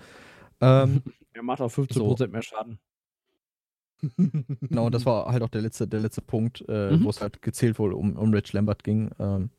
Ähm, 0.61 1.01
Er 1.33 1.43
macht 1.43 1.61
auch 1.61 1.71
15% 1.71 2.29
mehr 2.29 2.41
Schaden. 2.41 2.79
Genau, 4.61 4.85
und 4.87 4.95
das 4.95 5.05
war 5.05 5.27
halt 5.31 5.43
auch 5.43 5.49
der 5.49 5.61
letzte, 5.61 5.87
der 5.87 5.99
letzte 6.01 6.21
Punkt, 6.21 6.63
äh, 6.67 6.91
Mhm. 6.97 7.03
wo 7.03 7.09
es 7.09 7.21
halt 7.21 7.41
gezählt 7.41 7.79
wohl 7.79 7.93
um, 7.93 8.15
um 8.17 8.33
Rich 8.33 8.53
Lambert 8.53 8.83
ging. 8.83 9.09
Ähm, 9.19 9.49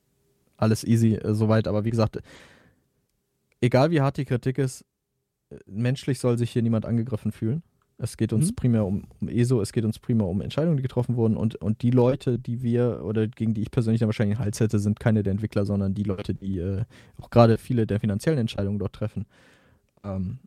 alles 0.57 0.85
easy 0.85 1.15
äh, 1.15 1.35
soweit, 1.35 1.69
aber 1.69 1.85
wie 1.85 1.91
gesagt, 1.91 2.19
egal 3.61 3.91
wie 3.91 4.01
hart 4.01 4.17
die 4.17 4.25
Kritik 4.25 4.59
ist, 4.59 4.85
äh, 5.51 5.57
menschlich 5.67 6.19
soll 6.19 6.39
sich 6.39 6.51
hier 6.51 6.63
niemand 6.63 6.87
angegriffen 6.87 7.33
fühlen. 7.33 7.63
Es 8.01 8.17
geht 8.17 8.33
uns 8.33 8.53
Mhm. 8.53 8.55
primär 8.55 8.87
um, 8.87 9.09
um 9.21 9.29
ESO, 9.29 9.61
es 9.61 9.73
geht 9.73 9.85
uns 9.85 9.99
primär 9.99 10.29
um 10.29 10.41
Entscheidungen, 10.41 10.77
die 10.77 10.85
getroffen 10.85 11.17
wurden 11.17 11.37
und, 11.37 11.57
und 11.57 11.83
die 11.83 11.91
Leute, 11.91 12.39
die 12.39 12.63
wir 12.63 13.03
oder 13.05 13.27
gegen 13.27 13.55
die 13.55 13.63
ich 13.63 13.73
persönlich 13.73 13.99
dann 13.99 14.09
wahrscheinlich 14.09 14.37
einen 14.39 14.45
Hals 14.45 14.61
hätte, 14.61 14.79
sind 14.79 15.01
keine 15.01 15.25
der 15.25 15.33
Entwickler, 15.33 15.67
sondern 15.67 15.95
die 15.95 16.05
Leute, 16.05 16.33
die 16.35 16.59
äh, 16.59 16.85
auch 17.21 17.29
gerade 17.31 17.59
viele 17.59 17.89
der 17.89 17.99
finanziellen 17.99 18.39
Entscheidungen 18.39 18.79
dort 18.79 18.93
treffen. 18.93 19.27
Ähm, 20.05 20.39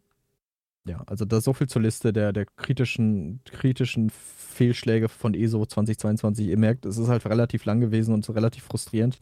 ja, 0.86 1.04
also 1.06 1.26
da 1.26 1.42
so 1.42 1.54
viel 1.54 1.68
zur 1.68 1.84
Liste 1.84 2.12
der, 2.12 2.34
der 2.34 2.46
kritischen, 2.46 3.42
kritischen 3.46 4.10
Fehlschläge 4.10 5.10
von 5.10 5.34
ESO 5.34 5.66
2022. 5.66 6.48
Ihr 6.48 6.58
merkt, 6.58 6.86
es 6.86 6.98
ist 6.98 7.08
halt 7.08 7.26
relativ 7.26 7.66
lang 7.66 7.80
gewesen 7.80 8.14
und 8.14 8.26
so 8.26 8.34
relativ 8.34 8.64
frustrierend. 8.64 9.20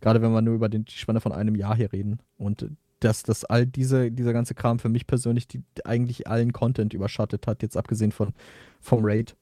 Gerade 0.00 0.20
wenn 0.20 0.32
wir 0.32 0.42
nur 0.42 0.54
über 0.54 0.68
den, 0.68 0.84
die 0.84 0.92
Spanne 0.92 1.20
von 1.20 1.32
einem 1.32 1.54
Jahr 1.54 1.76
hier 1.76 1.92
reden. 1.92 2.18
Und 2.36 2.62
äh, 2.62 2.70
dass 3.00 3.22
das 3.22 3.44
all 3.44 3.66
diese, 3.66 4.10
dieser 4.10 4.32
ganze 4.32 4.54
Kram 4.54 4.78
für 4.78 4.88
mich 4.88 5.06
persönlich 5.06 5.46
die, 5.46 5.62
eigentlich 5.84 6.26
allen 6.26 6.52
Content 6.52 6.92
überschattet 6.92 7.46
hat, 7.46 7.62
jetzt 7.62 7.76
abgesehen 7.76 8.10
von 8.10 8.32
vom 8.80 9.04
Raid. 9.04 9.36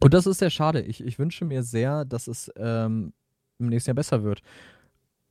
Und 0.00 0.14
das 0.14 0.26
ist 0.26 0.38
sehr 0.38 0.50
schade. 0.50 0.82
Ich, 0.82 1.02
ich 1.02 1.18
wünsche 1.18 1.44
mir 1.44 1.62
sehr, 1.62 2.04
dass 2.04 2.26
es 2.26 2.50
ähm, 2.56 3.12
im 3.58 3.68
nächsten 3.68 3.90
Jahr 3.90 3.94
besser 3.94 4.24
wird. 4.24 4.42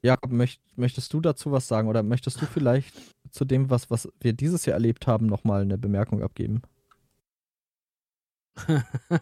Jakob, 0.02 0.32
möcht, 0.32 0.62
möchtest 0.76 1.12
du 1.14 1.20
dazu 1.20 1.52
was 1.52 1.68
sagen 1.68 1.88
oder 1.88 2.04
möchtest 2.04 2.42
du 2.42 2.46
vielleicht 2.54 2.94
zu 3.36 3.46
dem, 3.46 3.70
was, 3.70 3.90
was 3.92 4.10
wir 4.20 4.34
dieses 4.34 4.66
Jahr 4.66 4.74
erlebt 4.76 5.06
haben, 5.08 5.28
nochmal 5.28 5.62
eine 5.62 5.78
Bemerkung 5.78 6.24
abgeben? 6.24 6.62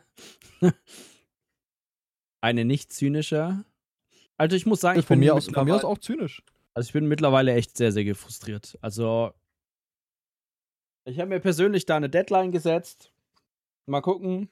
Eine 2.42 2.66
nicht 2.66 2.92
zynische. 2.92 3.64
Also 4.38 4.56
ich 4.56 4.66
muss 4.66 4.82
sagen, 4.82 5.00
ich 5.00 5.06
von, 5.06 5.16
bin 5.20 5.26
mir 5.28 5.34
aus, 5.34 5.46
von 5.46 5.54
mir 5.54 5.60
aus 5.60 5.66
mittlerweile- 5.68 5.88
auch 5.88 5.98
zynisch. 5.98 6.44
Also 6.74 6.88
ich 6.88 6.94
bin 6.94 7.08
mittlerweile 7.08 7.54
echt 7.54 7.78
sehr, 7.78 7.92
sehr 7.92 8.04
gefrustriert. 8.04 8.78
Also 8.82 9.34
ich 11.06 11.20
habe 11.20 11.30
mir 11.30 11.40
persönlich 11.40 11.86
da 11.86 11.96
eine 11.98 12.10
Deadline 12.10 12.52
gesetzt. 12.52 13.14
Mal 13.86 14.02
gucken. 14.02 14.50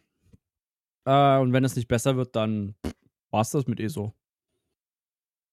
Äh, 1.05 1.37
und 1.39 1.51
wenn 1.53 1.63
es 1.63 1.75
nicht 1.75 1.87
besser 1.87 2.15
wird, 2.15 2.35
dann 2.35 2.75
war 3.31 3.41
es 3.41 3.49
das 3.51 3.65
mit 3.67 3.79
ESO. 3.79 4.13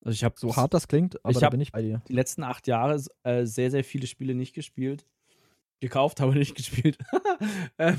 Also 0.09 0.15
ich 0.15 0.25
habe 0.25 0.37
So 0.39 0.57
hart 0.57 0.73
das 0.73 0.89
klingt, 0.89 1.23
aber 1.23 1.33
Ich 1.33 1.39
da 1.39 1.51
bin 1.51 1.61
ich 1.61 1.71
bei 1.71 1.83
dir. 1.83 2.01
die 2.09 2.15
letzten 2.15 2.43
acht 2.43 2.67
Jahre 2.67 2.99
äh, 3.25 3.45
sehr, 3.45 3.71
sehr 3.71 3.85
viele 3.85 4.07
Spiele 4.07 4.35
nicht 4.35 4.55
gespielt. 4.55 5.07
Gekauft, 5.81 6.19
aber 6.23 6.35
nicht 6.35 6.55
gespielt. 6.55 6.97
ähm, 7.79 7.99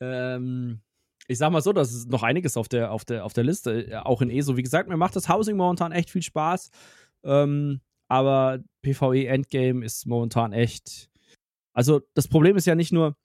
ähm, 0.00 0.80
ich 1.26 1.38
sag 1.38 1.50
mal 1.50 1.60
so, 1.60 1.72
das 1.72 1.92
ist 1.92 2.08
noch 2.08 2.22
einiges 2.22 2.56
auf 2.56 2.68
der, 2.68 2.92
auf 2.92 3.04
der, 3.04 3.24
auf 3.24 3.32
der 3.32 3.42
Liste, 3.42 3.90
äh, 3.90 3.96
auch 3.96 4.22
in 4.22 4.30
ESO. 4.30 4.56
Wie 4.56 4.62
gesagt, 4.62 4.88
mir 4.88 4.96
macht 4.96 5.16
das 5.16 5.28
Housing 5.28 5.56
momentan 5.56 5.90
echt 5.90 6.08
viel 6.08 6.22
Spaß. 6.22 6.70
Ähm, 7.24 7.80
aber 8.06 8.60
PvE 8.82 9.26
Endgame 9.26 9.84
ist 9.84 10.06
momentan 10.06 10.52
echt. 10.52 11.10
Also, 11.72 12.02
das 12.14 12.28
Problem 12.28 12.56
ist 12.56 12.66
ja 12.68 12.76
nicht 12.76 12.92
nur 12.92 13.16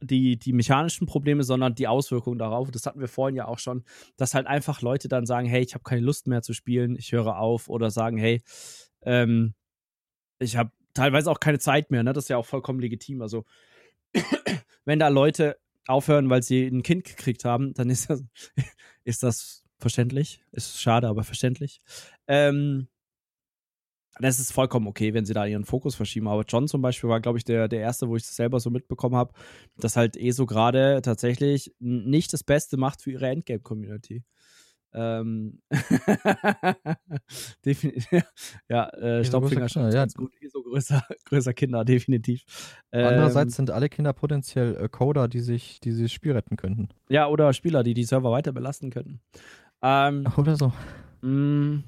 die, 0.00 0.38
die 0.38 0.52
mechanischen 0.52 1.06
Probleme, 1.06 1.44
sondern 1.44 1.74
die 1.74 1.88
Auswirkungen 1.88 2.38
darauf. 2.38 2.70
Das 2.70 2.86
hatten 2.86 3.00
wir 3.00 3.08
vorhin 3.08 3.36
ja 3.36 3.46
auch 3.46 3.58
schon, 3.58 3.84
dass 4.16 4.34
halt 4.34 4.46
einfach 4.46 4.82
Leute 4.82 5.08
dann 5.08 5.26
sagen: 5.26 5.46
Hey, 5.46 5.62
ich 5.62 5.74
habe 5.74 5.84
keine 5.84 6.02
Lust 6.02 6.26
mehr 6.26 6.42
zu 6.42 6.52
spielen, 6.52 6.96
ich 6.96 7.12
höre 7.12 7.38
auf. 7.38 7.68
Oder 7.68 7.90
sagen: 7.90 8.16
Hey, 8.16 8.42
ähm, 9.02 9.54
ich 10.38 10.56
habe 10.56 10.70
teilweise 10.94 11.30
auch 11.30 11.40
keine 11.40 11.58
Zeit 11.58 11.90
mehr. 11.90 12.02
Ne? 12.02 12.12
Das 12.12 12.24
ist 12.24 12.28
ja 12.28 12.36
auch 12.36 12.46
vollkommen 12.46 12.80
legitim. 12.80 13.22
Also, 13.22 13.44
wenn 14.84 14.98
da 14.98 15.08
Leute 15.08 15.58
aufhören, 15.86 16.30
weil 16.30 16.42
sie 16.42 16.66
ein 16.66 16.82
Kind 16.82 17.04
gekriegt 17.04 17.44
haben, 17.44 17.74
dann 17.74 17.90
ist 17.90 18.10
das, 18.10 18.24
ist 19.04 19.22
das 19.22 19.64
verständlich. 19.78 20.42
Ist 20.52 20.80
schade, 20.80 21.08
aber 21.08 21.24
verständlich. 21.24 21.80
Ähm, 22.26 22.88
das 24.20 24.38
ist 24.38 24.52
vollkommen 24.52 24.86
okay, 24.86 25.14
wenn 25.14 25.24
sie 25.24 25.34
da 25.34 25.44
ihren 25.46 25.64
Fokus 25.64 25.94
verschieben. 25.94 26.28
Aber 26.28 26.44
John 26.46 26.68
zum 26.68 26.82
Beispiel 26.82 27.10
war, 27.10 27.20
glaube 27.20 27.38
ich, 27.38 27.44
der, 27.44 27.68
der 27.68 27.80
erste, 27.80 28.08
wo 28.08 28.16
ich 28.16 28.22
das 28.22 28.36
selber 28.36 28.60
so 28.60 28.70
mitbekommen 28.70 29.16
habe, 29.16 29.32
dass 29.76 29.96
halt 29.96 30.16
ESO 30.16 30.46
gerade 30.46 31.00
tatsächlich 31.02 31.74
nicht 31.78 32.32
das 32.32 32.44
Beste 32.44 32.76
macht 32.76 33.02
für 33.02 33.12
ihre 33.12 33.28
Endgame-Community. 33.28 34.24
Ähm, 34.96 35.60
definitiv. 37.64 38.06
ja, 38.68 38.88
äh, 38.90 39.24
Staubfinger 39.24 39.68
schon 39.68 39.82
ja. 39.82 39.90
ganz 39.90 40.14
gut. 40.14 40.32
ESO 40.40 40.62
größer, 40.62 41.02
größer 41.24 41.52
Kinder, 41.52 41.84
definitiv. 41.84 42.44
Ähm, 42.92 43.06
Andererseits 43.06 43.56
sind 43.56 43.72
alle 43.72 43.88
Kinder 43.88 44.12
potenziell 44.12 44.76
äh, 44.76 44.88
Coder, 44.88 45.26
die 45.26 45.40
sich 45.40 45.80
die 45.80 45.90
dieses 45.90 46.12
Spiel 46.12 46.32
retten 46.32 46.56
könnten. 46.56 46.90
Ja, 47.08 47.26
oder 47.26 47.52
Spieler, 47.52 47.82
die 47.82 47.94
die 47.94 48.04
Server 48.04 48.30
weiter 48.30 48.52
belasten 48.52 48.90
könnten. 48.90 49.20
Ähm, 49.82 50.26
Oder 50.36 50.56
so. 50.56 50.72
Mm, 51.20 51.84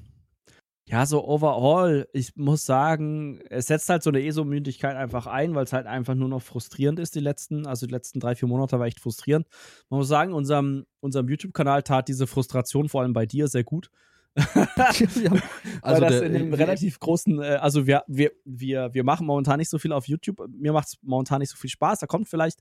Ja, 0.89 1.05
so 1.05 1.27
overall, 1.27 2.07
ich 2.13 2.37
muss 2.37 2.65
sagen, 2.65 3.41
es 3.49 3.67
setzt 3.67 3.89
halt 3.89 4.03
so 4.03 4.09
eine 4.09 4.23
ESO-Mündigkeit 4.23 4.95
einfach 4.95 5.27
ein, 5.27 5.53
weil 5.53 5.65
es 5.65 5.73
halt 5.73 5.85
einfach 5.85 6.15
nur 6.15 6.29
noch 6.29 6.41
frustrierend 6.41 6.97
ist, 6.99 7.13
die 7.13 7.19
letzten, 7.19 7.67
also 7.67 7.85
die 7.87 7.91
letzten 7.91 8.21
drei, 8.21 8.35
vier 8.35 8.47
Monate 8.47 8.79
war 8.79 8.85
echt 8.85 9.01
frustrierend. 9.01 9.47
Man 9.89 9.97
muss 9.99 10.07
sagen, 10.07 10.31
unserem, 10.31 10.85
unserem 11.01 11.27
YouTube-Kanal 11.27 11.83
tat 11.83 12.07
diese 12.07 12.25
Frustration 12.25 12.87
vor 12.87 13.01
allem 13.01 13.11
bei 13.11 13.25
dir 13.25 13.49
sehr 13.49 13.65
gut. 13.65 13.89
Haben- 14.37 15.41
Also 15.81 16.01
weil 16.01 16.09
das 16.09 16.19
der- 16.19 16.29
in 16.29 16.35
einem 16.35 16.53
relativ 16.53 16.99
großen, 16.99 17.41
äh, 17.41 17.45
also 17.61 17.87
wir, 17.87 18.03
wir, 18.07 18.31
wir, 18.45 18.93
wir 18.93 19.03
machen 19.03 19.25
momentan 19.27 19.57
nicht 19.57 19.69
so 19.69 19.77
viel 19.79 19.91
auf 19.91 20.07
YouTube. 20.07 20.41
Mir 20.49 20.73
macht 20.73 20.87
es 20.89 20.97
momentan 21.01 21.39
nicht 21.39 21.49
so 21.49 21.57
viel 21.57 21.69
Spaß. 21.69 21.99
Da 21.99 22.07
kommt 22.07 22.27
vielleicht, 22.27 22.59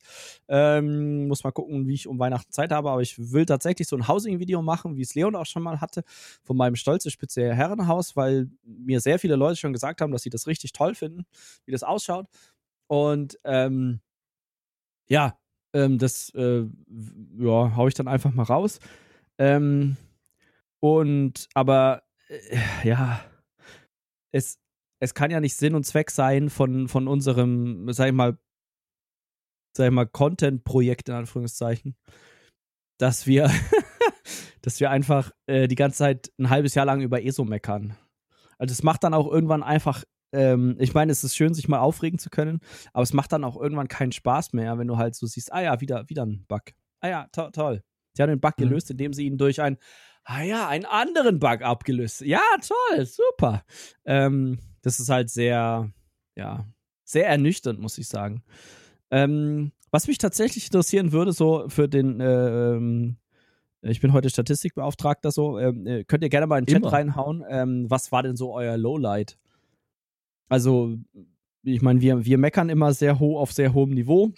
ähm, 0.49 1.29
muss 1.29 1.45
mal 1.45 1.51
gucken, 1.53 1.87
wie 1.89 1.95
ich 1.95 2.07
um 2.07 2.19
Weihnachten 2.19 2.51
Zeit 2.53 2.71
habe, 2.73 2.91
aber 2.91 3.03
ich 3.03 3.33
will 3.33 3.47
tatsächlich 3.47 3.89
so 3.89 3.97
ein 3.97 4.07
Housing-Video 4.09 4.63
machen, 4.63 4.97
wie 4.97 5.03
es 5.03 5.15
Leon 5.15 5.35
auch 5.37 5.47
schon 5.47 5.63
mal 5.63 5.81
hatte, 5.81 6.03
von 6.45 6.57
meinem 6.57 6.77
stolze 6.77 7.11
spezielle 7.11 7.55
Herrenhaus, 7.55 8.17
weil 8.17 8.49
mir 8.65 9.01
sehr 9.01 9.19
viele 9.19 9.37
Leute 9.37 9.57
schon 9.57 9.73
gesagt 9.73 10.01
haben, 10.01 10.13
dass 10.13 10.23
sie 10.23 10.31
das 10.31 10.47
richtig 10.47 10.73
toll 10.73 10.95
finden, 10.95 11.25
wie 11.65 11.73
das 11.73 11.83
ausschaut. 11.83 12.27
Und 12.89 13.39
ähm, 13.45 14.01
ja, 15.09 15.39
ähm, 15.73 15.99
das 15.99 16.31
äh, 16.35 16.65
ja, 17.39 17.77
hau 17.77 17.89
ich 17.89 17.95
dann 17.95 18.09
einfach 18.09 18.33
mal 18.33 18.45
raus. 18.45 18.79
Ähm, 19.39 19.97
und 20.81 21.49
aber 21.55 22.03
äh, 22.29 22.59
ja, 22.89 23.25
es, 24.33 24.59
es 25.01 25.15
kann 25.15 25.31
ja 25.31 25.41
nicht 25.41 25.57
Sinn 25.57 25.75
und 25.75 25.85
Zweck 25.85 26.11
sein 26.11 26.51
von, 26.51 26.89
von 26.89 27.09
unserem, 27.09 27.93
sag 27.93 28.09
ich 28.09 28.13
mal, 28.13 28.39
sag 29.77 29.87
ich 29.87 29.93
mal, 29.93 30.07
Content-Projekt 30.07 31.09
in 31.09 31.15
Anführungszeichen, 31.15 31.97
dass 32.99 33.27
wir, 33.27 33.51
dass 34.63 34.81
wir 34.81 34.91
einfach 34.91 35.31
äh, 35.47 35.69
die 35.69 35.75
ganze 35.75 35.99
Zeit 35.99 36.33
ein 36.39 36.51
halbes 36.51 36.75
Jahr 36.75 36.87
lang 36.87 37.01
über 37.01 37.23
ESO 37.23 37.45
meckern. 37.45 37.97
Also 38.59 38.73
es 38.73 38.83
macht 38.83 39.05
dann 39.05 39.13
auch 39.15 39.31
irgendwann 39.31 39.63
einfach, 39.63 40.05
ähm, 40.33 40.77
ich 40.79 40.95
meine, 40.95 41.13
es 41.13 41.23
ist 41.25 41.37
schön, 41.37 41.53
sich 41.53 41.69
mal 41.69 41.79
aufregen 41.81 42.19
zu 42.19 42.31
können, 42.31 42.61
aber 42.95 43.03
es 43.03 43.13
macht 43.13 43.33
dann 43.33 43.45
auch 43.45 43.61
irgendwann 43.61 43.89
keinen 43.89 44.13
Spaß 44.13 44.55
mehr, 44.55 44.79
wenn 44.79 44.89
du 44.89 44.97
halt 44.97 45.15
so 45.15 45.27
siehst, 45.27 45.53
ah 45.53 45.63
ja, 45.63 45.81
wieder, 45.81 46.09
wieder 46.09 46.25
ein 46.25 46.47
Bug. 46.49 46.63
Ah 47.01 47.09
ja, 47.09 47.27
to 47.33 47.51
toll. 47.51 47.83
Sie 48.15 48.23
haben 48.23 48.31
den 48.31 48.41
Bug 48.41 48.55
Mhm. 48.59 48.63
gelöst, 48.63 48.91
indem 48.91 49.13
sie 49.13 49.27
ihn 49.27 49.37
durch 49.37 49.61
ein, 49.61 49.77
ah 50.27 50.43
ja, 50.43 50.69
einen 50.69 50.85
anderen 50.85 51.39
Bug 51.39 51.63
abgelöst. 51.63 52.21
Ja, 52.21 52.43
toll, 52.61 53.07
super. 53.07 53.65
Ähm, 54.05 54.59
das 54.83 55.01
ist 55.01 55.09
halt 55.09 55.31
sehr, 55.31 55.91
ja, 56.37 56.67
sehr 57.05 57.29
ernüchternd, 57.29 57.81
muss 57.81 57.97
ich 57.97 58.09
sagen. 58.09 58.43
Ähm, 59.11 59.73
was 59.91 60.09
mich 60.09 60.19
tatsächlich 60.19 60.67
interessieren 60.67 61.13
würde, 61.13 61.33
so 61.33 61.69
für 61.69 61.89
den, 61.89 62.21
äh, 62.21 62.75
ähm, 62.75 63.17
ich 63.83 64.01
bin 64.01 64.13
heute 64.13 64.29
Statistikbeauftragter, 64.29 65.31
so, 65.31 65.61
ähm, 65.61 65.87
äh, 65.87 66.05
könnt 66.05 66.25
ihr 66.25 66.29
gerne 66.29 66.49
mal 66.49 66.59
in 66.59 66.65
den 66.65 66.75
Chat 66.75 66.83
Immer. 66.83 66.93
reinhauen. 66.93 67.45
Ähm, 67.49 67.89
was 67.89 68.11
war 68.11 68.25
denn 68.25 68.37
so 68.37 68.53
euer 68.53 68.77
Lowlight? 68.77 69.39
Also, 70.49 70.97
ich 71.63 71.83
meine, 71.83 72.01
wir, 72.01 72.25
wir 72.25 72.39
meckern 72.39 72.69
immer 72.69 72.93
sehr 72.95 73.21
hoch 73.21 73.41
auf 73.41 73.53
sehr 73.53 73.75
hohem 73.75 73.91
Niveau. 73.91 74.33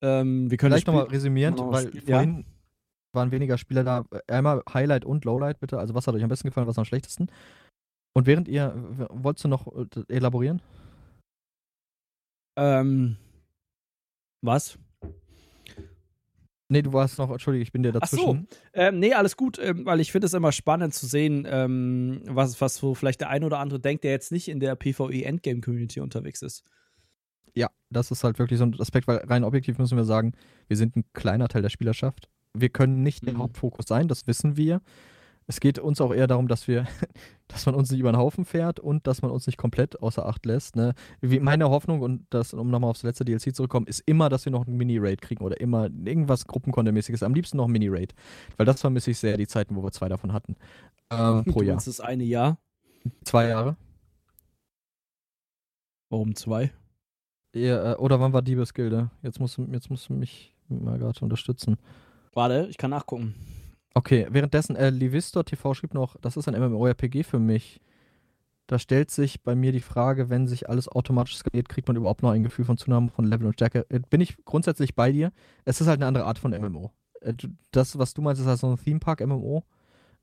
Ähm, 0.00 0.50
wir 0.50 0.58
können 0.58 0.72
Vielleicht 0.72 0.88
nochmal 0.88 1.04
noch 1.04 1.72
weil 1.72 1.94
ja. 1.94 2.16
vorhin 2.16 2.44
waren 3.14 3.30
weniger 3.30 3.58
Spieler 3.58 3.84
da. 3.84 4.04
Einmal 4.28 4.62
Highlight 4.72 5.04
und 5.04 5.24
Lowlight, 5.24 5.60
bitte. 5.60 5.78
Also, 5.78 5.94
was 5.94 6.06
hat 6.06 6.14
euch 6.14 6.22
am 6.22 6.28
besten 6.28 6.48
gefallen, 6.48 6.66
was 6.66 6.78
am 6.78 6.84
schlechtesten? 6.84 7.28
Und 8.14 8.26
während 8.26 8.48
ihr, 8.48 8.74
wolltest 9.10 9.44
du 9.44 9.48
noch 9.48 9.66
äh, 9.74 9.86
elaborieren? 10.08 10.60
Ähm, 12.56 13.16
was? 14.42 14.78
Nee, 16.68 16.82
du 16.82 16.92
warst 16.94 17.18
noch, 17.18 17.30
Entschuldige, 17.30 17.62
ich 17.62 17.72
bin 17.72 17.82
dir 17.82 17.92
Ach 18.00 18.08
so. 18.08 18.16
dazwischen. 18.16 18.48
Ähm, 18.72 18.98
nee, 18.98 19.12
alles 19.12 19.36
gut, 19.36 19.58
ähm, 19.58 19.84
weil 19.84 20.00
ich 20.00 20.10
finde 20.10 20.26
es 20.26 20.32
immer 20.32 20.52
spannend 20.52 20.94
zu 20.94 21.06
sehen, 21.06 21.46
ähm, 21.46 22.22
was, 22.24 22.60
was 22.62 22.76
so 22.76 22.94
vielleicht 22.94 23.20
der 23.20 23.28
ein 23.28 23.44
oder 23.44 23.58
andere 23.58 23.78
denkt, 23.78 24.04
der 24.04 24.12
jetzt 24.12 24.32
nicht 24.32 24.48
in 24.48 24.58
der 24.58 24.74
PvE 24.74 25.24
Endgame 25.24 25.60
Community 25.60 26.00
unterwegs 26.00 26.40
ist. 26.40 26.64
Ja, 27.54 27.68
das 27.90 28.10
ist 28.10 28.24
halt 28.24 28.38
wirklich 28.38 28.58
so 28.58 28.64
ein 28.64 28.80
Aspekt, 28.80 29.06
weil 29.06 29.18
rein 29.18 29.44
objektiv 29.44 29.76
müssen 29.76 29.98
wir 29.98 30.04
sagen, 30.04 30.32
wir 30.68 30.78
sind 30.78 30.96
ein 30.96 31.04
kleiner 31.12 31.48
Teil 31.48 31.60
der 31.60 31.68
Spielerschaft. 31.68 32.30
Wir 32.54 32.68
können 32.68 33.02
nicht 33.02 33.26
der 33.26 33.34
Mhm. 33.34 33.38
Hauptfokus 33.38 33.86
sein, 33.86 34.08
das 34.08 34.26
wissen 34.26 34.56
wir. 34.56 34.80
Es 35.48 35.58
geht 35.58 35.78
uns 35.80 36.00
auch 36.00 36.14
eher 36.14 36.28
darum, 36.28 36.46
dass 36.48 36.68
wir, 36.68 36.86
dass 37.48 37.66
man 37.66 37.74
uns 37.74 37.90
nicht 37.90 38.00
über 38.00 38.12
den 38.12 38.16
Haufen 38.18 38.44
fährt 38.44 38.78
und 38.78 39.06
dass 39.06 39.22
man 39.22 39.30
uns 39.30 39.46
nicht 39.46 39.56
komplett 39.56 40.00
außer 40.00 40.24
Acht 40.24 40.46
lässt. 40.46 40.76
Ne? 40.76 40.94
Wie 41.20 41.40
meine 41.40 41.68
Hoffnung, 41.68 42.00
und 42.00 42.26
das, 42.30 42.54
um 42.54 42.70
nochmal 42.70 42.90
aufs 42.90 43.02
letzte 43.02 43.24
DLC 43.24 43.54
zurückzukommen, 43.54 43.86
ist 43.86 44.00
immer, 44.06 44.28
dass 44.28 44.44
wir 44.44 44.52
noch 44.52 44.66
einen 44.66 44.76
Mini-Raid 44.76 45.20
kriegen 45.20 45.44
oder 45.44 45.60
immer 45.60 45.84
irgendwas 46.04 46.46
Gruppenkontermäßiges. 46.46 47.22
Am 47.22 47.34
liebsten 47.34 47.56
noch 47.56 47.66
ein 47.66 47.72
Mini-Raid. 47.72 48.14
Weil 48.56 48.66
das 48.66 48.80
vermisse 48.80 49.10
ich 49.10 49.18
sehr, 49.18 49.36
die 49.36 49.48
Zeiten, 49.48 49.74
wo 49.74 49.82
wir 49.82 49.90
zwei 49.90 50.08
davon 50.08 50.32
hatten. 50.32 50.56
Ähm, 51.10 51.44
pro 51.44 51.62
Jahr. 51.62 51.76
das 51.76 52.00
eine 52.00 52.24
Jahr. 52.24 52.58
Zwei 53.24 53.48
Jahre. 53.48 53.76
Warum 56.08 56.36
zwei? 56.36 56.70
Ja, 57.54 57.92
äh, 57.92 57.96
oder 57.96 58.20
wann 58.20 58.32
war 58.32 58.42
Diebesgilde? 58.42 59.10
Jetzt 59.22 59.40
musst 59.40 59.58
du, 59.58 59.66
jetzt 59.72 59.90
musst 59.90 60.08
du 60.08 60.14
mich 60.14 60.54
mal 60.68 60.98
gerade 60.98 61.18
unterstützen. 61.20 61.78
Warte, 62.34 62.66
ich 62.70 62.78
kann 62.78 62.90
nachgucken. 62.90 63.34
Okay, 63.94 64.26
währenddessen, 64.30 64.74
äh, 64.76 64.90
Livistor 64.90 65.44
TV 65.44 65.74
schrieb 65.74 65.94
noch, 65.94 66.16
das 66.20 66.36
ist 66.36 66.48
ein 66.48 66.58
MMORPG 66.58 67.24
für 67.24 67.38
mich. 67.38 67.80
Da 68.66 68.78
stellt 68.78 69.10
sich 69.10 69.42
bei 69.42 69.54
mir 69.54 69.72
die 69.72 69.80
Frage, 69.80 70.30
wenn 70.30 70.46
sich 70.46 70.68
alles 70.68 70.88
automatisch 70.88 71.36
skaliert, 71.36 71.68
kriegt 71.68 71.88
man 71.88 71.96
überhaupt 71.96 72.22
noch 72.22 72.30
ein 72.30 72.42
Gefühl 72.42 72.64
von 72.64 72.78
Zunahme 72.78 73.10
von 73.10 73.26
Level 73.26 73.46
und 73.46 73.54
Stärke. 73.54 73.84
Äh, 73.90 74.00
bin 74.08 74.20
ich 74.20 74.42
grundsätzlich 74.44 74.94
bei 74.94 75.12
dir. 75.12 75.32
Es 75.64 75.80
ist 75.80 75.88
halt 75.88 75.98
eine 75.98 76.06
andere 76.06 76.24
Art 76.24 76.38
von 76.38 76.52
MMO. 76.52 76.90
Äh, 77.20 77.34
das, 77.70 77.98
was 77.98 78.14
du 78.14 78.22
meinst, 78.22 78.40
ist 78.40 78.48
halt 78.48 78.58
so 78.58 78.70
ein 78.70 78.78
Theme 78.78 79.00
Park 79.00 79.20
MMO, 79.20 79.64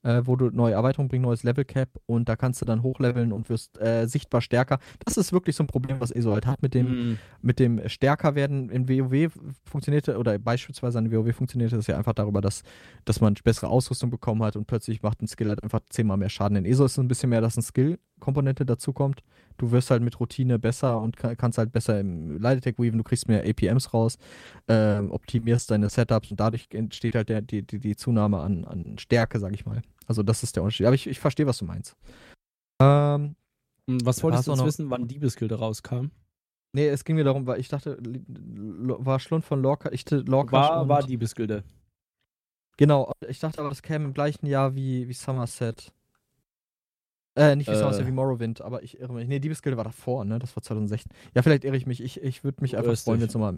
äh, 0.03 0.21
wo 0.25 0.35
du 0.35 0.49
neue 0.49 0.73
Erweiterungen 0.73 1.09
bringst, 1.09 1.25
neues 1.25 1.43
Level 1.43 1.65
Cap 1.65 1.89
und 2.05 2.29
da 2.29 2.35
kannst 2.35 2.61
du 2.61 2.65
dann 2.65 2.83
hochleveln 2.83 3.31
und 3.31 3.49
wirst 3.49 3.79
äh, 3.81 4.05
sichtbar 4.07 4.41
stärker. 4.41 4.79
Das 5.05 5.17
ist 5.17 5.33
wirklich 5.33 5.55
so 5.55 5.63
ein 5.63 5.67
Problem, 5.67 5.99
was 5.99 6.11
ESO 6.11 6.31
halt 6.33 6.45
hat 6.45 6.61
mit 6.61 6.73
dem, 6.73 6.87
Hm. 6.87 7.17
mit 7.41 7.59
dem 7.59 7.87
stärker 7.87 8.35
werden 8.35 8.69
in 8.69 8.87
WoW 8.87 9.31
funktionierte 9.65 10.17
oder 10.17 10.37
beispielsweise 10.39 10.97
an 10.97 11.11
WoW 11.11 11.35
funktionierte 11.35 11.75
das 11.75 11.87
ja 11.87 11.97
einfach 11.97 12.13
darüber, 12.13 12.41
dass, 12.41 12.63
dass 13.05 13.21
man 13.21 13.35
bessere 13.43 13.67
Ausrüstung 13.69 14.09
bekommen 14.09 14.43
hat 14.43 14.55
und 14.55 14.65
plötzlich 14.65 15.01
macht 15.01 15.21
ein 15.21 15.27
Skill 15.27 15.49
halt 15.49 15.63
einfach 15.63 15.81
zehnmal 15.89 16.17
mehr 16.17 16.29
Schaden. 16.29 16.57
In 16.57 16.65
ESO 16.65 16.85
ist 16.85 16.93
es 16.93 16.99
ein 16.99 17.07
bisschen 17.07 17.29
mehr, 17.29 17.41
dass 17.41 17.57
eine 18.19 18.25
Skill-Komponente 18.25 18.65
dazukommt. 18.65 19.23
Du 19.57 19.71
wirst 19.71 19.91
halt 19.91 20.01
mit 20.01 20.19
Routine 20.19 20.59
besser 20.59 20.99
und 21.01 21.17
kann, 21.17 21.35
kannst 21.37 21.57
halt 21.57 21.71
besser 21.71 21.99
im 21.99 22.39
Light-Attack 22.41 22.79
weaven, 22.79 22.97
du 22.97 23.03
kriegst 23.03 23.27
mehr 23.27 23.43
APMs 23.47 23.93
raus, 23.93 24.17
ähm, 24.67 25.11
optimierst 25.11 25.71
deine 25.71 25.89
Setups 25.89 26.31
und 26.31 26.39
dadurch 26.39 26.67
entsteht 26.71 27.15
halt 27.15 27.29
der, 27.29 27.41
die, 27.41 27.63
die, 27.63 27.79
die 27.79 27.95
Zunahme 27.95 28.39
an, 28.39 28.65
an 28.65 28.97
Stärke, 28.97 29.39
sag 29.39 29.53
ich 29.53 29.65
mal. 29.65 29.81
Also 30.07 30.23
das 30.23 30.43
ist 30.43 30.55
der 30.55 30.63
Unterschied. 30.63 30.85
Aber 30.85 30.95
ich, 30.95 31.07
ich 31.07 31.19
verstehe, 31.19 31.45
was 31.47 31.57
du 31.57 31.65
meinst. 31.65 31.95
Ähm, 32.81 33.35
Und 33.87 34.05
Was 34.05 34.23
wolltest 34.23 34.47
du 34.47 34.55
noch- 34.55 34.65
wissen, 34.65 34.89
wann 34.89 35.07
Diebesgilde 35.07 35.55
rauskam? 35.55 36.11
nee, 36.71 36.87
es 36.87 37.03
ging 37.03 37.15
mir 37.15 37.23
darum, 37.23 37.47
weil 37.47 37.59
ich 37.59 37.67
dachte, 37.67 37.97
war 37.99 39.19
Schlund 39.19 39.43
von 39.43 39.59
Lorca, 39.61 39.91
ich 39.91 40.07
Lorca 40.11 40.51
War, 40.51 40.81
und- 40.83 40.89
war 40.89 41.01
Diebesgilde. 41.03 41.63
Genau, 42.77 43.11
ich 43.27 43.39
dachte 43.39 43.59
aber, 43.59 43.69
das 43.69 43.81
käme 43.81 44.05
im 44.05 44.13
gleichen 44.13 44.45
Jahr 44.45 44.73
wie, 44.75 45.07
wie 45.09 45.13
Somerset. 45.13 45.91
Äh, 47.39 47.55
nicht 47.55 47.67
wie 47.67 47.71
Äh. 47.71 47.77
Somerset, 47.77 48.05
wie 48.05 48.11
Morrowind, 48.11 48.61
aber 48.61 48.83
ich 48.83 48.99
irre 48.99 49.13
mich. 49.13 49.27
Nee, 49.27 49.39
Diebesgilde 49.39 49.77
war 49.77 49.85
davor, 49.85 50.25
ne? 50.25 50.39
Das 50.39 50.55
war 50.55 50.61
2016. 50.61 51.11
Ja, 51.33 51.41
vielleicht 51.41 51.63
irre 51.63 51.77
ich 51.77 51.85
mich. 51.85 52.03
Ich, 52.03 52.21
ich 52.21 52.43
würde 52.43 52.61
mich 52.61 52.75
einfach 52.77 52.97
freuen, 52.97 53.21
wenn 53.21 53.27
es 53.27 53.33
nochmal. 53.33 53.57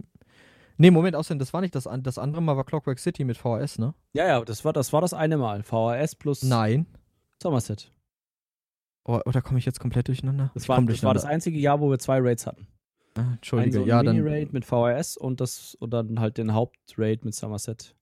Nee, 0.77 0.91
Moment, 0.91 1.15
außerdem, 1.15 1.39
das 1.39 1.53
war 1.53 1.61
nicht 1.61 1.75
das, 1.75 1.87
das 2.01 2.17
andere 2.17 2.41
Mal 2.41 2.57
war 2.57 2.63
Clockwork 2.63 2.99
City 2.99 3.23
mit 3.23 3.37
VHS, 3.37 3.79
ne? 3.79 3.93
Ja, 4.13 4.27
ja, 4.27 4.41
das 4.45 4.63
war 4.63 4.73
das, 4.73 4.93
war 4.93 5.01
das 5.01 5.13
eine 5.13 5.37
Mal. 5.37 5.63
VHS 5.63 6.15
plus 6.15 6.43
Nein. 6.43 6.85
Somerset. 7.41 7.91
Oh, 9.05 9.19
oder 9.25 9.41
komme 9.41 9.57
ich 9.57 9.65
jetzt 9.65 9.79
komplett 9.79 10.07
durcheinander? 10.07 10.51
Das 10.53 10.69
war, 10.69 10.81
das 10.81 11.03
war 11.03 11.13
das 11.13 11.25
einzige 11.25 11.57
Jahr, 11.57 11.81
wo 11.81 11.89
wir 11.89 11.97
zwei 11.97 12.19
Raids 12.19 12.45
hatten. 12.45 12.67
Ah, 13.15 13.21
Ein 13.21 13.33
Entschuldige, 13.33 13.73
so 13.77 13.81
ein 13.81 13.87
ja, 13.87 14.03
dann. 14.03 14.15
Mini-Raid 14.15 14.53
mit 14.53 14.63
VHS 14.63 15.17
und, 15.17 15.41
das, 15.41 15.75
und 15.75 15.91
dann 15.91 16.19
halt 16.19 16.37
den 16.37 16.53
Hauptraid 16.53 17.25
mit 17.25 17.33
Somerset. 17.33 17.95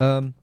Ähm, 0.00 0.34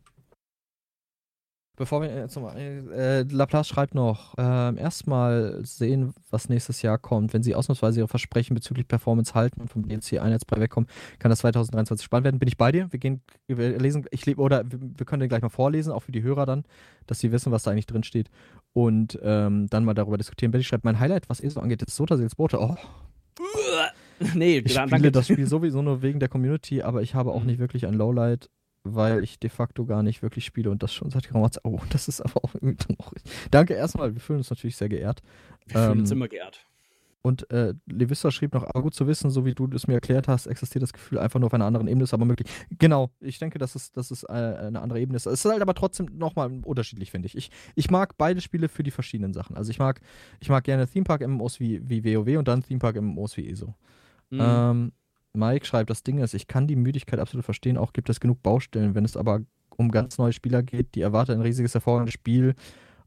bevor 1.82 2.02
wir 2.02 2.16
jetzt 2.16 2.36
nochmal. 2.36 2.56
Äh, 2.58 3.24
Laplace 3.24 3.68
schreibt 3.68 3.96
noch: 3.96 4.36
ähm, 4.38 4.78
Erstmal 4.78 5.60
sehen, 5.66 6.14
was 6.30 6.48
nächstes 6.48 6.82
Jahr 6.84 6.98
kommt. 7.00 7.34
Wenn 7.34 7.42
sie 7.44 7.56
ausnahmsweise 7.56 8.00
ihre 8.00 8.08
Versprechen 8.08 8.54
bezüglich 8.54 8.88
Performance 8.88 9.34
halten 9.34 9.60
und 9.62 9.70
vom 9.70 9.82
DLC 9.88 10.22
einheitsbrei 10.22 10.62
wegkommen, 10.62 10.88
kann 11.20 11.30
das 11.30 11.40
2023 11.40 12.06
spannend 12.06 12.26
werden. 12.26 12.40
Bin 12.40 12.48
ich 12.48 12.58
bei 12.58 12.72
dir? 12.72 12.92
Wir 12.92 13.00
gehen, 13.00 13.22
wir 13.48 13.80
lesen, 13.80 14.06
ich 14.12 14.26
lebe, 14.26 14.40
oder 14.42 14.64
wir, 14.72 14.80
wir 14.80 15.06
können 15.06 15.22
den 15.22 15.30
gleich 15.30 15.42
mal 15.42 15.50
vorlesen, 15.50 15.92
auch 15.92 16.04
für 16.04 16.12
die 16.12 16.22
Hörer 16.22 16.46
dann, 16.46 16.64
dass 17.08 17.20
sie 17.20 17.32
wissen, 17.32 17.52
was 17.52 17.64
da 17.64 17.72
eigentlich 17.72 17.88
drin 17.88 18.04
steht. 18.04 18.30
Und 18.74 19.20
ähm, 19.24 19.68
dann 19.70 19.84
mal 19.84 19.94
darüber 19.96 20.18
diskutieren. 20.18 20.52
Betty 20.52 20.64
schreibt: 20.64 20.86
Mein 20.86 21.00
Highlight, 21.00 21.28
was 21.30 21.42
ESO 21.42 21.60
angeht, 21.60 21.82
ist 21.82 21.96
Soda 21.96 22.16
Bote. 22.38 22.60
Oh, 22.60 22.76
nee, 24.36 24.60
ich 24.60 24.74
spiele 24.74 25.12
das 25.12 25.26
Spiel 25.28 25.48
sowieso 25.48 25.82
nur 25.82 26.02
wegen 26.02 26.20
der 26.20 26.30
Community, 26.30 26.82
aber 26.82 27.02
ich 27.02 27.16
habe 27.16 27.32
auch 27.32 27.42
Mhm. 27.42 27.48
nicht 27.48 27.60
wirklich 27.60 27.88
ein 27.88 27.94
Lowlight, 27.96 28.50
weil 28.84 29.24
ich 29.24 29.40
de 29.40 29.50
facto 29.50 29.86
gar 29.86 30.04
nicht 30.04 30.22
wirklich 30.22 30.46
spiele 30.46 30.72
und 30.72 30.82
das 30.84 30.94
schon 30.94 31.10
seit 31.10 31.28
geraumer 31.28 31.52
Zeit. 31.52 31.64
Oh, 31.66 31.80
das 31.90 32.08
ist 32.08 32.22
aber 32.22 32.44
auch 32.44 32.56
irgendwie 32.56 32.78
traurig. 32.78 33.24
Danke 33.52 33.74
erstmal, 33.74 34.14
wir 34.14 34.22
fühlen 34.22 34.40
uns 34.40 34.50
natürlich 34.50 34.76
sehr 34.76 34.90
geehrt. 34.90 35.22
Wir 35.68 35.80
fühlen 35.80 36.00
uns 36.00 36.12
ähm, 36.12 36.18
immer 36.18 36.28
geehrt. 36.28 36.66
Und 37.24 37.50
äh, 37.52 37.76
Levista 37.86 38.32
schrieb 38.32 38.54
noch, 38.54 38.64
aber 38.64 38.82
gut 38.82 38.96
zu 38.96 39.06
wissen, 39.06 39.30
so 39.30 39.46
wie 39.46 39.54
du 39.54 39.68
es 39.76 39.86
mir 39.86 39.94
erklärt 39.94 40.28
hast, 40.28 40.48
existiert 40.48 40.82
das 40.82 40.92
Gefühl 40.92 41.20
einfach 41.20 41.40
nur 41.40 41.48
auf 41.48 41.54
einer 41.54 41.66
anderen 41.66 41.88
Ebene, 41.88 42.04
ist 42.04 42.16
aber 42.16 42.26
möglich. 42.26 42.50
Genau, 42.80 43.12
ich 43.20 43.38
denke, 43.38 43.60
dass 43.60 43.76
es, 43.76 43.92
dass 43.92 44.10
es 44.10 44.24
äh, 44.24 44.32
eine 44.32 44.82
andere 44.82 45.00
Ebene 45.00 45.18
ist. 45.18 45.28
Es 45.28 45.46
ist 45.46 45.52
halt 45.52 45.62
aber 45.62 45.76
trotzdem 45.76 46.08
nochmal 46.18 46.52
unterschiedlich, 46.64 47.12
finde 47.12 47.28
ich. 47.28 47.38
ich. 47.38 47.52
Ich 47.76 47.92
mag 47.92 48.18
beide 48.18 48.42
Spiele 48.42 48.70
für 48.70 48.82
die 48.82 48.90
verschiedenen 48.90 49.34
Sachen. 49.34 49.56
Also 49.56 49.70
ich 49.70 49.78
mag, 49.78 50.02
ich 50.40 50.50
mag 50.50 50.64
gerne 50.64 50.88
Theme 50.88 51.04
Park 51.04 51.22
MMOs 51.28 51.60
wie, 51.60 51.88
wie 51.88 52.04
WoW 52.04 52.40
und 52.40 52.48
dann 52.48 52.64
Theme 52.64 52.80
Park 52.80 53.00
MMOs 53.00 53.38
wie 53.38 53.48
ESO. 53.48 53.76
Mhm. 54.32 54.40
Ähm, 54.42 54.92
Mike 55.34 55.66
schreibt, 55.66 55.90
das 55.90 56.04
Ding 56.04 56.18
ist, 56.20 56.34
ich 56.34 56.48
kann 56.48 56.68
die 56.68 56.76
Müdigkeit 56.76 57.20
absolut 57.20 57.46
verstehen, 57.46 57.78
auch 57.78 57.94
gibt 57.94 58.10
es 58.10 58.20
genug 58.20 58.42
Baustellen, 58.44 58.96
wenn 58.96 59.06
es 59.06 59.16
aber 59.16 59.42
um 59.78 59.90
ganz 59.92 60.18
neue 60.18 60.34
Spieler 60.34 60.62
geht, 60.64 60.94
die 60.96 61.02
erwarten 61.02 61.32
ein 61.32 61.42
riesiges, 61.42 61.74
hervorragendes 61.74 62.14
Spiel. 62.14 62.56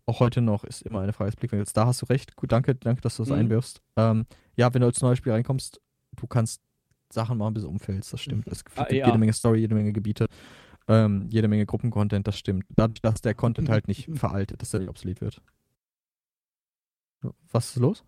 Auch 0.07 0.21
heute 0.21 0.41
noch 0.41 0.65
ist 0.65 0.83
immer 0.83 1.01
eine 1.01 1.13
Frage 1.13 1.31
des 1.31 1.37
Blickwinkels. 1.37 1.73
Da 1.73 1.87
hast 1.87 2.03
du 2.03 2.07
recht. 2.07 2.35
Gut, 2.37 2.53
danke, 2.53 2.75
danke, 2.75 3.01
dass 3.03 3.17
du 3.17 3.23
das 3.23 3.31
Mhm. 3.31 3.37
einwirfst. 3.37 3.81
Ähm, 3.97 4.27
ja, 4.57 4.73
wenn 4.73 4.81
du 4.81 4.87
als 4.87 5.01
neues 5.01 5.19
Spiel 5.19 5.33
reinkommst, 5.33 5.81
du 6.17 6.27
kannst 6.27 6.61
Sachen 7.13 7.39
machen, 7.39 7.55
bis 7.55 7.63
du 7.63 7.69
umfällst. 7.69 8.13
Das 8.13 8.21
stimmt. 8.21 8.47
Es 8.49 8.65
gibt 8.65 8.79
Ah, 8.79 8.87
ja. 8.93 9.07
jede 9.07 9.19
Menge 9.19 9.33
Story, 9.33 9.61
jede 9.61 9.75
Menge 9.75 9.93
Gebiete, 9.93 10.27
ähm, 10.89 11.27
jede 11.31 11.49
Menge 11.49 11.65
Gruppencontent, 11.67 12.27
das 12.27 12.39
stimmt. 12.39 12.65
Dadurch, 12.71 13.01
dass 13.03 13.21
der 13.23 13.35
Content 13.35 13.69
halt 13.69 13.87
nicht 13.89 14.09
veraltet, 14.15 14.61
dass 14.61 14.75
er 14.75 14.81
nicht 14.81 14.89
obsolet 14.89 15.21
wird. 15.21 15.41
Was 17.53 17.71
ist 17.71 17.77
los? 17.77 18.05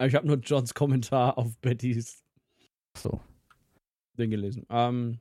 Ich 0.00 0.14
habe 0.14 0.26
nur 0.26 0.36
Johns 0.36 0.74
Kommentar 0.74 1.38
auf 1.38 1.56
Bettys 1.58 2.22
So. 2.96 3.20
Ding 4.16 4.30
gelesen. 4.30 4.66
Ähm. 4.68 5.20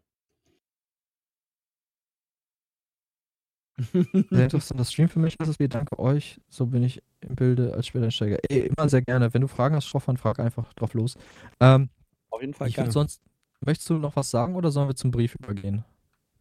Sehr 3.77 4.05
interessanter 4.43 4.85
Stream 4.85 5.09
für 5.09 5.19
mich. 5.19 5.37
Wie 5.59 5.67
danke 5.67 5.99
euch. 5.99 6.39
So 6.49 6.65
bin 6.65 6.83
ich 6.83 7.01
im 7.21 7.35
Bilde 7.35 7.73
als 7.73 7.87
Späteinsteiger. 7.87 8.37
Ey, 8.49 8.67
immer 8.67 8.87
sehr 8.87 9.01
gerne. 9.01 9.33
Wenn 9.33 9.41
du 9.41 9.47
Fragen 9.47 9.75
hast, 9.75 9.87
Stoffmann, 9.87 10.17
frag 10.17 10.39
einfach 10.39 10.71
drauf 10.73 10.93
los. 10.93 11.17
Ähm, 11.59 11.89
Auf 12.29 12.41
jeden 12.41 12.53
Fall 12.53 12.69
ich 12.69 12.75
gerne. 12.75 12.91
sonst. 12.91 13.21
Möchtest 13.61 13.89
du 13.89 13.95
noch 13.95 14.15
was 14.15 14.29
sagen 14.29 14.55
oder 14.55 14.69
sollen 14.71 14.89
wir 14.89 14.95
zum 14.95 15.11
Brief 15.11 15.35
übergehen? 15.35 15.83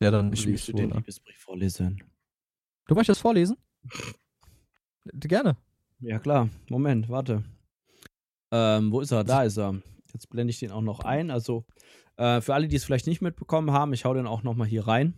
Der 0.00 0.10
dann 0.10 0.32
Ich 0.32 0.46
möchte 0.46 0.72
den 0.72 0.90
wurde? 0.90 0.98
Liebesbrief 0.98 1.38
vorlesen. 1.38 2.02
Du 2.86 2.94
möchtest 2.94 3.20
vorlesen? 3.20 3.56
Gerne. 5.04 5.56
Ja, 6.00 6.18
klar. 6.18 6.48
Moment, 6.68 7.08
warte. 7.08 7.42
Ähm, 8.50 8.92
wo 8.92 9.00
ist 9.00 9.10
er? 9.12 9.24
Da 9.24 9.44
ist 9.44 9.56
er. 9.56 9.80
Jetzt 10.12 10.28
blende 10.28 10.50
ich 10.50 10.58
den 10.58 10.70
auch 10.70 10.82
noch 10.82 11.00
ein. 11.00 11.30
Also, 11.30 11.64
äh, 12.16 12.40
für 12.40 12.54
alle, 12.54 12.68
die 12.68 12.76
es 12.76 12.84
vielleicht 12.84 13.06
nicht 13.06 13.22
mitbekommen 13.22 13.70
haben, 13.72 13.92
ich 13.92 14.04
hau 14.04 14.14
den 14.14 14.26
auch 14.26 14.42
noch 14.42 14.54
mal 14.54 14.66
hier 14.66 14.86
rein. 14.86 15.14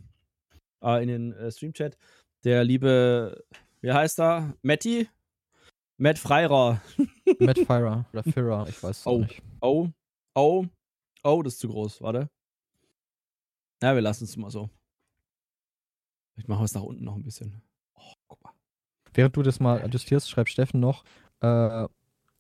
Äh, 0.83 1.03
in 1.03 1.09
den 1.09 1.33
äh, 1.33 1.51
Stream-Chat. 1.51 1.97
Der 2.45 2.65
liebe, 2.65 3.45
wie 3.81 3.93
heißt 3.93 4.21
er? 4.21 4.55
Matti 4.63 5.09
Matt 5.99 6.19
Freira. 6.19 6.83
Matt 7.41 7.59
Fira 7.59 8.05
oder 8.13 8.23
Fira, 8.23 8.67
ich 8.69 8.83
weiß 8.83 8.99
es 9.01 9.07
Oh. 9.07 9.19
nicht. 9.21 9.43
Oh, 9.61 9.89
oh, 10.35 10.67
oh, 11.25 11.43
das 11.43 11.55
ist 11.55 11.61
zu 11.61 11.69
groß. 11.69 12.03
Warte. 12.03 12.29
Ja, 13.83 13.95
wir 13.95 14.03
lassen 14.03 14.25
es 14.25 14.37
mal 14.37 14.51
so. 14.51 14.69
Ich 16.37 16.47
mache 16.49 16.65
es 16.65 16.75
nach 16.75 16.83
unten 16.83 17.05
noch 17.05 17.15
ein 17.17 17.23
bisschen. 17.23 17.63
Oh, 17.95 18.13
guck 18.29 18.45
mal. 18.45 18.53
Während 19.15 19.35
du 19.37 19.43
das 19.43 19.59
mal 19.59 19.83
adjustierst, 19.83 20.29
schreibt 20.29 20.51
Steffen 20.51 20.81
noch, 20.81 21.03
äh, 21.41 21.87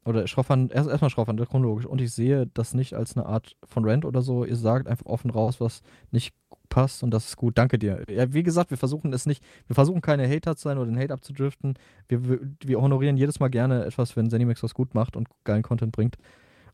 oder 0.06 0.26
Schroffern, 0.26 0.70
erst 0.70 0.88
erstmal 0.88 1.10
Schroffern, 1.10 1.36
chronologisch. 1.36 1.86
Und 1.86 2.00
ich 2.00 2.12
sehe 2.12 2.46
das 2.54 2.74
nicht 2.74 2.94
als 2.94 3.16
eine 3.16 3.26
Art 3.26 3.56
von 3.64 3.84
Rant 3.84 4.04
oder 4.04 4.22
so. 4.22 4.44
Ihr 4.44 4.56
sagt 4.56 4.86
einfach 4.86 5.06
offen 5.06 5.30
raus, 5.30 5.60
was 5.60 5.82
nicht 6.10 6.34
passt 6.68 7.02
und 7.02 7.10
das 7.10 7.26
ist 7.26 7.36
gut. 7.36 7.58
Danke 7.58 7.78
dir. 7.78 8.04
Ja, 8.08 8.32
wie 8.32 8.42
gesagt, 8.42 8.70
wir 8.70 8.76
versuchen 8.76 9.12
es 9.12 9.26
nicht, 9.26 9.42
wir 9.66 9.74
versuchen 9.74 10.00
keine 10.00 10.28
Hater 10.28 10.56
zu 10.56 10.64
sein 10.64 10.78
oder 10.78 10.86
den 10.86 10.98
Hate 10.98 11.12
abzudriften. 11.12 11.74
Wir, 12.08 12.40
wir, 12.64 12.80
honorieren 12.80 13.16
jedes 13.16 13.40
Mal 13.40 13.48
gerne 13.48 13.84
etwas, 13.84 14.16
wenn 14.16 14.30
Zenimax 14.30 14.62
was 14.62 14.74
gut 14.74 14.94
macht 14.94 15.16
und 15.16 15.28
geilen 15.44 15.62
Content 15.62 15.92
bringt. 15.92 16.16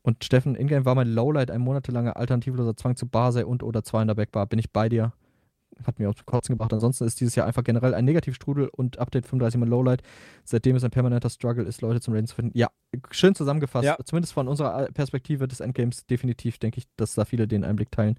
Und 0.02 0.24
Steffen, 0.24 0.56
Ingame 0.56 0.84
war 0.84 0.94
mein 0.94 1.09
Lowlight, 1.09 1.50
ein 1.50 1.60
monatelanger 1.60 2.16
alternativloser 2.16 2.76
Zwang 2.76 2.96
zu 2.96 3.06
Barsei 3.06 3.46
und 3.46 3.62
oder 3.62 3.84
2 3.84 4.02
in 4.02 4.09
der 4.09 4.14
Backbar. 4.16 4.46
Bin 4.46 4.59
ich 4.59 4.72
bei 4.72 4.88
dir? 4.88 5.12
Hat 5.86 5.99
mir 5.99 6.11
auch 6.11 6.15
zu 6.15 6.24
kotzen 6.24 6.55
gebracht. 6.55 6.73
Ansonsten 6.73 7.05
ist 7.05 7.20
dieses 7.20 7.35
Jahr 7.35 7.47
einfach 7.47 7.65
generell 7.65 7.94
ein 7.94 8.05
Negativstrudel 8.05 8.69
und 8.69 8.99
Update 8.99 9.27
35 9.27 9.59
mein 9.59 9.69
Lowlight. 9.69 10.03
Seitdem 10.44 10.77
es 10.77 10.85
ein 10.85 10.90
permanenter 10.90 11.31
Struggle 11.31 11.65
ist, 11.65 11.81
Leute 11.81 12.01
zum 12.01 12.15
Raiden 12.15 12.27
zu 12.27 12.35
finden. 12.35 12.57
Ja, 12.57 12.69
schön 13.11 13.35
zusammengefasst. 13.35 13.85
Ja. 13.85 13.97
Zumindest 14.05 14.32
von 14.32 14.49
unserer 14.49 14.86
Perspektive 14.93 15.49
des 15.49 15.61
Endgames 15.61 16.07
definitiv, 16.07 16.59
denke 16.59 16.78
ich, 16.78 16.86
dass 16.97 17.15
da 17.15 17.24
viele 17.24 17.49
den 17.49 17.65
Einblick 17.65 17.90
teilen. 17.90 18.16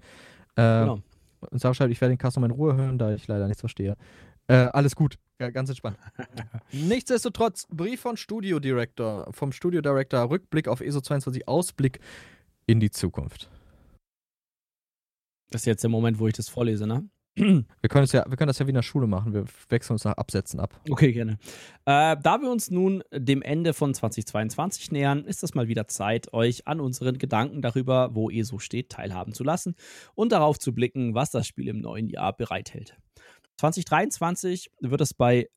Äh, 0.56 0.62
Genau. 0.80 0.98
Und 1.50 1.60
Sarah 1.60 1.74
schreibt, 1.74 1.92
ich 1.92 2.00
werde 2.00 2.14
den 2.14 2.18
Cast 2.18 2.36
noch 2.36 2.44
in 2.44 2.50
Ruhe 2.50 2.74
hören, 2.76 2.98
da 2.98 3.12
ich 3.12 3.26
leider 3.26 3.46
nichts 3.46 3.60
verstehe. 3.60 3.96
Äh, 4.46 4.54
alles 4.72 4.94
gut, 4.96 5.18
ja, 5.40 5.50
ganz 5.50 5.68
entspannt. 5.70 5.98
Nichtsdestotrotz, 6.72 7.66
Brief 7.70 8.00
von 8.00 8.16
Studio 8.16 8.60
Director, 8.60 9.28
vom 9.32 9.52
Studio 9.52 9.80
Director, 9.80 10.28
Rückblick 10.30 10.68
auf 10.68 10.80
ESO 10.80 11.00
22, 11.00 11.48
Ausblick 11.48 12.00
in 12.66 12.80
die 12.80 12.90
Zukunft. 12.90 13.50
Das 15.50 15.62
ist 15.62 15.66
jetzt 15.66 15.82
der 15.82 15.90
Moment, 15.90 16.18
wo 16.18 16.26
ich 16.26 16.34
das 16.34 16.48
vorlese, 16.48 16.86
ne? 16.86 17.08
Wir 17.36 17.88
können, 17.88 18.04
es 18.04 18.12
ja, 18.12 18.24
wir 18.28 18.36
können 18.36 18.46
das 18.46 18.58
ja 18.58 18.66
wie 18.66 18.70
in 18.70 18.76
der 18.76 18.82
Schule 18.82 19.06
machen, 19.06 19.34
wir 19.34 19.44
wechseln 19.68 19.94
uns 19.94 20.04
nach 20.04 20.16
Absätzen 20.16 20.60
ab. 20.60 20.80
Okay, 20.88 21.12
gerne. 21.12 21.32
Äh, 21.84 22.16
da 22.22 22.38
wir 22.40 22.50
uns 22.50 22.70
nun 22.70 23.02
dem 23.12 23.42
Ende 23.42 23.74
von 23.74 23.92
2022 23.92 24.92
nähern, 24.92 25.24
ist 25.24 25.42
es 25.42 25.54
mal 25.54 25.66
wieder 25.66 25.88
Zeit, 25.88 26.32
euch 26.32 26.68
an 26.68 26.80
unseren 26.80 27.18
Gedanken 27.18 27.60
darüber, 27.60 28.14
wo 28.14 28.30
ESO 28.30 28.58
steht, 28.58 28.90
teilhaben 28.90 29.34
zu 29.34 29.42
lassen 29.42 29.74
und 30.14 30.30
darauf 30.30 30.58
zu 30.58 30.72
blicken, 30.72 31.14
was 31.14 31.30
das 31.30 31.46
Spiel 31.46 31.68
im 31.68 31.80
neuen 31.80 32.08
Jahr 32.08 32.36
bereithält. 32.36 32.96
2023 33.56 34.70
wird 34.80 35.00
es 35.00 35.14
bei 35.14 35.48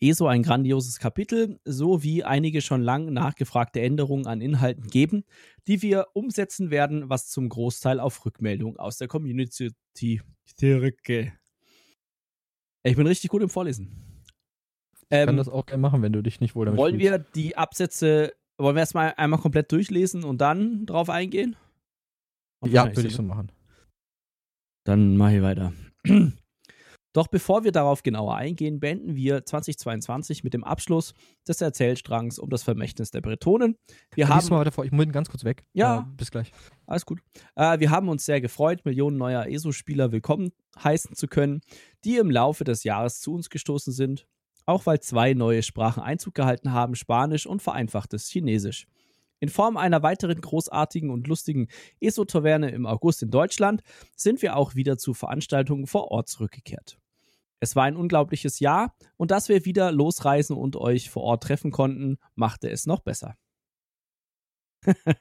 ESO 0.00 0.26
ein 0.26 0.42
grandioses 0.42 0.98
Kapitel 0.98 1.60
sowie 1.64 2.24
einige 2.24 2.60
schon 2.60 2.82
lang 2.82 3.12
nachgefragte 3.12 3.80
Änderungen 3.80 4.26
an 4.26 4.40
Inhalten 4.40 4.88
geben, 4.88 5.24
die 5.66 5.82
wir 5.82 6.08
umsetzen 6.14 6.70
werden, 6.70 7.08
was 7.08 7.28
zum 7.28 7.48
Großteil 7.48 8.00
auf 8.00 8.24
Rückmeldung 8.26 8.76
aus 8.76 8.98
der 8.98 9.08
Community 9.08 9.70
zurückgeht. 10.56 11.32
Ich 12.82 12.96
bin 12.96 13.06
richtig 13.06 13.30
gut 13.30 13.42
im 13.42 13.48
Vorlesen. 13.48 14.22
Ich 14.92 15.08
kann 15.10 15.28
Ähm, 15.30 15.36
das 15.36 15.48
auch 15.48 15.64
gerne 15.66 15.80
machen, 15.80 16.02
wenn 16.02 16.12
du 16.12 16.22
dich 16.22 16.40
nicht 16.40 16.54
wohl 16.54 16.66
damit 16.66 16.78
wollen 16.78 16.98
fühlst. 16.98 17.12
wir 17.12 17.18
die 17.18 17.56
Absätze, 17.56 18.32
wollen 18.58 18.76
wir 18.76 18.80
erstmal 18.80 19.14
einmal 19.16 19.40
komplett 19.40 19.70
durchlesen 19.72 20.24
und 20.24 20.40
dann 20.40 20.86
drauf 20.86 21.08
eingehen? 21.08 21.56
Ja, 22.66 22.86
würde 22.86 23.08
ich 23.08 23.14
so, 23.14 23.18
so 23.18 23.22
machen. 23.22 23.52
Dann 24.84 25.16
mache 25.16 25.36
ich 25.36 25.42
weiter. 25.42 25.72
Doch 27.14 27.28
bevor 27.28 27.62
wir 27.62 27.70
darauf 27.70 28.02
genauer 28.02 28.34
eingehen, 28.34 28.80
beenden 28.80 29.14
wir 29.14 29.46
2022 29.46 30.42
mit 30.42 30.52
dem 30.52 30.64
Abschluss 30.64 31.14
des 31.46 31.60
Erzählstrangs 31.60 32.40
um 32.40 32.50
das 32.50 32.64
Vermächtnis 32.64 33.12
der 33.12 33.20
Bretonen. 33.20 33.76
Wir 34.14 34.26
Lies 34.26 34.28
mal 34.28 34.36
haben, 34.36 34.50
weiter 34.50 34.72
vor, 34.72 34.84
ich 34.84 34.90
muss 34.90 35.06
ganz 35.10 35.30
kurz 35.30 35.44
weg. 35.44 35.64
Ja. 35.74 36.00
Äh, 36.00 36.16
bis 36.16 36.32
gleich. 36.32 36.50
alles 36.86 37.06
gut. 37.06 37.20
Äh, 37.54 37.78
wir 37.78 37.90
haben 37.90 38.08
uns 38.08 38.24
sehr 38.24 38.40
gefreut, 38.40 38.84
Millionen 38.84 39.16
neuer 39.16 39.46
ESO-Spieler 39.46 40.10
willkommen 40.10 40.50
heißen 40.82 41.14
zu 41.14 41.28
können, 41.28 41.60
die 42.04 42.16
im 42.16 42.32
Laufe 42.32 42.64
des 42.64 42.82
Jahres 42.82 43.20
zu 43.20 43.32
uns 43.32 43.48
gestoßen 43.48 43.92
sind. 43.92 44.26
Auch 44.66 44.84
weil 44.86 44.98
zwei 44.98 45.34
neue 45.34 45.62
Sprachen 45.62 46.02
Einzug 46.02 46.34
gehalten 46.34 46.72
haben, 46.72 46.96
Spanisch 46.96 47.46
und 47.46 47.62
vereinfachtes 47.62 48.28
Chinesisch. 48.28 48.86
In 49.38 49.50
Form 49.50 49.76
einer 49.76 50.02
weiteren 50.02 50.40
großartigen 50.40 51.10
und 51.10 51.28
lustigen 51.28 51.68
ESO-Taverne 52.00 52.70
im 52.70 52.86
August 52.86 53.22
in 53.22 53.30
Deutschland 53.30 53.82
sind 54.16 54.42
wir 54.42 54.56
auch 54.56 54.74
wieder 54.74 54.96
zu 54.98 55.14
Veranstaltungen 55.14 55.86
vor 55.86 56.10
Ort 56.10 56.28
zurückgekehrt. 56.28 56.98
Es 57.60 57.76
war 57.76 57.84
ein 57.84 57.96
unglaubliches 57.96 58.60
Jahr 58.60 58.94
und 59.16 59.30
dass 59.30 59.48
wir 59.48 59.64
wieder 59.64 59.92
losreisen 59.92 60.56
und 60.56 60.76
euch 60.76 61.10
vor 61.10 61.22
Ort 61.22 61.44
treffen 61.44 61.70
konnten, 61.70 62.18
machte 62.34 62.70
es 62.70 62.86
noch 62.86 63.00
besser. 63.00 63.36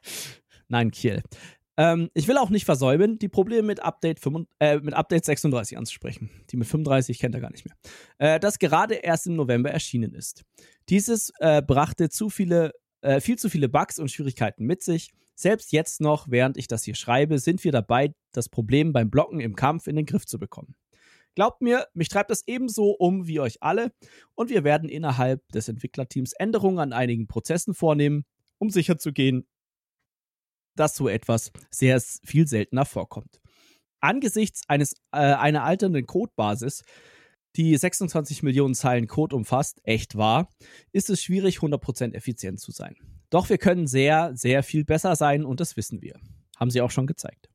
Nein, 0.67 0.91
Kiel. 0.91 1.21
Ähm, 1.75 2.09
ich 2.13 2.27
will 2.27 2.37
auch 2.37 2.49
nicht 2.49 2.65
versäumen, 2.65 3.17
die 3.17 3.29
Probleme 3.29 3.63
mit 3.63 3.81
Update, 3.81 4.19
35, 4.19 4.55
äh, 4.59 4.79
mit 4.79 4.93
Update 4.93 5.25
36 5.25 5.77
anzusprechen. 5.77 6.29
Die 6.51 6.57
mit 6.57 6.67
35 6.67 7.19
kennt 7.19 7.33
er 7.33 7.41
gar 7.41 7.51
nicht 7.51 7.65
mehr. 7.65 7.75
Äh, 8.19 8.39
das 8.39 8.59
gerade 8.59 8.95
erst 8.95 9.27
im 9.27 9.35
November 9.35 9.71
erschienen 9.71 10.13
ist. 10.13 10.43
Dieses 10.89 11.31
äh, 11.39 11.61
brachte 11.61 12.09
zu 12.09 12.29
viele, 12.29 12.73
äh, 13.01 13.19
viel 13.21 13.37
zu 13.37 13.49
viele 13.49 13.69
Bugs 13.69 13.97
und 13.97 14.11
Schwierigkeiten 14.11 14.65
mit 14.65 14.83
sich. 14.83 15.11
Selbst 15.35 15.71
jetzt 15.71 15.99
noch, 15.99 16.29
während 16.29 16.57
ich 16.57 16.67
das 16.67 16.83
hier 16.83 16.95
schreibe, 16.95 17.39
sind 17.39 17.63
wir 17.63 17.71
dabei, 17.71 18.13
das 18.33 18.49
Problem 18.49 18.93
beim 18.93 19.09
Blocken 19.09 19.39
im 19.39 19.55
Kampf 19.55 19.87
in 19.87 19.95
den 19.95 20.05
Griff 20.05 20.27
zu 20.27 20.37
bekommen. 20.37 20.75
Glaubt 21.35 21.61
mir, 21.61 21.87
mich 21.93 22.09
treibt 22.09 22.29
das 22.29 22.43
ebenso 22.47 22.91
um 22.91 23.27
wie 23.27 23.39
euch 23.39 23.61
alle 23.61 23.91
und 24.35 24.49
wir 24.49 24.63
werden 24.63 24.87
innerhalb 24.87 25.47
des 25.51 25.67
Entwicklerteams 25.67 26.33
Änderungen 26.33 26.79
an 26.79 26.93
einigen 26.93 27.27
Prozessen 27.27 27.73
vornehmen, 27.73 28.23
um 28.59 28.69
sicherzugehen, 28.69 29.47
dass 30.75 30.95
so 30.95 31.07
etwas 31.07 31.51
sehr 31.71 31.99
viel 32.01 32.47
seltener 32.47 32.85
vorkommt. 32.85 33.39
Angesichts 33.99 34.61
eines, 34.67 34.93
äh, 35.11 35.17
einer 35.17 35.63
alternden 35.63 36.05
Codebasis, 36.05 36.83
die 37.55 37.77
26 37.77 38.43
Millionen 38.43 38.75
Zeilen 38.75 39.07
Code 39.07 39.35
umfasst, 39.35 39.79
echt 39.83 40.15
wahr, 40.17 40.49
ist 40.91 41.09
es 41.09 41.21
schwierig, 41.21 41.61
100% 41.61 42.13
effizient 42.15 42.59
zu 42.59 42.71
sein. 42.71 42.95
Doch 43.29 43.49
wir 43.49 43.57
können 43.57 43.87
sehr, 43.87 44.35
sehr 44.35 44.63
viel 44.63 44.85
besser 44.85 45.15
sein 45.15 45.45
und 45.45 45.59
das 45.59 45.77
wissen 45.77 46.01
wir. 46.01 46.19
Haben 46.57 46.71
sie 46.71 46.81
auch 46.81 46.91
schon 46.91 47.07
gezeigt. 47.07 47.52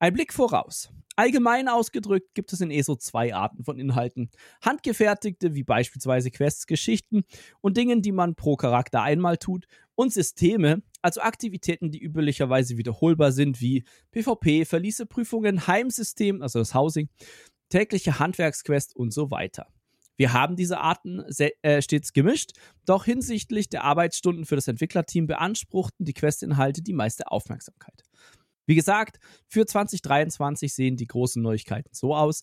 Ein 0.00 0.12
Blick 0.12 0.32
voraus. 0.32 0.90
Allgemein 1.16 1.68
ausgedrückt 1.68 2.32
gibt 2.34 2.52
es 2.52 2.60
in 2.60 2.70
ESO 2.70 2.94
zwei 2.94 3.34
Arten 3.34 3.64
von 3.64 3.80
Inhalten. 3.80 4.30
Handgefertigte, 4.62 5.56
wie 5.56 5.64
beispielsweise 5.64 6.30
Quests, 6.30 6.68
Geschichten 6.68 7.24
und 7.60 7.76
Dingen, 7.76 8.02
die 8.02 8.12
man 8.12 8.36
pro 8.36 8.54
Charakter 8.54 9.02
einmal 9.02 9.38
tut, 9.38 9.66
und 9.96 10.12
Systeme, 10.12 10.82
also 11.02 11.20
Aktivitäten, 11.20 11.90
die 11.90 12.00
üblicherweise 12.00 12.76
wiederholbar 12.76 13.32
sind, 13.32 13.60
wie 13.60 13.82
PvP, 14.12 14.64
Verlieseprüfungen, 14.64 15.66
Heimsystem, 15.66 16.40
also 16.40 16.60
das 16.60 16.72
Housing, 16.72 17.08
tägliche 17.68 18.20
Handwerksquest 18.20 18.94
und 18.94 19.12
so 19.12 19.32
weiter. 19.32 19.66
Wir 20.16 20.32
haben 20.32 20.54
diese 20.54 20.78
Arten 20.78 21.24
äh, 21.62 21.82
stets 21.82 22.12
gemischt, 22.12 22.52
doch 22.86 23.04
hinsichtlich 23.04 23.68
der 23.68 23.82
Arbeitsstunden 23.82 24.44
für 24.44 24.54
das 24.54 24.68
Entwicklerteam 24.68 25.26
beanspruchten 25.26 26.06
die 26.06 26.14
Questinhalte 26.14 26.82
die 26.82 26.92
meiste 26.92 27.28
Aufmerksamkeit. 27.32 28.04
Wie 28.68 28.74
gesagt, 28.74 29.18
für 29.46 29.64
2023 29.64 30.74
sehen 30.74 30.96
die 30.98 31.06
großen 31.06 31.42
Neuigkeiten 31.42 31.88
so 31.92 32.14
aus, 32.14 32.42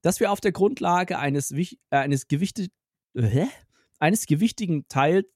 dass 0.00 0.20
wir 0.20 0.32
auf 0.32 0.40
der 0.40 0.52
Grundlage 0.52 1.18
eines, 1.18 1.50
äh, 1.52 1.66
eines, 1.90 2.28
gewichtet, 2.28 2.72
äh, 3.14 3.46
eines 3.98 4.26
gewichtigen 4.26 4.88
Teils 4.88 5.26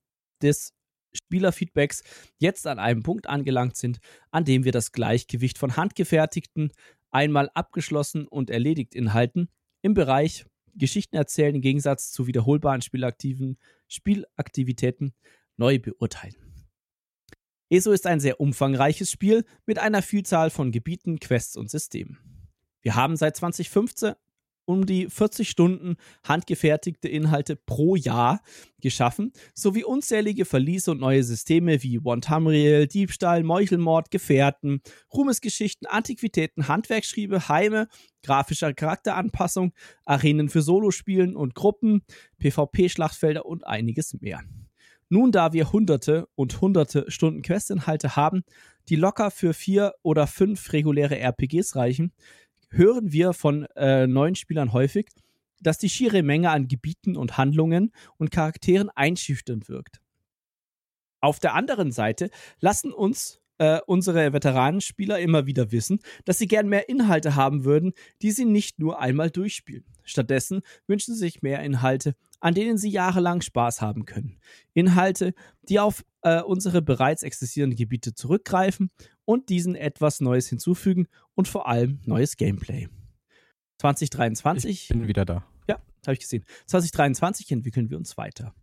des 0.41 0.73
Spielerfeedbacks 1.13 2.03
jetzt 2.39 2.67
an 2.67 2.79
einem 2.79 3.03
Punkt 3.03 3.27
angelangt 3.27 3.77
sind, 3.77 3.99
an 4.31 4.47
dem 4.47 4.65
wir 4.65 4.73
das 4.73 4.93
Gleichgewicht 4.93 5.59
von 5.59 5.77
handgefertigten, 5.77 6.73
einmal 7.11 7.51
abgeschlossen 7.53 8.27
und 8.27 8.49
erledigt 8.49 8.95
Inhalten 8.95 9.51
im 9.83 9.93
Bereich 9.93 10.47
Geschichten 10.75 11.17
erzählen 11.17 11.57
im 11.57 11.61
Gegensatz 11.61 12.13
zu 12.13 12.27
wiederholbaren 12.27 12.81
spielaktiven 12.81 13.59
Spielaktivitäten 13.89 15.13
neu 15.59 15.79
beurteilen. 15.79 16.50
ESO 17.73 17.93
ist 17.93 18.09
ein 18.09 18.19
sehr 18.19 18.41
umfangreiches 18.41 19.13
Spiel 19.13 19.45
mit 19.65 19.79
einer 19.79 20.03
Vielzahl 20.03 20.51
von 20.51 20.73
Gebieten, 20.73 21.21
Quests 21.21 21.57
und 21.57 21.71
Systemen. 21.71 22.19
Wir 22.83 22.97
haben 22.97 23.17
seit 23.17 23.37
2015 23.37 24.15
um 24.65 24.87
die 24.87 25.09
40 25.09 25.49
Stunden 25.49 25.97
handgefertigte 26.25 27.09
Inhalte 27.09 27.55
pro 27.55 27.95
Jahr 27.95 28.43
geschaffen, 28.81 29.33
sowie 29.55 29.85
unzählige 29.85 30.45
Verliese 30.45 30.91
und 30.91 31.01
neue 31.01 31.23
Systeme 31.23 31.83
wie 31.85 32.01
One-Tamriel, 32.01 32.89
Diebstahl, 32.89 33.45
Meuchelmord, 33.45 34.11
Gefährten, 34.11 34.81
Ruhmesgeschichten, 35.13 35.87
Antiquitäten, 35.87 36.67
Handwerksschriebe, 36.67 37.49
Heime, 37.49 37.89
grafischer 38.25 38.75
Charakteranpassung, 38.75 39.73
Arenen 40.05 40.49
für 40.49 40.63
Solospielen 40.63 41.37
und 41.37 41.55
Gruppen, 41.55 42.03
PvP-Schlachtfelder 42.39 43.47
und 43.47 43.65
einiges 43.65 44.15
mehr. 44.21 44.41
Nun, 45.13 45.33
da 45.33 45.53
wir 45.53 45.73
hunderte 45.73 46.29
und 46.37 46.61
hunderte 46.61 47.11
Stunden 47.11 47.43
Questinhalte 47.43 48.15
haben, 48.15 48.45
die 48.89 48.95
locker 48.95 49.33
für 49.33 49.53
vier 49.55 49.93
oder 50.03 50.29
fünf 50.29 50.73
reguläre 50.73 51.19
RPGs 51.19 51.75
reichen, 51.75 52.13
hören 52.71 53.11
wir 53.11 53.33
von 53.33 53.67
äh, 53.75 54.07
neuen 54.07 54.37
Spielern 54.37 54.73
häufig, 54.73 55.09
dass 55.61 55.79
die 55.79 55.89
schiere 55.89 56.23
Menge 56.23 56.51
an 56.51 56.69
Gebieten 56.69 57.17
und 57.17 57.37
Handlungen 57.37 57.93
und 58.19 58.31
Charakteren 58.31 58.89
einschüchternd 58.89 59.69
wirkt. 59.69 60.01
Auf 61.21 61.41
der 61.41 61.55
anderen 61.55 61.91
Seite 61.91 62.31
lassen 62.61 62.93
uns 62.93 63.41
äh, 63.59 63.81
unsere 63.87 64.33
Veteranenspieler 64.33 65.19
immer 65.19 65.45
wieder 65.45 65.73
wissen, 65.73 65.99
dass 66.25 66.39
sie 66.39 66.47
gern 66.47 66.69
mehr 66.69 66.89
Inhalte 66.89 67.35
haben 67.35 67.65
würden, 67.65 67.95
die 68.23 68.31
sie 68.31 68.45
nicht 68.45 68.79
nur 68.79 69.01
einmal 69.01 69.31
durchspielen. 69.31 69.85
Stattdessen 70.05 70.63
wünschen 70.87 71.15
sie 71.15 71.21
sich 71.21 71.43
mehr 71.43 71.63
Inhalte, 71.63 72.15
an 72.41 72.55
denen 72.55 72.79
sie 72.79 72.91
jahrelang 72.91 73.41
Spaß 73.41 73.81
haben 73.81 74.07
können. 74.07 74.39
Inhalte, 74.75 75.35
die 75.69 75.79
auf 75.79 76.05
äh, 76.23 76.43
unsere 76.43 76.83
bereits 76.83 77.23
existierenden 77.23 77.77
Gebiete 77.77 78.15
zurückgreifen 78.15 78.91
und 79.25 79.49
diesen 79.49 79.75
etwas 79.75 80.21
Neues 80.21 80.49
hinzufügen 80.49 81.07
und 81.35 81.49
vor 81.49 81.69
allem 81.69 82.01
neues 82.05 82.37
Gameplay. 82.37 82.89
2023. 83.79 84.71
Ich 84.71 84.89
bin 84.89 85.09
wieder 85.09 85.25
da. 85.25 85.45
Ja, 85.69 85.77
habe 86.07 86.15
ich 86.15 86.21
gesehen. 86.21 86.45
2023 86.67 87.51
entwickeln 87.53 87.89
wir 87.91 87.97
uns 87.97 88.17
weiter. 88.19 88.55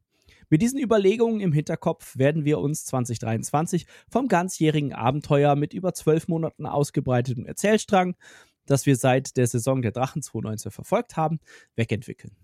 Mit 0.50 0.62
diesen 0.62 0.80
Überlegungen 0.80 1.42
im 1.42 1.52
Hinterkopf 1.52 2.18
werden 2.18 2.46
wir 2.46 2.60
uns 2.60 2.86
2023 2.86 3.86
vom 4.10 4.28
ganzjährigen 4.28 4.94
Abenteuer 4.94 5.56
mit 5.56 5.74
über 5.74 5.94
zwölf 5.94 6.28
Monaten 6.30 6.66
ausgebreitetem 6.66 7.46
Erzählstrang, 7.46 8.16
das 8.66 8.86
wir 8.86 8.96
seit 8.96 9.36
der 9.36 9.48
Saison 9.48 9.82
der 9.82 9.92
Drachen 9.92 10.22
2019 10.22 10.72
verfolgt 10.72 11.18
haben, 11.18 11.40
wegentwickeln. 11.76 12.36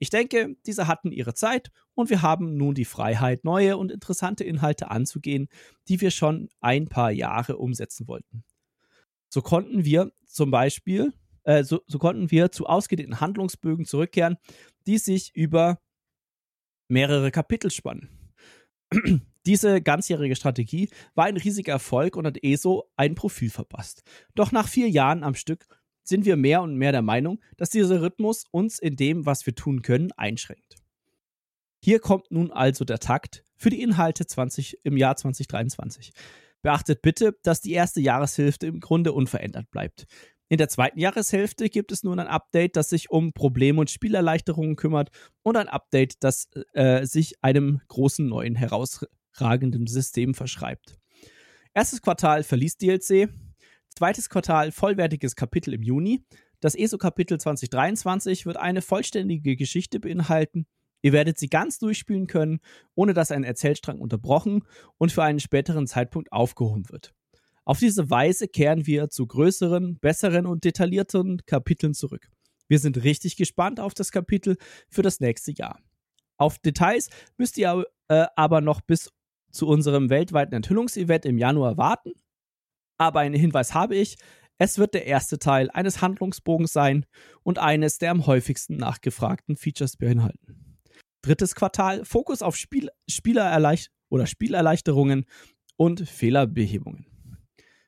Ich 0.00 0.08
denke, 0.08 0.56
diese 0.66 0.88
hatten 0.88 1.12
ihre 1.12 1.34
Zeit 1.34 1.70
und 1.94 2.08
wir 2.08 2.22
haben 2.22 2.56
nun 2.56 2.74
die 2.74 2.86
Freiheit, 2.86 3.44
neue 3.44 3.76
und 3.76 3.92
interessante 3.92 4.44
Inhalte 4.44 4.90
anzugehen, 4.90 5.48
die 5.88 6.00
wir 6.00 6.10
schon 6.10 6.48
ein 6.60 6.88
paar 6.88 7.10
Jahre 7.10 7.58
umsetzen 7.58 8.08
wollten. 8.08 8.42
So 9.28 9.42
konnten 9.42 9.84
wir 9.84 10.10
zum 10.24 10.50
Beispiel, 10.50 11.12
äh, 11.44 11.64
so, 11.64 11.82
so 11.86 11.98
konnten 11.98 12.30
wir 12.30 12.50
zu 12.50 12.66
ausgedehnten 12.66 13.20
Handlungsbögen 13.20 13.84
zurückkehren, 13.84 14.38
die 14.86 14.96
sich 14.96 15.36
über 15.36 15.78
mehrere 16.88 17.30
Kapitel 17.30 17.70
spannen. 17.70 18.08
Diese 19.46 19.82
ganzjährige 19.82 20.34
Strategie 20.34 20.88
war 21.14 21.26
ein 21.26 21.36
riesiger 21.36 21.72
Erfolg 21.72 22.16
und 22.16 22.26
hat 22.26 22.42
ESO 22.42 22.90
ein 22.96 23.14
Profil 23.14 23.50
verpasst. 23.50 24.02
Doch 24.34 24.50
nach 24.50 24.66
vier 24.66 24.88
Jahren 24.88 25.24
am 25.24 25.34
Stück 25.34 25.66
sind 26.02 26.24
wir 26.24 26.36
mehr 26.36 26.62
und 26.62 26.76
mehr 26.76 26.92
der 26.92 27.02
Meinung, 27.02 27.40
dass 27.56 27.70
dieser 27.70 28.02
Rhythmus 28.02 28.44
uns 28.50 28.78
in 28.78 28.96
dem, 28.96 29.26
was 29.26 29.46
wir 29.46 29.54
tun 29.54 29.82
können, 29.82 30.12
einschränkt. 30.12 30.76
Hier 31.82 31.98
kommt 31.98 32.30
nun 32.30 32.50
also 32.52 32.84
der 32.84 32.98
Takt 32.98 33.44
für 33.56 33.70
die 33.70 33.82
Inhalte 33.82 34.26
20, 34.26 34.78
im 34.84 34.96
Jahr 34.96 35.16
2023. 35.16 36.12
Beachtet 36.62 37.00
bitte, 37.00 37.36
dass 37.42 37.60
die 37.60 37.72
erste 37.72 38.00
Jahreshälfte 38.00 38.66
im 38.66 38.80
Grunde 38.80 39.12
unverändert 39.12 39.70
bleibt. 39.70 40.06
In 40.48 40.58
der 40.58 40.68
zweiten 40.68 40.98
Jahreshälfte 40.98 41.68
gibt 41.68 41.92
es 41.92 42.02
nun 42.02 42.18
ein 42.18 42.26
Update, 42.26 42.76
das 42.76 42.90
sich 42.90 43.08
um 43.08 43.32
Probleme 43.32 43.80
und 43.80 43.88
Spielerleichterungen 43.88 44.76
kümmert 44.76 45.10
und 45.42 45.56
ein 45.56 45.68
Update, 45.68 46.14
das 46.24 46.48
äh, 46.74 47.06
sich 47.06 47.42
einem 47.42 47.80
großen 47.86 48.26
neuen 48.26 48.56
herausragenden 48.56 49.86
System 49.86 50.34
verschreibt. 50.34 50.98
Erstes 51.72 52.02
Quartal 52.02 52.42
verließ 52.42 52.78
DLC, 52.78 53.28
zweites 53.96 54.28
Quartal 54.28 54.72
vollwertiges 54.72 55.36
Kapitel 55.36 55.74
im 55.74 55.82
Juni. 55.82 56.24
Das 56.60 56.74
ESO-Kapitel 56.74 57.38
2023 57.38 58.46
wird 58.46 58.56
eine 58.56 58.82
vollständige 58.82 59.56
Geschichte 59.56 60.00
beinhalten. 60.00 60.66
Ihr 61.02 61.12
werdet 61.12 61.38
sie 61.38 61.48
ganz 61.48 61.78
durchspielen 61.78 62.26
können, 62.26 62.60
ohne 62.94 63.14
dass 63.14 63.30
ein 63.30 63.44
Erzählstrang 63.44 64.00
unterbrochen 64.00 64.64
und 64.98 65.12
für 65.12 65.22
einen 65.22 65.40
späteren 65.40 65.86
Zeitpunkt 65.86 66.32
aufgehoben 66.32 66.88
wird. 66.90 67.14
Auf 67.64 67.78
diese 67.78 68.10
Weise 68.10 68.48
kehren 68.48 68.86
wir 68.86 69.10
zu 69.10 69.26
größeren, 69.26 69.98
besseren 69.98 70.46
und 70.46 70.64
detaillierteren 70.64 71.42
Kapiteln 71.46 71.94
zurück. 71.94 72.28
Wir 72.68 72.78
sind 72.78 73.02
richtig 73.02 73.36
gespannt 73.36 73.80
auf 73.80 73.94
das 73.94 74.12
Kapitel 74.12 74.56
für 74.88 75.02
das 75.02 75.20
nächste 75.20 75.52
Jahr. 75.52 75.80
Auf 76.36 76.58
Details 76.58 77.10
müsst 77.36 77.58
ihr 77.58 77.84
äh, 78.08 78.26
aber 78.36 78.60
noch 78.60 78.80
bis 78.80 79.10
zu 79.50 79.66
unserem 79.66 80.10
weltweiten 80.10 80.54
Enthüllungsevent 80.54 81.26
im 81.26 81.38
Januar 81.38 81.76
warten. 81.76 82.12
Aber 83.00 83.20
einen 83.20 83.40
Hinweis 83.40 83.72
habe 83.72 83.96
ich. 83.96 84.18
Es 84.58 84.76
wird 84.76 84.92
der 84.92 85.06
erste 85.06 85.38
Teil 85.38 85.70
eines 85.70 86.02
Handlungsbogens 86.02 86.70
sein 86.70 87.06
und 87.42 87.58
eines 87.58 87.96
der 87.96 88.10
am 88.10 88.26
häufigsten 88.26 88.76
nachgefragten 88.76 89.56
Features 89.56 89.96
beinhalten. 89.96 90.76
Drittes 91.22 91.54
Quartal, 91.54 92.04
Fokus 92.04 92.42
auf 92.42 92.56
Spiel 92.56 92.90
Spielererleicht 93.08 93.90
oder 94.10 94.26
Spielerleichterungen 94.26 95.24
und 95.76 96.06
Fehlerbehebungen. 96.06 97.06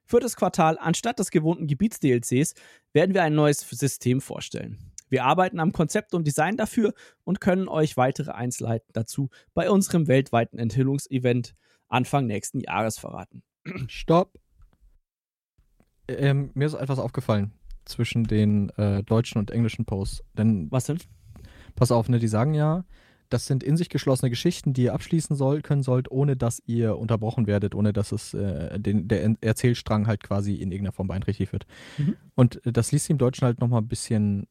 Viertes 0.07 0.35
Quartal, 0.35 0.79
anstatt 0.81 1.19
des 1.19 1.31
gewohnten 1.31 1.67
Gebiets-DLCs, 1.67 2.55
werden 2.95 3.13
wir 3.13 3.23
ein 3.23 3.35
neues 3.35 3.61
System 3.61 4.23
vorstellen. 4.23 4.79
Wir 5.11 5.25
arbeiten 5.25 5.61
am 5.61 5.73
Konzept 5.73 6.15
und 6.15 6.27
Design 6.27 6.57
dafür 6.57 6.95
und 7.25 7.43
können 7.43 7.69
euch 7.69 7.99
weitere 7.99 8.31
Einzelheiten 8.31 8.89
dazu 8.95 9.29
bei 9.53 9.69
unserem 9.69 10.09
weltweiten 10.09 10.59
Enthüllungsevent 10.59 11.55
Anfang 11.89 12.27
nächsten 12.27 12.61
Jahres 12.61 12.99
verraten. 12.99 13.43
Stopp. 13.89 14.42
Ähm, 16.09 16.51
mir 16.55 16.67
ist 16.67 16.75
etwas 16.75 16.99
aufgefallen 16.99 17.53
zwischen 17.85 18.25
den 18.25 18.71
äh, 18.71 19.03
deutschen 19.03 19.39
und 19.39 19.51
englischen 19.51 19.85
Posts. 19.85 20.23
Denn, 20.37 20.71
Was 20.71 20.85
denn? 20.85 20.99
Pass 21.75 21.91
auf, 21.91 22.09
ne, 22.09 22.19
die 22.19 22.29
sagen 22.29 22.55
ja, 22.55 22.85
das 23.33 23.47
sind 23.47 23.63
in 23.63 23.77
sich 23.77 23.89
geschlossene 23.89 24.29
Geschichten, 24.29 24.75
die 24.75 24.85
ihr 24.85 24.95
abschließen 24.95 25.35
soll, 25.35 25.63
können 25.63 25.83
sollt, 25.83 26.11
ohne 26.11 26.37
dass 26.37 26.63
ihr 26.67 26.99
unterbrochen 26.99 27.47
werdet, 27.47 27.75
ohne 27.75 27.93
dass 27.93 28.13
es 28.13 28.35
äh, 28.35 28.79
den, 28.79 29.09
der 29.09 29.37
Erzählstrang 29.41 30.07
halt 30.07 30.23
quasi 30.23 30.55
in 30.55 30.71
irgendeiner 30.71 30.93
Form 30.93 31.09
beeinträchtigt 31.09 31.53
wird. 31.53 31.67
Mhm. 31.97 32.17
Und 32.35 32.61
das 32.65 32.93
liest 32.93 33.07
sich 33.07 33.11
im 33.11 33.19
Deutschen 33.19 33.47
halt 33.47 33.61
nochmal 33.61 33.81
ein 33.81 33.89
bisschen 33.89 34.47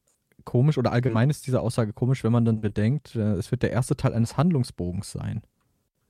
komisch 0.45 0.79
oder 0.79 0.91
allgemein 0.91 1.29
ist 1.29 1.45
diese 1.45 1.61
Aussage 1.61 1.93
komisch, 1.93 2.23
wenn 2.23 2.31
man 2.31 2.45
dann 2.45 2.61
bedenkt, 2.61 3.15
äh, 3.15 3.33
es 3.33 3.51
wird 3.51 3.61
der 3.61 3.71
erste 3.71 3.95
Teil 3.95 4.13
eines 4.13 4.37
Handlungsbogens 4.37 5.11
sein. 5.11 5.41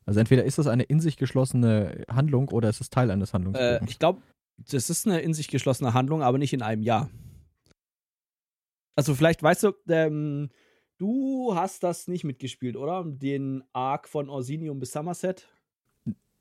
Also 0.06 0.20
entweder 0.20 0.46
ist 0.46 0.58
das 0.58 0.68
eine 0.68 0.84
in 0.84 1.00
sich 1.00 1.18
geschlossene 1.18 2.06
Handlung 2.10 2.50
oder 2.50 2.70
es 2.70 2.82
ist 2.82 2.94
Teil 2.94 3.12
eines 3.12 3.34
Handlungsbogens. 3.34 3.82
Äh, 3.82 3.90
ich 3.90 4.00
glaube, 4.00 4.22
das 4.70 4.90
ist 4.90 5.08
eine 5.08 5.22
in 5.22 5.34
sich 5.34 5.48
geschlossene 5.48 5.94
Handlung, 5.94 6.22
aber 6.22 6.38
nicht 6.38 6.54
in 6.54 6.62
einem 6.62 6.84
Jahr. 6.84 7.10
Also 8.96 9.16
vielleicht 9.16 9.42
weißt 9.42 9.64
du, 9.64 9.74
ähm, 9.90 10.50
Du 11.02 11.56
hast 11.56 11.82
das 11.82 12.08
nicht 12.08 12.26
mitgespielt, 12.26 12.78
oder? 12.78 13.04
Den 13.04 13.64
Arc 13.74 14.08
von 14.08 14.30
Orsinium 14.30 14.78
bis 14.80 14.92
Somerset? 14.92 15.48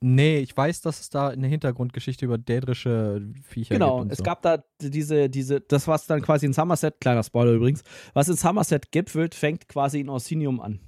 Nee, 0.03 0.41
ich 0.41 0.55
weiß, 0.55 0.83
dass 0.83 1.01
es 1.01 1.09
da 1.09 1.29
eine 1.29 1.47
Hintergrundgeschichte 1.47 2.27
über 2.27 2.37
dädrische 2.37 3.27
Viecher 3.43 3.77
genau, 3.77 4.01
gibt. 4.01 4.03
Genau, 4.03 4.13
es 4.13 4.19
so. 4.19 4.25
gab 4.25 4.43
da 4.43 4.63
diese, 4.79 5.31
diese, 5.31 5.63
das 5.63 5.89
was 5.89 6.07
dann 6.07 6.21
quasi 6.21 6.45
in 6.45 6.53
Somerset, 6.53 7.01
kleiner 7.01 7.23
Spoiler 7.23 7.53
übrigens, 7.53 7.85
was 8.13 8.29
in 8.29 8.37
Somerset 8.37 8.93
gipfelt, 8.93 9.35
fängt 9.35 9.67
quasi 9.67 10.01
in 10.01 10.11
Orsinium 10.11 10.61
an. 10.61 10.79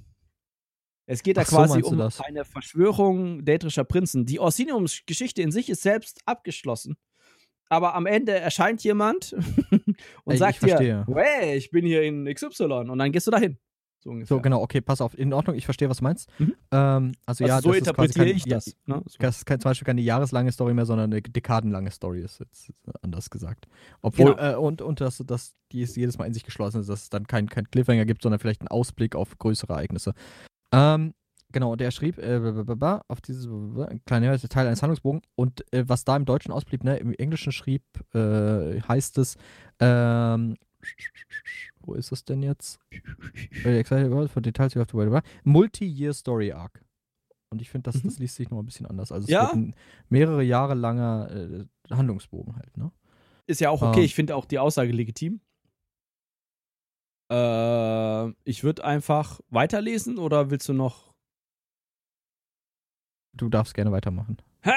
Es 1.07 1.23
geht 1.23 1.37
da 1.37 1.41
Ach 1.41 1.47
quasi 1.47 1.81
so, 1.81 1.87
um 1.87 1.99
eine 1.99 2.45
Verschwörung 2.45 3.43
dädrischer 3.43 3.85
Prinzen. 3.85 4.27
Die 4.27 4.39
Orsiniums-Geschichte 4.39 5.41
in 5.41 5.51
sich 5.51 5.67
ist 5.71 5.81
selbst 5.81 6.21
abgeschlossen 6.27 6.95
aber 7.73 7.95
am 7.95 8.05
Ende 8.05 8.33
erscheint 8.33 8.83
jemand 8.83 9.33
und 10.23 10.31
Ey, 10.33 10.37
sagt 10.37 10.61
dir, 10.61 11.05
hey, 11.13 11.57
ich 11.57 11.71
bin 11.71 11.85
hier 11.85 12.03
in 12.03 12.25
XY 12.25 12.63
und 12.89 12.97
dann 12.97 13.11
gehst 13.11 13.27
du 13.27 13.31
dahin. 13.31 13.57
So, 14.03 14.09
ungefähr. 14.09 14.35
so 14.35 14.41
genau, 14.41 14.61
okay, 14.61 14.81
pass 14.81 14.99
auf, 14.99 15.17
in 15.17 15.31
Ordnung, 15.31 15.55
ich 15.55 15.63
verstehe, 15.63 15.89
was 15.89 15.97
du 15.97 16.03
meinst. 16.03 16.29
Mhm. 16.37 16.55
Ähm, 16.71 17.13
also, 17.25 17.45
also, 17.45 17.45
ja, 17.45 17.61
so 17.61 17.69
das 17.69 17.77
interpretiere 17.79 18.25
kein, 18.25 18.35
ich 18.35 18.43
das. 18.43 18.65
Ja, 18.85 18.97
ne? 18.97 19.03
so. 19.07 19.17
Das 19.19 19.37
ist 19.37 19.45
kein, 19.45 19.61
zum 19.61 19.69
Beispiel 19.69 19.85
keine 19.85 20.01
jahreslange 20.01 20.51
Story 20.51 20.73
mehr, 20.73 20.85
sondern 20.85 21.11
eine 21.11 21.21
dekadenlange 21.21 21.89
Story 21.89 22.21
ist 22.21 22.39
jetzt 22.39 22.73
anders 23.01 23.29
gesagt. 23.29 23.67
Obwohl, 24.01 24.35
genau. 24.35 24.51
äh, 24.51 24.55
und, 24.55 24.81
und 24.81 24.99
dass, 24.99 25.17
dass 25.25 25.55
die 25.71 25.81
ist 25.81 25.95
jedes 25.95 26.17
Mal 26.17 26.25
in 26.25 26.33
sich 26.33 26.43
geschlossen 26.43 26.81
ist, 26.81 26.89
dass 26.89 27.03
es 27.03 27.09
dann 27.09 27.27
kein, 27.27 27.47
kein 27.47 27.69
Cliffhanger 27.71 28.05
gibt, 28.05 28.23
sondern 28.23 28.39
vielleicht 28.39 28.61
einen 28.61 28.67
Ausblick 28.67 29.15
auf 29.15 29.37
größere 29.37 29.71
Ereignisse. 29.71 30.13
Ähm, 30.73 31.13
Genau, 31.53 31.75
der 31.75 31.91
schrieb 31.91 32.17
äh, 32.17 32.41
auf 33.07 33.21
dieses 33.21 33.47
kleine 34.05 34.39
Teil 34.39 34.67
eines 34.67 34.81
Handlungsbogen 34.81 35.21
und 35.35 35.63
äh, 35.71 35.87
was 35.87 36.03
da 36.03 36.17
im 36.17 36.25
Deutschen 36.25 36.51
ausblieb, 36.51 36.83
ne, 36.83 36.97
im 36.97 37.13
Englischen 37.13 37.51
schrieb, 37.51 37.83
äh, 38.13 38.81
heißt 38.81 39.19
es, 39.19 39.37
ähm, 39.79 40.57
wo 41.81 41.93
ist 41.93 42.11
es 42.11 42.25
denn 42.25 42.41
jetzt? 42.41 42.79
Excited 43.63 44.31
for 44.31 44.41
details 44.41 44.73
Multi-Year 45.43 46.13
Story 46.13 46.51
Arc. 46.51 46.83
Und 47.51 47.61
ich 47.61 47.69
finde, 47.69 47.91
das, 47.91 48.03
mhm. 48.03 48.07
das 48.07 48.17
liest 48.17 48.35
sich 48.35 48.49
noch 48.49 48.57
ein 48.57 48.65
bisschen 48.65 48.87
anders. 48.87 49.11
Also 49.11 49.25
es 49.25 49.31
ja? 49.31 49.51
ein 49.51 49.75
mehrere 50.09 50.41
Jahre 50.41 50.73
langer 50.73 51.29
äh, 51.31 51.65
Handlungsbogen 51.95 52.55
halt, 52.55 52.75
ne? 52.77 52.91
Ist 53.45 53.61
ja 53.61 53.69
auch 53.69 53.81
okay, 53.83 53.99
ähm, 53.99 54.05
ich 54.05 54.15
finde 54.15 54.35
auch 54.35 54.45
die 54.45 54.57
Aussage 54.57 54.91
legitim. 54.91 55.39
Äh, 57.31 58.29
ich 58.43 58.63
würde 58.63 58.83
einfach 58.83 59.39
weiterlesen 59.49 60.17
oder 60.17 60.49
willst 60.49 60.67
du 60.67 60.73
noch 60.73 61.12
Du 63.35 63.49
darfst 63.49 63.73
gerne 63.73 63.91
weitermachen. 63.91 64.37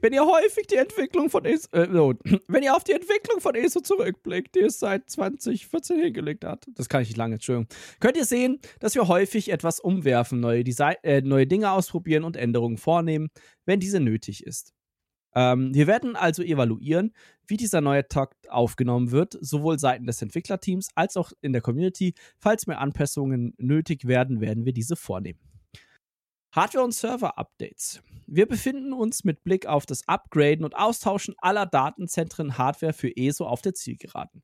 Wenn 0.00 0.12
ihr 0.12 0.26
häufig 0.26 0.66
die 0.66 0.76
Entwicklung 0.76 1.30
von 1.30 1.44
ESO, 1.44 1.68
äh, 1.72 1.86
wenn 2.48 2.62
ihr 2.62 2.74
auf 2.74 2.84
die 2.84 2.92
Entwicklung 2.92 3.40
von 3.40 3.54
ESO 3.54 3.80
zurückblickt, 3.80 4.54
die 4.54 4.60
es 4.60 4.78
seit 4.80 5.08
2014 5.08 6.00
hingelegt 6.00 6.44
hat, 6.44 6.66
das 6.74 6.88
kann 6.88 7.02
ich 7.02 7.08
nicht 7.08 7.16
lange, 7.16 7.34
Entschuldigung, 7.34 7.68
könnt 8.00 8.16
ihr 8.16 8.24
sehen, 8.24 8.58
dass 8.80 8.94
wir 8.94 9.06
häufig 9.08 9.50
etwas 9.50 9.80
umwerfen, 9.80 10.40
neue, 10.40 10.64
Design, 10.64 10.96
äh, 11.02 11.20
neue 11.20 11.46
Dinge 11.46 11.70
ausprobieren 11.70 12.24
und 12.24 12.36
Änderungen 12.36 12.78
vornehmen, 12.78 13.28
wenn 13.64 13.80
diese 13.80 14.00
nötig 14.00 14.44
ist. 14.44 14.72
Ähm, 15.34 15.72
wir 15.74 15.86
werden 15.86 16.16
also 16.16 16.42
evaluieren, 16.42 17.12
wie 17.46 17.56
dieser 17.56 17.80
neue 17.80 18.06
Takt 18.06 18.50
aufgenommen 18.50 19.10
wird, 19.10 19.38
sowohl 19.40 19.78
seitens 19.78 20.06
des 20.06 20.22
Entwicklerteams 20.22 20.88
als 20.94 21.16
auch 21.16 21.32
in 21.40 21.52
der 21.52 21.62
Community. 21.62 22.14
Falls 22.38 22.66
mehr 22.66 22.80
Anpassungen 22.80 23.54
nötig 23.58 24.06
werden, 24.06 24.40
werden 24.40 24.64
wir 24.64 24.72
diese 24.72 24.96
vornehmen. 24.96 25.51
Hardware- 26.52 26.84
und 26.84 26.92
Server-Updates. 26.92 28.02
Wir 28.26 28.46
befinden 28.46 28.92
uns 28.92 29.24
mit 29.24 29.42
Blick 29.42 29.66
auf 29.66 29.86
das 29.86 30.06
Upgraden 30.06 30.64
und 30.64 30.76
Austauschen 30.76 31.34
aller 31.38 31.66
Datenzentren 31.66 32.58
Hardware 32.58 32.92
für 32.92 33.16
ESO 33.16 33.46
auf 33.46 33.62
der 33.62 33.74
Zielgeraden. 33.74 34.42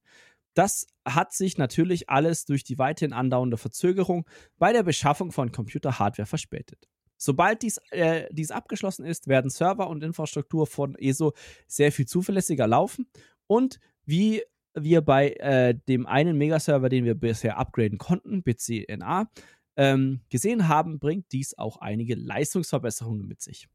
Das 0.55 0.86
hat 1.05 1.32
sich 1.32 1.59
natürlich 1.59 2.09
alles 2.09 2.47
durch 2.47 2.64
die 2.64 2.78
weiterhin 2.78 3.12
andauernde 3.12 3.59
Verzögerung 3.59 4.26
bei 4.59 4.72
der 4.72 4.82
Beschaffung 4.82 5.32
von 5.32 5.52
Computer-Hardware 5.52 6.26
verspätet. 6.26 6.89
Sobald 7.18 7.62
dies, 7.62 7.78
äh, 7.90 8.26
dies 8.30 8.51
abgeschlossen 8.51 9.05
ist, 9.05 9.28
werden 9.28 9.51
Server 9.51 9.89
und 9.89 10.02
Infrastruktur 10.02 10.66
von 10.66 10.94
ESO 10.94 11.35
sehr 11.66 11.93
viel 11.93 12.06
zuverlässiger 12.06 12.66
laufen 12.66 13.06
und 13.47 13.80
wie 14.06 14.43
wir 14.74 15.01
bei 15.01 15.30
äh, 15.32 15.74
dem 15.89 16.06
einen 16.06 16.39
Megaserver, 16.39 16.89
den 16.89 17.05
wir 17.05 17.14
bisher 17.14 17.59
upgraden 17.59 17.98
konnten, 17.98 18.43
BCNA, 18.43 19.30
ähm, 19.78 20.20
gesehen 20.28 20.68
haben, 20.68 20.98
bringt 20.98 21.32
dies 21.32 21.56
auch 21.56 21.78
einige 21.78 22.16
Leistungsverbesserungen 22.16 23.26
mit 23.26 23.40
sich. 23.40 23.68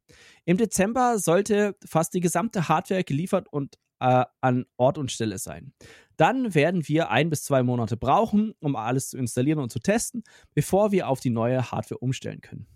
Im 0.44 0.58
Dezember 0.58 1.18
sollte 1.18 1.76
fast 1.86 2.14
die 2.14 2.20
gesamte 2.20 2.68
Hardware 2.68 3.06
geliefert 3.06 3.48
und 3.50 3.80
äh, 4.02 4.26
an 4.42 4.66
Ort 4.76 4.98
und 4.98 5.12
Stelle 5.14 5.38
sein. 5.38 5.74
Dann 6.18 6.54
werden 6.54 6.88
wir 6.90 7.10
ein 7.10 7.30
bis 7.30 7.44
zwei 7.46 7.64
Monate 7.64 7.96
brauchen, 7.96 8.54
um 8.60 8.76
alles 8.76 9.10
zu 9.10 9.18
installieren 9.18 9.60
und 9.60 9.72
zu 9.72 9.80
testen, 9.80 10.24
bevor 10.54 10.92
wir 10.92 11.08
auf 11.08 11.22
die 11.22 11.30
neue 11.30 11.72
Hardware 11.72 12.00
umstellen 12.00 12.42
können. 12.42 12.68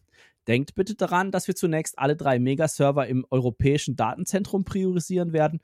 Denkt 0.48 0.76
bitte 0.76 0.96
daran, 0.96 1.32
dass 1.32 1.48
wir 1.50 1.56
zunächst 1.56 2.00
alle 2.00 2.16
drei 2.16 2.40
Megaserver 2.40 3.08
im 3.08 3.26
europäischen 3.30 3.98
Datenzentrum 3.98 4.64
priorisieren 4.64 5.34
werden 5.34 5.60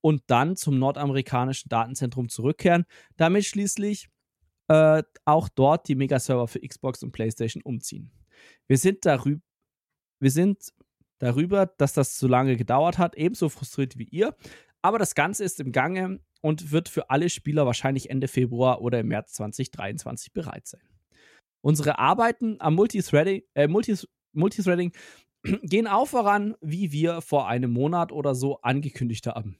und 0.00 0.24
dann 0.26 0.56
zum 0.56 0.80
nordamerikanischen 0.80 1.68
Datenzentrum 1.68 2.28
zurückkehren, 2.28 2.84
damit 3.16 3.44
schließlich 3.44 4.08
äh, 4.68 5.02
auch 5.24 5.48
dort 5.48 5.88
die 5.88 5.94
Megaserver 5.94 6.48
für 6.48 6.60
Xbox 6.60 7.02
und 7.02 7.12
PlayStation 7.12 7.62
umziehen. 7.62 8.10
Wir 8.66 8.78
sind 8.78 9.04
darüber, 9.04 9.42
wir 10.20 10.30
sind 10.30 10.72
darüber, 11.18 11.66
dass 11.66 11.92
das 11.92 12.18
so 12.18 12.28
lange 12.28 12.56
gedauert 12.56 12.98
hat, 12.98 13.16
ebenso 13.16 13.48
frustriert 13.48 13.98
wie 13.98 14.04
ihr. 14.04 14.36
Aber 14.82 14.98
das 14.98 15.14
Ganze 15.14 15.44
ist 15.44 15.60
im 15.60 15.72
Gange 15.72 16.20
und 16.42 16.70
wird 16.70 16.88
für 16.88 17.08
alle 17.08 17.30
Spieler 17.30 17.64
wahrscheinlich 17.64 18.10
Ende 18.10 18.28
Februar 18.28 18.82
oder 18.82 19.00
im 19.00 19.08
März 19.08 19.32
2023 19.34 20.32
bereit 20.32 20.66
sein. 20.66 20.82
Unsere 21.62 21.98
Arbeiten 21.98 22.56
am 22.60 22.74
Multithreading, 22.74 23.42
äh, 23.54 23.68
Multis 23.68 24.06
Multithreading 24.32 24.92
gehen 25.62 25.86
auch 25.86 26.08
voran, 26.08 26.54
wie 26.60 26.92
wir 26.92 27.22
vor 27.22 27.48
einem 27.48 27.72
Monat 27.72 28.12
oder 28.12 28.34
so 28.34 28.60
angekündigt 28.60 29.26
haben. 29.26 29.58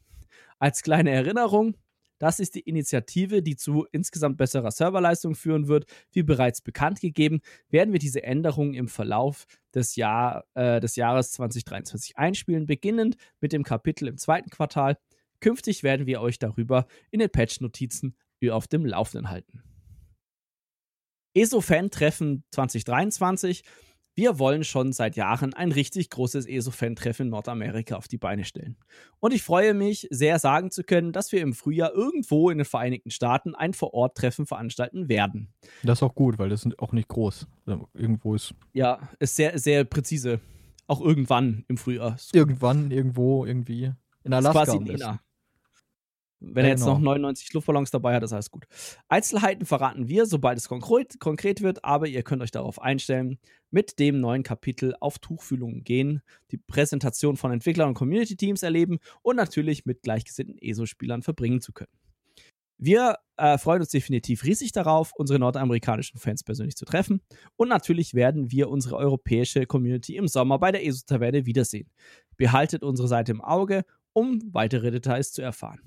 Als 0.58 0.82
kleine 0.82 1.10
Erinnerung, 1.10 1.76
das 2.18 2.40
ist 2.40 2.54
die 2.54 2.60
Initiative, 2.60 3.42
die 3.42 3.56
zu 3.56 3.86
insgesamt 3.92 4.36
besserer 4.36 4.70
Serverleistung 4.70 5.34
führen 5.34 5.68
wird. 5.68 5.86
Wie 6.12 6.22
bereits 6.22 6.60
bekannt 6.60 7.00
gegeben, 7.00 7.40
werden 7.68 7.92
wir 7.92 7.98
diese 7.98 8.22
Änderungen 8.22 8.74
im 8.74 8.88
Verlauf 8.88 9.46
des, 9.74 9.96
Jahr, 9.96 10.44
äh, 10.54 10.80
des 10.80 10.96
Jahres 10.96 11.32
2023 11.32 12.16
einspielen, 12.16 12.66
beginnend 12.66 13.16
mit 13.40 13.52
dem 13.52 13.64
Kapitel 13.64 14.08
im 14.08 14.16
zweiten 14.16 14.50
Quartal. 14.50 14.98
Künftig 15.40 15.82
werden 15.82 16.06
wir 16.06 16.20
euch 16.20 16.38
darüber 16.38 16.86
in 17.10 17.18
den 17.18 17.30
Patch-Notizen 17.30 18.16
auf 18.50 18.66
dem 18.68 18.84
Laufenden 18.84 19.30
halten. 19.30 19.62
ESO-Fan-Treffen 21.34 22.44
2023 22.50 23.62
wir 24.14 24.38
wollen 24.38 24.64
schon 24.64 24.92
seit 24.92 25.16
Jahren 25.16 25.54
ein 25.54 25.72
richtig 25.72 26.10
großes 26.10 26.46
ESO-Fan-Treffen 26.46 27.26
in 27.26 27.30
Nordamerika 27.30 27.96
auf 27.96 28.08
die 28.08 28.18
Beine 28.18 28.44
stellen. 28.44 28.76
Und 29.20 29.32
ich 29.32 29.42
freue 29.42 29.74
mich 29.74 30.06
sehr 30.10 30.38
sagen 30.38 30.70
zu 30.70 30.84
können, 30.84 31.12
dass 31.12 31.32
wir 31.32 31.40
im 31.40 31.52
Frühjahr 31.52 31.92
irgendwo 31.92 32.50
in 32.50 32.58
den 32.58 32.64
Vereinigten 32.64 33.10
Staaten 33.10 33.54
ein 33.54 33.74
Vor-Ort-Treffen 33.74 34.46
veranstalten 34.46 35.08
werden. 35.08 35.52
Das 35.82 35.98
ist 35.98 36.02
auch 36.02 36.14
gut, 36.14 36.38
weil 36.38 36.48
das 36.48 36.64
ist 36.64 36.78
auch 36.78 36.92
nicht 36.92 37.08
groß. 37.08 37.46
Irgendwo 37.94 38.34
ist. 38.34 38.54
Ja, 38.72 39.00
ist 39.18 39.36
sehr, 39.36 39.58
sehr 39.58 39.84
präzise. 39.84 40.40
Auch 40.86 41.00
irgendwann 41.00 41.64
im 41.68 41.76
Frühjahr. 41.76 42.16
Irgendwann, 42.32 42.90
irgendwo, 42.90 43.44
irgendwie. 43.44 43.92
In 44.22 44.32
Alaska. 44.32 44.64
Quasi 44.64 44.76
in 44.76 45.18
Wenn 46.52 46.64
er 46.64 46.72
jetzt 46.72 46.80
genau. 46.80 46.94
noch 46.94 47.00
99 47.00 47.52
Luftballons 47.52 47.90
dabei 47.90 48.14
hat, 48.14 48.22
ist 48.22 48.32
alles 48.32 48.50
gut. 48.50 48.66
Einzelheiten 49.08 49.66
verraten 49.66 50.08
wir, 50.08 50.26
sobald 50.26 50.58
es 50.58 50.68
konkret, 50.68 51.18
konkret 51.20 51.62
wird, 51.62 51.84
aber 51.84 52.06
ihr 52.06 52.22
könnt 52.22 52.42
euch 52.42 52.50
darauf 52.50 52.80
einstellen, 52.80 53.38
mit 53.70 53.98
dem 53.98 54.20
neuen 54.20 54.42
Kapitel 54.42 54.94
auf 55.00 55.18
Tuchfühlungen 55.18 55.84
gehen, 55.84 56.22
die 56.50 56.58
Präsentation 56.58 57.36
von 57.36 57.52
Entwicklern 57.52 57.88
und 57.88 57.94
Community-Teams 57.94 58.62
erleben 58.62 58.98
und 59.22 59.36
natürlich 59.36 59.86
mit 59.86 60.02
gleichgesinnten 60.02 60.58
ESO-Spielern 60.58 61.22
verbringen 61.22 61.60
zu 61.60 61.72
können. 61.72 61.92
Wir 62.78 63.18
äh, 63.36 63.56
freuen 63.56 63.80
uns 63.80 63.90
definitiv 63.90 64.44
riesig 64.44 64.72
darauf, 64.72 65.12
unsere 65.14 65.38
nordamerikanischen 65.38 66.18
Fans 66.18 66.42
persönlich 66.42 66.76
zu 66.76 66.84
treffen. 66.84 67.20
Und 67.56 67.68
natürlich 67.68 68.14
werden 68.14 68.50
wir 68.50 68.68
unsere 68.68 68.96
europäische 68.96 69.66
Community 69.66 70.16
im 70.16 70.28
Sommer 70.28 70.58
bei 70.58 70.72
der 70.72 70.84
ESO-Taverne 70.84 71.46
wiedersehen. 71.46 71.88
Behaltet 72.36 72.82
unsere 72.82 73.08
Seite 73.08 73.32
im 73.32 73.40
Auge, 73.40 73.84
um 74.12 74.40
weitere 74.52 74.90
Details 74.90 75.32
zu 75.32 75.42
erfahren. 75.42 75.80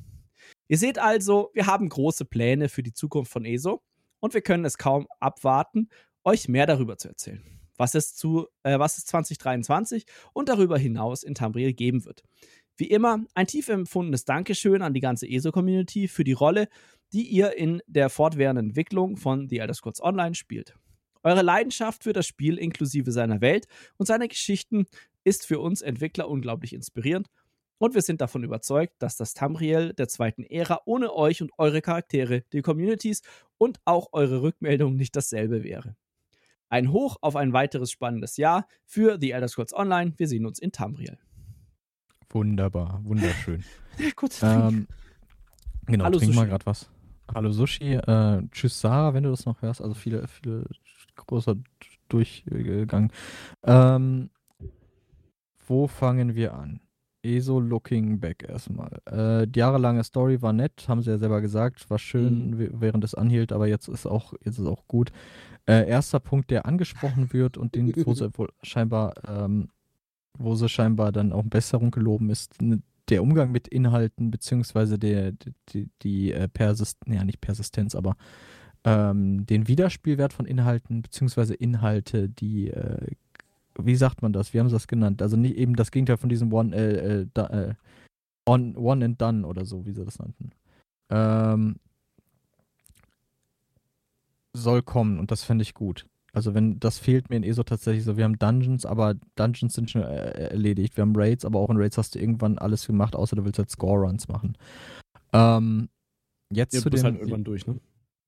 Ihr 0.67 0.77
seht 0.77 0.99
also, 0.99 1.49
wir 1.53 1.65
haben 1.65 1.87
große 1.87 2.25
Pläne 2.25 2.67
für 2.69 2.83
die 2.83 2.93
Zukunft 2.93 3.31
von 3.31 3.45
ESO 3.45 3.81
und 4.19 4.33
wir 4.33 4.41
können 4.41 4.65
es 4.65 4.77
kaum 4.77 5.07
abwarten, 5.19 5.89
euch 6.23 6.49
mehr 6.49 6.65
darüber 6.65 6.97
zu 6.97 7.07
erzählen, 7.07 7.41
was 7.77 7.95
es, 7.95 8.15
zu, 8.15 8.47
äh, 8.63 8.77
was 8.77 8.97
es 8.97 9.05
2023 9.05 10.05
und 10.33 10.49
darüber 10.49 10.77
hinaus 10.77 11.23
in 11.23 11.35
Tamriel 11.35 11.73
geben 11.73 12.03
wird. 12.03 12.23
Wie 12.75 12.87
immer, 12.87 13.25
ein 13.33 13.47
tief 13.47 13.69
empfundenes 13.69 14.25
Dankeschön 14.25 14.81
an 14.81 14.93
die 14.93 14.99
ganze 14.99 15.27
ESO-Community 15.27 16.07
für 16.07 16.23
die 16.23 16.33
Rolle, 16.33 16.67
die 17.13 17.23
ihr 17.23 17.57
in 17.57 17.81
der 17.87 18.09
fortwährenden 18.09 18.67
Entwicklung 18.67 19.15
von 19.15 19.47
The 19.47 19.59
Elder 19.59 19.73
Scrolls 19.73 20.03
Online 20.03 20.35
spielt. 20.35 20.75
Eure 21.23 21.41
Leidenschaft 21.41 22.03
für 22.03 22.13
das 22.13 22.27
Spiel 22.27 22.57
inklusive 22.57 23.11
seiner 23.11 23.41
Welt 23.41 23.67
und 23.97 24.05
seiner 24.05 24.27
Geschichten 24.27 24.85
ist 25.23 25.45
für 25.45 25.59
uns 25.59 25.81
Entwickler 25.81 26.29
unglaublich 26.29 26.73
inspirierend 26.73 27.27
und 27.77 27.93
wir 27.93 28.01
sind 28.01 28.21
davon 28.21 28.43
überzeugt, 28.43 28.95
dass 28.99 29.17
das 29.17 29.33
Tamriel 29.33 29.93
der 29.93 30.07
zweiten 30.07 30.43
Ära 30.43 30.81
ohne 30.85 31.13
euch 31.13 31.41
und 31.41 31.51
eure 31.57 31.81
Charaktere, 31.81 32.43
die 32.53 32.61
Communities 32.61 33.21
und 33.57 33.79
auch 33.85 34.09
eure 34.11 34.41
Rückmeldungen 34.41 34.97
nicht 34.97 35.15
dasselbe 35.15 35.63
wäre. 35.63 35.95
Ein 36.69 36.91
Hoch 36.91 37.17
auf 37.21 37.35
ein 37.35 37.53
weiteres 37.53 37.91
spannendes 37.91 38.37
Jahr 38.37 38.67
für 38.85 39.17
The 39.19 39.31
Elder 39.31 39.47
Scrolls 39.47 39.73
Online. 39.73 40.13
Wir 40.17 40.27
sehen 40.27 40.45
uns 40.45 40.59
in 40.59 40.71
Tamriel. 40.71 41.17
Wunderbar, 42.29 42.99
wunderschön. 43.03 43.63
kurz 44.15 44.43
ähm, 44.43 44.87
Genau, 45.87 46.03
Hallo 46.03 46.17
trink 46.17 46.33
Sushi. 46.33 46.39
mal 46.39 46.47
gerade 46.47 46.65
was. 46.65 46.89
Hallo 47.33 47.51
Sushi. 47.51 47.93
Äh, 47.93 48.43
tschüss 48.51 48.79
Sarah, 48.79 49.13
wenn 49.13 49.23
du 49.23 49.29
das 49.29 49.45
noch 49.45 49.61
hörst. 49.61 49.81
Also 49.81 49.93
viele, 49.93 50.27
viele 50.27 50.65
großer 51.15 51.55
Durchgang. 52.09 53.11
Ähm, 53.63 54.29
wo 55.65 55.87
fangen 55.87 56.35
wir 56.35 56.53
an? 56.53 56.81
ESO 57.27 57.59
Looking 57.59 58.19
Back 58.19 58.45
erstmal. 58.47 58.99
Äh, 59.05 59.47
die 59.47 59.59
jahrelange 59.59 60.03
Story 60.03 60.41
war 60.41 60.53
nett, 60.53 60.85
haben 60.87 61.01
sie 61.01 61.11
ja 61.11 61.17
selber 61.17 61.41
gesagt, 61.41 61.89
war 61.89 61.99
schön, 61.99 62.51
mhm. 62.51 62.69
während 62.79 63.03
es 63.03 63.13
anhielt, 63.13 63.51
aber 63.51 63.67
jetzt 63.67 63.87
ist 63.87 64.05
auch, 64.05 64.33
jetzt 64.43 64.59
ist 64.59 64.67
auch 64.67 64.87
gut. 64.87 65.11
Äh, 65.65 65.87
erster 65.87 66.19
Punkt, 66.19 66.49
der 66.49 66.65
angesprochen 66.65 67.33
wird 67.33 67.57
und 67.57 67.75
den, 67.75 67.93
wo 68.05 68.13
sie 68.13 68.29
wohl 68.37 68.49
scheinbar, 68.63 69.13
ähm, 69.27 69.69
wo 70.37 70.55
sie 70.55 70.69
scheinbar 70.69 71.11
dann 71.11 71.33
auch 71.33 71.43
Besserung 71.43 71.91
geloben 71.91 72.29
ist, 72.29 72.55
der 73.09 73.23
Umgang 73.23 73.51
mit 73.51 73.67
Inhalten, 73.67 74.31
beziehungsweise 74.31 74.97
der, 74.97 75.33
die, 75.33 75.53
die, 75.69 75.89
die 76.01 76.33
äh, 76.33 76.47
Persistenz, 76.47 77.15
ja 77.15 77.23
nicht 77.23 77.41
Persistenz, 77.41 77.95
aber 77.95 78.15
ähm, 78.83 79.45
den 79.45 79.67
Widerspielwert 79.67 80.33
von 80.33 80.45
Inhalten, 80.45 81.01
beziehungsweise 81.01 81.53
Inhalte, 81.53 82.29
die 82.29 82.69
äh, 82.69 83.11
wie 83.79 83.95
sagt 83.95 84.21
man 84.21 84.33
das? 84.33 84.53
Wie 84.53 84.59
haben 84.59 84.69
sie 84.69 84.75
das 84.75 84.87
genannt? 84.87 85.21
Also 85.21 85.37
nicht 85.37 85.55
eben 85.55 85.75
das 85.75 85.91
Gegenteil 85.91 86.17
von 86.17 86.29
diesem 86.29 86.51
One, 86.51 86.75
äh, 86.75 87.21
äh, 87.21 87.27
da, 87.33 87.47
äh, 87.47 87.73
on, 88.45 88.75
one 88.75 89.03
and 89.03 89.21
Done 89.21 89.45
oder 89.45 89.65
so, 89.65 89.85
wie 89.85 89.91
sie 89.91 90.05
das 90.05 90.19
nannten. 90.19 90.51
Ähm, 91.09 91.75
soll 94.53 94.81
kommen 94.81 95.19
und 95.19 95.31
das 95.31 95.43
fände 95.43 95.61
ich 95.61 95.73
gut. 95.73 96.05
Also 96.33 96.53
wenn 96.53 96.79
das 96.79 96.99
fehlt 96.99 97.29
mir 97.29 97.37
in 97.37 97.43
ESO 97.43 97.63
tatsächlich 97.63 98.03
so, 98.03 98.17
wir 98.17 98.23
haben 98.23 98.37
Dungeons, 98.37 98.85
aber 98.85 99.15
Dungeons 99.35 99.73
sind 99.73 99.89
schon 99.89 100.03
äh, 100.03 100.49
erledigt. 100.49 100.97
Wir 100.97 101.03
haben 101.03 101.15
Raids, 101.15 101.45
aber 101.45 101.59
auch 101.59 101.69
in 101.69 101.77
Raids 101.77 101.97
hast 101.97 102.15
du 102.15 102.19
irgendwann 102.19 102.57
alles 102.57 102.85
gemacht, 102.85 103.15
außer 103.15 103.35
du 103.35 103.45
willst 103.45 103.59
halt 103.59 103.71
Score-Runs 103.71 104.27
machen. 104.27 104.57
Ähm, 105.33 105.89
jetzt 106.51 106.73
ja, 106.73 106.81
du 106.81 106.89
bist 106.89 107.03
dem, 107.03 107.11
halt 107.11 107.15
irgendwann 107.19 107.43
durch, 107.43 107.65
ne? 107.65 107.79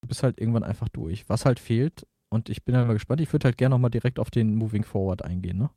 Du 0.01 0.07
bist 0.07 0.23
halt 0.23 0.39
irgendwann 0.39 0.63
einfach 0.63 0.89
durch. 0.89 1.27
Was 1.27 1.45
halt 1.45 1.59
fehlt, 1.59 2.07
und 2.29 2.49
ich 2.49 2.63
bin 2.63 2.75
halt 2.75 2.87
mal 2.87 2.93
gespannt. 2.93 3.21
Ich 3.21 3.31
würde 3.33 3.45
halt 3.45 3.57
gerne 3.57 3.73
nochmal 3.75 3.91
direkt 3.91 4.19
auf 4.19 4.29
den 4.29 4.55
Moving 4.55 4.83
Forward 4.83 5.23
eingehen. 5.23 5.57
Ne? 5.57 5.69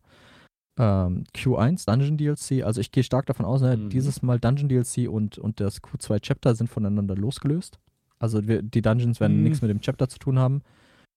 Ähm, 0.78 1.24
Q1, 1.34 1.86
Dungeon 1.86 2.16
DLC. 2.16 2.64
Also 2.64 2.80
ich 2.80 2.92
gehe 2.92 3.04
stark 3.04 3.26
davon 3.26 3.44
aus, 3.44 3.60
ne, 3.60 3.76
mhm. 3.76 3.90
dieses 3.90 4.22
Mal 4.22 4.38
Dungeon 4.38 4.68
DLC 4.68 5.08
und, 5.08 5.38
und 5.38 5.60
das 5.60 5.82
Q2 5.82 6.20
Chapter 6.20 6.54
sind 6.54 6.68
voneinander 6.68 7.14
losgelöst. 7.14 7.78
Also 8.18 8.46
wir, 8.46 8.62
die 8.62 8.82
Dungeons 8.82 9.20
werden 9.20 9.38
mhm. 9.38 9.44
nichts 9.44 9.62
mit 9.62 9.70
dem 9.70 9.80
Chapter 9.80 10.08
zu 10.08 10.18
tun 10.18 10.38
haben. 10.38 10.62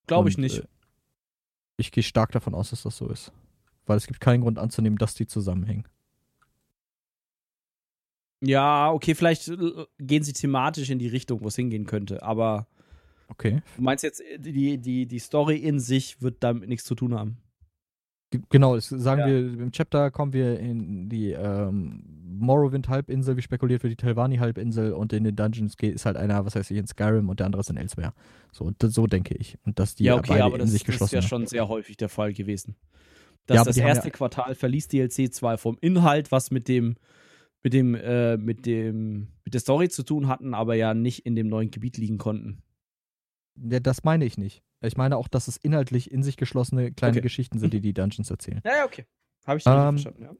Glaube 0.07 0.29
ich 0.29 0.37
nicht. 0.37 0.59
Äh, 0.59 0.67
ich 1.77 1.91
gehe 1.91 2.03
stark 2.03 2.31
davon 2.31 2.55
aus, 2.55 2.69
dass 2.69 2.83
das 2.83 2.97
so 2.97 3.07
ist. 3.09 3.31
Weil 3.85 3.97
es 3.97 4.07
gibt 4.07 4.19
keinen 4.19 4.41
Grund 4.41 4.57
anzunehmen, 4.57 4.97
dass 4.97 5.13
die 5.13 5.27
zusammenhängen. 5.27 5.87
Ja, 8.41 8.91
okay, 8.91 9.15
vielleicht 9.15 9.47
äh, 9.47 9.85
gehen 9.99 10.23
sie 10.23 10.33
thematisch 10.33 10.89
in 10.89 10.99
die 10.99 11.07
Richtung, 11.07 11.41
wo 11.41 11.47
es 11.47 11.55
hingehen 11.55 11.85
könnte, 11.85 12.23
aber 12.23 12.67
Okay. 13.27 13.61
Du 13.75 13.81
meinst 13.81 14.03
jetzt, 14.03 14.21
die, 14.37 14.77
die, 14.77 15.05
die 15.05 15.19
Story 15.19 15.57
in 15.57 15.79
sich 15.79 16.21
wird 16.21 16.37
damit 16.41 16.69
nichts 16.69 16.85
zu 16.85 16.95
tun 16.95 17.13
haben? 17.13 17.37
Genau, 18.49 18.75
das 18.75 18.89
sagen 18.89 19.21
Ja. 19.21 19.27
wir, 19.27 19.37
im 19.37 19.71
Chapter 19.71 20.11
kommen 20.11 20.33
wir 20.33 20.59
in 20.59 21.07
die 21.09 21.31
ähm, 21.31 22.03
Morrowind-Halbinsel, 22.39 23.37
wie 23.37 23.41
spekuliert 23.41 23.83
wird, 23.83 23.91
die 23.91 23.97
Telvanni-Halbinsel 23.97 24.91
und 24.93 25.13
in 25.13 25.23
den 25.23 25.35
Dungeons 25.35 25.77
geht, 25.77 25.95
ist 25.95 26.05
halt 26.05 26.17
einer, 26.17 26.45
was 26.45 26.55
weiß 26.55 26.69
ich, 26.71 26.77
in 26.77 26.85
Skyrim 26.87 27.29
und 27.29 27.39
der 27.39 27.45
andere 27.45 27.61
ist 27.61 27.69
in 27.69 27.77
Elsewhere. 27.77 28.13
So, 28.51 28.71
das, 28.77 28.93
so 28.93 29.07
denke 29.07 29.35
ich. 29.35 29.57
Und 29.65 29.79
dass 29.79 29.95
die 29.95 30.03
ja, 30.05 30.15
okay, 30.15 30.25
beide 30.33 30.43
aber 30.43 30.57
das, 30.57 30.71
das 30.73 31.01
ist 31.01 31.11
ja 31.13 31.21
schon 31.21 31.45
sehr 31.47 31.67
häufig 31.69 31.97
der 31.97 32.09
Fall 32.09 32.33
gewesen. 32.33 32.75
Dass 33.45 33.57
Ja, 33.57 33.63
das 33.63 33.77
erste 33.77 34.07
ja- 34.07 34.13
Quartal 34.13 34.55
verließ 34.55 34.87
DLC 34.89 35.31
zwar 35.33 35.57
vom 35.57 35.77
Inhalt, 35.79 36.31
was 36.31 36.51
mit 36.51 36.67
dem, 36.67 36.95
mit 37.63 37.73
dem, 37.73 37.95
äh, 37.95 38.37
mit 38.37 38.65
dem, 38.65 39.27
mit 39.45 39.53
der 39.53 39.61
Story 39.61 39.87
zu 39.87 40.03
tun 40.03 40.27
hatten, 40.27 40.53
aber 40.53 40.75
ja 40.75 40.93
nicht 40.93 41.25
in 41.25 41.35
dem 41.35 41.47
neuen 41.47 41.71
Gebiet 41.71 41.97
liegen 41.97 42.17
konnten. 42.17 42.63
Ja, 43.57 43.79
das 43.79 44.03
meine 44.03 44.25
ich 44.25 44.37
nicht. 44.37 44.63
Ich 44.81 44.97
meine 44.97 45.17
auch, 45.17 45.27
dass 45.27 45.47
es 45.47 45.57
inhaltlich 45.57 46.11
in 46.11 46.23
sich 46.23 46.37
geschlossene 46.37 46.91
kleine 46.91 47.13
Okay. 47.17 47.21
Geschichten 47.21 47.57
sind, 47.59 47.73
die 47.73 47.81
die 47.81 47.93
Dungeons 47.93 48.29
erzählen. 48.29 48.61
Ja, 48.65 48.77
ja, 48.77 48.85
okay. 48.85 49.05
Habe 49.47 49.57
ich 49.59 49.65
Ähm, 49.65 49.97
verstanden, 49.97 50.23
ja. 50.23 50.35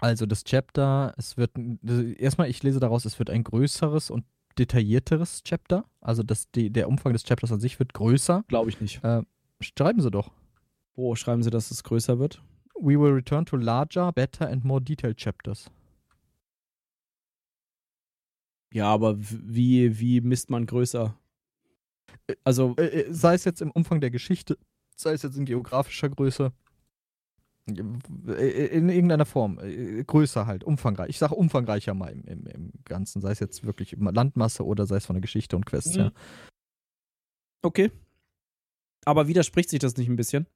Also 0.00 0.26
das 0.26 0.44
Chapter, 0.44 1.14
es 1.16 1.36
wird, 1.36 1.56
ein- 1.56 1.78
erstmal, 2.18 2.48
ich 2.50 2.62
lese 2.62 2.80
daraus, 2.80 3.04
es 3.04 3.18
wird 3.18 3.30
ein 3.30 3.44
größeres 3.44 4.10
und 4.10 4.24
detaillierteres 4.58 5.42
Chapter. 5.44 5.84
Also 6.00 6.22
das, 6.22 6.50
die, 6.50 6.70
der 6.70 6.88
Umfang 6.88 7.12
des 7.12 7.24
Chapters 7.24 7.52
an 7.52 7.60
sich 7.60 7.78
wird 7.78 7.94
größer. 7.94 8.44
Glaube 8.48 8.70
ich 8.70 8.80
nicht. 8.80 9.00
Schreiben 9.60 10.00
Sie 10.00 10.10
doch. 10.10 10.32
Wo 10.94 11.14
schreiben 11.14 11.42
sie, 11.44 11.50
dass 11.50 11.70
es 11.70 11.84
größer 11.84 12.18
wird? 12.18 12.42
We 12.80 12.98
will 12.98 13.12
return 13.12 13.46
to 13.46 13.56
larger, 13.56 14.12
better 14.12 14.48
and 14.48 14.64
more 14.64 14.80
detailed 14.80 15.16
chapters. 15.16 15.70
Ja, 18.72 18.86
aber 18.92 19.16
wie, 19.18 19.98
wie 19.98 20.20
misst 20.20 20.50
man 20.50 20.66
größer? 20.66 21.16
Also, 22.44 22.74
Äh, 22.78 22.86
äh, 23.02 23.12
sei 23.12 23.34
es 23.34 23.44
jetzt 23.44 23.60
im 23.62 23.70
Umfang 23.70 24.00
der 24.00 24.10
Geschichte, 24.10 24.58
sei 24.96 25.12
es 25.12 25.22
jetzt 25.22 25.36
in 25.36 25.44
geografischer 25.44 26.08
Größe. 26.08 26.52
Äh, 27.68 28.66
In 28.66 28.88
irgendeiner 28.88 29.26
Form. 29.26 29.58
Äh, 29.60 30.02
Größer 30.04 30.46
halt, 30.46 30.64
umfangreich. 30.64 31.10
Ich 31.10 31.18
sage 31.18 31.34
umfangreicher 31.34 31.94
mal 31.94 32.08
im, 32.12 32.24
im, 32.24 32.46
im 32.46 32.72
Ganzen. 32.84 33.20
Sei 33.20 33.30
es 33.32 33.40
jetzt 33.40 33.64
wirklich 33.64 33.94
Landmasse 33.98 34.64
oder 34.64 34.86
sei 34.86 34.96
es 34.96 35.06
von 35.06 35.14
der 35.16 35.20
Geschichte 35.22 35.54
und 35.56 35.66
Quests 35.66 35.94
Mhm. 35.96 36.00
her. 36.00 36.12
okay. 37.62 37.90
Aber 39.04 39.28
widerspricht 39.28 39.70
sich 39.70 39.78
das 39.78 39.96
nicht 39.96 40.08
ein 40.08 40.16
bisschen? 40.16 40.46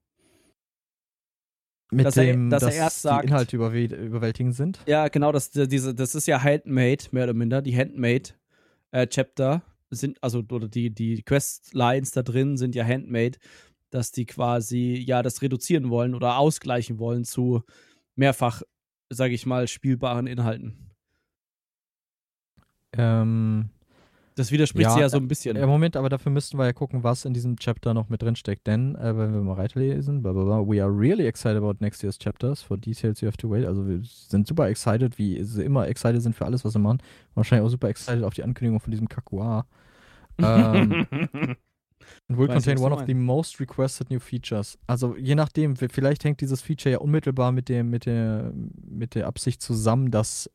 Mit 1.90 2.06
Dass 2.06 2.16
er- 2.16 2.24
dem, 2.24 2.48
dass 2.50 2.62
er 2.62 2.68
dass 2.68 2.76
erst 2.76 3.02
sagt- 3.02 3.24
die 3.24 3.28
Inhalte 3.28 3.56
überwäl- 3.56 3.94
überwältigend 3.94 4.54
sind. 4.54 4.80
Ja, 4.86 5.08
genau, 5.08 5.30
das, 5.32 5.50
diese, 5.50 5.94
das 5.94 6.14
ist 6.14 6.26
ja 6.26 6.42
Handmade, 6.42 7.04
mehr 7.12 7.24
oder 7.24 7.34
minder. 7.34 7.60
Die 7.60 7.76
Handmade-Chapter 7.76 9.62
sind, 9.94 10.22
also, 10.22 10.42
oder 10.50 10.68
die, 10.68 10.90
die 10.90 11.22
Questlines 11.22 12.12
da 12.12 12.22
drin 12.22 12.56
sind 12.56 12.74
ja 12.74 12.84
Handmade, 12.84 13.38
dass 13.90 14.10
die 14.10 14.26
quasi 14.26 15.02
ja 15.06 15.22
das 15.22 15.42
reduzieren 15.42 15.90
wollen 15.90 16.14
oder 16.14 16.38
ausgleichen 16.38 16.98
wollen 16.98 17.24
zu 17.24 17.62
mehrfach, 18.16 18.62
sage 19.10 19.34
ich 19.34 19.46
mal, 19.46 19.68
spielbaren 19.68 20.26
Inhalten. 20.26 20.90
Ähm, 22.94 23.70
Das 24.34 24.50
widerspricht 24.50 24.84
Ja, 24.84 24.92
sich 24.92 25.00
ja 25.00 25.08
so 25.08 25.18
ein 25.18 25.28
bisschen. 25.28 25.56
Im 25.56 25.68
Moment, 25.68 25.96
aber 25.96 26.08
dafür 26.08 26.32
müssten 26.32 26.58
wir 26.58 26.64
ja 26.64 26.72
gucken, 26.72 27.02
was 27.02 27.24
in 27.24 27.34
diesem 27.34 27.56
Chapter 27.56 27.92
noch 27.94 28.08
mit 28.08 28.22
drin 28.22 28.36
steckt. 28.36 28.66
Denn, 28.66 28.94
äh, 28.96 29.16
wenn 29.16 29.32
wir 29.32 29.40
mal 29.40 29.56
weiterlesen, 29.56 30.22
blah, 30.22 30.32
blah, 30.32 30.44
blah, 30.44 30.66
we 30.66 30.82
are 30.82 30.90
really 30.90 31.26
excited 31.26 31.56
about 31.56 31.76
next 31.80 32.02
year's 32.02 32.18
chapters. 32.18 32.62
For 32.62 32.76
details 32.76 33.20
you 33.20 33.28
have 33.28 33.36
to 33.38 33.50
wait. 33.50 33.66
Also 33.66 33.86
wir 33.86 34.00
sind 34.02 34.46
super 34.46 34.68
excited, 34.68 35.18
wie 35.18 35.42
sie 35.44 35.62
immer 35.64 35.86
excited 35.88 36.22
sind 36.22 36.34
für 36.34 36.46
alles, 36.46 36.64
was 36.64 36.72
sie 36.72 36.78
machen. 36.78 36.98
Wahrscheinlich 37.34 37.66
auch 37.66 37.70
super 37.70 37.88
excited 37.88 38.24
auf 38.24 38.34
die 38.34 38.42
Ankündigung 38.42 38.80
von 38.80 38.90
diesem 38.90 39.08
Kakua. 39.08 39.66
Ähm, 40.38 41.06
and 42.28 42.38
will 42.38 42.48
Weiß 42.48 42.64
contain 42.64 42.78
one 42.78 42.92
of 42.92 43.04
the 43.06 43.14
most 43.14 43.60
requested 43.60 44.10
new 44.10 44.18
features. 44.18 44.78
Also 44.86 45.14
je 45.16 45.34
nachdem, 45.34 45.76
vielleicht 45.76 46.24
hängt 46.24 46.40
dieses 46.40 46.62
Feature 46.62 46.92
ja 46.92 46.98
unmittelbar 46.98 47.52
mit 47.52 47.68
dem, 47.68 47.90
mit 47.90 48.06
der, 48.06 48.52
mit 48.82 49.14
der 49.14 49.26
Absicht 49.26 49.62
zusammen, 49.62 50.10
dass 50.10 50.50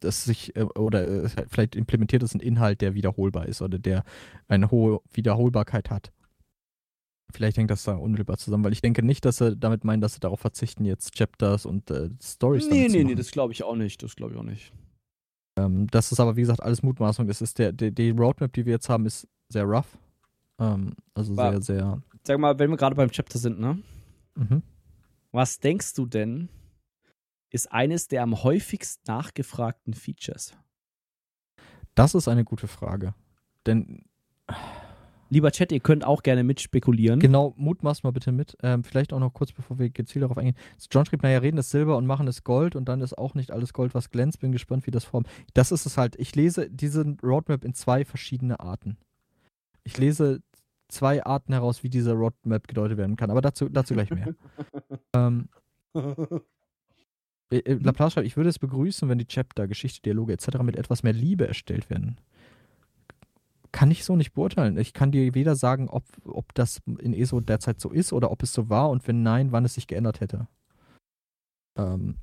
das 0.00 0.24
sich 0.24 0.54
äh, 0.56 0.62
oder 0.62 1.06
äh, 1.06 1.28
vielleicht 1.48 1.76
implementiert 1.76 2.22
ist 2.22 2.34
ein 2.34 2.40
Inhalt, 2.40 2.80
der 2.80 2.94
wiederholbar 2.94 3.46
ist 3.46 3.62
oder 3.62 3.78
der 3.78 4.04
eine 4.48 4.70
hohe 4.70 5.00
Wiederholbarkeit 5.12 5.90
hat. 5.90 6.12
Vielleicht 7.32 7.56
hängt 7.56 7.70
das 7.70 7.84
da 7.84 7.96
unmittelbar 7.96 8.36
zusammen, 8.36 8.64
weil 8.64 8.72
ich 8.72 8.82
denke 8.82 9.02
nicht, 9.02 9.24
dass 9.24 9.38
sie 9.38 9.56
damit 9.56 9.82
meinen, 9.82 10.00
dass 10.00 10.14
sie 10.14 10.20
darauf 10.20 10.40
verzichten, 10.40 10.84
jetzt 10.84 11.16
Chapters 11.16 11.66
und 11.66 11.90
äh, 11.90 12.10
Stories 12.22 12.68
nee, 12.68 12.86
zu 12.86 12.92
nee, 12.92 12.98
nee, 12.98 13.04
machen. 13.04 13.16
das 13.16 13.30
glaube 13.30 13.52
ich 13.52 13.64
auch 13.64 13.76
nicht. 13.76 14.02
Das 14.02 14.14
glaube 14.14 14.34
ich 14.34 14.38
auch 14.38 14.44
nicht. 14.44 14.72
Ähm, 15.56 15.86
das 15.88 16.12
ist 16.12 16.20
aber, 16.20 16.36
wie 16.36 16.42
gesagt, 16.42 16.62
alles 16.62 16.82
Mutmaßung. 16.82 17.26
Das 17.26 17.40
ist 17.40 17.58
der, 17.58 17.72
der, 17.72 17.90
die 17.90 18.10
Roadmap, 18.10 18.52
die 18.52 18.66
wir 18.66 18.72
jetzt 18.74 18.88
haben, 18.88 19.06
ist 19.06 19.26
sehr 19.48 19.64
rough. 19.64 19.98
Ähm, 20.58 20.94
also 21.14 21.36
War- 21.36 21.52
sehr, 21.52 21.62
sehr. 21.62 22.02
Sag 22.26 22.38
mal, 22.38 22.58
wenn 22.58 22.70
wir 22.70 22.76
gerade 22.76 22.94
beim 22.96 23.10
Chapter 23.10 23.38
sind, 23.38 23.58
ne? 23.60 23.78
Mhm. 24.36 24.62
Was 25.32 25.58
denkst 25.58 25.94
du 25.94 26.06
denn, 26.06 26.48
ist 27.54 27.70
eines 27.72 28.08
der 28.08 28.22
am 28.22 28.42
häufigst 28.42 29.06
nachgefragten 29.06 29.94
Features? 29.94 30.56
Das 31.94 32.14
ist 32.14 32.26
eine 32.26 32.44
gute 32.44 32.66
Frage. 32.66 33.14
Denn 33.66 34.04
Lieber 35.30 35.50
Chat, 35.50 35.72
ihr 35.72 35.80
könnt 35.80 36.04
auch 36.04 36.22
gerne 36.22 36.44
mitspekulieren. 36.44 37.18
genau, 37.18 37.54
mutmaß 37.56 38.02
mal 38.02 38.12
bitte 38.12 38.30
mit. 38.30 38.56
Ähm, 38.62 38.84
vielleicht 38.84 39.12
auch 39.12 39.18
noch 39.18 39.32
kurz, 39.32 39.52
bevor 39.52 39.78
wir 39.78 39.90
gezielt 39.90 40.22
darauf 40.22 40.36
eingehen. 40.36 40.56
John 40.90 41.06
schrieb, 41.06 41.22
naja, 41.22 41.38
reden 41.38 41.56
ist 41.56 41.70
Silber 41.70 41.96
und 41.96 42.06
machen 42.06 42.28
es 42.28 42.44
Gold 42.44 42.76
und 42.76 42.88
dann 42.88 43.00
ist 43.00 43.16
auch 43.16 43.34
nicht 43.34 43.50
alles 43.50 43.72
Gold, 43.72 43.94
was 43.94 44.10
glänzt. 44.10 44.40
Bin 44.40 44.52
gespannt, 44.52 44.86
wie 44.86 44.90
das 44.90 45.04
formt. 45.04 45.28
Das 45.54 45.72
ist 45.72 45.86
es 45.86 45.96
halt. 45.96 46.14
Ich 46.16 46.36
lese 46.36 46.68
diese 46.70 47.16
Roadmap 47.22 47.64
in 47.64 47.74
zwei 47.74 48.04
verschiedene 48.04 48.60
Arten. 48.60 48.96
Ich 49.82 49.96
lese 49.98 50.42
zwei 50.88 51.24
Arten 51.24 51.52
heraus, 51.52 51.82
wie 51.82 51.90
diese 51.90 52.12
Roadmap 52.12 52.68
gedeutet 52.68 52.98
werden 52.98 53.16
kann. 53.16 53.30
Aber 53.30 53.40
dazu, 53.40 53.68
dazu 53.68 53.94
gleich 53.94 54.10
mehr. 54.10 54.34
ähm, 55.14 55.48
äh, 55.94 56.00
äh, 56.00 56.40
Laplace 57.62 58.14
schreibt, 58.14 58.26
ich 58.26 58.36
würde 58.36 58.50
es 58.50 58.58
begrüßen, 58.58 59.08
wenn 59.08 59.18
die 59.18 59.26
Chapter, 59.26 59.66
Geschichte, 59.68 60.02
Dialoge 60.02 60.32
etc. 60.32 60.58
mit 60.62 60.76
etwas 60.76 61.02
mehr 61.02 61.12
Liebe 61.12 61.46
erstellt 61.46 61.90
werden. 61.90 62.18
Kann 63.72 63.90
ich 63.90 64.04
so 64.04 64.16
nicht 64.16 64.32
beurteilen. 64.32 64.78
Ich 64.78 64.92
kann 64.92 65.10
dir 65.10 65.34
weder 65.34 65.56
sagen, 65.56 65.88
ob, 65.88 66.04
ob 66.24 66.54
das 66.54 66.80
in 67.00 67.12
ESO 67.12 67.40
derzeit 67.40 67.80
so 67.80 67.90
ist 67.90 68.12
oder 68.12 68.30
ob 68.30 68.42
es 68.42 68.52
so 68.52 68.68
war 68.68 68.90
und 68.90 69.06
wenn 69.08 69.22
nein, 69.22 69.52
wann 69.52 69.64
es 69.64 69.74
sich 69.74 69.86
geändert 69.86 70.20
hätte. 70.20 70.46
Ähm. 71.76 72.16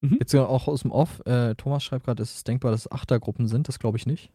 Mhm. 0.00 0.16
Jetzt 0.18 0.34
auch 0.34 0.68
aus 0.68 0.82
dem 0.82 0.92
Off, 0.92 1.20
äh, 1.26 1.54
Thomas 1.54 1.84
schreibt 1.84 2.06
gerade, 2.06 2.22
es 2.22 2.34
ist 2.36 2.48
denkbar, 2.48 2.70
dass 2.70 2.86
es 2.86 2.92
Achtergruppen 2.92 3.48
sind. 3.48 3.68
Das 3.68 3.78
glaube 3.78 3.98
ich 3.98 4.06
nicht. 4.06 4.32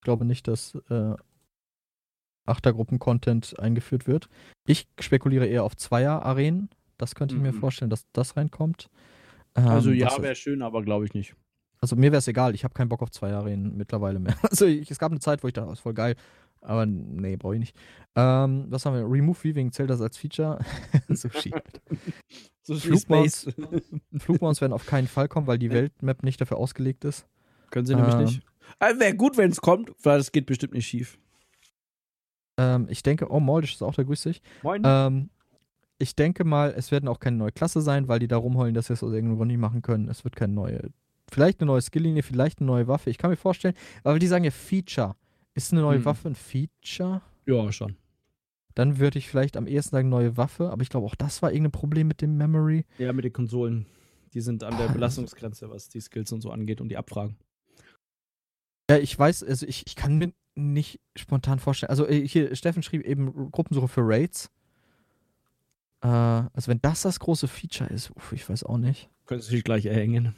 Ich 0.00 0.04
glaube 0.04 0.24
nicht, 0.24 0.48
dass 0.48 0.74
äh, 0.90 1.14
Achtergruppen-Content 2.46 3.58
eingeführt 3.58 4.06
wird. 4.06 4.28
Ich 4.66 4.88
spekuliere 4.98 5.46
eher 5.46 5.64
auf 5.64 5.76
Zweier-Arenen. 5.76 6.70
Das 7.02 7.14
könnte 7.16 7.34
ich 7.34 7.40
mir 7.40 7.50
Mhm. 7.52 7.56
vorstellen, 7.58 7.90
dass 7.90 8.06
das 8.12 8.36
reinkommt. 8.36 8.88
Ähm, 9.56 9.66
Also 9.66 9.90
ja, 9.90 10.22
wäre 10.22 10.36
schön, 10.36 10.62
aber 10.62 10.82
glaube 10.82 11.04
ich 11.04 11.14
nicht. 11.14 11.34
also 11.80 11.96
mir 11.96 12.12
wäre 12.12 12.18
es 12.18 12.28
egal, 12.28 12.54
ich 12.54 12.62
habe 12.62 12.74
keinen 12.74 12.88
Bock 12.88 13.02
auf 13.02 13.10
zwei 13.10 13.32
Arenen 13.32 13.76
mittlerweile 13.76 14.20
mehr. 14.20 14.36
Also 14.50 14.66
ich, 14.66 14.88
es 14.90 14.98
gab 15.00 15.10
eine 15.10 15.18
Zeit, 15.20 15.42
wo 15.42 15.48
ich 15.48 15.52
dachte, 15.54 15.68
das 15.68 15.78
ist 15.78 15.82
voll 15.82 15.94
geil. 15.94 16.14
Aber 16.60 16.86
nee, 16.86 17.36
brauche 17.36 17.54
ich 17.54 17.60
nicht. 17.60 17.76
Ähm, 18.14 18.66
was 18.68 18.86
haben 18.86 18.94
wir? 18.94 19.02
Remove 19.02 19.42
Weaving 19.42 19.72
zählt 19.72 19.90
das 19.90 20.00
als 20.00 20.16
Feature? 20.16 20.60
Sushi. 21.08 21.52
So 22.64 22.74
Flugmounts. 22.78 23.48
Flugmounts 24.18 24.60
werden 24.60 24.72
auf 24.72 24.86
keinen 24.86 25.08
Fall 25.08 25.26
kommen, 25.26 25.48
weil 25.48 25.58
die 25.58 25.70
Weltmap 25.70 26.22
nicht 26.22 26.40
dafür 26.40 26.58
ausgelegt 26.58 27.04
ist. 27.04 27.26
Können 27.72 27.86
sie 27.86 27.96
nämlich 27.96 28.14
Ähm. 28.14 28.20
nicht. 28.26 28.42
Also 28.78 29.00
wäre 29.00 29.16
gut, 29.16 29.36
wenn 29.36 29.50
es 29.50 29.60
kommt, 29.60 29.90
weil 30.04 30.20
es 30.20 30.30
geht 30.30 30.46
bestimmt 30.46 30.72
nicht 30.74 30.86
schief. 30.86 31.18
Ähm, 32.58 32.86
ich 32.88 33.02
denke, 33.02 33.28
oh, 33.32 33.40
Moldisch 33.40 33.72
ist 33.74 33.82
auch 33.82 33.94
da, 33.96 34.04
grüß 34.04 34.22
dich. 34.22 34.40
Moin. 34.62 35.28
Ich 36.02 36.16
denke 36.16 36.42
mal, 36.44 36.74
es 36.76 36.90
werden 36.90 37.08
auch 37.08 37.20
keine 37.20 37.36
neue 37.36 37.52
Klasse 37.52 37.80
sein, 37.80 38.08
weil 38.08 38.18
die 38.18 38.26
da 38.26 38.36
rumheulen, 38.36 38.74
dass 38.74 38.88
sie 38.88 38.92
es 38.94 39.04
aus 39.04 39.12
irgendeinem 39.12 39.36
Grund 39.36 39.48
nicht 39.52 39.60
machen 39.60 39.82
können. 39.82 40.08
Es 40.08 40.24
wird 40.24 40.34
keine 40.34 40.52
neue, 40.52 40.90
vielleicht 41.30 41.60
eine 41.60 41.68
neue 41.68 41.80
Skilllinie, 41.80 42.24
vielleicht 42.24 42.58
eine 42.58 42.66
neue 42.66 42.88
Waffe. 42.88 43.08
Ich 43.08 43.18
kann 43.18 43.30
mir 43.30 43.36
vorstellen, 43.36 43.74
aber 44.02 44.18
die 44.18 44.26
sagen 44.26 44.42
ja 44.44 44.50
Feature. 44.50 45.14
Ist 45.54 45.72
eine 45.72 45.82
neue 45.82 45.98
Hm. 45.98 46.04
Waffe 46.04 46.28
ein 46.28 46.34
Feature? 46.34 47.22
ja, 47.46 47.70
schon. 47.72 47.96
Dann 48.74 48.98
würde 48.98 49.18
ich 49.18 49.28
vielleicht 49.28 49.56
am 49.58 49.66
ehesten 49.66 49.90
sagen 49.90 50.08
neue 50.08 50.36
Waffe, 50.38 50.70
aber 50.70 50.80
ich 50.82 50.88
glaube 50.88 51.06
auch 51.06 51.14
das 51.14 51.40
war 51.42 51.52
irgendein 51.52 51.72
Problem 51.72 52.08
mit 52.08 52.20
dem 52.22 52.36
Memory. 52.38 52.84
Ja, 52.98 53.12
mit 53.12 53.24
den 53.24 53.32
Konsolen. 53.32 53.86
Die 54.34 54.40
sind 54.40 54.64
an 54.64 54.76
der 54.78 54.88
Ah, 54.88 54.92
Belastungsgrenze, 54.92 55.68
was 55.70 55.88
die 55.90 56.00
Skills 56.00 56.32
und 56.32 56.40
so 56.40 56.50
angeht 56.50 56.80
und 56.80 56.88
die 56.88 56.96
Abfragen. 56.96 57.36
Ja, 58.90 58.96
ich 58.98 59.16
weiß, 59.16 59.44
also 59.44 59.66
ich, 59.66 59.86
ich 59.86 59.94
kann 59.94 60.16
mir 60.18 60.32
nicht 60.54 61.00
spontan 61.16 61.58
vorstellen. 61.58 61.90
Also 61.90 62.08
äh, 62.08 62.26
hier, 62.26 62.56
Steffen 62.56 62.82
schrieb 62.82 63.04
eben 63.04 63.50
Gruppensuche 63.52 63.88
für 63.88 64.00
Raids. 64.02 64.50
Äh, 66.02 66.06
also 66.08 66.68
wenn 66.68 66.80
das 66.80 67.02
das 67.02 67.20
große 67.20 67.48
Feature 67.48 67.88
ist, 67.90 68.10
uff, 68.10 68.32
ich 68.32 68.48
weiß 68.48 68.64
auch 68.64 68.78
nicht. 68.78 69.08
Können 69.26 69.40
sie 69.40 69.50
sich 69.50 69.64
gleich 69.64 69.86
erhängen. 69.86 70.34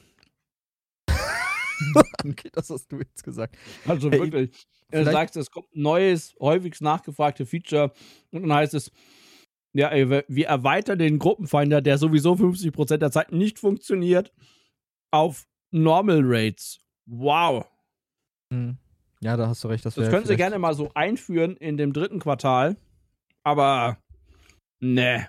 okay, 2.24 2.50
das 2.52 2.70
hast 2.70 2.90
du 2.92 2.98
jetzt 2.98 3.24
gesagt. 3.24 3.56
Also 3.86 4.10
Ey, 4.10 4.20
wirklich. 4.20 4.66
Er 4.90 5.00
vielleicht- 5.00 5.12
sagt, 5.12 5.36
es 5.36 5.50
kommt 5.50 5.74
ein 5.74 5.82
neues, 5.82 6.34
häufigst 6.40 6.82
nachgefragte 6.82 7.46
Feature 7.46 7.92
und 8.30 8.42
dann 8.42 8.52
heißt 8.52 8.74
es, 8.74 8.90
ja, 9.72 9.88
ey, 9.88 10.08
wir- 10.08 10.46
erweitern 10.46 10.98
den 10.98 11.18
Gruppenfinder, 11.18 11.80
der 11.82 11.98
sowieso 11.98 12.34
50% 12.36 12.98
der 12.98 13.10
Zeit 13.10 13.32
nicht 13.32 13.58
funktioniert, 13.58 14.32
auf 15.10 15.46
Normal 15.72 16.20
Rates. 16.22 16.80
Wow. 17.06 17.66
Hm. 18.52 18.78
Ja, 19.20 19.36
da 19.36 19.48
hast 19.48 19.64
du 19.64 19.68
recht. 19.68 19.84
Das, 19.84 19.94
Das 19.94 20.10
können 20.10 20.26
sie 20.26 20.36
gerne 20.36 20.58
mal 20.58 20.74
so 20.74 20.90
einführen 20.94 21.56
in 21.56 21.76
dem 21.76 21.92
dritten 21.92 22.20
Quartal. 22.20 22.76
Aber 23.42 23.98
ne, 24.80 25.28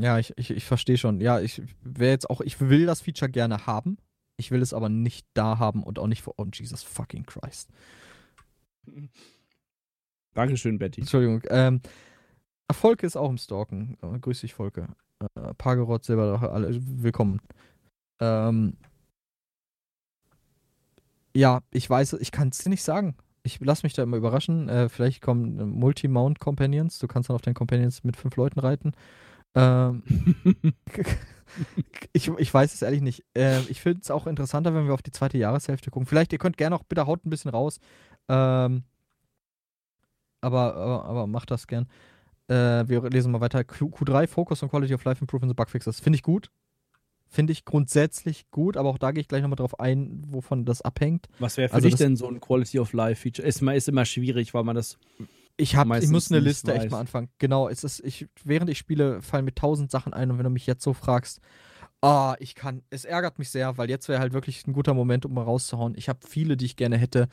Ja, 0.00 0.18
ich, 0.18 0.32
ich, 0.36 0.50
ich 0.50 0.64
verstehe 0.64 0.96
schon. 0.96 1.20
Ja, 1.20 1.40
ich 1.40 1.62
wäre 1.82 2.12
jetzt 2.12 2.30
auch, 2.30 2.40
ich 2.40 2.60
will 2.60 2.86
das 2.86 3.00
Feature 3.00 3.30
gerne 3.30 3.66
haben. 3.66 3.98
Ich 4.36 4.50
will 4.50 4.62
es 4.62 4.72
aber 4.72 4.88
nicht 4.88 5.26
da 5.34 5.58
haben 5.58 5.82
und 5.82 5.98
auch 5.98 6.06
nicht 6.06 6.22
vor. 6.22 6.34
Oh, 6.36 6.46
Jesus 6.52 6.84
fucking 6.84 7.26
Christ. 7.26 7.68
Dankeschön, 10.34 10.78
Betty. 10.78 11.00
Entschuldigung. 11.00 11.42
Ähm, 11.50 11.80
Volke 12.70 13.06
ist 13.06 13.16
auch 13.16 13.30
im 13.30 13.38
Stalken. 13.38 13.96
Äh, 14.02 14.18
grüß 14.20 14.40
dich, 14.42 14.54
Volke. 14.54 14.88
Äh, 15.34 15.54
Pagerot, 15.54 16.04
Silberdrache, 16.04 16.52
alle 16.52 16.78
willkommen. 16.80 17.40
Ähm, 18.20 18.76
ja, 21.34 21.60
ich 21.72 21.88
weiß, 21.90 22.14
ich 22.14 22.30
kann 22.30 22.48
es 22.48 22.58
dir 22.58 22.70
nicht 22.70 22.84
sagen. 22.84 23.16
Ich 23.42 23.60
lasse 23.60 23.84
mich 23.84 23.94
da 23.94 24.02
immer 24.04 24.16
überraschen. 24.16 24.68
Äh, 24.68 24.88
vielleicht 24.88 25.22
kommen 25.22 25.56
Multi-Mount-Companions. 25.70 26.98
Du 26.98 27.08
kannst 27.08 27.28
dann 27.28 27.34
auf 27.34 27.42
deinen 27.42 27.54
Companions 27.54 28.04
mit 28.04 28.16
fünf 28.16 28.36
Leuten 28.36 28.60
reiten. 28.60 28.92
Ähm, 29.54 30.02
ich, 32.12 32.28
ich 32.28 32.54
weiß 32.54 32.74
es 32.74 32.82
ehrlich 32.82 33.00
nicht. 33.00 33.24
Äh, 33.34 33.60
ich 33.68 33.80
finde 33.80 34.00
es 34.02 34.10
auch 34.10 34.26
interessanter, 34.26 34.74
wenn 34.74 34.86
wir 34.86 34.94
auf 34.94 35.02
die 35.02 35.12
zweite 35.12 35.38
Jahreshälfte 35.38 35.90
gucken. 35.90 36.06
Vielleicht, 36.06 36.32
ihr 36.32 36.38
könnt 36.38 36.56
gerne 36.56 36.76
auch, 36.76 36.84
bitte 36.84 37.06
haut 37.06 37.24
ein 37.24 37.30
bisschen 37.30 37.50
raus. 37.50 37.80
Ähm, 38.28 38.84
aber, 40.40 40.74
aber, 40.76 41.04
aber 41.04 41.26
macht 41.26 41.50
das 41.50 41.66
gern. 41.66 41.88
Äh, 42.48 42.88
wir 42.88 43.02
lesen 43.10 43.32
mal 43.32 43.40
weiter. 43.40 43.64
Q, 43.64 43.86
Q3, 43.86 44.26
Focus 44.26 44.62
on 44.62 44.70
Quality 44.70 44.94
of 44.94 45.04
Life 45.04 45.20
Improvements 45.20 45.52
and 45.52 45.56
Bug 45.56 45.70
Fixes. 45.70 46.00
Finde 46.00 46.16
ich 46.16 46.22
gut. 46.22 46.50
Finde 47.30 47.52
ich 47.52 47.66
grundsätzlich 47.66 48.50
gut, 48.50 48.78
aber 48.78 48.88
auch 48.88 48.96
da 48.96 49.10
gehe 49.10 49.20
ich 49.20 49.28
gleich 49.28 49.42
nochmal 49.42 49.56
drauf 49.56 49.78
ein, 49.78 50.24
wovon 50.28 50.64
das 50.64 50.80
abhängt. 50.80 51.28
Was 51.38 51.58
wäre 51.58 51.68
für 51.68 51.74
Also 51.74 51.88
dich 51.88 51.96
denn 51.96 52.16
so 52.16 52.26
ein 52.26 52.40
Quality 52.40 52.78
of 52.78 52.94
Life 52.94 53.20
Feature? 53.20 53.46
Ist, 53.46 53.60
ist 53.60 53.88
immer 53.88 54.06
schwierig, 54.06 54.54
weil 54.54 54.64
man 54.64 54.76
das. 54.76 54.98
Ich, 55.60 55.74
hab, 55.76 55.92
ich 55.96 56.08
muss 56.08 56.30
eine 56.30 56.40
Liste 56.40 56.72
echt 56.72 56.84
weiß. 56.84 56.90
mal 56.92 57.00
anfangen. 57.00 57.28
Genau, 57.38 57.68
es 57.68 57.82
ist, 57.84 58.00
ich, 58.00 58.28
während 58.44 58.70
ich 58.70 58.78
spiele, 58.78 59.20
fallen 59.22 59.44
mir 59.44 59.54
tausend 59.54 59.90
Sachen 59.90 60.14
ein 60.14 60.30
und 60.30 60.38
wenn 60.38 60.44
du 60.44 60.50
mich 60.50 60.66
jetzt 60.66 60.84
so 60.84 60.92
fragst, 60.94 61.40
ah, 62.00 62.36
ich 62.38 62.54
kann, 62.54 62.82
es 62.90 63.04
ärgert 63.04 63.38
mich 63.40 63.50
sehr, 63.50 63.76
weil 63.76 63.90
jetzt 63.90 64.08
wäre 64.08 64.20
halt 64.20 64.32
wirklich 64.32 64.64
ein 64.68 64.72
guter 64.72 64.94
Moment, 64.94 65.26
um 65.26 65.34
mal 65.34 65.42
rauszuhauen. 65.42 65.94
Ich 65.96 66.08
habe 66.08 66.20
viele, 66.26 66.56
die 66.56 66.64
ich 66.64 66.76
gerne 66.76 66.96
hätte. 66.96 67.28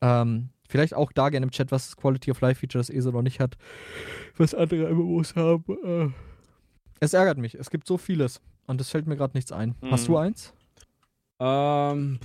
Ähm, 0.00 0.48
vielleicht 0.68 0.92
auch 0.94 1.12
da 1.12 1.28
gerne 1.28 1.44
im 1.44 1.50
Chat, 1.52 1.70
was 1.70 1.86
das 1.86 1.96
Quality 1.96 2.32
of 2.32 2.40
Life 2.40 2.60
Feature 2.60 2.80
das 2.80 2.90
ESO 2.90 3.12
noch 3.12 3.22
nicht 3.22 3.38
hat, 3.40 3.56
was 4.36 4.54
andere 4.54 4.92
MMOs 4.92 5.36
haben. 5.36 5.64
Äh. 5.84 6.10
Es 7.00 7.12
ärgert 7.14 7.38
mich. 7.38 7.54
Es 7.54 7.70
gibt 7.70 7.86
so 7.86 7.96
vieles 7.96 8.40
und 8.66 8.80
es 8.80 8.90
fällt 8.90 9.06
mir 9.06 9.16
gerade 9.16 9.36
nichts 9.36 9.52
ein. 9.52 9.76
Hast 9.88 10.02
Mhm. 10.08 10.12
du 10.12 10.16
eins? 10.18 10.52
Ähm. 11.38 12.18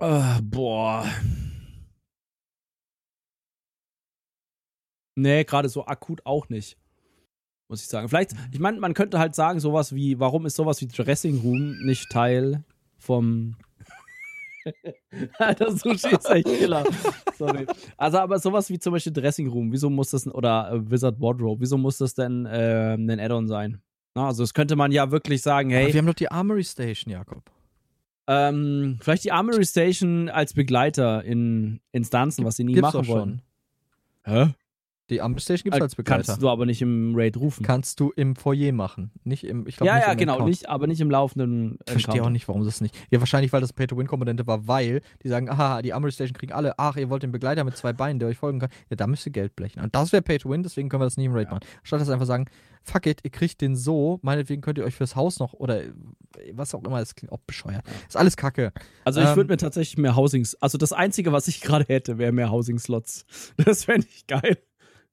Äh, 0.00 0.40
boah. 0.42 1.06
Nee, 5.16 5.44
gerade 5.44 5.68
so 5.68 5.86
akut 5.86 6.20
auch 6.24 6.48
nicht. 6.48 6.76
Muss 7.68 7.82
ich 7.82 7.88
sagen. 7.88 8.08
Vielleicht, 8.08 8.32
ich 8.52 8.58
meine, 8.58 8.78
man 8.80 8.94
könnte 8.94 9.18
halt 9.18 9.34
sagen, 9.34 9.60
sowas 9.60 9.94
wie, 9.94 10.18
warum 10.18 10.46
ist 10.46 10.56
sowas 10.56 10.80
wie 10.80 10.88
Dressing 10.88 11.40
Room 11.40 11.78
nicht 11.84 12.10
Teil 12.10 12.64
vom. 12.98 13.56
das 15.38 15.80
Sushi 15.80 16.08
ist 16.14 16.28
echt 16.30 16.46
killer. 16.46 16.84
Sorry. 17.38 17.66
Also, 17.96 18.18
aber 18.18 18.38
sowas 18.38 18.68
wie 18.70 18.78
zum 18.78 18.92
Beispiel 18.92 19.12
Dressing 19.12 19.48
Room, 19.48 19.72
wieso 19.72 19.88
muss 19.88 20.10
das, 20.10 20.26
oder 20.26 20.72
äh, 20.72 20.90
Wizard 20.90 21.20
Wardrobe, 21.20 21.60
wieso 21.60 21.78
muss 21.78 21.98
das 21.98 22.14
denn 22.14 22.46
äh, 22.46 22.94
ein 22.94 23.20
Add-on 23.20 23.46
sein? 23.46 23.80
Na, 24.14 24.26
also, 24.26 24.42
das 24.42 24.54
könnte 24.54 24.76
man 24.76 24.92
ja 24.92 25.10
wirklich 25.10 25.42
sagen, 25.42 25.70
Aber 25.70 25.80
hey, 25.80 25.92
wir 25.92 25.98
haben 25.98 26.06
doch 26.06 26.14
die 26.14 26.30
Armory 26.30 26.64
Station, 26.64 27.12
Jakob. 27.12 27.50
Ähm, 28.26 28.98
vielleicht 29.00 29.24
die 29.24 29.32
Armory 29.32 29.64
Station 29.64 30.28
als 30.28 30.54
Begleiter 30.54 31.24
in 31.24 31.80
Instanzen, 31.92 32.44
was 32.44 32.56
sie 32.56 32.64
nie 32.64 32.74
Gibt's 32.74 32.92
machen 32.94 33.06
wollen. 33.06 33.42
schon. 34.24 34.34
Hä? 34.34 34.54
Die 35.10 35.20
Armory 35.20 35.40
Station 35.40 35.64
gibt 35.64 35.74
es 35.74 35.80
Äh, 35.80 35.82
als 35.82 35.94
Begleiter. 35.96 36.24
Kannst 36.24 36.42
du 36.42 36.48
aber 36.48 36.64
nicht 36.64 36.80
im 36.80 37.12
Raid 37.14 37.36
rufen. 37.36 37.62
Kannst 37.62 38.00
du 38.00 38.10
im 38.16 38.36
Foyer 38.36 38.72
machen. 38.72 39.10
Nicht 39.22 39.44
im, 39.44 39.66
ich 39.66 39.76
glaube 39.76 39.88
ja, 39.88 39.96
nicht 39.96 40.06
ja, 40.06 40.14
genau, 40.14 40.46
nicht, 40.46 40.68
aber 40.68 40.86
nicht 40.86 41.00
im 41.00 41.10
laufenden 41.10 41.78
Ich 41.84 41.92
verstehe 41.92 42.22
auch 42.22 42.30
nicht, 42.30 42.48
warum 42.48 42.64
das 42.64 42.80
nicht. 42.80 42.96
Ja, 43.10 43.20
wahrscheinlich, 43.20 43.52
weil 43.52 43.60
das 43.60 43.74
Pay-to-Win-Komponente 43.74 44.46
war, 44.46 44.66
weil 44.66 45.02
die 45.22 45.28
sagen, 45.28 45.50
aha, 45.50 45.82
die 45.82 45.92
Armory 45.92 46.12
Station 46.12 46.34
kriegen 46.34 46.52
alle, 46.52 46.78
ach, 46.78 46.96
ihr 46.96 47.10
wollt 47.10 47.22
den 47.22 47.32
Begleiter 47.32 47.64
mit 47.64 47.76
zwei 47.76 47.92
Beinen, 47.92 48.18
der 48.18 48.28
euch 48.28 48.38
folgen 48.38 48.60
kann. 48.60 48.70
Ja, 48.88 48.96
da 48.96 49.06
müsst 49.06 49.26
ihr 49.26 49.32
Geld 49.32 49.54
blechen. 49.56 49.80
Und 49.82 49.94
das 49.94 50.12
wäre 50.12 50.22
Pay-to-Win, 50.22 50.62
deswegen 50.62 50.88
können 50.88 51.02
wir 51.02 51.06
das 51.06 51.18
nicht 51.18 51.26
im 51.26 51.34
Raid 51.34 51.50
machen. 51.50 51.64
Statt 51.82 52.00
das 52.00 52.08
einfach 52.08 52.26
sagen, 52.26 52.46
fuck 52.82 53.06
it, 53.06 53.20
ihr 53.24 53.30
kriegt 53.30 53.60
den 53.60 53.76
so, 53.76 54.20
meinetwegen 54.22 54.62
könnt 54.62 54.78
ihr 54.78 54.84
euch 54.84 54.94
fürs 54.94 55.16
Haus 55.16 55.38
noch 55.38 55.52
oder 55.54 55.82
was 56.52 56.74
auch 56.74 56.82
immer, 56.84 56.98
das 56.98 57.14
klingt 57.14 57.32
auch 57.32 57.40
bescheuert. 57.46 57.82
Ist 58.08 58.16
alles 58.16 58.36
Kacke. 58.36 58.72
Also 59.04 59.20
ich 59.20 59.28
Ähm, 59.28 59.36
würde 59.36 59.52
mir 59.52 59.56
tatsächlich 59.56 59.98
mehr 59.98 60.16
Housings, 60.16 60.54
also 60.56 60.78
das 60.78 60.92
Einzige, 60.92 61.32
was 61.32 61.46
ich 61.48 61.60
gerade 61.62 61.84
hätte, 61.88 62.16
wäre 62.18 62.32
mehr 62.32 62.50
Housing-Slots. 62.50 63.26
Das 63.64 63.84
fände 63.84 64.06
ich 64.10 64.26
geil. 64.26 64.58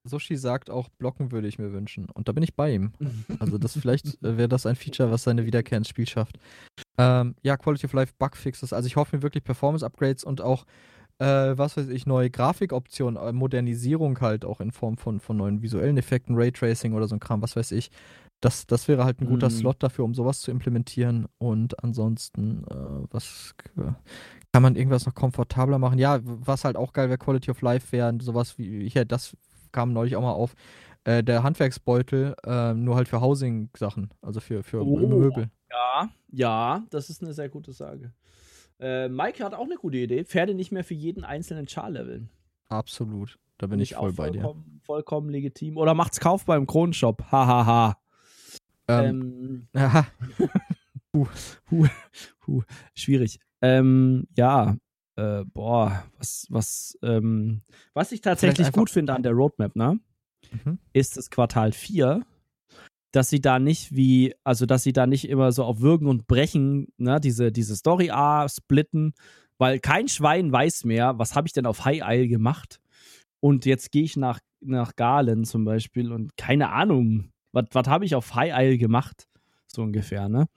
Sushi 0.03 0.35
sagt 0.35 0.69
auch, 0.69 0.89
blocken 0.89 1.31
würde 1.31 1.47
ich 1.47 1.59
mir 1.59 1.71
wünschen. 1.73 2.09
Und 2.09 2.27
da 2.27 2.31
bin 2.31 2.43
ich 2.43 2.55
bei 2.55 2.73
ihm. 2.73 2.93
Also 3.39 3.57
das 3.57 3.73
vielleicht 3.77 4.07
äh, 4.23 4.37
wäre 4.37 4.49
das 4.49 4.65
ein 4.65 4.75
Feature, 4.75 5.11
was 5.11 5.23
seine 5.23 5.45
Wiederkehr 5.45 5.77
ins 5.77 5.87
Spiel 5.89 6.07
schafft. 6.07 6.37
Ähm, 6.97 7.35
ja, 7.43 7.57
Quality 7.57 7.85
of 7.85 7.93
Life 7.93 8.13
Bugfixes. 8.17 8.73
Also 8.73 8.87
ich 8.87 8.95
hoffe 8.95 9.15
mir 9.15 9.21
wirklich 9.23 9.43
Performance-Upgrades 9.43 10.23
und 10.23 10.41
auch, 10.41 10.65
äh, 11.19 11.25
was 11.57 11.77
weiß 11.77 11.87
ich, 11.89 12.05
neue 12.05 12.29
Grafikoptionen, 12.29 13.21
äh, 13.21 13.31
Modernisierung 13.31 14.19
halt 14.21 14.45
auch 14.45 14.59
in 14.61 14.71
Form 14.71 14.97
von, 14.97 15.19
von 15.19 15.37
neuen 15.37 15.61
visuellen 15.61 15.97
Effekten, 15.97 16.35
Raytracing 16.35 16.93
oder 16.93 17.07
so 17.07 17.15
ein 17.15 17.19
Kram, 17.19 17.41
was 17.41 17.55
weiß 17.55 17.71
ich. 17.71 17.89
Das, 18.41 18.65
das 18.65 18.87
wäre 18.87 19.05
halt 19.05 19.21
ein 19.21 19.27
guter 19.27 19.49
Mhm. 19.49 19.53
Slot 19.53 19.83
dafür, 19.83 20.03
um 20.05 20.15
sowas 20.15 20.41
zu 20.41 20.49
implementieren. 20.49 21.27
Und 21.37 21.83
ansonsten, 21.83 22.63
äh, 22.69 22.75
was 23.11 23.53
kann 24.51 24.63
man 24.63 24.75
irgendwas 24.75 25.05
noch 25.05 25.13
komfortabler 25.13 25.77
machen? 25.77 25.99
Ja, 25.99 26.19
was 26.23 26.65
halt 26.65 26.75
auch 26.75 26.91
geil 26.93 27.09
wäre, 27.09 27.19
Quality 27.19 27.51
of 27.51 27.61
Life 27.61 27.91
wäre 27.91 28.17
sowas 28.19 28.57
wie, 28.57 28.89
hier, 28.89 29.05
das 29.05 29.37
kam 29.71 29.93
neulich 29.93 30.15
auch 30.15 30.21
mal 30.21 30.31
auf, 30.31 30.53
äh, 31.03 31.23
der 31.23 31.43
Handwerksbeutel, 31.43 32.35
äh, 32.45 32.73
nur 32.73 32.95
halt 32.95 33.07
für 33.07 33.21
Housing-Sachen, 33.21 34.13
also 34.21 34.39
für, 34.39 34.63
für 34.63 34.85
Oh. 34.85 34.97
Möbel. 35.07 35.49
Ja, 35.69 36.09
ja, 36.31 36.83
das 36.89 37.09
ist 37.09 37.21
eine 37.23 37.33
sehr 37.33 37.49
gute 37.49 37.71
Sage. 37.73 38.13
Äh, 38.79 39.09
Mike 39.09 39.43
hat 39.43 39.53
auch 39.53 39.65
eine 39.65 39.75
gute 39.75 39.97
Idee. 39.97 40.23
Pferde 40.25 40.53
nicht 40.53 40.71
mehr 40.71 40.83
für 40.83 40.93
jeden 40.95 41.23
einzelnen 41.23 41.67
Char 41.67 41.89
leveln. 41.89 42.29
Absolut. 42.69 43.37
Da 43.57 43.67
bin 43.67 43.73
Finde 43.73 43.83
ich 43.83 43.93
voll 43.95 44.09
auch 44.11 44.15
bei 44.15 44.29
dir. 44.31 44.55
vollkommen, 44.83 45.29
legitim. 45.29 45.77
Oder 45.77 45.93
macht's 45.93 46.19
Kauf 46.19 46.45
beim 46.45 46.65
Kronenshop. 46.65 47.23
Hahaha. 47.31 47.97
Ähm, 48.87 49.05
Ähm, 49.11 49.67
aha, 49.75 50.07
Puh, 51.11 52.63
schwierig. 52.95 53.39
Ähm, 53.61 54.27
ja, 54.35 54.75
äh, 55.21 55.45
boah, 55.45 56.03
was, 56.17 56.47
was, 56.49 56.97
ähm, 57.03 57.61
was 57.93 58.11
ich 58.11 58.21
tatsächlich 58.21 58.71
gut 58.71 58.89
finde 58.89 59.13
an 59.13 59.23
der 59.23 59.33
Roadmap, 59.33 59.75
ne, 59.75 59.99
mhm. 60.51 60.79
ist 60.93 61.17
das 61.17 61.29
Quartal 61.29 61.71
4, 61.71 62.21
dass 63.11 63.29
sie 63.29 63.41
da 63.41 63.59
nicht 63.59 63.95
wie, 63.95 64.33
also 64.43 64.65
dass 64.65 64.83
sie 64.83 64.93
da 64.93 65.05
nicht 65.05 65.29
immer 65.29 65.51
so 65.51 65.63
auf 65.63 65.81
Würgen 65.81 66.07
und 66.07 66.27
Brechen, 66.27 66.87
ne, 66.97 67.19
diese, 67.19 67.51
diese 67.51 67.75
Story 67.75 68.09
A 68.09 68.47
splitten, 68.49 69.13
weil 69.57 69.79
kein 69.79 70.07
Schwein 70.07 70.51
weiß 70.51 70.85
mehr, 70.85 71.19
was 71.19 71.35
habe 71.35 71.47
ich 71.47 71.53
denn 71.53 71.67
auf 71.67 71.85
High 71.85 72.01
Isle 72.03 72.27
gemacht. 72.27 72.79
Und 73.39 73.65
jetzt 73.65 73.91
gehe 73.91 74.03
ich 74.03 74.17
nach, 74.17 74.39
nach 74.59 74.95
Galen 74.95 75.45
zum 75.45 75.65
Beispiel 75.65 76.11
und 76.11 76.35
keine 76.35 76.69
Ahnung, 76.69 77.31
was 77.51 77.87
habe 77.87 78.05
ich 78.05 78.15
auf 78.15 78.33
High 78.33 78.53
Isle 78.55 78.77
gemacht? 78.77 79.27
So 79.67 79.83
ungefähr, 79.83 80.29
ne? 80.29 80.47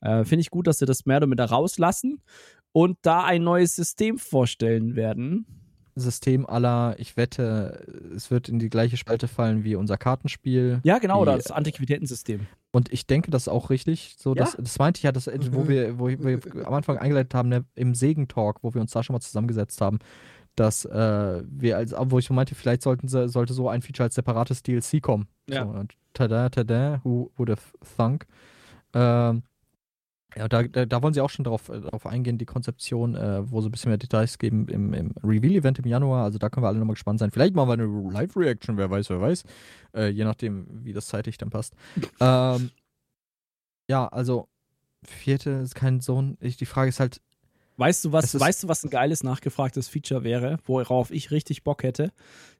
Äh, 0.00 0.24
Finde 0.24 0.40
ich 0.40 0.50
gut, 0.50 0.66
dass 0.66 0.78
sie 0.78 0.86
das 0.86 1.06
mehr 1.06 1.18
oder 1.18 1.28
minder 1.28 1.44
rauslassen 1.44 2.20
und 2.72 2.98
da 3.02 3.24
ein 3.24 3.42
neues 3.42 3.76
System 3.76 4.18
vorstellen 4.18 4.96
werden. 4.96 5.46
System 5.94 6.46
aller, 6.46 6.94
ich 6.98 7.18
wette, 7.18 7.86
es 8.16 8.30
wird 8.30 8.48
in 8.48 8.58
die 8.58 8.70
gleiche 8.70 8.96
Spalte 8.96 9.28
fallen 9.28 9.62
wie 9.62 9.74
unser 9.76 9.98
Kartenspiel. 9.98 10.80
Ja, 10.84 10.98
genau, 10.98 11.20
Die- 11.26 11.32
das 11.32 11.50
Antiquitätensystem. 11.50 12.46
Und 12.70 12.90
ich 12.90 13.06
denke, 13.06 13.30
das 13.30 13.42
ist 13.42 13.48
auch 13.48 13.68
richtig. 13.68 14.14
So, 14.18 14.30
Ja. 14.30 14.36
das, 14.36 14.56
das 14.58 14.78
meinte 14.78 14.98
ich 14.98 15.02
ja, 15.02 15.12
das, 15.12 15.26
wo, 15.26 15.60
Mhm. 15.64 15.68
wir, 15.68 15.98
wo 15.98 16.08
wir 16.08 16.40
am 16.66 16.72
Anfang 16.72 16.96
eingeleitet 16.96 17.34
haben, 17.34 17.50
ne, 17.50 17.66
im 17.74 17.94
Segen-Talk, 17.94 18.60
wo 18.62 18.72
wir 18.72 18.80
uns 18.80 18.92
da 18.92 19.02
schon 19.02 19.12
mal 19.12 19.20
zusammengesetzt 19.20 19.82
haben, 19.82 19.98
dass 20.56 20.86
äh, 20.86 21.42
wir 21.46 21.76
als, 21.76 21.94
wo 22.06 22.18
ich 22.18 22.24
so 22.24 22.32
meinte, 22.32 22.54
vielleicht 22.54 22.80
sollten 22.82 23.08
sie, 23.08 23.28
sollte 23.28 23.52
so 23.52 23.68
ein 23.68 23.82
Feature 23.82 24.04
als 24.04 24.14
separates 24.14 24.62
DLC 24.62 25.02
kommen. 25.02 25.28
Ja. 25.50 25.64
So, 25.66 25.72
und 25.72 25.92
tada, 26.14 26.48
tada, 26.48 27.00
who 27.04 27.30
would 27.36 27.50
have 27.50 27.62
thunk? 27.98 28.26
Ähm, 28.94 29.42
ja, 30.36 30.48
da, 30.48 30.62
da, 30.62 30.86
da 30.86 31.02
wollen 31.02 31.14
sie 31.14 31.20
auch 31.20 31.30
schon 31.30 31.44
drauf, 31.44 31.68
äh, 31.68 31.80
drauf 31.80 32.06
eingehen, 32.06 32.38
die 32.38 32.46
Konzeption, 32.46 33.14
äh, 33.14 33.50
wo 33.50 33.60
sie 33.60 33.68
ein 33.68 33.72
bisschen 33.72 33.90
mehr 33.90 33.98
Details 33.98 34.38
geben 34.38 34.68
im, 34.68 34.94
im 34.94 35.12
Reveal-Event 35.22 35.78
im 35.78 35.86
Januar. 35.86 36.24
Also 36.24 36.38
da 36.38 36.48
können 36.48 36.64
wir 36.64 36.68
alle 36.68 36.78
nochmal 36.78 36.94
gespannt 36.94 37.18
sein. 37.18 37.30
Vielleicht 37.30 37.54
machen 37.54 37.68
wir 37.68 37.72
eine 37.74 38.10
Live-Reaction, 38.12 38.76
wer 38.76 38.90
weiß, 38.90 39.10
wer 39.10 39.20
weiß. 39.20 39.44
Äh, 39.94 40.08
je 40.08 40.24
nachdem, 40.24 40.66
wie 40.84 40.92
das 40.92 41.06
zeitlich 41.06 41.38
dann 41.38 41.50
passt. 41.50 41.74
ähm, 42.20 42.70
ja, 43.88 44.08
also 44.08 44.48
vierte 45.04 45.50
ist 45.50 45.74
kein 45.74 46.00
Sohn. 46.00 46.38
Ich, 46.40 46.56
die 46.56 46.66
Frage 46.66 46.88
ist 46.88 47.00
halt, 47.00 47.20
Weißt 47.78 48.04
du, 48.04 48.12
was, 48.12 48.38
weißt 48.38 48.64
du, 48.64 48.68
was 48.68 48.84
ein 48.84 48.90
geiles 48.90 49.24
nachgefragtes 49.24 49.88
Feature 49.88 50.24
wäre, 50.24 50.58
worauf 50.66 51.10
ich 51.10 51.30
richtig 51.30 51.64
Bock 51.64 51.82
hätte? 51.82 52.12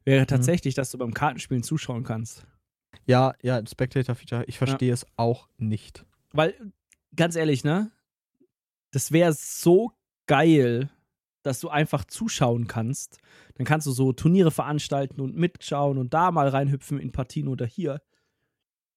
Wäre 0.04 0.26
tatsächlich, 0.26 0.74
dass 0.74 0.90
du 0.90 0.98
beim 0.98 1.12
Kartenspielen 1.12 1.62
zuschauen 1.62 2.02
kannst. 2.02 2.46
ja, 3.06 3.34
ja, 3.42 3.60
Spectator-Feature, 3.64 4.44
ich 4.46 4.58
verstehe 4.58 4.92
es 4.92 5.06
auch 5.16 5.48
nicht. 5.58 6.06
Weil, 6.32 6.54
ganz 7.16 7.36
ehrlich, 7.36 7.64
ne? 7.64 7.90
Das 8.90 9.12
wäre 9.12 9.32
so 9.32 9.92
geil, 10.26 10.90
dass 11.42 11.60
du 11.60 11.68
einfach 11.68 12.04
zuschauen 12.04 12.66
kannst. 12.66 13.18
Dann 13.54 13.66
kannst 13.66 13.86
du 13.86 13.92
so 13.92 14.12
Turniere 14.12 14.50
veranstalten 14.50 15.20
und 15.20 15.36
mitschauen 15.36 15.98
und 15.98 16.14
da 16.14 16.30
mal 16.30 16.48
reinhüpfen 16.48 16.98
in 16.98 17.12
Partien 17.12 17.48
oder 17.48 17.66
hier. 17.66 18.00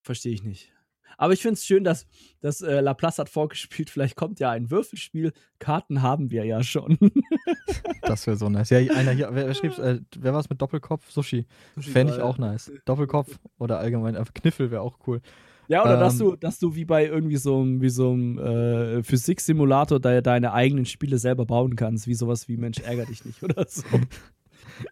Verstehe 0.02 0.32
ich 0.32 0.42
nicht. 0.42 0.72
Aber 1.18 1.32
ich 1.32 1.40
finde 1.40 1.54
es 1.54 1.64
schön, 1.64 1.84
dass, 1.84 2.06
dass 2.40 2.60
äh, 2.60 2.80
Laplace 2.80 3.18
hat 3.18 3.28
vorgespielt, 3.28 3.90
vielleicht 3.90 4.16
kommt 4.16 4.38
ja 4.38 4.50
ein 4.50 4.70
Würfelspiel. 4.70 5.32
Karten 5.58 6.02
haben 6.02 6.30
wir 6.30 6.44
ja 6.44 6.62
schon. 6.62 6.98
das 8.02 8.26
wäre 8.26 8.36
so 8.36 8.48
nice. 8.48 8.70
Ja, 8.70 8.78
einer 8.78 9.12
hier, 9.12 9.30
wer, 9.32 9.48
wer 9.48 9.78
äh, 9.78 10.00
wer 10.16 10.32
war 10.32 10.40
es 10.40 10.50
mit 10.50 10.60
Doppelkopf? 10.60 11.10
Sushi. 11.10 11.46
Sushi 11.74 11.90
Fände 11.90 12.14
ich 12.14 12.20
auch 12.20 12.38
nice. 12.38 12.70
Doppelkopf 12.84 13.38
oder 13.58 13.78
allgemein 13.78 14.16
einfach 14.16 14.34
Kniffel 14.34 14.70
wäre 14.70 14.82
auch 14.82 14.98
cool. 15.06 15.22
Ja, 15.68 15.82
oder 15.82 15.94
ähm, 15.94 16.00
dass 16.00 16.18
du, 16.18 16.36
dass 16.36 16.58
du 16.58 16.74
wie 16.74 16.84
bei 16.84 17.06
irgendwie 17.06 17.36
so 17.36 17.60
einem, 17.60 17.80
wie 17.80 17.88
so 17.88 18.12
einem 18.12 18.38
äh, 18.38 19.02
Physiksimulator 19.02 20.00
de 20.00 20.22
deine 20.22 20.52
eigenen 20.52 20.84
Spiele 20.84 21.18
selber 21.18 21.46
bauen 21.46 21.76
kannst, 21.76 22.06
wie 22.06 22.14
sowas 22.14 22.48
wie 22.48 22.56
Mensch 22.56 22.78
ärger 22.80 23.06
dich 23.06 23.24
nicht 23.24 23.42
oder 23.42 23.66
so. 23.68 23.84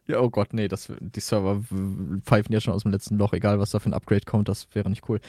Ja, 0.06 0.20
oh 0.20 0.30
Gott, 0.30 0.52
nee, 0.52 0.68
das, 0.68 0.90
die 1.00 1.20
Server 1.20 1.62
pfeifen 2.22 2.52
ja 2.52 2.60
schon 2.60 2.74
aus 2.74 2.82
dem 2.82 2.92
letzten 2.92 3.18
Loch, 3.18 3.32
egal 3.32 3.58
was 3.58 3.70
da 3.70 3.78
für 3.78 3.90
ein 3.90 3.94
Upgrade 3.94 4.24
kommt, 4.24 4.48
das 4.48 4.66
wäre 4.74 4.88
nicht 4.88 5.08
cool. 5.08 5.20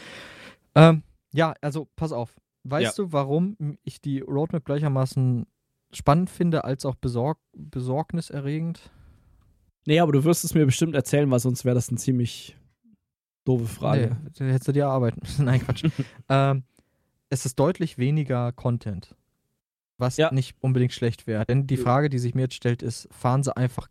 Ähm, 0.75 1.03
ja, 1.33 1.53
also 1.61 1.87
pass 1.95 2.11
auf. 2.11 2.35
Weißt 2.63 2.97
ja. 2.97 3.03
du, 3.03 3.11
warum 3.11 3.77
ich 3.83 4.01
die 4.01 4.21
Roadmap 4.21 4.65
gleichermaßen 4.65 5.45
spannend 5.91 6.29
finde, 6.29 6.63
als 6.63 6.85
auch 6.85 6.95
besorg 6.95 7.37
besorgniserregend? 7.53 8.91
Nee, 9.85 9.99
aber 9.99 10.11
du 10.11 10.23
wirst 10.23 10.43
es 10.43 10.55
mir 10.55 10.65
bestimmt 10.65 10.95
erzählen, 10.95 11.29
weil 11.29 11.39
sonst 11.39 11.63
wäre 11.63 11.75
das 11.75 11.91
ein 11.91 11.97
ziemlich 11.97 12.57
Doofe 13.45 13.67
Frage. 13.67 14.17
Nee, 14.39 14.51
hättest 14.51 14.67
du 14.67 14.71
dir 14.73 14.87
arbeiten 14.87 15.21
müssen. 15.21 15.45
Nein, 15.45 15.61
Quatsch. 15.61 15.85
ähm, 16.29 16.63
es 17.29 17.45
ist 17.45 17.57
deutlich 17.59 17.97
weniger 17.97 18.51
Content. 18.51 19.15
Was 19.97 20.17
ja. 20.17 20.31
nicht 20.33 20.57
unbedingt 20.59 20.91
schlecht 20.91 21.25
wäre. 21.25 21.45
Denn 21.45 21.67
die 21.67 21.77
Frage, 21.77 22.09
die 22.09 22.19
sich 22.19 22.35
mir 22.35 22.43
jetzt 22.43 22.55
stellt, 22.55 22.83
ist, 22.83 23.07
fahren 23.11 23.43
sie 23.43 23.55
einfach 23.55 23.87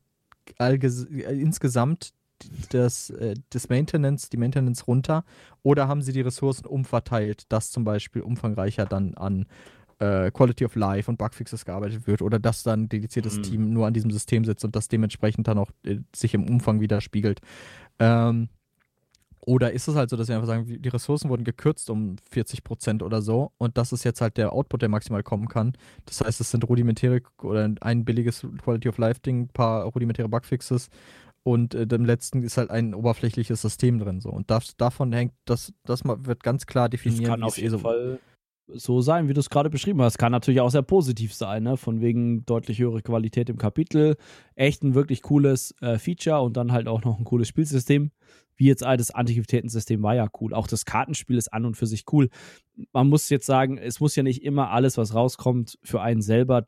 insgesamt 0.59 2.13
das, 2.71 3.11
äh, 3.11 3.35
das 3.51 3.69
Maintenance, 3.71 4.29
die 4.29 4.37
Maintenance 4.37 4.87
runter 4.87 5.25
oder 5.63 5.89
haben 5.89 6.03
sie 6.03 6.13
die 6.13 6.21
Ressourcen 6.21 6.67
umverteilt, 6.67 7.51
dass 7.51 7.71
zum 7.71 7.85
Beispiel 7.85 8.21
umfangreicher 8.21 8.85
dann 8.85 9.15
an 9.15 9.47
äh, 9.99 10.31
Quality 10.31 10.65
of 10.65 10.75
Life 10.75 11.11
und 11.11 11.17
Bugfixes 11.17 11.65
gearbeitet 11.65 12.07
wird 12.07 12.23
oder 12.23 12.39
dass 12.39 12.63
dann 12.63 12.83
ein 12.83 12.89
dediziertes 12.89 13.39
mhm. 13.39 13.43
Team 13.43 13.73
nur 13.73 13.87
an 13.87 13.95
diesem 13.95 14.11
System 14.11 14.45
sitzt 14.45 14.65
und 14.65 14.77
das 14.77 14.89
dementsprechend 14.89 15.49
dann 15.49 15.59
auch 15.59 15.71
äh, 15.85 16.01
sich 16.15 16.35
im 16.35 16.49
Umfang 16.49 16.81
widerspiegelt. 16.81 17.41
Ähm, 17.99 18.49
oder 19.47 19.73
ist 19.73 19.89
es 19.89 19.95
halt 19.95 20.11
so, 20.11 20.17
dass 20.17 20.29
wir 20.29 20.37
einfach 20.37 20.49
sagen, 20.49 20.67
die 20.67 20.89
Ressourcen 20.89 21.29
wurden 21.29 21.45
gekürzt 21.45 21.91
um 21.91 22.17
40 22.31 22.65
Prozent 22.65 23.03
oder 23.03 23.23
so 23.23 23.53
und 23.59 23.77
das 23.79 23.93
ist 23.93 24.05
jetzt 24.05 24.21
halt 24.21 24.37
der 24.37 24.53
Output, 24.53 24.83
der 24.83 24.89
maximal 24.89 25.23
kommen 25.23 25.49
kann. 25.49 25.75
Das 26.07 26.21
heißt, 26.21 26.41
es 26.41 26.51
sind 26.51 26.69
rudimentäre 26.69 27.21
oder 27.43 27.71
ein 27.81 28.05
billiges 28.05 28.47
Quality 28.63 28.89
of 28.89 28.99
Life 28.99 29.21
Ding, 29.21 29.43
ein 29.43 29.49
paar 29.49 29.85
rudimentäre 29.85 30.29
Bugfixes 30.29 30.89
und 31.43 31.75
äh, 31.75 31.87
im 31.91 32.05
letzten 32.05 32.43
ist 32.43 32.57
halt 32.57 32.71
ein 32.71 32.95
oberflächliches 32.95 33.61
System 33.61 33.99
drin 33.99 34.21
so 34.21 34.31
und 34.31 34.51
das, 34.51 34.77
davon 34.77 35.13
hängt 35.13 35.33
das 35.45 35.73
das 35.85 36.03
wird 36.05 36.43
ganz 36.43 36.67
klar 36.67 36.89
definiert. 36.89 37.23
Das 37.23 37.29
kann 37.29 37.43
auf 37.43 37.57
jeden 37.57 37.69
eh 37.69 37.71
so 37.71 37.79
Fall 37.79 38.19
so 38.67 39.01
sein, 39.01 39.29
wie 39.29 39.35
du 39.35 39.41
es 39.41 39.51
gerade 39.51 39.71
beschrieben 39.71 40.01
hast. 40.03 40.19
Kann 40.19 40.33
natürlich 40.33 40.61
auch 40.61 40.71
sehr 40.71 40.83
positiv 40.83 41.35
sein, 41.35 41.63
ne? 41.63 41.77
Von 41.77 42.01
wegen 42.01 42.45
deutlich 42.47 42.79
höhere 42.79 43.03
Qualität 43.03 43.51
im 43.51 43.59
Kapitel, 43.59 44.17
echt 44.55 44.83
ein 44.83 44.95
wirklich 44.95 45.23
cooles 45.23 45.75
äh, 45.81 45.99
Feature 45.99 46.41
und 46.41 46.57
dann 46.57 46.73
halt 46.73 46.89
auch 46.89 47.05
noch 47.05 47.19
ein 47.19 47.25
cooles 47.25 47.49
Spielsystem 47.49 48.11
wie 48.57 48.67
jetzt 48.67 48.83
das 48.83 49.11
Antiquitätensystem 49.11 50.03
war 50.03 50.15
ja 50.15 50.29
cool. 50.41 50.55
Auch 50.55 50.67
das 50.67 50.85
Kartenspiel 50.85 51.37
ist 51.37 51.53
an 51.53 51.65
und 51.65 51.77
für 51.77 51.87
sich 51.87 52.05
cool. 52.13 52.29
Man 52.93 53.09
muss 53.09 53.29
jetzt 53.29 53.47
sagen, 53.47 53.79
es 53.79 54.01
muss 54.01 54.17
ja 54.17 54.23
nicht 54.23 54.43
immer 54.43 54.71
alles, 54.71 54.97
was 54.97 55.15
rauskommt, 55.15 55.79
für 55.83 56.01
einen 56.01 56.23
selber 56.23 56.67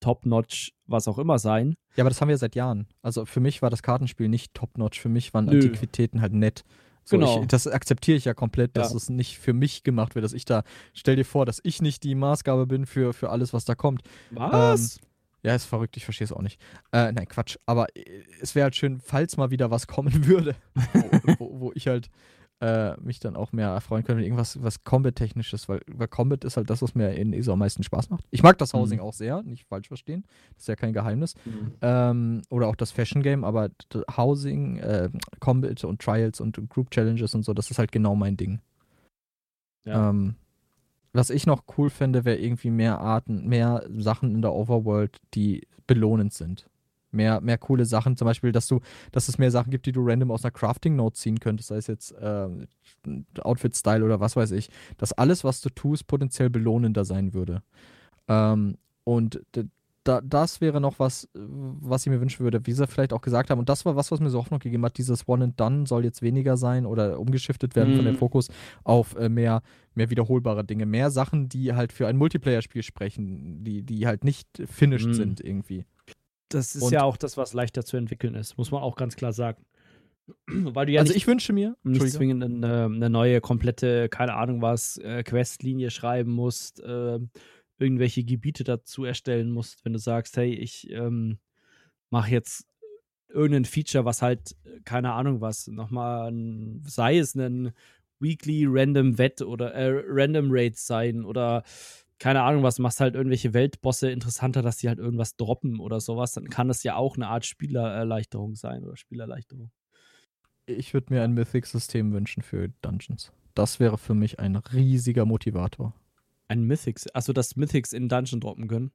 top-notch, 0.00 0.72
was 0.86 1.08
auch 1.08 1.18
immer 1.18 1.38
sein. 1.38 1.76
Ja, 1.96 2.02
aber 2.02 2.10
das 2.10 2.20
haben 2.20 2.28
wir 2.28 2.36
seit 2.36 2.54
Jahren. 2.54 2.88
Also 3.02 3.24
für 3.24 3.40
mich 3.40 3.62
war 3.62 3.70
das 3.70 3.82
Kartenspiel 3.82 4.28
nicht 4.28 4.54
top-notch. 4.54 5.00
Für 5.00 5.08
mich 5.08 5.32
waren 5.32 5.46
Nö. 5.46 5.52
Antiquitäten 5.52 6.20
halt 6.20 6.32
nett. 6.32 6.64
So, 7.04 7.18
genau. 7.18 7.42
Ich, 7.42 7.48
das 7.48 7.66
akzeptiere 7.66 8.16
ich 8.16 8.24
ja 8.24 8.34
komplett, 8.34 8.76
dass 8.76 8.90
ja. 8.90 8.96
es 8.96 9.08
nicht 9.08 9.38
für 9.38 9.52
mich 9.52 9.82
gemacht 9.82 10.14
wird, 10.14 10.24
dass 10.24 10.32
ich 10.32 10.44
da, 10.44 10.62
stell 10.92 11.16
dir 11.16 11.24
vor, 11.24 11.46
dass 11.46 11.60
ich 11.62 11.82
nicht 11.82 12.04
die 12.04 12.14
Maßgabe 12.14 12.66
bin 12.66 12.86
für, 12.86 13.12
für 13.12 13.30
alles, 13.30 13.52
was 13.52 13.64
da 13.64 13.74
kommt. 13.74 14.02
Was? 14.30 14.96
Ähm, 14.96 15.02
ja, 15.44 15.54
ist 15.56 15.64
verrückt, 15.64 15.96
ich 15.96 16.04
verstehe 16.04 16.24
es 16.24 16.32
auch 16.32 16.42
nicht. 16.42 16.60
Äh, 16.92 17.10
nein, 17.12 17.26
Quatsch. 17.26 17.56
Aber 17.66 17.86
äh, 17.96 18.22
es 18.40 18.54
wäre 18.54 18.64
halt 18.64 18.76
schön, 18.76 19.00
falls 19.00 19.36
mal 19.36 19.50
wieder 19.50 19.70
was 19.70 19.86
kommen 19.86 20.26
würde, 20.26 20.54
wo, 20.92 21.38
wo, 21.38 21.60
wo, 21.60 21.72
ich 21.74 21.88
halt 21.88 22.08
äh, 22.62 22.94
mich 23.00 23.18
dann 23.18 23.34
auch 23.34 23.50
mehr 23.50 23.70
erfreuen 23.70 24.04
könnte 24.04 24.18
mit 24.20 24.26
irgendwas 24.26 24.62
was 24.62 24.84
Combat-technisches, 24.84 25.68
weil, 25.68 25.80
weil 25.88 26.06
Combat 26.06 26.44
ist 26.44 26.56
halt 26.56 26.70
das, 26.70 26.80
was 26.80 26.94
mir 26.94 27.10
in 27.10 27.32
ESO 27.32 27.54
am 27.54 27.58
meisten 27.58 27.82
Spaß 27.82 28.08
macht. 28.08 28.24
Ich 28.30 28.44
mag 28.44 28.56
das 28.58 28.72
Housing 28.72 29.00
mhm. 29.00 29.04
auch 29.04 29.12
sehr, 29.12 29.42
nicht 29.42 29.66
falsch 29.66 29.88
verstehen. 29.88 30.24
Das 30.54 30.62
ist 30.62 30.68
ja 30.68 30.76
kein 30.76 30.92
Geheimnis. 30.92 31.34
Mhm. 31.44 31.72
Ähm, 31.82 32.42
oder 32.50 32.68
auch 32.68 32.76
das 32.76 32.92
Fashion-Game, 32.92 33.42
aber 33.42 33.70
Housing, 34.16 34.76
äh, 34.76 35.10
Combat 35.40 35.82
und 35.82 36.00
Trials 36.00 36.40
und 36.40 36.56
Group 36.70 36.92
Challenges 36.92 37.34
und 37.34 37.42
so, 37.44 37.52
das 37.52 37.72
ist 37.72 37.80
halt 37.80 37.90
genau 37.90 38.14
mein 38.14 38.36
Ding. 38.36 38.60
Ja. 39.84 40.10
Ähm, 40.10 40.36
was 41.12 41.30
ich 41.30 41.46
noch 41.46 41.64
cool 41.76 41.90
fände, 41.90 42.24
wäre 42.24 42.38
irgendwie 42.38 42.70
mehr 42.70 43.00
Arten, 43.00 43.48
mehr 43.48 43.84
Sachen 43.90 44.36
in 44.36 44.40
der 44.40 44.52
Overworld, 44.52 45.18
die 45.34 45.66
belohnend 45.88 46.32
sind. 46.32 46.70
Mehr, 47.12 47.40
mehr 47.40 47.58
coole 47.58 47.84
Sachen, 47.84 48.16
zum 48.16 48.26
Beispiel, 48.26 48.52
dass 48.52 48.66
du, 48.66 48.80
dass 49.12 49.28
es 49.28 49.38
mehr 49.38 49.50
Sachen 49.50 49.70
gibt, 49.70 49.86
die 49.86 49.92
du 49.92 50.02
random 50.04 50.30
aus 50.30 50.44
einer 50.44 50.50
Crafting-Note 50.50 51.16
ziehen 51.16 51.40
könntest, 51.40 51.68
sei 51.68 51.76
es 51.76 51.86
jetzt 51.86 52.12
äh, 52.12 52.48
Outfit-Style 53.40 54.04
oder 54.04 54.20
was 54.20 54.36
weiß 54.36 54.52
ich. 54.52 54.70
Dass 54.96 55.12
alles, 55.12 55.44
was 55.44 55.60
du 55.60 55.70
tust, 55.70 56.06
potenziell 56.06 56.50
belohnender 56.50 57.04
sein 57.04 57.34
würde. 57.34 57.62
Ähm, 58.28 58.76
und 59.04 59.42
da, 60.04 60.20
das 60.20 60.60
wäre 60.60 60.80
noch 60.80 60.98
was, 60.98 61.28
was 61.34 62.04
ich 62.04 62.10
mir 62.10 62.20
wünschen 62.20 62.42
würde, 62.42 62.66
wie 62.66 62.72
sie 62.72 62.86
vielleicht 62.86 63.12
auch 63.12 63.20
gesagt 63.20 63.50
haben. 63.50 63.60
Und 63.60 63.68
das 63.68 63.84
war 63.84 63.94
was, 63.94 64.10
was 64.10 64.20
mir 64.20 64.30
so 64.30 64.38
Hoffnung 64.38 64.58
gegeben 64.58 64.84
hat. 64.84 64.98
Dieses 64.98 65.28
One 65.28 65.44
and 65.44 65.60
Done 65.60 65.86
soll 65.86 66.04
jetzt 66.04 66.22
weniger 66.22 66.56
sein 66.56 66.86
oder 66.86 67.20
umgeschiftet 67.20 67.76
werden 67.76 67.94
mm. 67.94 67.96
von 67.96 68.04
dem 68.04 68.14
mhm. 68.14 68.18
Fokus 68.18 68.48
auf 68.84 69.14
äh, 69.16 69.28
mehr, 69.28 69.62
mehr 69.94 70.10
wiederholbare 70.10 70.64
Dinge. 70.64 70.86
Mehr 70.86 71.10
Sachen, 71.10 71.48
die 71.48 71.74
halt 71.74 71.92
für 71.92 72.08
ein 72.08 72.16
Multiplayer-Spiel 72.16 72.82
sprechen, 72.82 73.62
die, 73.62 73.82
die 73.82 74.06
halt 74.06 74.24
nicht 74.24 74.48
finished 74.66 75.08
mm. 75.08 75.12
sind 75.12 75.40
irgendwie. 75.40 75.84
Das 76.54 76.74
ist 76.74 76.82
Und 76.82 76.92
ja 76.92 77.02
auch 77.02 77.16
das, 77.16 77.36
was 77.36 77.52
leichter 77.52 77.84
zu 77.84 77.96
entwickeln 77.96 78.34
ist, 78.34 78.58
muss 78.58 78.70
man 78.70 78.82
auch 78.82 78.96
ganz 78.96 79.16
klar 79.16 79.32
sagen. 79.32 79.64
Weil 80.46 80.86
du 80.86 80.92
ja 80.92 81.00
also 81.00 81.14
ich 81.14 81.26
wünsche 81.26 81.52
mir 81.52 81.76
nicht 81.82 82.10
zwingend 82.10 82.44
eine, 82.44 82.84
eine, 82.84 83.10
neue, 83.10 83.40
komplette, 83.40 84.08
keine 84.08 84.34
Ahnung 84.34 84.62
was, 84.62 84.96
äh, 84.98 85.22
Questlinie 85.22 85.90
schreiben 85.90 86.32
musst. 86.32 86.80
Äh, 86.80 87.18
irgendwelche 87.78 88.22
Gebiete 88.22 88.64
dazu 88.64 89.04
erstellen 89.04 89.50
musst, 89.50 89.84
wenn 89.84 89.92
du 89.92 89.98
sagst, 89.98 90.36
hey, 90.36 90.54
ich 90.54 90.88
ähm, 90.90 91.38
mache 92.10 92.30
jetzt 92.30 92.66
irgendein 93.28 93.64
Feature, 93.64 94.04
was 94.04 94.22
halt, 94.22 94.56
keine 94.84 95.12
Ahnung 95.12 95.40
was, 95.40 95.66
nochmal, 95.66 96.32
sei 96.84 97.18
es 97.18 97.34
ein 97.34 97.72
Weekly 98.20 98.66
Random 98.68 99.18
Wett 99.18 99.42
oder 99.42 99.74
äh, 99.74 100.02
Random 100.06 100.48
Raids 100.50 100.86
sein 100.86 101.24
oder 101.24 101.64
keine 102.22 102.44
Ahnung 102.44 102.62
was, 102.62 102.78
machst 102.78 103.00
halt 103.00 103.16
irgendwelche 103.16 103.52
Weltbosse 103.52 104.08
interessanter, 104.08 104.62
dass 104.62 104.76
die 104.76 104.86
halt 104.86 105.00
irgendwas 105.00 105.34
droppen 105.34 105.80
oder 105.80 105.98
sowas, 105.98 106.30
dann 106.30 106.48
kann 106.50 106.68
das 106.68 106.84
ja 106.84 106.94
auch 106.94 107.16
eine 107.16 107.26
Art 107.26 107.44
Spielererleichterung 107.44 108.54
sein 108.54 108.84
oder 108.84 108.96
Spielerleichterung. 108.96 109.72
Ich 110.66 110.94
würde 110.94 111.12
mir 111.12 111.24
ein 111.24 111.32
Mythic-System 111.32 112.12
wünschen 112.12 112.44
für 112.44 112.68
Dungeons. 112.80 113.32
Das 113.54 113.80
wäre 113.80 113.98
für 113.98 114.14
mich 114.14 114.38
ein 114.38 114.54
riesiger 114.54 115.24
Motivator. 115.24 115.94
Ein 116.46 116.62
Mythics. 116.62 117.12
Achso, 117.12 117.32
dass 117.32 117.56
Mythics 117.56 117.92
in 117.92 118.08
Dungeon 118.08 118.40
droppen 118.40 118.68
können. 118.68 118.92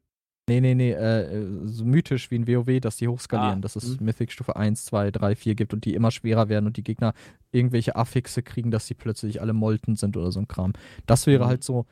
Nee, 0.48 0.62
nee, 0.62 0.76
nee, 0.76 0.92
äh, 0.94 1.66
so 1.66 1.84
mythisch 1.84 2.32
wie 2.32 2.38
in 2.38 2.48
WoW, 2.48 2.80
dass 2.80 2.96
die 2.96 3.10
hochskalieren, 3.10 3.58
ah, 3.58 3.62
dass 3.62 3.76
es. 3.76 4.00
Mythic 4.00 4.32
Stufe 4.32 4.56
1, 4.56 4.86
2, 4.86 5.12
3, 5.12 5.36
4 5.36 5.56
gibt 5.56 5.74
und 5.74 5.84
die 5.84 5.96
immer 5.96 6.12
schwerer 6.12 6.48
werden 6.48 6.66
und 6.66 6.78
die 6.78 6.84
Gegner 6.84 7.14
irgendwelche 7.52 7.98
Affixe 7.98 8.42
kriegen, 8.42 8.72
dass 8.72 8.88
sie 8.88 8.94
plötzlich 8.94 9.42
alle 9.42 9.52
molten 9.52 9.98
sind 9.98 10.16
oder 10.16 10.32
so 10.32 10.40
ein 10.40 10.48
Kram. 10.48 10.72
Das 11.06 11.28
wäre 11.28 11.44
mhm. 11.44 11.48
halt 11.50 11.66
so. 11.66 11.86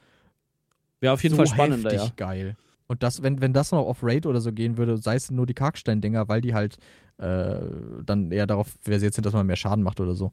Wäre 1.06 1.14
auf 1.14 1.24
jeden 1.24 1.35
so 1.35 1.38
Fall 1.38 1.48
spannender, 1.48 1.93
ja. 1.93 2.08
geil. 2.16 2.58
Und 2.88 3.01
das, 3.01 3.24
wenn, 3.24 3.42
wenn 3.42 3.53
das 3.53 3.72
noch 3.72 3.85
auf 3.85 4.03
Raid 4.03 4.25
oder 4.25 4.42
so 4.42 4.51
gehen 4.51 4.77
würde, 4.77 4.98
sei 4.98 5.16
es 5.16 5.32
nur 5.32 5.45
die 5.45 5.53
Karkstein-Dinger, 5.53 6.27
weil 6.27 6.42
die 6.42 6.53
halt 6.53 6.77
äh, 7.17 7.59
dann 8.06 8.32
eher 8.32 8.45
darauf 8.45 8.75
versiert 8.82 9.14
sind, 9.14 9.25
dass 9.25 9.34
man 9.34 9.48
mehr 9.48 9.56
Schaden 9.56 9.84
macht 9.84 10.00
oder 10.00 10.16
so. 10.16 10.32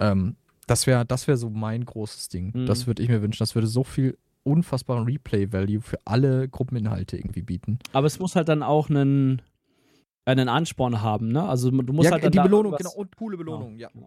Ähm, 0.00 0.36
das 0.66 0.86
wäre 0.86 1.04
das 1.04 1.28
wär 1.28 1.36
so 1.36 1.50
mein 1.50 1.84
großes 1.84 2.28
Ding. 2.28 2.52
Mhm. 2.54 2.66
Das 2.66 2.86
würde 2.86 3.02
ich 3.02 3.08
mir 3.08 3.22
wünschen. 3.22 3.38
Das 3.40 3.54
würde 3.54 3.66
so 3.66 3.84
viel 3.84 4.18
unfassbaren 4.42 5.04
Replay-Value 5.04 5.80
für 5.80 5.98
alle 6.04 6.48
Gruppeninhalte 6.48 7.16
irgendwie 7.16 7.42
bieten. 7.42 7.78
Aber 7.92 8.06
es 8.06 8.18
muss 8.18 8.36
halt 8.36 8.48
dann 8.48 8.62
auch 8.62 8.90
einen, 8.90 9.40
einen 10.26 10.48
Ansporn 10.48 11.00
haben, 11.00 11.28
ne? 11.28 11.48
Also 11.48 11.70
du 11.70 11.92
musst 11.92 12.06
ja, 12.06 12.12
halt 12.12 12.24
dann 12.24 12.32
die 12.32 12.40
Belohnung, 12.40 12.74
genau, 12.76 12.92
und 12.92 13.16
coole 13.16 13.36
Belohnung, 13.36 13.78
ja. 13.78 13.88
ja. 13.94 14.02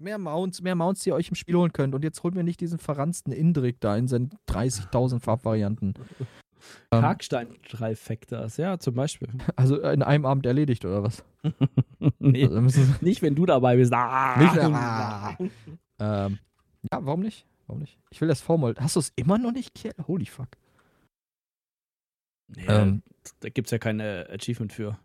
Mehr 0.00 0.18
Mounts, 0.18 0.62
mehr 0.62 0.74
Mounts, 0.74 1.02
die 1.02 1.10
ihr 1.10 1.14
euch 1.14 1.28
im 1.28 1.34
Spiel 1.34 1.56
holen 1.56 1.72
könnt. 1.72 1.94
Und 1.94 2.02
jetzt 2.02 2.22
holt 2.22 2.34
mir 2.34 2.42
nicht 2.42 2.60
diesen 2.60 2.78
verranzten 2.78 3.32
Indrik 3.32 3.80
da 3.80 3.96
in 3.96 4.08
seinen 4.08 4.30
30.000 4.48 5.20
Farbvarianten. 5.20 5.94
Ähm, 6.92 7.00
Karkstein-Trifectors, 7.00 8.58
ja, 8.58 8.78
zum 8.78 8.94
Beispiel. 8.94 9.30
Also 9.56 9.80
in 9.80 10.02
einem 10.02 10.26
Abend 10.26 10.44
erledigt, 10.44 10.84
oder 10.84 11.02
was? 11.02 11.24
nee, 12.18 12.46
also 12.46 12.82
nicht, 13.00 13.22
wenn 13.22 13.34
du 13.34 13.46
dabei 13.46 13.76
bist. 13.76 13.90
Ah. 13.94 14.36
Nicht, 14.38 14.58
ah. 14.58 15.38
ähm, 15.98 16.38
ja, 16.92 16.98
warum 17.00 17.20
nicht? 17.20 17.46
Warum 17.66 17.80
nicht? 17.80 17.98
Ich 18.10 18.20
will 18.20 18.28
das 18.28 18.42
Vormold. 18.42 18.78
Hast 18.78 18.96
du 18.96 19.00
es 19.00 19.10
immer 19.16 19.38
noch 19.38 19.52
nicht, 19.52 19.74
Kiel? 19.74 19.94
Holy 20.06 20.26
fuck. 20.26 20.48
Ja, 22.56 22.82
ähm, 22.82 23.02
da 23.40 23.48
gibt 23.48 23.68
es 23.68 23.70
ja 23.70 23.78
keine 23.78 24.28
Achievement 24.28 24.74
für. 24.74 24.98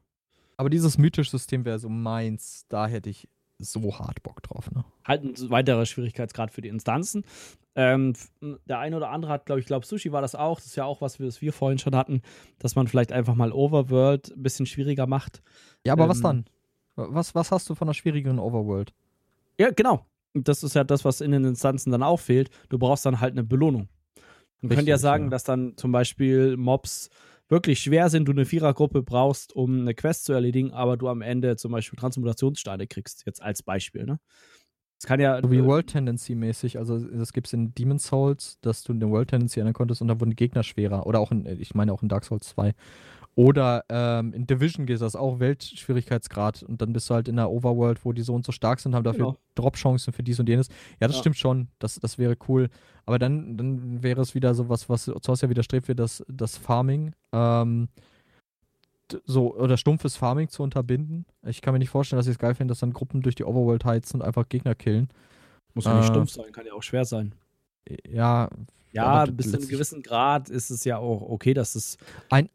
Aber 0.57 0.69
dieses 0.69 0.97
mythische 0.97 1.31
System 1.31 1.63
wäre 1.63 1.79
so 1.79 1.87
meins, 1.87 2.65
da 2.67 2.87
hätte 2.87 3.09
ich 3.09 3.29
so 3.57 3.97
hart 3.97 4.21
Bock 4.23 4.43
drauf. 4.43 4.71
Ne? 4.71 4.83
Halt 5.03 5.23
ein 5.23 5.49
weiterer 5.49 5.85
Schwierigkeitsgrad 5.85 6.51
für 6.51 6.61
die 6.61 6.69
Instanzen. 6.69 7.23
Ähm, 7.75 8.13
der 8.65 8.79
eine 8.79 8.95
oder 8.97 9.09
andere 9.09 9.31
hat, 9.31 9.45
glaube 9.45 9.59
ich, 9.59 9.65
glaube 9.65 9.85
Sushi 9.85 10.11
war 10.11 10.21
das 10.21 10.35
auch. 10.35 10.59
Das 10.59 10.67
ist 10.67 10.75
ja 10.75 10.85
auch 10.85 11.01
was, 11.01 11.19
was 11.19 11.41
wir 11.41 11.53
vorhin 11.53 11.77
schon 11.77 11.95
hatten, 11.95 12.21
dass 12.59 12.75
man 12.75 12.87
vielleicht 12.87 13.11
einfach 13.11 13.35
mal 13.35 13.51
Overworld 13.51 14.31
ein 14.31 14.43
bisschen 14.43 14.65
schwieriger 14.65 15.07
macht. 15.07 15.41
Ja, 15.85 15.93
aber 15.93 16.03
ähm, 16.03 16.09
was 16.09 16.21
dann? 16.21 16.45
Was, 16.95 17.35
was 17.35 17.51
hast 17.51 17.69
du 17.69 17.75
von 17.75 17.87
einer 17.87 17.93
schwierigeren 17.93 18.39
Overworld? 18.39 18.93
Ja, 19.59 19.71
genau. 19.71 20.05
Das 20.33 20.63
ist 20.63 20.75
ja 20.75 20.83
das, 20.83 21.05
was 21.05 21.21
in 21.21 21.31
den 21.31 21.43
Instanzen 21.43 21.91
dann 21.91 22.03
auch 22.03 22.19
fehlt. 22.19 22.49
Du 22.69 22.77
brauchst 22.77 23.05
dann 23.05 23.19
halt 23.19 23.33
eine 23.33 23.43
Belohnung. 23.43 23.89
Man 24.61 24.69
könnte 24.69 24.89
ja 24.89 24.97
sagen, 24.97 25.25
ja. 25.25 25.29
dass 25.29 25.43
dann 25.43 25.77
zum 25.77 25.91
Beispiel 25.91 26.57
Mobs 26.57 27.09
wirklich 27.47 27.79
schwer 27.79 28.09
sind, 28.09 28.25
du 28.27 28.31
eine 28.31 28.45
Vierergruppe 28.45 29.03
brauchst, 29.03 29.55
um 29.55 29.81
eine 29.81 29.93
Quest 29.93 30.25
zu 30.25 30.33
erledigen, 30.33 30.71
aber 30.71 30.97
du 30.97 31.07
am 31.07 31.21
Ende 31.21 31.55
zum 31.57 31.71
Beispiel 31.71 31.97
Transmutationssteine 31.97 32.87
kriegst, 32.87 33.23
jetzt 33.25 33.41
als 33.41 33.63
Beispiel, 33.63 34.05
ne? 34.05 34.19
Das 34.99 35.07
kann 35.07 35.19
ja. 35.19 35.41
So 35.41 35.51
wie 35.51 35.57
äh, 35.57 35.65
World 35.65 35.87
Tendency 35.87 36.35
mäßig. 36.35 36.77
Also, 36.77 36.97
das 36.97 37.33
gibt 37.33 37.47
es 37.47 37.53
in 37.53 37.73
Demon's 37.75 38.07
Souls, 38.07 38.57
dass 38.61 38.83
du 38.83 38.93
eine 38.93 39.09
World 39.09 39.29
Tendency 39.29 39.59
ändern 39.59 39.73
konntest 39.73 40.01
und 40.01 40.07
dann 40.07 40.21
wurden 40.21 40.29
die 40.29 40.35
Gegner 40.37 40.63
schwerer. 40.63 41.05
Oder 41.05 41.19
auch 41.19 41.31
in, 41.31 41.45
ich 41.45 41.75
meine 41.75 41.91
auch 41.91 42.01
in 42.01 42.09
Dark 42.09 42.23
Souls 42.23 42.47
2. 42.47 42.73
Oder 43.37 43.83
ähm, 43.89 44.33
in 44.33 44.47
Division 44.47 44.85
geht 44.85 45.01
das 45.01 45.15
auch 45.15 45.39
Weltschwierigkeitsgrad 45.39 46.63
und 46.63 46.81
dann 46.81 46.93
bist 46.93 47.09
du 47.09 47.15
halt 47.15 47.27
in 47.27 47.35
der 47.35 47.51
Overworld, 47.51 48.05
wo 48.05 48.13
die 48.13 48.21
so 48.21 48.33
und 48.33 48.45
so 48.45 48.53
stark 48.53 48.79
sind, 48.79 48.95
haben 48.95 49.03
dafür 49.03 49.25
genau. 49.25 49.37
Drop-Chancen 49.55 50.13
für 50.13 50.23
dies 50.23 50.39
und 50.39 50.47
jenes. 50.47 50.69
Ja, 51.01 51.07
das 51.07 51.17
ja. 51.17 51.19
stimmt 51.21 51.37
schon. 51.37 51.67
Das, 51.79 51.95
das 51.95 52.17
wäre 52.17 52.37
cool. 52.47 52.69
Aber 53.05 53.19
dann, 53.19 53.57
dann 53.57 54.01
wäre 54.01 54.21
es 54.21 54.35
wieder 54.35 54.53
so 54.53 54.69
was, 54.69 54.87
was 54.87 55.03
zu 55.03 55.33
ja 55.33 55.49
widerstrebt 55.49 55.89
wird, 55.89 55.99
das, 55.99 56.23
das 56.29 56.57
Farming. 56.57 57.13
Ähm, 57.33 57.89
so, 59.25 59.53
oder 59.55 59.75
stumpfes 59.75 60.15
Farming 60.15 60.47
zu 60.47 60.63
unterbinden. 60.63 61.25
Ich 61.45 61.61
kann 61.61 61.73
mir 61.73 61.79
nicht 61.79 61.89
vorstellen, 61.89 62.17
dass 62.17 62.27
ich 62.27 62.33
es 62.33 62.39
geil 62.39 62.55
finde, 62.55 62.71
dass 62.71 62.79
dann 62.79 62.93
Gruppen 62.93 63.21
durch 63.21 63.35
die 63.35 63.43
Overworld 63.43 63.83
heizen 63.83 64.21
und 64.21 64.25
einfach 64.25 64.47
Gegner 64.47 64.75
killen. 64.75 65.09
Muss 65.73 65.85
ja 65.85 65.93
nicht 65.95 66.09
äh, 66.09 66.13
stumpf 66.13 66.31
sein, 66.31 66.51
kann 66.53 66.65
ja 66.65 66.73
auch 66.73 66.83
schwer 66.83 67.03
sein. 67.03 67.35
Ja. 68.09 68.49
Ja, 68.93 69.25
bis 69.25 69.51
zu 69.51 69.57
einem 69.57 69.67
gewissen 69.67 70.01
Grad 70.01 70.49
ist 70.49 70.69
es 70.69 70.85
ja 70.85 70.97
auch 70.97 71.21
okay, 71.21 71.53
dass 71.53 71.75
es. 71.75 71.97
Ein, 72.29 72.49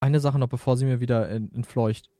eine 0.00 0.20
Sache 0.20 0.38
noch, 0.38 0.48
bevor 0.48 0.76
sie 0.76 0.86
mir 0.86 1.00
wieder 1.00 1.28
entfleucht. 1.28 2.10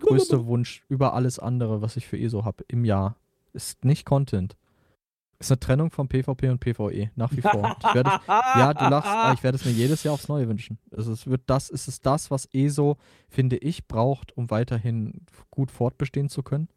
Größter 0.00 0.46
Wunsch 0.46 0.84
über 0.88 1.14
alles 1.14 1.38
andere, 1.38 1.82
was 1.82 1.96
ich 1.96 2.06
für 2.06 2.18
ESO 2.18 2.44
habe 2.44 2.64
im 2.68 2.84
Jahr, 2.84 3.16
ist 3.52 3.84
nicht 3.84 4.04
Content. 4.04 4.56
Ist 5.40 5.52
eine 5.52 5.60
Trennung 5.60 5.90
von 5.90 6.08
PvP 6.08 6.48
und 6.48 6.58
PvE, 6.58 7.10
nach 7.14 7.30
wie 7.32 7.42
vor. 7.42 7.76
werde, 7.92 8.10
ja, 8.26 8.74
du 8.74 8.88
lachst, 8.88 9.08
aber 9.08 9.34
ich 9.34 9.42
werde 9.44 9.56
es 9.56 9.64
mir 9.64 9.70
jedes 9.70 10.02
Jahr 10.02 10.14
aufs 10.14 10.28
Neue 10.28 10.48
wünschen. 10.48 10.78
Also 10.90 11.12
es 11.12 11.28
wird 11.28 11.42
das, 11.46 11.70
ist 11.70 11.86
es 11.86 12.00
das, 12.00 12.30
was 12.30 12.48
ESO, 12.52 12.96
finde 13.28 13.56
ich, 13.56 13.86
braucht, 13.86 14.36
um 14.36 14.50
weiterhin 14.50 15.26
gut 15.50 15.70
fortbestehen 15.70 16.28
zu 16.28 16.42
können? 16.42 16.68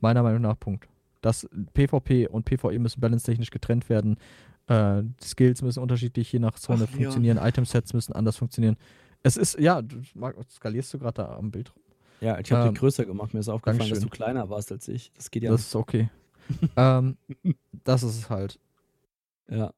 Meiner 0.00 0.22
Meinung 0.22 0.42
nach, 0.42 0.58
Punkt. 0.58 0.88
Das 1.20 1.48
PvP 1.74 2.26
und 2.26 2.46
PvE 2.46 2.78
müssen 2.78 3.00
balance-technisch 3.00 3.50
getrennt 3.50 3.88
werden. 3.88 4.16
Äh, 4.66 5.02
Skills 5.22 5.62
müssen 5.62 5.80
unterschiedlich 5.82 6.32
je 6.32 6.38
nach 6.38 6.58
Zone 6.58 6.86
Ach, 6.88 6.92
funktionieren. 6.92 7.36
Ja. 7.36 7.46
Item-Sets 7.46 7.92
müssen 7.92 8.12
anders 8.12 8.38
funktionieren. 8.38 8.76
Es 9.22 9.36
ist, 9.36 9.58
ja, 9.58 9.82
du, 9.82 10.02
skalierst 10.50 10.94
du 10.94 10.98
gerade 10.98 11.22
da 11.22 11.36
am 11.36 11.50
Bild 11.50 11.74
rum? 11.74 11.82
Ja, 12.20 12.38
ich 12.38 12.50
habe 12.52 12.68
ähm, 12.68 12.74
die 12.74 12.80
größer 12.80 13.04
gemacht. 13.04 13.34
Mir 13.34 13.40
ist 13.40 13.48
aufgefallen, 13.48 13.78
Dankeschön. 13.78 14.02
dass 14.02 14.04
du 14.04 14.10
kleiner 14.10 14.48
warst 14.50 14.72
als 14.72 14.88
ich. 14.88 15.12
Das 15.14 15.30
geht 15.30 15.42
ja 15.42 15.50
Das 15.50 15.60
nicht. 15.60 15.68
ist 15.68 15.76
okay. 15.76 16.10
ähm, 16.76 17.16
das 17.84 18.02
ist 18.02 18.16
es 18.16 18.30
halt. 18.30 18.58
Ja. 19.48 19.72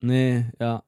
Nee, 0.00 0.46
ja. 0.58 0.82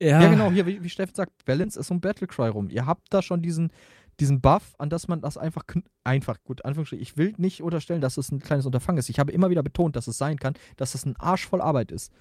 Ja, 0.00 0.22
ja 0.22 0.30
genau, 0.30 0.50
hier, 0.50 0.66
wie, 0.66 0.82
wie 0.82 0.88
Steffen 0.88 1.14
sagt, 1.14 1.44
Balance 1.44 1.78
ist 1.78 1.90
um 1.90 2.00
Battlecry 2.00 2.48
rum. 2.48 2.68
Ihr 2.68 2.86
habt 2.86 3.06
da 3.14 3.22
schon 3.22 3.40
diesen, 3.40 3.70
diesen 4.18 4.40
Buff, 4.40 4.74
an 4.78 4.90
das 4.90 5.06
man 5.06 5.20
das 5.20 5.38
einfach, 5.38 5.62
einfach, 6.02 6.42
gut, 6.42 6.64
Anführungsstrichen, 6.64 7.02
ich 7.02 7.16
will 7.16 7.34
nicht 7.36 7.62
unterstellen, 7.62 8.00
dass 8.00 8.16
es 8.16 8.32
ein 8.32 8.40
kleines 8.40 8.66
Unterfangen 8.66 8.98
ist. 8.98 9.08
Ich 9.10 9.20
habe 9.20 9.30
immer 9.30 9.50
wieder 9.50 9.62
betont, 9.62 9.94
dass 9.94 10.08
es 10.08 10.18
sein 10.18 10.38
kann, 10.38 10.54
dass 10.76 10.96
es 10.96 11.06
ein 11.06 11.14
Arsch 11.16 11.46
voll 11.46 11.60
Arbeit 11.60 11.92
ist 11.92 12.12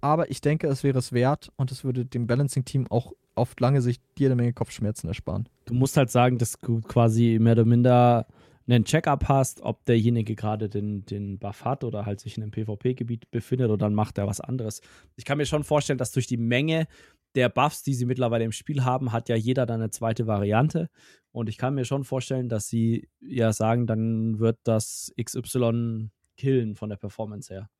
aber 0.00 0.30
ich 0.30 0.40
denke, 0.40 0.68
es 0.68 0.84
wäre 0.84 0.98
es 0.98 1.12
wert 1.12 1.50
und 1.56 1.72
es 1.72 1.84
würde 1.84 2.04
dem 2.04 2.26
Balancing-Team 2.26 2.86
auch 2.90 3.12
auf 3.34 3.54
lange 3.60 3.82
Sicht 3.82 4.02
dir 4.18 4.28
eine 4.28 4.36
Menge 4.36 4.52
Kopfschmerzen 4.52 5.08
ersparen. 5.08 5.48
Du 5.64 5.74
musst 5.74 5.96
halt 5.96 6.10
sagen, 6.10 6.38
dass 6.38 6.58
du 6.60 6.80
quasi 6.80 7.38
mehr 7.40 7.52
oder 7.52 7.64
minder 7.64 8.26
einen 8.68 8.84
Check-up 8.84 9.28
hast, 9.28 9.62
ob 9.62 9.84
derjenige 9.86 10.34
gerade 10.34 10.68
den, 10.68 11.04
den 11.06 11.38
Buff 11.38 11.64
hat 11.64 11.84
oder 11.84 12.04
halt 12.04 12.20
sich 12.20 12.36
in 12.36 12.42
einem 12.42 12.52
PvP-Gebiet 12.52 13.30
befindet 13.30 13.70
oder 13.70 13.78
dann 13.78 13.94
macht 13.94 14.18
er 14.18 14.26
was 14.26 14.40
anderes. 14.40 14.82
Ich 15.16 15.24
kann 15.24 15.38
mir 15.38 15.46
schon 15.46 15.64
vorstellen, 15.64 15.98
dass 15.98 16.12
durch 16.12 16.26
die 16.26 16.36
Menge 16.36 16.86
der 17.34 17.48
Buffs, 17.48 17.82
die 17.82 17.94
sie 17.94 18.04
mittlerweile 18.04 18.44
im 18.44 18.52
Spiel 18.52 18.84
haben, 18.84 19.12
hat 19.12 19.28
ja 19.28 19.36
jeder 19.36 19.64
dann 19.64 19.80
eine 19.80 19.90
zweite 19.90 20.26
Variante. 20.26 20.90
Und 21.32 21.48
ich 21.48 21.56
kann 21.56 21.74
mir 21.74 21.84
schon 21.84 22.04
vorstellen, 22.04 22.48
dass 22.48 22.68
sie 22.68 23.08
ja 23.20 23.52
sagen, 23.52 23.86
dann 23.86 24.38
wird 24.38 24.58
das 24.64 25.12
XY 25.20 26.10
killen 26.36 26.74
von 26.74 26.88
der 26.88 26.96
Performance 26.96 27.52
her. 27.52 27.70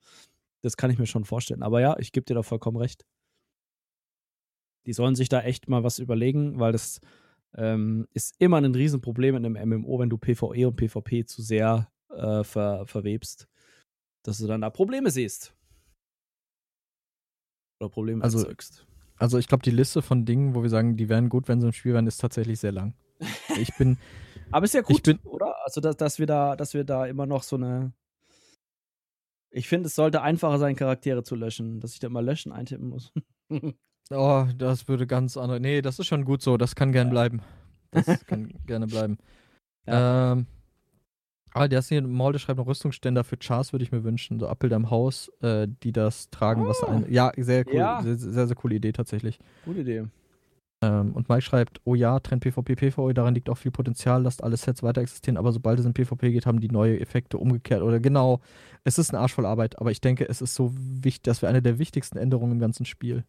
Das 0.62 0.76
kann 0.76 0.90
ich 0.90 0.98
mir 0.98 1.06
schon 1.06 1.24
vorstellen. 1.24 1.62
Aber 1.62 1.80
ja, 1.80 1.96
ich 1.98 2.12
gebe 2.12 2.24
dir 2.24 2.34
da 2.34 2.42
vollkommen 2.42 2.76
recht. 2.76 3.06
Die 4.86 4.92
sollen 4.92 5.14
sich 5.14 5.28
da 5.28 5.42
echt 5.42 5.68
mal 5.68 5.84
was 5.84 5.98
überlegen, 5.98 6.58
weil 6.58 6.72
das 6.72 7.00
ähm, 7.54 8.06
ist 8.14 8.34
immer 8.38 8.58
ein 8.58 8.74
Riesenproblem 8.74 9.36
in 9.36 9.56
einem 9.56 9.80
MMO, 9.80 9.98
wenn 9.98 10.10
du 10.10 10.18
PvE 10.18 10.68
und 10.68 10.76
PvP 10.76 11.24
zu 11.24 11.42
sehr 11.42 11.90
äh, 12.10 12.44
ver 12.44 12.86
verwebst, 12.86 13.48
dass 14.24 14.38
du 14.38 14.46
dann 14.46 14.62
da 14.62 14.70
Probleme 14.70 15.10
siehst. 15.10 15.54
Oder 17.80 17.90
Probleme 17.90 18.24
also, 18.24 18.38
erzeugst. 18.38 18.86
Also 19.16 19.38
ich 19.38 19.48
glaube, 19.48 19.62
die 19.62 19.70
Liste 19.70 20.02
von 20.02 20.24
Dingen, 20.24 20.54
wo 20.54 20.62
wir 20.62 20.70
sagen, 20.70 20.96
die 20.96 21.08
wären 21.08 21.28
gut, 21.28 21.48
wenn 21.48 21.60
sie 21.60 21.66
im 21.66 21.72
Spiel 21.72 21.94
wären, 21.94 22.06
ist 22.06 22.18
tatsächlich 22.18 22.60
sehr 22.60 22.72
lang. 22.72 22.94
Ich 23.60 23.74
bin. 23.76 23.98
Aber 24.50 24.64
ist 24.64 24.74
ja 24.74 24.80
gut, 24.80 25.02
bin, 25.02 25.18
oder? 25.24 25.54
Also, 25.64 25.80
dass, 25.80 25.96
dass, 25.96 26.18
wir 26.18 26.26
da, 26.26 26.56
dass 26.56 26.72
wir 26.72 26.84
da 26.84 27.06
immer 27.06 27.26
noch 27.26 27.42
so 27.42 27.56
eine 27.56 27.92
ich 29.58 29.68
finde, 29.68 29.88
es 29.88 29.94
sollte 29.94 30.22
einfacher 30.22 30.58
sein, 30.58 30.76
Charaktere 30.76 31.24
zu 31.24 31.34
löschen, 31.34 31.80
dass 31.80 31.92
ich 31.92 31.98
da 31.98 32.08
mal 32.08 32.24
löschen 32.24 32.52
eintippen 32.52 32.88
muss. 32.88 33.12
oh, 34.10 34.46
das 34.56 34.86
würde 34.86 35.06
ganz 35.06 35.36
andere. 35.36 35.58
Nee, 35.58 35.82
das 35.82 35.98
ist 35.98 36.06
schon 36.06 36.24
gut 36.24 36.42
so. 36.42 36.56
Das 36.56 36.76
kann 36.76 36.92
gern 36.92 37.08
ja. 37.08 37.10
bleiben. 37.10 37.42
Das 37.90 38.06
kann 38.26 38.54
gerne 38.66 38.86
bleiben. 38.86 39.18
Ja. 39.86 40.32
Ähm, 40.32 40.46
aber 41.52 41.68
der 41.68 41.80
ist 41.80 41.88
hier, 41.88 42.02
Maulde 42.02 42.38
schreibt 42.38 42.58
noch 42.58 42.68
Rüstungsständer 42.68 43.24
für 43.24 43.36
Chars, 43.36 43.72
würde 43.72 43.82
ich 43.82 43.90
mir 43.90 44.04
wünschen. 44.04 44.38
So 44.38 44.46
Appel 44.46 44.72
am 44.72 44.90
Haus, 44.90 45.28
äh, 45.40 45.66
die 45.82 45.92
das 45.92 46.30
tragen, 46.30 46.62
oh. 46.62 46.68
was 46.68 46.82
ein. 46.84 47.10
Ja, 47.10 47.32
sehr 47.36 47.66
cool. 47.66 47.74
Ja. 47.74 48.00
Sehr, 48.02 48.16
sehr, 48.16 48.46
sehr 48.46 48.56
coole 48.56 48.76
Idee 48.76 48.92
tatsächlich. 48.92 49.40
Gute 49.64 49.80
Idee. 49.80 50.04
Ähm, 50.81 51.12
und 51.12 51.28
Mike 51.28 51.42
schreibt, 51.42 51.81
oh 51.84 51.94
ja, 51.94 52.20
Trend 52.20 52.44
PvP, 52.44 52.76
PvE, 52.76 53.12
daran 53.12 53.34
liegt 53.34 53.50
auch 53.50 53.58
viel 53.58 53.73
Potenzial, 53.73 54.23
lasst 54.23 54.44
alle 54.44 54.57
Sets 54.57 54.82
weiter 54.82 55.00
existieren, 55.00 55.36
aber 55.36 55.52
sobald 55.52 55.81
es 55.81 55.86
in 55.86 55.92
PvP 55.92 56.31
geht, 56.31 56.47
haben 56.47 56.60
die 56.60 56.70
neue 56.70 57.00
Effekte 57.00 57.39
umgekehrt. 57.39 57.82
Oder 57.82 57.98
genau, 57.98 58.40
es 58.84 58.98
ist 58.98 59.10
eine 59.10 59.20
Arsch 59.20 59.34
voll 59.34 59.47
Arbeit, 59.47 59.78
aber 59.81 59.90
ich 59.90 60.00
denke, 60.00 60.28
es 60.28 60.40
ist 60.40 60.55
so 60.55 60.73
wichtig, 60.74 61.23
das 61.23 61.42
wäre 61.42 61.50
eine 61.50 61.62
der 61.62 61.78
wichtigsten 61.78 62.16
Änderungen 62.16 62.52
im 62.52 62.60
ganzen 62.60 62.86
Spiel. 62.86 63.24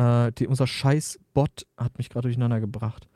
Äh, 0.00 0.32
die, 0.32 0.48
unser 0.48 0.66
scheiß 0.66 1.20
Bot 1.32 1.66
hat 1.76 1.98
mich 1.98 2.08
gerade 2.08 2.26
durcheinander 2.26 2.58
gebracht. 2.58 3.08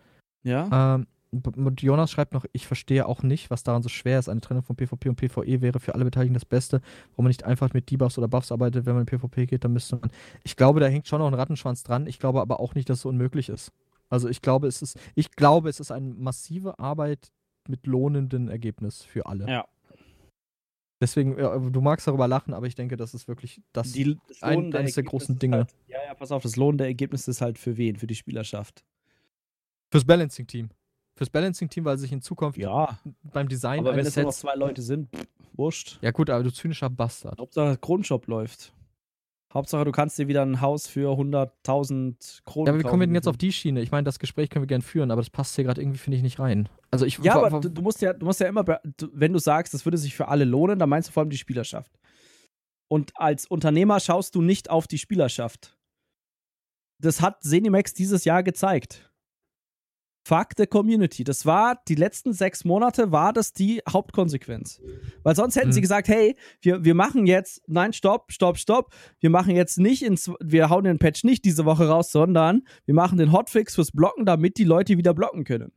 Ja. 0.44 0.94
Ähm, 0.94 1.06
und 1.42 1.82
Jonas 1.82 2.10
schreibt 2.10 2.32
noch, 2.32 2.44
ich 2.52 2.66
verstehe 2.66 3.06
auch 3.06 3.22
nicht, 3.22 3.50
was 3.50 3.62
daran 3.62 3.82
so 3.82 3.88
schwer 3.88 4.18
ist. 4.18 4.28
Eine 4.28 4.40
Trennung 4.40 4.62
von 4.62 4.76
PvP 4.76 5.08
und 5.08 5.16
PvE 5.16 5.60
wäre 5.60 5.80
für 5.80 5.94
alle 5.94 6.04
Beteiligten 6.04 6.34
das 6.34 6.44
Beste, 6.44 6.80
warum 7.12 7.24
man 7.24 7.30
nicht 7.30 7.44
einfach 7.44 7.72
mit 7.72 7.90
Debuffs 7.90 8.18
oder 8.18 8.28
Buffs 8.28 8.52
arbeitet, 8.52 8.86
wenn 8.86 8.94
man 8.94 9.02
in 9.02 9.06
PvP 9.06 9.46
geht, 9.46 9.64
dann 9.64 9.72
müsste 9.72 9.96
man. 9.96 10.10
Ich 10.42 10.56
glaube, 10.56 10.80
da 10.80 10.86
hängt 10.86 11.08
schon 11.08 11.20
noch 11.20 11.28
ein 11.28 11.34
Rattenschwanz 11.34 11.82
dran. 11.82 12.06
Ich 12.06 12.18
glaube 12.18 12.40
aber 12.40 12.60
auch 12.60 12.74
nicht, 12.74 12.88
dass 12.88 12.98
es 12.98 13.04
unmöglich 13.04 13.48
ist. 13.48 13.72
Also 14.08 14.28
ich 14.28 14.42
glaube, 14.42 14.66
es 14.66 14.82
ist, 14.82 14.98
ich 15.14 15.32
glaube, 15.32 15.68
es 15.68 15.80
ist 15.80 15.90
eine 15.90 16.08
massive 16.14 16.78
Arbeit 16.78 17.32
mit 17.68 17.86
lohnendem 17.86 18.48
Ergebnis 18.48 19.02
für 19.02 19.26
alle. 19.26 19.48
Ja. 19.48 19.66
Deswegen, 21.00 21.36
du 21.36 21.80
magst 21.80 22.06
darüber 22.06 22.28
lachen, 22.28 22.54
aber 22.54 22.66
ich 22.66 22.76
denke, 22.76 22.96
das 22.96 23.14
ist 23.14 23.28
wirklich 23.28 23.60
das, 23.72 23.92
die, 23.92 24.16
das 24.28 24.42
ein, 24.42 24.74
eines 24.74 24.94
der 24.94 25.04
großen 25.04 25.38
Dinge. 25.38 25.56
Halt, 25.56 25.74
ja, 25.88 25.98
ja, 26.06 26.14
pass 26.14 26.30
auf, 26.30 26.42
das 26.42 26.56
lohnende 26.56 26.84
Ergebnis 26.84 27.28
ist 27.28 27.40
halt 27.40 27.58
für 27.58 27.76
wen? 27.76 27.96
Für 27.96 28.06
die 28.06 28.14
Spielerschaft. 28.14 28.84
Fürs 29.90 30.04
Balancing-Team 30.04 30.70
fürs 31.14 31.30
Balancing-Team, 31.30 31.84
weil 31.84 31.98
sich 31.98 32.12
in 32.12 32.22
Zukunft 32.22 32.58
ja. 32.58 32.98
beim 33.22 33.48
Design 33.48 33.80
aber 33.80 33.96
wenn 33.96 34.06
es 34.06 34.16
nur 34.16 34.26
noch 34.26 34.32
zwei 34.32 34.54
Leute 34.54 34.82
sind, 34.82 35.08
wurscht. 35.52 35.98
Ja 36.02 36.10
gut, 36.10 36.30
aber 36.30 36.42
du 36.42 36.52
zynischer 36.52 36.90
Bastard. 36.90 37.38
Hauptsache 37.38 37.78
Grundshop 37.78 38.26
läuft. 38.26 38.72
Hauptsache, 39.54 39.84
du 39.84 39.92
kannst 39.92 40.18
dir 40.18 40.26
wieder 40.26 40.42
ein 40.42 40.60
Haus 40.60 40.88
für 40.88 41.12
100.000 41.12 42.42
Kronen. 42.44 42.74
Ja, 42.74 42.78
wie 42.78 42.82
kommen 42.82 43.00
wir 43.00 43.06
denn 43.06 43.14
jetzt 43.14 43.28
auf 43.28 43.36
die 43.36 43.52
Schiene? 43.52 43.82
Ich 43.82 43.92
meine, 43.92 44.02
das 44.02 44.18
Gespräch 44.18 44.50
können 44.50 44.64
wir 44.64 44.66
gerne 44.66 44.82
führen, 44.82 45.12
aber 45.12 45.20
das 45.20 45.30
passt 45.30 45.54
hier 45.54 45.62
gerade 45.62 45.80
irgendwie, 45.80 45.98
finde 45.98 46.16
ich, 46.16 46.24
nicht 46.24 46.40
rein. 46.40 46.68
Also 46.90 47.06
ich, 47.06 47.18
ja, 47.18 47.36
aber 47.36 47.60
du, 47.60 47.68
du, 47.68 47.80
musst 47.80 48.02
ja, 48.02 48.12
du 48.12 48.26
musst 48.26 48.40
ja 48.40 48.48
immer, 48.48 48.64
wenn 48.66 49.32
du 49.32 49.38
sagst, 49.38 49.72
das 49.72 49.86
würde 49.86 49.96
sich 49.96 50.16
für 50.16 50.26
alle 50.26 50.44
lohnen, 50.44 50.80
dann 50.80 50.88
meinst 50.88 51.08
du 51.08 51.12
vor 51.12 51.20
allem 51.20 51.30
die 51.30 51.38
Spielerschaft. 51.38 51.92
Und 52.88 53.12
als 53.14 53.46
Unternehmer 53.46 54.00
schaust 54.00 54.34
du 54.34 54.42
nicht 54.42 54.70
auf 54.70 54.88
die 54.88 54.98
Spielerschaft. 54.98 55.78
Das 57.00 57.20
hat 57.20 57.42
Zenimax 57.44 57.94
dieses 57.94 58.24
Jahr 58.24 58.42
gezeigt. 58.42 59.12
Fuck 60.26 60.52
the 60.56 60.66
Community. 60.66 61.22
Das 61.22 61.44
war 61.44 61.82
die 61.86 61.96
letzten 61.96 62.32
sechs 62.32 62.64
Monate, 62.64 63.12
war 63.12 63.34
das 63.34 63.52
die 63.52 63.82
Hauptkonsequenz. 63.86 64.80
Weil 65.22 65.36
sonst 65.36 65.56
hätten 65.56 65.66
hm. 65.66 65.72
sie 65.72 65.82
gesagt, 65.82 66.08
hey, 66.08 66.34
wir, 66.62 66.82
wir 66.82 66.94
machen 66.94 67.26
jetzt, 67.26 67.62
nein, 67.66 67.92
stopp, 67.92 68.32
stopp, 68.32 68.56
stopp. 68.56 68.94
Wir 69.20 69.28
machen 69.28 69.54
jetzt 69.54 69.78
nicht 69.78 70.02
ins, 70.02 70.30
wir 70.40 70.70
hauen 70.70 70.84
den 70.84 70.98
Patch 70.98 71.24
nicht 71.24 71.44
diese 71.44 71.66
Woche 71.66 71.88
raus, 71.88 72.10
sondern 72.10 72.62
wir 72.86 72.94
machen 72.94 73.18
den 73.18 73.32
Hotfix 73.32 73.74
fürs 73.74 73.92
Blocken, 73.92 74.24
damit 74.24 74.56
die 74.56 74.64
Leute 74.64 74.96
wieder 74.96 75.12
blocken 75.12 75.44
können. 75.44 75.72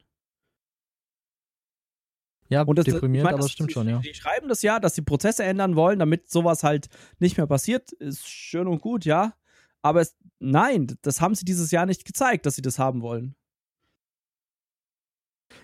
Ja, 2.50 2.62
und 2.62 2.78
das, 2.78 2.86
deprimierend, 2.86 3.26
meine, 3.26 3.36
aber 3.36 3.44
das 3.44 3.52
stimmt 3.52 3.74
schon, 3.74 3.90
ja. 3.90 4.00
Die 4.00 4.14
schreiben 4.14 4.48
das 4.48 4.62
ja, 4.62 4.80
dass 4.80 4.96
sie 4.96 5.02
Prozesse 5.02 5.44
ändern 5.44 5.76
wollen, 5.76 6.00
damit 6.00 6.30
sowas 6.30 6.64
halt 6.64 6.88
nicht 7.20 7.36
mehr 7.36 7.48
passiert. 7.48 7.92
Ist 7.92 8.26
schön 8.26 8.68
und 8.68 8.82
gut, 8.82 9.04
ja. 9.04 9.34
Aber 9.82 10.00
es, 10.00 10.16
nein, 10.40 10.98
das 11.02 11.20
haben 11.20 11.36
sie 11.36 11.44
dieses 11.44 11.72
Jahr 11.72 11.86
nicht 11.86 12.06
gezeigt, 12.06 12.46
dass 12.46 12.56
sie 12.56 12.62
das 12.62 12.80
haben 12.80 13.02
wollen. 13.02 13.36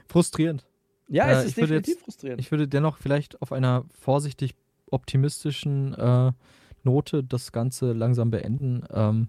Frustrierend. 0.07 0.65
Ja, 1.07 1.29
es 1.29 1.43
äh, 1.43 1.47
ist 1.47 1.57
definitiv 1.57 1.95
jetzt, 1.95 2.03
frustrierend. 2.03 2.39
Ich 2.39 2.51
würde 2.51 2.67
dennoch 2.67 2.97
vielleicht 2.97 3.41
auf 3.41 3.51
einer 3.51 3.85
vorsichtig 3.99 4.55
optimistischen 4.89 5.93
äh, 5.93 6.31
Note 6.83 7.23
das 7.23 7.51
Ganze 7.51 7.93
langsam 7.93 8.31
beenden. 8.31 8.83
Ähm, 8.91 9.27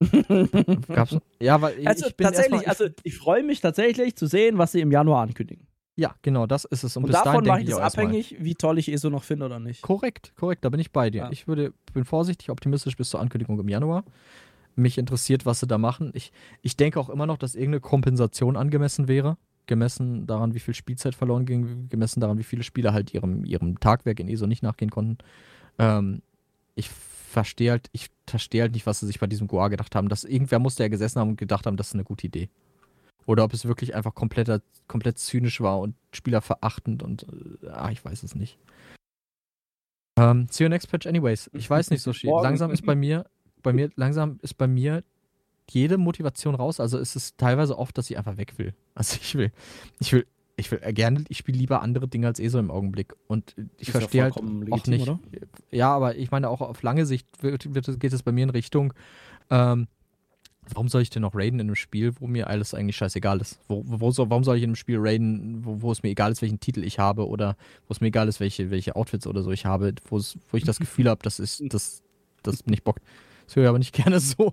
gab's, 0.88 1.16
ja, 1.40 1.60
weil 1.60 1.78
ich, 1.80 1.88
also, 1.88 2.06
ich 2.06 2.16
bin 2.16 2.24
tatsächlich, 2.24 2.62
ich, 2.62 2.68
also 2.68 2.86
ich 3.02 3.16
freue 3.16 3.42
mich 3.42 3.60
tatsächlich 3.60 4.14
zu 4.14 4.26
sehen, 4.26 4.58
was 4.58 4.72
sie 4.72 4.80
im 4.80 4.92
Januar 4.92 5.22
ankündigen. 5.22 5.66
Ja, 5.96 6.14
genau, 6.22 6.46
das 6.46 6.64
ist 6.64 6.84
es. 6.84 6.96
Und, 6.96 7.04
Und 7.04 7.12
davon 7.12 7.44
mache 7.44 7.62
ich 7.62 7.70
es 7.70 7.76
abhängig, 7.76 8.36
wie 8.38 8.54
toll 8.54 8.78
ich 8.78 8.92
ESO 8.92 9.10
noch 9.10 9.24
finde 9.24 9.46
oder 9.46 9.58
nicht. 9.58 9.82
Korrekt, 9.82 10.32
korrekt, 10.36 10.64
da 10.64 10.68
bin 10.68 10.78
ich 10.78 10.92
bei 10.92 11.10
dir. 11.10 11.22
Ja. 11.22 11.30
Ich 11.32 11.48
würde, 11.48 11.72
bin 11.92 12.04
vorsichtig 12.04 12.50
optimistisch 12.50 12.96
bis 12.96 13.10
zur 13.10 13.18
Ankündigung 13.18 13.58
im 13.58 13.68
Januar. 13.68 14.04
Mich 14.78 14.98
interessiert, 14.98 15.44
was 15.44 15.60
sie 15.60 15.66
da 15.66 15.76
machen. 15.76 16.10
Ich, 16.14 16.32
ich 16.62 16.76
denke 16.76 17.00
auch 17.00 17.10
immer 17.10 17.26
noch, 17.26 17.36
dass 17.36 17.54
irgendeine 17.54 17.80
Kompensation 17.80 18.56
angemessen 18.56 19.08
wäre. 19.08 19.36
Gemessen 19.66 20.26
daran, 20.26 20.54
wie 20.54 20.60
viel 20.60 20.74
Spielzeit 20.74 21.14
verloren 21.14 21.44
ging, 21.44 21.88
gemessen 21.88 22.20
daran, 22.20 22.38
wie 22.38 22.44
viele 22.44 22.62
Spieler 22.62 22.92
halt 22.92 23.12
ihrem, 23.12 23.44
ihrem 23.44 23.80
Tagwerk 23.80 24.18
in 24.20 24.28
ESO 24.28 24.46
nicht 24.46 24.62
nachgehen 24.62 24.90
konnten. 24.90 25.18
Ähm, 25.78 26.22
ich 26.74 26.88
verstehe 26.88 27.72
halt, 27.72 27.88
ich 27.92 28.08
verstehe 28.26 28.62
halt 28.62 28.72
nicht, 28.72 28.86
was 28.86 29.00
sie 29.00 29.06
sich 29.06 29.20
bei 29.20 29.26
diesem 29.26 29.46
Goa 29.46 29.68
gedacht 29.68 29.94
haben. 29.94 30.08
Dass 30.08 30.24
irgendwer 30.24 30.58
musste 30.58 30.84
ja 30.84 30.88
gesessen 30.88 31.20
haben 31.20 31.30
und 31.30 31.38
gedacht 31.38 31.66
haben, 31.66 31.76
das 31.76 31.88
ist 31.88 31.94
eine 31.94 32.04
gute 32.04 32.26
Idee. 32.26 32.48
Oder 33.26 33.44
ob 33.44 33.52
es 33.52 33.66
wirklich 33.66 33.94
einfach 33.94 34.14
komplett, 34.14 34.62
komplett 34.86 35.18
zynisch 35.18 35.60
war 35.60 35.80
und 35.80 35.94
spielerverachtend 36.12 37.02
und 37.02 37.26
äh, 37.62 37.68
ah, 37.68 37.90
ich 37.90 38.02
weiß 38.02 38.22
es 38.22 38.34
nicht. 38.34 38.58
Ähm, 40.18 40.46
see 40.50 40.64
you 40.64 40.70
next 40.70 40.90
patch 40.90 41.06
anyways. 41.06 41.50
Ich 41.52 41.68
weiß 41.68 41.90
nicht 41.90 42.02
so 42.02 42.12
viel. 42.12 42.30
Langsam 42.30 42.70
ist 42.70 42.86
bei 42.86 42.94
mir, 42.94 43.26
bei 43.68 43.74
mir, 43.74 43.90
langsam 43.96 44.38
ist 44.40 44.54
bei 44.54 44.66
mir 44.66 45.04
jede 45.70 45.98
Motivation 45.98 46.54
raus. 46.54 46.80
Also 46.80 46.98
ist 46.98 47.16
es 47.16 47.36
teilweise 47.36 47.78
oft, 47.78 47.96
dass 47.98 48.08
ich 48.10 48.16
einfach 48.16 48.36
weg 48.38 48.54
will. 48.56 48.74
Also 48.94 49.18
ich 49.22 49.34
will, 49.34 49.52
ich 50.00 50.12
will, 50.12 50.26
ich 50.56 50.70
will 50.70 50.80
gerne, 50.92 51.24
ich 51.28 51.38
spiele 51.38 51.58
lieber 51.58 51.82
andere 51.82 52.08
Dinge 52.08 52.26
als 52.26 52.40
ESO 52.40 52.58
im 52.58 52.70
Augenblick. 52.70 53.14
Und 53.26 53.54
ich 53.76 53.92
verstehe 53.92 54.22
halt 54.22 54.36
legitim, 54.36 54.72
auch 54.72 54.86
nicht. 54.86 55.02
Oder? 55.02 55.20
Ja, 55.70 55.94
aber 55.94 56.16
ich 56.16 56.30
meine, 56.30 56.48
auch 56.48 56.62
auf 56.62 56.82
lange 56.82 57.06
Sicht 57.06 57.26
wird, 57.42 57.74
wird, 57.74 58.00
geht 58.00 58.12
es 58.12 58.22
bei 58.22 58.32
mir 58.32 58.44
in 58.44 58.50
Richtung, 58.50 58.94
ähm, 59.50 59.86
warum 60.72 60.88
soll 60.88 61.02
ich 61.02 61.10
denn 61.10 61.22
noch 61.22 61.34
raiden 61.34 61.60
in 61.60 61.66
einem 61.66 61.76
Spiel, 61.76 62.12
wo 62.18 62.26
mir 62.26 62.48
alles 62.48 62.74
eigentlich 62.74 62.96
scheißegal 62.96 63.40
ist? 63.40 63.60
Wo, 63.68 63.84
wo 63.86 64.10
soll, 64.10 64.30
warum 64.30 64.44
soll 64.44 64.56
ich 64.56 64.62
in 64.62 64.70
einem 64.70 64.76
Spiel 64.76 64.96
raiden, 64.98 65.64
wo, 65.64 65.82
wo, 65.82 65.92
es 65.92 66.02
mir 66.02 66.08
egal 66.08 66.32
ist, 66.32 66.42
welchen 66.42 66.60
Titel 66.60 66.82
ich 66.82 66.98
habe 66.98 67.28
oder 67.28 67.56
wo 67.86 67.92
es 67.92 68.00
mir 68.00 68.08
egal 68.08 68.28
ist, 68.28 68.40
welche, 68.40 68.70
welche 68.70 68.96
Outfits 68.96 69.26
oder 69.26 69.42
so 69.42 69.50
ich 69.50 69.66
habe, 69.66 69.94
wo 70.08 70.18
ich 70.18 70.64
das 70.64 70.78
Gefühl 70.78 71.08
habe, 71.08 71.20
das 71.22 71.38
ist, 71.38 71.62
das, 71.72 72.02
das 72.42 72.66
nicht 72.66 72.84
bockt. 72.84 73.02
Das 73.48 73.56
höre 73.56 73.64
ich 73.64 73.68
aber 73.70 73.78
nicht 73.78 73.94
gerne 74.04 74.20
so. 74.20 74.52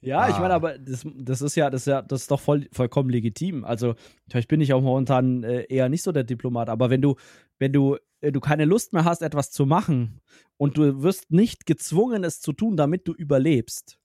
Ja, 0.00 0.20
ah. 0.20 0.28
ich 0.30 0.38
meine, 0.38 0.54
aber 0.54 0.78
das, 0.78 1.06
das 1.16 1.42
ist 1.42 1.54
ja, 1.54 1.68
das 1.68 1.82
ist 1.82 1.86
ja, 1.86 2.02
das 2.02 2.22
ist 2.22 2.30
doch 2.30 2.40
voll, 2.40 2.66
vollkommen 2.72 3.10
legitim. 3.10 3.64
Also, 3.64 3.94
vielleicht 4.28 4.48
bin 4.48 4.60
ich 4.60 4.72
auch 4.72 4.80
momentan 4.80 5.44
äh, 5.44 5.64
eher 5.64 5.88
nicht 5.88 6.02
so 6.02 6.12
der 6.12 6.24
Diplomat, 6.24 6.68
aber 6.68 6.90
wenn 6.90 7.02
du, 7.02 7.16
wenn 7.58 7.72
du, 7.72 7.98
äh, 8.20 8.32
du 8.32 8.40
keine 8.40 8.64
Lust 8.64 8.94
mehr 8.94 9.04
hast, 9.04 9.22
etwas 9.22 9.50
zu 9.50 9.66
machen 9.66 10.20
und 10.56 10.78
du 10.78 11.02
wirst 11.02 11.30
nicht 11.30 11.66
gezwungen, 11.66 12.24
es 12.24 12.40
zu 12.40 12.52
tun, 12.52 12.76
damit 12.76 13.06
du 13.06 13.12
überlebst, 13.12 13.98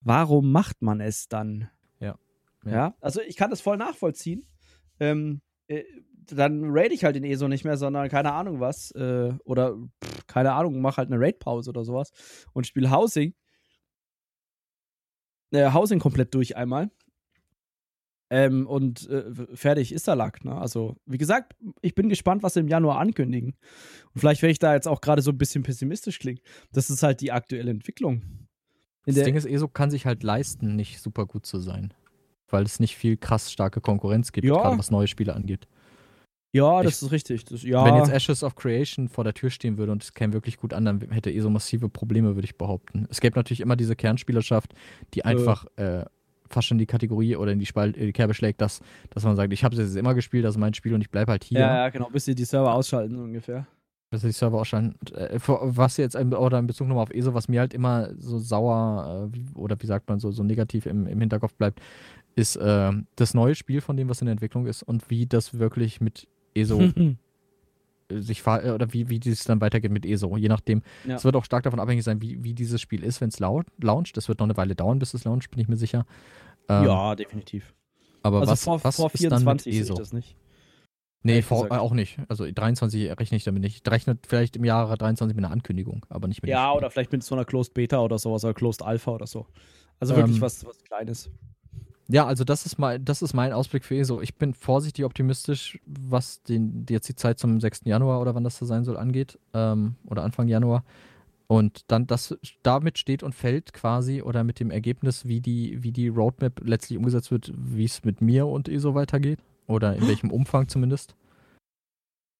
warum 0.00 0.52
macht 0.52 0.80
man 0.80 1.00
es 1.00 1.28
dann? 1.28 1.68
Ja. 2.00 2.18
Ja, 2.64 2.72
ja? 2.72 2.94
also 3.00 3.20
ich 3.20 3.36
kann 3.36 3.50
das 3.50 3.60
voll 3.60 3.76
nachvollziehen. 3.76 4.46
Ähm, 5.00 5.40
äh, 5.40 5.51
dann 6.26 6.70
raid 6.70 6.92
ich 6.92 7.04
halt 7.04 7.16
den 7.16 7.24
ESO 7.24 7.48
nicht 7.48 7.64
mehr, 7.64 7.76
sondern 7.76 8.08
keine 8.08 8.32
Ahnung 8.32 8.60
was. 8.60 8.90
Äh, 8.92 9.34
oder 9.44 9.76
pff, 10.02 10.26
keine 10.26 10.52
Ahnung, 10.52 10.80
mach 10.80 10.96
halt 10.96 11.10
eine 11.10 11.20
Raid-Pause 11.20 11.70
oder 11.70 11.84
sowas 11.84 12.12
und 12.52 12.66
spiele 12.66 12.90
Housing. 12.90 13.34
Äh, 15.50 15.72
Housing 15.72 15.98
komplett 15.98 16.34
durch 16.34 16.56
einmal. 16.56 16.90
Ähm, 18.30 18.66
und 18.66 19.10
äh, 19.10 19.24
fertig 19.54 19.92
ist 19.92 20.06
der 20.06 20.16
Lack. 20.16 20.42
Ne? 20.42 20.54
Also, 20.54 20.96
wie 21.04 21.18
gesagt, 21.18 21.54
ich 21.82 21.94
bin 21.94 22.08
gespannt, 22.08 22.42
was 22.42 22.54
sie 22.54 22.60
im 22.60 22.68
Januar 22.68 22.98
ankündigen. 22.98 23.54
Und 24.14 24.20
vielleicht 24.20 24.40
werde 24.40 24.52
ich 24.52 24.58
da 24.58 24.72
jetzt 24.72 24.88
auch 24.88 25.02
gerade 25.02 25.20
so 25.20 25.32
ein 25.32 25.36
bisschen 25.36 25.62
pessimistisch 25.62 26.18
klingen. 26.18 26.40
Das 26.72 26.88
ist 26.88 27.02
halt 27.02 27.20
die 27.20 27.30
aktuelle 27.30 27.70
Entwicklung. 27.70 28.22
In 29.04 29.14
das 29.14 29.24
Ding 29.24 29.34
ist, 29.34 29.44
ESO 29.44 29.68
kann 29.68 29.90
sich 29.90 30.06
halt 30.06 30.22
leisten, 30.22 30.76
nicht 30.76 31.02
super 31.02 31.26
gut 31.26 31.44
zu 31.44 31.58
sein. 31.58 31.92
Weil 32.52 32.64
es 32.64 32.80
nicht 32.80 32.96
viel 32.96 33.16
krass 33.16 33.50
starke 33.50 33.80
Konkurrenz 33.80 34.32
gibt, 34.32 34.46
ja. 34.46 34.54
gerade 34.54 34.78
was 34.78 34.90
neue 34.90 35.08
Spiele 35.08 35.34
angeht. 35.34 35.66
Ja, 36.54 36.82
das 36.82 36.96
ich, 36.98 37.06
ist 37.06 37.12
richtig. 37.12 37.44
Das, 37.46 37.62
ja. 37.62 37.84
Wenn 37.84 37.96
jetzt 37.96 38.12
Ashes 38.12 38.44
of 38.44 38.54
Creation 38.54 39.08
vor 39.08 39.24
der 39.24 39.32
Tür 39.32 39.50
stehen 39.50 39.78
würde 39.78 39.90
und 39.90 40.02
es 40.02 40.12
käme 40.12 40.34
wirklich 40.34 40.58
gut 40.58 40.74
an, 40.74 40.84
dann 40.84 41.00
hätte 41.10 41.32
ESO 41.32 41.48
massive 41.48 41.88
Probleme, 41.88 42.34
würde 42.34 42.44
ich 42.44 42.56
behaupten. 42.56 43.06
Es 43.10 43.20
gäbe 43.20 43.38
natürlich 43.38 43.60
immer 43.62 43.74
diese 43.74 43.96
Kernspielerschaft, 43.96 44.74
die 45.14 45.20
äh. 45.20 45.24
einfach 45.24 45.64
äh, 45.76 46.04
fast 46.50 46.68
schon 46.68 46.76
die 46.76 46.86
Kategorie 46.86 47.36
oder 47.36 47.52
in 47.52 47.58
die, 47.58 47.64
Spalt, 47.64 47.96
in 47.96 48.04
die 48.04 48.12
Kerbe 48.12 48.34
schlägt, 48.34 48.60
dass, 48.60 48.80
dass 49.08 49.24
man 49.24 49.34
sagt, 49.34 49.50
ich 49.54 49.64
habe 49.64 49.74
es 49.74 49.80
jetzt 49.80 49.96
immer 49.96 50.14
gespielt, 50.14 50.44
das 50.44 50.56
ist 50.56 50.60
mein 50.60 50.74
Spiel 50.74 50.92
und 50.92 51.00
ich 51.00 51.10
bleibe 51.10 51.32
halt 51.32 51.44
hier. 51.44 51.60
Ja, 51.60 51.76
ja, 51.76 51.88
genau, 51.88 52.10
bis 52.10 52.26
sie 52.26 52.34
die 52.34 52.44
Server 52.44 52.74
ausschalten 52.74 53.18
ungefähr 53.18 53.66
dass 54.12 54.20
die 54.20 54.30
Server 54.30 54.60
ausschalten. 54.60 54.94
Äh, 55.14 55.38
was 55.46 55.96
jetzt, 55.96 56.14
oder 56.16 56.58
in 56.58 56.66
Bezug 56.66 56.86
nochmal 56.86 57.04
auf 57.04 57.14
ESO, 57.14 57.34
was 57.34 57.48
mir 57.48 57.60
halt 57.60 57.74
immer 57.74 58.10
so 58.18 58.38
sauer 58.38 59.30
äh, 59.32 59.58
oder 59.58 59.76
wie 59.80 59.86
sagt 59.86 60.08
man 60.08 60.20
so, 60.20 60.30
so 60.30 60.42
negativ 60.42 60.86
im, 60.86 61.06
im 61.06 61.18
Hinterkopf 61.18 61.54
bleibt, 61.54 61.80
ist 62.34 62.56
äh, 62.56 62.92
das 63.16 63.34
neue 63.34 63.54
Spiel 63.54 63.80
von 63.80 63.96
dem, 63.96 64.08
was 64.08 64.20
in 64.20 64.26
der 64.26 64.32
Entwicklung 64.32 64.66
ist 64.66 64.82
und 64.82 65.10
wie 65.10 65.26
das 65.26 65.58
wirklich 65.58 66.00
mit 66.00 66.28
ESO 66.54 66.80
sich 68.10 68.46
äh, 68.46 68.70
oder 68.70 68.92
wie, 68.92 69.08
wie 69.08 69.18
dieses 69.18 69.44
dann 69.44 69.60
weitergeht 69.60 69.90
mit 69.90 70.06
ESO. 70.06 70.36
Je 70.36 70.48
nachdem. 70.48 70.82
Ja. 71.06 71.16
Es 71.16 71.24
wird 71.24 71.36
auch 71.36 71.44
stark 71.44 71.64
davon 71.64 71.80
abhängig 71.80 72.04
sein, 72.04 72.20
wie, 72.20 72.42
wie 72.42 72.54
dieses 72.54 72.80
Spiel 72.80 73.04
ist, 73.04 73.20
wenn 73.20 73.28
es 73.28 73.38
launcht. 73.38 74.16
Das 74.16 74.28
wird 74.28 74.38
noch 74.38 74.46
eine 74.46 74.56
Weile 74.56 74.74
dauern, 74.74 74.98
bis 74.98 75.14
es 75.14 75.24
launcht, 75.24 75.50
bin 75.50 75.60
ich 75.60 75.68
mir 75.68 75.76
sicher. 75.76 76.06
Ähm, 76.68 76.84
ja, 76.84 77.14
definitiv. 77.14 77.74
Aber 78.22 78.40
also 78.40 78.52
was, 78.52 78.64
vor, 78.64 78.84
was 78.84 78.96
vor 78.96 79.10
24 79.10 79.72
ist 79.72 79.78
dann 79.80 79.90
mit 79.90 79.90
ESO? 79.90 79.94
das 79.94 80.12
nicht. 80.12 80.36
Nee, 81.24 81.42
vor, 81.42 81.66
äh, 81.66 81.76
auch 81.76 81.92
nicht. 81.92 82.18
Also 82.28 82.44
23 82.50 83.10
rechne 83.18 83.36
ich 83.36 83.44
damit 83.44 83.62
nicht. 83.62 83.82
Ich 83.84 83.92
rechne 83.92 84.18
vielleicht 84.26 84.56
im 84.56 84.64
Jahre 84.64 84.96
23 84.96 85.36
mit 85.36 85.44
einer 85.44 85.52
Ankündigung, 85.52 86.04
aber 86.08 86.26
nicht 86.26 86.42
mit 86.42 86.50
Ja, 86.50 86.72
oder 86.72 86.90
vielleicht 86.90 87.12
mit 87.12 87.22
so 87.22 87.34
einer 87.34 87.44
Closed 87.44 87.74
Beta 87.74 88.00
oder 88.00 88.18
sowas 88.18 88.44
oder 88.44 88.54
Closed 88.54 88.82
Alpha 88.82 89.12
oder 89.12 89.26
so. 89.26 89.46
Also 90.00 90.16
wirklich 90.16 90.36
ähm, 90.36 90.42
was, 90.42 90.66
was 90.66 90.82
Kleines. 90.82 91.30
Ja, 92.12 92.26
also 92.26 92.44
das 92.44 92.66
ist 92.66 92.78
mal, 92.78 93.00
das 93.00 93.22
ist 93.22 93.32
mein 93.32 93.54
Ausblick 93.54 93.86
für 93.86 93.96
ESO. 93.96 94.20
Ich 94.20 94.34
bin 94.34 94.52
vorsichtig 94.52 95.06
optimistisch, 95.06 95.80
was 95.86 96.42
den, 96.42 96.84
jetzt 96.90 97.08
die 97.08 97.16
Zeit 97.16 97.38
zum 97.38 97.58
6. 97.58 97.82
Januar 97.84 98.20
oder 98.20 98.34
wann 98.34 98.44
das 98.44 98.58
so 98.58 98.66
sein 98.66 98.84
soll 98.84 98.98
angeht. 98.98 99.38
Ähm, 99.54 99.94
oder 100.04 100.22
Anfang 100.22 100.46
Januar. 100.46 100.84
Und 101.46 101.90
dann 101.90 102.06
das 102.06 102.36
damit 102.62 102.98
steht 102.98 103.22
und 103.22 103.34
fällt 103.34 103.72
quasi 103.72 104.20
oder 104.20 104.44
mit 104.44 104.60
dem 104.60 104.70
Ergebnis, 104.70 105.24
wie 105.24 105.40
die, 105.40 105.82
wie 105.82 105.90
die 105.90 106.08
Roadmap 106.08 106.60
letztlich 106.62 106.98
umgesetzt 106.98 107.30
wird, 107.30 107.50
wie 107.56 107.84
es 107.86 108.04
mit 108.04 108.20
mir 108.20 108.46
und 108.46 108.68
ESO 108.68 108.94
weitergeht. 108.94 109.38
Oder 109.66 109.96
in 109.96 110.06
welchem 110.06 110.30
Umfang 110.30 110.68
zumindest. 110.68 111.14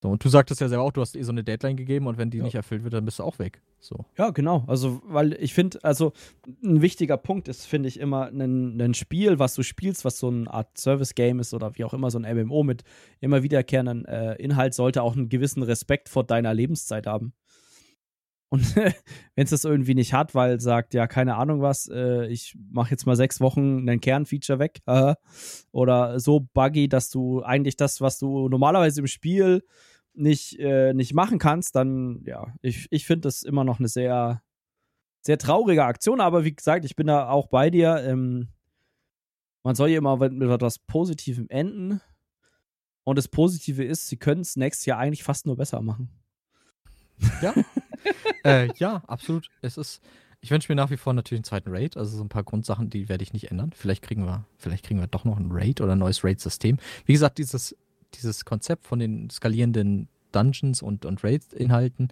So, 0.03 0.09
und 0.09 0.21
du 0.21 0.27
sagtest 0.27 0.59
ja 0.59 0.67
selber 0.67 0.83
auch, 0.83 0.91
du 0.91 0.99
hast 0.99 1.15
eh 1.15 1.23
so 1.23 1.31
eine 1.31 1.45
Deadline 1.45 1.77
gegeben 1.77 2.07
und 2.07 2.17
wenn 2.17 2.29
die 2.29 2.39
ja. 2.39 2.43
nicht 2.43 2.55
erfüllt 2.55 2.83
wird, 2.83 2.93
dann 2.93 3.05
bist 3.05 3.19
du 3.19 3.23
auch 3.23 3.39
weg. 3.39 3.61
So. 3.79 4.03
Ja, 4.17 4.31
genau. 4.31 4.65
Also, 4.67 5.01
weil 5.05 5.31
ich 5.41 5.53
finde, 5.53 5.81
also 5.81 6.11
ein 6.61 6.81
wichtiger 6.81 7.15
Punkt 7.15 7.47
ist, 7.47 7.65
finde 7.65 7.87
ich, 7.87 8.01
immer 8.01 8.25
ein, 8.25 8.81
ein 8.81 8.95
Spiel, 8.95 9.39
was 9.39 9.55
du 9.55 9.63
spielst, 9.63 10.03
was 10.03 10.19
so 10.19 10.27
eine 10.27 10.53
Art 10.53 10.77
Service-Game 10.77 11.39
ist 11.39 11.53
oder 11.53 11.77
wie 11.77 11.85
auch 11.85 11.93
immer, 11.93 12.11
so 12.11 12.19
ein 12.19 12.35
MMO 12.35 12.63
mit 12.63 12.83
immer 13.21 13.43
wiederkehrenden 13.43 14.03
äh, 14.03 14.33
Inhalt, 14.41 14.73
sollte 14.73 15.03
auch 15.03 15.15
einen 15.15 15.29
gewissen 15.29 15.63
Respekt 15.63 16.09
vor 16.09 16.25
deiner 16.25 16.53
Lebenszeit 16.53 17.07
haben. 17.07 17.31
Und 18.53 18.75
wenn 18.75 18.93
es 19.45 19.51
das 19.51 19.63
irgendwie 19.63 19.95
nicht 19.95 20.13
hat, 20.13 20.35
weil 20.35 20.59
sagt, 20.59 20.93
ja, 20.93 21.07
keine 21.07 21.37
Ahnung 21.37 21.61
was, 21.61 21.87
äh, 21.87 22.27
ich 22.27 22.57
mache 22.71 22.91
jetzt 22.91 23.05
mal 23.05 23.15
sechs 23.15 23.39
Wochen 23.39 23.89
ein 23.89 24.01
Kernfeature 24.01 24.59
weg 24.59 24.81
äh, 24.85 25.15
oder 25.71 26.19
so 26.19 26.41
buggy, 26.53 26.89
dass 26.89 27.09
du 27.09 27.41
eigentlich 27.41 27.77
das, 27.77 28.01
was 28.01 28.19
du 28.19 28.49
normalerweise 28.49 28.99
im 28.99 29.07
Spiel 29.07 29.63
nicht, 30.13 30.59
äh, 30.59 30.93
nicht 30.93 31.13
machen 31.13 31.39
kannst, 31.39 31.75
dann 31.75 32.23
ja, 32.25 32.53
ich, 32.61 32.87
ich 32.91 33.05
finde 33.05 33.21
das 33.21 33.43
immer 33.43 33.63
noch 33.63 33.79
eine 33.79 33.87
sehr, 33.87 34.41
sehr 35.21 35.37
traurige 35.37 35.85
Aktion, 35.85 36.21
aber 36.21 36.43
wie 36.43 36.55
gesagt, 36.55 36.85
ich 36.85 36.95
bin 36.95 37.07
da 37.07 37.29
auch 37.29 37.47
bei 37.47 37.69
dir. 37.69 38.03
Ähm, 38.05 38.49
man 39.63 39.75
soll 39.75 39.89
ja 39.89 39.97
immer 39.97 40.17
mit 40.17 40.49
etwas 40.49 40.79
Positivem 40.79 41.47
enden. 41.49 42.01
Und 43.05 43.17
das 43.17 43.27
Positive 43.27 43.83
ist, 43.83 44.07
sie 44.07 44.17
können 44.17 44.41
es 44.41 44.55
nächstes 44.55 44.85
Jahr 44.85 44.99
eigentlich 44.99 45.23
fast 45.23 45.45
nur 45.45 45.57
besser 45.57 45.81
machen. 45.81 46.09
Ja. 47.41 47.53
äh, 48.43 48.69
ja, 48.75 49.03
absolut. 49.07 49.49
Es 49.61 49.77
ist, 49.77 50.01
Ich 50.41 50.51
wünsche 50.51 50.71
mir 50.71 50.75
nach 50.75 50.89
wie 50.89 50.97
vor 50.97 51.13
natürlich 51.13 51.39
einen 51.39 51.45
zweiten 51.45 51.69
Raid, 51.69 51.95
also 51.95 52.17
so 52.17 52.23
ein 52.23 52.29
paar 52.29 52.43
Grundsachen, 52.43 52.89
die 52.89 53.07
werde 53.07 53.23
ich 53.23 53.31
nicht 53.33 53.51
ändern. 53.51 53.71
Vielleicht 53.73 54.03
kriegen 54.03 54.25
wir, 54.25 54.45
vielleicht 54.57 54.85
kriegen 54.85 54.99
wir 54.99 55.07
doch 55.07 55.23
noch 55.23 55.37
ein 55.37 55.49
Raid 55.49 55.79
oder 55.79 55.93
ein 55.93 55.99
neues 55.99 56.23
Raid-System. 56.23 56.77
Wie 57.05 57.13
gesagt, 57.13 57.37
dieses, 57.37 57.75
dieses 58.15 58.45
Konzept 58.45 58.87
von 58.87 58.99
den 58.99 59.29
skalierenden 59.29 60.07
Dungeons 60.31 60.81
und, 60.81 61.05
und 61.05 61.23
Raid-Inhalten 61.23 62.09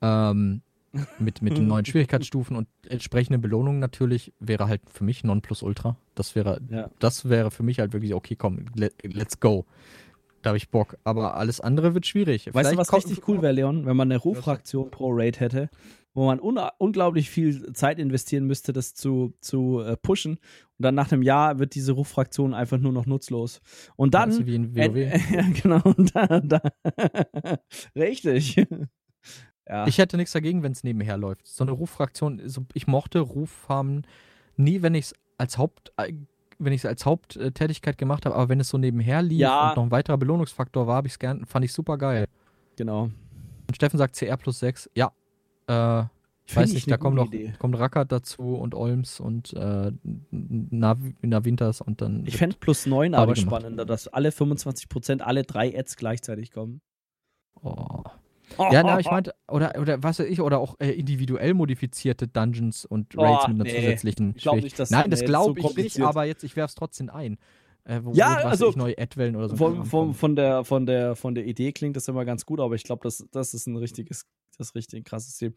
ähm, 0.00 0.62
mit, 1.18 1.40
mit 1.42 1.56
den 1.56 1.66
neuen 1.66 1.84
Schwierigkeitsstufen 1.86 2.56
und 2.56 2.68
entsprechenden 2.88 3.40
Belohnungen 3.40 3.80
natürlich 3.80 4.32
wäre 4.40 4.68
halt 4.68 4.82
für 4.90 5.04
mich 5.04 5.24
Nonplusultra. 5.24 5.96
Das 6.14 6.34
wäre, 6.34 6.60
Ja. 6.70 6.90
das 6.98 7.28
wäre 7.28 7.50
für 7.50 7.62
mich 7.62 7.78
halt 7.78 7.92
wirklich, 7.92 8.14
okay, 8.14 8.36
komm, 8.36 8.66
let, 8.74 8.94
let's 9.02 9.40
go. 9.40 9.64
Da 10.42 10.48
habe 10.48 10.56
ich 10.58 10.70
Bock. 10.70 10.96
Aber 11.04 11.36
alles 11.36 11.60
andere 11.60 11.94
wird 11.94 12.04
schwierig. 12.04 12.46
Weißt 12.46 12.54
du, 12.54 12.58
Vielleicht 12.58 12.78
was 12.78 12.88
kommt- 12.88 13.04
richtig 13.06 13.28
cool 13.28 13.42
wäre, 13.42 13.52
Leon? 13.52 13.86
Wenn 13.86 13.96
man 13.96 14.10
eine 14.10 14.18
Rufraktion 14.20 14.90
pro 14.90 15.10
Raid 15.12 15.38
hätte, 15.38 15.70
wo 16.14 16.26
man 16.26 16.40
un 16.40 16.58
unglaublich 16.78 17.30
viel 17.30 17.72
Zeit 17.72 17.98
investieren 17.98 18.46
müsste, 18.46 18.72
das 18.72 18.94
zu, 18.94 19.34
zu 19.40 19.80
äh, 19.80 19.96
pushen. 19.96 20.32
Und 20.78 20.82
dann 20.84 20.94
nach 20.94 21.10
einem 21.12 21.22
Jahr 21.22 21.58
wird 21.58 21.74
diese 21.74 21.92
Rufraktion 21.92 22.54
einfach 22.54 22.78
nur 22.78 22.92
noch 22.92 23.06
nutzlos. 23.06 23.60
Und 23.96 24.14
dann. 24.14 24.30
Also 24.30 24.46
wie 24.46 24.54
in 24.56 24.76
Äh, 24.76 24.88
WoW. 24.90 24.96
äh, 24.96 25.20
ja, 25.36 25.44
genau. 25.62 25.80
Und 25.84 26.14
dann, 26.14 26.48
dann 26.48 26.60
Richtig. 27.96 28.56
ja. 29.68 29.86
Ich 29.86 29.98
hätte 29.98 30.16
nichts 30.16 30.32
dagegen, 30.32 30.62
wenn 30.62 30.72
es 30.72 30.84
nebenher 30.84 31.16
läuft. 31.16 31.46
So 31.46 31.64
eine 31.64 31.72
Ruffraktion, 31.72 32.40
so, 32.46 32.64
ich 32.74 32.86
mochte 32.86 33.20
Ruffarmen 33.20 34.06
nie, 34.56 34.82
wenn 34.82 34.94
ich 34.94 35.06
es 35.06 35.14
als 35.38 35.58
Haupt, 35.58 35.92
äh, 35.96 36.12
wenn 36.58 36.72
ich 36.72 36.82
es 36.82 36.86
als 36.86 37.04
Haupttätigkeit 37.06 37.98
gemacht 37.98 38.26
habe, 38.26 38.36
aber 38.36 38.48
wenn 38.48 38.60
es 38.60 38.68
so 38.68 38.78
nebenher 38.78 39.22
lief 39.22 39.40
Ja. 39.40 39.70
und 39.70 39.76
noch 39.76 39.82
ein 39.84 39.90
weiterer 39.90 40.18
Belohnungsfaktor 40.18 40.86
war, 40.86 40.96
habe 40.96 41.08
ich 41.08 41.14
es 41.14 41.18
gern, 41.18 41.44
fand 41.46 41.64
ich 41.64 41.72
super 41.72 41.98
geil. 41.98 42.26
genau. 42.76 43.04
Und 43.68 43.74
Steffen 43.76 43.96
sagt 43.98 44.16
CR 44.16 44.36
plus 44.36 44.58
6, 44.58 44.90
ja. 44.94 45.10
Äh, 45.68 46.04
ich 46.44 46.56
weiß 46.56 46.68
ich 46.70 46.74
nicht, 46.74 46.90
da 46.90 46.96
kommt 46.96 47.16
noch 47.16 47.26
Idee. 47.32 47.54
kommt 47.58 47.78
Rackert 47.78 48.10
dazu 48.12 48.56
und 48.56 48.74
Olms 48.74 49.20
und 49.20 49.52
äh, 49.54 49.92
Nav 50.30 50.98
Navinters 51.22 51.80
und 51.80 52.00
dann. 52.00 52.26
Ich 52.26 52.36
fände 52.36 52.56
plus 52.58 52.84
9 52.86 53.12
Party 53.12 53.22
aber 53.22 53.34
gemacht. 53.34 53.46
spannender, 53.62 53.84
dass 53.86 54.08
alle 54.08 54.30
25%, 54.30 55.20
alle 55.20 55.44
drei 55.44 55.78
Ads 55.78 55.96
gleichzeitig 55.96 56.50
kommen. 56.50 56.80
oh. 57.62 58.02
Ja, 58.58 58.82
na, 58.82 59.00
ich 59.00 59.06
meinte, 59.10 59.34
oder, 59.48 59.80
oder 59.80 60.02
was 60.02 60.18
weiß 60.18 60.26
ich, 60.26 60.42
oder 60.42 60.58
auch 60.58 60.76
äh, 60.78 60.90
individuell 60.90 61.54
modifizierte 61.54 62.28
Dungeons 62.28 62.84
und 62.84 63.16
Oh, 63.16 63.22
Raids 63.22 63.48
mit 63.48 63.54
einer 63.54 63.64
nee. 63.64 63.74
zusätzlichen 63.80 64.34
Ich 64.36 64.42
glaub 64.42 64.56
Schwierig- 64.56 64.64
nicht, 64.64 64.78
dass- 64.78 64.90
Nein, 64.90 65.10
das 65.10 65.24
glaube 65.24 65.58
so 65.62 65.68
ich 65.70 65.76
nicht, 65.76 66.00
aber 66.02 66.24
jetzt, 66.26 66.44
ich 66.44 66.54
werfe 66.54 66.68
es 66.72 66.74
trotzdem 66.74 67.08
ein. 67.08 67.38
Äh, 67.84 68.00
wo, 68.02 68.12
Ja, 68.12 68.40
wo, 68.42 68.48
also, 68.48 68.70
neue 68.76 68.98
Adwellen 68.98 69.36
oder 69.36 69.48
so. 69.48 69.56
Von, 69.56 69.86
von, 69.86 70.12
von, 70.12 70.36
der, 70.36 70.64
von, 70.64 70.84
der, 70.84 71.16
von 71.16 71.34
der 71.34 71.46
Idee 71.46 71.72
klingt 71.72 71.96
das 71.96 72.08
immer 72.08 72.26
ganz 72.26 72.44
gut, 72.44 72.60
aber 72.60 72.74
ich 72.74 72.84
glaube, 72.84 73.00
das, 73.04 73.26
das 73.30 73.54
ist 73.54 73.66
ein 73.68 73.76
richtiges, 73.76 74.26
das 74.58 74.74
richtig 74.74 75.04
krasses 75.04 75.36
Ziel. 75.36 75.54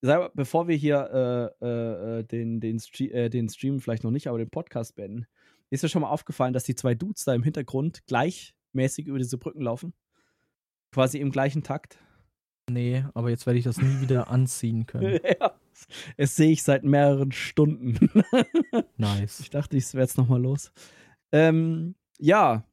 Sag 0.00 0.20
mal, 0.20 0.30
Bevor 0.34 0.68
wir 0.68 0.76
hier 0.76 1.54
äh, 1.60 1.64
äh, 1.64 2.18
äh, 2.18 2.24
den, 2.24 2.60
den, 2.60 2.78
Stre 2.78 3.04
äh, 3.10 3.30
den 3.30 3.48
Stream 3.48 3.80
vielleicht 3.80 4.04
noch 4.04 4.10
nicht, 4.10 4.28
aber 4.28 4.38
den 4.38 4.50
Podcast 4.50 4.96
beenden, 4.96 5.26
ist 5.70 5.82
dir 5.82 5.88
schon 5.88 6.02
mal 6.02 6.10
aufgefallen, 6.10 6.52
dass 6.52 6.64
die 6.64 6.74
zwei 6.74 6.94
Dudes 6.94 7.24
da 7.24 7.34
im 7.34 7.42
Hintergrund 7.42 8.06
gleichmäßig 8.06 9.06
über 9.06 9.18
diese 9.18 9.38
Brücken 9.38 9.62
laufen? 9.62 9.94
Quasi 10.92 11.18
im 11.18 11.30
gleichen 11.30 11.62
Takt. 11.62 11.98
Nee, 12.70 13.04
aber 13.14 13.30
jetzt 13.30 13.46
werde 13.46 13.58
ich 13.58 13.64
das 13.64 13.78
nie 13.78 14.00
wieder 14.00 14.28
anziehen 14.28 14.86
können. 14.86 15.18
ja. 15.40 15.54
Es 16.16 16.36
sehe 16.36 16.52
ich 16.52 16.62
seit 16.62 16.84
mehreren 16.84 17.32
Stunden. 17.32 17.98
Nice. 18.96 19.40
Ich 19.40 19.50
dachte, 19.50 19.76
ich 19.76 19.92
werde 19.92 20.04
jetzt 20.04 20.16
nochmal 20.16 20.40
los. 20.40 20.70
Ähm, 21.32 21.94
ja. 22.18 22.64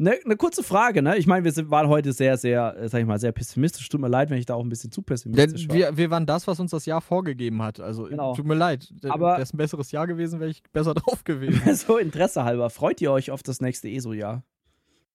Eine 0.00 0.16
ne 0.24 0.36
kurze 0.36 0.62
Frage, 0.62 1.02
ne? 1.02 1.16
Ich 1.16 1.26
meine, 1.26 1.44
wir 1.44 1.50
sind, 1.50 1.70
waren 1.70 1.88
heute 1.88 2.12
sehr, 2.12 2.36
sehr, 2.36 2.76
äh, 2.76 2.88
sag 2.88 3.00
ich 3.00 3.06
mal, 3.06 3.18
sehr 3.18 3.32
pessimistisch. 3.32 3.88
Tut 3.88 4.00
mir 4.00 4.06
leid, 4.08 4.30
wenn 4.30 4.38
ich 4.38 4.46
da 4.46 4.54
auch 4.54 4.62
ein 4.62 4.68
bisschen 4.68 4.92
zu 4.92 5.02
pessimistisch 5.02 5.62
Denn 5.66 5.70
war. 5.70 5.76
wir, 5.76 5.96
wir 5.96 6.10
waren 6.10 6.24
das, 6.24 6.46
was 6.46 6.60
uns 6.60 6.70
das 6.70 6.86
Jahr 6.86 7.00
vorgegeben 7.00 7.60
hat. 7.62 7.80
Also, 7.80 8.04
Genau. 8.04 8.32
tut 8.34 8.46
mir 8.46 8.54
leid. 8.54 8.92
Aber- 9.08 9.32
Wäre 9.32 9.42
es 9.42 9.52
ein 9.52 9.56
besseres 9.56 9.90
Jahr 9.90 10.06
gewesen, 10.06 10.38
wäre 10.38 10.50
ich 10.50 10.62
besser 10.72 10.94
drauf 10.94 11.24
gewesen. 11.24 11.74
so 11.74 11.98
Interesse 11.98 12.44
halber, 12.44 12.70
freut 12.70 13.00
ihr 13.00 13.10
euch 13.10 13.32
auf 13.32 13.42
das 13.42 13.60
nächste 13.60 13.88
ESO-Jahr? 13.88 14.44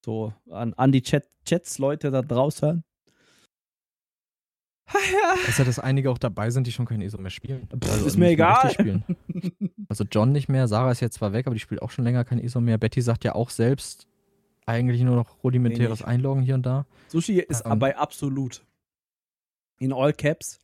So, 0.03 0.33
an, 0.49 0.73
an 0.73 0.91
die 0.91 1.01
Chat 1.01 1.29
Chats, 1.45 1.77
Leute 1.77 2.11
da 2.11 2.21
draußen. 2.21 2.83
Ja. 4.93 5.33
ist 5.47 5.59
ja, 5.59 5.63
dass 5.65 5.79
einige 5.79 6.11
auch 6.11 6.17
dabei 6.17 6.49
sind, 6.49 6.67
die 6.67 6.71
schon 6.73 6.85
kein 6.85 7.01
ESO 7.01 7.17
mehr 7.17 7.31
spielen. 7.31 7.67
Pff, 7.81 7.95
ist 7.99 8.03
nicht 8.05 8.17
mir 8.17 8.29
egal. 8.31 8.73
Also 9.89 10.03
John 10.09 10.31
nicht 10.31 10.49
mehr, 10.49 10.67
Sarah 10.67 10.91
ist 10.91 10.99
jetzt 11.01 11.15
zwar 11.15 11.33
weg, 11.33 11.45
aber 11.47 11.53
die 11.53 11.59
spielt 11.59 11.81
auch 11.81 11.91
schon 11.91 12.03
länger 12.03 12.25
kein 12.25 12.39
ESO 12.39 12.59
mehr. 12.59 12.77
Betty 12.77 13.01
sagt 13.01 13.23
ja 13.23 13.33
auch 13.35 13.49
selbst 13.49 14.07
eigentlich 14.67 15.01
nur 15.01 15.15
noch 15.15 15.43
rudimentäres 15.43 15.99
Wenig. 15.99 16.07
Einloggen 16.07 16.41
hier 16.43 16.55
und 16.55 16.65
da. 16.65 16.85
Sushi 17.09 17.39
ist 17.39 17.63
Ähm. 17.65 17.79
bei 17.79 17.95
absolut. 17.97 18.63
In 19.79 19.91
all 19.93 20.13
caps. 20.13 20.59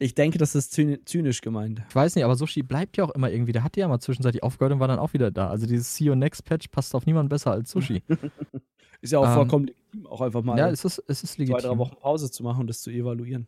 Ich 0.00 0.14
denke, 0.14 0.38
das 0.38 0.54
ist 0.54 0.72
zyni- 0.72 1.04
zynisch 1.04 1.40
gemeint. 1.40 1.82
Ich 1.88 1.94
weiß 1.94 2.14
nicht, 2.14 2.24
aber 2.24 2.36
Sushi 2.36 2.62
bleibt 2.62 2.96
ja 2.96 3.04
auch 3.04 3.10
immer 3.10 3.30
irgendwie. 3.30 3.50
Der 3.52 3.64
hat 3.64 3.76
ja 3.76 3.88
mal 3.88 3.98
zwischenzeitlich 3.98 4.42
aufgehört 4.44 4.72
und 4.72 4.80
war 4.80 4.86
dann 4.88 5.00
auch 5.00 5.12
wieder 5.12 5.30
da. 5.32 5.48
Also 5.50 5.66
dieses 5.66 5.94
See 5.96 6.04
You 6.04 6.14
Next 6.14 6.44
Patch 6.44 6.68
passt 6.68 6.94
auf 6.94 7.04
niemanden 7.06 7.28
besser 7.28 7.50
als 7.50 7.70
Sushi. 7.70 8.02
Ist 9.00 9.12
ja 9.12 9.18
auch 9.20 9.26
Ähm, 9.26 9.34
vollkommen 9.34 9.66
legitim, 9.66 10.06
auch 10.06 10.20
einfach 10.20 10.42
mal 10.42 10.58
ja, 10.58 10.70
es 10.70 10.84
ist, 10.84 11.02
es 11.06 11.22
ist 11.22 11.34
zwei, 11.34 11.44
drei 11.44 11.52
legitim. 11.54 11.78
Wochen 11.78 11.96
Pause 11.96 12.30
zu 12.32 12.42
machen 12.42 12.62
und 12.62 12.66
das 12.68 12.80
zu 12.80 12.90
evaluieren. 12.90 13.46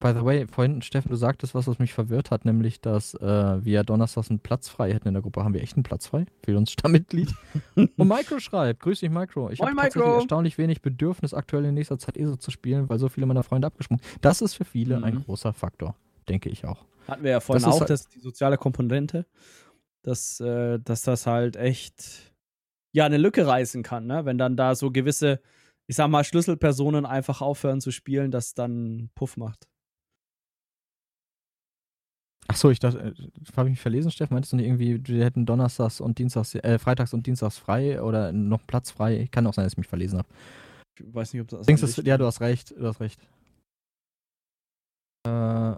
By 0.00 0.12
the 0.14 0.24
way, 0.24 0.46
vorhin, 0.46 0.80
Steffen, 0.80 1.10
du 1.10 1.16
sagtest 1.16 1.54
was, 1.54 1.66
was 1.66 1.78
mich 1.78 1.92
verwirrt 1.92 2.30
hat, 2.30 2.46
nämlich, 2.46 2.80
dass 2.80 3.12
äh, 3.14 3.64
wir 3.64 3.84
donnerstags 3.84 4.30
einen 4.30 4.40
Platz 4.40 4.66
frei 4.68 4.92
hätten 4.94 5.08
in 5.08 5.14
der 5.14 5.22
Gruppe. 5.22 5.44
Haben 5.44 5.52
wir 5.52 5.62
echt 5.62 5.76
einen 5.76 5.82
Platz 5.82 6.06
frei? 6.06 6.24
Fehlt 6.42 6.56
uns 6.56 6.72
Stammmitglied? 6.72 7.28
Und 7.76 8.08
Micro 8.08 8.38
schreibt, 8.38 8.80
grüß 8.80 9.00
dich 9.00 9.10
Micro. 9.10 9.50
Ich 9.50 9.60
habe 9.60 9.76
tatsächlich 9.76 10.14
erstaunlich 10.14 10.56
wenig 10.56 10.80
Bedürfnis, 10.80 11.34
aktuell 11.34 11.66
in 11.66 11.74
nächster 11.74 11.98
Zeit 11.98 12.16
ESO 12.16 12.36
zu 12.36 12.50
spielen, 12.50 12.88
weil 12.88 12.98
so 12.98 13.10
viele 13.10 13.26
meiner 13.26 13.42
Freunde 13.42 13.66
abgesprungen 13.66 14.02
Das 14.22 14.40
ist 14.40 14.54
für 14.54 14.64
viele 14.64 15.02
ein 15.02 15.16
Mhm. 15.16 15.24
großer 15.24 15.52
Faktor, 15.52 15.94
denke 16.30 16.48
ich 16.48 16.64
auch. 16.64 16.86
Hatten 17.06 17.22
wir 17.22 17.32
ja 17.32 17.40
vorhin 17.40 17.62
Das 17.62 17.74
auch, 17.74 17.80
halt- 17.80 17.90
dass 17.90 18.08
die 18.08 18.20
soziale 18.20 18.56
Komponente, 18.56 19.26
dass, 20.02 20.40
äh, 20.40 20.78
dass 20.80 21.02
das 21.02 21.26
halt 21.26 21.56
echt 21.56 22.32
ja 22.92 23.04
eine 23.04 23.18
Lücke 23.18 23.46
reißen 23.46 23.82
kann, 23.82 24.06
ne? 24.06 24.24
Wenn 24.24 24.38
dann 24.38 24.56
da 24.56 24.74
so 24.74 24.90
gewisse, 24.90 25.40
ich 25.86 25.96
sag 25.96 26.08
mal, 26.08 26.24
Schlüsselpersonen 26.24 27.04
einfach 27.04 27.42
aufhören 27.42 27.82
zu 27.82 27.90
spielen, 27.90 28.30
das 28.30 28.54
dann 28.54 29.10
Puff 29.14 29.36
macht. 29.36 29.68
Achso, 32.50 32.68
ich 32.70 32.80
dachte, 32.80 32.98
äh, 32.98 33.12
habe 33.56 33.68
ich 33.68 33.74
mich 33.74 33.80
verlesen, 33.80 34.10
Steffen? 34.10 34.34
Meintest 34.34 34.52
du 34.52 34.56
nicht 34.56 34.66
irgendwie, 34.66 35.00
wir 35.06 35.24
hätten 35.24 35.46
donnerstags 35.46 36.00
und 36.00 36.18
dienstags, 36.18 36.56
äh, 36.56 36.78
freitags 36.80 37.14
und 37.14 37.24
dienstags 37.24 37.58
frei 37.58 38.02
oder 38.02 38.32
noch 38.32 38.66
Platz 38.66 38.90
frei? 38.90 39.28
Kann 39.30 39.46
auch 39.46 39.54
sein, 39.54 39.64
dass 39.64 39.74
ich 39.74 39.78
mich 39.78 39.86
verlesen 39.86 40.18
habe. 40.18 40.28
Ich 40.98 41.14
weiß 41.14 41.32
nicht, 41.32 41.42
ob 41.42 41.48
das. 41.48 41.64
Denkst 41.66 41.80
sich- 41.82 42.04
ja, 42.04 42.18
du 42.18 42.26
hast 42.26 42.40
recht, 42.40 42.72
du 42.76 42.86
hast 42.88 42.98
recht. 43.00 43.20
Äh, 45.28 45.76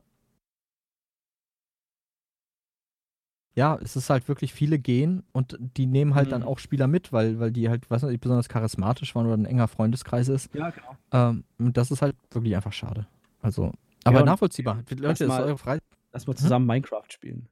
ja, 3.55 3.77
es 3.83 3.95
ist 3.97 4.09
halt 4.09 4.27
wirklich 4.29 4.55
viele 4.55 4.79
gehen 4.79 5.25
und 5.33 5.59
die 5.77 5.85
nehmen 5.87 6.15
halt 6.15 6.33
dann 6.33 6.41
Mhm. 6.41 6.47
auch 6.49 6.59
Spieler 6.59 6.87
mit, 6.87 7.13
weil, 7.13 7.39
weil 7.39 7.53
die 7.53 7.69
halt, 7.69 7.91
weiß 7.91 8.05
nicht, 8.05 8.23
besonders 8.23 8.49
charismatisch 8.49 9.15
waren 9.15 9.27
oder 9.27 9.37
ein 9.37 9.45
enger 9.45 9.69
Freundeskreis 9.69 10.29
ist. 10.29 10.49
Ja, 10.55 10.71
genau. 10.71 10.97
Ähm, 11.13 11.45
das 11.59 11.91
ist 11.91 12.01
halt 12.01 12.17
wirklich 12.31 12.57
einfach 12.57 12.73
schade. 12.73 13.07
Also, 13.43 13.73
aber 14.05 14.21
und- 14.21 14.25
nachvollziehbar. 14.27 14.77
Leute, 14.89 14.97
das 14.97 15.21
ist 15.21 15.29
eure 15.29 15.59
Frei 15.59 15.79
Lass 16.13 16.27
mal 16.27 16.35
zusammen 16.37 16.67
Minecraft 16.67 17.07
spielen. 17.11 17.49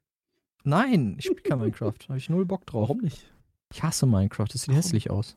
Nein, 0.64 1.16
ich 1.18 1.24
spiele 1.26 1.40
kein 1.42 1.58
Minecraft. 1.58 1.94
Habe 2.08 2.18
ich 2.18 2.28
null 2.28 2.44
Bock 2.44 2.66
drauf. 2.66 2.82
Warum 2.82 2.98
nicht? 3.00 3.30
Ich 3.72 3.82
hasse 3.82 4.06
Minecraft. 4.06 4.46
Das 4.52 4.62
sieht 4.62 4.68
Warum? 4.68 4.76
hässlich 4.76 5.10
aus. 5.10 5.36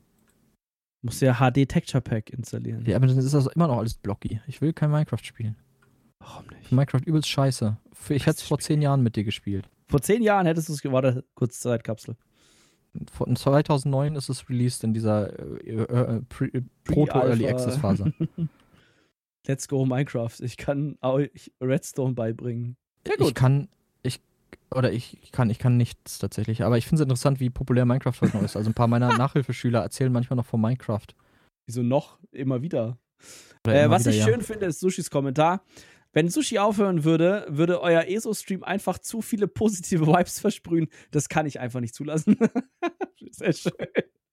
Musst 1.02 1.22
ja 1.22 1.36
HD 1.36 1.68
Texture 1.68 2.02
Pack 2.02 2.30
installieren. 2.30 2.84
Ja, 2.86 2.96
aber 2.98 3.08
dann 3.08 3.18
ist 3.18 3.34
das 3.34 3.48
immer 3.48 3.68
noch 3.68 3.78
alles 3.78 3.94
blocky. 3.96 4.42
Ich 4.48 4.62
will 4.62 4.74
kein 4.74 4.92
Minecraft 4.92 5.24
spielen. 5.24 5.56
Warum 6.20 6.46
nicht? 6.48 6.72
Minecraft 6.72 7.02
übelst 7.06 7.30
scheiße. 7.30 7.78
Ich 8.10 8.26
hätte 8.26 8.38
es 8.38 8.42
vor 8.44 8.60
zehn 8.60 8.82
Jahren 8.82 9.04
mit 9.04 9.16
dir 9.16 9.24
gespielt. 9.24 9.70
Vor 9.88 10.02
zehn 10.02 10.24
Jahren 10.24 10.46
hättest 10.46 10.70
du 10.70 10.74
es 10.74 10.82
geworden, 10.82 11.24
kurz 11.36 11.60
Zeitkapsel. 11.60 12.16
Von 13.12 13.36
2009 13.36 14.16
ist 14.16 14.30
es 14.30 14.50
released 14.50 14.84
in 14.84 14.94
dieser 14.94 15.38
äh, 15.66 15.72
äh, 15.72 16.22
Pre- 16.30 16.54
äh, 16.54 16.62
Proto-Early. 16.84 17.48
Access 17.48 17.78
Phase. 17.78 18.14
Let's 19.48 19.68
go 19.68 19.86
Minecraft. 19.86 20.40
Ich 20.40 20.58
kann 20.58 20.98
euch 21.02 21.52
Redstone 21.60 22.14
beibringen. 22.14 22.78
Ja 23.08 23.14
Ich 23.20 23.34
kann, 23.34 23.68
ich, 24.02 24.22
oder 24.72 24.92
ich 24.92 25.18
ich 25.22 25.32
kann, 25.32 25.50
ich 25.50 25.60
kann 25.60 25.78
nichts 25.78 26.20
tatsächlich. 26.20 26.64
Aber 26.64 26.78
ich 26.78 26.86
finde 26.86 27.02
es 27.02 27.06
interessant, 27.06 27.40
wie 27.40 27.50
populär 27.50 27.86
Minecraft 27.86 28.14
heute 28.22 28.38
noch 28.38 28.44
ist. 28.44 28.56
Also 28.56 28.70
ein 28.70 28.74
paar 28.74 28.88
meiner 28.88 29.08
Nachhilfeschüler 29.18 29.82
erzählen 29.82 30.12
manchmal 30.12 30.38
noch 30.38 30.46
von 30.46 30.62
Minecraft. 30.62 31.08
Wieso 31.66 31.84
noch? 31.84 32.20
Immer 32.32 32.62
wieder. 32.62 32.98
Äh, 33.66 33.86
immer 33.86 33.92
was 33.92 34.02
wieder, 34.02 34.12
ich 34.12 34.20
ja. 34.20 34.26
schön 34.26 34.42
finde, 34.42 34.66
ist 34.68 34.80
Sushis 34.80 35.10
Kommentar. 35.10 35.64
Wenn 36.12 36.30
Sushi 36.30 36.60
aufhören 36.60 37.04
würde, 37.04 37.46
würde 37.50 37.82
euer 37.82 38.04
ESO-Stream 38.04 38.64
einfach 38.64 39.00
zu 39.00 39.22
viele 39.22 39.48
positive 39.48 40.06
Vibes 40.06 40.40
versprühen. 40.40 40.88
Das 41.10 41.28
kann 41.28 41.48
ich 41.48 41.60
einfach 41.60 41.80
nicht 41.80 41.96
zulassen. 41.96 42.38
Sehr 43.32 43.54
schön. 43.54 43.72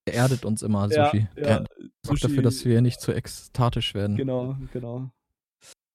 Er 0.05 0.13
erdet 0.13 0.45
uns 0.45 0.61
immer, 0.61 0.91
Ja, 0.91 1.05
Sushi. 1.09 1.27
ja. 1.35 1.43
Er 1.43 1.65
sorgt 2.05 2.23
dafür, 2.23 2.43
dass 2.43 2.63
wir 2.65 2.81
nicht 2.81 3.01
zu 3.01 3.11
ekstatisch 3.11 3.95
werden. 3.95 4.15
Genau, 4.15 4.57
genau. 4.73 5.09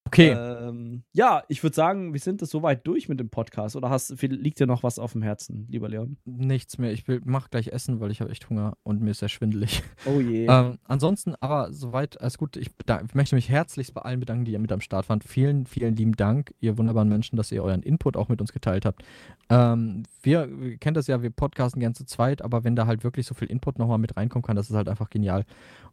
Okay. 0.07 0.31
Ähm, 0.31 1.03
ja, 1.13 1.43
ich 1.49 1.63
würde 1.63 1.75
sagen, 1.75 2.13
wir 2.13 2.21
sind 2.21 2.41
das 2.41 2.51
soweit 2.51 2.87
durch 2.87 3.09
mit 3.09 3.19
dem 3.19 3.29
Podcast. 3.29 3.75
Oder 3.75 3.91
hast, 3.91 4.23
liegt 4.23 4.61
dir 4.61 4.67
noch 4.67 4.85
was 4.85 5.01
auf 5.01 5.13
dem 5.13 5.23
Herzen, 5.23 5.67
lieber 5.69 5.89
Leon? 5.89 6.17
Nichts 6.25 6.79
mehr. 6.79 6.93
Ich 6.93 7.09
will, 7.09 7.21
mach 7.25 7.51
gleich 7.51 7.69
essen, 7.69 7.99
weil 7.99 8.13
ich 8.13 8.21
habe 8.21 8.31
echt 8.31 8.49
Hunger 8.49 8.77
und 8.85 9.03
mir 9.03 9.11
ist 9.11 9.19
sehr 9.19 9.29
schwindelig. 9.29 9.83
Oh 10.07 10.21
je. 10.21 10.47
Ähm, 10.57 10.79
ansonsten, 10.85 11.35
aber 11.41 11.73
soweit, 11.73 12.21
alles 12.21 12.39
gut. 12.39 12.57
Ich, 12.57 12.71
da, 12.87 13.01
ich 13.05 13.15
möchte 13.15 13.35
mich 13.35 13.49
herzlichst 13.49 13.93
bei 13.93 14.03
allen 14.03 14.21
bedanken, 14.21 14.45
die 14.45 14.53
ihr 14.53 14.61
mit 14.61 14.71
am 14.71 14.81
Start 14.81 15.09
waren. 15.09 15.21
Vielen, 15.21 15.67
vielen 15.67 15.97
lieben 15.97 16.13
Dank, 16.13 16.55
ihr 16.61 16.79
wunderbaren 16.79 17.09
Menschen, 17.09 17.37
dass 17.37 17.51
ihr 17.51 17.65
euren 17.65 17.83
Input 17.83 18.17
auch 18.17 18.29
mit 18.29 18.41
uns 18.41 18.53
geteilt 18.53 18.85
habt. 18.85 19.03
Ähm, 19.51 20.05
wir, 20.23 20.49
wir 20.61 20.77
kennen 20.79 20.95
das 20.95 21.09
ja, 21.09 21.21
wir 21.21 21.31
podcasten 21.31 21.81
gern 21.81 21.95
zu 21.95 22.05
zweit, 22.05 22.43
aber 22.43 22.63
wenn 22.63 22.77
da 22.77 22.87
halt 22.87 23.03
wirklich 23.03 23.27
so 23.27 23.35
viel 23.35 23.49
Input 23.49 23.79
nochmal 23.79 23.99
mit 23.99 24.17
reinkommen 24.17 24.45
kann, 24.45 24.55
das 24.55 24.71
ist 24.71 24.77
halt 24.77 24.89
einfach 24.89 25.11
genial. 25.11 25.45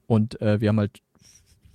Und 0.06 0.40
äh, 0.40 0.61
wir 0.61 0.69
haben 0.69 0.80
halt 0.80 1.01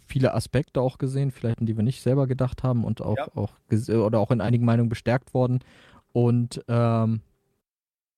viele 0.09 0.35
Aspekte 0.35 0.81
auch 0.81 0.99
gesehen, 0.99 1.31
vielleicht 1.31 1.61
an 1.61 1.67
die 1.67 1.77
wir 1.77 1.85
nicht 1.85 2.03
selber 2.03 2.27
gedacht 2.27 2.63
haben 2.63 2.85
und 2.85 3.01
auch, 3.03 3.17
Ja. 3.17 3.29
auch 3.35 3.53
oder 3.89 4.19
auch 4.19 4.31
in 4.31 4.41
einigen 4.41 4.65
Meinungen 4.65 4.89
bestärkt 4.89 5.35
worden. 5.35 5.61
Und 6.13 6.65
ähm, 6.69 7.21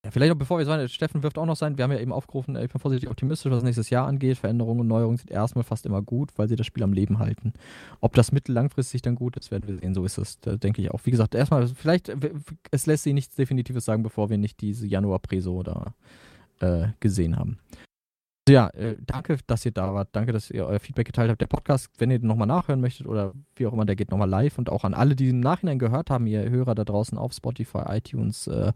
ja, 0.03 0.11
vielleicht 0.11 0.31
noch 0.31 0.39
bevor 0.39 0.59
wir 0.59 0.65
sagen, 0.65 0.89
Steffen 0.89 1.23
wirft 1.23 1.37
auch 1.37 1.45
noch 1.45 1.57
sein, 1.57 1.77
wir 1.77 1.85
haben 1.85 1.93
ja 1.93 1.99
eben 1.99 2.13
aufgerufen, 2.13 2.57
äh, 2.57 2.65
ich 2.65 2.71
bin 2.73 2.81
vorsichtig 2.81 3.11
optimistisch, 3.11 3.53
was 3.53 3.63
nächstes 3.63 3.91
Jahr 3.91 4.07
angeht. 4.07 4.39
Veränderungen 4.39 4.81
und 4.81 4.87
Neuerungen 4.89 5.19
sind 5.19 5.31
erstmal 5.31 5.65
fast 5.65 5.85
immer 5.85 6.01
gut, 6.01 6.31
weil 6.37 6.49
sie 6.49 6.57
das 6.57 6.67
Spiel 6.67 6.83
am 6.85 6.95
Leben 6.95 7.19
halten. 7.19 7.53
Ob 8.01 8.15
das 8.15 8.33
mittel-langfristig 8.33 9.03
dann 9.03 9.15
gut 9.17 9.37
ist, 9.37 9.51
werden 9.51 9.69
wir 9.69 9.77
sehen. 9.77 9.93
So 9.93 10.05
ist 10.05 10.17
es, 10.17 10.41
da 10.41 10.57
denke 10.57 10.81
ich 10.81 10.91
auch. 10.91 11.01
Wie 11.05 11.11
gesagt, 11.11 11.35
erstmal, 11.35 11.69
vielleicht, 11.69 12.11
es 12.71 12.87
lässt 12.87 13.03
sich 13.03 13.13
nichts 13.13 13.35
Definitives 13.35 13.85
sagen, 13.85 14.03
bevor 14.03 14.31
wir 14.31 14.39
nicht 14.39 14.61
diese 14.63 14.87
Januar-Preso 14.87 15.63
da 15.63 15.93
äh, 16.61 16.89
gesehen 17.01 17.37
haben. 17.37 17.59
Ja, 18.51 18.69
äh, 18.71 18.97
danke, 19.07 19.39
dass 19.47 19.65
ihr 19.65 19.71
da 19.71 19.95
wart. 19.95 20.09
Danke, 20.13 20.33
dass 20.33 20.51
ihr 20.51 20.67
euer 20.67 20.81
Feedback 20.81 21.07
geteilt 21.07 21.31
habt. 21.31 21.41
Der 21.41 21.47
Podcast, 21.47 21.89
wenn 21.99 22.11
ihr 22.11 22.19
den 22.19 22.27
nochmal 22.27 22.49
nachhören 22.49 22.81
möchtet 22.81 23.07
oder 23.07 23.33
wie 23.55 23.67
auch 23.67 23.73
immer, 23.73 23.87
der 23.87 23.95
geht 23.95 24.11
nochmal 24.11 24.29
live. 24.29 24.59
Und 24.59 24.71
auch 24.71 24.85
an 24.85 24.93
alle, 24.93 25.15
die 25.15 25.29
im 25.29 25.41
Nachhinein 25.41 25.79
gehört 25.79 26.11
haben, 26.11 26.27
ihr 26.27 26.51
Hörer 26.51 26.75
da 26.75 26.85
draußen 26.85 27.17
auf 27.17 27.33
Spotify, 27.33 27.83
iTunes, 27.89 28.49
äh, 28.49 28.73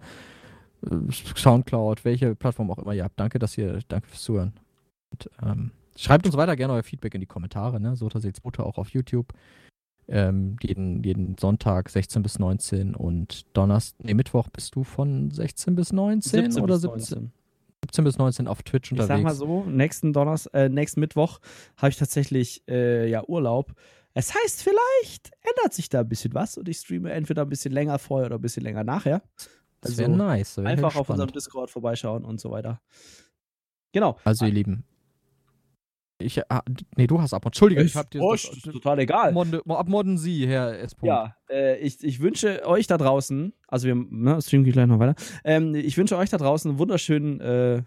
äh, 0.87 0.97
Soundcloud, 1.37 2.05
welche 2.05 2.37
Plattform 2.37 2.71
auch 2.71 2.79
immer 2.79 2.95
ihr 2.95 3.05
habt. 3.05 3.19
Danke, 3.19 3.39
dass 3.39 3.59
ihr, 3.59 3.81
danke 3.89 4.07
fürs 4.09 4.23
Zuhören. 4.23 4.53
Und, 5.11 5.31
ähm, 5.43 5.71
schreibt 5.97 6.27
uns 6.27 6.37
weiter 6.37 6.55
gerne 6.55 6.75
euer 6.75 6.83
Feedback 6.85 7.15
in 7.15 7.21
die 7.21 7.27
Kommentare, 7.27 7.81
ne? 7.81 7.97
So 7.97 8.09
seht's 8.09 8.41
Butter 8.41 8.65
auch 8.65 8.79
auf 8.79 8.91
YouTube. 8.91 9.33
Ähm, 10.07 10.57
jeden, 10.63 11.03
jeden 11.03 11.37
Sonntag 11.39 11.89
16 11.89 12.23
bis 12.23 12.39
19 12.39 12.95
und 12.95 13.47
Donnerstag, 13.57 14.05
nee, 14.05 14.13
Mittwoch 14.13 14.49
bist 14.51 14.77
du 14.77 14.85
von 14.85 15.31
16 15.31 15.75
bis 15.75 15.93
19 15.93 16.61
oder 16.61 16.75
bis 16.75 16.83
17? 16.83 17.19
19. 17.19 17.44
17 17.85 18.05
bis 18.05 18.19
19 18.19 18.49
auf 18.49 18.63
Twitch 18.63 18.93
Ich 18.93 19.01
unterwegs. 19.01 19.09
sag 19.09 19.23
mal 19.23 19.35
so, 19.35 19.65
nächsten 19.65 20.13
Donnerstag, 20.13 20.55
äh, 20.55 20.69
nächsten 20.69 21.01
Mittwoch 21.01 21.39
habe 21.77 21.91
ich 21.91 21.97
tatsächlich 21.97 22.63
äh, 22.69 23.09
ja 23.09 23.25
Urlaub. 23.27 23.73
Es 24.15 24.33
heißt, 24.35 24.63
vielleicht 24.63 25.33
ändert 25.43 25.75
sich 25.75 25.89
da 25.89 26.01
ein 26.01 26.09
bisschen 26.09 26.35
was 26.35 26.57
und 26.57 26.69
ich 26.69 26.79
streame 26.79 27.13
entweder 27.13 27.43
ein 27.43 27.49
bisschen 27.49 27.73
länger 27.73 27.99
vorher 27.99 28.27
oder 28.27 28.37
ein 28.37 28.41
bisschen 28.41 28.63
länger 28.63 28.85
nachher. 28.85 29.23
das 29.81 29.99
wäre 29.99 30.11
also 30.11 30.25
nice. 30.25 30.57
wär 30.57 30.65
ich 30.65 30.71
Einfach 30.71 30.97
auf 30.97 31.11
unserem 31.11 31.33
Discord 31.33 31.71
vorbeischauen 31.71 32.25
und 32.25 32.41
so 32.41 32.51
weiter. 32.51 32.81
Genau. 33.93 34.19
Also, 34.25 34.47
ihr 34.47 34.53
Lieben. 34.53 34.85
Ich, 36.25 36.41
ah, 36.51 36.63
nee, 36.97 37.07
du 37.07 37.21
hast 37.21 37.35
ab. 37.35 37.45
Entschuldige, 37.45 37.83
ich 37.83 37.95
hab 37.95 38.11
dir 38.11 38.23
oh, 38.23 38.33
das, 38.33 38.45
ist 38.45 38.65
total 38.65 38.99
egal. 38.99 39.29
Abmodden, 39.29 39.61
abmodden 39.71 40.19
Sie, 40.19 40.47
Herr 40.47 40.79
S. 40.79 40.97
Ja, 41.03 41.37
äh, 41.51 41.79
ich, 41.79 42.03
ich 42.03 42.21
wünsche 42.21 42.67
euch 42.67 42.87
da 42.87 42.97
draußen, 42.99 43.53
also 43.69 43.87
wir 43.87 43.95
ne, 43.95 44.41
streamen 44.41 44.71
gleich 44.71 44.87
noch 44.87 44.99
weiter. 44.99 45.15
Ähm, 45.45 45.75
ich 45.75 45.97
wünsche 45.97 46.17
euch 46.17 46.31
da 46.31 46.39
draußen 46.39 46.71
einen 46.71 46.79
wunderschönen, 46.79 47.41
äh, 47.41 47.83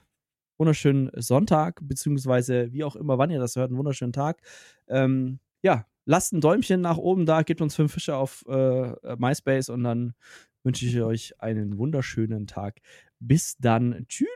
wunderschönen 0.57 1.11
Sonntag, 1.16 1.80
beziehungsweise 1.82 2.72
wie 2.72 2.83
auch 2.83 2.95
immer, 2.95 3.17
wann 3.17 3.30
ihr 3.30 3.40
das 3.40 3.56
hört, 3.56 3.69
einen 3.69 3.77
wunderschönen 3.77 4.14
Tag. 4.14 4.41
Ähm, 4.88 5.40
ja, 5.61 5.85
lasst 6.06 6.33
ein 6.33 6.41
Däumchen 6.41 6.82
nach 6.82 6.98
oben 6.98 7.25
da, 7.25 7.41
gebt 7.41 7.61
uns 7.61 7.75
fünf 7.75 7.93
Fische 7.93 8.16
auf 8.16 8.45
äh, 8.48 9.16
MySpace 9.17 9.69
und 9.69 9.83
dann 9.83 10.14
wünsche 10.64 10.85
ich 10.85 11.01
euch 11.01 11.41
einen 11.41 11.77
wunderschönen 11.77 12.48
Tag. 12.48 12.80
Bis 13.19 13.57
dann. 13.57 14.06
Tschüss. 14.07 14.27